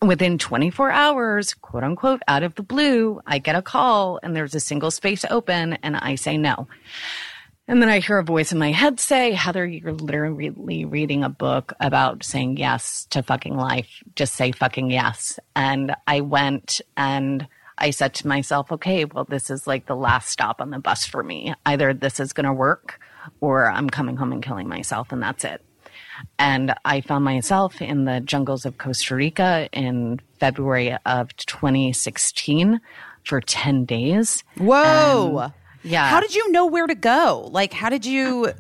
within 0.03 0.39
24 0.39 0.91
hours, 0.91 1.55
quote 1.55 1.85
unquote, 1.85 2.23
out 2.29 2.43
of 2.43 2.55
the 2.55 2.63
blue, 2.63 3.21
I 3.27 3.39
get 3.39 3.57
a 3.57 3.63
call 3.63 4.21
and 4.23 4.37
there's 4.37 4.55
a 4.55 4.61
single 4.61 4.91
space 4.91 5.25
open 5.31 5.75
and 5.83 5.97
I 5.97 6.15
say 6.17 6.37
no. 6.37 6.69
And 7.69 7.83
then 7.83 7.89
I 7.89 7.99
hear 7.99 8.19
a 8.19 8.25
voice 8.25 8.53
in 8.53 8.59
my 8.59 8.71
head 8.71 9.01
say, 9.01 9.33
Heather, 9.33 9.67
you're 9.67 9.93
literally 9.93 10.85
reading 10.85 11.25
a 11.25 11.29
book 11.29 11.73
about 11.81 12.23
saying 12.23 12.59
yes 12.59 13.07
to 13.11 13.23
fucking 13.23 13.57
life. 13.57 14.05
Just 14.15 14.35
say 14.35 14.53
fucking 14.53 14.91
yes. 14.91 15.41
And 15.57 15.95
I 16.07 16.21
went 16.21 16.81
and 16.97 17.49
I 17.77 17.91
said 17.91 18.15
to 18.15 18.29
myself, 18.29 18.71
okay, 18.71 19.05
well, 19.05 19.25
this 19.25 19.51
is 19.51 19.67
like 19.67 19.87
the 19.87 19.97
last 19.97 20.31
stop 20.31 20.61
on 20.61 20.71
the 20.71 20.79
bus 20.79 21.05
for 21.05 21.25
me. 21.25 21.55
Either 21.65 21.93
this 21.93 22.21
is 22.21 22.33
going 22.33 22.47
to 22.47 22.53
work 22.53 23.01
or 23.41 23.69
I'm 23.71 23.91
coming 23.91 24.17
home 24.17 24.33
and 24.33 24.43
killing 24.43 24.69
myself 24.69 25.11
and 25.11 25.21
that's 25.21 25.45
it. 25.45 25.61
And 26.39 26.73
I 26.85 27.01
found 27.01 27.25
myself 27.25 27.83
in 27.83 28.05
the 28.05 28.21
jungles 28.21 28.65
of 28.65 28.79
Costa 28.79 29.17
Rica 29.17 29.69
in 29.73 30.21
February 30.39 30.97
of 31.05 31.35
2016 31.37 32.81
for 33.25 33.41
10 33.41 33.85
days. 33.85 34.45
Whoa. 34.57 35.53
Yeah. 35.87 36.09
How 36.09 36.21
did 36.21 36.35
you 36.35 36.51
know 36.53 36.67
where 36.67 36.87
to 36.87 36.95
go? 36.95 37.49
Like 37.51 37.73
how 37.73 37.89
did 37.89 38.05
you 38.05 38.53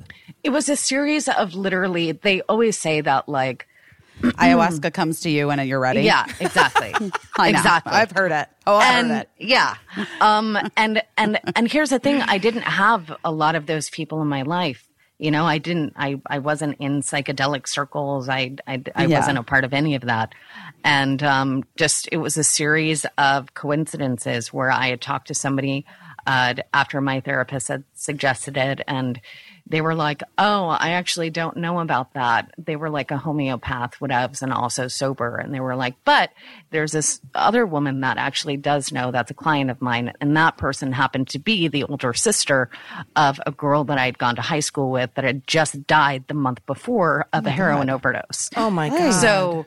It 0.44 0.50
was 0.50 0.68
a 0.68 0.76
series 0.76 1.28
of 1.28 1.54
literally, 1.54 2.12
they 2.12 2.40
always 2.42 2.78
say 2.78 3.00
that, 3.00 3.28
like, 3.28 3.66
ayahuasca 4.22 4.92
comes 4.94 5.20
to 5.20 5.30
you 5.30 5.48
when 5.48 5.58
you're 5.66 5.80
ready? 5.80 6.02
yeah, 6.02 6.24
exactly. 6.40 6.94
I 7.38 7.50
know. 7.50 7.58
exactly. 7.58 7.92
I've 7.92 8.10
heard 8.12 8.32
it. 8.32 8.48
Oh, 8.66 8.76
I've 8.76 8.94
and 9.04 9.10
heard 9.10 9.20
it. 9.22 9.28
yeah. 9.38 9.74
Um, 10.20 10.56
and, 10.76 11.02
and, 11.18 11.40
and 11.54 11.70
here's 11.70 11.90
the 11.90 11.98
thing. 11.98 12.22
I 12.22 12.38
didn't 12.38 12.62
have 12.62 13.12
a 13.24 13.30
lot 13.32 13.56
of 13.56 13.66
those 13.66 13.90
people 13.90 14.22
in 14.22 14.28
my 14.28 14.42
life. 14.42 14.86
You 15.18 15.30
know, 15.30 15.44
I 15.46 15.58
didn't, 15.58 15.94
I, 15.96 16.20
I 16.26 16.38
wasn't 16.40 16.76
in 16.78 17.00
psychedelic 17.02 17.66
circles. 17.66 18.28
I, 18.28 18.56
I, 18.66 18.82
I 18.94 19.06
Yeah. 19.06 19.18
wasn't 19.18 19.38
a 19.38 19.42
part 19.42 19.64
of 19.64 19.72
any 19.72 19.94
of 19.96 20.02
that. 20.02 20.32
And, 20.84 21.22
um, 21.22 21.64
just, 21.76 22.08
it 22.12 22.18
was 22.18 22.36
a 22.36 22.44
series 22.44 23.04
of 23.18 23.54
coincidences 23.54 24.52
where 24.52 24.70
I 24.70 24.88
had 24.88 25.00
talked 25.00 25.28
to 25.28 25.34
somebody, 25.34 25.86
uh, 26.26 26.54
after 26.74 27.00
my 27.00 27.20
therapist 27.20 27.68
had 27.68 27.84
suggested 27.94 28.56
it 28.56 28.80
and 28.86 29.20
they 29.68 29.80
were 29.80 29.94
like, 29.94 30.22
Oh, 30.38 30.68
I 30.68 30.90
actually 30.90 31.30
don't 31.30 31.56
know 31.56 31.80
about 31.80 32.14
that. 32.14 32.52
They 32.56 32.76
were 32.76 32.90
like 32.90 33.10
a 33.10 33.18
homeopath, 33.18 33.98
whatevs, 33.98 34.42
and 34.42 34.52
also 34.52 34.86
sober. 34.86 35.36
And 35.36 35.52
they 35.52 35.60
were 35.60 35.74
like, 35.74 35.94
But 36.04 36.30
there's 36.70 36.92
this 36.92 37.20
other 37.34 37.66
woman 37.66 38.00
that 38.00 38.16
actually 38.16 38.56
does 38.56 38.92
know 38.92 39.10
that's 39.10 39.30
a 39.30 39.34
client 39.34 39.70
of 39.70 39.82
mine. 39.82 40.12
And 40.20 40.36
that 40.36 40.56
person 40.56 40.92
happened 40.92 41.28
to 41.28 41.38
be 41.38 41.68
the 41.68 41.84
older 41.84 42.14
sister 42.14 42.70
of 43.16 43.40
a 43.44 43.50
girl 43.50 43.84
that 43.84 43.98
I'd 43.98 44.18
gone 44.18 44.36
to 44.36 44.42
high 44.42 44.60
school 44.60 44.90
with 44.90 45.12
that 45.14 45.24
had 45.24 45.46
just 45.46 45.86
died 45.86 46.24
the 46.28 46.34
month 46.34 46.64
before 46.66 47.26
of 47.32 47.46
a 47.46 47.50
heroin 47.50 47.90
overdose. 47.90 48.50
Oh 48.56 48.70
my 48.70 48.88
god. 48.88 49.12
So, 49.12 49.66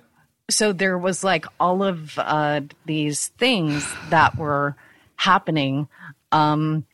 so 0.49 0.71
there 0.71 0.97
was 0.97 1.23
like 1.23 1.45
all 1.59 1.83
of 1.83 2.17
uh, 2.17 2.61
these 2.85 3.27
things 3.37 3.85
that 4.09 4.37
were 4.37 4.75
happening, 5.19 5.89
um, 6.31 6.85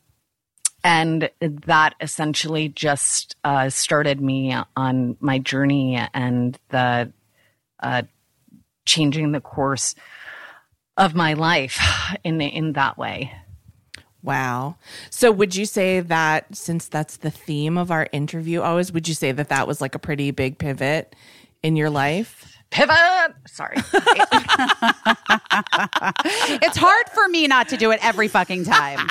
and 0.84 1.30
that 1.40 1.94
essentially 2.00 2.68
just 2.68 3.34
uh, 3.42 3.68
started 3.68 4.20
me 4.20 4.56
on 4.76 5.16
my 5.20 5.38
journey 5.38 5.96
and 6.14 6.58
the 6.68 7.12
uh, 7.80 8.02
changing 8.84 9.32
the 9.32 9.40
course 9.40 9.94
of 10.96 11.14
my 11.14 11.34
life 11.34 11.80
in 12.24 12.40
in 12.40 12.72
that 12.74 12.96
way. 12.96 13.32
Wow. 14.22 14.76
So 15.10 15.30
would 15.30 15.54
you 15.54 15.66
say 15.66 16.00
that 16.00 16.56
since 16.56 16.88
that's 16.88 17.18
the 17.18 17.30
theme 17.30 17.78
of 17.78 17.92
our 17.92 18.08
interview 18.10 18.60
always, 18.60 18.92
would 18.92 19.06
you 19.06 19.14
say 19.14 19.30
that 19.30 19.50
that 19.50 19.68
was 19.68 19.80
like 19.80 19.94
a 19.94 20.00
pretty 20.00 20.32
big 20.32 20.58
pivot 20.58 21.14
in 21.62 21.76
your 21.76 21.90
life? 21.90 22.55
Pivot. 22.70 23.34
Sorry. 23.46 23.76
It's 26.62 26.76
hard 26.76 27.08
for 27.14 27.28
me 27.28 27.46
not 27.46 27.68
to 27.68 27.76
do 27.76 27.90
it 27.90 28.00
every 28.04 28.28
fucking 28.28 28.64
time. 28.64 29.08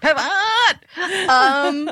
pivot. 0.00 1.28
Um, 1.28 1.90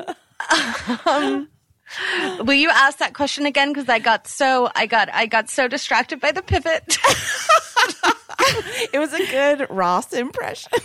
um, 1.05 1.47
will 2.39 2.53
you 2.53 2.69
ask 2.69 2.97
that 2.99 3.13
question 3.13 3.45
again? 3.45 3.73
Because 3.73 3.89
I 3.89 3.99
got 3.99 4.27
so 4.27 4.69
I 4.75 4.85
got 4.85 5.09
I 5.13 5.25
got 5.25 5.49
so 5.49 5.67
distracted 5.67 6.19
by 6.19 6.31
the 6.31 6.41
pivot. 6.41 6.97
It 8.91 8.99
was 8.99 9.13
a 9.13 9.25
good 9.31 9.67
Ross 9.69 10.13
impression. 10.13 10.71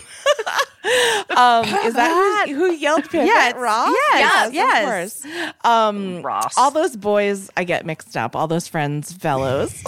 Um, 1.35 1.65
is 1.65 1.93
that 1.93 2.45
who, 2.47 2.55
who 2.55 2.71
yelled 2.71 3.03
pivot? 3.03 3.27
Yes, 3.27 3.53
Ross? 3.55 3.93
yes, 4.13 4.53
yes, 4.53 4.53
yes. 4.53 5.25
Of 5.25 5.31
course. 5.31 5.55
Um, 5.63 6.21
Ross. 6.21 6.57
all 6.57 6.71
those 6.71 6.95
boys, 6.95 7.49
I 7.57 7.65
get 7.65 7.85
mixed 7.85 8.15
up. 8.15 8.35
All 8.35 8.47
those 8.47 8.67
friends, 8.67 9.11
fellows. 9.11 9.83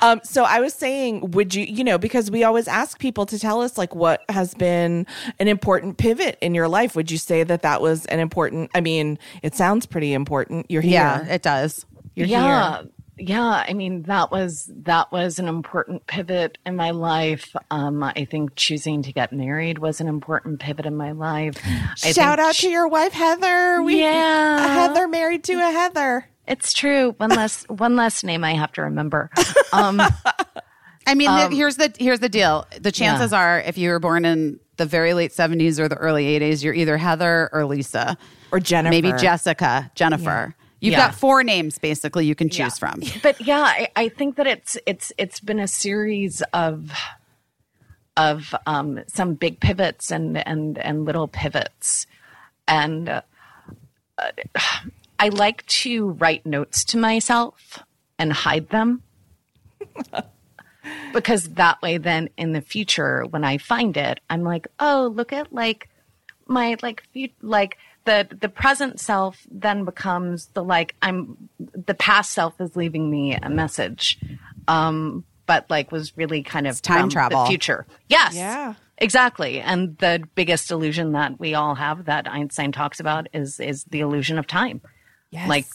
um, 0.00 0.20
so 0.24 0.44
I 0.44 0.60
was 0.60 0.72
saying, 0.72 1.32
would 1.32 1.54
you, 1.54 1.64
you 1.64 1.84
know, 1.84 1.98
because 1.98 2.30
we 2.30 2.42
always 2.42 2.68
ask 2.68 2.98
people 2.98 3.26
to 3.26 3.38
tell 3.38 3.60
us 3.60 3.76
like 3.76 3.94
what 3.94 4.24
has 4.30 4.54
been 4.54 5.06
an 5.38 5.46
important 5.46 5.98
pivot 5.98 6.38
in 6.40 6.54
your 6.54 6.68
life. 6.68 6.96
Would 6.96 7.10
you 7.10 7.18
say 7.18 7.44
that 7.44 7.62
that 7.62 7.82
was 7.82 8.06
an 8.06 8.18
important? 8.18 8.70
I 8.74 8.80
mean, 8.80 9.18
it 9.42 9.54
sounds 9.54 9.84
pretty 9.84 10.11
important. 10.14 10.66
You're 10.70 10.82
here. 10.82 10.92
Yeah, 10.92 11.26
it 11.26 11.42
does. 11.42 11.86
You're 12.14 12.26
yeah. 12.26 12.78
here. 12.80 12.88
Yeah, 13.18 13.64
I 13.68 13.74
mean 13.74 14.02
that 14.04 14.32
was 14.32 14.70
that 14.84 15.12
was 15.12 15.38
an 15.38 15.46
important 15.46 16.06
pivot 16.06 16.58
in 16.64 16.76
my 16.76 16.90
life. 16.90 17.54
Um, 17.70 18.02
I 18.02 18.26
think 18.28 18.56
choosing 18.56 19.02
to 19.02 19.12
get 19.12 19.32
married 19.32 19.78
was 19.78 20.00
an 20.00 20.08
important 20.08 20.60
pivot 20.60 20.86
in 20.86 20.96
my 20.96 21.12
life. 21.12 21.56
I 21.64 21.94
Shout 22.12 22.38
think 22.38 22.48
out 22.48 22.54
to 22.56 22.68
your 22.68 22.88
wife 22.88 23.12
Heather. 23.12 23.82
We, 23.82 24.00
Yeah. 24.00 24.64
a 24.64 24.68
Heather 24.68 25.06
married 25.08 25.44
to 25.44 25.54
a 25.54 25.70
Heather. 25.70 26.26
It's 26.48 26.72
true. 26.72 27.14
One 27.18 27.30
less 27.30 27.64
one 27.68 27.96
less 27.96 28.24
name 28.24 28.44
I 28.44 28.54
have 28.54 28.72
to 28.72 28.82
remember. 28.82 29.30
Um, 29.72 30.00
I 31.06 31.14
mean, 31.14 31.30
the, 31.30 31.54
here's 31.54 31.76
the 31.76 31.92
here's 31.98 32.20
the 32.20 32.28
deal. 32.28 32.66
The 32.80 32.92
chances 32.92 33.32
are, 33.32 33.60
if 33.60 33.76
you 33.76 33.90
were 33.90 33.98
born 33.98 34.24
in 34.24 34.58
the 34.76 34.86
very 34.86 35.14
late 35.14 35.32
'70s 35.32 35.78
or 35.78 35.88
the 35.88 35.96
early 35.96 36.24
'80s, 36.38 36.62
you're 36.64 36.74
either 36.74 36.96
Heather 36.96 37.50
or 37.52 37.64
Lisa, 37.64 38.16
Or 38.50 38.60
Jennifer. 38.60 38.90
maybe 38.90 39.12
Jessica, 39.12 39.90
Jennifer. 39.94 40.54
You've 40.80 40.92
Yeah. 40.92 41.06
got 41.08 41.14
four 41.14 41.44
names 41.44 41.78
basically 41.78 42.26
you 42.26 42.34
can 42.34 42.48
choose 42.48 42.76
from. 42.78 43.00
but 43.22 43.40
yeah, 43.40 43.60
I, 43.62 43.88
I 43.94 44.08
think 44.08 44.36
that 44.36 44.46
it's 44.46 44.76
it's 44.86 45.12
it's 45.18 45.38
been 45.40 45.60
a 45.60 45.68
series 45.68 46.42
of 46.52 46.90
of 48.16 48.54
um, 48.66 49.00
some 49.06 49.34
big 49.34 49.60
pivots 49.60 50.10
and 50.10 50.36
and 50.46 50.78
and 50.78 51.04
little 51.04 51.28
pivots, 51.28 52.06
and 52.66 53.08
uh, 53.08 53.22
I 55.18 55.28
like 55.28 55.64
to 55.66 56.10
write 56.10 56.44
notes 56.44 56.84
to 56.86 56.98
myself 56.98 57.78
and 58.18 58.32
hide 58.32 58.68
them. 58.70 59.02
because 61.12 61.50
that 61.50 61.80
way 61.82 61.98
then 61.98 62.28
in 62.36 62.52
the 62.52 62.60
future 62.60 63.24
when 63.30 63.44
i 63.44 63.58
find 63.58 63.96
it 63.96 64.20
i'm 64.30 64.42
like 64.42 64.66
oh 64.80 65.12
look 65.14 65.32
at 65.32 65.52
like 65.52 65.88
my 66.46 66.76
like 66.82 67.02
fu- 67.12 67.28
like 67.40 67.78
the 68.04 68.26
the 68.40 68.48
present 68.48 68.98
self 68.98 69.46
then 69.50 69.84
becomes 69.84 70.46
the 70.54 70.62
like 70.64 70.94
i'm 71.02 71.36
the 71.58 71.94
past 71.94 72.32
self 72.32 72.60
is 72.60 72.74
leaving 72.76 73.10
me 73.10 73.34
a 73.34 73.48
message 73.48 74.18
um 74.68 75.24
but 75.46 75.68
like 75.70 75.92
was 75.92 76.16
really 76.16 76.42
kind 76.42 76.66
of 76.66 76.80
time 76.82 77.02
from 77.02 77.10
travel. 77.10 77.42
the 77.42 77.48
future 77.48 77.86
yes 78.08 78.34
Yeah. 78.34 78.74
exactly 78.98 79.60
and 79.60 79.96
the 79.98 80.24
biggest 80.34 80.70
illusion 80.70 81.12
that 81.12 81.38
we 81.38 81.54
all 81.54 81.74
have 81.76 82.06
that 82.06 82.28
einstein 82.28 82.72
talks 82.72 82.98
about 83.00 83.28
is 83.32 83.60
is 83.60 83.84
the 83.84 84.00
illusion 84.00 84.38
of 84.38 84.46
time 84.46 84.80
Yes. 85.32 85.48
like 85.48 85.66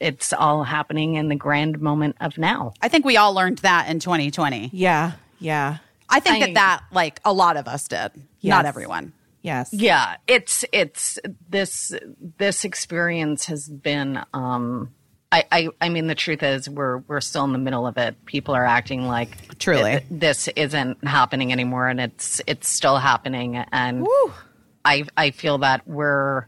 it's 0.00 0.32
all 0.32 0.64
happening 0.64 1.14
in 1.14 1.28
the 1.28 1.36
grand 1.36 1.80
moment 1.80 2.16
of 2.20 2.36
now 2.36 2.74
I 2.82 2.88
think 2.88 3.04
we 3.04 3.16
all 3.16 3.32
learned 3.32 3.58
that 3.58 3.88
in 3.88 4.00
2020. 4.00 4.70
Yeah. 4.72 5.12
Yeah. 5.38 5.78
I 6.08 6.18
think 6.20 6.36
I- 6.42 6.46
that 6.48 6.54
that 6.54 6.82
like 6.92 7.20
a 7.24 7.32
lot 7.32 7.56
of 7.56 7.68
us 7.68 7.86
did, 7.88 8.10
Yes. 8.40 8.50
not 8.50 8.66
everyone. 8.66 9.12
Yes. 9.40 9.70
yeah 9.72 10.16
it's 10.26 10.64
it's 10.72 11.18
this 11.48 11.92
this 12.38 12.64
experience 12.64 13.46
has 13.46 13.68
been 13.68 14.20
um 14.34 14.90
I, 15.30 15.44
I 15.52 15.68
I 15.80 15.88
mean 15.90 16.06
the 16.08 16.14
truth 16.14 16.42
is 16.42 16.68
we're 16.68 16.98
we're 17.06 17.20
still 17.20 17.44
in 17.44 17.52
the 17.52 17.58
middle 17.58 17.86
of 17.86 17.98
it. 17.98 18.24
People 18.24 18.54
are 18.54 18.64
acting 18.64 19.06
like 19.06 19.58
Truly. 19.58 19.92
it- 19.92 20.06
this 20.10 20.48
isn't 20.48 21.06
happening 21.06 21.52
anymore, 21.52 21.86
and 21.88 22.00
it's 22.00 22.40
it's 22.46 22.66
still 22.68 22.96
happening. 22.96 23.56
And 23.56 24.06
I 24.84 25.04
I 25.16 25.30
feel 25.30 25.58
that 25.58 25.86
we're 25.86 26.46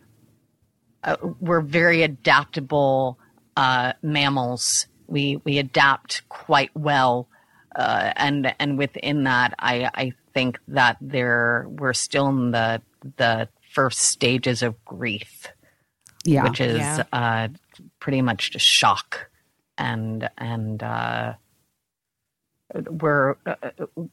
uh, 1.04 1.16
we're 1.40 1.60
very 1.60 2.02
adaptable 2.02 3.18
uh, 3.56 3.92
mammals. 4.02 4.86
We 5.06 5.40
we 5.44 5.58
adapt 5.58 6.28
quite 6.28 6.70
well, 6.74 7.28
uh, 7.74 8.12
and 8.16 8.54
and 8.58 8.78
within 8.78 9.24
that, 9.24 9.54
I 9.58 9.90
I 9.94 10.12
think 10.34 10.58
that 10.68 10.96
there 11.00 11.66
we're 11.68 11.92
still 11.94 12.28
in 12.28 12.50
the 12.52 12.80
the 13.16 13.48
first 13.72 13.98
stages 14.00 14.62
of 14.62 14.84
grief 14.84 15.48
Yeah. 16.24 16.44
which 16.44 16.60
is 16.60 16.78
Yeah. 16.78 17.04
uh, 17.12 17.48
pretty 17.98 18.20
much 18.20 18.50
just 18.50 18.66
shock 18.66 19.30
and 19.78 20.28
and 20.38 20.82
uh, 20.82 21.34
we're 22.88 23.36
uh, 23.46 23.54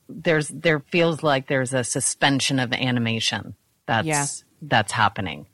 there's 0.09 0.48
there 0.48 0.80
feels 0.80 1.22
like 1.22 1.48
there's 1.48 1.74
a 1.74 1.83
suspension 1.83 2.59
of 2.59 2.74
animation 2.74 3.56
that's 3.85 4.07
Yeah. 4.07 4.25
that's 4.61 4.91
happening. 4.91 5.48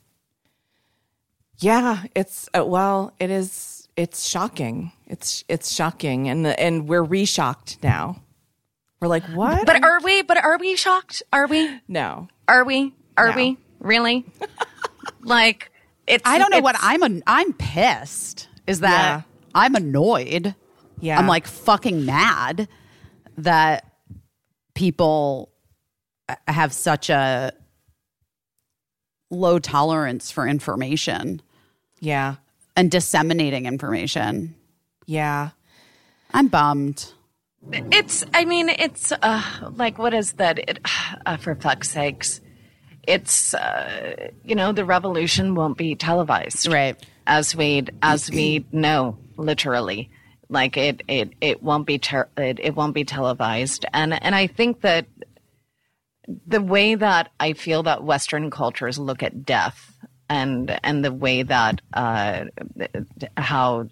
Yeah, 1.58 2.04
it's 2.14 2.48
uh, 2.56 2.64
well, 2.64 3.12
it 3.18 3.30
is. 3.30 3.88
It's 3.96 4.26
shocking. 4.26 4.92
It's 5.06 5.44
it's 5.48 5.72
shocking, 5.72 6.28
and 6.28 6.44
the, 6.44 6.58
and 6.60 6.88
we're 6.88 7.02
re-shocked 7.02 7.78
now. 7.82 8.22
We're 9.00 9.08
like, 9.08 9.24
what? 9.26 9.64
But 9.66 9.82
are 9.84 10.00
we? 10.02 10.22
But 10.22 10.38
are 10.38 10.58
we 10.58 10.76
shocked? 10.76 11.22
Are 11.32 11.46
we? 11.46 11.80
no, 11.88 12.28
Are 12.48 12.64
we? 12.64 12.92
Are 13.16 13.30
No. 13.30 13.36
we 13.36 13.56
really? 13.80 14.24
like 15.22 15.70
it's. 16.06 16.22
I 16.26 16.38
don't 16.38 16.50
know 16.50 16.60
what 16.60 16.76
I'm 16.80 17.22
I'm 17.26 17.52
pissed. 17.52 18.48
Is 18.66 18.80
that 18.80 18.90
Yeah. 19.18 19.22
I'm 19.54 19.74
annoyed. 19.76 20.54
Yeah. 21.00 21.18
I'm 21.18 21.26
like 21.28 21.46
fucking 21.46 22.04
mad 22.04 22.66
that 23.38 23.84
people 24.74 25.52
uh, 26.28 26.34
have 26.48 26.72
such 26.72 27.10
a 27.10 27.52
low 29.30 29.58
tolerance 29.58 30.30
for 30.30 30.46
information 30.48 31.42
yeah, 32.04 32.36
and 32.76 32.90
disseminating 32.90 33.66
information. 33.66 34.54
yeah, 35.06 35.50
I'm 36.32 36.48
bummed. 36.48 37.12
It's. 37.72 38.24
I 38.34 38.44
mean, 38.44 38.68
it's 38.68 39.10
uh, 39.10 39.42
like 39.76 39.98
what 39.98 40.12
is 40.12 40.32
that? 40.34 40.58
It, 40.58 40.80
uh, 41.24 41.38
for 41.38 41.54
fuck's 41.54 41.90
sakes, 41.90 42.40
it's 43.08 43.54
uh, 43.54 44.28
you 44.44 44.54
know 44.54 44.72
the 44.72 44.84
revolution 44.84 45.54
won't 45.54 45.78
be 45.78 45.94
televised, 45.94 46.66
Right. 46.66 46.96
As 47.26 47.56
we 47.56 47.86
as 48.02 48.30
we 48.30 48.66
know, 48.70 49.16
literally, 49.38 50.10
like 50.50 50.76
it 50.76 51.02
it 51.08 51.32
it 51.40 51.62
won't 51.62 51.86
be 51.86 51.98
ter- 51.98 52.28
it, 52.36 52.60
it 52.60 52.76
won't 52.76 52.94
be 52.94 53.04
televised, 53.04 53.86
and 53.94 54.12
and 54.22 54.34
I 54.34 54.46
think 54.46 54.82
that 54.82 55.06
the 56.46 56.60
way 56.60 56.94
that 56.94 57.30
I 57.40 57.54
feel 57.54 57.82
that 57.84 58.04
Western 58.04 58.50
cultures 58.50 58.98
look 58.98 59.22
at 59.22 59.46
death 59.46 59.93
and 60.28 60.78
and 60.82 61.04
the 61.04 61.12
way 61.12 61.42
that 61.42 61.80
uh, 61.92 62.44
how 63.36 63.88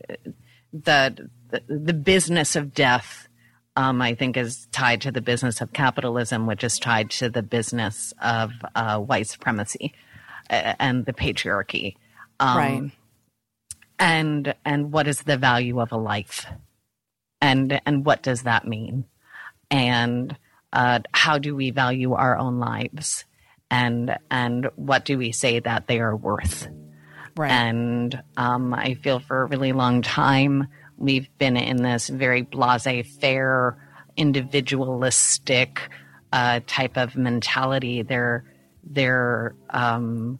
the, 0.73 1.29
the 1.51 1.63
the 1.69 1.93
business 1.93 2.57
of 2.57 2.75
death 2.75 3.29
um, 3.77 4.03
I 4.03 4.15
think 4.15 4.37
is 4.37 4.67
tied 4.73 5.01
to 5.03 5.13
the 5.13 5.21
business 5.21 5.61
of 5.61 5.73
capitalism, 5.73 6.47
which 6.47 6.65
is 6.65 6.79
tied 6.79 7.11
to 7.11 7.29
the 7.29 7.43
business 7.43 8.13
of 8.21 8.53
uh, 8.75 8.99
white 8.99 9.29
supremacy 9.29 9.95
uh, 10.51 10.75
and 10.79 11.07
the 11.07 11.13
patriarchy. 11.13 11.97
Um, 12.41 12.57
right. 12.57 12.91
and 13.99 14.55
and 14.65 14.93
what 14.93 15.07
is 15.07 15.23
the 15.23 15.37
value 15.37 15.81
of 15.81 15.93
a 15.93 15.97
life 15.97 16.47
and 17.41 17.81
and 17.87 18.05
what 18.05 18.23
does 18.23 18.43
that 18.43 18.67
mean 18.67 19.05
and 19.71 20.37
uh, 20.73 21.01
how 21.13 21.39
do 21.39 21.55
we 21.55 21.71
value 21.71 22.15
our 22.15 22.37
own 22.37 22.59
lives 22.59 23.25
and 23.73 24.17
and 24.31 24.69
what 24.77 25.05
do 25.05 25.19
we 25.19 25.33
say 25.33 25.59
that 25.59 25.89
they 25.89 25.99
are 25.99 26.15
worth 26.15 26.69
Right. 27.35 27.51
and 27.51 28.23
um, 28.37 28.75
I 28.75 28.93
feel 28.95 29.19
for 29.19 29.43
a 29.43 29.47
really 29.47 29.73
long 29.73 30.03
time 30.03 30.69
we've 31.03 31.29
been 31.39 31.57
in 31.57 31.83
this 31.83 32.09
very 32.09 32.43
blase 32.43 33.07
fair, 33.19 33.77
individualistic 34.17 35.91
uh, 36.33 36.61
type 36.67 36.97
of 36.97 37.17
mentality. 37.17 38.03
There, 38.03 38.45
there, 38.85 39.55
um, 39.71 40.39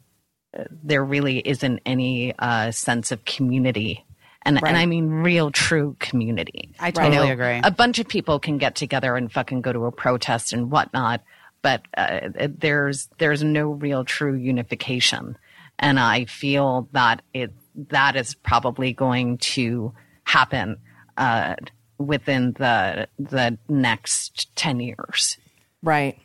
there 0.83 1.03
really 1.03 1.39
isn't 1.39 1.81
any 1.85 2.33
uh, 2.37 2.71
sense 2.71 3.11
of 3.11 3.25
community. 3.25 4.05
And, 4.45 4.57
and 4.63 4.77
I 4.77 4.85
mean 4.85 5.09
real, 5.09 5.51
true 5.51 5.95
community. 5.99 6.73
I 6.79 6.91
totally 6.91 7.15
know, 7.27 7.31
agree. 7.31 7.61
A 7.63 7.71
bunch 7.71 7.99
of 7.99 8.07
people 8.07 8.39
can 8.39 8.57
get 8.57 8.75
together 8.75 9.15
and 9.15 9.31
fucking 9.31 9.61
go 9.61 9.71
to 9.71 9.85
a 9.85 9.91
protest 9.91 10.51
and 10.53 10.69
whatnot, 10.69 11.21
but 11.63 11.81
uh, 11.97 12.29
there's 12.47 13.09
there's 13.17 13.43
no 13.43 13.71
real, 13.71 14.05
true 14.05 14.35
unification. 14.35 15.35
And 15.79 15.99
I 15.99 16.25
feel 16.25 16.87
that 16.91 17.23
it 17.33 17.51
that 17.89 18.15
is 18.15 18.35
probably 18.35 18.93
going 18.93 19.39
to 19.39 19.93
happen 20.25 20.77
uh, 21.17 21.55
within 21.97 22.53
the 22.53 23.07
the 23.17 23.57
next 23.67 24.55
ten 24.55 24.79
years. 24.79 25.37
Right. 25.81 26.19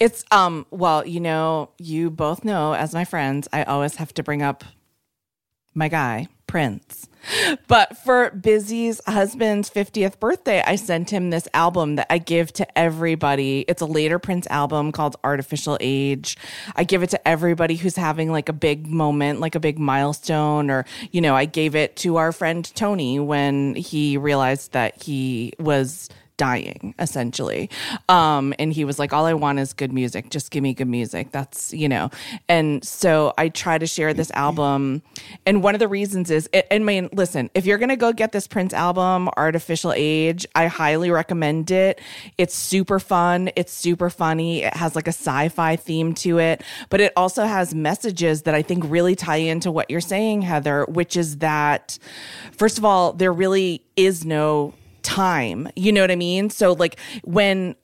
It's 0.00 0.24
um 0.32 0.66
well, 0.70 1.06
you 1.06 1.20
know, 1.20 1.70
you 1.78 2.10
both 2.10 2.44
know 2.44 2.74
as 2.74 2.92
my 2.92 3.04
friends, 3.04 3.48
I 3.52 3.62
always 3.62 3.96
have 3.96 4.12
to 4.14 4.22
bring 4.22 4.42
up 4.42 4.64
my 5.74 5.88
guy. 5.88 6.26
Prince. 6.46 7.09
But 7.68 7.96
for 7.98 8.30
Busy's 8.30 9.00
husband's 9.06 9.70
50th 9.70 10.18
birthday, 10.18 10.62
I 10.66 10.76
sent 10.76 11.10
him 11.10 11.30
this 11.30 11.46
album 11.54 11.96
that 11.96 12.06
I 12.10 12.18
give 12.18 12.52
to 12.54 12.78
everybody. 12.78 13.64
It's 13.68 13.82
a 13.82 13.86
later 13.86 14.18
Prince 14.18 14.46
album 14.48 14.92
called 14.92 15.16
Art 15.22 15.40
Official 15.40 15.76
Age. 15.80 16.36
I 16.76 16.84
give 16.84 17.02
it 17.02 17.10
to 17.10 17.28
everybody 17.28 17.76
who's 17.76 17.96
having 17.96 18.30
like 18.32 18.48
a 18.48 18.52
big 18.52 18.86
moment, 18.86 19.40
like 19.40 19.54
a 19.54 19.60
big 19.60 19.78
milestone, 19.78 20.70
or, 20.70 20.84
you 21.12 21.20
know, 21.20 21.34
I 21.34 21.44
gave 21.44 21.74
it 21.74 21.96
to 21.96 22.16
our 22.16 22.32
friend 22.32 22.70
Tony 22.74 23.20
when 23.20 23.74
he 23.74 24.16
realized 24.16 24.72
that 24.72 25.02
he 25.02 25.52
was 25.58 26.08
dying 26.40 26.94
essentially. 26.98 27.68
Um 28.08 28.54
and 28.58 28.72
he 28.72 28.86
was 28.86 28.98
like 28.98 29.12
all 29.12 29.26
i 29.26 29.34
want 29.34 29.58
is 29.58 29.74
good 29.74 29.92
music. 29.92 30.30
Just 30.30 30.50
give 30.50 30.62
me 30.62 30.72
good 30.72 30.88
music. 30.88 31.32
That's 31.32 31.74
you 31.74 31.86
know. 31.86 32.10
And 32.48 32.82
so 32.82 33.34
i 33.36 33.50
try 33.50 33.76
to 33.76 33.86
share 33.86 34.14
this 34.14 34.30
album. 34.30 35.02
And 35.44 35.62
one 35.62 35.74
of 35.74 35.80
the 35.80 35.88
reasons 35.88 36.30
is 36.30 36.48
i 36.70 36.78
mean 36.78 37.10
listen 37.12 37.50
if 37.54 37.66
you're 37.66 37.76
gonna 37.76 37.94
go 38.06 38.10
get 38.14 38.32
this 38.32 38.46
prince 38.46 38.72
album 38.72 39.28
art 39.36 39.54
official 39.54 39.92
age 39.94 40.46
i 40.54 40.66
highly 40.66 41.10
recommend 41.10 41.70
it. 41.70 42.00
It's 42.38 42.54
super 42.54 42.98
fun. 42.98 43.50
It's 43.54 43.72
super 43.72 44.08
funny. 44.08 44.62
It 44.62 44.74
has 44.74 44.96
like 44.96 45.08
a 45.08 45.16
sci-fi 45.24 45.76
theme 45.76 46.14
to 46.14 46.38
it. 46.38 46.62
But 46.88 47.02
it 47.02 47.12
also 47.16 47.44
has 47.44 47.74
messages 47.74 48.42
that 48.42 48.54
i 48.54 48.62
think 48.62 48.82
really 48.86 49.14
tie 49.14 49.36
into 49.36 49.70
what 49.70 49.90
you're 49.90 50.00
saying 50.00 50.40
heather 50.42 50.86
which 50.88 51.16
is 51.16 51.38
that 51.38 51.98
first 52.52 52.78
of 52.78 52.84
all 52.84 53.12
there 53.12 53.32
really 53.32 53.82
is 53.96 54.24
no 54.24 54.72
time. 55.02 55.68
You 55.76 55.92
know 55.92 56.00
what 56.02 56.10
I 56.10 56.16
mean? 56.16 56.50
So 56.50 56.72
like 56.72 56.98
when 57.24 57.74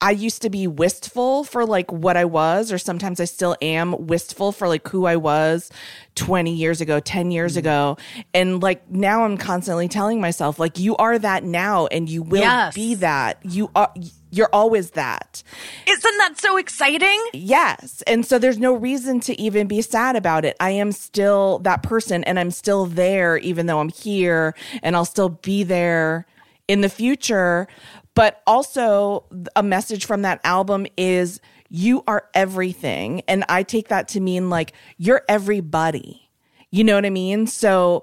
I 0.00 0.12
used 0.12 0.42
to 0.42 0.50
be 0.50 0.68
wistful 0.68 1.42
for 1.42 1.66
like 1.66 1.90
what 1.90 2.16
I 2.16 2.24
was, 2.24 2.70
or 2.70 2.78
sometimes 2.78 3.18
I 3.18 3.24
still 3.24 3.56
am 3.60 4.06
wistful 4.06 4.52
for 4.52 4.68
like 4.68 4.86
who 4.86 5.06
I 5.06 5.16
was 5.16 5.72
20 6.14 6.54
years 6.54 6.80
ago, 6.80 7.00
10 7.00 7.32
years 7.32 7.52
Mm-hmm. 7.54 7.58
ago. 7.58 7.96
And 8.32 8.62
like 8.62 8.88
now 8.88 9.24
I'm 9.24 9.36
constantly 9.36 9.88
telling 9.88 10.20
myself, 10.20 10.60
like, 10.60 10.78
you 10.78 10.96
are 10.98 11.18
that 11.18 11.42
now 11.42 11.88
and 11.88 12.08
you 12.08 12.22
will 12.22 12.42
Yes. 12.42 12.74
be 12.76 12.94
that. 12.94 13.38
You 13.44 13.72
are, 13.74 13.92
you're 14.30 14.50
always 14.52 14.92
that. 14.92 15.42
Isn't 15.88 16.18
that 16.18 16.38
so 16.38 16.56
exciting? 16.58 17.20
Yes. 17.32 18.02
And 18.06 18.24
so 18.24 18.38
there's 18.38 18.58
no 18.60 18.74
reason 18.74 19.18
to 19.20 19.40
even 19.40 19.66
be 19.66 19.82
sad 19.82 20.14
about 20.14 20.44
it. 20.44 20.56
I 20.60 20.70
am 20.70 20.92
still 20.92 21.58
that 21.60 21.82
person 21.82 22.22
and 22.22 22.38
I'm 22.38 22.52
still 22.52 22.86
there, 22.86 23.36
even 23.38 23.66
though 23.66 23.80
I'm 23.80 23.88
here 23.88 24.54
and 24.80 24.94
I'll 24.94 25.04
still 25.04 25.30
be 25.30 25.64
there 25.64 26.24
in 26.68 26.82
the 26.82 26.88
future. 26.88 27.66
But 28.14 28.42
also, 28.46 29.24
a 29.56 29.62
message 29.62 30.04
from 30.04 30.22
that 30.22 30.40
album 30.44 30.86
is 30.96 31.40
you 31.68 32.04
are 32.06 32.28
everything. 32.34 33.22
And 33.28 33.44
I 33.48 33.62
take 33.62 33.88
that 33.88 34.08
to 34.08 34.20
mean 34.20 34.50
like 34.50 34.72
you're 34.96 35.22
everybody. 35.28 36.28
You 36.70 36.84
know 36.84 36.94
what 36.94 37.06
I 37.06 37.10
mean? 37.10 37.46
So, 37.46 38.02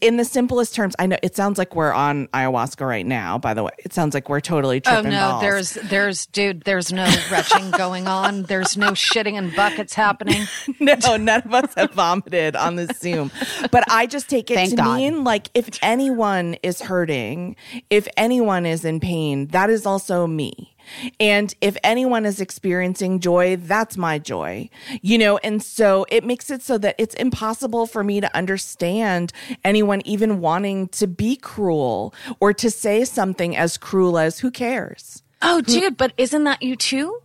in 0.00 0.18
the 0.18 0.24
simplest 0.24 0.74
terms, 0.74 0.94
I 0.98 1.06
know 1.06 1.16
it 1.22 1.34
sounds 1.34 1.56
like 1.56 1.74
we're 1.74 1.92
on 1.92 2.26
ayahuasca 2.28 2.86
right 2.86 3.06
now, 3.06 3.38
by 3.38 3.54
the 3.54 3.62
way. 3.62 3.70
It 3.78 3.94
sounds 3.94 4.12
like 4.12 4.28
we're 4.28 4.40
totally 4.40 4.76
oh, 4.78 4.80
tripping. 4.80 5.06
Oh 5.06 5.10
no, 5.10 5.30
balls. 5.30 5.42
there's 5.42 5.74
there's 5.74 6.26
dude, 6.26 6.64
there's 6.64 6.92
no 6.92 7.04
retching 7.30 7.70
going 7.70 8.06
on. 8.06 8.42
There's 8.42 8.76
no 8.76 8.90
shitting 8.90 9.34
in 9.34 9.54
buckets 9.54 9.94
happening. 9.94 10.46
no, 10.80 11.16
none 11.16 11.42
of 11.42 11.54
us 11.54 11.72
have 11.76 11.92
vomited 11.92 12.56
on 12.56 12.76
this 12.76 12.98
Zoom. 12.98 13.30
But 13.70 13.84
I 13.90 14.06
just 14.06 14.28
take 14.28 14.50
it 14.50 14.54
Thank 14.54 14.70
to 14.70 14.76
God. 14.76 14.96
mean 14.96 15.24
like 15.24 15.50
if 15.54 15.70
anyone 15.82 16.56
is 16.62 16.82
hurting, 16.82 17.56
if 17.88 18.06
anyone 18.16 18.66
is 18.66 18.84
in 18.84 19.00
pain, 19.00 19.46
that 19.48 19.70
is 19.70 19.86
also 19.86 20.26
me. 20.26 20.73
And 21.20 21.54
if 21.60 21.76
anyone 21.84 22.24
is 22.26 22.40
experiencing 22.40 23.20
joy, 23.20 23.56
that's 23.56 23.96
my 23.96 24.18
joy, 24.18 24.68
you 25.02 25.18
know? 25.18 25.38
And 25.38 25.62
so 25.62 26.06
it 26.08 26.24
makes 26.24 26.50
it 26.50 26.62
so 26.62 26.78
that 26.78 26.94
it's 26.98 27.14
impossible 27.14 27.86
for 27.86 28.02
me 28.04 28.20
to 28.20 28.36
understand 28.36 29.32
anyone 29.64 30.02
even 30.04 30.40
wanting 30.40 30.88
to 30.88 31.06
be 31.06 31.36
cruel 31.36 32.14
or 32.40 32.52
to 32.54 32.70
say 32.70 33.04
something 33.04 33.56
as 33.56 33.76
cruel 33.76 34.18
as 34.18 34.38
who 34.38 34.50
cares? 34.50 35.22
Oh, 35.42 35.60
dude, 35.60 35.96
but 35.96 36.12
isn't 36.16 36.44
that 36.44 36.62
you 36.62 36.76
too? 36.76 37.20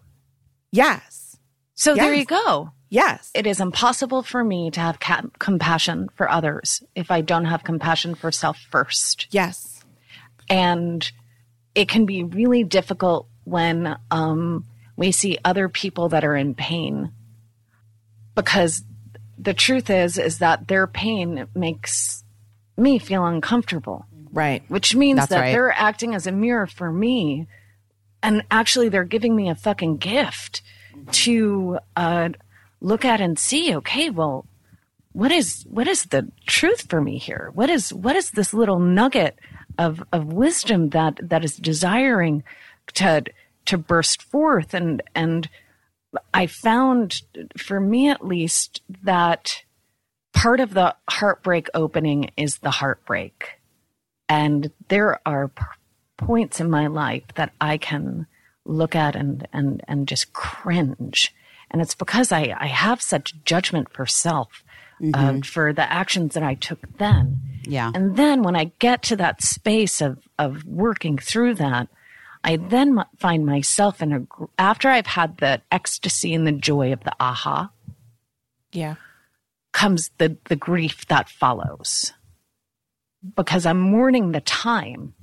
Yes. 0.71 1.37
So 1.75 1.95
there 1.95 2.13
you 2.13 2.25
go. 2.25 2.71
Yes. 2.89 3.31
It 3.33 3.47
is 3.47 3.59
impossible 3.59 4.23
for 4.23 4.43
me 4.43 4.71
to 4.71 4.79
have 4.79 4.99
ca- 4.99 5.23
compassion 5.37 6.09
for 6.15 6.29
others 6.29 6.83
if 6.95 7.11
I 7.11 7.21
don't 7.21 7.45
have 7.45 7.63
compassion 7.63 8.15
for 8.15 8.31
self 8.31 8.57
first. 8.57 9.27
yes. 9.31 9.83
and 10.49 11.11
it 11.75 11.87
can 11.87 12.05
be 12.07 12.23
really 12.23 12.63
difficult 12.63 13.28
when 13.49 13.97
um, 14.11 14.65
we 14.95 15.11
see 15.11 15.37
other 15.43 15.67
people 15.69 16.09
that 16.09 16.23
are 16.23 16.35
in 16.35 16.53
pain 16.55 17.11
because 18.35 18.83
the 19.37 19.53
truth 19.53 19.89
is 19.89 20.17
is 20.17 20.39
that 20.39 20.67
their 20.67 20.87
pain 20.87 21.47
makes 21.55 22.23
me 22.77 22.99
feel 22.99 23.25
uncomfortable 23.25 24.05
Right. 24.31 24.63
which 24.67 24.95
means 24.95 25.17
That's 25.17 25.29
that 25.31 25.39
right. 25.39 25.51
they're 25.51 25.71
acting 25.71 26.13
as 26.13 26.27
a 26.27 26.31
mirror 26.31 26.67
for 26.67 26.91
me 26.91 27.47
and 28.21 28.43
actually 28.51 28.89
they're 28.89 29.03
giving 29.03 29.35
me 29.35 29.49
a 29.49 29.55
fucking 29.55 29.97
gift 29.97 30.61
to 31.13 31.79
uh, 31.95 32.29
look 32.79 33.03
at 33.05 33.21
and 33.21 33.39
see 33.39 33.75
okay 33.77 34.09
well 34.11 34.45
what 35.13 35.31
is 35.31 35.65
what 35.67 35.87
is 35.87 36.03
the 36.05 36.31
truth 36.45 36.87
for 36.89 37.01
me 37.01 37.17
here 37.17 37.49
what 37.55 37.69
is 37.69 37.91
what 37.91 38.15
is 38.15 38.31
this 38.31 38.53
little 38.53 38.79
nugget 38.79 39.39
of 39.79 40.03
of 40.13 40.31
wisdom 40.31 40.89
that 40.89 41.17
that 41.23 41.43
is 41.43 41.55
desiring 41.55 42.43
to 42.93 43.23
to 43.65 43.77
burst 43.77 44.21
forth 44.21 44.73
and 44.73 45.01
and 45.13 45.49
i 46.33 46.45
found 46.45 47.21
for 47.57 47.79
me 47.79 48.09
at 48.09 48.25
least 48.25 48.81
that 49.03 49.63
part 50.33 50.59
of 50.59 50.73
the 50.73 50.95
heartbreak 51.09 51.67
opening 51.73 52.31
is 52.37 52.59
the 52.59 52.71
heartbreak 52.71 53.59
and 54.29 54.71
there 54.87 55.19
are 55.25 55.49
p- 55.49 55.63
points 56.15 56.59
in 56.59 56.69
my 56.69 56.87
life 56.87 57.23
that 57.35 57.51
I 57.59 57.77
can 57.77 58.27
look 58.63 58.95
at 58.95 59.15
and 59.15 59.47
and 59.51 59.81
and 59.87 60.07
just 60.07 60.31
cringe, 60.31 61.33
and 61.71 61.81
it's 61.81 61.95
because 61.95 62.31
I 62.31 62.55
I 62.57 62.67
have 62.67 63.01
such 63.01 63.33
judgment 63.43 63.91
for 63.91 64.05
self 64.05 64.63
uh, 65.13 65.39
for 65.43 65.73
the 65.73 65.91
actions 65.91 66.35
that 66.35 66.43
I 66.43 66.53
took 66.53 66.79
then. 66.97 67.39
Yeah. 67.63 67.91
And 67.93 68.15
then 68.15 68.43
when 68.43 68.55
I 68.55 68.71
get 68.79 69.01
to 69.03 69.15
that 69.15 69.41
space 69.41 70.01
of 70.01 70.19
of 70.37 70.63
working 70.65 71.17
through 71.17 71.55
that, 71.55 71.89
I 72.43 72.55
then 72.55 73.03
find 73.17 73.45
myself 73.45 74.01
in 74.01 74.13
a 74.13 74.21
after 74.57 74.89
I've 74.89 75.07
had 75.07 75.37
the 75.37 75.61
ecstasy 75.71 76.33
and 76.33 76.47
the 76.47 76.51
joy 76.53 76.93
of 76.93 77.03
the 77.03 77.13
aha 77.19 77.71
Yeah. 78.71 78.95
comes 79.73 80.11
the 80.17 80.37
the 80.45 80.55
grief 80.55 81.05
that 81.07 81.29
follows. 81.29 82.13
Because 83.35 83.65
i'm 83.65 83.79
mourning 83.79 84.31
the 84.31 84.39
time 84.41 85.13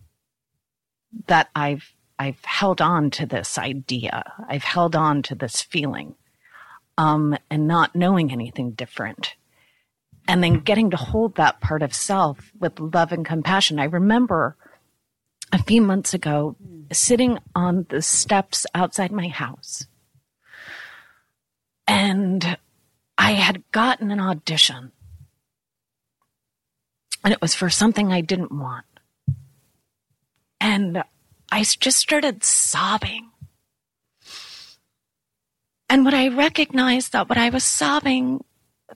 that 1.29 1.49
i've 1.57 1.95
i've 2.19 2.45
held 2.45 2.83
on 2.83 3.11
to 3.11 3.25
this 3.25 3.57
idea 3.57 4.23
i've 4.49 4.65
held 4.65 4.95
on 4.95 5.23
to 5.23 5.35
this 5.35 5.63
feeling 5.63 6.15
um 6.99 7.35
and 7.51 7.67
not 7.67 7.95
knowing 7.97 8.31
anything 8.31 8.73
different. 8.73 9.35
And 10.29 10.43
then 10.43 10.59
getting 10.61 10.91
to 10.91 10.97
hold 10.97 11.37
that 11.37 11.61
part 11.61 11.83
of 11.83 11.95
self 11.95 12.51
with 12.59 12.81
love 12.81 13.13
and 13.13 13.25
compassion. 13.25 13.79
I 13.79 13.85
remember 13.85 14.57
a 15.53 15.63
few 15.63 15.81
months 15.81 16.15
ago 16.15 16.57
hmm. 16.63 16.83
sitting 16.93 17.39
on 17.55 17.87
the 17.89 18.03
steps 18.03 18.67
outside 18.75 19.13
my 19.13 19.29
house 19.29 19.87
and 21.87 22.59
I 23.17 23.33
had 23.33 23.71
gotten 23.73 24.11
an 24.11 24.21
audition. 24.21 24.93
And 27.25 27.33
it 27.33 27.41
was 27.41 27.55
for 27.55 27.71
something 27.71 28.13
I 28.13 28.21
didn't 28.21 28.53
want. 28.53 28.87
And 30.61 31.03
I 31.51 31.63
just 31.63 31.99
started 31.99 32.45
sobbing. 32.45 33.31
And 35.89 36.05
when 36.05 36.15
I 36.15 36.29
recognized 36.29 37.13
that 37.13 37.29
what 37.29 37.39
I 37.39 37.51
was 37.51 37.65
sobbing, 37.65 38.45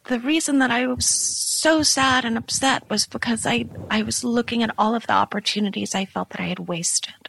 the 0.04 0.20
reason 0.20 0.58
that 0.58 0.70
I 0.70 0.86
was 0.86 1.06
so 1.06 1.82
sad 1.82 2.24
and 2.24 2.38
upset 2.38 2.88
was 2.88 3.06
because 3.06 3.46
I, 3.46 3.66
I 3.90 4.02
was 4.02 4.24
looking 4.24 4.62
at 4.62 4.74
all 4.78 4.94
of 4.94 5.06
the 5.06 5.12
opportunities 5.12 5.94
I 5.94 6.04
felt 6.04 6.30
that 6.30 6.40
I 6.40 6.46
had 6.46 6.60
wasted. 6.60 7.28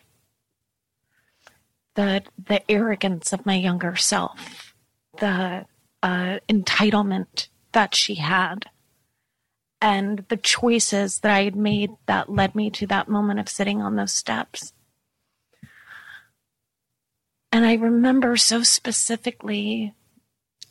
The, 1.96 2.24
the 2.38 2.70
arrogance 2.72 3.34
of 3.34 3.46
my 3.46 3.56
younger 3.56 3.96
self, 3.98 4.74
the 5.20 5.66
uh, 6.02 6.40
entitlement 6.50 7.50
that 7.74 7.94
she 7.94 8.16
had 8.16 8.68
and 9.82 10.24
the 10.30 10.38
choices 10.38 11.20
that 11.20 11.32
I 11.32 11.44
had 11.44 11.56
made 11.56 11.92
that 12.06 12.30
led 12.32 12.56
me 12.56 12.70
to 12.72 12.88
that 12.88 13.10
moment 13.10 13.40
of 13.40 13.50
sitting 13.50 13.82
on 13.82 13.96
those 13.96 14.14
steps. 14.14 14.74
And 17.52 17.66
I 17.66 17.74
remember 17.74 18.38
so 18.38 18.64
specifically 18.64 19.94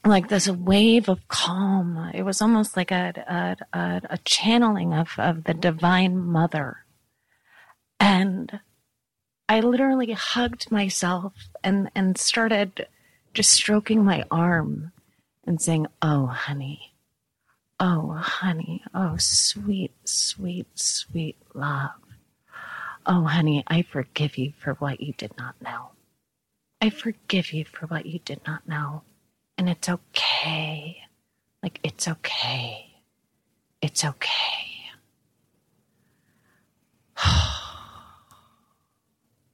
like 0.04 0.28
this 0.28 0.48
wave 0.48 1.08
of 1.08 1.26
calm. 1.28 2.10
It 2.14 2.22
was 2.22 2.40
almost 2.40 2.76
like 2.76 2.90
a, 2.90 3.56
a, 3.72 3.78
a, 3.78 4.00
a 4.10 4.18
channeling 4.18 4.94
of, 4.94 5.14
of 5.18 5.44
the 5.44 5.54
divine 5.54 6.18
mother. 6.18 6.84
And 7.98 8.60
I 9.48 9.60
literally 9.60 10.12
hugged 10.12 10.70
myself 10.70 11.34
and, 11.62 11.90
and 11.94 12.16
started 12.16 12.86
just 13.34 13.50
stroking 13.50 14.04
my 14.04 14.24
arm 14.30 14.92
and 15.46 15.60
saying, 15.60 15.86
Oh, 16.00 16.26
honey, 16.26 16.90
Oh, 17.82 18.10
honey. 18.12 18.84
Oh, 18.94 19.16
sweet, 19.16 19.92
sweet, 20.04 20.66
sweet 20.78 21.38
love. 21.54 21.92
Oh, 23.06 23.24
honey, 23.24 23.64
I 23.66 23.80
forgive 23.80 24.36
you 24.36 24.52
for 24.58 24.74
what 24.74 25.00
you 25.00 25.14
did 25.16 25.32
not 25.38 25.54
know. 25.62 25.92
I 26.82 26.90
forgive 26.90 27.54
you 27.54 27.64
for 27.64 27.86
what 27.86 28.04
you 28.04 28.18
did 28.18 28.42
not 28.46 28.68
know. 28.68 29.02
And 29.60 29.68
it's 29.68 29.90
okay. 29.90 30.96
Like, 31.62 31.80
it's 31.82 32.08
okay. 32.08 32.86
It's 33.82 34.06
okay. 34.06 34.40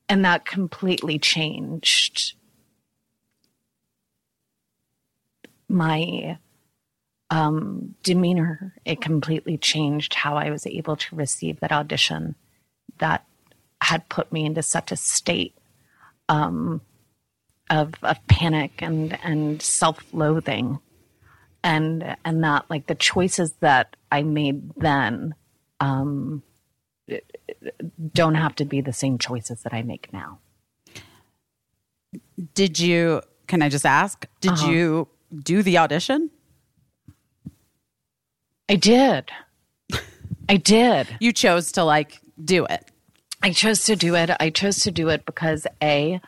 and 0.09 0.25
that 0.25 0.47
completely 0.47 1.19
changed 1.19 2.35
my 5.69 6.39
um, 7.31 7.97
demeanor. 8.05 8.77
It 8.85 9.01
completely 9.01 9.59
changed 9.59 10.15
how 10.15 10.37
I 10.37 10.51
was 10.51 10.69
able 10.69 10.95
to 10.95 11.17
receive 11.17 11.59
that 11.59 11.73
audition 11.73 12.37
that 12.99 13.27
had 13.83 14.09
put 14.09 14.31
me 14.31 14.47
into 14.47 14.63
such 14.63 14.93
a 14.93 14.97
state 14.97 15.59
um, 16.29 16.81
of 17.71 17.95
of 18.03 18.25
panic 18.29 18.73
and 18.83 19.19
and 19.25 19.61
self 19.63 19.99
loathing, 20.13 20.79
and 21.65 22.17
and 22.25 22.45
that 22.45 22.65
like 22.71 22.87
the 22.87 22.95
choices 22.95 23.53
that 23.61 23.97
I 24.13 24.23
made 24.23 24.71
then 24.77 25.35
um, 25.81 26.43
don't 28.13 28.35
have 28.37 28.55
to 28.57 28.65
be 28.65 28.81
the 28.81 28.93
same 28.93 29.19
choices 29.19 29.63
that 29.63 29.73
I 29.75 29.83
make 29.83 30.13
now. 30.13 30.39
Did 32.55 32.79
you, 32.79 33.23
can 33.47 33.63
I 33.63 33.69
just 33.69 33.87
ask, 33.87 34.27
did 34.41 34.53
Uh-huh. 34.53 34.71
you 34.71 35.09
do 35.43 35.63
the 35.63 35.79
audition? 35.79 36.31
I 38.69 38.77
did. 38.77 39.31
I 40.49 40.57
did. 40.57 41.09
You 41.21 41.33
chose 41.33 41.73
to 41.73 41.85
like 41.85 42.21
do 42.43 42.65
it. 42.67 42.85
I 43.43 43.53
chose 43.53 43.85
to 43.87 43.97
do 43.97 44.15
it. 44.15 44.31
I 44.41 44.51
chose 44.51 44.81
to 44.81 44.91
do 44.91 45.09
it 45.09 45.25
because 45.25 45.67
A, 45.83 46.21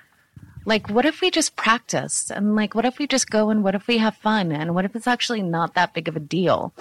like, 0.68 0.90
what 0.90 1.06
if 1.06 1.22
we 1.22 1.30
just 1.30 1.56
practice? 1.56 2.30
And 2.30 2.54
like, 2.54 2.74
what 2.74 2.84
if 2.84 2.98
we 2.98 3.06
just 3.06 3.30
go 3.30 3.48
and 3.48 3.64
what 3.64 3.74
if 3.74 3.88
we 3.88 3.96
have 3.98 4.14
fun? 4.16 4.52
And 4.52 4.74
what 4.74 4.84
if 4.84 4.94
it's 4.94 5.06
actually 5.06 5.42
not 5.42 5.74
that 5.74 5.94
big 5.94 6.08
of 6.08 6.16
a 6.16 6.20
deal? 6.20 6.74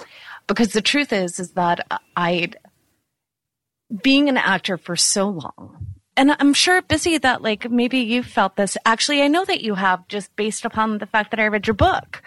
Because 0.46 0.74
the 0.74 0.82
truth 0.82 1.10
is, 1.10 1.40
is 1.40 1.52
that 1.52 1.86
I, 2.14 2.50
being 4.02 4.28
an 4.28 4.36
actor 4.36 4.76
for 4.76 4.94
so 4.94 5.30
long, 5.30 5.86
and 6.18 6.36
I'm 6.38 6.52
sure, 6.52 6.82
Busy, 6.82 7.16
that 7.16 7.42
like 7.42 7.70
maybe 7.70 8.00
you 8.00 8.22
felt 8.22 8.56
this. 8.56 8.76
Actually, 8.84 9.22
I 9.22 9.28
know 9.28 9.44
that 9.44 9.62
you 9.62 9.74
have 9.74 10.06
just 10.08 10.34
based 10.36 10.64
upon 10.64 10.98
the 10.98 11.06
fact 11.06 11.30
that 11.30 11.40
I 11.40 11.46
read 11.46 11.66
your 11.66 11.74
book. 11.74 12.22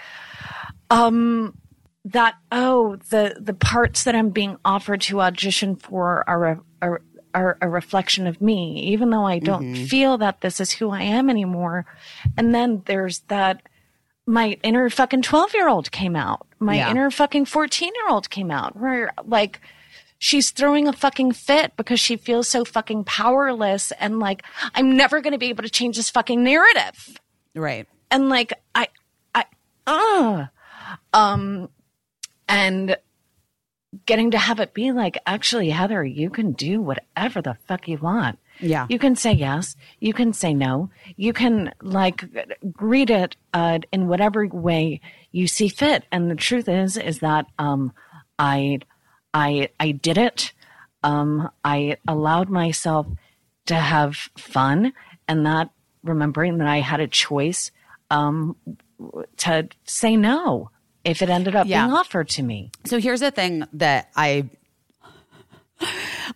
Um, 0.90 1.58
that 2.06 2.36
oh 2.52 2.96
the 3.10 3.36
the 3.40 3.54
parts 3.54 4.06
that 4.06 4.16
I'm 4.16 4.30
being 4.30 4.58
offered 4.66 5.02
to 5.02 5.22
audition 5.22 5.76
for 5.76 6.28
are 6.28 6.46
a, 6.46 6.60
are, 6.82 7.02
are 7.34 7.58
a 7.62 7.70
reflection 7.70 8.28
of 8.28 8.42
me, 8.42 8.80
even 8.92 9.10
though 9.10 9.26
I 9.26 9.40
don't 9.40 9.76
feel 9.76 10.18
that 10.20 10.42
this 10.42 10.60
is 10.60 10.72
who 10.74 10.90
I 10.92 11.02
am 11.04 11.30
anymore. 11.30 11.86
And 12.38 12.54
then 12.54 12.84
there's 12.86 13.20
that 13.28 13.62
my 14.26 14.58
inner 14.64 14.90
fucking 14.90 15.22
12 15.24 15.54
year 15.54 15.68
old 15.68 15.92
came 15.92 16.16
out. 16.16 16.46
My 16.60 16.76
Yeah. 16.76 16.92
inner 16.92 17.10
fucking 17.12 17.46
14 17.46 17.92
year 17.96 18.10
old 18.10 18.30
came 18.30 18.52
out 18.52 18.76
where 18.78 19.12
like 19.26 19.60
she's 20.20 20.52
throwing 20.52 20.88
a 20.88 20.94
fucking 20.94 21.32
fit 21.32 21.76
because 21.76 22.00
she 22.00 22.16
feels 22.16 22.48
so 22.48 22.64
fucking 22.64 23.04
powerless 23.06 23.92
and 23.94 24.20
like 24.20 24.44
I'm 24.76 24.96
never 24.96 25.20
going 25.22 25.34
to 25.34 25.40
be 25.40 25.50
able 25.50 25.64
to 25.64 25.70
change 25.70 25.98
this 25.98 26.10
fucking 26.12 26.44
narrative 26.44 27.18
Right. 27.56 27.88
and 28.12 28.30
like 28.30 28.54
I, 28.76 28.88
I, 29.34 29.46
uh, 29.88 30.46
um, 31.14 31.70
and 32.48 32.96
getting 34.06 34.32
to 34.32 34.38
have 34.38 34.60
it 34.60 34.74
be 34.74 34.92
like, 34.92 35.18
actually, 35.26 35.70
Heather, 35.70 36.04
you 36.04 36.30
can 36.30 36.54
do 36.54 36.82
whatever 36.82 37.42
the 37.42 37.58
fuck 37.68 37.88
you 37.88 37.98
want. 37.98 38.40
Yeah. 38.60 38.88
You 38.90 39.00
can 39.00 39.16
say 39.16 39.34
yes. 39.34 39.76
You 40.00 40.14
can 40.14 40.34
say 40.34 40.54
no. 40.54 40.90
You 41.18 41.34
can 41.34 41.74
like 41.82 42.24
read 42.80 43.10
it 43.10 43.36
uh, 43.54 43.80
in 43.92 44.08
whatever 44.08 44.48
way 44.48 45.02
you 45.32 45.48
see 45.48 45.68
fit. 45.68 46.06
And 46.12 46.30
the 46.30 46.36
truth 46.36 46.70
is, 46.70 46.96
is 46.98 47.20
that 47.20 47.48
um, 47.60 47.94
I, 48.40 48.80
I, 49.34 49.70
I 49.80 49.92
did 49.92 50.18
it. 50.18 50.54
Um, 51.04 51.50
I 51.64 51.98
allowed 52.08 52.50
myself 52.50 53.08
to 53.66 53.76
have 53.76 54.16
fun, 54.38 54.94
and 55.28 55.46
that 55.46 55.70
remembering 56.04 56.58
that 56.58 56.68
I 56.68 56.80
had 56.80 57.00
a 57.00 57.08
choice 57.08 57.72
um, 58.10 58.56
to 59.38 59.68
say 59.86 60.16
no 60.16 60.71
if 61.04 61.22
it 61.22 61.30
ended 61.30 61.56
up 61.56 61.68
Yeah. 61.68 61.86
being 61.86 61.96
offered 61.98 62.30
to 62.30 62.44
me. 62.44 62.72
So 62.86 63.00
here's 63.00 63.20
the 63.22 63.32
thing 63.32 63.64
that 63.74 64.10
I 64.16 64.50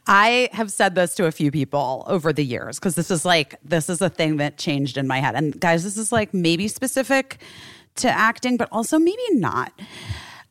I 0.08 0.50
have 0.54 0.72
said 0.72 0.96
this 0.96 1.14
to 1.16 1.26
a 1.26 1.32
few 1.32 1.52
people 1.52 2.04
over 2.08 2.34
the 2.34 2.44
years 2.44 2.80
because 2.80 2.96
this 2.96 3.12
is 3.12 3.26
like 3.26 3.56
this 3.64 3.90
is 3.90 4.02
a 4.02 4.10
thing 4.10 4.38
that 4.38 4.58
changed 4.58 4.98
in 4.98 5.08
my 5.08 5.20
head. 5.20 5.36
And 5.36 5.60
guys, 5.60 5.84
this 5.84 5.98
is 5.98 6.12
like 6.12 6.34
maybe 6.34 6.68
specific 6.68 7.38
to 7.96 8.10
acting, 8.10 8.58
but 8.58 8.68
also 8.72 8.98
maybe 9.00 9.22
not. 9.32 9.72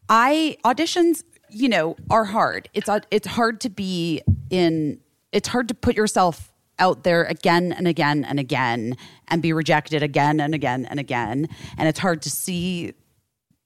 I 0.09 0.57
auditions, 0.65 1.25
you 1.51 1.68
know, 1.68 1.97
are 2.10 2.25
hard. 2.25 2.68
It's 2.73 2.89
it's 3.10 3.26
hard 3.26 3.60
to 3.62 3.68
be 3.70 4.23
in. 4.51 5.01
It's 5.33 5.49
hard 5.49 5.68
to 5.68 5.75
put 5.75 5.97
yourself 5.97 6.52
out 6.78 7.05
there 7.05 7.25
again 7.25 7.73
and 7.73 7.86
again 7.89 8.25
and 8.25 8.39
again 8.41 8.97
and 9.28 9.43
be 9.43 9.52
rejected 9.52 10.02
again 10.02 10.41
and 10.41 10.55
again 10.55 10.86
and 10.86 10.99
again. 11.01 11.49
And 11.76 11.89
it's 11.89 11.99
hard 12.01 12.23
to 12.23 12.31
see 12.31 12.94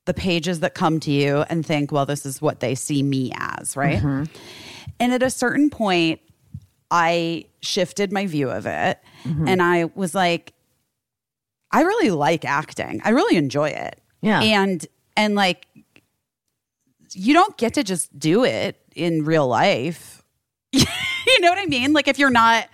the 0.09 0.15
pages 0.15 0.61
that 0.61 0.75
come 0.75 0.99
to 1.01 1.11
you 1.11 1.45
and 1.51 1.67
think, 1.67 1.93
well, 1.93 2.07
this 2.07 2.25
is 2.25 2.41
what 2.41 2.61
they 2.61 2.75
see 2.75 3.03
me 3.03 3.31
as, 3.37 3.77
right? 3.77 3.99
Mm-hmm. 3.99 4.25
And 4.99 5.13
at 5.13 5.23
a 5.23 5.29
certain 5.29 5.69
point, 5.69 6.21
I 6.91 7.45
shifted 7.61 8.11
my 8.11 8.27
view 8.27 8.49
of 8.49 8.65
it 8.65 8.99
mm-hmm. 9.25 9.47
and 9.47 9.61
I 9.61 9.91
was 9.95 10.15
like, 10.15 10.55
I 11.71 11.83
really 11.83 12.11
like 12.11 12.47
acting. 12.47 13.03
I 13.05 13.11
really 13.11 13.37
enjoy 13.37 13.69
it. 13.69 14.01
Yeah. 14.23 14.41
And 14.41 14.87
and 15.15 15.35
like 15.35 15.67
you 17.13 17.35
don't 17.35 17.55
get 17.59 17.75
to 17.75 17.85
just 17.85 18.19
do 18.19 18.45
it 18.45 18.81
in 18.97 19.27
real 19.27 19.47
life. 19.47 20.23
you 20.73 21.41
know 21.41 21.51
what 21.51 21.59
I 21.59 21.67
mean? 21.67 21.93
Like 21.93 22.09
if 22.09 22.19
you're 22.19 22.31
not 22.31 22.67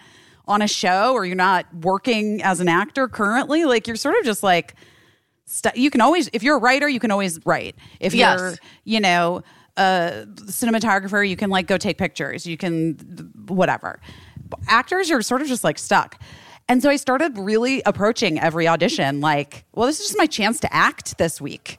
on 0.47 0.63
a 0.63 0.69
show 0.69 1.15
or 1.15 1.27
you're 1.27 1.35
not 1.35 1.67
working 1.75 2.45
as 2.45 2.61
an 2.61 2.69
actor 2.69 3.09
currently, 3.09 3.65
like 3.65 3.89
you're 3.89 3.97
sort 3.97 4.17
of 4.21 4.25
just 4.25 4.45
like 4.45 4.77
st- 5.47 5.77
you 5.77 5.91
can 5.91 6.01
always 6.01 6.29
if 6.33 6.43
you're 6.43 6.57
a 6.57 6.61
writer, 6.61 6.89
you 6.89 7.01
can 7.01 7.11
always 7.11 7.39
write. 7.47 7.77
If 8.01 8.15
Yes. 8.15 8.39
you're, 8.39 8.55
you 8.85 9.01
know, 9.01 9.43
a 9.77 10.27
cinematographer, 10.37 11.29
you 11.29 11.37
can 11.37 11.51
like 11.51 11.67
go 11.67 11.77
take 11.77 11.99
pictures. 11.99 12.47
You 12.47 12.57
can 12.57 12.95
whatever. 13.49 14.01
Actors 14.69 15.09
you're 15.09 15.23
sort 15.23 15.43
of 15.43 15.49
just 15.49 15.65
like 15.65 15.79
stuck. 15.79 16.21
And 16.69 16.83
so 16.83 16.89
I 16.89 16.97
started 16.97 17.37
really 17.37 17.83
approaching 17.85 18.39
every 18.41 18.67
audition 18.67 19.21
like, 19.21 19.65
well, 19.75 19.87
this 19.87 20.01
is 20.01 20.07
just 20.07 20.19
my 20.19 20.27
chance 20.27 20.61
to 20.61 20.73
act 20.75 21.19
this 21.19 21.41
week. 21.41 21.79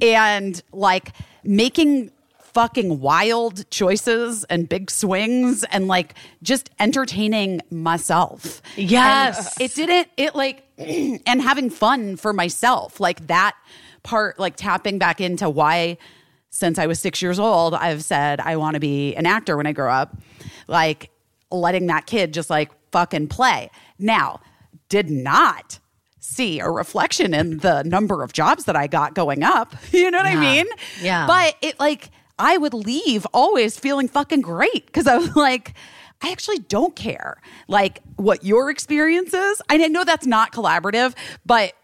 And 0.00 0.62
like 0.72 1.12
making 1.42 2.10
fucking 2.40 3.00
wild 3.00 3.68
choices 3.70 4.44
and 4.44 4.68
big 4.68 4.90
swings 4.90 5.62
and 5.64 5.88
like 5.88 6.14
just 6.42 6.70
entertaining 6.78 7.60
myself. 7.70 8.60
Yes. 8.76 9.56
And 9.58 9.70
it 9.70 9.74
didn't, 9.74 10.08
it 10.16 10.34
like, 10.34 10.65
and 11.26 11.42
having 11.42 11.70
fun 11.70 12.16
for 12.16 12.32
myself. 12.32 13.00
Like 13.00 13.26
that 13.28 13.56
part, 14.02 14.38
like 14.38 14.56
tapping 14.56 14.98
back 14.98 15.20
into 15.20 15.48
why 15.48 15.98
since 16.50 16.78
I 16.78 16.86
was 16.86 16.98
six 16.98 17.20
years 17.20 17.38
old, 17.38 17.74
I've 17.74 18.02
said 18.02 18.40
I 18.40 18.56
want 18.56 18.74
to 18.74 18.80
be 18.80 19.14
an 19.14 19.26
actor 19.26 19.56
when 19.56 19.66
I 19.66 19.72
grow 19.72 19.92
up. 19.92 20.16
Like 20.68 21.10
letting 21.50 21.86
that 21.86 22.06
kid 22.06 22.32
just 22.32 22.50
like 22.50 22.70
fucking 22.92 23.28
play. 23.28 23.70
Now, 23.98 24.40
did 24.88 25.10
not 25.10 25.78
see 26.18 26.58
a 26.60 26.68
reflection 26.68 27.34
in 27.34 27.58
the 27.58 27.82
number 27.84 28.22
of 28.22 28.32
jobs 28.32 28.64
that 28.64 28.76
I 28.76 28.86
got 28.86 29.14
going 29.14 29.42
up. 29.42 29.74
You 29.92 30.10
know 30.10 30.18
what 30.18 30.26
I 30.26 30.36
mean? 30.36 30.66
Yeah. 31.00 31.26
But 31.26 31.56
it 31.62 31.78
like 31.80 32.10
I 32.38 32.56
would 32.56 32.74
leave 32.74 33.26
always 33.32 33.78
feeling 33.78 34.08
fucking 34.08 34.42
great 34.42 34.86
because 34.86 35.06
I 35.06 35.16
was 35.16 35.34
like, 35.36 35.74
I 36.22 36.30
actually 36.32 36.58
don't 36.58 36.96
care 36.96 37.40
like 37.68 38.00
what 38.16 38.44
your 38.44 38.70
experience 38.70 39.34
is. 39.34 39.62
I 39.68 39.76
know 39.76 40.04
that's 40.04 40.26
not 40.26 40.52
collaborative, 40.52 41.14
but 41.44 41.74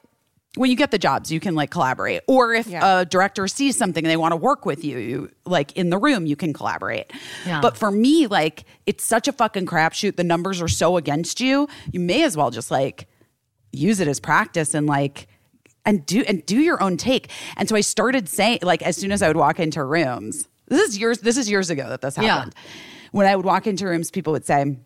when 0.57 0.71
you 0.71 0.77
get 0.77 0.91
the 0.91 0.99
jobs, 0.99 1.33
you 1.33 1.41
can 1.41 1.55
like 1.55 1.71
collaborate. 1.71 2.23
Or 2.27 2.53
if 2.53 2.67
Yeah. 2.67 3.01
a 3.01 3.05
director 3.07 3.47
sees 3.49 3.77
something 3.77 4.05
and 4.05 4.11
they 4.11 4.17
want 4.19 4.33
to 4.33 4.37
work 4.37 4.67
with 4.67 4.85
you, 4.85 4.99
you 4.99 5.31
like 5.47 5.73
in 5.77 5.91
the 5.91 5.97
room, 5.99 6.27
you 6.27 6.37
can 6.37 6.53
collaborate. 6.53 7.11
Yeah. 7.47 7.61
But 7.61 7.77
for 7.77 7.91
me, 7.91 8.27
like 8.27 8.65
it's 8.87 9.05
such 9.05 9.29
a 9.29 9.33
fucking 9.33 9.67
crapshoot. 9.67 10.17
The 10.17 10.25
numbers 10.25 10.61
are 10.61 10.69
so 10.69 10.97
against 10.97 11.41
you. 11.41 11.69
You 11.91 12.01
may 12.01 12.23
as 12.25 12.37
well 12.37 12.51
just 12.51 12.71
like 12.71 13.09
use 13.73 14.01
it 14.01 14.09
as 14.09 14.21
practice 14.21 14.75
and 14.75 14.87
like 14.87 15.27
and 15.87 16.05
do 16.05 16.23
and 16.29 16.45
do 16.47 16.59
your 16.61 16.83
own 16.83 16.97
take. 16.97 17.31
And 17.57 17.69
so 17.69 17.75
I 17.77 17.81
started 17.81 18.29
saying 18.29 18.59
like 18.63 18.83
as 18.83 18.97
soon 18.97 19.11
as 19.13 19.23
I 19.23 19.29
would 19.29 19.37
walk 19.39 19.59
into 19.59 19.83
rooms, 19.85 20.49
this 20.69 20.87
is 20.91 20.99
years 20.99 21.21
this 21.21 21.37
is 21.39 21.49
years 21.51 21.71
ago 21.71 21.89
that 21.89 22.03
this 22.03 22.19
Yeah. 22.19 22.45
When 23.13 23.27
I 23.27 23.37
would 23.37 23.47
walk 23.47 23.67
into 23.67 23.87
rooms, 23.87 24.11
people 24.11 24.33
would 24.33 24.45
say, 24.45 24.77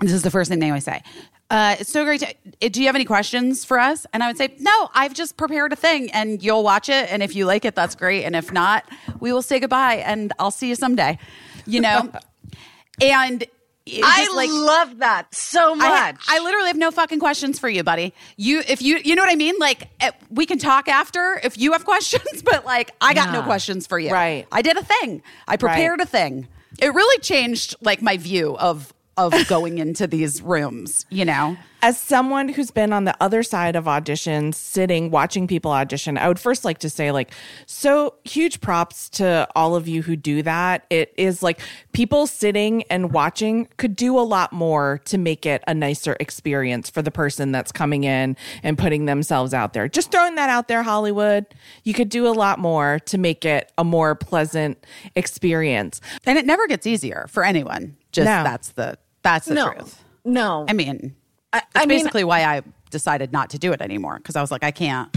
this 0.00 0.12
is 0.12 0.22
the 0.22 0.30
first 0.30 0.50
thing 0.50 0.60
they 0.60 0.68
always 0.68 0.84
say. 0.84 1.02
Uh, 1.48 1.76
it's 1.78 1.90
so 1.90 2.04
great. 2.04 2.20
To, 2.20 2.68
do 2.68 2.80
you 2.80 2.86
have 2.86 2.96
any 2.96 3.04
questions 3.04 3.64
for 3.64 3.78
us? 3.78 4.04
And 4.12 4.22
I 4.22 4.26
would 4.26 4.36
say, 4.36 4.54
no, 4.58 4.90
I've 4.94 5.14
just 5.14 5.36
prepared 5.36 5.72
a 5.72 5.76
thing 5.76 6.10
and 6.10 6.42
you'll 6.42 6.64
watch 6.64 6.88
it. 6.88 7.10
And 7.10 7.22
if 7.22 7.36
you 7.36 7.46
like 7.46 7.64
it, 7.64 7.74
that's 7.74 7.94
great. 7.94 8.24
And 8.24 8.34
if 8.34 8.52
not, 8.52 8.84
we 9.20 9.32
will 9.32 9.42
say 9.42 9.60
goodbye 9.60 9.96
and 9.96 10.32
I'll 10.38 10.50
see 10.50 10.68
you 10.68 10.74
someday, 10.74 11.18
you 11.64 11.80
know? 11.80 12.10
and 13.00 13.44
I 13.88 14.28
like, 14.34 14.50
love 14.50 14.98
that 14.98 15.32
so 15.32 15.76
much. 15.76 15.88
I, 15.88 16.14
I 16.28 16.40
literally 16.40 16.66
have 16.66 16.76
no 16.76 16.90
fucking 16.90 17.20
questions 17.20 17.60
for 17.60 17.68
you, 17.68 17.84
buddy. 17.84 18.12
You, 18.36 18.64
if 18.66 18.82
you, 18.82 18.98
you 19.04 19.14
know 19.14 19.22
what 19.22 19.30
I 19.30 19.36
mean? 19.36 19.54
Like, 19.60 19.88
eh, 20.00 20.10
we 20.28 20.46
can 20.46 20.58
talk 20.58 20.88
after 20.88 21.40
if 21.44 21.56
you 21.56 21.72
have 21.72 21.84
questions, 21.86 22.42
but 22.42 22.64
like, 22.64 22.90
I 23.00 23.14
got 23.14 23.32
no 23.32 23.42
questions 23.42 23.86
for 23.86 23.98
you. 24.00 24.10
Right. 24.10 24.46
I 24.50 24.62
did 24.62 24.76
a 24.76 24.82
thing. 24.82 25.22
I 25.46 25.56
prepared 25.56 26.00
a 26.00 26.06
thing. 26.06 26.48
It 26.80 26.92
really 26.92 27.18
changed 27.20 27.76
like 27.80 28.02
my 28.02 28.16
view 28.16 28.56
of 28.58 28.92
of 29.16 29.32
going 29.48 29.78
into 29.78 30.06
these 30.06 30.42
rooms. 30.42 31.06
You 31.10 31.24
know. 31.24 31.56
As 31.82 32.00
someone 32.00 32.48
who's 32.48 32.70
been 32.70 32.92
on 32.92 33.04
the 33.04 33.14
other 33.20 33.42
side 33.42 33.76
of 33.76 33.84
auditions, 33.84 34.54
sitting, 34.54 35.10
watching 35.10 35.46
people 35.46 35.70
audition, 35.70 36.18
I 36.18 36.26
would 36.26 36.40
first 36.40 36.64
like 36.64 36.78
to 36.78 36.90
say, 36.90 37.12
like, 37.12 37.30
so 37.66 38.14
huge 38.24 38.60
props 38.60 39.08
to 39.10 39.46
all 39.54 39.76
of 39.76 39.86
you 39.86 40.02
who 40.02 40.16
do 40.16 40.42
that. 40.42 40.86
It 40.90 41.12
is 41.16 41.42
like 41.42 41.60
people 41.92 42.26
sitting 42.26 42.82
and 42.84 43.12
watching 43.12 43.68
could 43.76 43.94
do 43.94 44.18
a 44.18 44.22
lot 44.22 44.52
more 44.52 45.00
to 45.04 45.18
make 45.18 45.46
it 45.46 45.62
a 45.68 45.74
nicer 45.74 46.16
experience 46.18 46.90
for 46.90 47.02
the 47.02 47.10
person 47.10 47.52
that's 47.52 47.70
coming 47.72 48.04
in 48.04 48.36
and 48.62 48.76
putting 48.76 49.04
themselves 49.04 49.54
out 49.54 49.72
there. 49.74 49.86
Just 49.86 50.10
throwing 50.10 50.34
that 50.36 50.48
out 50.48 50.68
there, 50.68 50.82
Hollywood. 50.82 51.46
You 51.84 51.94
could 51.94 52.08
do 52.08 52.26
a 52.26 52.32
lot 52.32 52.58
more 52.58 52.98
to 53.04 53.18
make 53.18 53.44
it 53.44 53.70
a 53.78 53.84
more 53.84 54.14
pleasant 54.14 54.84
experience. 55.14 56.00
And 56.24 56.38
it 56.38 56.46
never 56.46 56.66
gets 56.66 56.86
easier 56.86 57.26
for 57.28 57.44
anyone. 57.44 57.96
Just 58.12 58.24
No. 58.24 58.42
that's 58.42 58.70
the 58.70 58.98
that's 59.26 59.46
the 59.46 59.54
no, 59.54 59.72
truth. 59.72 60.04
no. 60.24 60.64
I 60.68 60.72
mean, 60.72 61.16
I, 61.52 61.58
that's 61.58 61.68
I 61.74 61.80
mean, 61.80 61.98
basically 61.98 62.24
why 62.24 62.44
I 62.44 62.62
decided 62.90 63.32
not 63.32 63.50
to 63.50 63.58
do 63.58 63.72
it 63.72 63.80
anymore 63.80 64.18
because 64.18 64.36
I 64.36 64.40
was 64.40 64.52
like, 64.52 64.62
I 64.62 64.70
can't, 64.70 65.14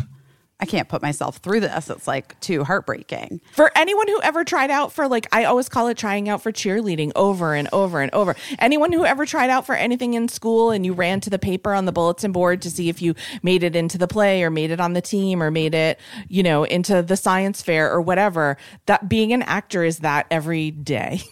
I 0.59 0.65
can't 0.65 0.89
put 0.89 1.03
myself 1.03 1.37
through 1.37 1.59
this. 1.59 1.91
It's 1.91 2.07
like 2.07 2.37
too 2.39 2.63
heartbreaking. 2.63 3.39
For 3.53 3.71
anyone 3.75 4.07
who 4.07 4.19
ever 4.21 4.43
tried 4.43 4.71
out 4.71 4.91
for 4.91 5.07
like 5.07 5.27
I 5.31 5.45
always 5.45 5.69
call 5.69 5.87
it 5.87 5.97
trying 5.97 6.27
out 6.27 6.41
for 6.41 6.51
cheerleading 6.51 7.11
over 7.15 7.53
and 7.53 7.69
over 7.71 8.01
and 8.01 8.11
over. 8.13 8.35
Anyone 8.57 8.91
who 8.91 9.05
ever 9.05 9.27
tried 9.27 9.51
out 9.51 9.67
for 9.67 9.75
anything 9.75 10.15
in 10.15 10.27
school 10.27 10.71
and 10.71 10.85
you 10.85 10.93
ran 10.93 11.19
to 11.21 11.29
the 11.29 11.39
paper 11.39 11.73
on 11.73 11.85
the 11.85 11.91
bulletin 11.91 12.31
board 12.31 12.63
to 12.63 12.71
see 12.71 12.89
if 12.89 13.03
you 13.03 13.13
made 13.43 13.61
it 13.61 13.75
into 13.75 13.99
the 13.99 14.07
play 14.07 14.43
or 14.43 14.49
made 14.49 14.71
it 14.71 14.79
on 14.79 14.93
the 14.93 15.01
team 15.01 15.43
or 15.43 15.51
made 15.51 15.75
it, 15.75 15.99
you 16.27 16.41
know, 16.41 16.63
into 16.63 17.03
the 17.03 17.15
science 17.15 17.61
fair 17.61 17.91
or 17.91 18.01
whatever, 18.01 18.57
that 18.87 19.07
being 19.07 19.33
an 19.33 19.43
actor 19.43 19.83
is 19.83 19.99
that 19.99 20.25
every 20.31 20.71
day. 20.71 21.21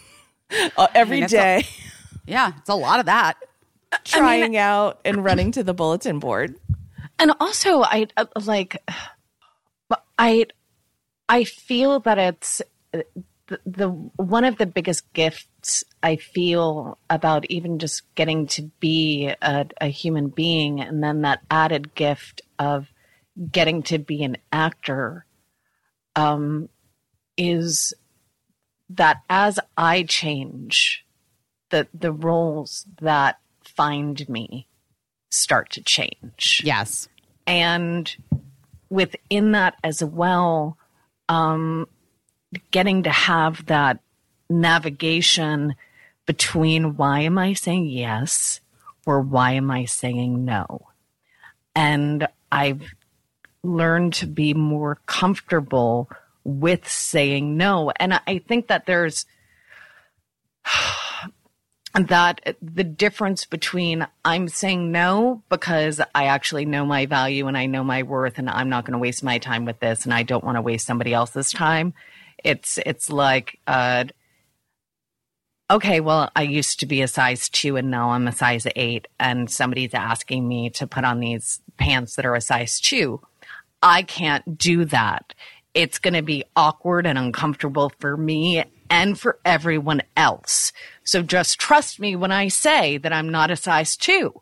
Uh, 0.78 0.88
every 0.96 1.26
day 1.26 1.68
Yeah, 2.28 2.52
it's 2.58 2.70
a 2.70 2.76
lot 2.76 3.00
of 3.00 3.08
that. 3.08 3.36
trying 4.04 4.58
out 4.58 5.00
and 5.06 5.24
running 5.24 5.52
to 5.54 5.64
the 5.64 5.74
bulletin 5.74 6.20
board. 6.20 6.56
and 7.18 7.32
also 7.40 7.82
I 7.82 8.08
uh, 8.18 8.26
like 8.46 8.84
I 10.18 10.46
I 11.30 11.44
feel 11.46 12.00
that 12.02 12.18
it's 12.18 12.62
uh, 12.94 13.00
the, 13.48 13.60
the 13.66 13.90
one 13.90 14.44
of 14.44 14.58
the 14.58 14.66
biggest 14.66 15.12
gifts 15.14 15.86
I 16.04 16.18
feel 16.18 16.98
about 17.10 17.46
even 17.50 17.80
just 17.80 18.04
getting 18.16 18.48
to 18.48 18.64
be 18.80 19.34
a, 19.42 19.66
a 19.80 19.88
human 19.88 20.28
being 20.28 20.82
and 20.82 21.02
then 21.02 21.22
that 21.22 21.40
added 21.50 21.96
gift 21.96 22.42
of 22.60 22.88
getting 23.52 23.84
to 23.84 24.00
be 24.00 24.24
an 24.24 24.38
actor 24.52 25.26
um 26.16 26.68
is 27.38 27.94
that 28.90 29.22
as 29.30 29.60
I 29.78 30.04
change 30.04 31.06
the 31.70 31.88
the 31.94 32.12
roles 32.12 32.86
that 33.02 33.40
find 33.64 34.28
me 34.30 34.68
start 35.30 35.70
to 35.72 35.82
change. 35.82 36.62
Yes. 36.64 37.08
and 37.46 38.16
within 38.90 39.52
that 39.52 39.76
as 39.84 40.02
well 40.04 40.78
um 41.28 41.86
getting 42.72 43.04
to 43.04 43.10
have 43.10 43.66
that 43.66 44.00
navigation 44.50 45.76
between 46.26 46.96
why 46.96 47.20
am 47.20 47.38
i 47.38 47.52
saying 47.54 47.86
yes 47.86 48.62
or 49.06 49.20
why 49.22 49.52
am 49.54 49.70
i 49.72 49.84
saying 49.86 50.46
no? 50.46 50.88
And 51.76 52.28
i've 52.52 52.84
learned 53.64 54.14
to 54.14 54.26
be 54.28 54.54
more 54.54 55.00
comfortable 55.06 56.10
with 56.46 56.88
saying 56.88 57.58
no. 57.58 57.92
And 58.00 58.14
i 58.14 58.20
I 58.26 58.38
think 58.40 58.68
that 58.68 58.86
there's 58.86 59.26
that 62.06 62.56
the 62.61 62.84
difference 62.84 63.45
between 63.45 64.08
I'm 64.24 64.48
saying 64.48 64.92
no 64.92 65.43
because 65.50 66.00
I 66.14 66.26
actually 66.26 66.66
know 66.66 66.85
my 66.85 67.06
value 67.06 67.48
and 67.48 67.58
I 67.58 67.66
know 67.66 67.84
my 67.84 68.03
worth 68.03 68.38
and 68.38 68.50
I'm 68.50 68.69
not 68.69 68.85
going 68.85 68.93
to 68.93 69.00
waste 69.00 69.24
my 69.24 69.38
time 69.40 69.66
with 69.66 69.80
this 69.80 70.06
and 70.06 70.14
I 70.14 70.24
don't 70.24 70.43
want 70.43 70.58
to 70.58 70.61
waste 70.61 70.85
somebody 70.85 71.14
else's 71.14 71.51
time. 71.51 71.93
It's 72.43 72.77
it's 72.85 73.09
like 73.09 73.59
uh 73.67 74.06
okay, 75.69 76.00
well, 76.00 76.32
I 76.35 76.43
used 76.43 76.80
to 76.80 76.85
be 76.85 77.01
a 77.01 77.08
size 77.08 77.50
2 77.50 77.76
and 77.76 77.92
now 77.92 78.11
I'm 78.11 78.27
a 78.27 78.32
size 78.32 78.66
8 78.76 79.08
and 79.19 79.50
somebody's 79.50 79.93
asking 79.93 80.48
me 80.48 80.69
to 80.72 80.88
put 80.88 81.03
on 81.03 81.19
these 81.19 81.61
pants 81.77 82.16
that 82.16 82.26
are 82.26 82.35
a 82.35 82.42
size 82.42 82.80
2. 82.80 83.19
I 83.82 84.03
can't 84.03 84.58
do 84.58 84.85
that. 84.85 85.34
It's 85.74 86.00
going 86.00 86.14
to 86.14 86.22
be 86.22 86.43
awkward 86.56 87.06
and 87.06 87.17
uncomfortable 87.17 87.92
for 88.00 88.17
me 88.17 88.64
and 88.90 89.20
for 89.20 89.40
everyone 89.46 90.02
else. 90.16 90.72
So 91.04 91.22
just 91.22 91.60
trust 91.60 92.00
me 92.00 92.16
when 92.16 92.32
I 92.32 92.48
say 92.48 92.98
that 92.98 93.14
I'm 93.14 93.30
not 93.30 93.52
a 93.52 93.56
size 93.56 93.96
two. 93.98 94.42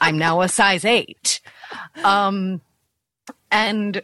I'm 0.00 0.18
now 0.18 0.40
a 0.40 0.48
size 0.48 0.84
eight. 0.84 1.40
Um, 2.04 2.60
and, 3.50 4.02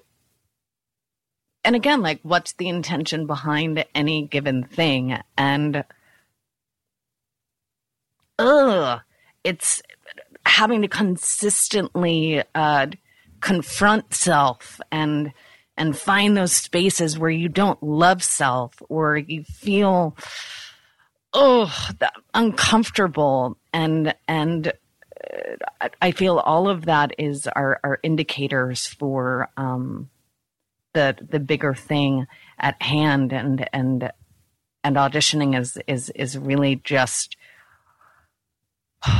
and 1.64 1.76
again, 1.76 2.02
like 2.02 2.20
what's 2.22 2.52
the 2.54 2.68
intention 2.68 3.26
behind 3.26 3.84
any 3.94 4.26
given 4.26 4.64
thing? 4.64 5.18
And, 5.36 5.84
ugh, 8.38 9.00
it's 9.44 9.82
having 10.44 10.82
to 10.82 10.88
consistently, 10.88 12.42
uh, 12.54 12.86
confront 13.40 14.14
self 14.14 14.80
and, 14.90 15.32
and 15.76 15.96
find 15.96 16.36
those 16.36 16.52
spaces 16.52 17.18
where 17.18 17.30
you 17.30 17.48
don't 17.48 17.82
love 17.82 18.22
self 18.22 18.74
or 18.88 19.16
you 19.16 19.44
feel 19.44 20.16
oh 21.32 21.72
uncomfortable 22.34 23.56
and 23.72 24.14
and 24.28 24.68
uh, 24.68 25.88
I- 26.00 26.12
feel 26.12 26.38
all 26.38 26.68
of 26.68 26.84
that 26.86 27.14
is 27.18 27.46
our, 27.46 27.80
are 27.82 27.98
indicators 28.02 28.86
for 28.86 29.48
um, 29.56 30.10
the 30.92 31.16
the 31.30 31.40
bigger 31.40 31.74
thing 31.74 32.26
at 32.58 32.80
hand 32.82 33.32
and 33.32 33.66
and 33.72 34.10
and 34.84 34.96
auditioning 34.96 35.58
is 35.58 35.78
is 35.86 36.10
is 36.10 36.36
really 36.36 36.76
just 36.76 37.36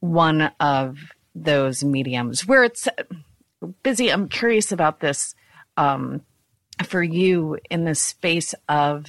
one 0.00 0.50
of 0.60 0.98
those 1.34 1.82
mediums 1.82 2.46
where 2.46 2.62
it's 2.64 2.88
busy. 3.82 4.10
I'm 4.10 4.28
curious 4.28 4.72
about 4.72 5.00
this 5.00 5.34
um, 5.76 6.22
for 6.84 7.02
you 7.02 7.58
in 7.70 7.84
the 7.84 7.94
space 7.94 8.54
of 8.68 9.06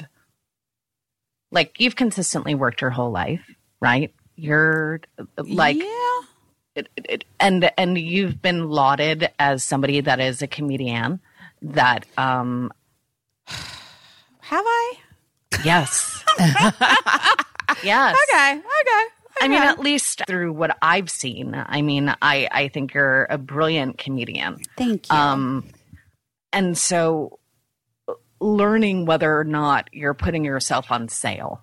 like 1.52 1.80
you've 1.80 1.96
consistently 1.96 2.56
worked 2.56 2.82
your 2.82 2.90
whole 2.90 3.12
life 3.12 3.42
right 3.80 4.14
you're 4.36 5.02
like 5.38 5.78
yeah. 5.78 6.22
it, 6.76 6.90
it, 6.96 7.26
and 7.40 7.72
and 7.78 7.98
you've 7.98 8.42
been 8.42 8.70
lauded 8.70 9.30
as 9.40 9.64
somebody 9.64 10.02
that 10.02 10.20
is 10.20 10.42
a 10.42 10.48
comedian 10.48 11.20
that 11.62 12.06
um 12.18 12.72
Have 13.46 14.66
I? 14.66 14.94
yes 15.64 16.24
yes 17.84 18.18
Okay. 18.30 18.58
Okay. 18.58 19.06
I 19.42 19.48
mean, 19.48 19.62
at 19.62 19.80
least 19.80 20.22
through 20.28 20.54
what 20.54 20.78
I've 20.82 21.10
seen, 21.10 21.54
I 21.56 21.82
mean, 21.82 22.14
I, 22.22 22.48
I 22.52 22.68
think 22.70 22.94
you're 22.94 23.26
a 23.30 23.38
brilliant 23.38 23.98
comedian. 23.98 24.60
Thank 24.78 25.10
you. 25.10 25.16
Um, 25.16 25.66
and 26.54 26.78
so 26.78 27.40
learning 28.40 29.06
whether 29.06 29.38
or 29.40 29.44
not 29.44 29.90
you're 29.92 30.14
putting 30.14 30.46
yourself 30.46 30.92
on 30.92 31.08
sale, 31.10 31.62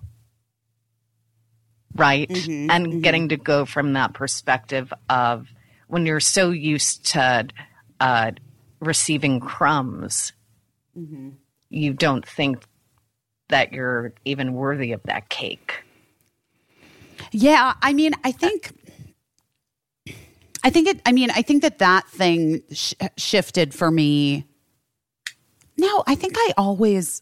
right? 1.95 2.29
Mhm, 2.29 2.67
and 2.69 2.87
mhm. 2.87 3.01
getting 3.01 3.29
to 3.29 3.37
go 3.37 3.65
from 3.65 3.93
that 3.93 4.13
perspective 4.13 4.91
of 5.09 5.47
when 5.87 6.05
you're 6.05 6.19
so 6.19 6.49
used 6.51 7.05
to 7.07 7.47
uh, 7.99 8.31
receiving 8.79 9.39
crumbs, 9.39 10.33
Mhm. 10.97 11.33
you 11.69 11.93
don't 11.93 12.27
think 12.27 12.63
that 13.49 13.71
you're 13.73 14.13
even 14.25 14.53
worthy 14.53 14.91
of 14.91 15.03
that 15.03 15.29
cake. 15.29 15.83
Yeah, 17.31 17.75
I 17.81 17.93
mean, 17.93 18.13
I 18.23 18.31
think, 18.31 18.71
I 20.63 20.69
think 20.71 20.87
it. 20.87 21.01
I 21.05 21.11
mean, 21.11 21.29
I 21.31 21.41
think 21.43 21.61
that 21.61 21.77
that 21.79 22.07
thing 22.07 22.63
sh- 22.71 22.93
shifted 23.17 23.73
for 23.73 23.91
me. 23.91 24.47
No, 25.81 26.03
I 26.07 26.15
think 26.15 26.35
I 26.37 26.53
always. 26.57 27.21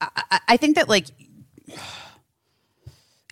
I, 0.00 0.08
I- 0.30 0.40
I 0.48 0.56
think 0.56 0.76
that 0.76 0.88
like 0.88 1.06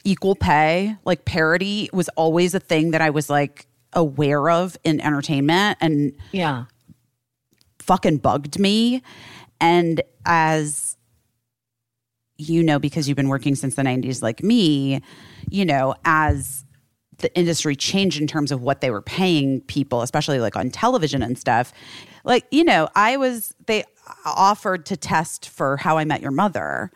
equal 0.05 0.35
pay, 0.35 0.97
like 1.05 1.25
parity, 1.25 1.89
was 1.93 2.09
always 2.11 2.55
a 2.55 2.61
thing 2.61 2.91
that 2.91 3.01
I 3.01 3.11
was 3.11 3.31
like 3.31 3.67
aware 3.93 4.51
of 4.51 4.77
in 4.85 5.01
entertainment 5.01 5.79
and 5.81 6.13
Yeah. 6.33 6.65
fucking 7.79 8.19
bugged 8.19 8.59
me. 8.59 9.03
And 9.61 10.01
as 10.27 10.97
you 12.39 12.63
know, 12.65 12.81
because 12.81 13.07
you've 13.09 13.17
been 13.17 13.29
working 13.29 13.55
since 13.55 13.77
the 13.77 13.83
90s 13.83 14.23
like 14.23 14.43
me, 14.43 15.01
you 15.51 15.65
know, 15.65 15.95
as 16.05 16.65
the 17.19 17.33
industry 17.39 17.77
changed 17.77 18.21
in 18.21 18.27
terms 18.27 18.51
of 18.51 18.61
what 18.63 18.81
they 18.81 18.91
were 18.91 19.03
paying 19.03 19.61
people, 19.63 20.03
especially 20.03 20.41
like 20.41 20.57
on 20.57 20.69
television 20.71 21.23
and 21.23 21.39
stuff. 21.39 21.73
Like, 22.25 22.45
you 22.51 22.65
know, 22.65 22.89
I 22.97 23.17
was, 23.17 23.55
they 23.67 23.85
offered 24.25 24.87
to 24.87 24.97
test 24.97 25.49
for 25.49 25.77
How 25.77 25.99
I 25.99 26.05
Met 26.05 26.21
Your 26.23 26.31
Mother, 26.31 26.91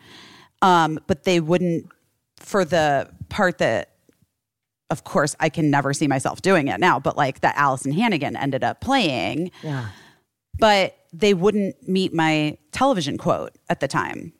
um, 0.61 0.99
but 1.07 1.23
they 1.23 1.39
wouldn't, 1.39 1.89
for 2.37 2.65
the 2.65 3.09
part 3.29 3.57
that, 3.59 3.91
of 4.89 5.03
course, 5.03 5.35
I 5.39 5.49
can 5.49 5.69
never 5.69 5.93
see 5.93 6.07
myself 6.07 6.41
doing 6.41 6.67
it 6.67 6.79
now, 6.79 6.99
but 6.99 7.17
like 7.17 7.41
that 7.41 7.55
Alyson 7.55 7.91
Hannigan 7.93 8.35
ended 8.35 8.63
up 8.63 8.79
playing 8.81 9.51
Yeah. 9.61 9.87
but 10.59 10.95
they 11.13 11.33
wouldn't 11.33 11.87
meet 11.87 12.13
my 12.13 12.57
television 12.71 13.17
quote 13.17 13.51
at 13.69 13.79
the 13.79 13.87
time. 13.87 14.33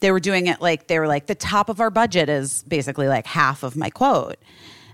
They 0.00 0.10
were 0.10 0.20
doing 0.20 0.46
it 0.46 0.60
like 0.60 0.88
they 0.88 0.98
were 0.98 1.06
like 1.08 1.26
the 1.26 1.34
top 1.34 1.68
of 1.68 1.80
our 1.80 1.90
budget 1.90 2.28
is 2.28 2.62
basically 2.64 3.08
like 3.08 3.26
half 3.26 3.62
of 3.62 3.76
my 3.76 3.90
quote, 3.90 4.36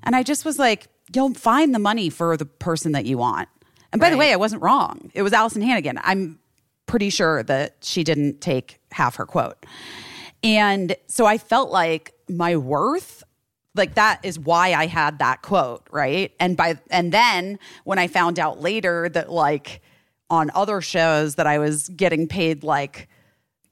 and 0.05 0.15
I 0.17 0.23
just 0.23 0.45
was 0.45 0.59
like, 0.59 0.87
you'll 1.15 1.35
find 1.35 1.75
the 1.75 1.79
money 1.79 2.09
for 2.11 2.37
the 2.37 2.45
person 2.47 2.93
that 2.93 3.05
you 3.05 3.19
want. 3.19 3.49
And 3.93 4.01
by 4.01 4.11
the 4.11 4.17
way, 4.17 4.33
I 4.33 4.37
wasn't 4.37 4.63
wrong. 4.63 5.11
It 5.15 5.23
was 5.23 5.33
Alyson 5.33 5.61
Hannigan. 5.63 5.99
I'm 6.03 6.39
pretty 6.93 7.09
sure 7.09 7.43
that 7.43 7.77
she 7.81 8.05
didn't 8.05 8.43
take 8.43 8.79
half 8.91 9.17
her 9.17 9.25
quote, 9.25 9.65
and 10.45 10.95
so 11.07 11.25
I 11.25 11.39
felt 11.39 11.71
like 11.71 12.13
my 12.29 12.55
worth 12.59 13.25
like 13.75 13.95
that 13.95 14.21
is 14.23 14.39
why 14.39 14.75
I 14.75 14.87
had 14.87 15.19
that 15.21 15.41
quote, 15.41 15.87
right? 15.91 16.33
And 16.39 16.55
by 16.55 16.79
and 16.91 17.11
then 17.11 17.59
when 17.85 17.99
I 17.99 18.09
found 18.09 18.39
out 18.39 18.61
later 18.61 19.09
that 19.09 19.33
like 19.33 19.81
on 20.29 20.51
other 20.55 20.83
shows 20.83 21.37
that 21.37 21.47
I 21.47 21.59
was 21.59 21.89
getting 21.89 22.29
paid 22.29 22.63
like 22.63 23.09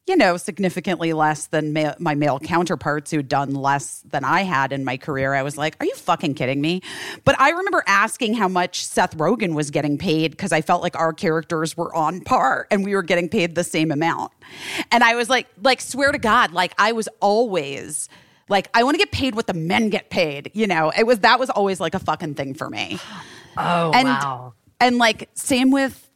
you 0.07 0.17
know 0.17 0.37
significantly 0.37 1.13
less 1.13 1.47
than 1.47 1.73
ma- 1.73 1.95
my 1.99 2.15
male 2.15 2.41
counterparts 2.41 3.11
who'd 3.11 3.29
done 3.29 3.55
less 3.55 4.03
than 4.11 4.25
I 4.25 4.43
had 4.43 4.73
in 4.73 4.85
my 4.85 4.97
career, 4.97 5.35
I 5.35 5.43
was 5.43 5.57
like, 5.57 5.77
"Are 5.81 5.87
you 5.87 5.95
fucking 5.95 6.35
kidding 6.35 6.61
me?" 6.61 6.83
But 7.25 7.39
I 7.41 7.51
remember 7.51 7.85
asking 7.87 8.35
how 8.35 8.49
much 8.49 8.85
Seth 8.85 9.17
Rogen 9.17 9.55
was 9.55 9.71
getting 9.71 9.99
paid 9.99 10.33
because 10.33 10.53
I 10.53 10.63
felt 10.63 10.83
like 10.83 10.97
our 10.99 11.13
characters 11.13 11.77
were 11.77 11.95
on 11.95 12.21
par 12.23 12.67
and 12.71 12.85
we 12.85 12.95
were 12.95 13.03
getting 13.03 13.29
paid 13.29 13.55
the 13.55 13.65
same 13.65 13.91
amount. 13.93 14.33
And 14.91 15.05
I 15.05 15.15
was 15.15 15.29
like, 15.31 15.47
like 15.63 15.81
swear 15.81 16.11
to 16.13 16.19
God, 16.19 16.53
like 16.53 16.75
I 16.79 16.93
was 16.93 17.09
always 17.21 18.09
like 18.49 18.69
I 18.75 18.83
want 18.83 18.95
to 18.95 18.99
get 18.99 19.13
paid 19.13 19.35
what 19.37 19.47
the 19.47 19.55
men 19.55 19.91
get 19.91 20.11
paid. 20.11 20.51
You 20.55 20.67
know, 20.67 20.91
it 20.97 21.07
was 21.07 21.21
that 21.21 21.39
was 21.39 21.51
always 21.51 21.79
like 21.79 21.95
a 21.95 22.01
fucking 22.01 22.35
thing 22.35 22.55
for 22.55 22.69
me. 22.69 22.99
Oh, 23.57 23.91
And 23.93 24.07
wow. 24.07 24.55
and 24.81 24.99
like 24.99 25.29
same 25.35 25.71
with 25.73 26.09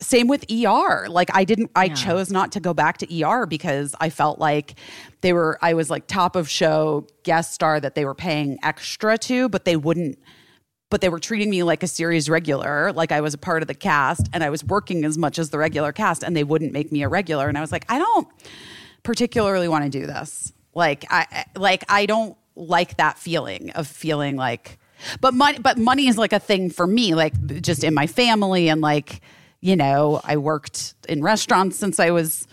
same 0.00 0.28
with 0.28 0.44
ER. 0.50 1.08
Like 1.08 1.30
I 1.34 1.44
didn't 1.44 1.70
I 1.74 1.88
chose 1.88 2.30
not 2.30 2.52
to 2.52 2.60
go 2.60 2.72
back 2.74 2.98
to 2.98 3.22
ER 3.24 3.46
because 3.46 3.94
I 4.00 4.10
felt 4.10 4.38
like 4.38 4.74
they 5.22 5.32
were 5.32 5.58
I 5.62 5.74
was 5.74 5.90
like 5.90 6.06
top 6.06 6.36
of 6.36 6.48
show 6.48 7.06
guest 7.24 7.52
star 7.54 7.80
that 7.80 7.94
they 7.94 8.04
were 8.04 8.14
paying 8.14 8.58
extra 8.62 9.18
to, 9.18 9.48
but 9.48 9.64
they 9.64 9.76
wouldn't 9.76 10.18
but 10.90 11.00
they 11.02 11.08
were 11.10 11.18
treating 11.20 11.50
me 11.50 11.62
like 11.62 11.82
a 11.82 11.86
series 11.86 12.30
regular, 12.30 12.92
like 12.94 13.12
I 13.12 13.20
was 13.20 13.34
a 13.34 13.38
part 13.38 13.60
of 13.62 13.68
the 13.68 13.74
cast 13.74 14.26
and 14.32 14.42
I 14.42 14.48
was 14.48 14.64
working 14.64 15.04
as 15.04 15.18
much 15.18 15.38
as 15.38 15.50
the 15.50 15.58
regular 15.58 15.92
cast 15.92 16.22
and 16.22 16.34
they 16.34 16.44
wouldn't 16.44 16.72
make 16.72 16.90
me 16.90 17.02
a 17.02 17.08
regular 17.08 17.48
and 17.48 17.58
I 17.58 17.60
was 17.60 17.72
like, 17.72 17.84
I 17.90 17.98
don't 17.98 18.26
particularly 19.02 19.68
want 19.68 19.84
to 19.84 19.90
do 19.90 20.06
this. 20.06 20.52
Like 20.74 21.04
I 21.10 21.26
I- 21.30 21.44
like 21.58 21.84
I 21.88 22.06
don't 22.06 22.36
like 22.54 22.96
that 22.96 23.18
feeling 23.18 23.70
of 23.72 23.86
feeling 23.86 24.36
like 24.36 24.78
but 25.20 25.32
money 25.34 25.58
but 25.58 25.78
money 25.78 26.08
is 26.08 26.18
like 26.18 26.32
a 26.32 26.40
thing 26.40 26.70
for 26.70 26.86
me 26.88 27.14
like 27.14 27.32
just 27.62 27.84
in 27.84 27.94
my 27.94 28.06
family 28.08 28.68
and 28.68 28.80
like 28.80 29.20
you 29.60 29.76
know, 29.76 30.20
I 30.24 30.36
worked 30.36 30.94
in 31.08 31.22
restaurants 31.22 31.78
since 31.78 31.98
I 31.98 32.10
was 32.10 32.46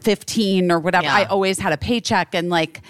15 0.00 0.70
or 0.70 0.78
whatever. 0.78 1.04
Yeah. 1.04 1.14
I 1.14 1.24
always 1.24 1.58
had 1.58 1.72
a 1.72 1.76
paycheck 1.76 2.34
and 2.34 2.48
like 2.48 2.80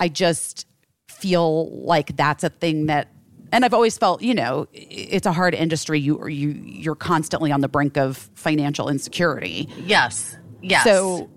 I 0.00 0.08
just 0.08 0.66
feel 1.08 1.70
like 1.84 2.16
that's 2.16 2.44
a 2.44 2.50
thing 2.50 2.86
that 2.86 3.08
and 3.52 3.64
I've 3.64 3.72
always 3.72 3.96
felt, 3.96 4.20
you 4.20 4.34
know, 4.34 4.66
it's 4.72 5.26
a 5.26 5.32
hard 5.32 5.54
industry. 5.54 6.00
You 6.00 6.26
you 6.26 6.50
you're 6.50 6.96
constantly 6.96 7.52
on 7.52 7.60
the 7.60 7.68
brink 7.68 7.96
of 7.96 8.16
financial 8.34 8.88
insecurity. 8.88 9.68
Yes. 9.78 10.36
Yes. 10.60 10.82
So 10.84 11.30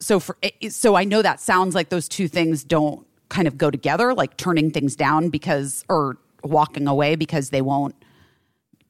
so 0.00 0.20
for 0.20 0.36
eh, 0.42 0.50
eh, 0.62 0.68
so 0.68 0.94
I 0.94 1.04
know 1.04 1.20
that 1.20 1.40
sounds 1.40 1.74
like 1.74 1.88
those 1.88 2.08
two 2.08 2.28
things 2.28 2.62
don't 2.62 3.04
kind 3.28 3.48
of 3.48 3.58
go 3.58 3.70
together, 3.70 4.14
like 4.14 4.36
turning 4.36 4.70
things 4.70 4.94
down 4.94 5.30
because 5.30 5.84
or 5.88 6.16
walking 6.44 6.86
away 6.86 7.16
because 7.16 7.50
they 7.50 7.60
won't 7.60 7.96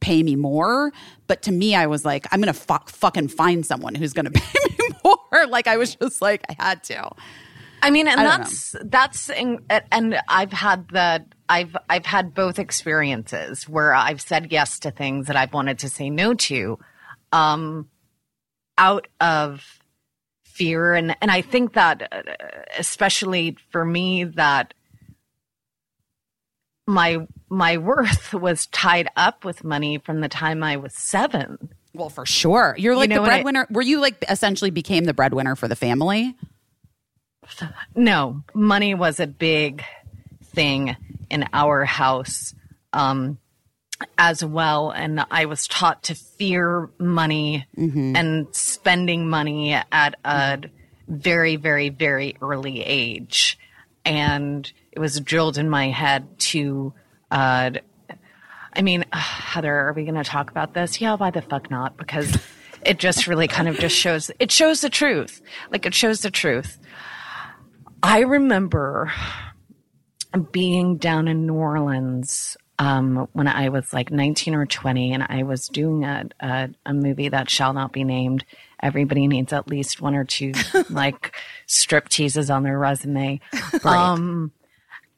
pay 0.01 0.23
me 0.23 0.37
more. 0.37 0.93
But 1.27 1.43
to 1.43 1.53
me, 1.53 1.75
I 1.75 1.87
was 1.87 2.05
like, 2.05 2.27
I'm 2.33 2.41
gonna 2.41 2.53
fuck 2.53 2.89
fucking 2.89 3.29
find 3.29 3.65
someone 3.65 3.95
who's 3.95 4.13
gonna 4.13 4.31
pay 4.35 4.59
me 4.79 4.89
more. 5.05 5.17
Like 5.49 5.67
I 5.69 5.77
was 5.77 5.95
just 5.95 6.21
like, 6.21 6.43
I 6.49 6.57
had 6.59 6.83
to. 6.85 7.11
I 7.83 7.91
mean, 7.91 8.09
and 8.09 8.21
I 8.21 8.25
that's 8.25 8.77
that's 8.85 9.31
in, 9.31 9.61
and 9.93 10.21
I've 10.29 10.53
had 10.53 10.89
that. 10.91 11.27
I've 11.49 11.77
I've 11.89 12.07
had 12.07 12.35
both 12.35 12.59
experiences 12.59 13.69
where 13.69 13.95
I've 13.95 14.21
said 14.21 14.51
yes 14.51 14.81
to 14.81 14.91
things 14.91 15.27
that 15.29 15.37
I've 15.37 15.53
wanted 15.53 15.79
to 15.81 15.89
say 15.89 16.11
no 16.11 16.35
to, 16.35 16.79
um, 17.33 17.89
out 18.77 19.07
of 19.21 19.81
fear, 20.45 20.95
and 20.95 21.17
and 21.21 21.31
I 21.31 21.41
think 21.43 21.75
that, 21.75 22.09
uh, 22.13 22.23
especially 22.79 23.57
for 23.71 23.85
me, 23.85 24.25
that 24.25 24.75
my 26.99 27.27
my 27.49 27.77
worth 27.77 28.35
was 28.47 28.67
tied 28.67 29.09
up 29.17 29.45
with 29.45 29.63
money 29.63 29.99
from 29.99 30.21
the 30.21 30.29
time 30.29 30.65
I 30.65 30.77
was 30.79 30.95
seven. 30.95 31.71
Well, 31.95 32.11
for 32.11 32.27
sure. 32.27 32.75
You're 32.77 32.97
like 32.97 33.09
know 33.09 33.17
the 33.17 33.21
what 33.23 33.31
I- 33.31 33.37
breadwinner. 33.37 33.67
Were 33.71 33.83
you 33.83 34.01
like 34.01 34.25
essentially 34.29 34.71
became 34.71 35.05
the 35.05 35.15
breadwinner 35.15 35.55
for 35.55 35.69
the 35.69 35.77
family? 35.77 36.37
No, 37.95 38.43
money 38.53 38.95
was 38.95 39.21
a 39.21 39.27
big 39.27 39.83
thing 40.45 40.97
in 41.31 41.49
our 41.53 41.85
house 41.85 42.55
um, 42.93 43.39
as 44.19 44.45
well. 44.45 44.91
And 44.91 45.25
I 45.31 45.47
was 45.47 45.67
taught 45.67 46.03
to 46.05 46.15
fear 46.15 46.91
money 46.99 47.67
and 48.17 48.49
spending 48.55 49.29
money 49.31 49.73
at 49.73 50.15
a 50.25 50.61
very, 51.07 51.57
very, 51.57 51.89
very 51.89 52.37
early 52.43 52.83
age. 52.83 53.59
And 54.05 54.71
it 54.99 55.01
was 55.01 55.21
drilled 55.21 55.59
in 55.59 55.71
my 55.71 55.91
head 55.91 56.27
to, 56.41 56.93
uh, 57.31 57.71
I 58.73 58.83
mean, 58.83 59.05
Heather, 59.13 59.73
are 59.73 59.93
we 59.93 60.03
going 60.03 60.17
to 60.17 60.25
talk 60.25 60.51
about 60.51 60.75
this? 60.75 61.01
Yeah, 61.01 61.15
why 61.15 61.31
the 61.31 61.41
fuck 61.41 61.71
not? 61.71 61.97
Because 61.97 62.37
it 62.85 62.99
just 62.99 63.29
really 63.29 63.47
kind 63.47 63.69
of 63.69 63.79
just 63.79 63.95
shows, 63.95 64.33
it 64.41 64.51
shows 64.51 64.81
the 64.81 64.91
truth. 64.91 65.41
Like 65.71 65.87
it 65.87 65.95
shows 65.95 66.23
the 66.23 66.33
truth. 66.33 66.81
I 68.03 68.23
remember 68.23 69.13
being 70.51 70.97
down 70.97 71.29
in 71.29 71.47
New 71.47 71.55
Orleans 71.55 72.57
um, 72.81 73.29
when 73.35 73.47
I 73.47 73.69
was 73.69 73.93
like 73.93 74.11
19 74.11 74.57
or 74.57 74.67
20, 74.67 75.13
and 75.13 75.25
I 75.29 75.45
was 75.45 75.69
doing 75.69 76.03
a, 76.03 76.25
a, 76.41 76.71
a 76.87 76.93
movie 76.93 77.29
that 77.29 77.49
shall 77.49 77.73
not 77.73 77.93
be 77.93 78.03
named. 78.03 78.45
Everybody 78.83 79.29
needs 79.29 79.53
at 79.53 79.69
least 79.69 80.01
one 80.01 80.17
or 80.17 80.25
two 80.25 80.55
like 80.91 81.37
strip 81.67 82.09
teases 82.09 82.51
on 82.51 82.65
their 82.65 82.81
resume. 82.81 83.41
Um, 83.85 84.51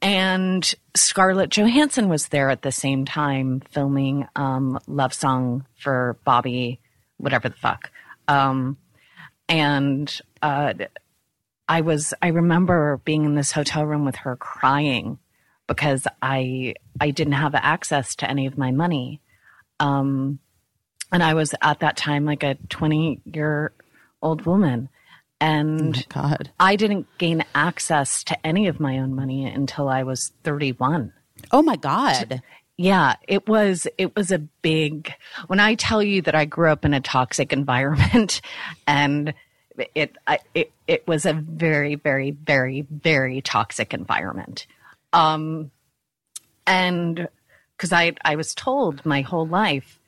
and 0.01 0.73
Scarlett 0.95 1.49
Johansson 1.49 2.09
was 2.09 2.29
there 2.29 2.49
at 2.49 2.61
the 2.61 2.71
same 2.71 3.05
time 3.05 3.61
filming 3.71 4.27
um, 4.35 4.79
Love 4.87 5.13
Song 5.13 5.65
for 5.77 6.17
Bobby, 6.25 6.79
whatever 7.17 7.49
the 7.49 7.55
fuck. 7.55 7.91
Um, 8.27 8.77
and 9.47 10.21
uh, 10.41 10.73
I 11.71 11.79
was 11.79 12.13
I 12.21 12.27
remember 12.27 12.99
being 13.05 13.23
in 13.23 13.35
this 13.35 13.53
hotel 13.53 13.85
room 13.85 14.03
with 14.03 14.17
her 14.17 14.35
crying 14.35 15.19
because 15.67 16.05
I 16.21 16.73
I 16.99 17.11
didn't 17.11 17.33
have 17.33 17.55
access 17.55 18.13
to 18.15 18.29
any 18.29 18.45
of 18.45 18.57
my 18.57 18.71
money. 18.71 19.21
Um 19.79 20.39
and 21.13 21.23
I 21.23 21.33
was 21.33 21.55
at 21.61 21.79
that 21.79 21.95
time 21.95 22.25
like 22.25 22.43
a 22.43 22.55
20 22.67 23.21
year 23.23 23.71
old 24.21 24.45
woman 24.45 24.89
and 25.41 26.07
God. 26.09 26.51
I 26.59 26.75
didn't 26.75 27.07
gain 27.17 27.43
access 27.55 28.23
to 28.25 28.45
any 28.45 28.67
of 28.67 28.79
my 28.79 28.99
own 28.99 29.15
money 29.15 29.45
until 29.45 29.89
I 29.89 30.03
was 30.03 30.31
31. 30.43 31.11
Oh 31.51 31.63
my 31.63 31.75
God. 31.75 32.41
Yeah, 32.77 33.15
it 33.27 33.47
was 33.47 33.87
it 33.97 34.15
was 34.15 34.31
a 34.31 34.39
big 34.39 35.13
when 35.47 35.59
I 35.59 35.75
tell 35.75 36.01
you 36.01 36.21
that 36.21 36.35
I 36.35 36.45
grew 36.45 36.71
up 36.71 36.85
in 36.85 36.93
a 36.93 37.01
toxic 37.01 37.51
environment 37.61 38.41
and 38.87 39.33
it 39.95 40.15
I, 40.27 40.39
it 40.53 40.71
it 40.87 41.07
was 41.07 41.25
a 41.25 41.33
very 41.33 41.95
very 41.95 42.31
very 42.31 42.81
very 42.81 43.41
toxic 43.41 43.93
environment. 43.93 44.67
Um 45.11 45.71
and 46.67 47.27
cuz 47.77 47.91
I 47.91 48.13
I 48.23 48.35
was 48.35 48.53
told 48.53 49.05
my 49.05 49.21
whole 49.21 49.47
life 49.47 49.99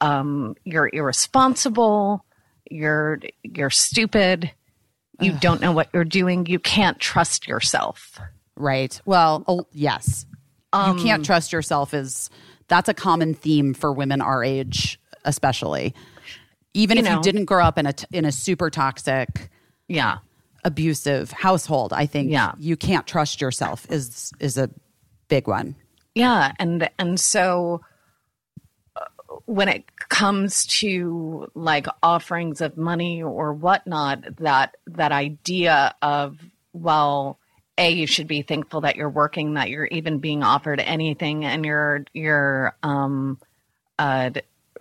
um 0.00 0.56
you're 0.64 0.90
irresponsible, 0.92 2.24
you're 2.70 3.18
you're 3.42 3.70
stupid, 3.70 4.52
you 5.20 5.32
don't 5.32 5.60
know 5.60 5.72
what 5.72 5.88
you're 5.92 6.04
doing, 6.04 6.46
you 6.46 6.58
can't 6.58 6.98
trust 6.98 7.46
yourself. 7.48 8.18
Right. 8.56 9.00
Well, 9.04 9.44
oh, 9.48 9.66
yes. 9.72 10.26
you 10.74 10.80
um, 10.80 11.02
can't 11.02 11.24
trust 11.24 11.52
yourself 11.52 11.94
is 11.94 12.30
that's 12.68 12.88
a 12.88 12.94
common 12.94 13.34
theme 13.34 13.74
for 13.74 13.92
women 13.92 14.20
our 14.20 14.42
age, 14.42 14.98
especially. 15.24 15.94
Even 16.74 16.98
You 16.98 17.04
if 17.04 17.10
you 17.10 17.20
didn't 17.22 17.46
grow 17.46 17.64
up 17.64 17.78
in 17.78 17.86
a 17.86 17.94
in 18.12 18.24
a 18.24 18.32
super 18.32 18.70
toxic, 18.70 19.50
Yeah. 19.88 20.18
abusive 20.64 21.30
household, 21.32 21.92
I 21.92 22.06
think 22.06 22.30
Yeah. 22.30 22.52
you 22.58 22.76
can't 22.76 23.06
trust 23.06 23.40
yourself 23.40 23.86
is 23.90 24.32
is 24.40 24.58
a 24.58 24.68
big 25.28 25.46
one. 25.48 25.74
Yeah, 26.14 26.52
and 26.58 26.88
and 26.98 27.20
so 27.20 27.82
when 29.44 29.68
it 29.68 29.84
comes 30.08 30.66
to 30.80 31.48
like 31.54 31.86
offerings 32.02 32.60
of 32.60 32.76
money 32.76 33.22
or 33.22 33.52
whatnot, 33.52 34.36
that 34.38 34.76
that 34.86 35.12
idea 35.12 35.94
of 36.02 36.38
well, 36.72 37.38
a 37.78 37.90
you 37.90 38.06
should 38.06 38.26
be 38.26 38.42
thankful 38.42 38.82
that 38.82 38.96
you're 38.96 39.10
working, 39.10 39.54
that 39.54 39.70
you're 39.70 39.86
even 39.86 40.18
being 40.18 40.42
offered 40.42 40.80
anything, 40.80 41.44
and 41.44 41.64
you're 41.64 42.04
you're 42.12 42.76
um 42.82 43.38
uh 43.98 44.30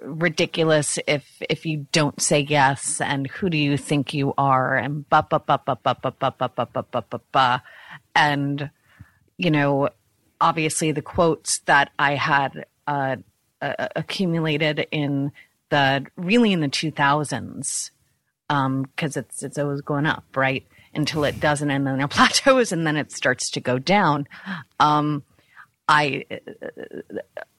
ridiculous 0.01 0.99
if 1.07 1.25
if 1.49 1.65
you 1.65 1.87
don't 1.91 2.21
say 2.21 2.41
yes 2.41 2.99
and 2.99 3.27
who 3.27 3.49
do 3.49 3.57
you 3.57 3.77
think 3.77 4.13
you 4.13 4.33
are 4.37 4.75
and 4.75 5.09
ba 5.09 5.25
ba 5.29 5.39
ba 5.39 5.59
ba 5.65 5.77
ba 5.81 5.95
ba 6.01 6.13
ba 6.19 6.33
ba 6.37 6.49
ba 6.53 6.67
ba 6.73 6.85
ba 6.91 7.03
ba 7.09 7.21
ba 7.31 7.63
and 8.13 8.69
you 9.37 9.49
know 9.49 9.89
obviously 10.41 10.91
the 10.91 11.01
quotes 11.01 11.59
that 11.59 11.91
I 11.97 12.15
had 12.15 12.65
uh, 12.87 13.17
uh, 13.77 13.87
accumulated 13.95 14.87
in 14.91 15.31
the 15.69 16.05
really 16.15 16.53
in 16.53 16.59
the 16.59 16.67
2000s 16.67 17.91
because 18.47 19.17
it's 19.17 19.41
it's 19.41 19.57
always 19.57 19.81
going 19.81 20.05
up 20.05 20.23
right? 20.35 20.65
Until 20.93 21.23
it 21.23 21.39
doesn't 21.39 21.69
and 21.69 21.85
then 21.85 21.99
it 21.99 22.09
plateaus 22.11 22.71
and 22.71 22.85
then 22.85 22.97
it 22.97 23.11
starts 23.11 23.49
to 23.51 23.59
go 23.59 23.79
down. 23.79 24.27
Um, 24.79 25.23
I 25.87 26.25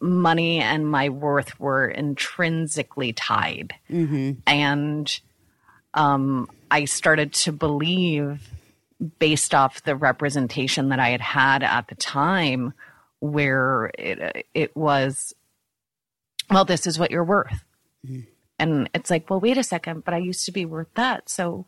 money 0.01 0.59
and 0.59 0.89
my 0.89 1.09
worth 1.09 1.59
were 1.61 1.87
intrinsically 1.89 3.13
tied. 3.13 3.75
And 4.47 5.21
um, 5.95 6.49
I 6.71 6.85
started 6.85 7.33
to 7.35 7.53
believe 7.53 8.51
based 9.19 9.55
off 9.55 9.83
the 9.85 9.97
representation 9.97 10.89
that 10.89 10.99
I 10.99 11.11
had 11.11 11.21
had 11.21 11.63
at 11.63 11.89
the 11.89 11.95
time, 11.95 12.73
where 13.21 13.91
it 13.99 14.47
it 14.55 14.77
was, 14.77 15.35
well, 16.51 16.65
this 16.65 16.87
is 16.87 16.99
what 16.99 17.11
you're 17.11 17.25
worth, 17.25 17.65
and 18.59 18.89
it's 18.95 19.11
like, 19.11 19.29
well, 19.31 19.41
wait 19.41 19.59
a 19.59 19.63
second, 19.63 20.05
but 20.05 20.15
I 20.15 20.19
used 20.19 20.45
to 20.47 20.53
be 20.53 20.65
worth 20.65 20.93
that, 20.95 21.29
so 21.29 21.67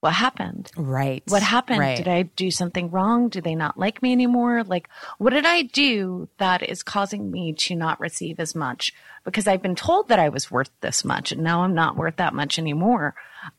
what 0.00 0.12
happened? 0.12 0.70
Right. 0.76 1.24
What 1.26 1.42
happened? 1.42 1.80
Right. 1.80 1.96
Did 1.96 2.06
I 2.06 2.22
do 2.22 2.52
something 2.52 2.90
wrong? 2.90 3.28
Do 3.28 3.40
they 3.40 3.56
not 3.56 3.78
like 3.78 4.00
me 4.00 4.12
anymore? 4.12 4.62
Like, 4.62 4.88
what 5.18 5.32
did 5.32 5.44
I 5.44 5.62
do 5.62 6.28
that 6.38 6.62
is 6.62 6.84
causing 6.84 7.32
me 7.32 7.52
to 7.54 7.74
not 7.74 7.98
receive 7.98 8.38
as 8.38 8.54
much? 8.54 8.92
Because 9.24 9.48
I've 9.48 9.62
been 9.62 9.74
told 9.74 10.08
that 10.08 10.20
I 10.20 10.28
was 10.28 10.50
worth 10.50 10.70
this 10.82 11.04
much, 11.04 11.32
and 11.32 11.42
now 11.42 11.62
I'm 11.64 11.74
not 11.74 11.96
worth 11.96 12.16
that 12.16 12.32
much 12.32 12.60
anymore. 12.60 13.16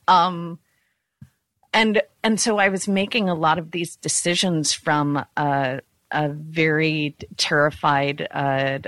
Um, 0.08 0.60
and 1.74 2.02
and 2.24 2.40
so 2.40 2.58
I 2.58 2.70
was 2.70 2.88
making 2.88 3.28
a 3.28 3.36
lot 3.36 3.60
of 3.60 3.72
these 3.72 3.98
decisions 3.98 4.72
from 4.72 5.24
a, 5.36 5.82
a 6.12 6.30
very 6.30 7.16
terrified 7.38 8.28
uh, 8.32 8.80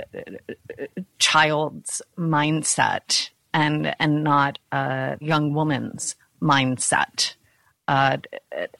child's 1.18 2.02
mindset 2.18 3.30
and 3.54 3.94
and 4.00 4.24
not 4.24 4.58
a 4.72 5.16
young 5.20 5.54
woman's 5.54 6.16
mindset. 6.40 7.34
Uh, 7.88 8.18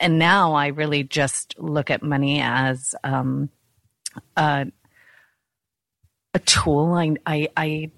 and 0.01 0.19
now 0.19 0.55
I 0.55 0.69
really 0.69 1.03
just 1.03 1.59
look 1.59 1.91
at 1.91 2.03
money 2.03 2.41
as 2.41 2.95
um, 3.05 3.51
a, 4.37 4.67
a 6.35 6.39
tool. 6.41 6.95
I, 6.95 7.17
I, 7.27 7.49
I, 7.57 7.91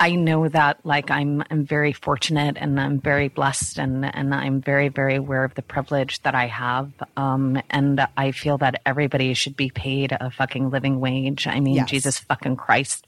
I 0.00 0.14
know 0.14 0.48
that 0.48 0.84
like 0.84 1.10
I'm, 1.10 1.42
I'm 1.50 1.64
very 1.64 1.92
fortunate 1.92 2.56
and 2.56 2.80
I'm 2.80 3.00
very 3.00 3.28
blessed 3.28 3.78
and, 3.78 4.04
and 4.04 4.32
I'm 4.32 4.60
very, 4.60 4.88
very 4.88 5.16
aware 5.16 5.42
of 5.42 5.54
the 5.54 5.62
privilege 5.62 6.22
that 6.22 6.36
I 6.36 6.46
have. 6.46 6.92
Um, 7.16 7.60
and 7.68 8.06
I 8.16 8.30
feel 8.30 8.58
that 8.58 8.80
everybody 8.86 9.34
should 9.34 9.56
be 9.56 9.70
paid 9.70 10.12
a 10.12 10.30
fucking 10.30 10.70
living 10.70 11.00
wage. 11.00 11.48
I 11.48 11.58
mean, 11.58 11.74
Yes. 11.74 11.90
Jesus 11.90 12.18
fucking 12.20 12.56
Christ. 12.56 13.06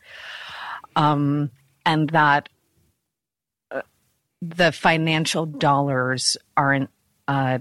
Um, 0.97 1.51
and 1.87 2.11
that 2.11 2.49
the 4.43 4.73
financial 4.73 5.47
dollars 5.47 6.37
aren't 6.57 6.91
uh, 7.29 7.59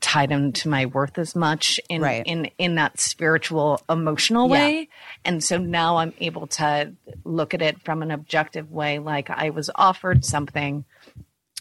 tied 0.00 0.30
into 0.32 0.68
my 0.68 0.86
worth 0.86 1.18
as 1.18 1.34
much 1.36 1.80
in 1.88 2.02
Right. 2.02 2.22
in 2.26 2.50
in 2.58 2.74
that 2.76 2.98
spiritual 3.00 3.80
emotional 3.88 4.48
Yeah. 4.48 4.52
way. 4.52 4.88
And 5.24 5.42
so 5.42 5.58
now 5.58 5.96
i'm 5.98 6.12
able 6.18 6.46
to 6.48 6.92
look 7.24 7.54
at 7.54 7.62
it 7.62 7.80
from 7.82 8.02
an 8.02 8.10
objective 8.10 8.70
way 8.70 8.98
like 8.98 9.30
i 9.30 9.50
was 9.50 9.70
offered 9.74 10.24
something. 10.24 10.84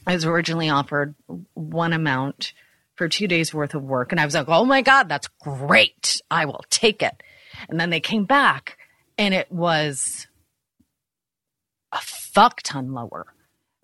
I 0.07 0.13
was 0.13 0.25
originally 0.25 0.69
offered 0.69 1.15
one 1.53 1.93
amount 1.93 2.53
for 2.95 3.07
two 3.07 3.27
days 3.27 3.53
worth 3.53 3.73
of 3.75 3.83
work. 3.83 4.11
And 4.11 4.19
i 4.19 4.25
was 4.25 4.33
like 4.35 4.47
oh 4.47 4.65
my 4.65 4.81
god 4.81 5.09
that's 5.09 5.27
great. 5.41 6.21
I 6.31 6.45
will 6.45 6.63
take 6.69 7.01
it. 7.01 7.21
And 7.69 7.79
then 7.79 7.89
they 7.89 7.99
came 7.99 8.25
back 8.25 8.77
and 9.17 9.33
it 9.33 9.51
was 9.51 10.27
a 11.91 11.99
fuck 12.01 12.61
ton 12.61 12.93
lower. 12.93 13.27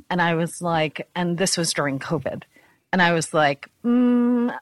And 0.09 0.21
I 0.21 0.35
was 0.35 0.61
like, 0.61 1.07
and 1.15 1.37
this 1.37 1.57
was 1.57 1.73
during 1.73 1.97
COVID, 1.99 2.43
and 2.95 3.01
I 3.01 3.11
was 3.11 3.33
like, 3.33 3.67
mm, 3.83 4.57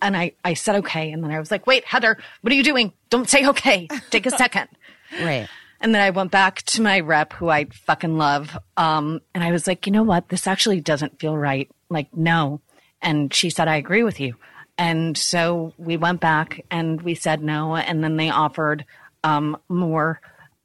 and 0.00 0.16
I 0.16 0.32
I 0.42 0.54
said 0.54 0.76
okay, 0.76 1.12
and 1.12 1.22
then 1.22 1.30
I 1.30 1.38
was 1.38 1.50
like, 1.50 1.66
wait, 1.66 1.84
Heather, 1.84 2.16
what 2.40 2.50
are 2.50 2.56
you 2.56 2.62
doing? 2.62 2.94
Don't 3.10 3.28
say 3.28 3.46
okay. 3.48 3.86
Take 4.08 4.24
a 4.24 4.30
second. 4.30 4.68
Right. 5.20 5.48
And 5.80 5.92
then 5.92 6.02
I 6.02 6.10
went 6.10 6.30
back 6.30 6.62
to 6.62 6.82
my 6.82 7.00
rep, 7.00 7.32
who 7.32 7.48
I 7.48 7.64
fucking 7.64 8.16
love, 8.16 8.56
um, 8.76 9.20
and 9.34 9.42
I 9.42 9.50
was 9.50 9.66
like, 9.66 9.86
you 9.86 9.92
know 9.92 10.04
what? 10.04 10.28
This 10.28 10.46
actually 10.46 10.80
doesn't 10.80 11.18
feel 11.18 11.36
right. 11.36 11.68
Like, 11.88 12.16
no. 12.16 12.60
And 13.02 13.34
she 13.34 13.50
said, 13.50 13.66
I 13.66 13.74
agree 13.74 14.04
with 14.04 14.20
you. 14.20 14.36
And 14.78 15.18
so 15.18 15.74
we 15.78 15.96
went 15.96 16.20
back 16.20 16.64
and 16.70 17.02
we 17.02 17.16
said 17.16 17.42
no, 17.42 17.74
and 17.74 18.04
then 18.04 18.16
they 18.18 18.30
offered 18.30 18.84
um, 19.24 19.56
more, 19.68 20.20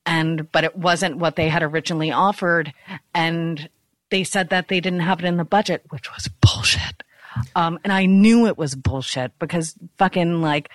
and 0.05 0.49
but 0.51 0.63
it 0.63 0.77
wasn't 0.77 1.17
what 1.17 1.35
they 1.35 1.49
had 1.49 1.63
originally 1.63 2.11
offered, 2.11 2.71
and 3.15 3.67
they 4.09 4.23
said 4.23 4.49
that 4.49 4.67
they 4.67 4.79
didn't 4.79 5.01
have 5.01 5.19
it 5.19 5.25
in 5.25 5.37
the 5.37 5.45
budget, 5.45 5.83
which 5.89 6.11
was 6.13 6.27
bullshit. 6.27 7.03
Um, 7.55 7.79
and 7.83 7.91
I 7.91 8.05
knew 8.05 8.47
it 8.47 8.57
was 8.57 8.75
bullshit 8.75 9.37
because 9.39 9.75
fucking 9.97 10.41
like 10.41 10.69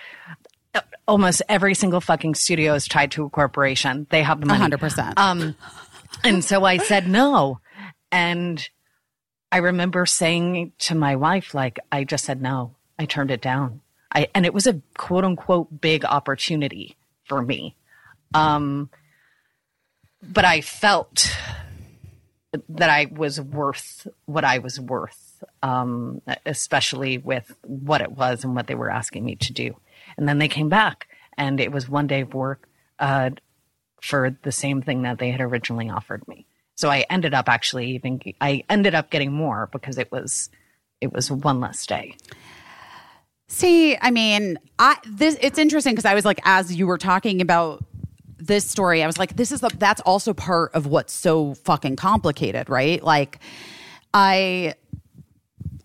almost 1.07 1.41
every 1.49 1.73
single 1.73 2.01
fucking 2.01 2.35
studio 2.35 2.73
is 2.73 2.87
tied 2.87 3.11
to 3.11 3.25
a 3.25 3.29
corporation. 3.29 4.07
They 4.09 4.23
have 4.23 4.39
the 4.39 4.45
money. 4.45 4.75
100%. 4.75 5.13
Um, 5.17 5.55
and 6.23 6.43
so 6.43 6.63
I 6.63 6.77
said 6.77 7.07
no. 7.07 7.59
And 8.11 8.67
I 9.51 9.57
remember 9.57 10.05
saying 10.05 10.73
to 10.79 10.95
my 10.95 11.15
wife, 11.15 11.53
like, 11.53 11.79
I 11.91 12.03
just 12.03 12.25
said 12.25 12.41
no. 12.41 12.75
I 12.97 13.05
turned 13.05 13.31
it 13.31 13.41
down. 13.41 13.81
I, 14.13 14.27
and 14.35 14.45
it 14.45 14.53
was 14.53 14.67
a 14.67 14.81
quote 14.97 15.23
unquote 15.23 15.81
big 15.81 16.05
opportunity 16.05 16.97
for 17.25 17.41
me. 17.41 17.75
Um, 18.33 18.89
but 20.21 20.45
I 20.45 20.61
felt 20.61 21.35
that 22.69 22.89
I 22.89 23.07
was 23.11 23.39
worth 23.39 24.07
what 24.25 24.43
I 24.43 24.57
was 24.59 24.79
worth, 24.79 25.43
um, 25.63 26.21
especially 26.45 27.17
with 27.17 27.55
what 27.63 28.01
it 28.01 28.11
was 28.11 28.43
and 28.43 28.55
what 28.55 28.67
they 28.67 28.75
were 28.75 28.89
asking 28.89 29.23
me 29.23 29.35
to 29.35 29.53
do. 29.53 29.75
And 30.17 30.27
then 30.27 30.37
they 30.37 30.47
came 30.47 30.69
back, 30.69 31.07
and 31.37 31.59
it 31.59 31.71
was 31.71 31.87
one 31.87 32.07
day 32.07 32.21
of 32.21 32.33
work 32.33 32.67
uh, 32.99 33.31
for 34.01 34.35
the 34.43 34.51
same 34.51 34.81
thing 34.81 35.03
that 35.03 35.19
they 35.19 35.31
had 35.31 35.41
originally 35.41 35.89
offered 35.89 36.27
me. 36.27 36.45
So 36.75 36.89
I 36.89 37.05
ended 37.09 37.33
up 37.33 37.47
actually 37.47 37.91
even 37.91 38.19
I 38.41 38.63
ended 38.69 38.95
up 38.95 39.11
getting 39.11 39.31
more 39.31 39.69
because 39.71 39.97
it 39.97 40.11
was 40.11 40.49
it 40.99 41.13
was 41.13 41.31
one 41.31 41.59
less 41.59 41.85
day. 41.85 42.15
See, 43.47 43.97
I 44.01 44.11
mean, 44.11 44.57
I 44.79 44.97
this 45.05 45.37
it's 45.41 45.59
interesting 45.59 45.93
because 45.93 46.05
I 46.05 46.15
was 46.15 46.25
like, 46.25 46.39
as 46.43 46.73
you 46.73 46.87
were 46.87 46.97
talking 46.97 47.41
about 47.41 47.83
this 48.45 48.69
story, 48.69 49.03
I 49.03 49.07
was 49.07 49.17
like, 49.17 49.35
this 49.35 49.51
is 49.51 49.61
the 49.61 49.69
that's 49.77 50.01
also 50.01 50.33
part 50.33 50.73
of 50.73 50.85
what's 50.85 51.13
so 51.13 51.53
fucking 51.55 51.95
complicated, 51.95 52.69
right? 52.69 53.03
Like, 53.03 53.39
I. 54.13 54.75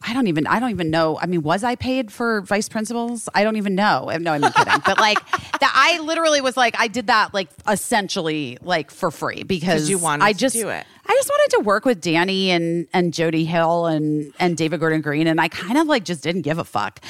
I 0.09 0.13
don't 0.13 0.29
even 0.29 0.47
I 0.47 0.61
don't 0.61 0.71
even 0.71 0.91
know. 0.91 1.19
I 1.21 1.27
mean, 1.27 1.43
was 1.43 1.65
I 1.65 1.75
paid 1.75 2.13
for 2.13 2.43
vice 2.43 2.69
principals? 2.69 3.29
I 3.35 3.43
don't 3.43 3.57
even 3.57 3.75
know. 3.75 4.09
No, 4.21 4.33
I'm 4.35 4.43
kidding. 4.53 4.83
but 4.85 4.99
like 5.01 5.19
that 5.31 5.73
I 5.75 5.99
literally 6.01 6.41
was 6.41 6.57
like 6.57 6.79
I 6.79 6.87
did 6.87 7.09
that 7.09 7.35
like 7.35 7.49
essentially 7.67 8.57
like 8.63 8.93
for 8.93 9.11
free 9.11 9.43
because 9.43 9.91
you 9.91 9.99
wanted 9.99 10.25
I 10.25 10.33
to 10.33 10.39
just 10.39 10.55
do 10.55 10.69
it. 10.69 10.87
I 11.09 11.15
just 11.15 11.29
wanted 11.29 11.57
to 11.57 11.63
work 11.63 11.85
with 11.85 12.01
Danny 12.01 12.51
and 12.51 12.87
and 12.93 13.15
Jody 13.15 13.45
Hill 13.45 13.87
and 13.87 14.33
and 14.39 14.57
David 14.57 14.81
Gordon 14.81 15.01
Green 15.01 15.27
and 15.27 15.41
I 15.41 15.49
kind 15.49 15.79
of 15.79 15.87
like 15.87 16.05
just 16.05 16.23
didn't 16.23 16.43
give 16.43 16.59
a 16.59 16.65
fuck 16.65 17.01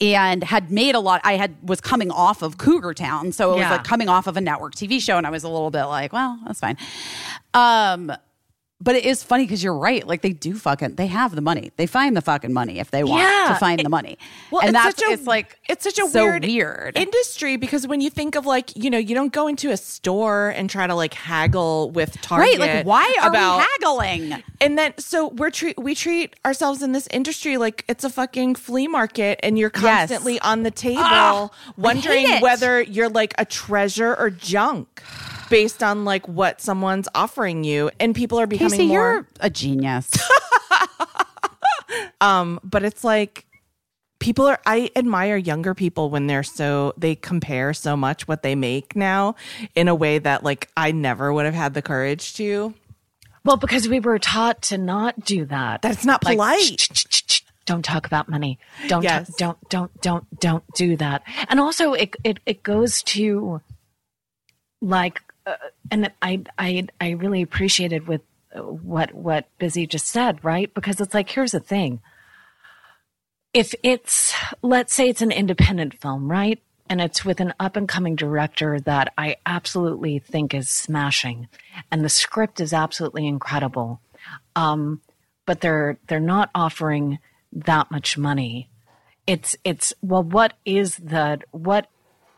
and 0.00 0.42
had 0.42 0.70
made 0.70 0.94
a 0.94 1.00
lot 1.00 1.20
I 1.24 1.34
had 1.34 1.54
was 1.62 1.80
coming 1.80 2.10
off 2.10 2.42
of 2.42 2.58
Cougar 2.58 2.94
Town 2.94 3.32
so 3.32 3.50
it 3.50 3.54
was 3.56 3.60
Yeah. 3.60 3.72
like 3.72 3.84
coming 3.84 4.08
off 4.08 4.26
of 4.26 4.36
a 4.36 4.40
network 4.40 4.74
TV 4.74 5.00
show 5.00 5.18
and 5.18 5.26
I 5.26 5.30
was 5.30 5.44
a 5.44 5.48
little 5.48 5.70
bit 5.70 5.84
like 5.84 6.12
well 6.12 6.38
that's 6.46 6.60
fine 6.60 6.76
um 7.54 8.12
but 8.82 8.96
it 8.96 9.04
is 9.04 9.22
funny 9.22 9.44
because 9.44 9.62
you're 9.62 9.76
right. 9.76 10.06
Like 10.06 10.22
they 10.22 10.32
do 10.32 10.54
fucking, 10.54 10.96
they 10.96 11.06
have 11.06 11.34
the 11.34 11.40
money. 11.40 11.70
They 11.76 11.86
find 11.86 12.16
the 12.16 12.20
fucking 12.20 12.52
money 12.52 12.78
if 12.80 12.90
they 12.90 13.04
want 13.04 13.22
Yeah. 13.22 13.52
to 13.52 13.54
find 13.54 13.80
the 13.80 13.88
money. 13.88 14.18
Well, 14.50 14.62
and 14.62 14.74
it's 14.74 14.84
that's 14.84 14.98
such 14.98 15.08
a, 15.08 15.12
it's 15.12 15.26
like 15.26 15.58
it's 15.68 15.84
such 15.84 15.98
a 15.98 16.08
so 16.08 16.24
weird, 16.24 16.44
weird. 16.44 16.96
industry 16.96 17.56
because 17.56 17.86
when 17.86 18.00
you 18.00 18.10
think 18.10 18.34
of 18.34 18.44
like 18.46 18.76
you 18.76 18.90
know 18.90 18.98
you 18.98 19.14
don't 19.14 19.32
go 19.32 19.46
into 19.46 19.70
a 19.70 19.76
store 19.76 20.48
and 20.50 20.68
try 20.68 20.86
to 20.86 20.94
like 20.94 21.14
haggle 21.14 21.90
with 21.92 22.20
Target 22.22 22.58
right? 22.58 22.76
Like 22.76 22.86
why 22.86 23.14
are 23.22 23.28
about, 23.30 23.58
we 23.58 23.64
haggling? 23.80 24.42
And 24.60 24.76
then 24.78 24.94
so 24.98 25.28
we're 25.28 25.50
treat 25.50 25.78
we 25.78 25.94
treat 25.94 26.34
ourselves 26.44 26.82
in 26.82 26.92
this 26.92 27.06
industry 27.12 27.56
like 27.58 27.84
it's 27.88 28.04
a 28.04 28.10
fucking 28.10 28.56
flea 28.56 28.88
market 28.88 29.38
and 29.42 29.58
you're 29.58 29.70
Yes. 29.74 30.10
constantly 30.10 30.40
on 30.40 30.62
the 30.64 30.70
table 30.70 31.02
I 31.04 31.48
wondering 31.76 32.40
whether 32.40 32.80
you're 32.82 33.08
like 33.08 33.34
a 33.38 33.44
treasure 33.44 34.14
or 34.16 34.30
junk 34.30 35.02
based 35.52 35.82
on 35.82 36.04
like 36.04 36.26
what 36.26 36.60
someone's 36.60 37.08
offering 37.14 37.62
you 37.62 37.90
and 38.00 38.14
people 38.14 38.40
are 38.40 38.46
becoming 38.48 38.80
Casey, 38.80 38.86
more 38.88 39.12
you're 39.12 39.26
a 39.40 39.50
genius. 39.50 40.10
um 42.20 42.58
but 42.64 42.82
it's 42.82 43.04
like 43.04 43.46
people 44.18 44.46
are 44.46 44.60
i 44.66 44.90
admire 44.96 45.36
younger 45.36 45.74
people 45.74 46.10
when 46.10 46.26
they're 46.26 46.42
so 46.42 46.92
they 46.96 47.14
compare 47.14 47.74
so 47.74 47.96
much 47.96 48.26
what 48.28 48.42
they 48.42 48.54
make 48.54 48.96
now 48.96 49.34
in 49.74 49.88
a 49.88 49.94
way 49.94 50.18
that 50.18 50.42
like 50.42 50.68
i 50.76 50.90
never 50.92 51.32
would 51.32 51.44
have 51.44 51.54
had 51.54 51.74
the 51.74 51.82
courage 51.82 52.34
to 52.34 52.72
Well, 53.44 53.56
because 53.56 53.88
we 53.88 53.98
were 54.00 54.18
taught 54.20 54.62
to 54.70 54.78
not 54.78 55.18
do 55.24 55.44
that. 55.46 55.82
That's 55.82 56.04
not 56.04 56.24
Like, 56.24 56.36
polite. 56.36 56.78
"Shh, 56.80 56.88
shh, 56.94 57.22
shh, 57.26 57.40
Don't 57.66 57.84
talk 57.84 58.06
about 58.06 58.28
money. 58.28 58.60
Don't 58.86 59.02
Yes. 59.02 59.26
talk, 59.26 59.36
don't 59.36 59.68
don't 59.68 60.00
don't 60.00 60.40
don't 60.40 60.64
do 60.76 60.96
that. 60.98 61.24
And 61.48 61.58
also, 61.58 61.92
it 61.92 62.14
it 62.22 62.38
it 62.46 62.62
goes 62.62 63.02
to 63.14 63.60
like, 64.80 65.20
uh, 65.46 65.56
and 65.90 66.10
I 66.20 66.42
I 66.58 66.86
I 67.00 67.10
really 67.10 67.42
appreciated 67.42 68.06
with 68.06 68.22
what 68.54 69.14
what 69.14 69.46
Busy 69.58 69.86
just 69.86 70.06
said, 70.06 70.44
right? 70.44 70.72
Because 70.72 71.00
it's 71.00 71.14
like 71.14 71.30
here's 71.30 71.52
the 71.52 71.60
thing. 71.60 72.00
If 73.54 73.74
it's 73.82 74.34
let's 74.62 74.94
say 74.94 75.08
it's 75.08 75.22
an 75.22 75.32
independent 75.32 76.00
film, 76.00 76.30
right? 76.30 76.60
And 76.88 77.00
it's 77.00 77.24
with 77.24 77.40
an 77.40 77.54
up 77.58 77.76
and 77.76 77.88
coming 77.88 78.16
director 78.16 78.78
that 78.80 79.14
I 79.16 79.36
absolutely 79.46 80.18
think 80.18 80.52
is 80.52 80.68
smashing, 80.68 81.48
and 81.90 82.04
the 82.04 82.08
script 82.08 82.60
is 82.60 82.72
absolutely 82.72 83.26
incredible. 83.26 84.00
Um, 84.56 85.00
but 85.46 85.60
they're 85.60 85.98
they're 86.08 86.20
not 86.20 86.50
offering 86.54 87.18
that 87.52 87.90
much 87.90 88.18
money. 88.18 88.68
It's 89.26 89.56
it's 89.64 89.94
well, 90.02 90.22
what 90.22 90.54
is 90.64 90.96
the 90.96 91.40
what 91.52 91.88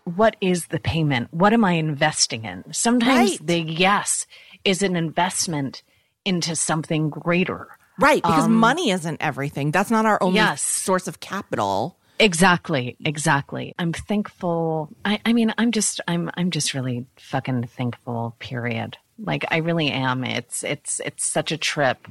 what 0.05 0.37
is 0.41 0.67
the 0.69 0.79
payment? 0.81 1.29
What 1.33 1.53
am 1.53 1.65
I 1.65 1.73
investing 1.73 2.45
in? 2.45 2.65
Sometimes 2.73 3.31
Right. 3.33 3.47
the 3.47 3.61
yes 3.61 4.27
is 4.65 4.83
an 4.83 4.97
investment 4.97 5.83
into 6.25 6.55
something 6.57 7.11
greater. 7.11 7.69
Right, 7.99 8.23
because 8.23 8.49
money 8.49 8.91
isn't 8.91 9.19
everything. 9.23 9.71
That's 9.71 9.91
not 9.91 10.05
our 10.07 10.21
only 10.23 10.37
Yes. 10.37 10.63
source 10.63 11.07
of 11.07 11.21
capital. 11.21 11.97
Exactly, 12.19 12.97
exactly. 13.05 13.75
I'm 13.79 13.93
thankful. 13.93 14.89
I, 15.05 15.21
I 15.25 15.33
mean, 15.33 15.53
I'm 15.59 15.71
just, 15.73 16.01
I'm, 16.09 16.31
I'm 16.35 16.51
just 16.51 16.75
really 16.75 17.07
fucking 17.17 17.67
thankful. 17.69 18.37
Period. 18.39 18.97
Like, 19.19 19.45
I 19.51 19.59
really 19.59 19.91
am. 19.91 20.25
It's, 20.25 20.65
it's, 20.65 21.01
it's 21.05 21.25
such 21.25 21.53
a 21.53 21.57
trip, 21.57 22.09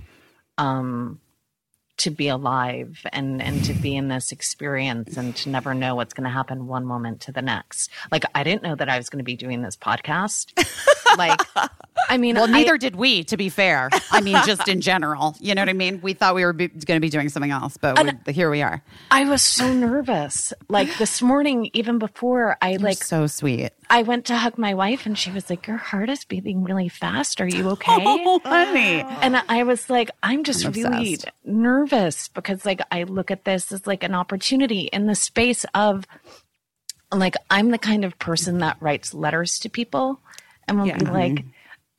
um, 0.57 1.19
to 1.95 2.09
be 2.09 2.27
alive 2.27 3.05
and 3.13 3.41
and 3.41 3.63
to 3.65 3.73
be 3.73 3.95
in 3.95 4.07
this 4.07 4.31
experience 4.31 5.15
and 5.15 5.35
to 5.35 5.49
never 5.49 5.73
know 5.73 5.95
what's 5.95 6.13
going 6.13 6.23
to 6.23 6.29
happen 6.29 6.67
one 6.67 6.85
moment 6.85 7.21
to 7.21 7.31
the 7.31 7.41
next. 7.41 7.91
Like, 8.11 8.23
I 8.33 8.43
didn't 8.43 8.63
know 8.63 8.75
that 8.75 8.89
I 8.89 8.97
was 8.97 9.09
going 9.09 9.19
to 9.19 9.23
be 9.23 9.35
doing 9.35 9.61
this 9.61 9.75
podcast. 9.77 10.51
like, 11.17 11.39
I 12.09 12.17
mean, 12.17 12.35
Well, 12.35 12.45
I- 12.45 12.51
neither 12.51 12.77
did 12.77 12.95
we, 12.95 13.23
to 13.25 13.37
be 13.37 13.49
fair. 13.49 13.89
I 14.11 14.21
mean, 14.21 14.37
just 14.45 14.67
in 14.67 14.81
general. 14.81 15.35
You 15.39 15.53
know 15.55 15.61
what 15.61 15.69
I 15.69 15.73
mean? 15.73 15.99
We 16.01 16.13
thought 16.13 16.33
we 16.35 16.43
were 16.43 16.53
going 16.53 16.71
to 16.79 16.99
be 16.99 17.09
doing 17.09 17.29
something 17.29 17.51
else, 17.51 17.77
but 17.77 18.01
we, 18.25 18.33
here 18.33 18.49
we 18.49 18.61
are. 18.63 18.81
I 19.11 19.25
was 19.29 19.41
so 19.43 19.71
nervous. 19.71 20.51
Like 20.69 20.97
this 20.97 21.21
morning, 21.21 21.69
even 21.73 21.99
before 21.99 22.57
I 22.61 22.77
like 22.77 23.03
so 23.03 23.27
sweet. 23.27 23.69
I 23.93 24.01
went 24.01 24.25
to 24.25 24.35
hug 24.35 24.57
my 24.57 24.73
wife 24.73 25.05
and 25.05 25.15
she 25.15 25.29
was 25.29 25.51
like, 25.51 25.67
Your 25.67 25.77
heart 25.77 26.09
is 26.09 26.25
beating 26.25 26.63
really 26.63 26.89
fast. 26.89 27.39
Are 27.39 27.47
you 27.47 27.69
okay? 27.69 27.95
Oh, 27.99 28.41
honey. 28.43 29.01
And 29.01 29.37
I 29.47 29.61
was 29.61 29.87
like, 29.87 30.09
I'm 30.23 30.43
just 30.43 30.65
I'm 30.65 30.71
really 30.71 31.13
obsessed. 31.13 31.31
nervous 31.45 32.27
because 32.29 32.65
like 32.65 32.81
I 32.91 33.03
look 33.03 33.29
at 33.29 33.45
this 33.45 33.71
as 33.71 33.85
like 33.85 34.01
an 34.01 34.15
opportunity 34.15 34.89
in 34.91 35.05
the 35.05 35.13
space 35.13 35.63
of 35.75 36.07
like 37.11 37.35
I'm 37.51 37.69
the 37.69 37.77
kind 37.77 38.03
of 38.03 38.17
person 38.17 38.57
that 38.59 38.77
writes 38.79 39.13
letters 39.13 39.59
to 39.59 39.69
people 39.69 40.19
and 40.67 40.79
will 40.79 40.91
be 40.91 41.05
like 41.05 41.45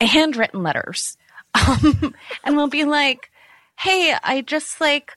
handwritten 0.01 0.63
letters. 0.63 1.17
Um, 1.55 2.13
and 2.43 2.57
we'll 2.57 2.67
be 2.67 2.83
like, 2.83 3.31
Hey, 3.79 4.13
I 4.21 4.41
just 4.41 4.81
like 4.81 5.13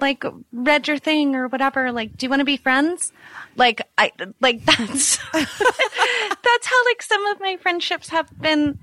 like 0.00 0.24
read 0.52 0.88
your 0.88 0.98
thing 0.98 1.34
or 1.34 1.48
whatever. 1.48 1.92
Like, 1.92 2.16
do 2.16 2.26
you 2.26 2.30
want 2.30 2.40
to 2.40 2.44
be 2.44 2.56
friends? 2.56 3.12
Like, 3.56 3.82
I 3.98 4.12
like 4.40 4.64
that's 4.64 5.18
that's 5.32 6.66
how 6.66 6.84
like 6.86 7.02
some 7.02 7.24
of 7.26 7.40
my 7.40 7.56
friendships 7.56 8.08
have 8.10 8.30
been 8.40 8.78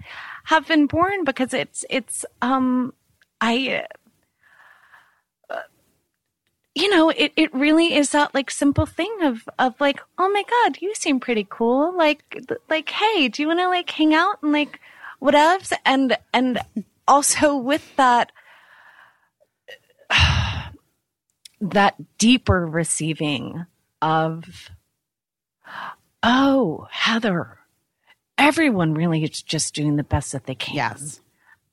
have 0.45 0.67
been 0.67 0.87
born 0.87 1.23
because 1.23 1.53
it's 1.53 1.85
it's 1.89 2.25
um 2.41 2.93
I 3.39 3.85
uh, 5.49 5.61
you 6.75 6.89
know 6.89 7.09
it 7.09 7.31
it 7.35 7.53
really 7.53 7.93
is 7.93 8.09
that 8.11 8.33
like 8.33 8.49
simple 8.49 8.85
thing 8.85 9.15
of 9.21 9.47
of 9.59 9.79
like 9.79 10.01
oh 10.17 10.29
my 10.29 10.43
god 10.49 10.81
you 10.81 10.93
seem 10.95 11.19
pretty 11.19 11.45
cool 11.49 11.95
like 11.95 12.41
like 12.69 12.89
hey 12.89 13.27
do 13.27 13.41
you 13.41 13.47
want 13.47 13.59
to 13.59 13.67
like 13.67 13.89
hang 13.89 14.13
out 14.13 14.41
and 14.41 14.51
like 14.51 14.79
whatevs 15.21 15.71
and 15.85 16.17
and 16.33 16.59
also 17.07 17.55
with 17.55 17.95
that 17.95 18.31
that 21.71 21.95
deeper 22.17 22.65
receiving 22.65 23.65
of 24.01 24.69
oh 26.21 26.87
heather 26.91 27.57
everyone 28.37 28.93
really 28.93 29.23
is 29.23 29.41
just 29.41 29.73
doing 29.73 29.95
the 29.95 30.03
best 30.03 30.31
that 30.33 30.45
they 30.45 30.55
can. 30.55 30.75
Yes. 30.75 31.21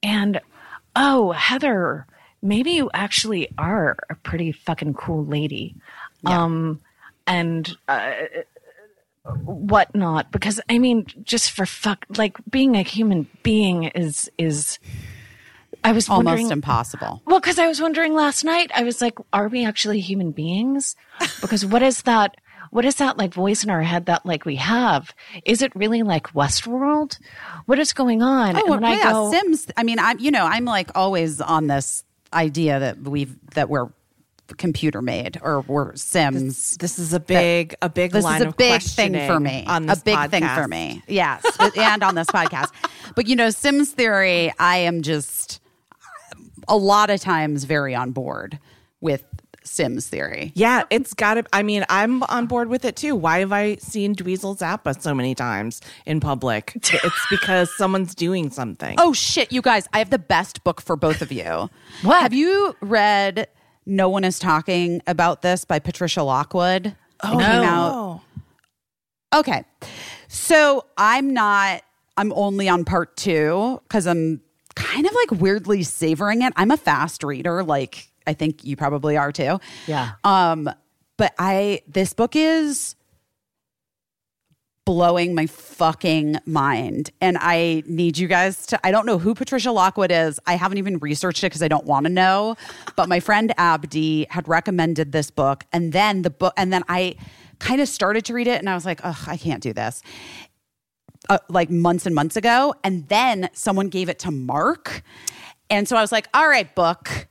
and 0.02 0.40
oh 0.94 1.32
heather 1.32 2.06
maybe 2.42 2.70
you 2.72 2.90
actually 2.94 3.48
are 3.58 3.96
a 4.08 4.14
pretty 4.14 4.52
fucking 4.52 4.94
cool 4.94 5.24
lady. 5.24 5.74
Um 6.24 6.80
and 7.26 7.76
uh, 7.88 8.12
whatnot. 9.44 10.30
Because 10.30 10.60
i 10.68 10.78
mean 10.78 11.06
just 11.24 11.50
for 11.50 11.66
fuck 11.66 12.06
like 12.16 12.38
being 12.48 12.76
a 12.76 12.82
human 12.82 13.26
being 13.42 13.84
is 13.84 14.30
is 14.38 14.78
i 15.84 15.92
was 15.92 16.08
Almost 16.08 16.26
wondering 16.26 16.50
impossible. 16.50 17.22
well, 17.26 17.40
because 17.40 17.58
I 17.58 17.66
was 17.66 17.80
wondering 17.80 18.14
last 18.14 18.44
night, 18.44 18.70
I 18.74 18.82
was 18.82 19.00
like, 19.00 19.18
are 19.32 19.48
we 19.48 19.64
actually 19.64 20.00
human 20.00 20.32
beings? 20.32 20.96
Because 21.40 21.64
what 21.66 21.82
is 21.82 22.02
that? 22.02 22.36
What 22.70 22.84
is 22.84 22.96
that 22.96 23.18
like 23.18 23.34
voice 23.34 23.64
in 23.64 23.70
our 23.70 23.82
head 23.82 24.06
that 24.06 24.24
like 24.24 24.44
we 24.44 24.56
have? 24.56 25.12
Is 25.44 25.60
it 25.60 25.74
really 25.74 26.02
like 26.02 26.32
Westworld? 26.34 27.18
What 27.66 27.78
is 27.78 27.92
going 27.92 28.22
on? 28.22 28.56
Oh, 28.56 28.72
and 28.72 28.82
yeah. 28.82 28.88
I 28.88 29.12
go, 29.12 29.30
Sims. 29.32 29.66
I 29.76 29.82
mean, 29.82 29.98
I'm, 29.98 30.18
you 30.20 30.30
know, 30.30 30.44
I'm 30.46 30.64
like 30.64 30.90
always 30.94 31.40
on 31.40 31.66
this 31.66 32.04
idea 32.32 32.78
that 32.78 32.98
we've, 32.98 33.34
that 33.54 33.68
we're 33.68 33.88
computer 34.56 35.02
made 35.02 35.38
or 35.42 35.62
we're 35.62 35.94
Sims. 35.96 36.76
This 36.76 36.98
is 36.98 37.12
a 37.12 37.20
big, 37.20 37.74
a 37.82 37.88
big 37.88 38.12
this 38.12 38.24
line 38.24 38.40
is 38.40 38.46
a 38.46 38.48
of 38.48 38.56
big 38.56 38.82
thing 38.82 39.14
for 39.26 39.40
me. 39.40 39.64
On 39.66 39.84
a 39.84 39.86
this 39.88 40.02
big 40.02 40.30
thing 40.30 40.46
for 40.46 40.68
me. 40.68 41.02
Yes, 41.08 41.44
and 41.76 42.02
on 42.02 42.14
this 42.14 42.28
podcast. 42.28 42.70
But 43.14 43.26
you 43.26 43.36
know, 43.36 43.50
Sims 43.50 43.92
theory, 43.92 44.52
I 44.58 44.78
am 44.78 45.02
just 45.02 45.60
a 46.70 46.76
lot 46.76 47.10
of 47.10 47.20
times 47.20 47.64
very 47.64 47.94
on 47.94 48.12
board 48.12 48.58
with 49.02 49.24
Sims 49.62 50.08
theory. 50.08 50.52
Yeah, 50.54 50.84
it's 50.88 51.12
got 51.12 51.34
to. 51.34 51.44
I 51.52 51.62
mean, 51.62 51.84
I'm 51.90 52.22
on 52.24 52.46
board 52.46 52.68
with 52.68 52.86
it 52.86 52.96
too. 52.96 53.14
Why 53.14 53.40
have 53.40 53.52
I 53.52 53.76
seen 53.76 54.14
Dweezil 54.14 54.56
Zappa 54.58 54.98
so 55.00 55.14
many 55.14 55.34
times 55.34 55.82
in 56.06 56.18
public? 56.18 56.72
It's 57.04 57.26
because 57.30 57.70
someone's 57.76 58.14
doing 58.14 58.48
something. 58.50 58.96
Oh 58.98 59.12
shit, 59.12 59.52
you 59.52 59.60
guys! 59.60 59.86
I 59.92 59.98
have 59.98 60.08
the 60.08 60.18
best 60.18 60.64
book 60.64 60.80
for 60.80 60.96
both 60.96 61.20
of 61.20 61.30
you. 61.30 61.68
What? 62.02 62.22
have 62.22 62.32
you 62.32 62.74
read? 62.80 63.48
No 63.84 64.08
one 64.08 64.24
is 64.24 64.38
talking 64.38 65.02
about 65.06 65.42
this 65.42 65.66
by 65.66 65.78
Patricia 65.78 66.22
Lockwood. 66.22 66.96
Oh, 67.22 67.36
No. 67.38 68.22
out. 69.32 69.40
Okay, 69.40 69.64
so 70.28 70.86
I'm 70.96 71.34
not. 71.34 71.82
I'm 72.16 72.32
only 72.32 72.68
on 72.68 72.84
part 72.86 73.16
two 73.16 73.80
because 73.86 74.06
I'm 74.06 74.40
kind 74.80 75.06
of 75.06 75.12
like 75.14 75.40
weirdly 75.40 75.82
savoring 75.82 76.42
it. 76.42 76.52
I'm 76.56 76.70
a 76.70 76.76
fast 76.76 77.22
reader, 77.22 77.62
like 77.62 78.08
I 78.26 78.34
think 78.34 78.64
you 78.64 78.76
probably 78.76 79.16
are 79.16 79.32
too. 79.32 79.60
yeah, 79.86 80.12
Um, 80.24 80.70
but 81.16 81.34
I 81.38 81.82
this 81.86 82.12
book 82.12 82.34
is 82.34 82.96
blowing 84.86 85.34
my 85.34 85.46
fucking 85.46 86.36
mind. 86.46 87.10
And 87.20 87.38
I 87.40 87.82
need 87.86 88.18
you 88.18 88.26
guys 88.26 88.66
to 88.66 88.80
I 88.84 88.90
don't 88.90 89.06
know 89.06 89.18
who 89.18 89.34
Patricia 89.34 89.70
Lockwood 89.70 90.10
is. 90.10 90.40
I 90.46 90.54
haven't 90.56 90.78
even 90.78 90.98
researched 90.98 91.44
it 91.44 91.46
because 91.46 91.62
I 91.62 91.68
don't 91.68 91.84
want 91.84 92.06
to 92.06 92.12
know. 92.12 92.56
But 92.96 93.08
my 93.08 93.20
friend 93.20 93.52
Abdi 93.56 94.26
had 94.30 94.48
recommended 94.48 95.12
this 95.12 95.30
book. 95.30 95.64
And 95.72 95.92
then 95.92 96.22
the 96.22 96.30
book 96.30 96.54
and 96.56 96.72
then 96.72 96.82
I 96.88 97.16
kind 97.58 97.80
of 97.80 97.88
started 97.88 98.24
to 98.24 98.34
read 98.34 98.46
it 98.46 98.58
and 98.58 98.68
I 98.68 98.74
was 98.74 98.86
like, 98.86 99.00
oh, 99.04 99.24
I 99.26 99.36
can't 99.36 99.62
do 99.62 99.72
this. 99.72 100.02
Uh, 101.28 101.38
like 101.48 101.70
months 101.70 102.06
and 102.06 102.14
months 102.14 102.34
ago. 102.34 102.74
And 102.82 103.06
then 103.08 103.50
someone 103.52 103.88
gave 103.88 104.08
it 104.08 104.18
to 104.20 104.30
Mark. 104.30 105.02
And 105.68 105.86
so 105.86 105.96
I 105.96 106.00
was 106.00 106.10
like, 106.10 106.26
all 106.32 106.48
right, 106.48 106.74
book, 106.74 107.28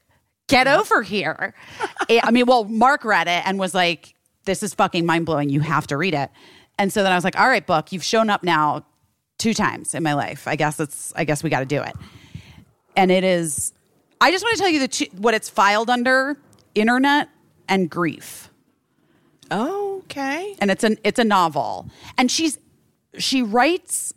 get 0.47 0.67
over 0.67 1.01
here. 1.01 1.53
I 2.09 2.31
mean, 2.31 2.45
well, 2.45 2.65
Mark 2.65 3.03
read 3.03 3.27
it 3.27 3.45
and 3.45 3.59
was 3.59 3.73
like, 3.73 4.13
this 4.45 4.63
is 4.63 4.73
fucking 4.73 5.05
mind 5.05 5.25
blowing. 5.25 5.49
You 5.49 5.61
have 5.61 5.87
to 5.87 5.97
read 5.97 6.13
it. 6.13 6.29
And 6.77 6.93
so 6.93 7.03
then 7.03 7.11
I 7.11 7.15
was 7.15 7.23
like, 7.23 7.37
all 7.37 7.47
right, 7.47 7.65
book, 7.65 7.91
you've 7.91 8.03
shown 8.03 8.29
up 8.29 8.43
now 8.43 8.85
two 9.37 9.53
times 9.53 9.93
in 9.95 10.03
my 10.03 10.13
life. 10.13 10.47
I 10.47 10.55
guess 10.55 10.79
it's, 10.79 11.11
I 11.15 11.23
guess 11.23 11.43
we 11.43 11.49
got 11.49 11.59
to 11.59 11.65
do 11.65 11.81
it. 11.81 11.93
And 12.95 13.11
it 13.11 13.23
is, 13.23 13.73
I 14.21 14.31
just 14.31 14.43
want 14.43 14.55
to 14.57 14.61
tell 14.61 14.71
you 14.71 14.79
the 14.79 14.87
two, 14.87 15.05
what 15.17 15.33
it's 15.33 15.49
filed 15.49 15.89
under 15.89 16.37
internet 16.75 17.29
and 17.67 17.89
grief. 17.89 18.49
Okay. 19.51 20.55
And 20.59 20.69
it's 20.71 20.83
an, 20.83 20.97
it's 21.03 21.19
a 21.19 21.23
novel. 21.23 21.89
And 22.17 22.29
she's, 22.31 22.57
she 23.17 23.41
writes 23.41 24.13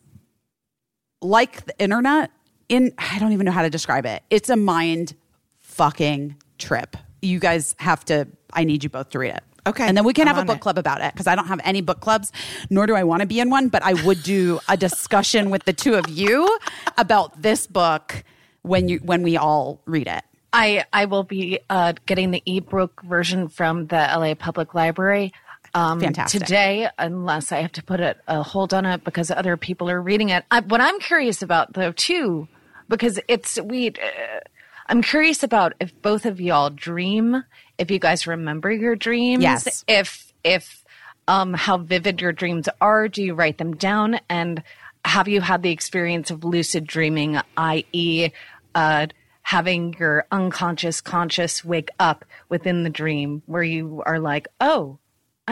like 1.21 1.65
the 1.67 1.79
internet 1.79 2.31
in 2.69 2.93
I 2.99 3.19
don't 3.19 3.33
even 3.33 3.47
know 3.47 3.53
how 3.53 3.63
to 3.63 3.71
describe 3.71 4.07
it. 4.07 4.23
It's 4.31 4.51
a 4.51 4.57
mind 4.57 5.15
fucking 5.59 6.37
trip. 6.59 6.97
You 7.21 7.39
guys 7.39 7.75
have 7.79 8.05
to 8.07 8.29
I 8.53 8.65
need 8.65 8.85
you 8.85 8.91
both 8.91 9.11
to 9.11 9.19
read 9.19 9.35
it. 9.35 9.43
Okay, 9.65 9.87
And 9.87 9.97
then 9.97 10.05
we 10.05 10.13
can 10.13 10.27
I'm 10.27 10.35
have 10.35 10.43
a 10.43 10.47
book 10.47 10.57
it. 10.57 10.61
club 10.61 10.77
about 10.77 11.01
it 11.03 11.13
because 11.13 11.29
I 11.29 11.37
don't 11.37 11.47
have 11.47 11.61
any 11.63 11.83
book 11.83 12.01
clubs, 12.01 12.33
nor 12.69 12.87
do 12.89 12.97
I 12.97 13.05
want 13.05 13.21
to 13.21 13.27
be 13.27 13.39
in 13.39 13.49
one, 13.49 13.69
but 13.69 13.81
I 13.85 13.95
would 14.05 14.21
do 14.25 14.59
a 14.69 14.77
discussion 14.77 15.51
with 15.51 15.65
the 15.67 15.73
two 15.73 15.95
of 15.95 16.09
you 16.09 16.59
about 16.99 17.43
this 17.43 17.69
book 17.69 18.25
when 18.63 18.89
you 18.89 18.99
when 18.99 19.23
we 19.23 19.37
all 19.37 19.81
read 19.87 20.09
it. 20.09 20.25
I 20.53 20.85
I 20.93 21.05
will 21.05 21.23
be 21.23 21.61
uh, 21.71 21.93
getting 22.07 22.33
the 22.33 22.43
ebook 22.45 23.03
version 23.05 23.49
from 23.49 23.87
the 23.87 23.97
LA 23.97 24.35
Public 24.35 24.75
Library. 24.75 25.33
Um, 25.75 26.01
Fantastic. 26.01 26.43
Today, 26.43 26.89
unless 26.99 27.51
I 27.51 27.61
have 27.63 27.73
to 27.73 27.83
put 27.83 28.01
it 28.01 28.19
a 28.29 28.43
hold 28.43 28.75
on 28.75 28.85
it 28.85 29.05
because 29.05 29.31
other 29.31 29.57
people 29.57 29.89
are 29.89 30.01
reading 30.03 30.29
it. 30.29 30.45
I, 30.51 30.61
what 30.61 30.81
I'm 30.81 31.01
curious 31.01 31.41
about, 31.43 31.73
though, 31.73 31.93
too, 31.93 32.47
because 32.89 33.19
it's 33.29 33.59
we. 33.61 33.89
Uh, 33.89 34.41
I'm 34.89 35.01
curious 35.03 35.43
about 35.43 35.73
if 35.81 35.91
both 36.03 36.27
of 36.27 36.41
y'all 36.41 36.69
dream, 36.69 37.43
if 37.79 37.91
you 37.91 37.99
guys 37.99 38.27
remember 38.27 38.71
your 38.71 38.97
dreams, 38.97 39.43
Yes. 39.43 39.85
if 39.89 40.33
if 40.45 40.85
um, 41.29 41.55
how 41.55 41.79
vivid 41.79 42.21
your 42.21 42.33
dreams 42.33 42.69
are. 42.81 43.09
Do 43.09 43.23
you 43.23 43.35
write 43.35 43.59
them 43.59 43.75
down? 43.75 44.21
And 44.29 44.63
have 45.05 45.29
you 45.29 45.41
had 45.41 45.63
the 45.63 45.71
experience 45.71 46.31
of 46.31 46.45
lucid 46.45 46.87
dreaming, 46.87 47.39
i.e., 47.57 48.31
uh, 48.75 49.07
having 49.43 49.95
your 49.99 50.27
unconscious 50.31 51.01
conscious 51.01 51.65
wake 51.65 51.91
up 51.99 52.25
within 52.49 52.83
the 52.85 52.91
dream 52.91 53.43
where 53.47 53.63
you 53.63 54.03
are 54.07 54.19
like, 54.21 54.49
oh, 54.61 54.99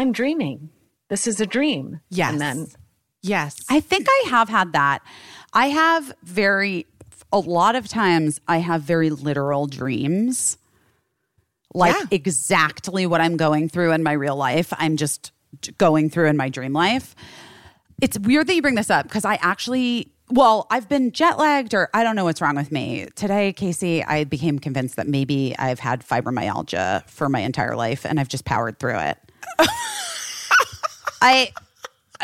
I'm 0.01 0.13
dreaming. 0.13 0.71
This 1.09 1.27
is 1.27 1.41
a 1.41 1.47
dream. 1.47 2.01
Yes. 2.09 2.33
And 2.33 2.41
then 2.41 2.67
Yes. 3.23 3.57
I 3.69 3.81
think 3.81 4.07
I 4.09 4.25
have 4.31 4.49
had 4.49 4.73
that. 4.73 5.03
I 5.53 5.67
have 5.67 6.11
very, 6.23 6.87
a 7.33 7.39
lot 7.39 7.77
of 7.77 7.87
times, 7.87 8.41
I 8.49 8.59
have 8.59 8.81
very 8.83 9.11
literal 9.11 9.67
dreams. 9.67 10.57
Like 11.75 11.95
Yeah. 11.95 12.07
exactly 12.11 13.07
what 13.07 13.21
I'm 13.21 13.37
going 13.37 13.69
through 13.69 13.93
in 13.93 14.03
my 14.03 14.13
real 14.13 14.37
life. 14.37 14.73
I'm 14.79 14.97
just 14.97 15.33
going 15.79 16.09
through 16.11 16.29
in 16.29 16.37
my 16.37 16.49
dream 16.49 16.73
life. 16.73 17.15
It's 18.01 18.19
weird 18.19 18.47
that 18.47 18.55
you 18.55 18.63
bring 18.63 18.77
this 18.77 18.89
up 18.89 19.05
because 19.05 19.27
I 19.27 19.35
actually, 19.43 20.11
well, 20.31 20.67
I've 20.71 20.89
been 20.89 21.13
jet 21.13 21.39
lagged 21.39 21.75
or 21.75 21.91
I 21.93 22.03
don't 22.03 22.17
know 22.17 22.25
what's 22.25 22.41
wrong 22.41 22.57
with 22.57 22.73
me. 22.73 23.07
Today, 23.17 23.53
Casey, 23.53 24.03
I 24.03 24.25
became 24.25 24.59
convinced 24.59 24.97
that 24.97 25.07
maybe 25.09 25.55
I've 25.59 25.79
had 25.81 26.07
fibromyalgia 26.07 27.07
for 27.09 27.29
my 27.29 27.41
entire 27.41 27.77
life 27.77 28.07
and 28.07 28.19
I've 28.19 28.29
just 28.29 28.47
powered 28.47 28.79
through 28.79 28.99
it. 28.99 29.19
I, 31.23 31.53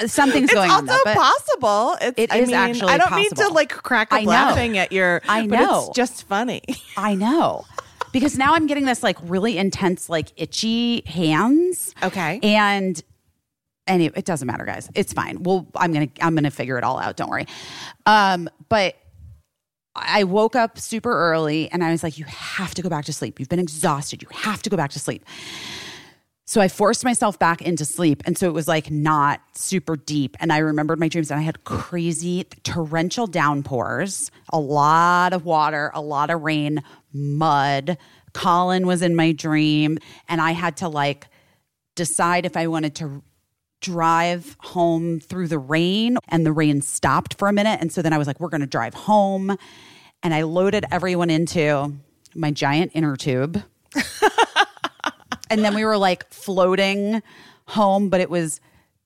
something's 0.07 0.53
going 0.53 0.71
it's 0.71 0.79
on. 0.79 0.89
also 0.89 1.03
possible. 1.05 1.97
It's, 2.01 2.19
It 2.19 2.33
I 2.33 2.37
is 2.39 2.49
mean, 2.49 2.57
actually 2.57 2.93
I 2.93 2.99
don't 2.99 3.15
mean 3.15 3.31
to 3.31 3.49
like 3.49 3.71
crack 3.71 4.13
up 4.13 4.25
laughing 4.25 4.79
at 4.79 4.93
your. 4.93 5.23
I 5.29 5.47
but 5.47 5.61
know. 5.61 5.87
it's 5.89 5.97
just 5.97 6.27
funny. 6.27 6.63
I 6.97 7.15
know. 7.15 7.65
Because 8.13 8.39
now 8.39 8.55
I'm 8.55 8.67
getting 8.67 8.87
this 8.87 9.03
like 9.03 9.19
really 9.23 9.59
intense, 9.59 10.09
like 10.09 10.33
itchy 10.37 11.03
hands. 11.07 11.95
Okay. 12.03 12.41
And 12.43 13.03
anyway, 13.87 14.15
it 14.17 14.25
doesn't 14.25 14.47
matter, 14.47 14.65
guys. 14.65 14.89
It's 14.95 15.13
fine. 15.13 15.43
Well, 15.43 15.67
I'm 15.75 15.93
gonna 15.93 16.09
I'm 16.23 16.35
gonna 16.35 16.51
figure 16.51 16.79
it 16.79 16.85
all 16.85 16.99
out. 16.99 17.17
Don't 17.17 17.29
worry. 17.29 17.47
Um, 18.07 18.49
but 18.71 18.97
I 19.95 20.25
woke 20.25 20.57
up 20.57 20.79
super 20.79 21.11
early 21.13 21.71
and 21.71 21.83
I 21.83 21.91
was 21.91 22.03
like, 22.03 22.19
you 22.19 22.25
have 22.27 22.75
to 22.75 22.83
go 22.83 22.89
back 22.89 23.07
to 23.07 23.13
sleep. 23.13 23.39
You've 23.41 23.49
been 23.49 23.59
exhausted. 23.59 24.23
You 24.23 24.29
have 24.31 24.63
to 24.63 24.71
go 24.71 24.77
back 24.77 24.91
to 24.93 24.99
sleep. 24.99 25.25
So 26.49 26.61
I 26.61 26.69
forced 26.69 27.05
myself 27.05 27.41
back 27.41 27.61
into 27.61 27.85
sleep. 27.85 28.23
And 28.25 28.39
so 28.39 28.47
it 28.47 28.55
was 28.55 28.69
like 28.69 28.89
not 28.89 29.41
super 29.55 29.97
deep. 29.97 30.37
And 30.39 30.53
I 30.53 30.59
remembered 30.59 31.01
my 31.01 31.09
dreams 31.09 31.33
and 31.33 31.41
I 31.41 31.43
had 31.43 31.65
crazy 31.65 32.45
torrential 32.63 33.27
downpours, 33.27 34.31
a 34.53 34.61
lot 34.61 35.33
of 35.33 35.45
water, 35.45 35.91
a 35.93 36.01
lot 36.01 36.31
of 36.31 36.43
rain, 36.43 36.85
mud. 37.13 37.99
Colin 38.33 38.87
was 38.87 39.03
in 39.03 39.17
my 39.17 39.33
dream. 39.33 39.99
And 40.29 40.41
I 40.41 40.53
had 40.53 40.77
to 40.79 40.89
like 40.89 41.27
decide 41.97 42.47
if 42.47 42.57
I 42.57 42.69
wanted 42.69 42.95
to 42.97 43.25
drive 43.81 44.57
home 44.61 45.19
through 45.19 45.49
the 45.49 45.59
rain. 45.59 46.17
And 46.29 46.47
the 46.47 46.53
rain 46.53 46.81
stopped 46.81 47.35
for 47.39 47.49
a 47.49 47.53
minute. 47.53 47.81
And 47.81 47.91
so 47.91 48.03
then 48.03 48.13
I 48.13 48.19
was 48.19 48.29
like, 48.29 48.39
we're 48.39 48.51
going 48.51 48.61
to 48.61 48.69
drive 48.69 48.95
home. 48.95 49.57
And 50.23 50.33
I 50.33 50.43
loaded 50.43 50.85
everyone 50.93 51.29
into 51.29 51.93
my 52.37 52.53
giant 52.53 52.93
inner 52.95 53.17
tube 53.17 53.65
and 55.51 55.65
then 55.65 55.75
we 55.75 55.85
were 55.85 55.99
like 55.99 56.29
floating 56.33 57.23
home, 57.67 58.09
but 58.09 58.21
it 58.21 58.31
was 58.31 58.61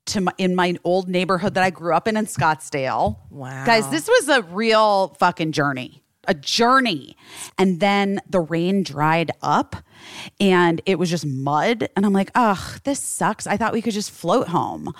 to 0.07 0.21
my, 0.21 0.33
in 0.37 0.55
my 0.55 0.75
old 0.83 1.07
neighborhood 1.07 1.53
that 1.53 1.63
I 1.63 1.69
grew 1.69 1.93
up 1.93 2.07
in 2.07 2.17
in 2.17 2.25
Scottsdale. 2.25 3.17
Wow. 3.29 3.65
guys, 3.65 3.89
this 3.89 4.07
was 4.07 4.29
a 4.29 4.41
real 4.43 5.15
fucking 5.19 5.51
journey, 5.51 6.03
a 6.27 6.33
journey. 6.33 7.15
And 7.57 7.79
then 7.79 8.19
the 8.29 8.39
rain 8.39 8.83
dried 8.83 9.31
up, 9.41 9.75
and 10.39 10.81
it 10.85 10.97
was 10.97 11.09
just 11.09 11.25
mud, 11.25 11.87
and 11.95 12.05
I'm 12.05 12.13
like, 12.13 12.31
ugh, 12.35 12.81
this 12.83 12.99
sucks. 12.99 13.47
I 13.47 13.57
thought 13.57 13.73
we 13.73 13.81
could 13.81 13.93
just 13.93 14.11
float 14.11 14.47
home. 14.47 14.93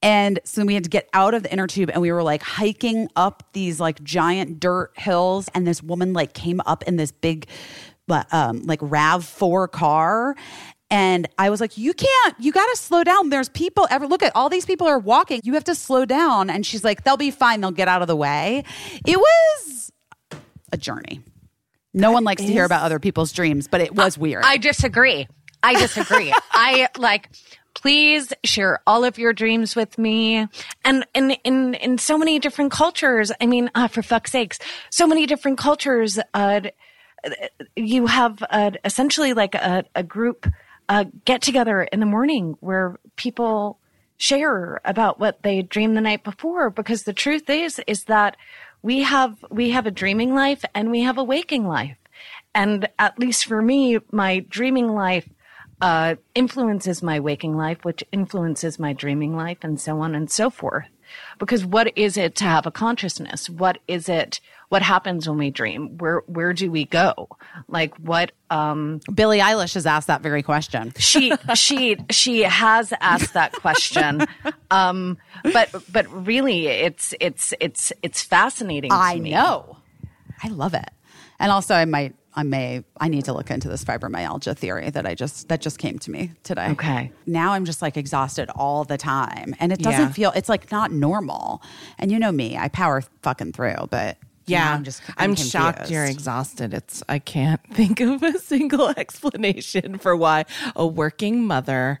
And 0.00 0.38
so 0.44 0.64
we 0.64 0.74
had 0.74 0.84
to 0.84 0.90
get 0.90 1.08
out 1.12 1.34
of 1.34 1.42
the 1.42 1.52
inner 1.52 1.66
tube 1.66 1.90
and 1.92 2.00
we 2.00 2.12
were 2.12 2.22
like 2.22 2.42
hiking 2.42 3.08
up 3.16 3.42
these 3.52 3.80
like 3.80 4.02
giant 4.04 4.60
dirt 4.60 4.92
hills. 4.96 5.48
And 5.54 5.66
this 5.66 5.82
woman 5.82 6.12
like 6.12 6.34
came 6.34 6.60
up 6.66 6.84
in 6.84 6.96
this 6.96 7.10
big, 7.10 7.48
um, 8.32 8.62
like 8.64 8.80
RAV4 8.80 9.70
car. 9.70 10.36
And 10.90 11.28
I 11.36 11.50
was 11.50 11.60
like, 11.60 11.76
you 11.76 11.92
can't, 11.92 12.34
you 12.38 12.50
got 12.50 12.66
to 12.70 12.76
slow 12.76 13.04
down. 13.04 13.28
There's 13.28 13.50
people 13.50 13.86
ever 13.90 14.06
look 14.06 14.22
at 14.22 14.32
all 14.34 14.48
these 14.48 14.64
people 14.64 14.86
are 14.86 14.98
walking. 14.98 15.42
You 15.44 15.54
have 15.54 15.64
to 15.64 15.74
slow 15.74 16.06
down. 16.06 16.48
And 16.48 16.64
she's 16.64 16.82
like, 16.82 17.04
they'll 17.04 17.18
be 17.18 17.30
fine. 17.30 17.60
They'll 17.60 17.70
get 17.70 17.88
out 17.88 18.00
of 18.00 18.08
the 18.08 18.16
way. 18.16 18.64
It 19.06 19.18
was 19.18 19.92
a 20.72 20.78
journey. 20.78 21.20
No 21.92 22.12
one 22.12 22.24
likes 22.24 22.42
to 22.42 22.48
hear 22.48 22.64
about 22.64 22.84
other 22.84 22.98
people's 22.98 23.32
dreams, 23.32 23.68
but 23.68 23.80
it 23.80 23.94
was 23.94 24.16
weird. 24.16 24.44
I 24.44 24.56
disagree. 24.56 25.26
I 25.62 25.74
disagree. 25.74 26.32
I 26.52 26.88
like 26.96 27.28
please 27.74 28.32
share 28.44 28.80
all 28.86 29.04
of 29.04 29.18
your 29.18 29.32
dreams 29.32 29.76
with 29.76 29.98
me. 29.98 30.46
And 30.84 31.06
in 31.14 31.32
in 31.44 31.74
in 31.74 31.98
so 31.98 32.18
many 32.18 32.38
different 32.38 32.72
cultures, 32.72 33.30
I 33.40 33.46
mean, 33.46 33.70
uh, 33.74 33.88
for 33.88 34.02
fuck's 34.02 34.32
sakes, 34.32 34.58
so 34.90 35.06
many 35.06 35.26
different 35.26 35.58
cultures 35.58 36.18
uh 36.34 36.60
you 37.76 38.06
have 38.06 38.42
uh, 38.50 38.72
essentially 38.84 39.34
like 39.34 39.54
a, 39.54 39.84
a 39.94 40.02
group 40.02 40.46
get 41.24 41.42
together 41.42 41.82
in 41.82 42.00
the 42.00 42.06
morning 42.06 42.56
where 42.60 42.98
people 43.16 43.78
share 44.16 44.80
about 44.84 45.20
what 45.20 45.42
they 45.42 45.62
dreamed 45.62 45.96
the 45.96 46.00
night 46.00 46.24
before. 46.24 46.70
Because 46.70 47.04
the 47.04 47.12
truth 47.12 47.48
is 47.48 47.80
is 47.86 48.04
that 48.04 48.36
we 48.82 49.02
have 49.02 49.44
we 49.50 49.70
have 49.70 49.86
a 49.86 49.90
dreaming 49.90 50.34
life 50.34 50.64
and 50.74 50.90
we 50.90 51.02
have 51.02 51.18
a 51.18 51.24
waking 51.24 51.66
life. 51.66 51.98
And 52.54 52.88
at 52.98 53.18
least 53.18 53.46
for 53.46 53.62
me 53.62 53.98
my 54.10 54.40
dreaming 54.40 54.88
life 54.88 55.28
uh, 55.80 56.16
influences 56.34 57.02
my 57.02 57.20
waking 57.20 57.56
life 57.56 57.84
which 57.84 58.02
influences 58.10 58.78
my 58.78 58.92
dreaming 58.92 59.36
life 59.36 59.58
and 59.62 59.80
so 59.80 60.00
on 60.00 60.14
and 60.14 60.28
so 60.28 60.50
forth 60.50 60.88
because 61.38 61.64
what 61.64 61.96
is 61.96 62.16
it 62.16 62.34
to 62.36 62.44
have 62.44 62.66
a 62.66 62.70
consciousness 62.70 63.48
what 63.48 63.78
is 63.88 64.08
it 64.08 64.40
what 64.68 64.82
happens 64.82 65.28
when 65.28 65.38
we 65.38 65.50
dream 65.50 65.96
where 65.98 66.20
where 66.26 66.52
do 66.52 66.70
we 66.70 66.84
go 66.84 67.28
like 67.68 67.94
what 67.96 68.32
um 68.50 69.00
Billie 69.12 69.38
Eilish 69.38 69.74
has 69.74 69.86
asked 69.86 70.08
that 70.08 70.20
very 70.20 70.42
question. 70.42 70.92
she 70.98 71.32
she 71.54 71.96
she 72.10 72.42
has 72.42 72.92
asked 73.00 73.34
that 73.34 73.52
question 73.52 74.26
um 74.70 75.18
but 75.52 75.74
but 75.90 76.06
really 76.26 76.66
it's 76.66 77.14
it's 77.20 77.54
it's 77.60 77.92
it's 78.02 78.22
fascinating 78.22 78.90
to 78.90 78.96
I 78.96 79.18
know. 79.18 79.76
I 80.42 80.48
love 80.48 80.74
it. 80.74 80.90
And 81.40 81.50
also 81.50 81.74
I 81.74 81.84
might 81.84 82.14
I 82.38 82.44
may 82.44 82.84
I 83.00 83.08
need 83.08 83.24
to 83.24 83.32
look 83.32 83.50
into 83.50 83.68
this 83.68 83.84
fibromyalgia 83.84 84.56
theory 84.56 84.90
that 84.90 85.04
I 85.06 85.14
just 85.16 85.48
that 85.48 85.60
just 85.60 85.78
came 85.78 85.98
to 85.98 86.10
me 86.12 86.30
today. 86.44 86.68
Okay. 86.70 87.10
Now 87.26 87.52
I'm 87.54 87.64
just 87.64 87.82
like 87.82 87.96
exhausted 87.96 88.48
all 88.54 88.84
the 88.84 88.96
time 88.96 89.56
and 89.58 89.72
it 89.72 89.80
doesn't 89.80 90.00
Yeah. 90.00 90.12
feel 90.12 90.32
it's 90.36 90.48
like 90.48 90.70
not 90.70 90.92
normal. 90.92 91.60
And 91.98 92.12
you 92.12 92.18
know 92.20 92.30
me, 92.30 92.56
I 92.56 92.68
power 92.68 93.02
fucking 93.22 93.52
through, 93.54 93.88
but 93.90 94.18
Yeah, 94.46 94.72
I'm 94.72 94.84
just 94.84 95.02
I'm, 95.16 95.30
I'm 95.30 95.34
shocked 95.36 95.90
you're 95.90 96.04
exhausted. 96.04 96.72
It's 96.72 97.02
I 97.08 97.18
can't 97.18 97.60
think 97.74 97.98
of 98.00 98.22
a 98.22 98.38
single 98.38 98.88
explanation 98.96 99.98
for 99.98 100.14
why 100.16 100.44
a 100.76 100.86
working 100.86 101.44
mother 101.44 102.00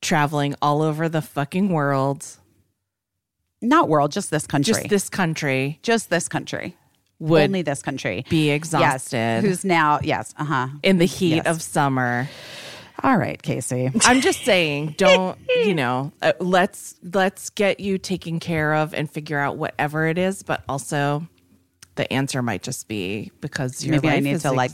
traveling 0.00 0.54
all 0.62 0.80
over 0.82 1.08
the 1.08 1.22
fucking 1.22 1.70
world, 1.70 2.24
not 3.60 3.88
world, 3.88 4.12
just 4.12 4.30
this 4.30 4.46
country. 4.46 4.74
just 4.74 4.88
this 4.88 5.08
country, 5.08 5.80
just 5.82 6.08
this 6.08 6.28
country. 6.28 6.76
Would 7.22 7.42
only 7.44 7.62
this 7.62 7.82
country 7.82 8.24
be 8.28 8.48
Yes, 8.48 8.56
exhausted 8.56 9.40
who's 9.44 9.64
now 9.64 9.98
yes, 10.02 10.34
uh 10.38 10.44
huh. 10.44 10.68
in 10.82 10.98
the 10.98 11.04
heat 11.06 11.36
Yes. 11.36 11.46
of 11.46 11.62
summer. 11.62 12.28
All 13.02 13.16
right, 13.16 13.40
Casey. 13.42 13.90
I'm 14.02 14.20
just 14.20 14.44
saying, 14.44 14.94
don't 14.96 15.36
you 15.48 15.74
know? 15.74 16.12
Uh, 16.20 16.32
let's 16.38 16.94
let's 17.02 17.50
get 17.50 17.80
you 17.80 17.98
taken 17.98 18.38
care 18.38 18.74
of 18.74 18.94
and 18.94 19.10
figure 19.10 19.38
out 19.38 19.56
whatever 19.56 20.06
it 20.06 20.18
is. 20.18 20.42
But 20.44 20.62
also, 20.68 21.26
the 21.96 22.10
answer 22.12 22.42
might 22.42 22.62
just 22.62 22.86
be 22.88 23.32
because 23.40 23.84
your 23.84 23.92
Maybe 23.96 24.08
I 24.08 24.20
need 24.20 24.40
to, 24.40 24.52
like, 24.52 24.72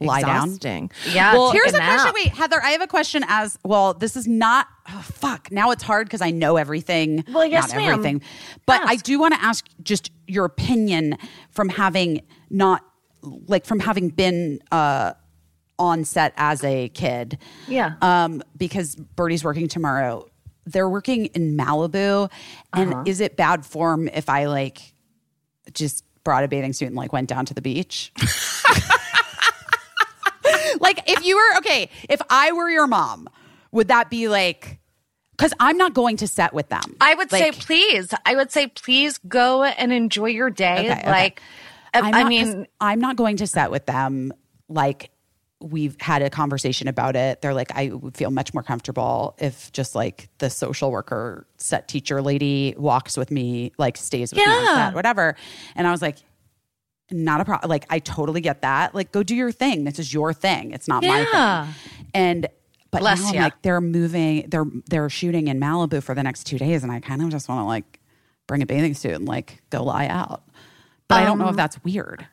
ex- 0.00 0.06
lie 0.08 0.22
down? 0.22 0.44
exhausting. 0.48 0.90
Yeah. 1.12 1.34
Well, 1.34 1.52
here's 1.52 1.72
a 1.74 1.78
nap. 1.78 2.00
question. 2.00 2.12
Wait, 2.14 2.28
Heather, 2.34 2.60
I 2.62 2.70
have 2.70 2.80
a 2.82 2.86
question 2.86 3.24
as 3.28 3.58
well. 3.64 3.94
This 3.94 4.16
is 4.16 4.26
not, 4.26 4.66
oh, 4.88 5.02
fuck. 5.02 5.50
Now 5.52 5.70
it's 5.70 5.82
hard 5.82 6.06
because 6.06 6.20
I 6.22 6.30
know 6.30 6.56
everything. 6.56 7.24
Well, 7.32 7.44
yes, 7.46 7.68
not 7.68 7.76
ma'am. 7.78 7.90
everything. 7.92 8.22
But 8.66 8.80
I 8.84 8.96
do 8.96 9.18
want 9.20 9.34
to 9.34 9.42
ask 9.42 9.66
just 9.82 10.10
your 10.26 10.44
opinion 10.44 11.16
from 11.50 11.68
having 11.68 12.22
not, 12.50 12.84
like, 13.22 13.66
from 13.66 13.80
having 13.80 14.08
been 14.08 14.60
uh, 14.72 15.12
on 15.78 16.04
set 16.04 16.32
as 16.36 16.62
a 16.64 16.88
kid. 16.90 17.38
Yeah. 17.68 17.94
Um, 18.02 18.42
because 18.56 18.96
Birdie's 18.96 19.44
working 19.44 19.68
tomorrow. 19.68 20.26
They're 20.66 20.88
working 20.88 21.26
in 21.26 21.56
Malibu. 21.56 22.30
And 22.74 22.92
Uh-huh. 22.94 23.02
is 23.06 23.20
it 23.20 23.36
bad 23.36 23.64
form 23.66 24.08
if 24.08 24.28
I, 24.28 24.46
like, 24.46 24.94
just 25.74 26.04
brought 26.22 26.44
a 26.44 26.48
bathing 26.48 26.72
suit 26.72 26.86
and, 26.86 26.96
like, 26.96 27.12
went 27.12 27.28
down 27.28 27.46
to 27.46 27.54
the 27.54 27.62
beach? 27.62 28.12
like 31.08 31.18
if 31.18 31.24
you 31.24 31.36
were 31.36 31.58
okay 31.58 31.88
if 32.08 32.20
i 32.30 32.52
were 32.52 32.68
your 32.70 32.86
mom 32.86 33.28
would 33.72 33.88
that 33.88 34.10
be 34.10 34.28
like 34.28 34.78
because 35.36 35.52
i'm 35.60 35.76
not 35.76 35.94
going 35.94 36.16
to 36.16 36.26
set 36.26 36.52
with 36.52 36.68
them 36.68 36.82
I 37.00 37.14
would 37.14 37.30
say, 37.30 37.50
please. 37.52 38.12
I 38.26 38.34
would 38.36 38.52
say, 38.52 38.66
please 38.68 39.18
go 39.26 39.64
and 39.64 39.90
enjoy 39.92 40.26
your 40.26 40.50
day. 40.50 40.80
Okay, 40.90 40.92
okay. 41.00 41.10
like, 41.10 41.40
I'm 41.94 42.04
I 42.04 42.10
not- 42.10 42.28
mean, 42.28 42.66
i'm 42.80 43.00
not 43.00 43.16
going 43.16 43.36
to 43.38 43.46
set 43.46 43.70
with 43.70 43.86
them 43.86 44.32
like 44.68 45.10
we've 45.62 45.94
had 46.00 46.22
a 46.22 46.30
conversation 46.30 46.88
about 46.88 47.16
it 47.16 47.42
they're 47.42 47.52
like 47.52 47.70
i 47.74 47.88
would 47.88 48.16
feel 48.16 48.30
much 48.30 48.54
more 48.54 48.62
comfortable 48.62 49.34
if 49.38 49.70
just 49.72 49.94
like 49.94 50.28
the 50.38 50.48
social 50.48 50.90
worker 50.90 51.46
set 51.58 51.86
teacher 51.86 52.22
lady 52.22 52.74
walks 52.78 53.14
with 53.16 53.30
me 53.30 53.70
like 53.76 53.96
stays 53.98 54.32
with 54.32 54.38
me 54.38 54.44
on 54.50 54.64
set 54.76 54.94
whatever 54.94 55.36
and 55.74 55.86
i 55.86 55.90
was 55.90 56.00
like 56.00 56.16
not 57.12 57.40
a 57.40 57.44
problem 57.44 57.68
like 57.68 57.86
i 57.90 57.98
totally 57.98 58.40
get 58.40 58.62
that. 58.62 58.94
Like 58.94 59.12
go 59.12 59.22
do 59.22 59.34
your 59.34 59.52
thing. 59.52 59.84
This 59.84 59.98
is 59.98 60.12
your 60.14 60.32
thing. 60.32 60.72
It's 60.72 60.88
not 60.88 61.02
my 61.02 61.24
thing. 61.24 61.74
And 62.14 62.48
but 62.90 63.00
Bless 63.00 63.20
now 63.22 63.28
I'm 63.28 63.36
like 63.36 63.62
they're 63.62 63.80
moving 63.80 64.46
they're 64.48 64.66
they're 64.88 65.08
shooting 65.08 65.48
in 65.48 65.60
malibu 65.60 66.02
for 66.02 66.14
the 66.14 66.22
next 66.22 66.44
two 66.44 66.58
days 66.58 66.82
and 66.82 66.90
i 66.90 66.98
kind 66.98 67.22
of 67.22 67.28
just 67.28 67.48
want 67.48 67.60
to 67.60 67.64
like 67.64 68.00
bring 68.48 68.62
a 68.62 68.66
bathing 68.66 68.94
suit 68.94 69.12
and 69.12 69.26
like 69.28 69.62
go 69.70 69.84
lie 69.84 70.06
out. 70.08 70.42
But 71.08 71.22
i 71.22 71.24
don't 71.24 71.38
know 71.38 71.44
Um, 71.44 71.50
if 71.50 71.56
that's 71.56 71.82
weird. 71.84 72.26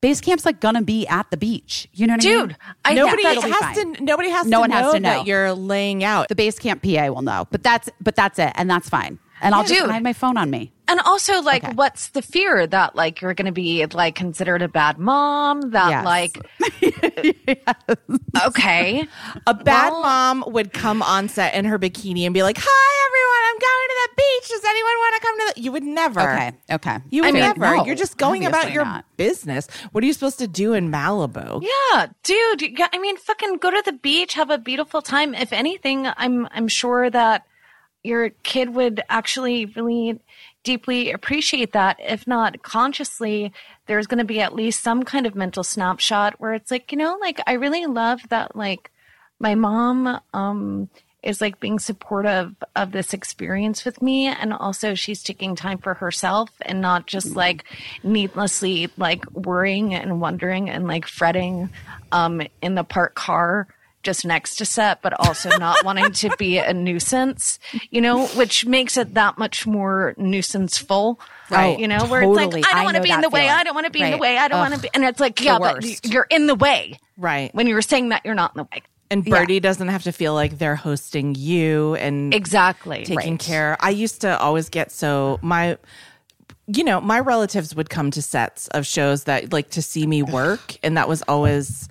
Base 0.00 0.20
camp's 0.20 0.44
like 0.46 0.60
gonna 0.60 0.82
be 0.82 1.06
at 1.08 1.28
the 1.30 1.36
beach. 1.36 1.88
You 1.92 2.06
know 2.06 2.12
what 2.14 2.20
dude, 2.20 2.32
i 2.32 2.38
mean? 2.40 2.48
Dude, 2.48 2.56
I 2.84 2.94
Nobody 2.94 3.22
think 3.24 3.44
has 3.54 3.76
fine. 3.76 3.94
to. 3.96 4.04
Nobody 4.04 4.30
has 4.30 4.46
No 4.46 4.58
to 4.58 4.60
one 4.60 4.70
know 4.70 4.76
has 4.76 4.92
to 4.92 5.00
know. 5.00 5.08
that 5.08 5.26
you're 5.26 5.52
laying 5.54 6.04
out. 6.04 6.28
the 6.28 6.34
base 6.36 6.58
camp 6.58 6.82
pa 6.82 7.08
will 7.08 7.22
know 7.22 7.46
but 7.50 7.62
that's 7.64 7.88
but 8.00 8.14
that's 8.14 8.38
it 8.38 8.52
and 8.54 8.70
that's 8.70 8.88
fine. 8.88 9.18
And 9.40 9.54
i'll 9.54 9.64
just 9.64 9.74
Dude. 9.80 9.90
I 9.90 9.94
have 9.94 10.02
my 10.02 10.12
phone 10.12 10.36
on 10.36 10.50
me 10.50 10.72
And 10.88 11.00
also, 11.00 11.42
like, 11.42 11.64
Okay. 11.64 11.74
what's 11.74 12.08
the 12.08 12.22
fear 12.22 12.66
that 12.66 12.96
like 12.96 13.20
you're 13.20 13.34
going 13.34 13.46
to 13.46 13.52
be 13.52 13.84
like 13.86 14.14
considered 14.14 14.62
a 14.62 14.68
bad 14.68 14.98
mom? 14.98 15.60
That 15.72 15.90
Yes. 15.90 16.04
like, 16.04 16.38
okay, 18.46 19.06
A 19.46 19.54
bad 19.54 19.90
Well- 19.92 20.02
mom 20.02 20.44
would 20.48 20.72
come 20.72 21.02
on 21.02 21.28
set 21.28 21.54
in 21.54 21.64
her 21.66 21.78
bikini 21.78 22.24
and 22.24 22.34
be 22.34 22.42
like, 22.42 22.56
"Hi, 22.60 23.06
everyone, 23.06 23.42
I'm 23.48 23.58
going 23.58 23.88
to 23.88 23.96
the 24.02 24.14
beach. 24.16 24.48
Does 24.48 24.64
anyone 24.64 24.92
want 24.94 25.14
to 25.14 25.20
come 25.20 25.38
to?" 25.38 25.52
the 25.54 25.60
You 25.62 25.72
would 25.72 25.82
never. 25.84 26.20
okay 26.20 26.52
okay 26.72 26.98
You 27.10 27.22
would 27.22 27.28
I 27.28 27.32
mean, 27.32 27.42
never. 27.42 27.76
no, 27.76 27.84
You're 27.84 27.94
just 27.94 28.16
going 28.16 28.46
about 28.46 28.72
your 28.72 28.84
not. 28.84 29.04
business. 29.16 29.68
What 29.92 30.02
are 30.04 30.06
you 30.06 30.12
supposed 30.12 30.38
to 30.38 30.48
do 30.48 30.72
in 30.74 30.90
Malibu? 30.90 31.62
yeah, 31.92 32.06
dude. 32.22 32.62
you 32.62 32.70
got- 32.74 32.90
I 32.94 32.98
mean, 32.98 33.16
fucking 33.16 33.56
go 33.58 33.70
to 33.70 33.82
the 33.84 33.92
beach, 33.92 34.34
have 34.34 34.50
a 34.50 34.58
beautiful 34.58 35.02
time. 35.02 35.34
If 35.34 35.52
anything, 35.52 36.06
I'm 36.16 36.48
I'm 36.52 36.68
sure 36.68 37.10
that 37.10 37.44
your 38.04 38.30
kid 38.42 38.74
would 38.74 39.02
actually 39.08 39.66
really 39.66 40.20
deeply 40.68 41.12
appreciate 41.12 41.72
that. 41.72 41.96
If 41.98 42.26
not 42.26 42.62
consciously, 42.62 43.54
there's 43.86 44.06
going 44.06 44.18
to 44.18 44.24
be 44.24 44.42
at 44.42 44.54
least 44.54 44.82
some 44.82 45.02
kind 45.02 45.24
of 45.24 45.34
mental 45.34 45.64
snapshot 45.64 46.34
where 46.38 46.52
it's 46.52 46.70
like, 46.70 46.92
you 46.92 46.98
know, 46.98 47.16
like 47.22 47.40
I 47.46 47.54
really 47.54 47.86
love 47.86 48.20
that, 48.28 48.54
like 48.54 48.90
my 49.40 49.54
mom, 49.54 50.20
um, 50.34 50.90
is 51.22 51.40
like 51.40 51.58
being 51.58 51.78
supportive 51.78 52.54
of 52.76 52.92
this 52.92 53.14
experience 53.14 53.86
with 53.86 54.02
me 54.02 54.26
and 54.26 54.52
also 54.52 54.94
she's 54.94 55.22
taking 55.22 55.56
time 55.56 55.78
for 55.78 55.94
herself 55.94 56.50
and 56.60 56.82
not 56.82 57.06
just 57.06 57.34
like 57.34 57.64
needlessly 58.02 58.90
like 58.98 59.28
worrying 59.32 59.94
and 59.94 60.20
wondering 60.20 60.70
and 60.70 60.86
like 60.86 61.06
fretting 61.08 61.68
um 62.12 62.40
in 62.62 62.76
the 62.76 62.84
parked 62.84 63.16
car 63.16 63.66
just 64.08 64.24
next 64.24 64.56
to 64.56 64.64
set 64.64 65.02
but 65.02 65.12
also 65.26 65.48
not 65.58 65.76
wanting 65.88 66.10
to 66.12 66.28
be 66.38 66.56
a 66.58 66.72
nuisance 66.72 67.58
you 67.90 68.00
know 68.00 68.26
which 68.40 68.64
makes 68.66 68.96
it 68.96 69.14
that 69.14 69.36
much 69.38 69.66
more 69.66 70.14
nuisanceful 70.18 71.18
Right. 71.50 71.78
you 71.78 71.88
know 71.88 72.04
where 72.06 72.22
Totally. 72.22 72.44
it's 72.44 72.54
like 72.54 72.66
i 72.66 72.74
don't 72.76 72.84
want 72.84 72.96
to 72.96 73.02
be 73.02 73.10
in 73.10 73.20
the 73.20 73.28
way 73.30 73.48
i 73.48 73.62
don't 73.64 73.74
want 73.74 73.86
to 73.86 73.90
be 73.90 74.02
in 74.02 74.10
the 74.10 74.18
way 74.18 74.36
i 74.38 74.48
don't 74.48 74.60
want 74.60 74.74
to 74.74 74.80
be 74.80 74.88
and 74.94 75.04
it's 75.04 75.20
like 75.20 75.40
yeah 75.42 75.58
but 75.58 75.84
you're 76.12 76.26
in 76.30 76.46
the 76.46 76.54
way 76.54 76.98
Right. 77.16 77.54
when 77.54 77.66
you 77.66 77.74
were 77.74 77.82
saying 77.82 78.10
that 78.10 78.22
you're 78.24 78.34
not 78.34 78.52
in 78.54 78.58
the 78.58 78.68
way 78.72 78.82
And 79.10 79.24
Birdie 79.24 79.60
doesn't 79.60 79.88
have 79.88 80.02
to 80.04 80.12
feel 80.12 80.34
like 80.34 80.58
they're 80.58 80.76
hosting 80.76 81.34
you 81.34 81.94
and 81.96 82.32
exactly 82.34 83.04
taking 83.04 83.32
Right. 83.32 83.40
care. 83.40 83.76
I 83.80 83.90
used 83.90 84.20
to 84.20 84.38
always 84.38 84.68
get 84.68 84.92
so 84.92 85.38
my 85.42 85.78
you 86.70 86.84
know, 86.84 87.00
my 87.00 87.18
relatives 87.18 87.74
would 87.74 87.88
come 87.88 88.10
to 88.10 88.20
sets 88.20 88.68
of 88.76 88.84
shows 88.84 89.24
that 89.24 89.50
like 89.54 89.70
to 89.70 89.80
see 89.80 90.06
me 90.06 90.22
work 90.22 90.76
and 90.82 90.98
that 90.98 91.08
was 91.08 91.22
always 91.22 91.88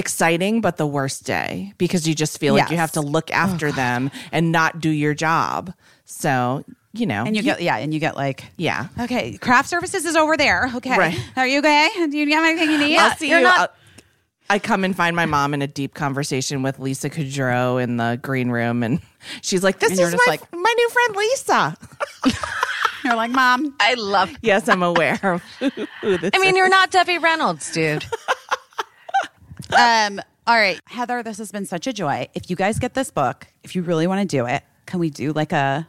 exciting 0.00 0.60
but 0.60 0.76
the 0.76 0.86
worst 0.86 1.24
day 1.24 1.72
because 1.78 2.08
you 2.08 2.14
just 2.16 2.38
feel 2.40 2.54
like 2.54 2.70
you 2.70 2.76
have 2.76 2.90
to 2.92 3.00
look 3.00 3.30
after 3.30 3.70
them 3.70 4.10
and 4.32 4.50
not 4.50 4.80
do 4.80 4.90
your 4.90 5.14
job. 5.14 5.72
So, 6.04 6.64
you 6.92 7.06
know, 7.06 7.22
and 7.24 7.36
you 7.36 7.42
get 7.42 7.62
yeah 7.62 7.76
and 7.76 7.94
you 7.94 8.00
get 8.00 8.16
like 8.16 8.44
yeah. 8.56 8.88
okay 8.98 9.38
craft 9.38 9.68
services 9.68 10.04
is 10.04 10.16
over 10.16 10.36
there 10.36 10.68
okay 10.74 10.98
Right. 10.98 11.16
are 11.36 11.46
you 11.46 11.60
okay 11.60 11.88
do 12.10 12.18
you 12.18 12.34
have 12.34 12.44
anything 12.44 12.70
you 12.72 12.78
need 12.78 12.98
I'll 12.98 13.14
see 13.16 13.28
you're 13.28 13.38
you. 13.38 13.44
not- 13.44 13.72
I'll- 14.48 14.58
come 14.58 14.82
and 14.82 14.96
find 14.96 15.14
my 15.14 15.26
mom 15.26 15.54
in 15.54 15.62
a 15.62 15.68
deep 15.68 15.94
conversation 15.94 16.64
with 16.64 16.80
Lisa 16.80 17.08
Kudrow 17.08 17.80
in 17.80 17.98
the 17.98 18.18
green 18.20 18.50
room, 18.50 18.82
and 18.82 19.00
she's 19.42 19.62
like, 19.62 19.78
"This 19.78 19.92
is 19.96 20.12
my 20.12 20.18
like- 20.26 20.52
my 20.52 20.74
new 20.76 20.88
friend 20.90 21.14
Lisa." 21.16 21.76
you're 23.04 23.14
like 23.16 23.30
mom 23.30 23.74
i 23.80 23.94
love 23.94 24.30
yes, 24.42 24.68
I'm 24.68 24.82
aware 24.82 25.18
of 25.22 25.42
I 25.60 25.70
mean, 26.02 26.50
is. 26.50 26.56
you're 26.56 26.68
not 26.68 26.90
Debbie 26.90 27.18
Reynolds, 27.18 27.70
dude. 27.72 28.04
Um, 29.78 30.20
all 30.46 30.56
right, 30.56 30.80
Heather, 30.86 31.22
this 31.22 31.38
has 31.38 31.52
been 31.52 31.66
such 31.66 31.86
a 31.86 31.92
joy. 31.92 32.28
If 32.34 32.50
you 32.50 32.56
guys 32.56 32.78
get 32.78 32.94
this 32.94 33.10
book, 33.10 33.46
if 33.62 33.74
you 33.76 33.82
really 33.82 34.06
want 34.06 34.28
to 34.28 34.36
do 34.36 34.46
it, 34.46 34.62
can 34.86 34.98
we 35.00 35.10
do 35.10 35.32
like 35.32 35.52
a 35.52 35.88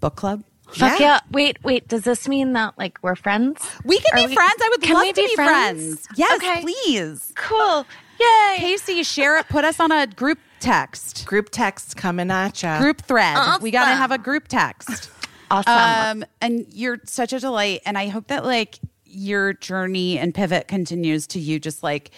book 0.00 0.16
club? 0.16 0.44
Fuck 0.68 0.98
yeah. 0.98 1.20
Wait, 1.30 1.62
wait. 1.62 1.88
Does 1.88 2.02
this 2.02 2.26
mean 2.26 2.52
that 2.54 2.76
like 2.78 2.98
we're 3.02 3.14
friends? 3.14 3.60
We 3.84 3.98
can 3.98 4.18
Are 4.24 4.28
be 4.28 4.34
friends. 4.34 4.54
I 4.62 4.68
would 4.70 4.82
can 4.82 4.94
love 4.94 5.02
we 5.02 5.12
to 5.12 5.14
be 5.14 5.26
be 5.28 5.34
friends? 5.34 6.06
friends. 6.06 6.08
Yes, 6.16 6.36
Okay. 6.36 6.62
please. 6.62 7.32
Cool. 7.36 7.86
Yay. 8.18 8.56
Casey, 8.58 9.02
share 9.02 9.38
it. 9.38 9.48
Put 9.48 9.64
us 9.64 9.78
on 9.80 9.92
a 9.92 10.06
group 10.06 10.38
text, 10.60 11.26
group 11.26 11.50
text 11.50 11.96
coming 11.96 12.30
at 12.30 12.62
you. 12.62 12.76
group 12.78 13.02
thread. 13.02 13.36
We 13.60 13.70
got 13.70 13.88
to 13.90 13.94
have 13.94 14.10
a 14.10 14.18
group 14.18 14.48
text. 14.48 15.10
Awesome. 15.50 16.22
Um, 16.22 16.28
and 16.40 16.66
you're 16.70 16.98
such 17.04 17.32
a 17.32 17.38
delight. 17.40 17.82
And 17.84 17.98
I 17.98 18.08
hope 18.08 18.28
that 18.28 18.44
like 18.44 18.78
your 19.14 19.52
journey 19.52 20.18
and 20.18 20.34
pivot 20.34 20.68
continues 20.68 21.26
to 21.28 21.38
you 21.38 21.58
just 21.58 21.82
like 21.82 22.10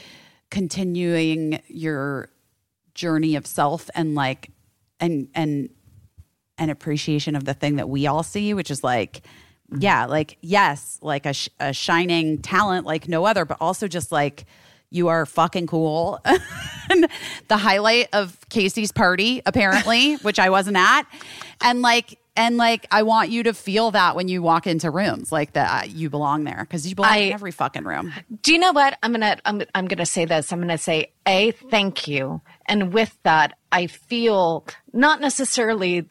continuing 0.50 1.60
your 1.68 2.31
journey 2.94 3.36
of 3.36 3.47
self 3.47 3.91
and 3.94 4.15
like 4.15 4.50
and 5.00 5.28
and 5.34 5.68
an 6.58 6.70
appreciation 6.70 7.36
of 7.36 7.44
the 7.44 7.55
thing 7.55 7.76
that 7.76 7.89
we 7.89 8.07
all 8.07 8.23
see, 8.23 8.55
which 8.55 8.70
is 8.70 8.83
like, 8.83 9.23
mm-hmm. 9.70 9.83
yeah, 9.83 10.07
like 10.07 10.39
yes, 10.41 10.99
like 11.02 11.26
a, 11.26 11.34
sh- 11.34 11.49
a 11.60 11.73
shining 11.73 12.39
talent 12.39 12.86
like 12.86 13.08
no 13.08 13.25
other, 13.26 13.44
but 13.44 13.58
also 13.60 13.86
just 13.86 14.10
like 14.10 14.47
you 14.91 15.08
are 15.08 15.26
fucking 15.26 15.66
cool. 15.66 16.20
the 17.49 17.57
highlight 17.57 18.08
of 18.12 18.39
Casey's 18.49 18.92
party, 18.92 19.42
apparently, 19.44 20.15
which 20.23 20.39
I 20.39 20.50
wasn't 20.50 20.76
at, 20.76 21.05
and 21.60 21.83
like. 21.83 22.18
And 22.36 22.58
like, 22.58 22.86
I 22.90 23.02
want 23.02 23.31
you 23.31 23.44
to 23.44 23.55
feel 23.55 23.90
that 23.92 24.15
when 24.15 24.28
you 24.28 24.42
walk 24.42 24.66
into 24.66 24.90
rooms, 24.90 25.32
like 25.32 25.55
that 25.55 25.90
you 25.90 26.10
belong 26.10 26.44
there 26.44 26.58
because 26.60 26.86
you 26.86 26.94
belong 26.94 27.16
in 27.18 27.32
every 27.32 27.50
fucking 27.50 27.84
room. 27.84 28.12
Do 28.42 28.52
you 28.52 28.58
know 28.58 28.73
what? 28.73 28.98
I'm 29.02 29.12
gonna 29.12 29.39
I'm 29.47 29.62
I'm 29.74 29.86
gonna 29.86 30.05
say 30.05 30.26
this. 30.26 30.52
I'm 30.52 30.60
gonna 30.60 30.76
say 30.76 31.12
a 31.26 31.52
thank 31.52 32.06
you, 32.06 32.42
and 32.66 32.92
with 32.92 33.16
that, 33.23 33.56
I 33.73 33.86
feel 33.86 34.66
not 34.92 35.20
necessarily. 35.20 36.06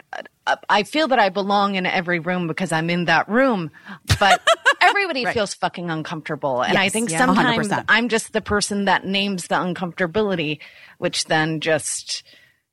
uh, 0.48 0.56
I 0.68 0.84
feel 0.84 1.08
that 1.10 1.20
I 1.20 1.30
belong 1.30 1.76
in 1.76 1.86
every 1.86 2.20
room 2.20 2.48
because 2.48 2.72
I'm 2.72 2.90
in 2.90 3.06
that 3.06 3.30
room, 3.30 3.72
but 4.20 4.42
everybody 4.82 5.26
feels 5.26 5.54
fucking 5.54 5.90
uncomfortable, 5.92 6.62
and 6.62 6.78
I 6.78 6.90
think 6.90 7.12
yeah. 7.12 7.20
sometimes 7.20 7.68
100%. 7.68 7.86
I'm 7.88 8.10
just 8.10 8.34
the 8.34 8.42
person 8.42 8.86
that 8.86 9.06
names 9.06 9.48
the 9.48 9.56
uncomfortability, 9.56 10.60
which 10.98 11.26
then 11.26 11.62
just 11.62 12.24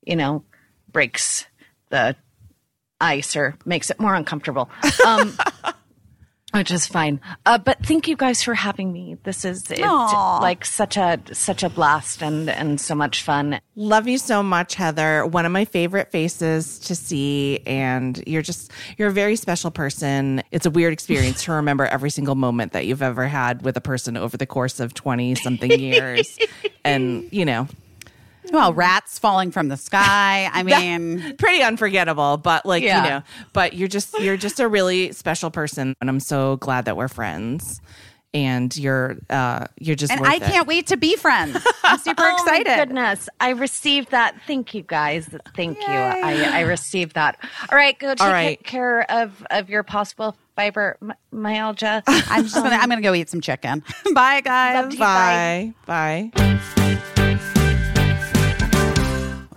you 0.03 0.15
know 0.15 0.43
breaks 0.91 1.45
the 1.89 2.15
ice 3.03 3.35
or 3.35 3.55
makes 3.65 3.89
it 3.89 3.99
more 3.99 4.15
uncomfortable. 4.15 4.69
Um, 5.05 5.37
which 6.53 6.71
is 6.71 6.85
fine. 6.85 7.19
Uh, 7.45 7.57
but 7.57 7.83
thank 7.83 8.07
you 8.07 8.15
guys 8.15 8.43
for 8.43 8.53
having 8.53 8.93
me. 8.93 9.17
This 9.23 9.43
is 9.43 9.71
it's 9.71 9.81
like 9.81 10.63
such 10.65 10.97
a 10.97 11.19
such 11.31 11.63
a 11.63 11.69
blast 11.69 12.21
and 12.21 12.47
and 12.49 12.79
so 12.79 12.93
much 12.93 13.23
fun. 13.23 13.59
Love 13.75 14.07
you 14.07 14.19
so 14.19 14.43
much, 14.43 14.75
Heather. 14.75 15.25
One 15.25 15.47
of 15.47 15.51
my 15.51 15.65
favorite 15.65 16.11
faces 16.11 16.77
to 16.79 16.95
see. 16.95 17.59
And 17.65 18.21
you're 18.27 18.43
just, 18.43 18.71
you're 18.97 19.07
a 19.07 19.13
very 19.13 19.35
special 19.35 19.71
person. 19.71 20.43
It's 20.51 20.67
a 20.67 20.69
weird 20.69 20.93
experience 20.93 21.43
to 21.45 21.53
remember 21.53 21.85
every 21.85 22.11
single 22.11 22.35
moment 22.35 22.73
that 22.73 22.85
you've 22.85 23.01
ever 23.01 23.27
had 23.27 23.63
with 23.63 23.75
a 23.75 23.81
person 23.81 24.15
over 24.15 24.37
the 24.37 24.45
course 24.45 24.79
of 24.79 24.93
20 24.93 25.33
something 25.35 25.71
years. 25.79 26.37
and, 26.85 27.27
you 27.31 27.45
know, 27.45 27.67
Well, 28.53 28.71
rats 28.73 29.19
falling 29.19 29.51
from 29.51 29.67
the 29.67 29.75
sky. 29.77 30.49
I 30.53 30.63
mean, 30.63 31.35
pretty 31.37 31.61
unforgettable, 31.63 32.37
but 32.37 32.65
like, 32.65 32.83
Yeah. 32.83 33.03
you 33.03 33.09
know, 33.09 33.23
but 33.51 33.73
you're 33.73 33.87
just, 33.89 34.17
you're 34.19 34.37
just 34.37 34.59
a 34.61 34.67
really 34.69 35.11
special 35.11 35.51
person. 35.51 35.95
And 35.99 36.09
I'm 36.09 36.19
so 36.21 36.55
glad 36.57 36.85
that 36.85 36.95
we're 36.95 37.07
friends. 37.09 37.81
And 38.35 38.75
you're, 38.75 39.17
uh, 39.29 39.65
you're 39.79 39.95
just, 39.95 40.11
and 40.11 40.19
worth 40.21 40.29
I 40.31 40.35
it. 40.37 40.41
can't 40.43 40.67
wait 40.67 40.87
to 40.87 40.97
be 40.97 41.15
friends. 41.15 41.55
I'm 41.83 41.99
super 41.99 42.23
Oh 42.23 42.31
my 42.31 42.33
excited. 42.57 42.75
goodness, 42.87 43.29
I 43.39 43.49
received 43.51 44.09
that. 44.09 44.35
Thank 44.47 44.73
you 44.73 44.81
guys. 44.81 45.29
Thank 45.55 45.77
you. 45.79 45.85
I, 45.93 46.49
I 46.51 46.59
received 46.61 47.13
that. 47.13 47.37
All 47.71 47.77
right, 47.77 47.97
go 47.99 48.15
take 48.15 48.27
right. 48.27 48.63
care 48.63 49.09
of 49.11 49.45
of 49.51 49.69
your 49.69 49.83
possible 49.83 50.35
fibromyalgia. 50.57 52.01
I'm 52.07 52.43
just 52.45 52.55
gonna 52.55 52.75
I'm 52.75 52.89
gonna 52.89 53.01
go 53.01 53.13
eat 53.13 53.29
some 53.29 53.41
chicken. 53.41 53.83
Bye 54.15 54.41
guys. 54.41 54.81
Love 54.83 54.91
to- 54.93 54.97
Bye. 54.97 55.73
Bye. 55.85 57.03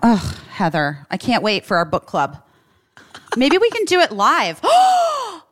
Ugh, 0.09 0.37
Heather, 0.51 1.05
I 1.11 1.17
can't 1.17 1.43
wait 1.43 1.65
for 1.65 1.77
our 1.79 1.85
book 1.85 2.07
club. 2.07 2.41
Maybe 3.37 3.59
we 3.59 3.69
can 3.71 3.85
do 3.87 3.99
it 3.99 4.13
live. 4.13 4.61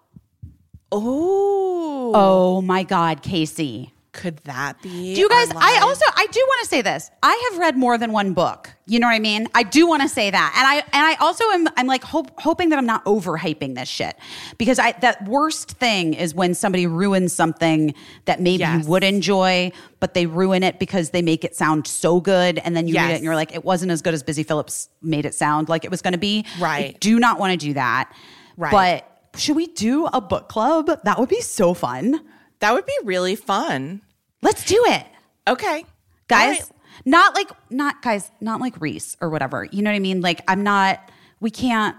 Oh, 0.97 2.12
oh 2.15 2.62
my 2.62 2.84
God, 2.84 3.20
Casey. 3.20 3.93
Could 4.15 4.39
that 4.44 4.81
be? 4.81 5.15
Do 5.15 5.20
you 5.20 5.28
guys? 5.28 5.49
I 5.55 5.81
also 5.83 6.05
I 6.17 6.26
do 6.31 6.41
want 6.41 6.62
to 6.62 6.68
say 6.68 6.81
this. 6.83 7.10
I 7.23 7.51
have 7.51 7.59
read 7.59 7.76
more 7.76 7.99
than 7.99 8.12
one 8.12 8.33
book. 8.33 8.70
You 8.86 9.01
know 9.01 9.09
what 9.09 9.15
I 9.15 9.18
mean? 9.18 9.49
I 9.55 9.65
do 9.65 9.86
want 9.89 10.02
to 10.02 10.09
say 10.09 10.31
that, 10.31 10.55
and 10.57 10.67
I 10.67 10.76
and 10.76 11.07
I 11.07 11.15
also 11.17 11.43
am 11.51 11.68
I'm 11.76 11.86
like 11.89 12.05
hope, 12.05 12.31
hoping 12.41 12.68
that 12.68 12.78
I'm 12.78 12.86
not 12.86 13.05
overhyping 13.07 13.75
this 13.75 13.89
shit 13.89 14.17
because 14.57 14.78
I 14.78 14.93
that 15.01 15.25
worst 15.28 15.73
thing 15.73 16.15
is 16.15 16.33
when 16.34 16.55
somebody 16.55 16.86
ruins 16.86 17.33
something 17.33 17.93
that 18.26 18.41
maybe 18.41 18.59
Yes. 18.60 18.84
you 18.84 18.89
would 18.91 19.02
enjoy, 19.05 19.73
but 20.01 20.15
they 20.15 20.26
ruin 20.26 20.62
it 20.62 20.78
because 20.78 21.10
they 21.10 21.20
make 21.23 21.44
it 21.44 21.57
sound 21.57 21.86
so 21.86 22.20
good, 22.20 22.59
and 22.59 22.76
then 22.76 22.86
you 22.86 22.94
read 22.94 23.10
it 23.10 23.15
and 23.17 23.25
you're 23.25 23.34
like, 23.34 23.52
it 23.55 23.65
wasn't 23.65 23.91
as 23.91 24.01
good 24.01 24.15
as 24.15 24.23
Busy 24.23 24.44
Philipps 24.44 24.89
made 25.02 25.26
it 25.26 25.34
sound 25.34 25.68
like 25.68 25.84
it 25.84 25.91
was 25.91 26.01
going 26.02 26.12
to 26.12 26.18
be. 26.18 26.44
I 26.59 26.62
Right. 26.62 27.01
do 27.01 27.18
not 27.18 27.41
want 27.41 27.51
to 27.51 27.57
do 27.57 27.75
that. 27.75 28.12
Right. 28.57 28.70
But 28.70 29.39
should 29.41 29.57
we 29.57 29.67
do 29.67 30.07
a 30.07 30.20
book 30.20 30.49
club? 30.49 30.89
That 31.02 31.18
would 31.18 31.28
be 31.28 31.41
so 31.41 31.75
fun. 31.75 32.20
That 32.60 32.73
would 32.73 32.86
be 32.86 32.94
really 33.05 33.34
fun. 33.34 34.01
Let's 34.44 34.64
do 34.64 34.81
it 34.86 35.05
Okay. 35.48 35.84
guys 36.28 36.60
right. 36.60 36.70
not 37.05 37.34
like 37.34 37.50
not 37.70 38.00
guys 38.02 38.31
not 38.40 38.60
like 38.60 38.81
reese 38.81 39.16
or 39.20 39.28
whatever 39.31 39.64
you 39.73 39.82
know 39.82 39.90
what 39.90 39.97
i 39.97 39.98
mean 39.98 40.20
like 40.20 40.40
i'm 40.48 40.62
not 40.62 41.10
we 41.40 41.50
can't 41.50 41.97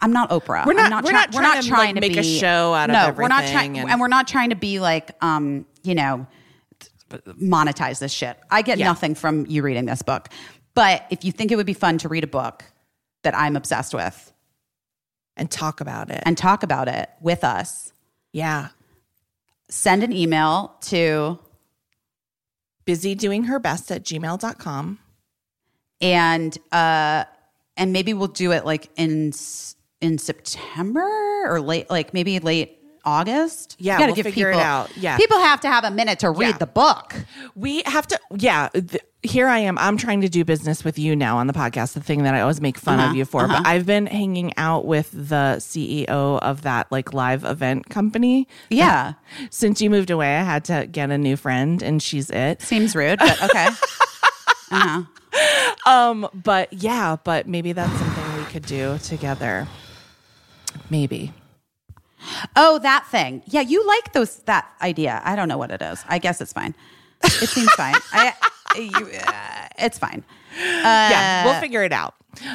i'm 0.00 0.12
not 0.12 0.30
oprah 0.30 0.66
We're 0.66 0.74
not- 0.74 0.90
not 0.90 1.04
we're 1.04 1.10
try- 1.10 1.24
not 1.26 1.64
trying 1.64 1.94
to, 1.94 2.00
like, 2.00 2.10
make 2.10 2.16
a 2.16 2.22
show 2.22 2.74
out 2.74 2.90
of 2.90 2.94
no 2.94 3.14
we're 3.22 3.28
not 3.28 3.46
trying 3.46 3.78
and- 3.78 3.90
and, 3.90 4.00
we're 4.00 4.06
not 4.08 4.28
trying 4.28 4.50
to 4.50 4.56
be 4.56 4.78
like 4.78 5.10
um 5.24 5.64
you 5.82 5.94
know 5.94 6.26
monetize 7.40 7.98
this 7.98 8.12
shit 8.12 8.36
i 8.50 8.62
get 8.62 8.78
Yeah. 8.78 8.86
nothing 8.86 9.14
from 9.14 9.46
you 9.46 9.62
reading 9.62 9.86
this 9.86 10.02
book 10.02 10.28
but 10.74 11.04
if 11.10 11.24
you 11.24 11.32
think 11.32 11.50
it 11.50 11.56
would 11.56 11.66
be 11.66 11.72
fun 11.74 11.98
to 11.98 12.08
read 12.08 12.24
a 12.24 12.28
book 12.28 12.64
that 13.22 13.34
i'm 13.36 13.56
obsessed 13.56 13.94
with 13.94 14.32
And 15.36 15.50
talk 15.50 15.80
about 15.80 16.10
it. 16.10 16.22
and 16.26 16.36
talk 16.38 16.62
about 16.62 16.88
it 16.88 17.08
with 17.20 17.42
us 17.44 17.92
yeah. 18.32 18.68
send 19.70 20.02
an 20.02 20.12
email 20.12 20.74
to 20.82 21.38
Busy 22.86 23.14
doing 23.14 23.44
her 23.44 23.58
best 23.58 23.90
at 23.90 24.04
gmail.com. 24.04 24.98
and 26.00 26.58
uh 26.72 27.24
and 27.76 27.92
maybe 27.92 28.14
we'll 28.14 28.28
do 28.28 28.52
it 28.52 28.64
like 28.64 28.90
in 28.96 29.32
in 30.00 30.18
September 30.18 31.44
or 31.46 31.60
late 31.60 31.90
like 31.90 32.14
maybe 32.14 32.38
late 32.38 32.78
August. 33.06 33.76
Yeah, 33.78 33.98
gotta 33.98 34.12
we'll 34.12 34.22
figure 34.24 34.50
it 34.50 34.56
out. 34.56 34.94
Yeah. 34.96 35.16
people 35.16 35.38
have 35.38 35.60
to 35.62 35.68
have 35.68 35.84
a 35.84 35.90
minute 35.90 36.18
to 36.18 36.30
read 36.30 36.48
Yeah. 36.48 36.58
the 36.58 36.66
book. 36.66 37.14
We 37.54 37.82
have 37.86 38.06
to, 38.08 38.18
yeah. 38.36 38.68
Th- 38.74 38.98
here 39.22 39.48
I 39.48 39.58
am. 39.60 39.76
I'm 39.78 39.96
trying 39.96 40.20
to 40.20 40.28
do 40.28 40.44
business 40.44 40.84
with 40.84 40.98
you 40.98 41.16
now 41.16 41.38
on 41.38 41.46
the 41.48 41.52
podcast, 41.52 41.94
the 41.94 42.00
thing 42.00 42.22
that 42.24 42.34
I 42.34 42.40
always 42.42 42.60
make 42.60 42.76
fun 42.78 43.00
Uh-huh, 43.00 43.10
of 43.10 43.16
you 43.16 43.24
for. 43.24 43.48
But 43.48 43.66
I've 43.66 43.86
been 43.86 44.06
hanging 44.06 44.52
out 44.56 44.84
with 44.86 45.10
the 45.12 45.56
CEO 45.58 46.06
of 46.40 46.62
that 46.62 46.90
like 46.92 47.12
live 47.14 47.44
event 47.44 47.88
company. 47.88 48.46
Yeah, 48.70 49.14
Since 49.50 49.80
you 49.80 49.88
moved 49.90 50.10
away, 50.10 50.36
I 50.36 50.42
had 50.42 50.64
to 50.66 50.86
get 50.86 51.10
a 51.10 51.18
new 51.18 51.36
friend, 51.36 51.82
and 51.82 52.02
she's 52.02 52.30
it. 52.30 52.60
seems 52.62 52.94
rude, 52.94 53.18
but 53.18 53.42
okay. 53.44 53.66
uh-huh. 54.70 55.02
Um, 55.86 56.28
but 56.32 56.72
yeah, 56.72 57.16
but 57.24 57.46
maybe 57.48 57.72
that's 57.72 57.92
something 57.98 58.36
we 58.36 58.44
could 58.44 58.64
do 58.66 58.98
together. 58.98 59.66
Maybe. 60.88 61.32
Oh, 62.54 62.78
that 62.80 63.06
thing. 63.10 63.42
Yeah, 63.46 63.60
you 63.62 63.86
like 63.86 64.12
those 64.12 64.36
that 64.44 64.68
idea. 64.82 65.20
I 65.24 65.36
don't 65.36 65.48
know 65.48 65.58
what 65.58 65.70
it 65.70 65.82
is. 65.82 66.04
I 66.08 66.18
guess 66.18 66.40
it's 66.40 66.52
fine. 66.52 66.74
It 67.24 67.48
seems 67.48 67.70
fine. 67.72 67.94
I, 68.12 68.34
you, 68.76 68.90
uh, 69.26 69.68
it's 69.78 69.98
fine. 69.98 70.24
yeah, 70.58 71.44
we'll 71.44 71.60
figure 71.60 71.82
it 71.82 71.92
out. 71.92 72.14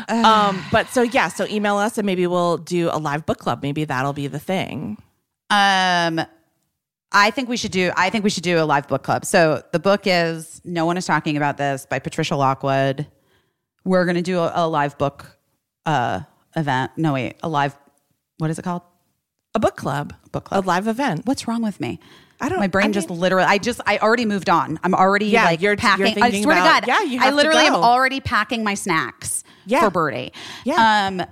um, 0.09 0.63
but 0.71 0.87
so 0.89 1.01
yeah, 1.01 1.27
so 1.27 1.45
email 1.47 1.77
us 1.77 1.97
and 1.97 2.05
maybe 2.05 2.27
we'll 2.27 2.57
do 2.57 2.89
a 2.91 2.99
live 2.99 3.25
book 3.25 3.39
club. 3.39 3.61
Maybe 3.63 3.83
that'll 3.85 4.13
be 4.13 4.27
the 4.27 4.39
thing. 4.39 4.97
Um, 5.49 6.21
I 7.11 7.31
think 7.31 7.49
we 7.49 7.57
should 7.57 7.71
do. 7.71 7.91
I 7.97 8.09
think 8.09 8.23
we 8.23 8.29
should 8.29 8.43
do 8.43 8.59
a 8.59 8.63
live 8.65 8.87
book 8.87 9.03
club. 9.03 9.25
So 9.25 9.63
the 9.71 9.79
book 9.79 10.01
is 10.05 10.61
"No 10.63 10.85
One 10.85 10.97
Is 10.97 11.05
Talking 11.05 11.35
About 11.35 11.57
This" 11.57 11.85
by 11.85 11.99
Patricia 11.99 12.35
Lockwood. 12.35 13.07
We're 13.83 14.05
going 14.05 14.15
to 14.15 14.21
do 14.21 14.39
a, 14.39 14.51
a 14.53 14.67
live 14.67 14.97
book 14.97 15.37
uh, 15.85 16.21
event. 16.55 16.91
No, 16.97 17.13
wait, 17.13 17.35
a 17.43 17.49
live. 17.49 17.75
What 18.37 18.49
is 18.49 18.59
it 18.59 18.61
called? 18.61 18.83
A 19.53 19.59
book 19.59 19.75
club, 19.75 20.13
Book 20.31 20.45
club. 20.45 20.65
a 20.65 20.67
live 20.67 20.87
event. 20.87 21.25
What's 21.25 21.47
wrong 21.47 21.61
with 21.61 21.79
me? 21.81 21.99
I 22.39 22.49
don't- 22.49 22.59
My 22.59 22.67
brain 22.67 22.87
I 22.89 22.91
just 22.91 23.09
literally. 23.09 23.45
I 23.47 23.57
just. 23.57 23.81
I 23.85 23.97
already 23.99 24.25
moved 24.25 24.49
on. 24.49 24.79
I'm 24.83 24.95
already 24.95 25.25
Yeah, 25.27 25.45
like 25.45 25.61
you're- 25.61 25.71
you're 25.71 25.77
packing. 25.77 26.23
I 26.23 26.41
swear 26.41 26.57
about- 26.57 26.79
to 26.83 26.87
God. 26.87 26.87
yeah, 26.87 27.03
you 27.07 27.19
I 27.21 27.29
literally 27.31 27.65
am 27.65 27.75
already 27.75 28.19
packing 28.19 28.63
my 28.63 28.73
snacks 28.73 29.43
Yeah. 29.65 29.81
for 29.81 29.89
Birdie. 29.91 30.31
Yeah. 30.63 31.07
Um, 31.07 31.23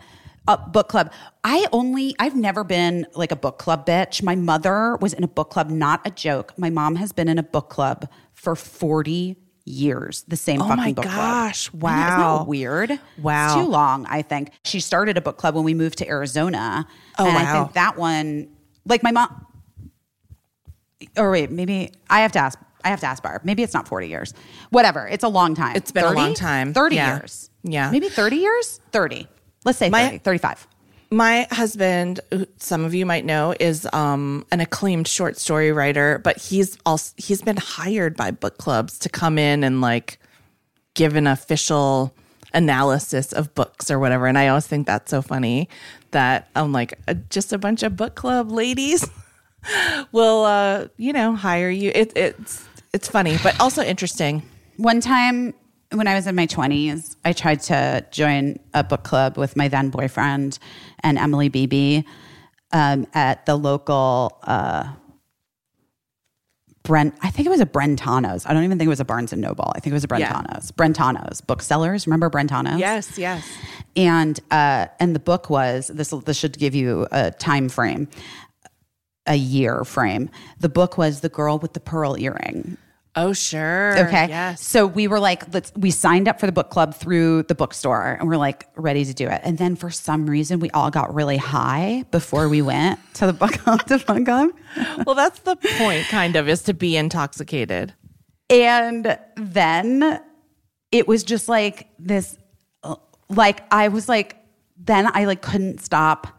a 0.47 0.57
book 0.57 0.89
club. 0.89 1.11
I 1.43 1.65
only. 1.71 2.15
I've 2.19 2.35
never 2.35 2.63
been 2.63 3.07
like 3.15 3.31
a 3.31 3.35
book 3.35 3.57
club 3.57 3.85
bitch. 3.87 4.21
My 4.21 4.35
mother 4.35 4.97
was 4.97 5.13
in 5.13 5.23
a 5.23 5.27
book 5.27 5.49
club. 5.49 5.69
Not 5.69 6.01
a 6.05 6.11
joke. 6.11 6.53
My 6.57 6.69
mom 6.69 6.97
has 6.97 7.11
been 7.11 7.27
in 7.27 7.39
a 7.39 7.43
book 7.43 7.69
club 7.69 8.07
for 8.33 8.55
forty 8.55 9.37
years. 9.69 10.23
The 10.27 10.35
same 10.35 10.61
Oh 10.61 10.67
fucking 10.67 10.83
my 10.83 10.93
book 10.93 11.05
club. 11.05 11.15
gosh, 11.15 11.67
Isn't 11.69 11.79
wow. 11.81 12.43
Weird? 12.47 12.99
Wow. 13.21 13.45
It's 13.45 13.53
too 13.65 13.69
long. 13.69 14.05
I 14.07 14.21
think 14.21 14.51
she 14.65 14.79
started 14.79 15.17
a 15.17 15.21
book 15.21 15.37
club 15.37 15.55
when 15.55 15.63
we 15.63 15.73
moved 15.73 15.97
to 15.99 16.07
Arizona. 16.07 16.87
Oh, 17.17 17.27
and 17.27 17.37
I 17.37 17.43
wow. 17.43 17.63
think 17.63 17.73
that 17.75 17.97
one, 17.97 18.49
like 18.85 19.03
my 19.03 19.11
mom 19.11 19.45
or 21.17 21.31
wait, 21.31 21.51
maybe 21.51 21.91
I 22.09 22.21
have 22.21 22.31
to 22.33 22.39
ask. 22.39 22.59
I 22.83 22.89
have 22.89 23.01
to 23.01 23.07
ask 23.07 23.21
Barb. 23.21 23.41
Maybe 23.43 23.61
it's 23.61 23.73
not 23.73 23.87
forty 23.87 24.07
years. 24.07 24.33
Whatever. 24.69 25.05
It's 25.07 25.23
a 25.23 25.27
long 25.27 25.53
time. 25.53 25.75
It's 25.75 25.91
been 25.91 26.05
a 26.05 26.11
long 26.11 26.33
time. 26.33 26.73
Thirty 26.73 26.95
Yeah. 26.95 27.17
years. 27.17 27.49
Yeah. 27.63 27.91
Maybe 27.91 28.07
thirty 28.09 28.37
years. 28.37 28.79
Thirty. 28.91 29.27
Let's 29.65 29.77
say 29.77 29.89
My- 29.89 30.05
30, 30.05 30.17
35. 30.19 30.67
My 31.11 31.47
husband, 31.51 32.19
some 32.57 32.85
of 32.85 32.93
you 32.93 33.05
might 33.05 33.25
know, 33.25 33.55
is 33.59 33.87
um, 33.93 34.45
an 34.51 34.59
acclaimed 34.59 35.07
short 35.07 35.37
story 35.37 35.71
writer, 35.71 36.19
but 36.23 36.37
he's 36.37 36.77
also 36.85 37.13
he's 37.17 37.41
been 37.41 37.57
hired 37.57 38.15
by 38.15 38.29
book 38.31 38.57
clubs 38.57 38.99
to 38.99 39.09
come 39.09 39.39
in 39.39 39.63
and 39.63 39.81
like 39.81 40.19
give 40.93 41.15
an 41.15 41.25
official 41.25 42.13
analysis 42.53 43.33
of 43.33 43.53
books 43.55 43.89
or 43.89 43.97
whatever. 43.97 44.27
And 44.27 44.37
I 44.37 44.49
always 44.49 44.67
think 44.67 44.85
that's 44.85 45.09
so 45.09 45.21
funny 45.21 45.67
that 46.11 46.49
I'm 46.55 46.71
like 46.71 46.99
uh, 47.07 47.15
just 47.29 47.53
a 47.53 47.57
bunch 47.57 47.81
of 47.81 47.95
book 47.95 48.15
club 48.15 48.51
ladies 48.51 49.09
will 50.11 50.45
uh, 50.45 50.87
you 50.97 51.13
know 51.13 51.35
hire 51.35 51.69
you. 51.71 51.91
It, 51.93 52.13
it's 52.15 52.67
it's 52.93 53.07
funny, 53.07 53.37
but 53.41 53.59
also 53.59 53.81
interesting. 53.81 54.43
One 54.77 55.01
time 55.01 55.53
when 55.91 56.07
I 56.07 56.15
was 56.15 56.27
in 56.27 56.35
my 56.35 56.45
20s, 56.47 57.15
I 57.25 57.33
tried 57.33 57.61
to 57.63 58.05
join 58.11 58.59
a 58.73 58.83
book 58.83 59.03
club 59.03 59.37
with 59.37 59.55
my 59.55 59.67
then 59.67 59.89
boyfriend 59.89 60.59
and 60.99 61.17
Emily 61.17 61.49
Beebe 61.49 62.03
um, 62.71 63.07
at 63.13 63.45
the 63.47 63.55
local 63.55 64.37
uh, 64.43 64.93
Brent. 66.83 67.15
I 67.21 67.31
think 67.31 67.47
it 67.47 67.49
was 67.49 67.59
a 67.59 67.65
Brentano's. 67.65 68.45
I 68.45 68.53
don't 68.53 68.63
even 68.63 68.77
think 68.77 68.85
it 68.85 68.89
was 68.89 68.99
a 68.99 69.05
Barnes 69.05 69.33
and 69.33 69.41
Noble. 69.41 69.71
I 69.75 69.79
think 69.79 69.91
it 69.91 69.95
was 69.95 70.03
a 70.03 70.19
Yeah. 70.19 70.31
Brentano's. 70.31 70.71
Brentano's 70.71 71.41
booksellers. 71.41 72.05
Remember 72.05 72.29
Brentano's? 72.29 72.79
Yes, 72.79 73.17
yes. 73.17 73.47
and 73.95 74.39
uh, 74.51 74.87
and 74.99 75.15
the 75.15 75.19
book 75.19 75.49
was 75.49 75.87
this. 75.87 76.09
This 76.09 76.37
should 76.37 76.57
give 76.57 76.75
you 76.75 77.07
a 77.11 77.31
time 77.31 77.67
frame, 77.67 78.07
a 79.25 79.35
year 79.35 79.83
frame. 79.83 80.29
The 80.59 80.69
book 80.69 80.97
was 80.97 81.21
the 81.21 81.29
girl 81.29 81.57
with 81.57 81.73
the 81.73 81.79
pearl 81.79 82.15
earring. 82.17 82.77
Oh, 83.21 83.33
sure. 83.33 83.97
Okay. 84.07 84.27
Yes. 84.29 84.65
So 84.65 84.87
we 84.87 85.07
were 85.07 85.19
like, 85.19 85.53
let's, 85.53 85.73
we 85.75 85.91
signed 85.91 86.27
up 86.27 86.39
for 86.39 86.45
the 86.45 86.51
book 86.51 86.69
club 86.69 86.95
through 86.95 87.43
the 87.43 87.55
bookstore 87.55 88.17
and 88.19 88.29
we're 88.29 88.37
like 88.37 88.67
ready 88.75 89.03
to 89.03 89.13
do 89.13 89.27
it. 89.27 89.41
And 89.43 89.57
then 89.57 89.75
for 89.75 89.89
some 89.89 90.29
reason, 90.29 90.59
we 90.59 90.69
all 90.71 90.89
got 90.89 91.13
really 91.13 91.37
high 91.37 92.05
before 92.11 92.47
we 92.47 92.61
went 92.61 92.99
to 93.15 93.25
the 93.25 93.33
book 93.33 93.51
club. 93.51 93.83
to 93.87 93.97
book 93.99 94.25
club. 94.25 94.51
Well, 95.05 95.15
that's 95.15 95.39
the 95.39 95.57
point, 95.77 96.05
kind 96.07 96.37
of, 96.37 96.47
is 96.47 96.63
to 96.63 96.73
be 96.73 96.95
intoxicated. 96.95 97.93
And 98.49 99.19
then 99.35 100.21
it 100.91 101.07
was 101.07 101.23
just 101.23 101.49
like 101.49 101.89
this, 101.99 102.37
like, 103.29 103.63
I 103.71 103.89
was 103.89 104.07
like, 104.07 104.37
then 104.77 105.09
I 105.13 105.25
like 105.25 105.41
couldn't 105.41 105.81
stop 105.81 106.38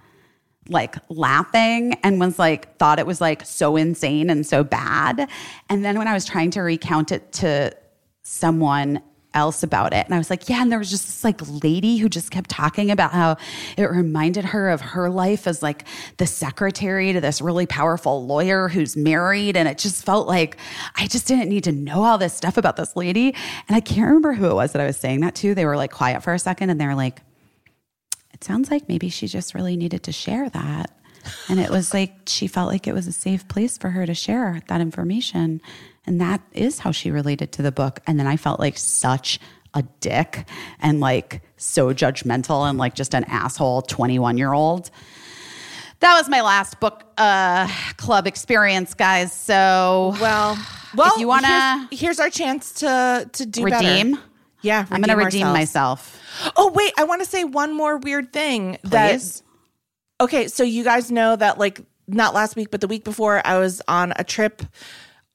like 0.70 0.96
laughing 1.08 1.94
and 2.02 2.20
was 2.20 2.38
like 2.38 2.76
thought 2.78 2.98
it 2.98 3.06
was 3.06 3.20
like 3.20 3.44
so 3.44 3.76
insane 3.76 4.30
and 4.30 4.46
so 4.46 4.64
bad. 4.64 5.28
And 5.68 5.84
then 5.84 5.98
when 5.98 6.08
i 6.08 6.14
was 6.14 6.24
trying 6.24 6.50
to 6.52 6.60
recount 6.60 7.12
it 7.12 7.32
to 7.32 7.76
someone 8.22 9.02
else 9.32 9.62
about 9.62 9.92
it 9.92 10.04
and 10.06 10.12
i 10.12 10.18
was 10.18 10.28
like 10.28 10.48
yeah 10.48 10.60
and 10.60 10.72
there 10.72 10.78
was 10.78 10.90
just 10.90 11.06
this 11.06 11.22
like 11.22 11.40
lady 11.62 11.98
who 11.98 12.08
just 12.08 12.32
kept 12.32 12.50
talking 12.50 12.90
about 12.90 13.12
how 13.12 13.36
it 13.76 13.84
reminded 13.84 14.44
her 14.44 14.70
of 14.70 14.80
her 14.80 15.08
life 15.08 15.46
as 15.46 15.62
like 15.62 15.84
the 16.16 16.26
secretary 16.26 17.12
to 17.12 17.20
this 17.20 17.40
really 17.40 17.64
powerful 17.64 18.26
lawyer 18.26 18.66
who's 18.66 18.96
married. 18.96 19.56
And 19.56 19.68
it 19.68 19.78
just 19.78 20.04
felt 20.04 20.26
like 20.26 20.56
i 20.96 21.06
just 21.06 21.28
didn't 21.28 21.48
need 21.48 21.64
to 21.64 21.72
know 21.72 22.02
all 22.02 22.18
this 22.18 22.34
stuff 22.34 22.56
about 22.56 22.76
this 22.76 22.96
lady. 22.96 23.34
And 23.68 23.76
i 23.76 23.80
can't 23.80 24.08
remember 24.08 24.32
who 24.32 24.46
it 24.50 24.54
was 24.54 24.72
that 24.72 24.82
i 24.82 24.86
was 24.86 24.96
saying 24.96 25.20
that 25.20 25.36
to. 25.36 25.54
They 25.54 25.64
were 25.64 25.76
like 25.76 25.92
quiet 25.92 26.22
for 26.24 26.34
a 26.34 26.38
second 26.38 26.70
and 26.70 26.80
they 26.80 26.86
were 26.86 26.96
like 26.96 27.22
it 28.40 28.44
sounds 28.44 28.70
like 28.70 28.88
maybe 28.88 29.08
she 29.10 29.26
just 29.26 29.54
really 29.54 29.76
needed 29.76 30.02
to 30.04 30.12
share 30.12 30.48
that. 30.50 30.90
And 31.48 31.60
it 31.60 31.68
was 31.68 31.92
like 31.92 32.12
she 32.26 32.46
felt 32.46 32.70
like 32.72 32.86
it 32.86 32.94
was 32.94 33.06
a 33.06 33.12
safe 33.12 33.46
place 33.48 33.76
for 33.76 33.90
her 33.90 34.06
to 34.06 34.14
share 34.14 34.62
that 34.68 34.80
information. 34.80 35.60
And 36.06 36.20
that 36.22 36.40
is 36.52 36.78
how 36.78 36.90
she 36.92 37.10
related 37.10 37.52
to 37.52 37.62
the 37.62 37.70
book. 37.70 38.00
And 38.06 38.18
then 38.18 38.26
I 38.26 38.36
felt 38.38 38.58
like 38.58 38.78
such 38.78 39.38
a 39.74 39.82
dick 40.00 40.48
and 40.80 40.98
like 41.00 41.42
so 41.58 41.92
judgmental 41.92 42.68
and 42.68 42.78
like 42.78 42.94
just 42.94 43.14
an 43.14 43.24
asshole 43.24 43.82
21 43.82 44.38
year 44.38 44.52
old. 44.54 44.90
That 46.00 46.14
was 46.14 46.30
my 46.30 46.40
last 46.40 46.80
book 46.80 47.04
uh, 47.18 47.68
club 47.98 48.26
experience, 48.26 48.94
guys. 48.94 49.34
So, 49.34 50.16
Well, 50.18 50.56
well, 50.94 51.20
you 51.20 51.28
wanna- 51.28 51.86
here's, 51.90 52.00
here's 52.00 52.20
our 52.20 52.30
chance 52.30 52.72
to 52.80 53.28
to 53.34 53.44
do 53.44 53.64
redeem. 53.64 54.12
better. 54.12 54.22
Yeah, 54.62 54.86
I'm 54.90 55.00
going 55.00 55.16
to 55.16 55.24
redeem 55.24 55.46
ourselves. 55.46 55.58
myself. 55.58 56.52
Oh 56.56 56.70
wait, 56.72 56.92
I 56.98 57.04
want 57.04 57.22
to 57.22 57.28
say 57.28 57.44
one 57.44 57.74
more 57.76 57.96
weird 57.96 58.32
thing. 58.32 58.78
That 58.84 59.12
Please. 59.12 59.42
okay, 60.20 60.48
so 60.48 60.62
you 60.62 60.84
guys 60.84 61.10
know 61.10 61.36
that 61.36 61.58
like 61.58 61.80
not 62.06 62.34
last 62.34 62.56
week, 62.56 62.70
but 62.70 62.80
the 62.80 62.88
week 62.88 63.04
before, 63.04 63.40
I 63.46 63.58
was 63.58 63.80
on 63.88 64.12
a 64.16 64.24
trip 64.24 64.62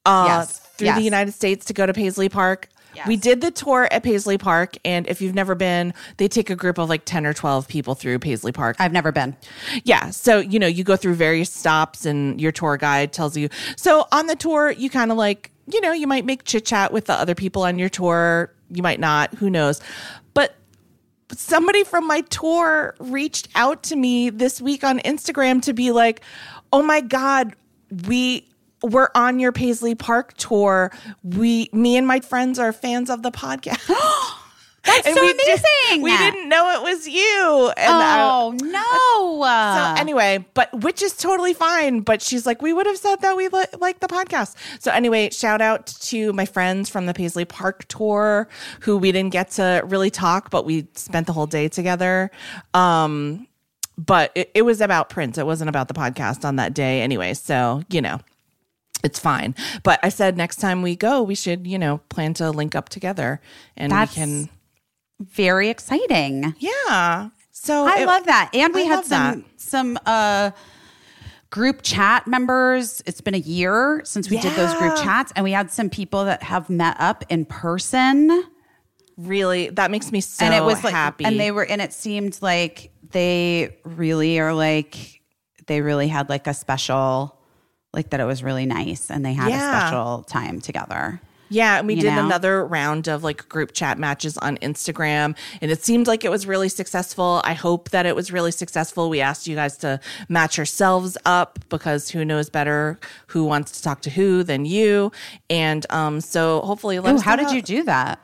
uh, 0.06 0.26
Yes, 0.28 0.60
through 0.60 0.88
yes. 0.88 0.98
the 0.98 1.04
United 1.04 1.34
States 1.34 1.66
to 1.66 1.74
go 1.74 1.86
to 1.86 1.94
Paisley 1.94 2.30
Park. 2.30 2.70
Yes. 2.94 3.08
We 3.08 3.18
did 3.18 3.42
the 3.42 3.52
tour 3.52 3.90
at 3.92 4.04
Paisley 4.04 4.38
Park, 4.38 4.78
and 4.86 5.06
if 5.08 5.22
you've 5.22 5.36
never 5.36 5.54
been, 5.54 5.94
they 6.16 6.30
take 6.30 6.50
a 6.50 6.56
group 6.56 6.78
of 6.78 6.88
like 6.88 7.04
ten 7.04 7.26
or 7.26 7.34
twelve 7.34 7.68
people 7.68 7.94
through 7.94 8.20
Paisley 8.20 8.54
Park. 8.54 8.78
I've 8.80 8.94
never 8.94 9.12
been. 9.12 9.36
Yeah. 9.84 10.12
So, 10.12 10.40
you 10.40 10.60
know, 10.60 10.68
you 10.68 10.86
go 10.86 10.96
through 10.96 11.16
various 11.16 11.52
stops 11.52 12.06
and 12.06 12.40
your 12.40 12.54
tour 12.54 12.78
guide 12.78 13.12
tells 13.12 13.36
you. 13.36 13.50
So, 13.76 14.08
on 14.14 14.28
the 14.28 14.36
tour, 14.38 14.72
you 14.72 14.90
kind 14.90 15.12
of 15.12 15.18
like, 15.18 15.52
you 15.68 15.82
know, 15.82 15.92
you 15.92 16.08
might 16.08 16.24
make 16.24 16.46
chit 16.46 16.66
chat 16.66 16.94
with 16.94 17.06
the 17.06 17.14
other 17.14 17.36
people 17.36 17.64
on 17.64 17.78
your 17.78 17.90
tour. 17.90 18.54
You 18.70 18.84
might 18.84 19.00
not. 19.00 19.34
Who 19.36 19.50
knows? 19.50 19.82
But 20.34 20.56
somebody 21.32 21.84
from 21.84 22.08
my 22.08 22.22
tour 22.22 22.96
reached 23.00 23.48
out 23.56 23.84
to 23.84 23.96
me 23.96 24.30
this 24.30 24.62
week 24.62 24.84
on 24.84 25.00
Instagram 25.00 25.62
to 25.64 25.74
be 25.74 25.92
like, 25.92 26.22
oh 26.74 26.82
my 26.82 27.02
God, 27.02 27.56
we. 28.08 28.50
We're 28.84 29.10
on 29.16 29.40
your 29.40 29.52
Paisley 29.52 29.96
Park 29.96 30.36
tour. 30.38 30.92
We, 31.24 31.70
me 31.74 31.98
and 31.98 32.06
my 32.06 32.20
friends 32.20 32.60
are 32.60 32.72
fans 32.72 33.10
of 33.10 33.24
the 33.24 33.32
podcast. 33.32 33.90
That's 34.86 35.08
And 35.08 35.16
so 35.16 35.22
we 35.22 35.34
did- 35.34 35.60
amazing. 35.90 36.02
we 36.04 36.16
didn't 36.18 36.48
know 36.48 36.70
it 36.78 36.84
was 36.84 37.08
you. 37.08 37.72
And 37.76 37.94
I- 37.94 38.22
Oh, 38.22 38.52
no. 38.62 39.96
so 39.96 40.02
anyway, 40.02 40.46
but 40.54 40.72
which 40.82 41.02
is 41.02 41.14
totally 41.18 41.54
fine. 41.54 42.02
But 42.02 42.22
she's 42.22 42.46
like, 42.46 42.62
we 42.62 42.72
would 42.74 42.86
have 42.86 42.98
said 42.98 43.22
that 43.22 43.36
we 43.36 43.48
li- 43.48 43.66
like 43.80 44.00
the 44.00 44.08
podcast. 44.08 44.56
So 44.80 44.92
anyway, 44.92 45.30
shout 45.32 45.62
out 45.62 45.88
to 45.88 46.32
my 46.34 46.46
friends 46.46 46.90
from 46.90 47.06
the 47.08 47.14
Paisley 47.14 47.46
Park 47.46 47.86
tour 47.88 48.48
who 48.82 48.98
we 48.98 49.12
didn't 49.12 49.32
get 49.32 49.52
to 49.52 49.82
really 49.86 50.10
talk, 50.12 50.50
but 50.52 50.66
we 50.66 50.88
spent 50.96 51.28
the 51.28 51.34
whole 51.34 51.48
day 51.48 51.68
together. 51.68 52.30
Um, 52.74 53.48
but 53.98 54.32
it, 54.36 54.52
it 54.54 54.62
was 54.64 54.82
about 54.82 55.10
Prince. 55.10 55.38
It 55.38 55.46
wasn't 55.46 55.70
about 55.70 55.88
the 55.88 55.94
podcast 55.94 56.46
on 56.46 56.58
that 56.58 56.74
day 56.74 57.02
anyway. 57.02 57.34
So 57.34 57.82
you 57.90 58.02
know. 58.02 58.20
It's 59.04 59.20
fine. 59.20 59.54
But 59.84 60.00
I 60.02 60.10
said 60.10 60.36
next 60.36 60.56
time 60.56 60.82
we 60.82 60.96
go, 60.96 61.22
we 61.22 61.36
should, 61.36 61.68
you 61.68 61.78
know, 61.78 62.00
plan 62.10 62.34
to 62.36 62.50
link 62.50 62.74
up 62.74 62.90
together 62.90 63.40
and 63.78 63.92
That's 63.92 64.16
we 64.16 64.16
can 64.16 64.50
very 65.20 65.70
exciting. 65.70 66.56
Yeah. 66.60 67.30
So 67.52 67.86
I 67.86 68.00
it- 68.02 68.06
love 68.08 68.26
that. 68.26 68.50
And 68.54 68.74
we 68.74 68.82
I 68.82 68.86
had 68.86 69.06
some 69.06 69.40
that. 69.42 69.46
some 69.62 70.00
uh 70.06 70.52
group 71.50 71.82
chat 71.84 72.28
members. 72.28 73.02
It's 73.06 73.22
been 73.22 73.36
a 73.36 73.40
year 73.40 74.02
since 74.04 74.30
we 74.30 74.38
did 74.40 74.54
those 74.56 74.74
group 74.76 74.96
chats 74.98 75.32
and 75.36 75.44
we 75.44 75.52
had 75.52 75.72
some 75.72 75.90
people 75.90 76.26
that 76.26 76.44
have 76.44 76.70
met 76.70 76.98
up 77.00 77.24
in 77.30 77.46
person 77.46 78.44
really 79.18 79.70
that 79.70 79.90
makes 79.92 80.12
me 80.12 80.20
so 80.20 80.44
and 80.44 80.54
it 80.54 80.62
was 80.62 80.84
like 80.84 80.94
happy. 80.94 81.24
and 81.24 81.40
they 81.40 81.50
were 81.50 81.64
and 81.66 81.82
it 81.82 81.94
seemed 81.94 82.38
like 82.42 82.92
they 83.12 83.78
really 83.86 84.38
are 84.42 84.54
like 84.54 85.22
they 85.68 85.80
really 85.80 86.10
had 86.10 86.28
like 86.28 86.48
a 86.48 86.54
special 86.54 87.40
like 87.94 88.10
that 88.10 88.20
it 88.20 88.26
was 88.26 88.44
really 88.44 88.66
nice 88.66 89.10
and 89.10 89.26
they 89.26 89.32
had 89.32 89.48
Yeah. 89.50 89.78
a 89.78 89.80
special 89.88 90.24
time 90.24 90.60
together. 90.60 91.22
Yeah, 91.50 91.78
and 91.78 91.88
we 91.88 91.96
did 91.96 92.06
know? 92.14 92.26
another 92.26 92.66
round 92.66 93.08
of 93.08 93.24
like 93.24 93.48
group 93.50 93.72
chat 93.74 94.00
matches 94.00 94.38
on 94.40 94.58
Instagram, 94.58 95.36
and 95.62 95.72
it 95.72 95.84
seemed 95.84 96.08
like 96.08 96.26
it 96.26 96.30
was 96.30 96.48
really 96.48 96.70
successful. 96.70 97.42
I 97.44 97.54
hope 97.54 97.90
that 97.92 98.06
it 98.06 98.16
was 98.16 98.32
really 98.32 98.52
successful. 98.52 99.10
We 99.10 99.22
asked 99.22 99.48
you 99.48 99.56
guys 99.56 99.78
to 99.78 100.00
match 100.28 100.58
yourselves 100.58 101.18
up 101.26 101.60
because 101.70 102.10
who 102.10 102.26
knows 102.26 102.50
better 102.50 103.00
who 103.28 103.46
wants 103.46 103.72
to 103.74 103.84
talk 103.84 104.02
to 104.02 104.10
who 104.10 104.44
than 104.44 104.66
you. 104.66 105.12
And 105.50 105.86
um, 105.92 106.22
so 106.22 106.62
hopefully, 106.62 107.00
let 107.00 107.14
Oh, 107.14 107.16
us 107.18 107.22
how 107.24 107.36
did 107.36 107.52
you 107.52 107.62
do 107.62 107.84
that? 107.84 108.20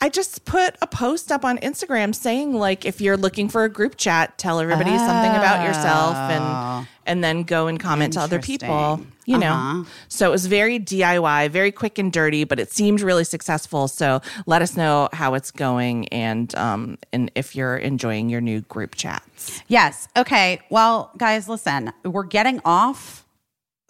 I 0.00 0.08
just 0.08 0.44
put 0.44 0.76
a 0.82 0.86
post 0.86 1.32
up 1.32 1.44
on 1.44 1.58
Instagram 1.58 2.14
saying 2.14 2.54
like 2.54 2.84
if 2.84 3.00
you're 3.00 3.16
looking 3.16 3.48
for 3.48 3.64
a 3.64 3.68
group 3.68 3.96
chat, 3.96 4.36
tell 4.38 4.60
everybody 4.60 4.90
something 4.90 5.30
about 5.30 5.64
yourself 5.64 6.16
and 6.16 6.86
and 7.06 7.22
then 7.22 7.42
go 7.42 7.66
and 7.66 7.78
comment 7.78 8.14
to 8.14 8.20
other 8.20 8.40
people. 8.40 8.68
Oh. 8.70 9.06
You 9.26 9.38
know. 9.38 9.52
Uh-huh. 9.52 9.84
So 10.08 10.28
it 10.28 10.30
was 10.30 10.46
very 10.46 10.78
DIY, 10.78 11.48
very 11.50 11.72
quick 11.72 11.98
and 11.98 12.12
dirty, 12.12 12.44
but 12.44 12.60
it 12.60 12.70
seemed 12.70 13.00
really 13.00 13.24
successful. 13.24 13.88
So 13.88 14.20
let 14.46 14.60
us 14.60 14.76
know 14.76 15.08
how 15.12 15.34
it's 15.34 15.50
going 15.50 16.08
and 16.08 16.54
um 16.56 16.98
and 17.12 17.30
if 17.34 17.56
you're 17.56 17.76
enjoying 17.76 18.28
your 18.28 18.40
new 18.40 18.60
group 18.62 18.96
chats. 18.96 19.62
Yes. 19.68 20.08
Okay. 20.16 20.60
Well, 20.70 21.10
guys, 21.16 21.48
listen, 21.48 21.92
we're 22.04 22.24
getting 22.24 22.60
off 22.64 23.24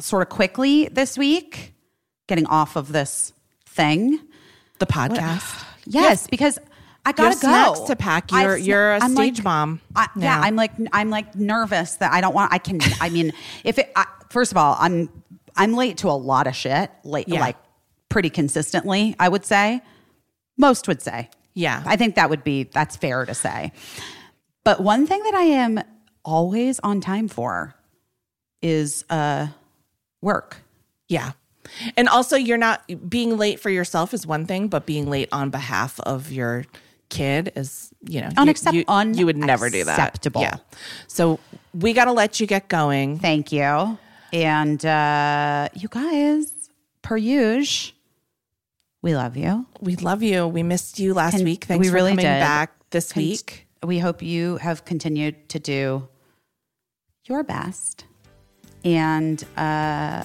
sort 0.01 0.23
of 0.23 0.29
quickly 0.29 0.89
this 0.89 1.19
week, 1.19 1.75
getting 2.29 2.47
off 2.47 2.77
of 2.77 2.93
this 2.93 3.33
thing. 3.67 4.21
The 4.79 4.87
podcast. 4.87 5.65
Yes, 5.87 6.27
because 6.27 6.59
I 7.07 7.11
You 7.11 7.15
have 7.17 7.17
gotta 7.17 7.35
go. 7.35 7.39
snacks 7.75 7.81
to 7.89 7.97
pack. 7.97 8.31
You're 8.33 8.57
sna- 8.59 8.67
you're 8.67 8.93
a 8.95 8.99
I'm 9.01 9.15
stage 9.15 9.39
like- 9.39 9.45
mom. 9.45 9.81
I, 9.95 10.09
yeah, 10.17 10.41
I'm 10.41 10.57
like 10.57 10.73
I'm 10.93 11.11
like 11.11 11.35
nervous 11.37 11.97
that 11.97 12.13
I 12.13 12.21
don't 12.21 12.35
want. 12.35 12.53
I 12.53 12.59
can. 12.59 12.81
I 13.01 13.11
mean, 13.11 13.33
if 13.65 13.79
it. 13.79 13.93
I, 13.95 14.07
first 14.31 14.53
of 14.53 14.59
all, 14.59 14.77
I'm 14.81 15.11
I'm 15.57 15.75
late 15.75 15.99
to 15.99 16.09
a 16.09 16.13
lot 16.13 16.47
of 16.47 16.57
shit. 16.57 16.91
Late, 17.05 17.29
Yeah. 17.29 17.41
like 17.41 17.57
pretty 18.09 18.31
consistently. 18.31 19.15
I 19.19 19.29
would 19.29 19.45
say. 19.45 19.83
Most 20.57 20.87
would 20.89 21.03
say. 21.03 21.29
Yeah. 21.55 21.83
I 21.85 21.97
think 21.97 22.15
that 22.15 22.31
would 22.31 22.43
be 22.45 22.63
that's 22.65 22.97
fair 22.97 23.27
to 23.27 23.35
say. 23.35 23.73
But 24.65 24.81
one 24.81 25.07
thing 25.07 25.23
that 25.25 25.35
I 25.35 25.43
am 25.43 25.81
always 26.25 26.81
on 26.81 27.01
time 27.01 27.29
for 27.29 27.75
is 28.63 29.05
uh 29.11 29.49
work. 30.23 30.57
Yeah. 31.09 31.33
And 31.97 32.09
also, 32.09 32.37
you're 32.37 32.59
not 32.59 32.83
being 33.09 33.37
late 33.37 33.61
for 33.61 33.71
yourself 33.71 34.13
is 34.15 34.27
one 34.27 34.47
thing, 34.47 34.69
but 34.69 34.87
being 34.87 35.09
late 35.09 35.29
on 35.33 35.51
behalf 35.51 35.99
of 36.01 36.31
your 36.33 36.65
kid 37.11 37.53
is, 37.57 37.91
you 38.09 38.21
know, 38.21 38.29
you- 38.29 38.35
Unaccept- 38.35 38.73
you, 39.15 39.19
you 39.19 39.27
would 39.27 39.37
never 39.37 39.71
do 39.71 39.85
that. 39.85 39.99
Acceptable. 39.99 40.41
Yeah. 40.43 40.57
So 41.07 41.39
we 41.73 41.93
got 41.93 42.07
to 42.07 42.13
let 42.13 42.41
you 42.41 42.47
get 42.47 42.69
going. 42.69 43.19
Thank 43.19 43.53
you. 43.53 43.99
And 44.33 44.85
uh 44.85 45.69
you 45.75 45.89
guys, 45.89 46.53
per 47.03 47.17
usual, 47.17 47.95
we 49.01 49.15
love 49.15 49.37
you. 49.37 49.67
We 49.81 49.95
love 49.97 50.23
you. 50.25 50.49
We 50.49 50.63
missed 50.65 50.99
you 50.99 51.15
last 51.15 51.41
week. 51.45 51.67
Thanks 51.67 51.81
we 51.85 51.89
for 51.89 51.95
really 51.95 52.13
coming 52.13 52.25
did. 52.25 52.41
back 52.41 52.73
this 52.91 53.13
Con- 53.13 53.23
week. 53.23 53.67
We 53.85 53.99
hope 54.01 54.23
you 54.23 54.57
have 54.57 54.85
continued 54.85 55.49
to 55.51 55.59
do 55.61 56.09
your 57.27 57.45
best. 57.45 58.07
And 58.85 59.45
uh 59.57 60.25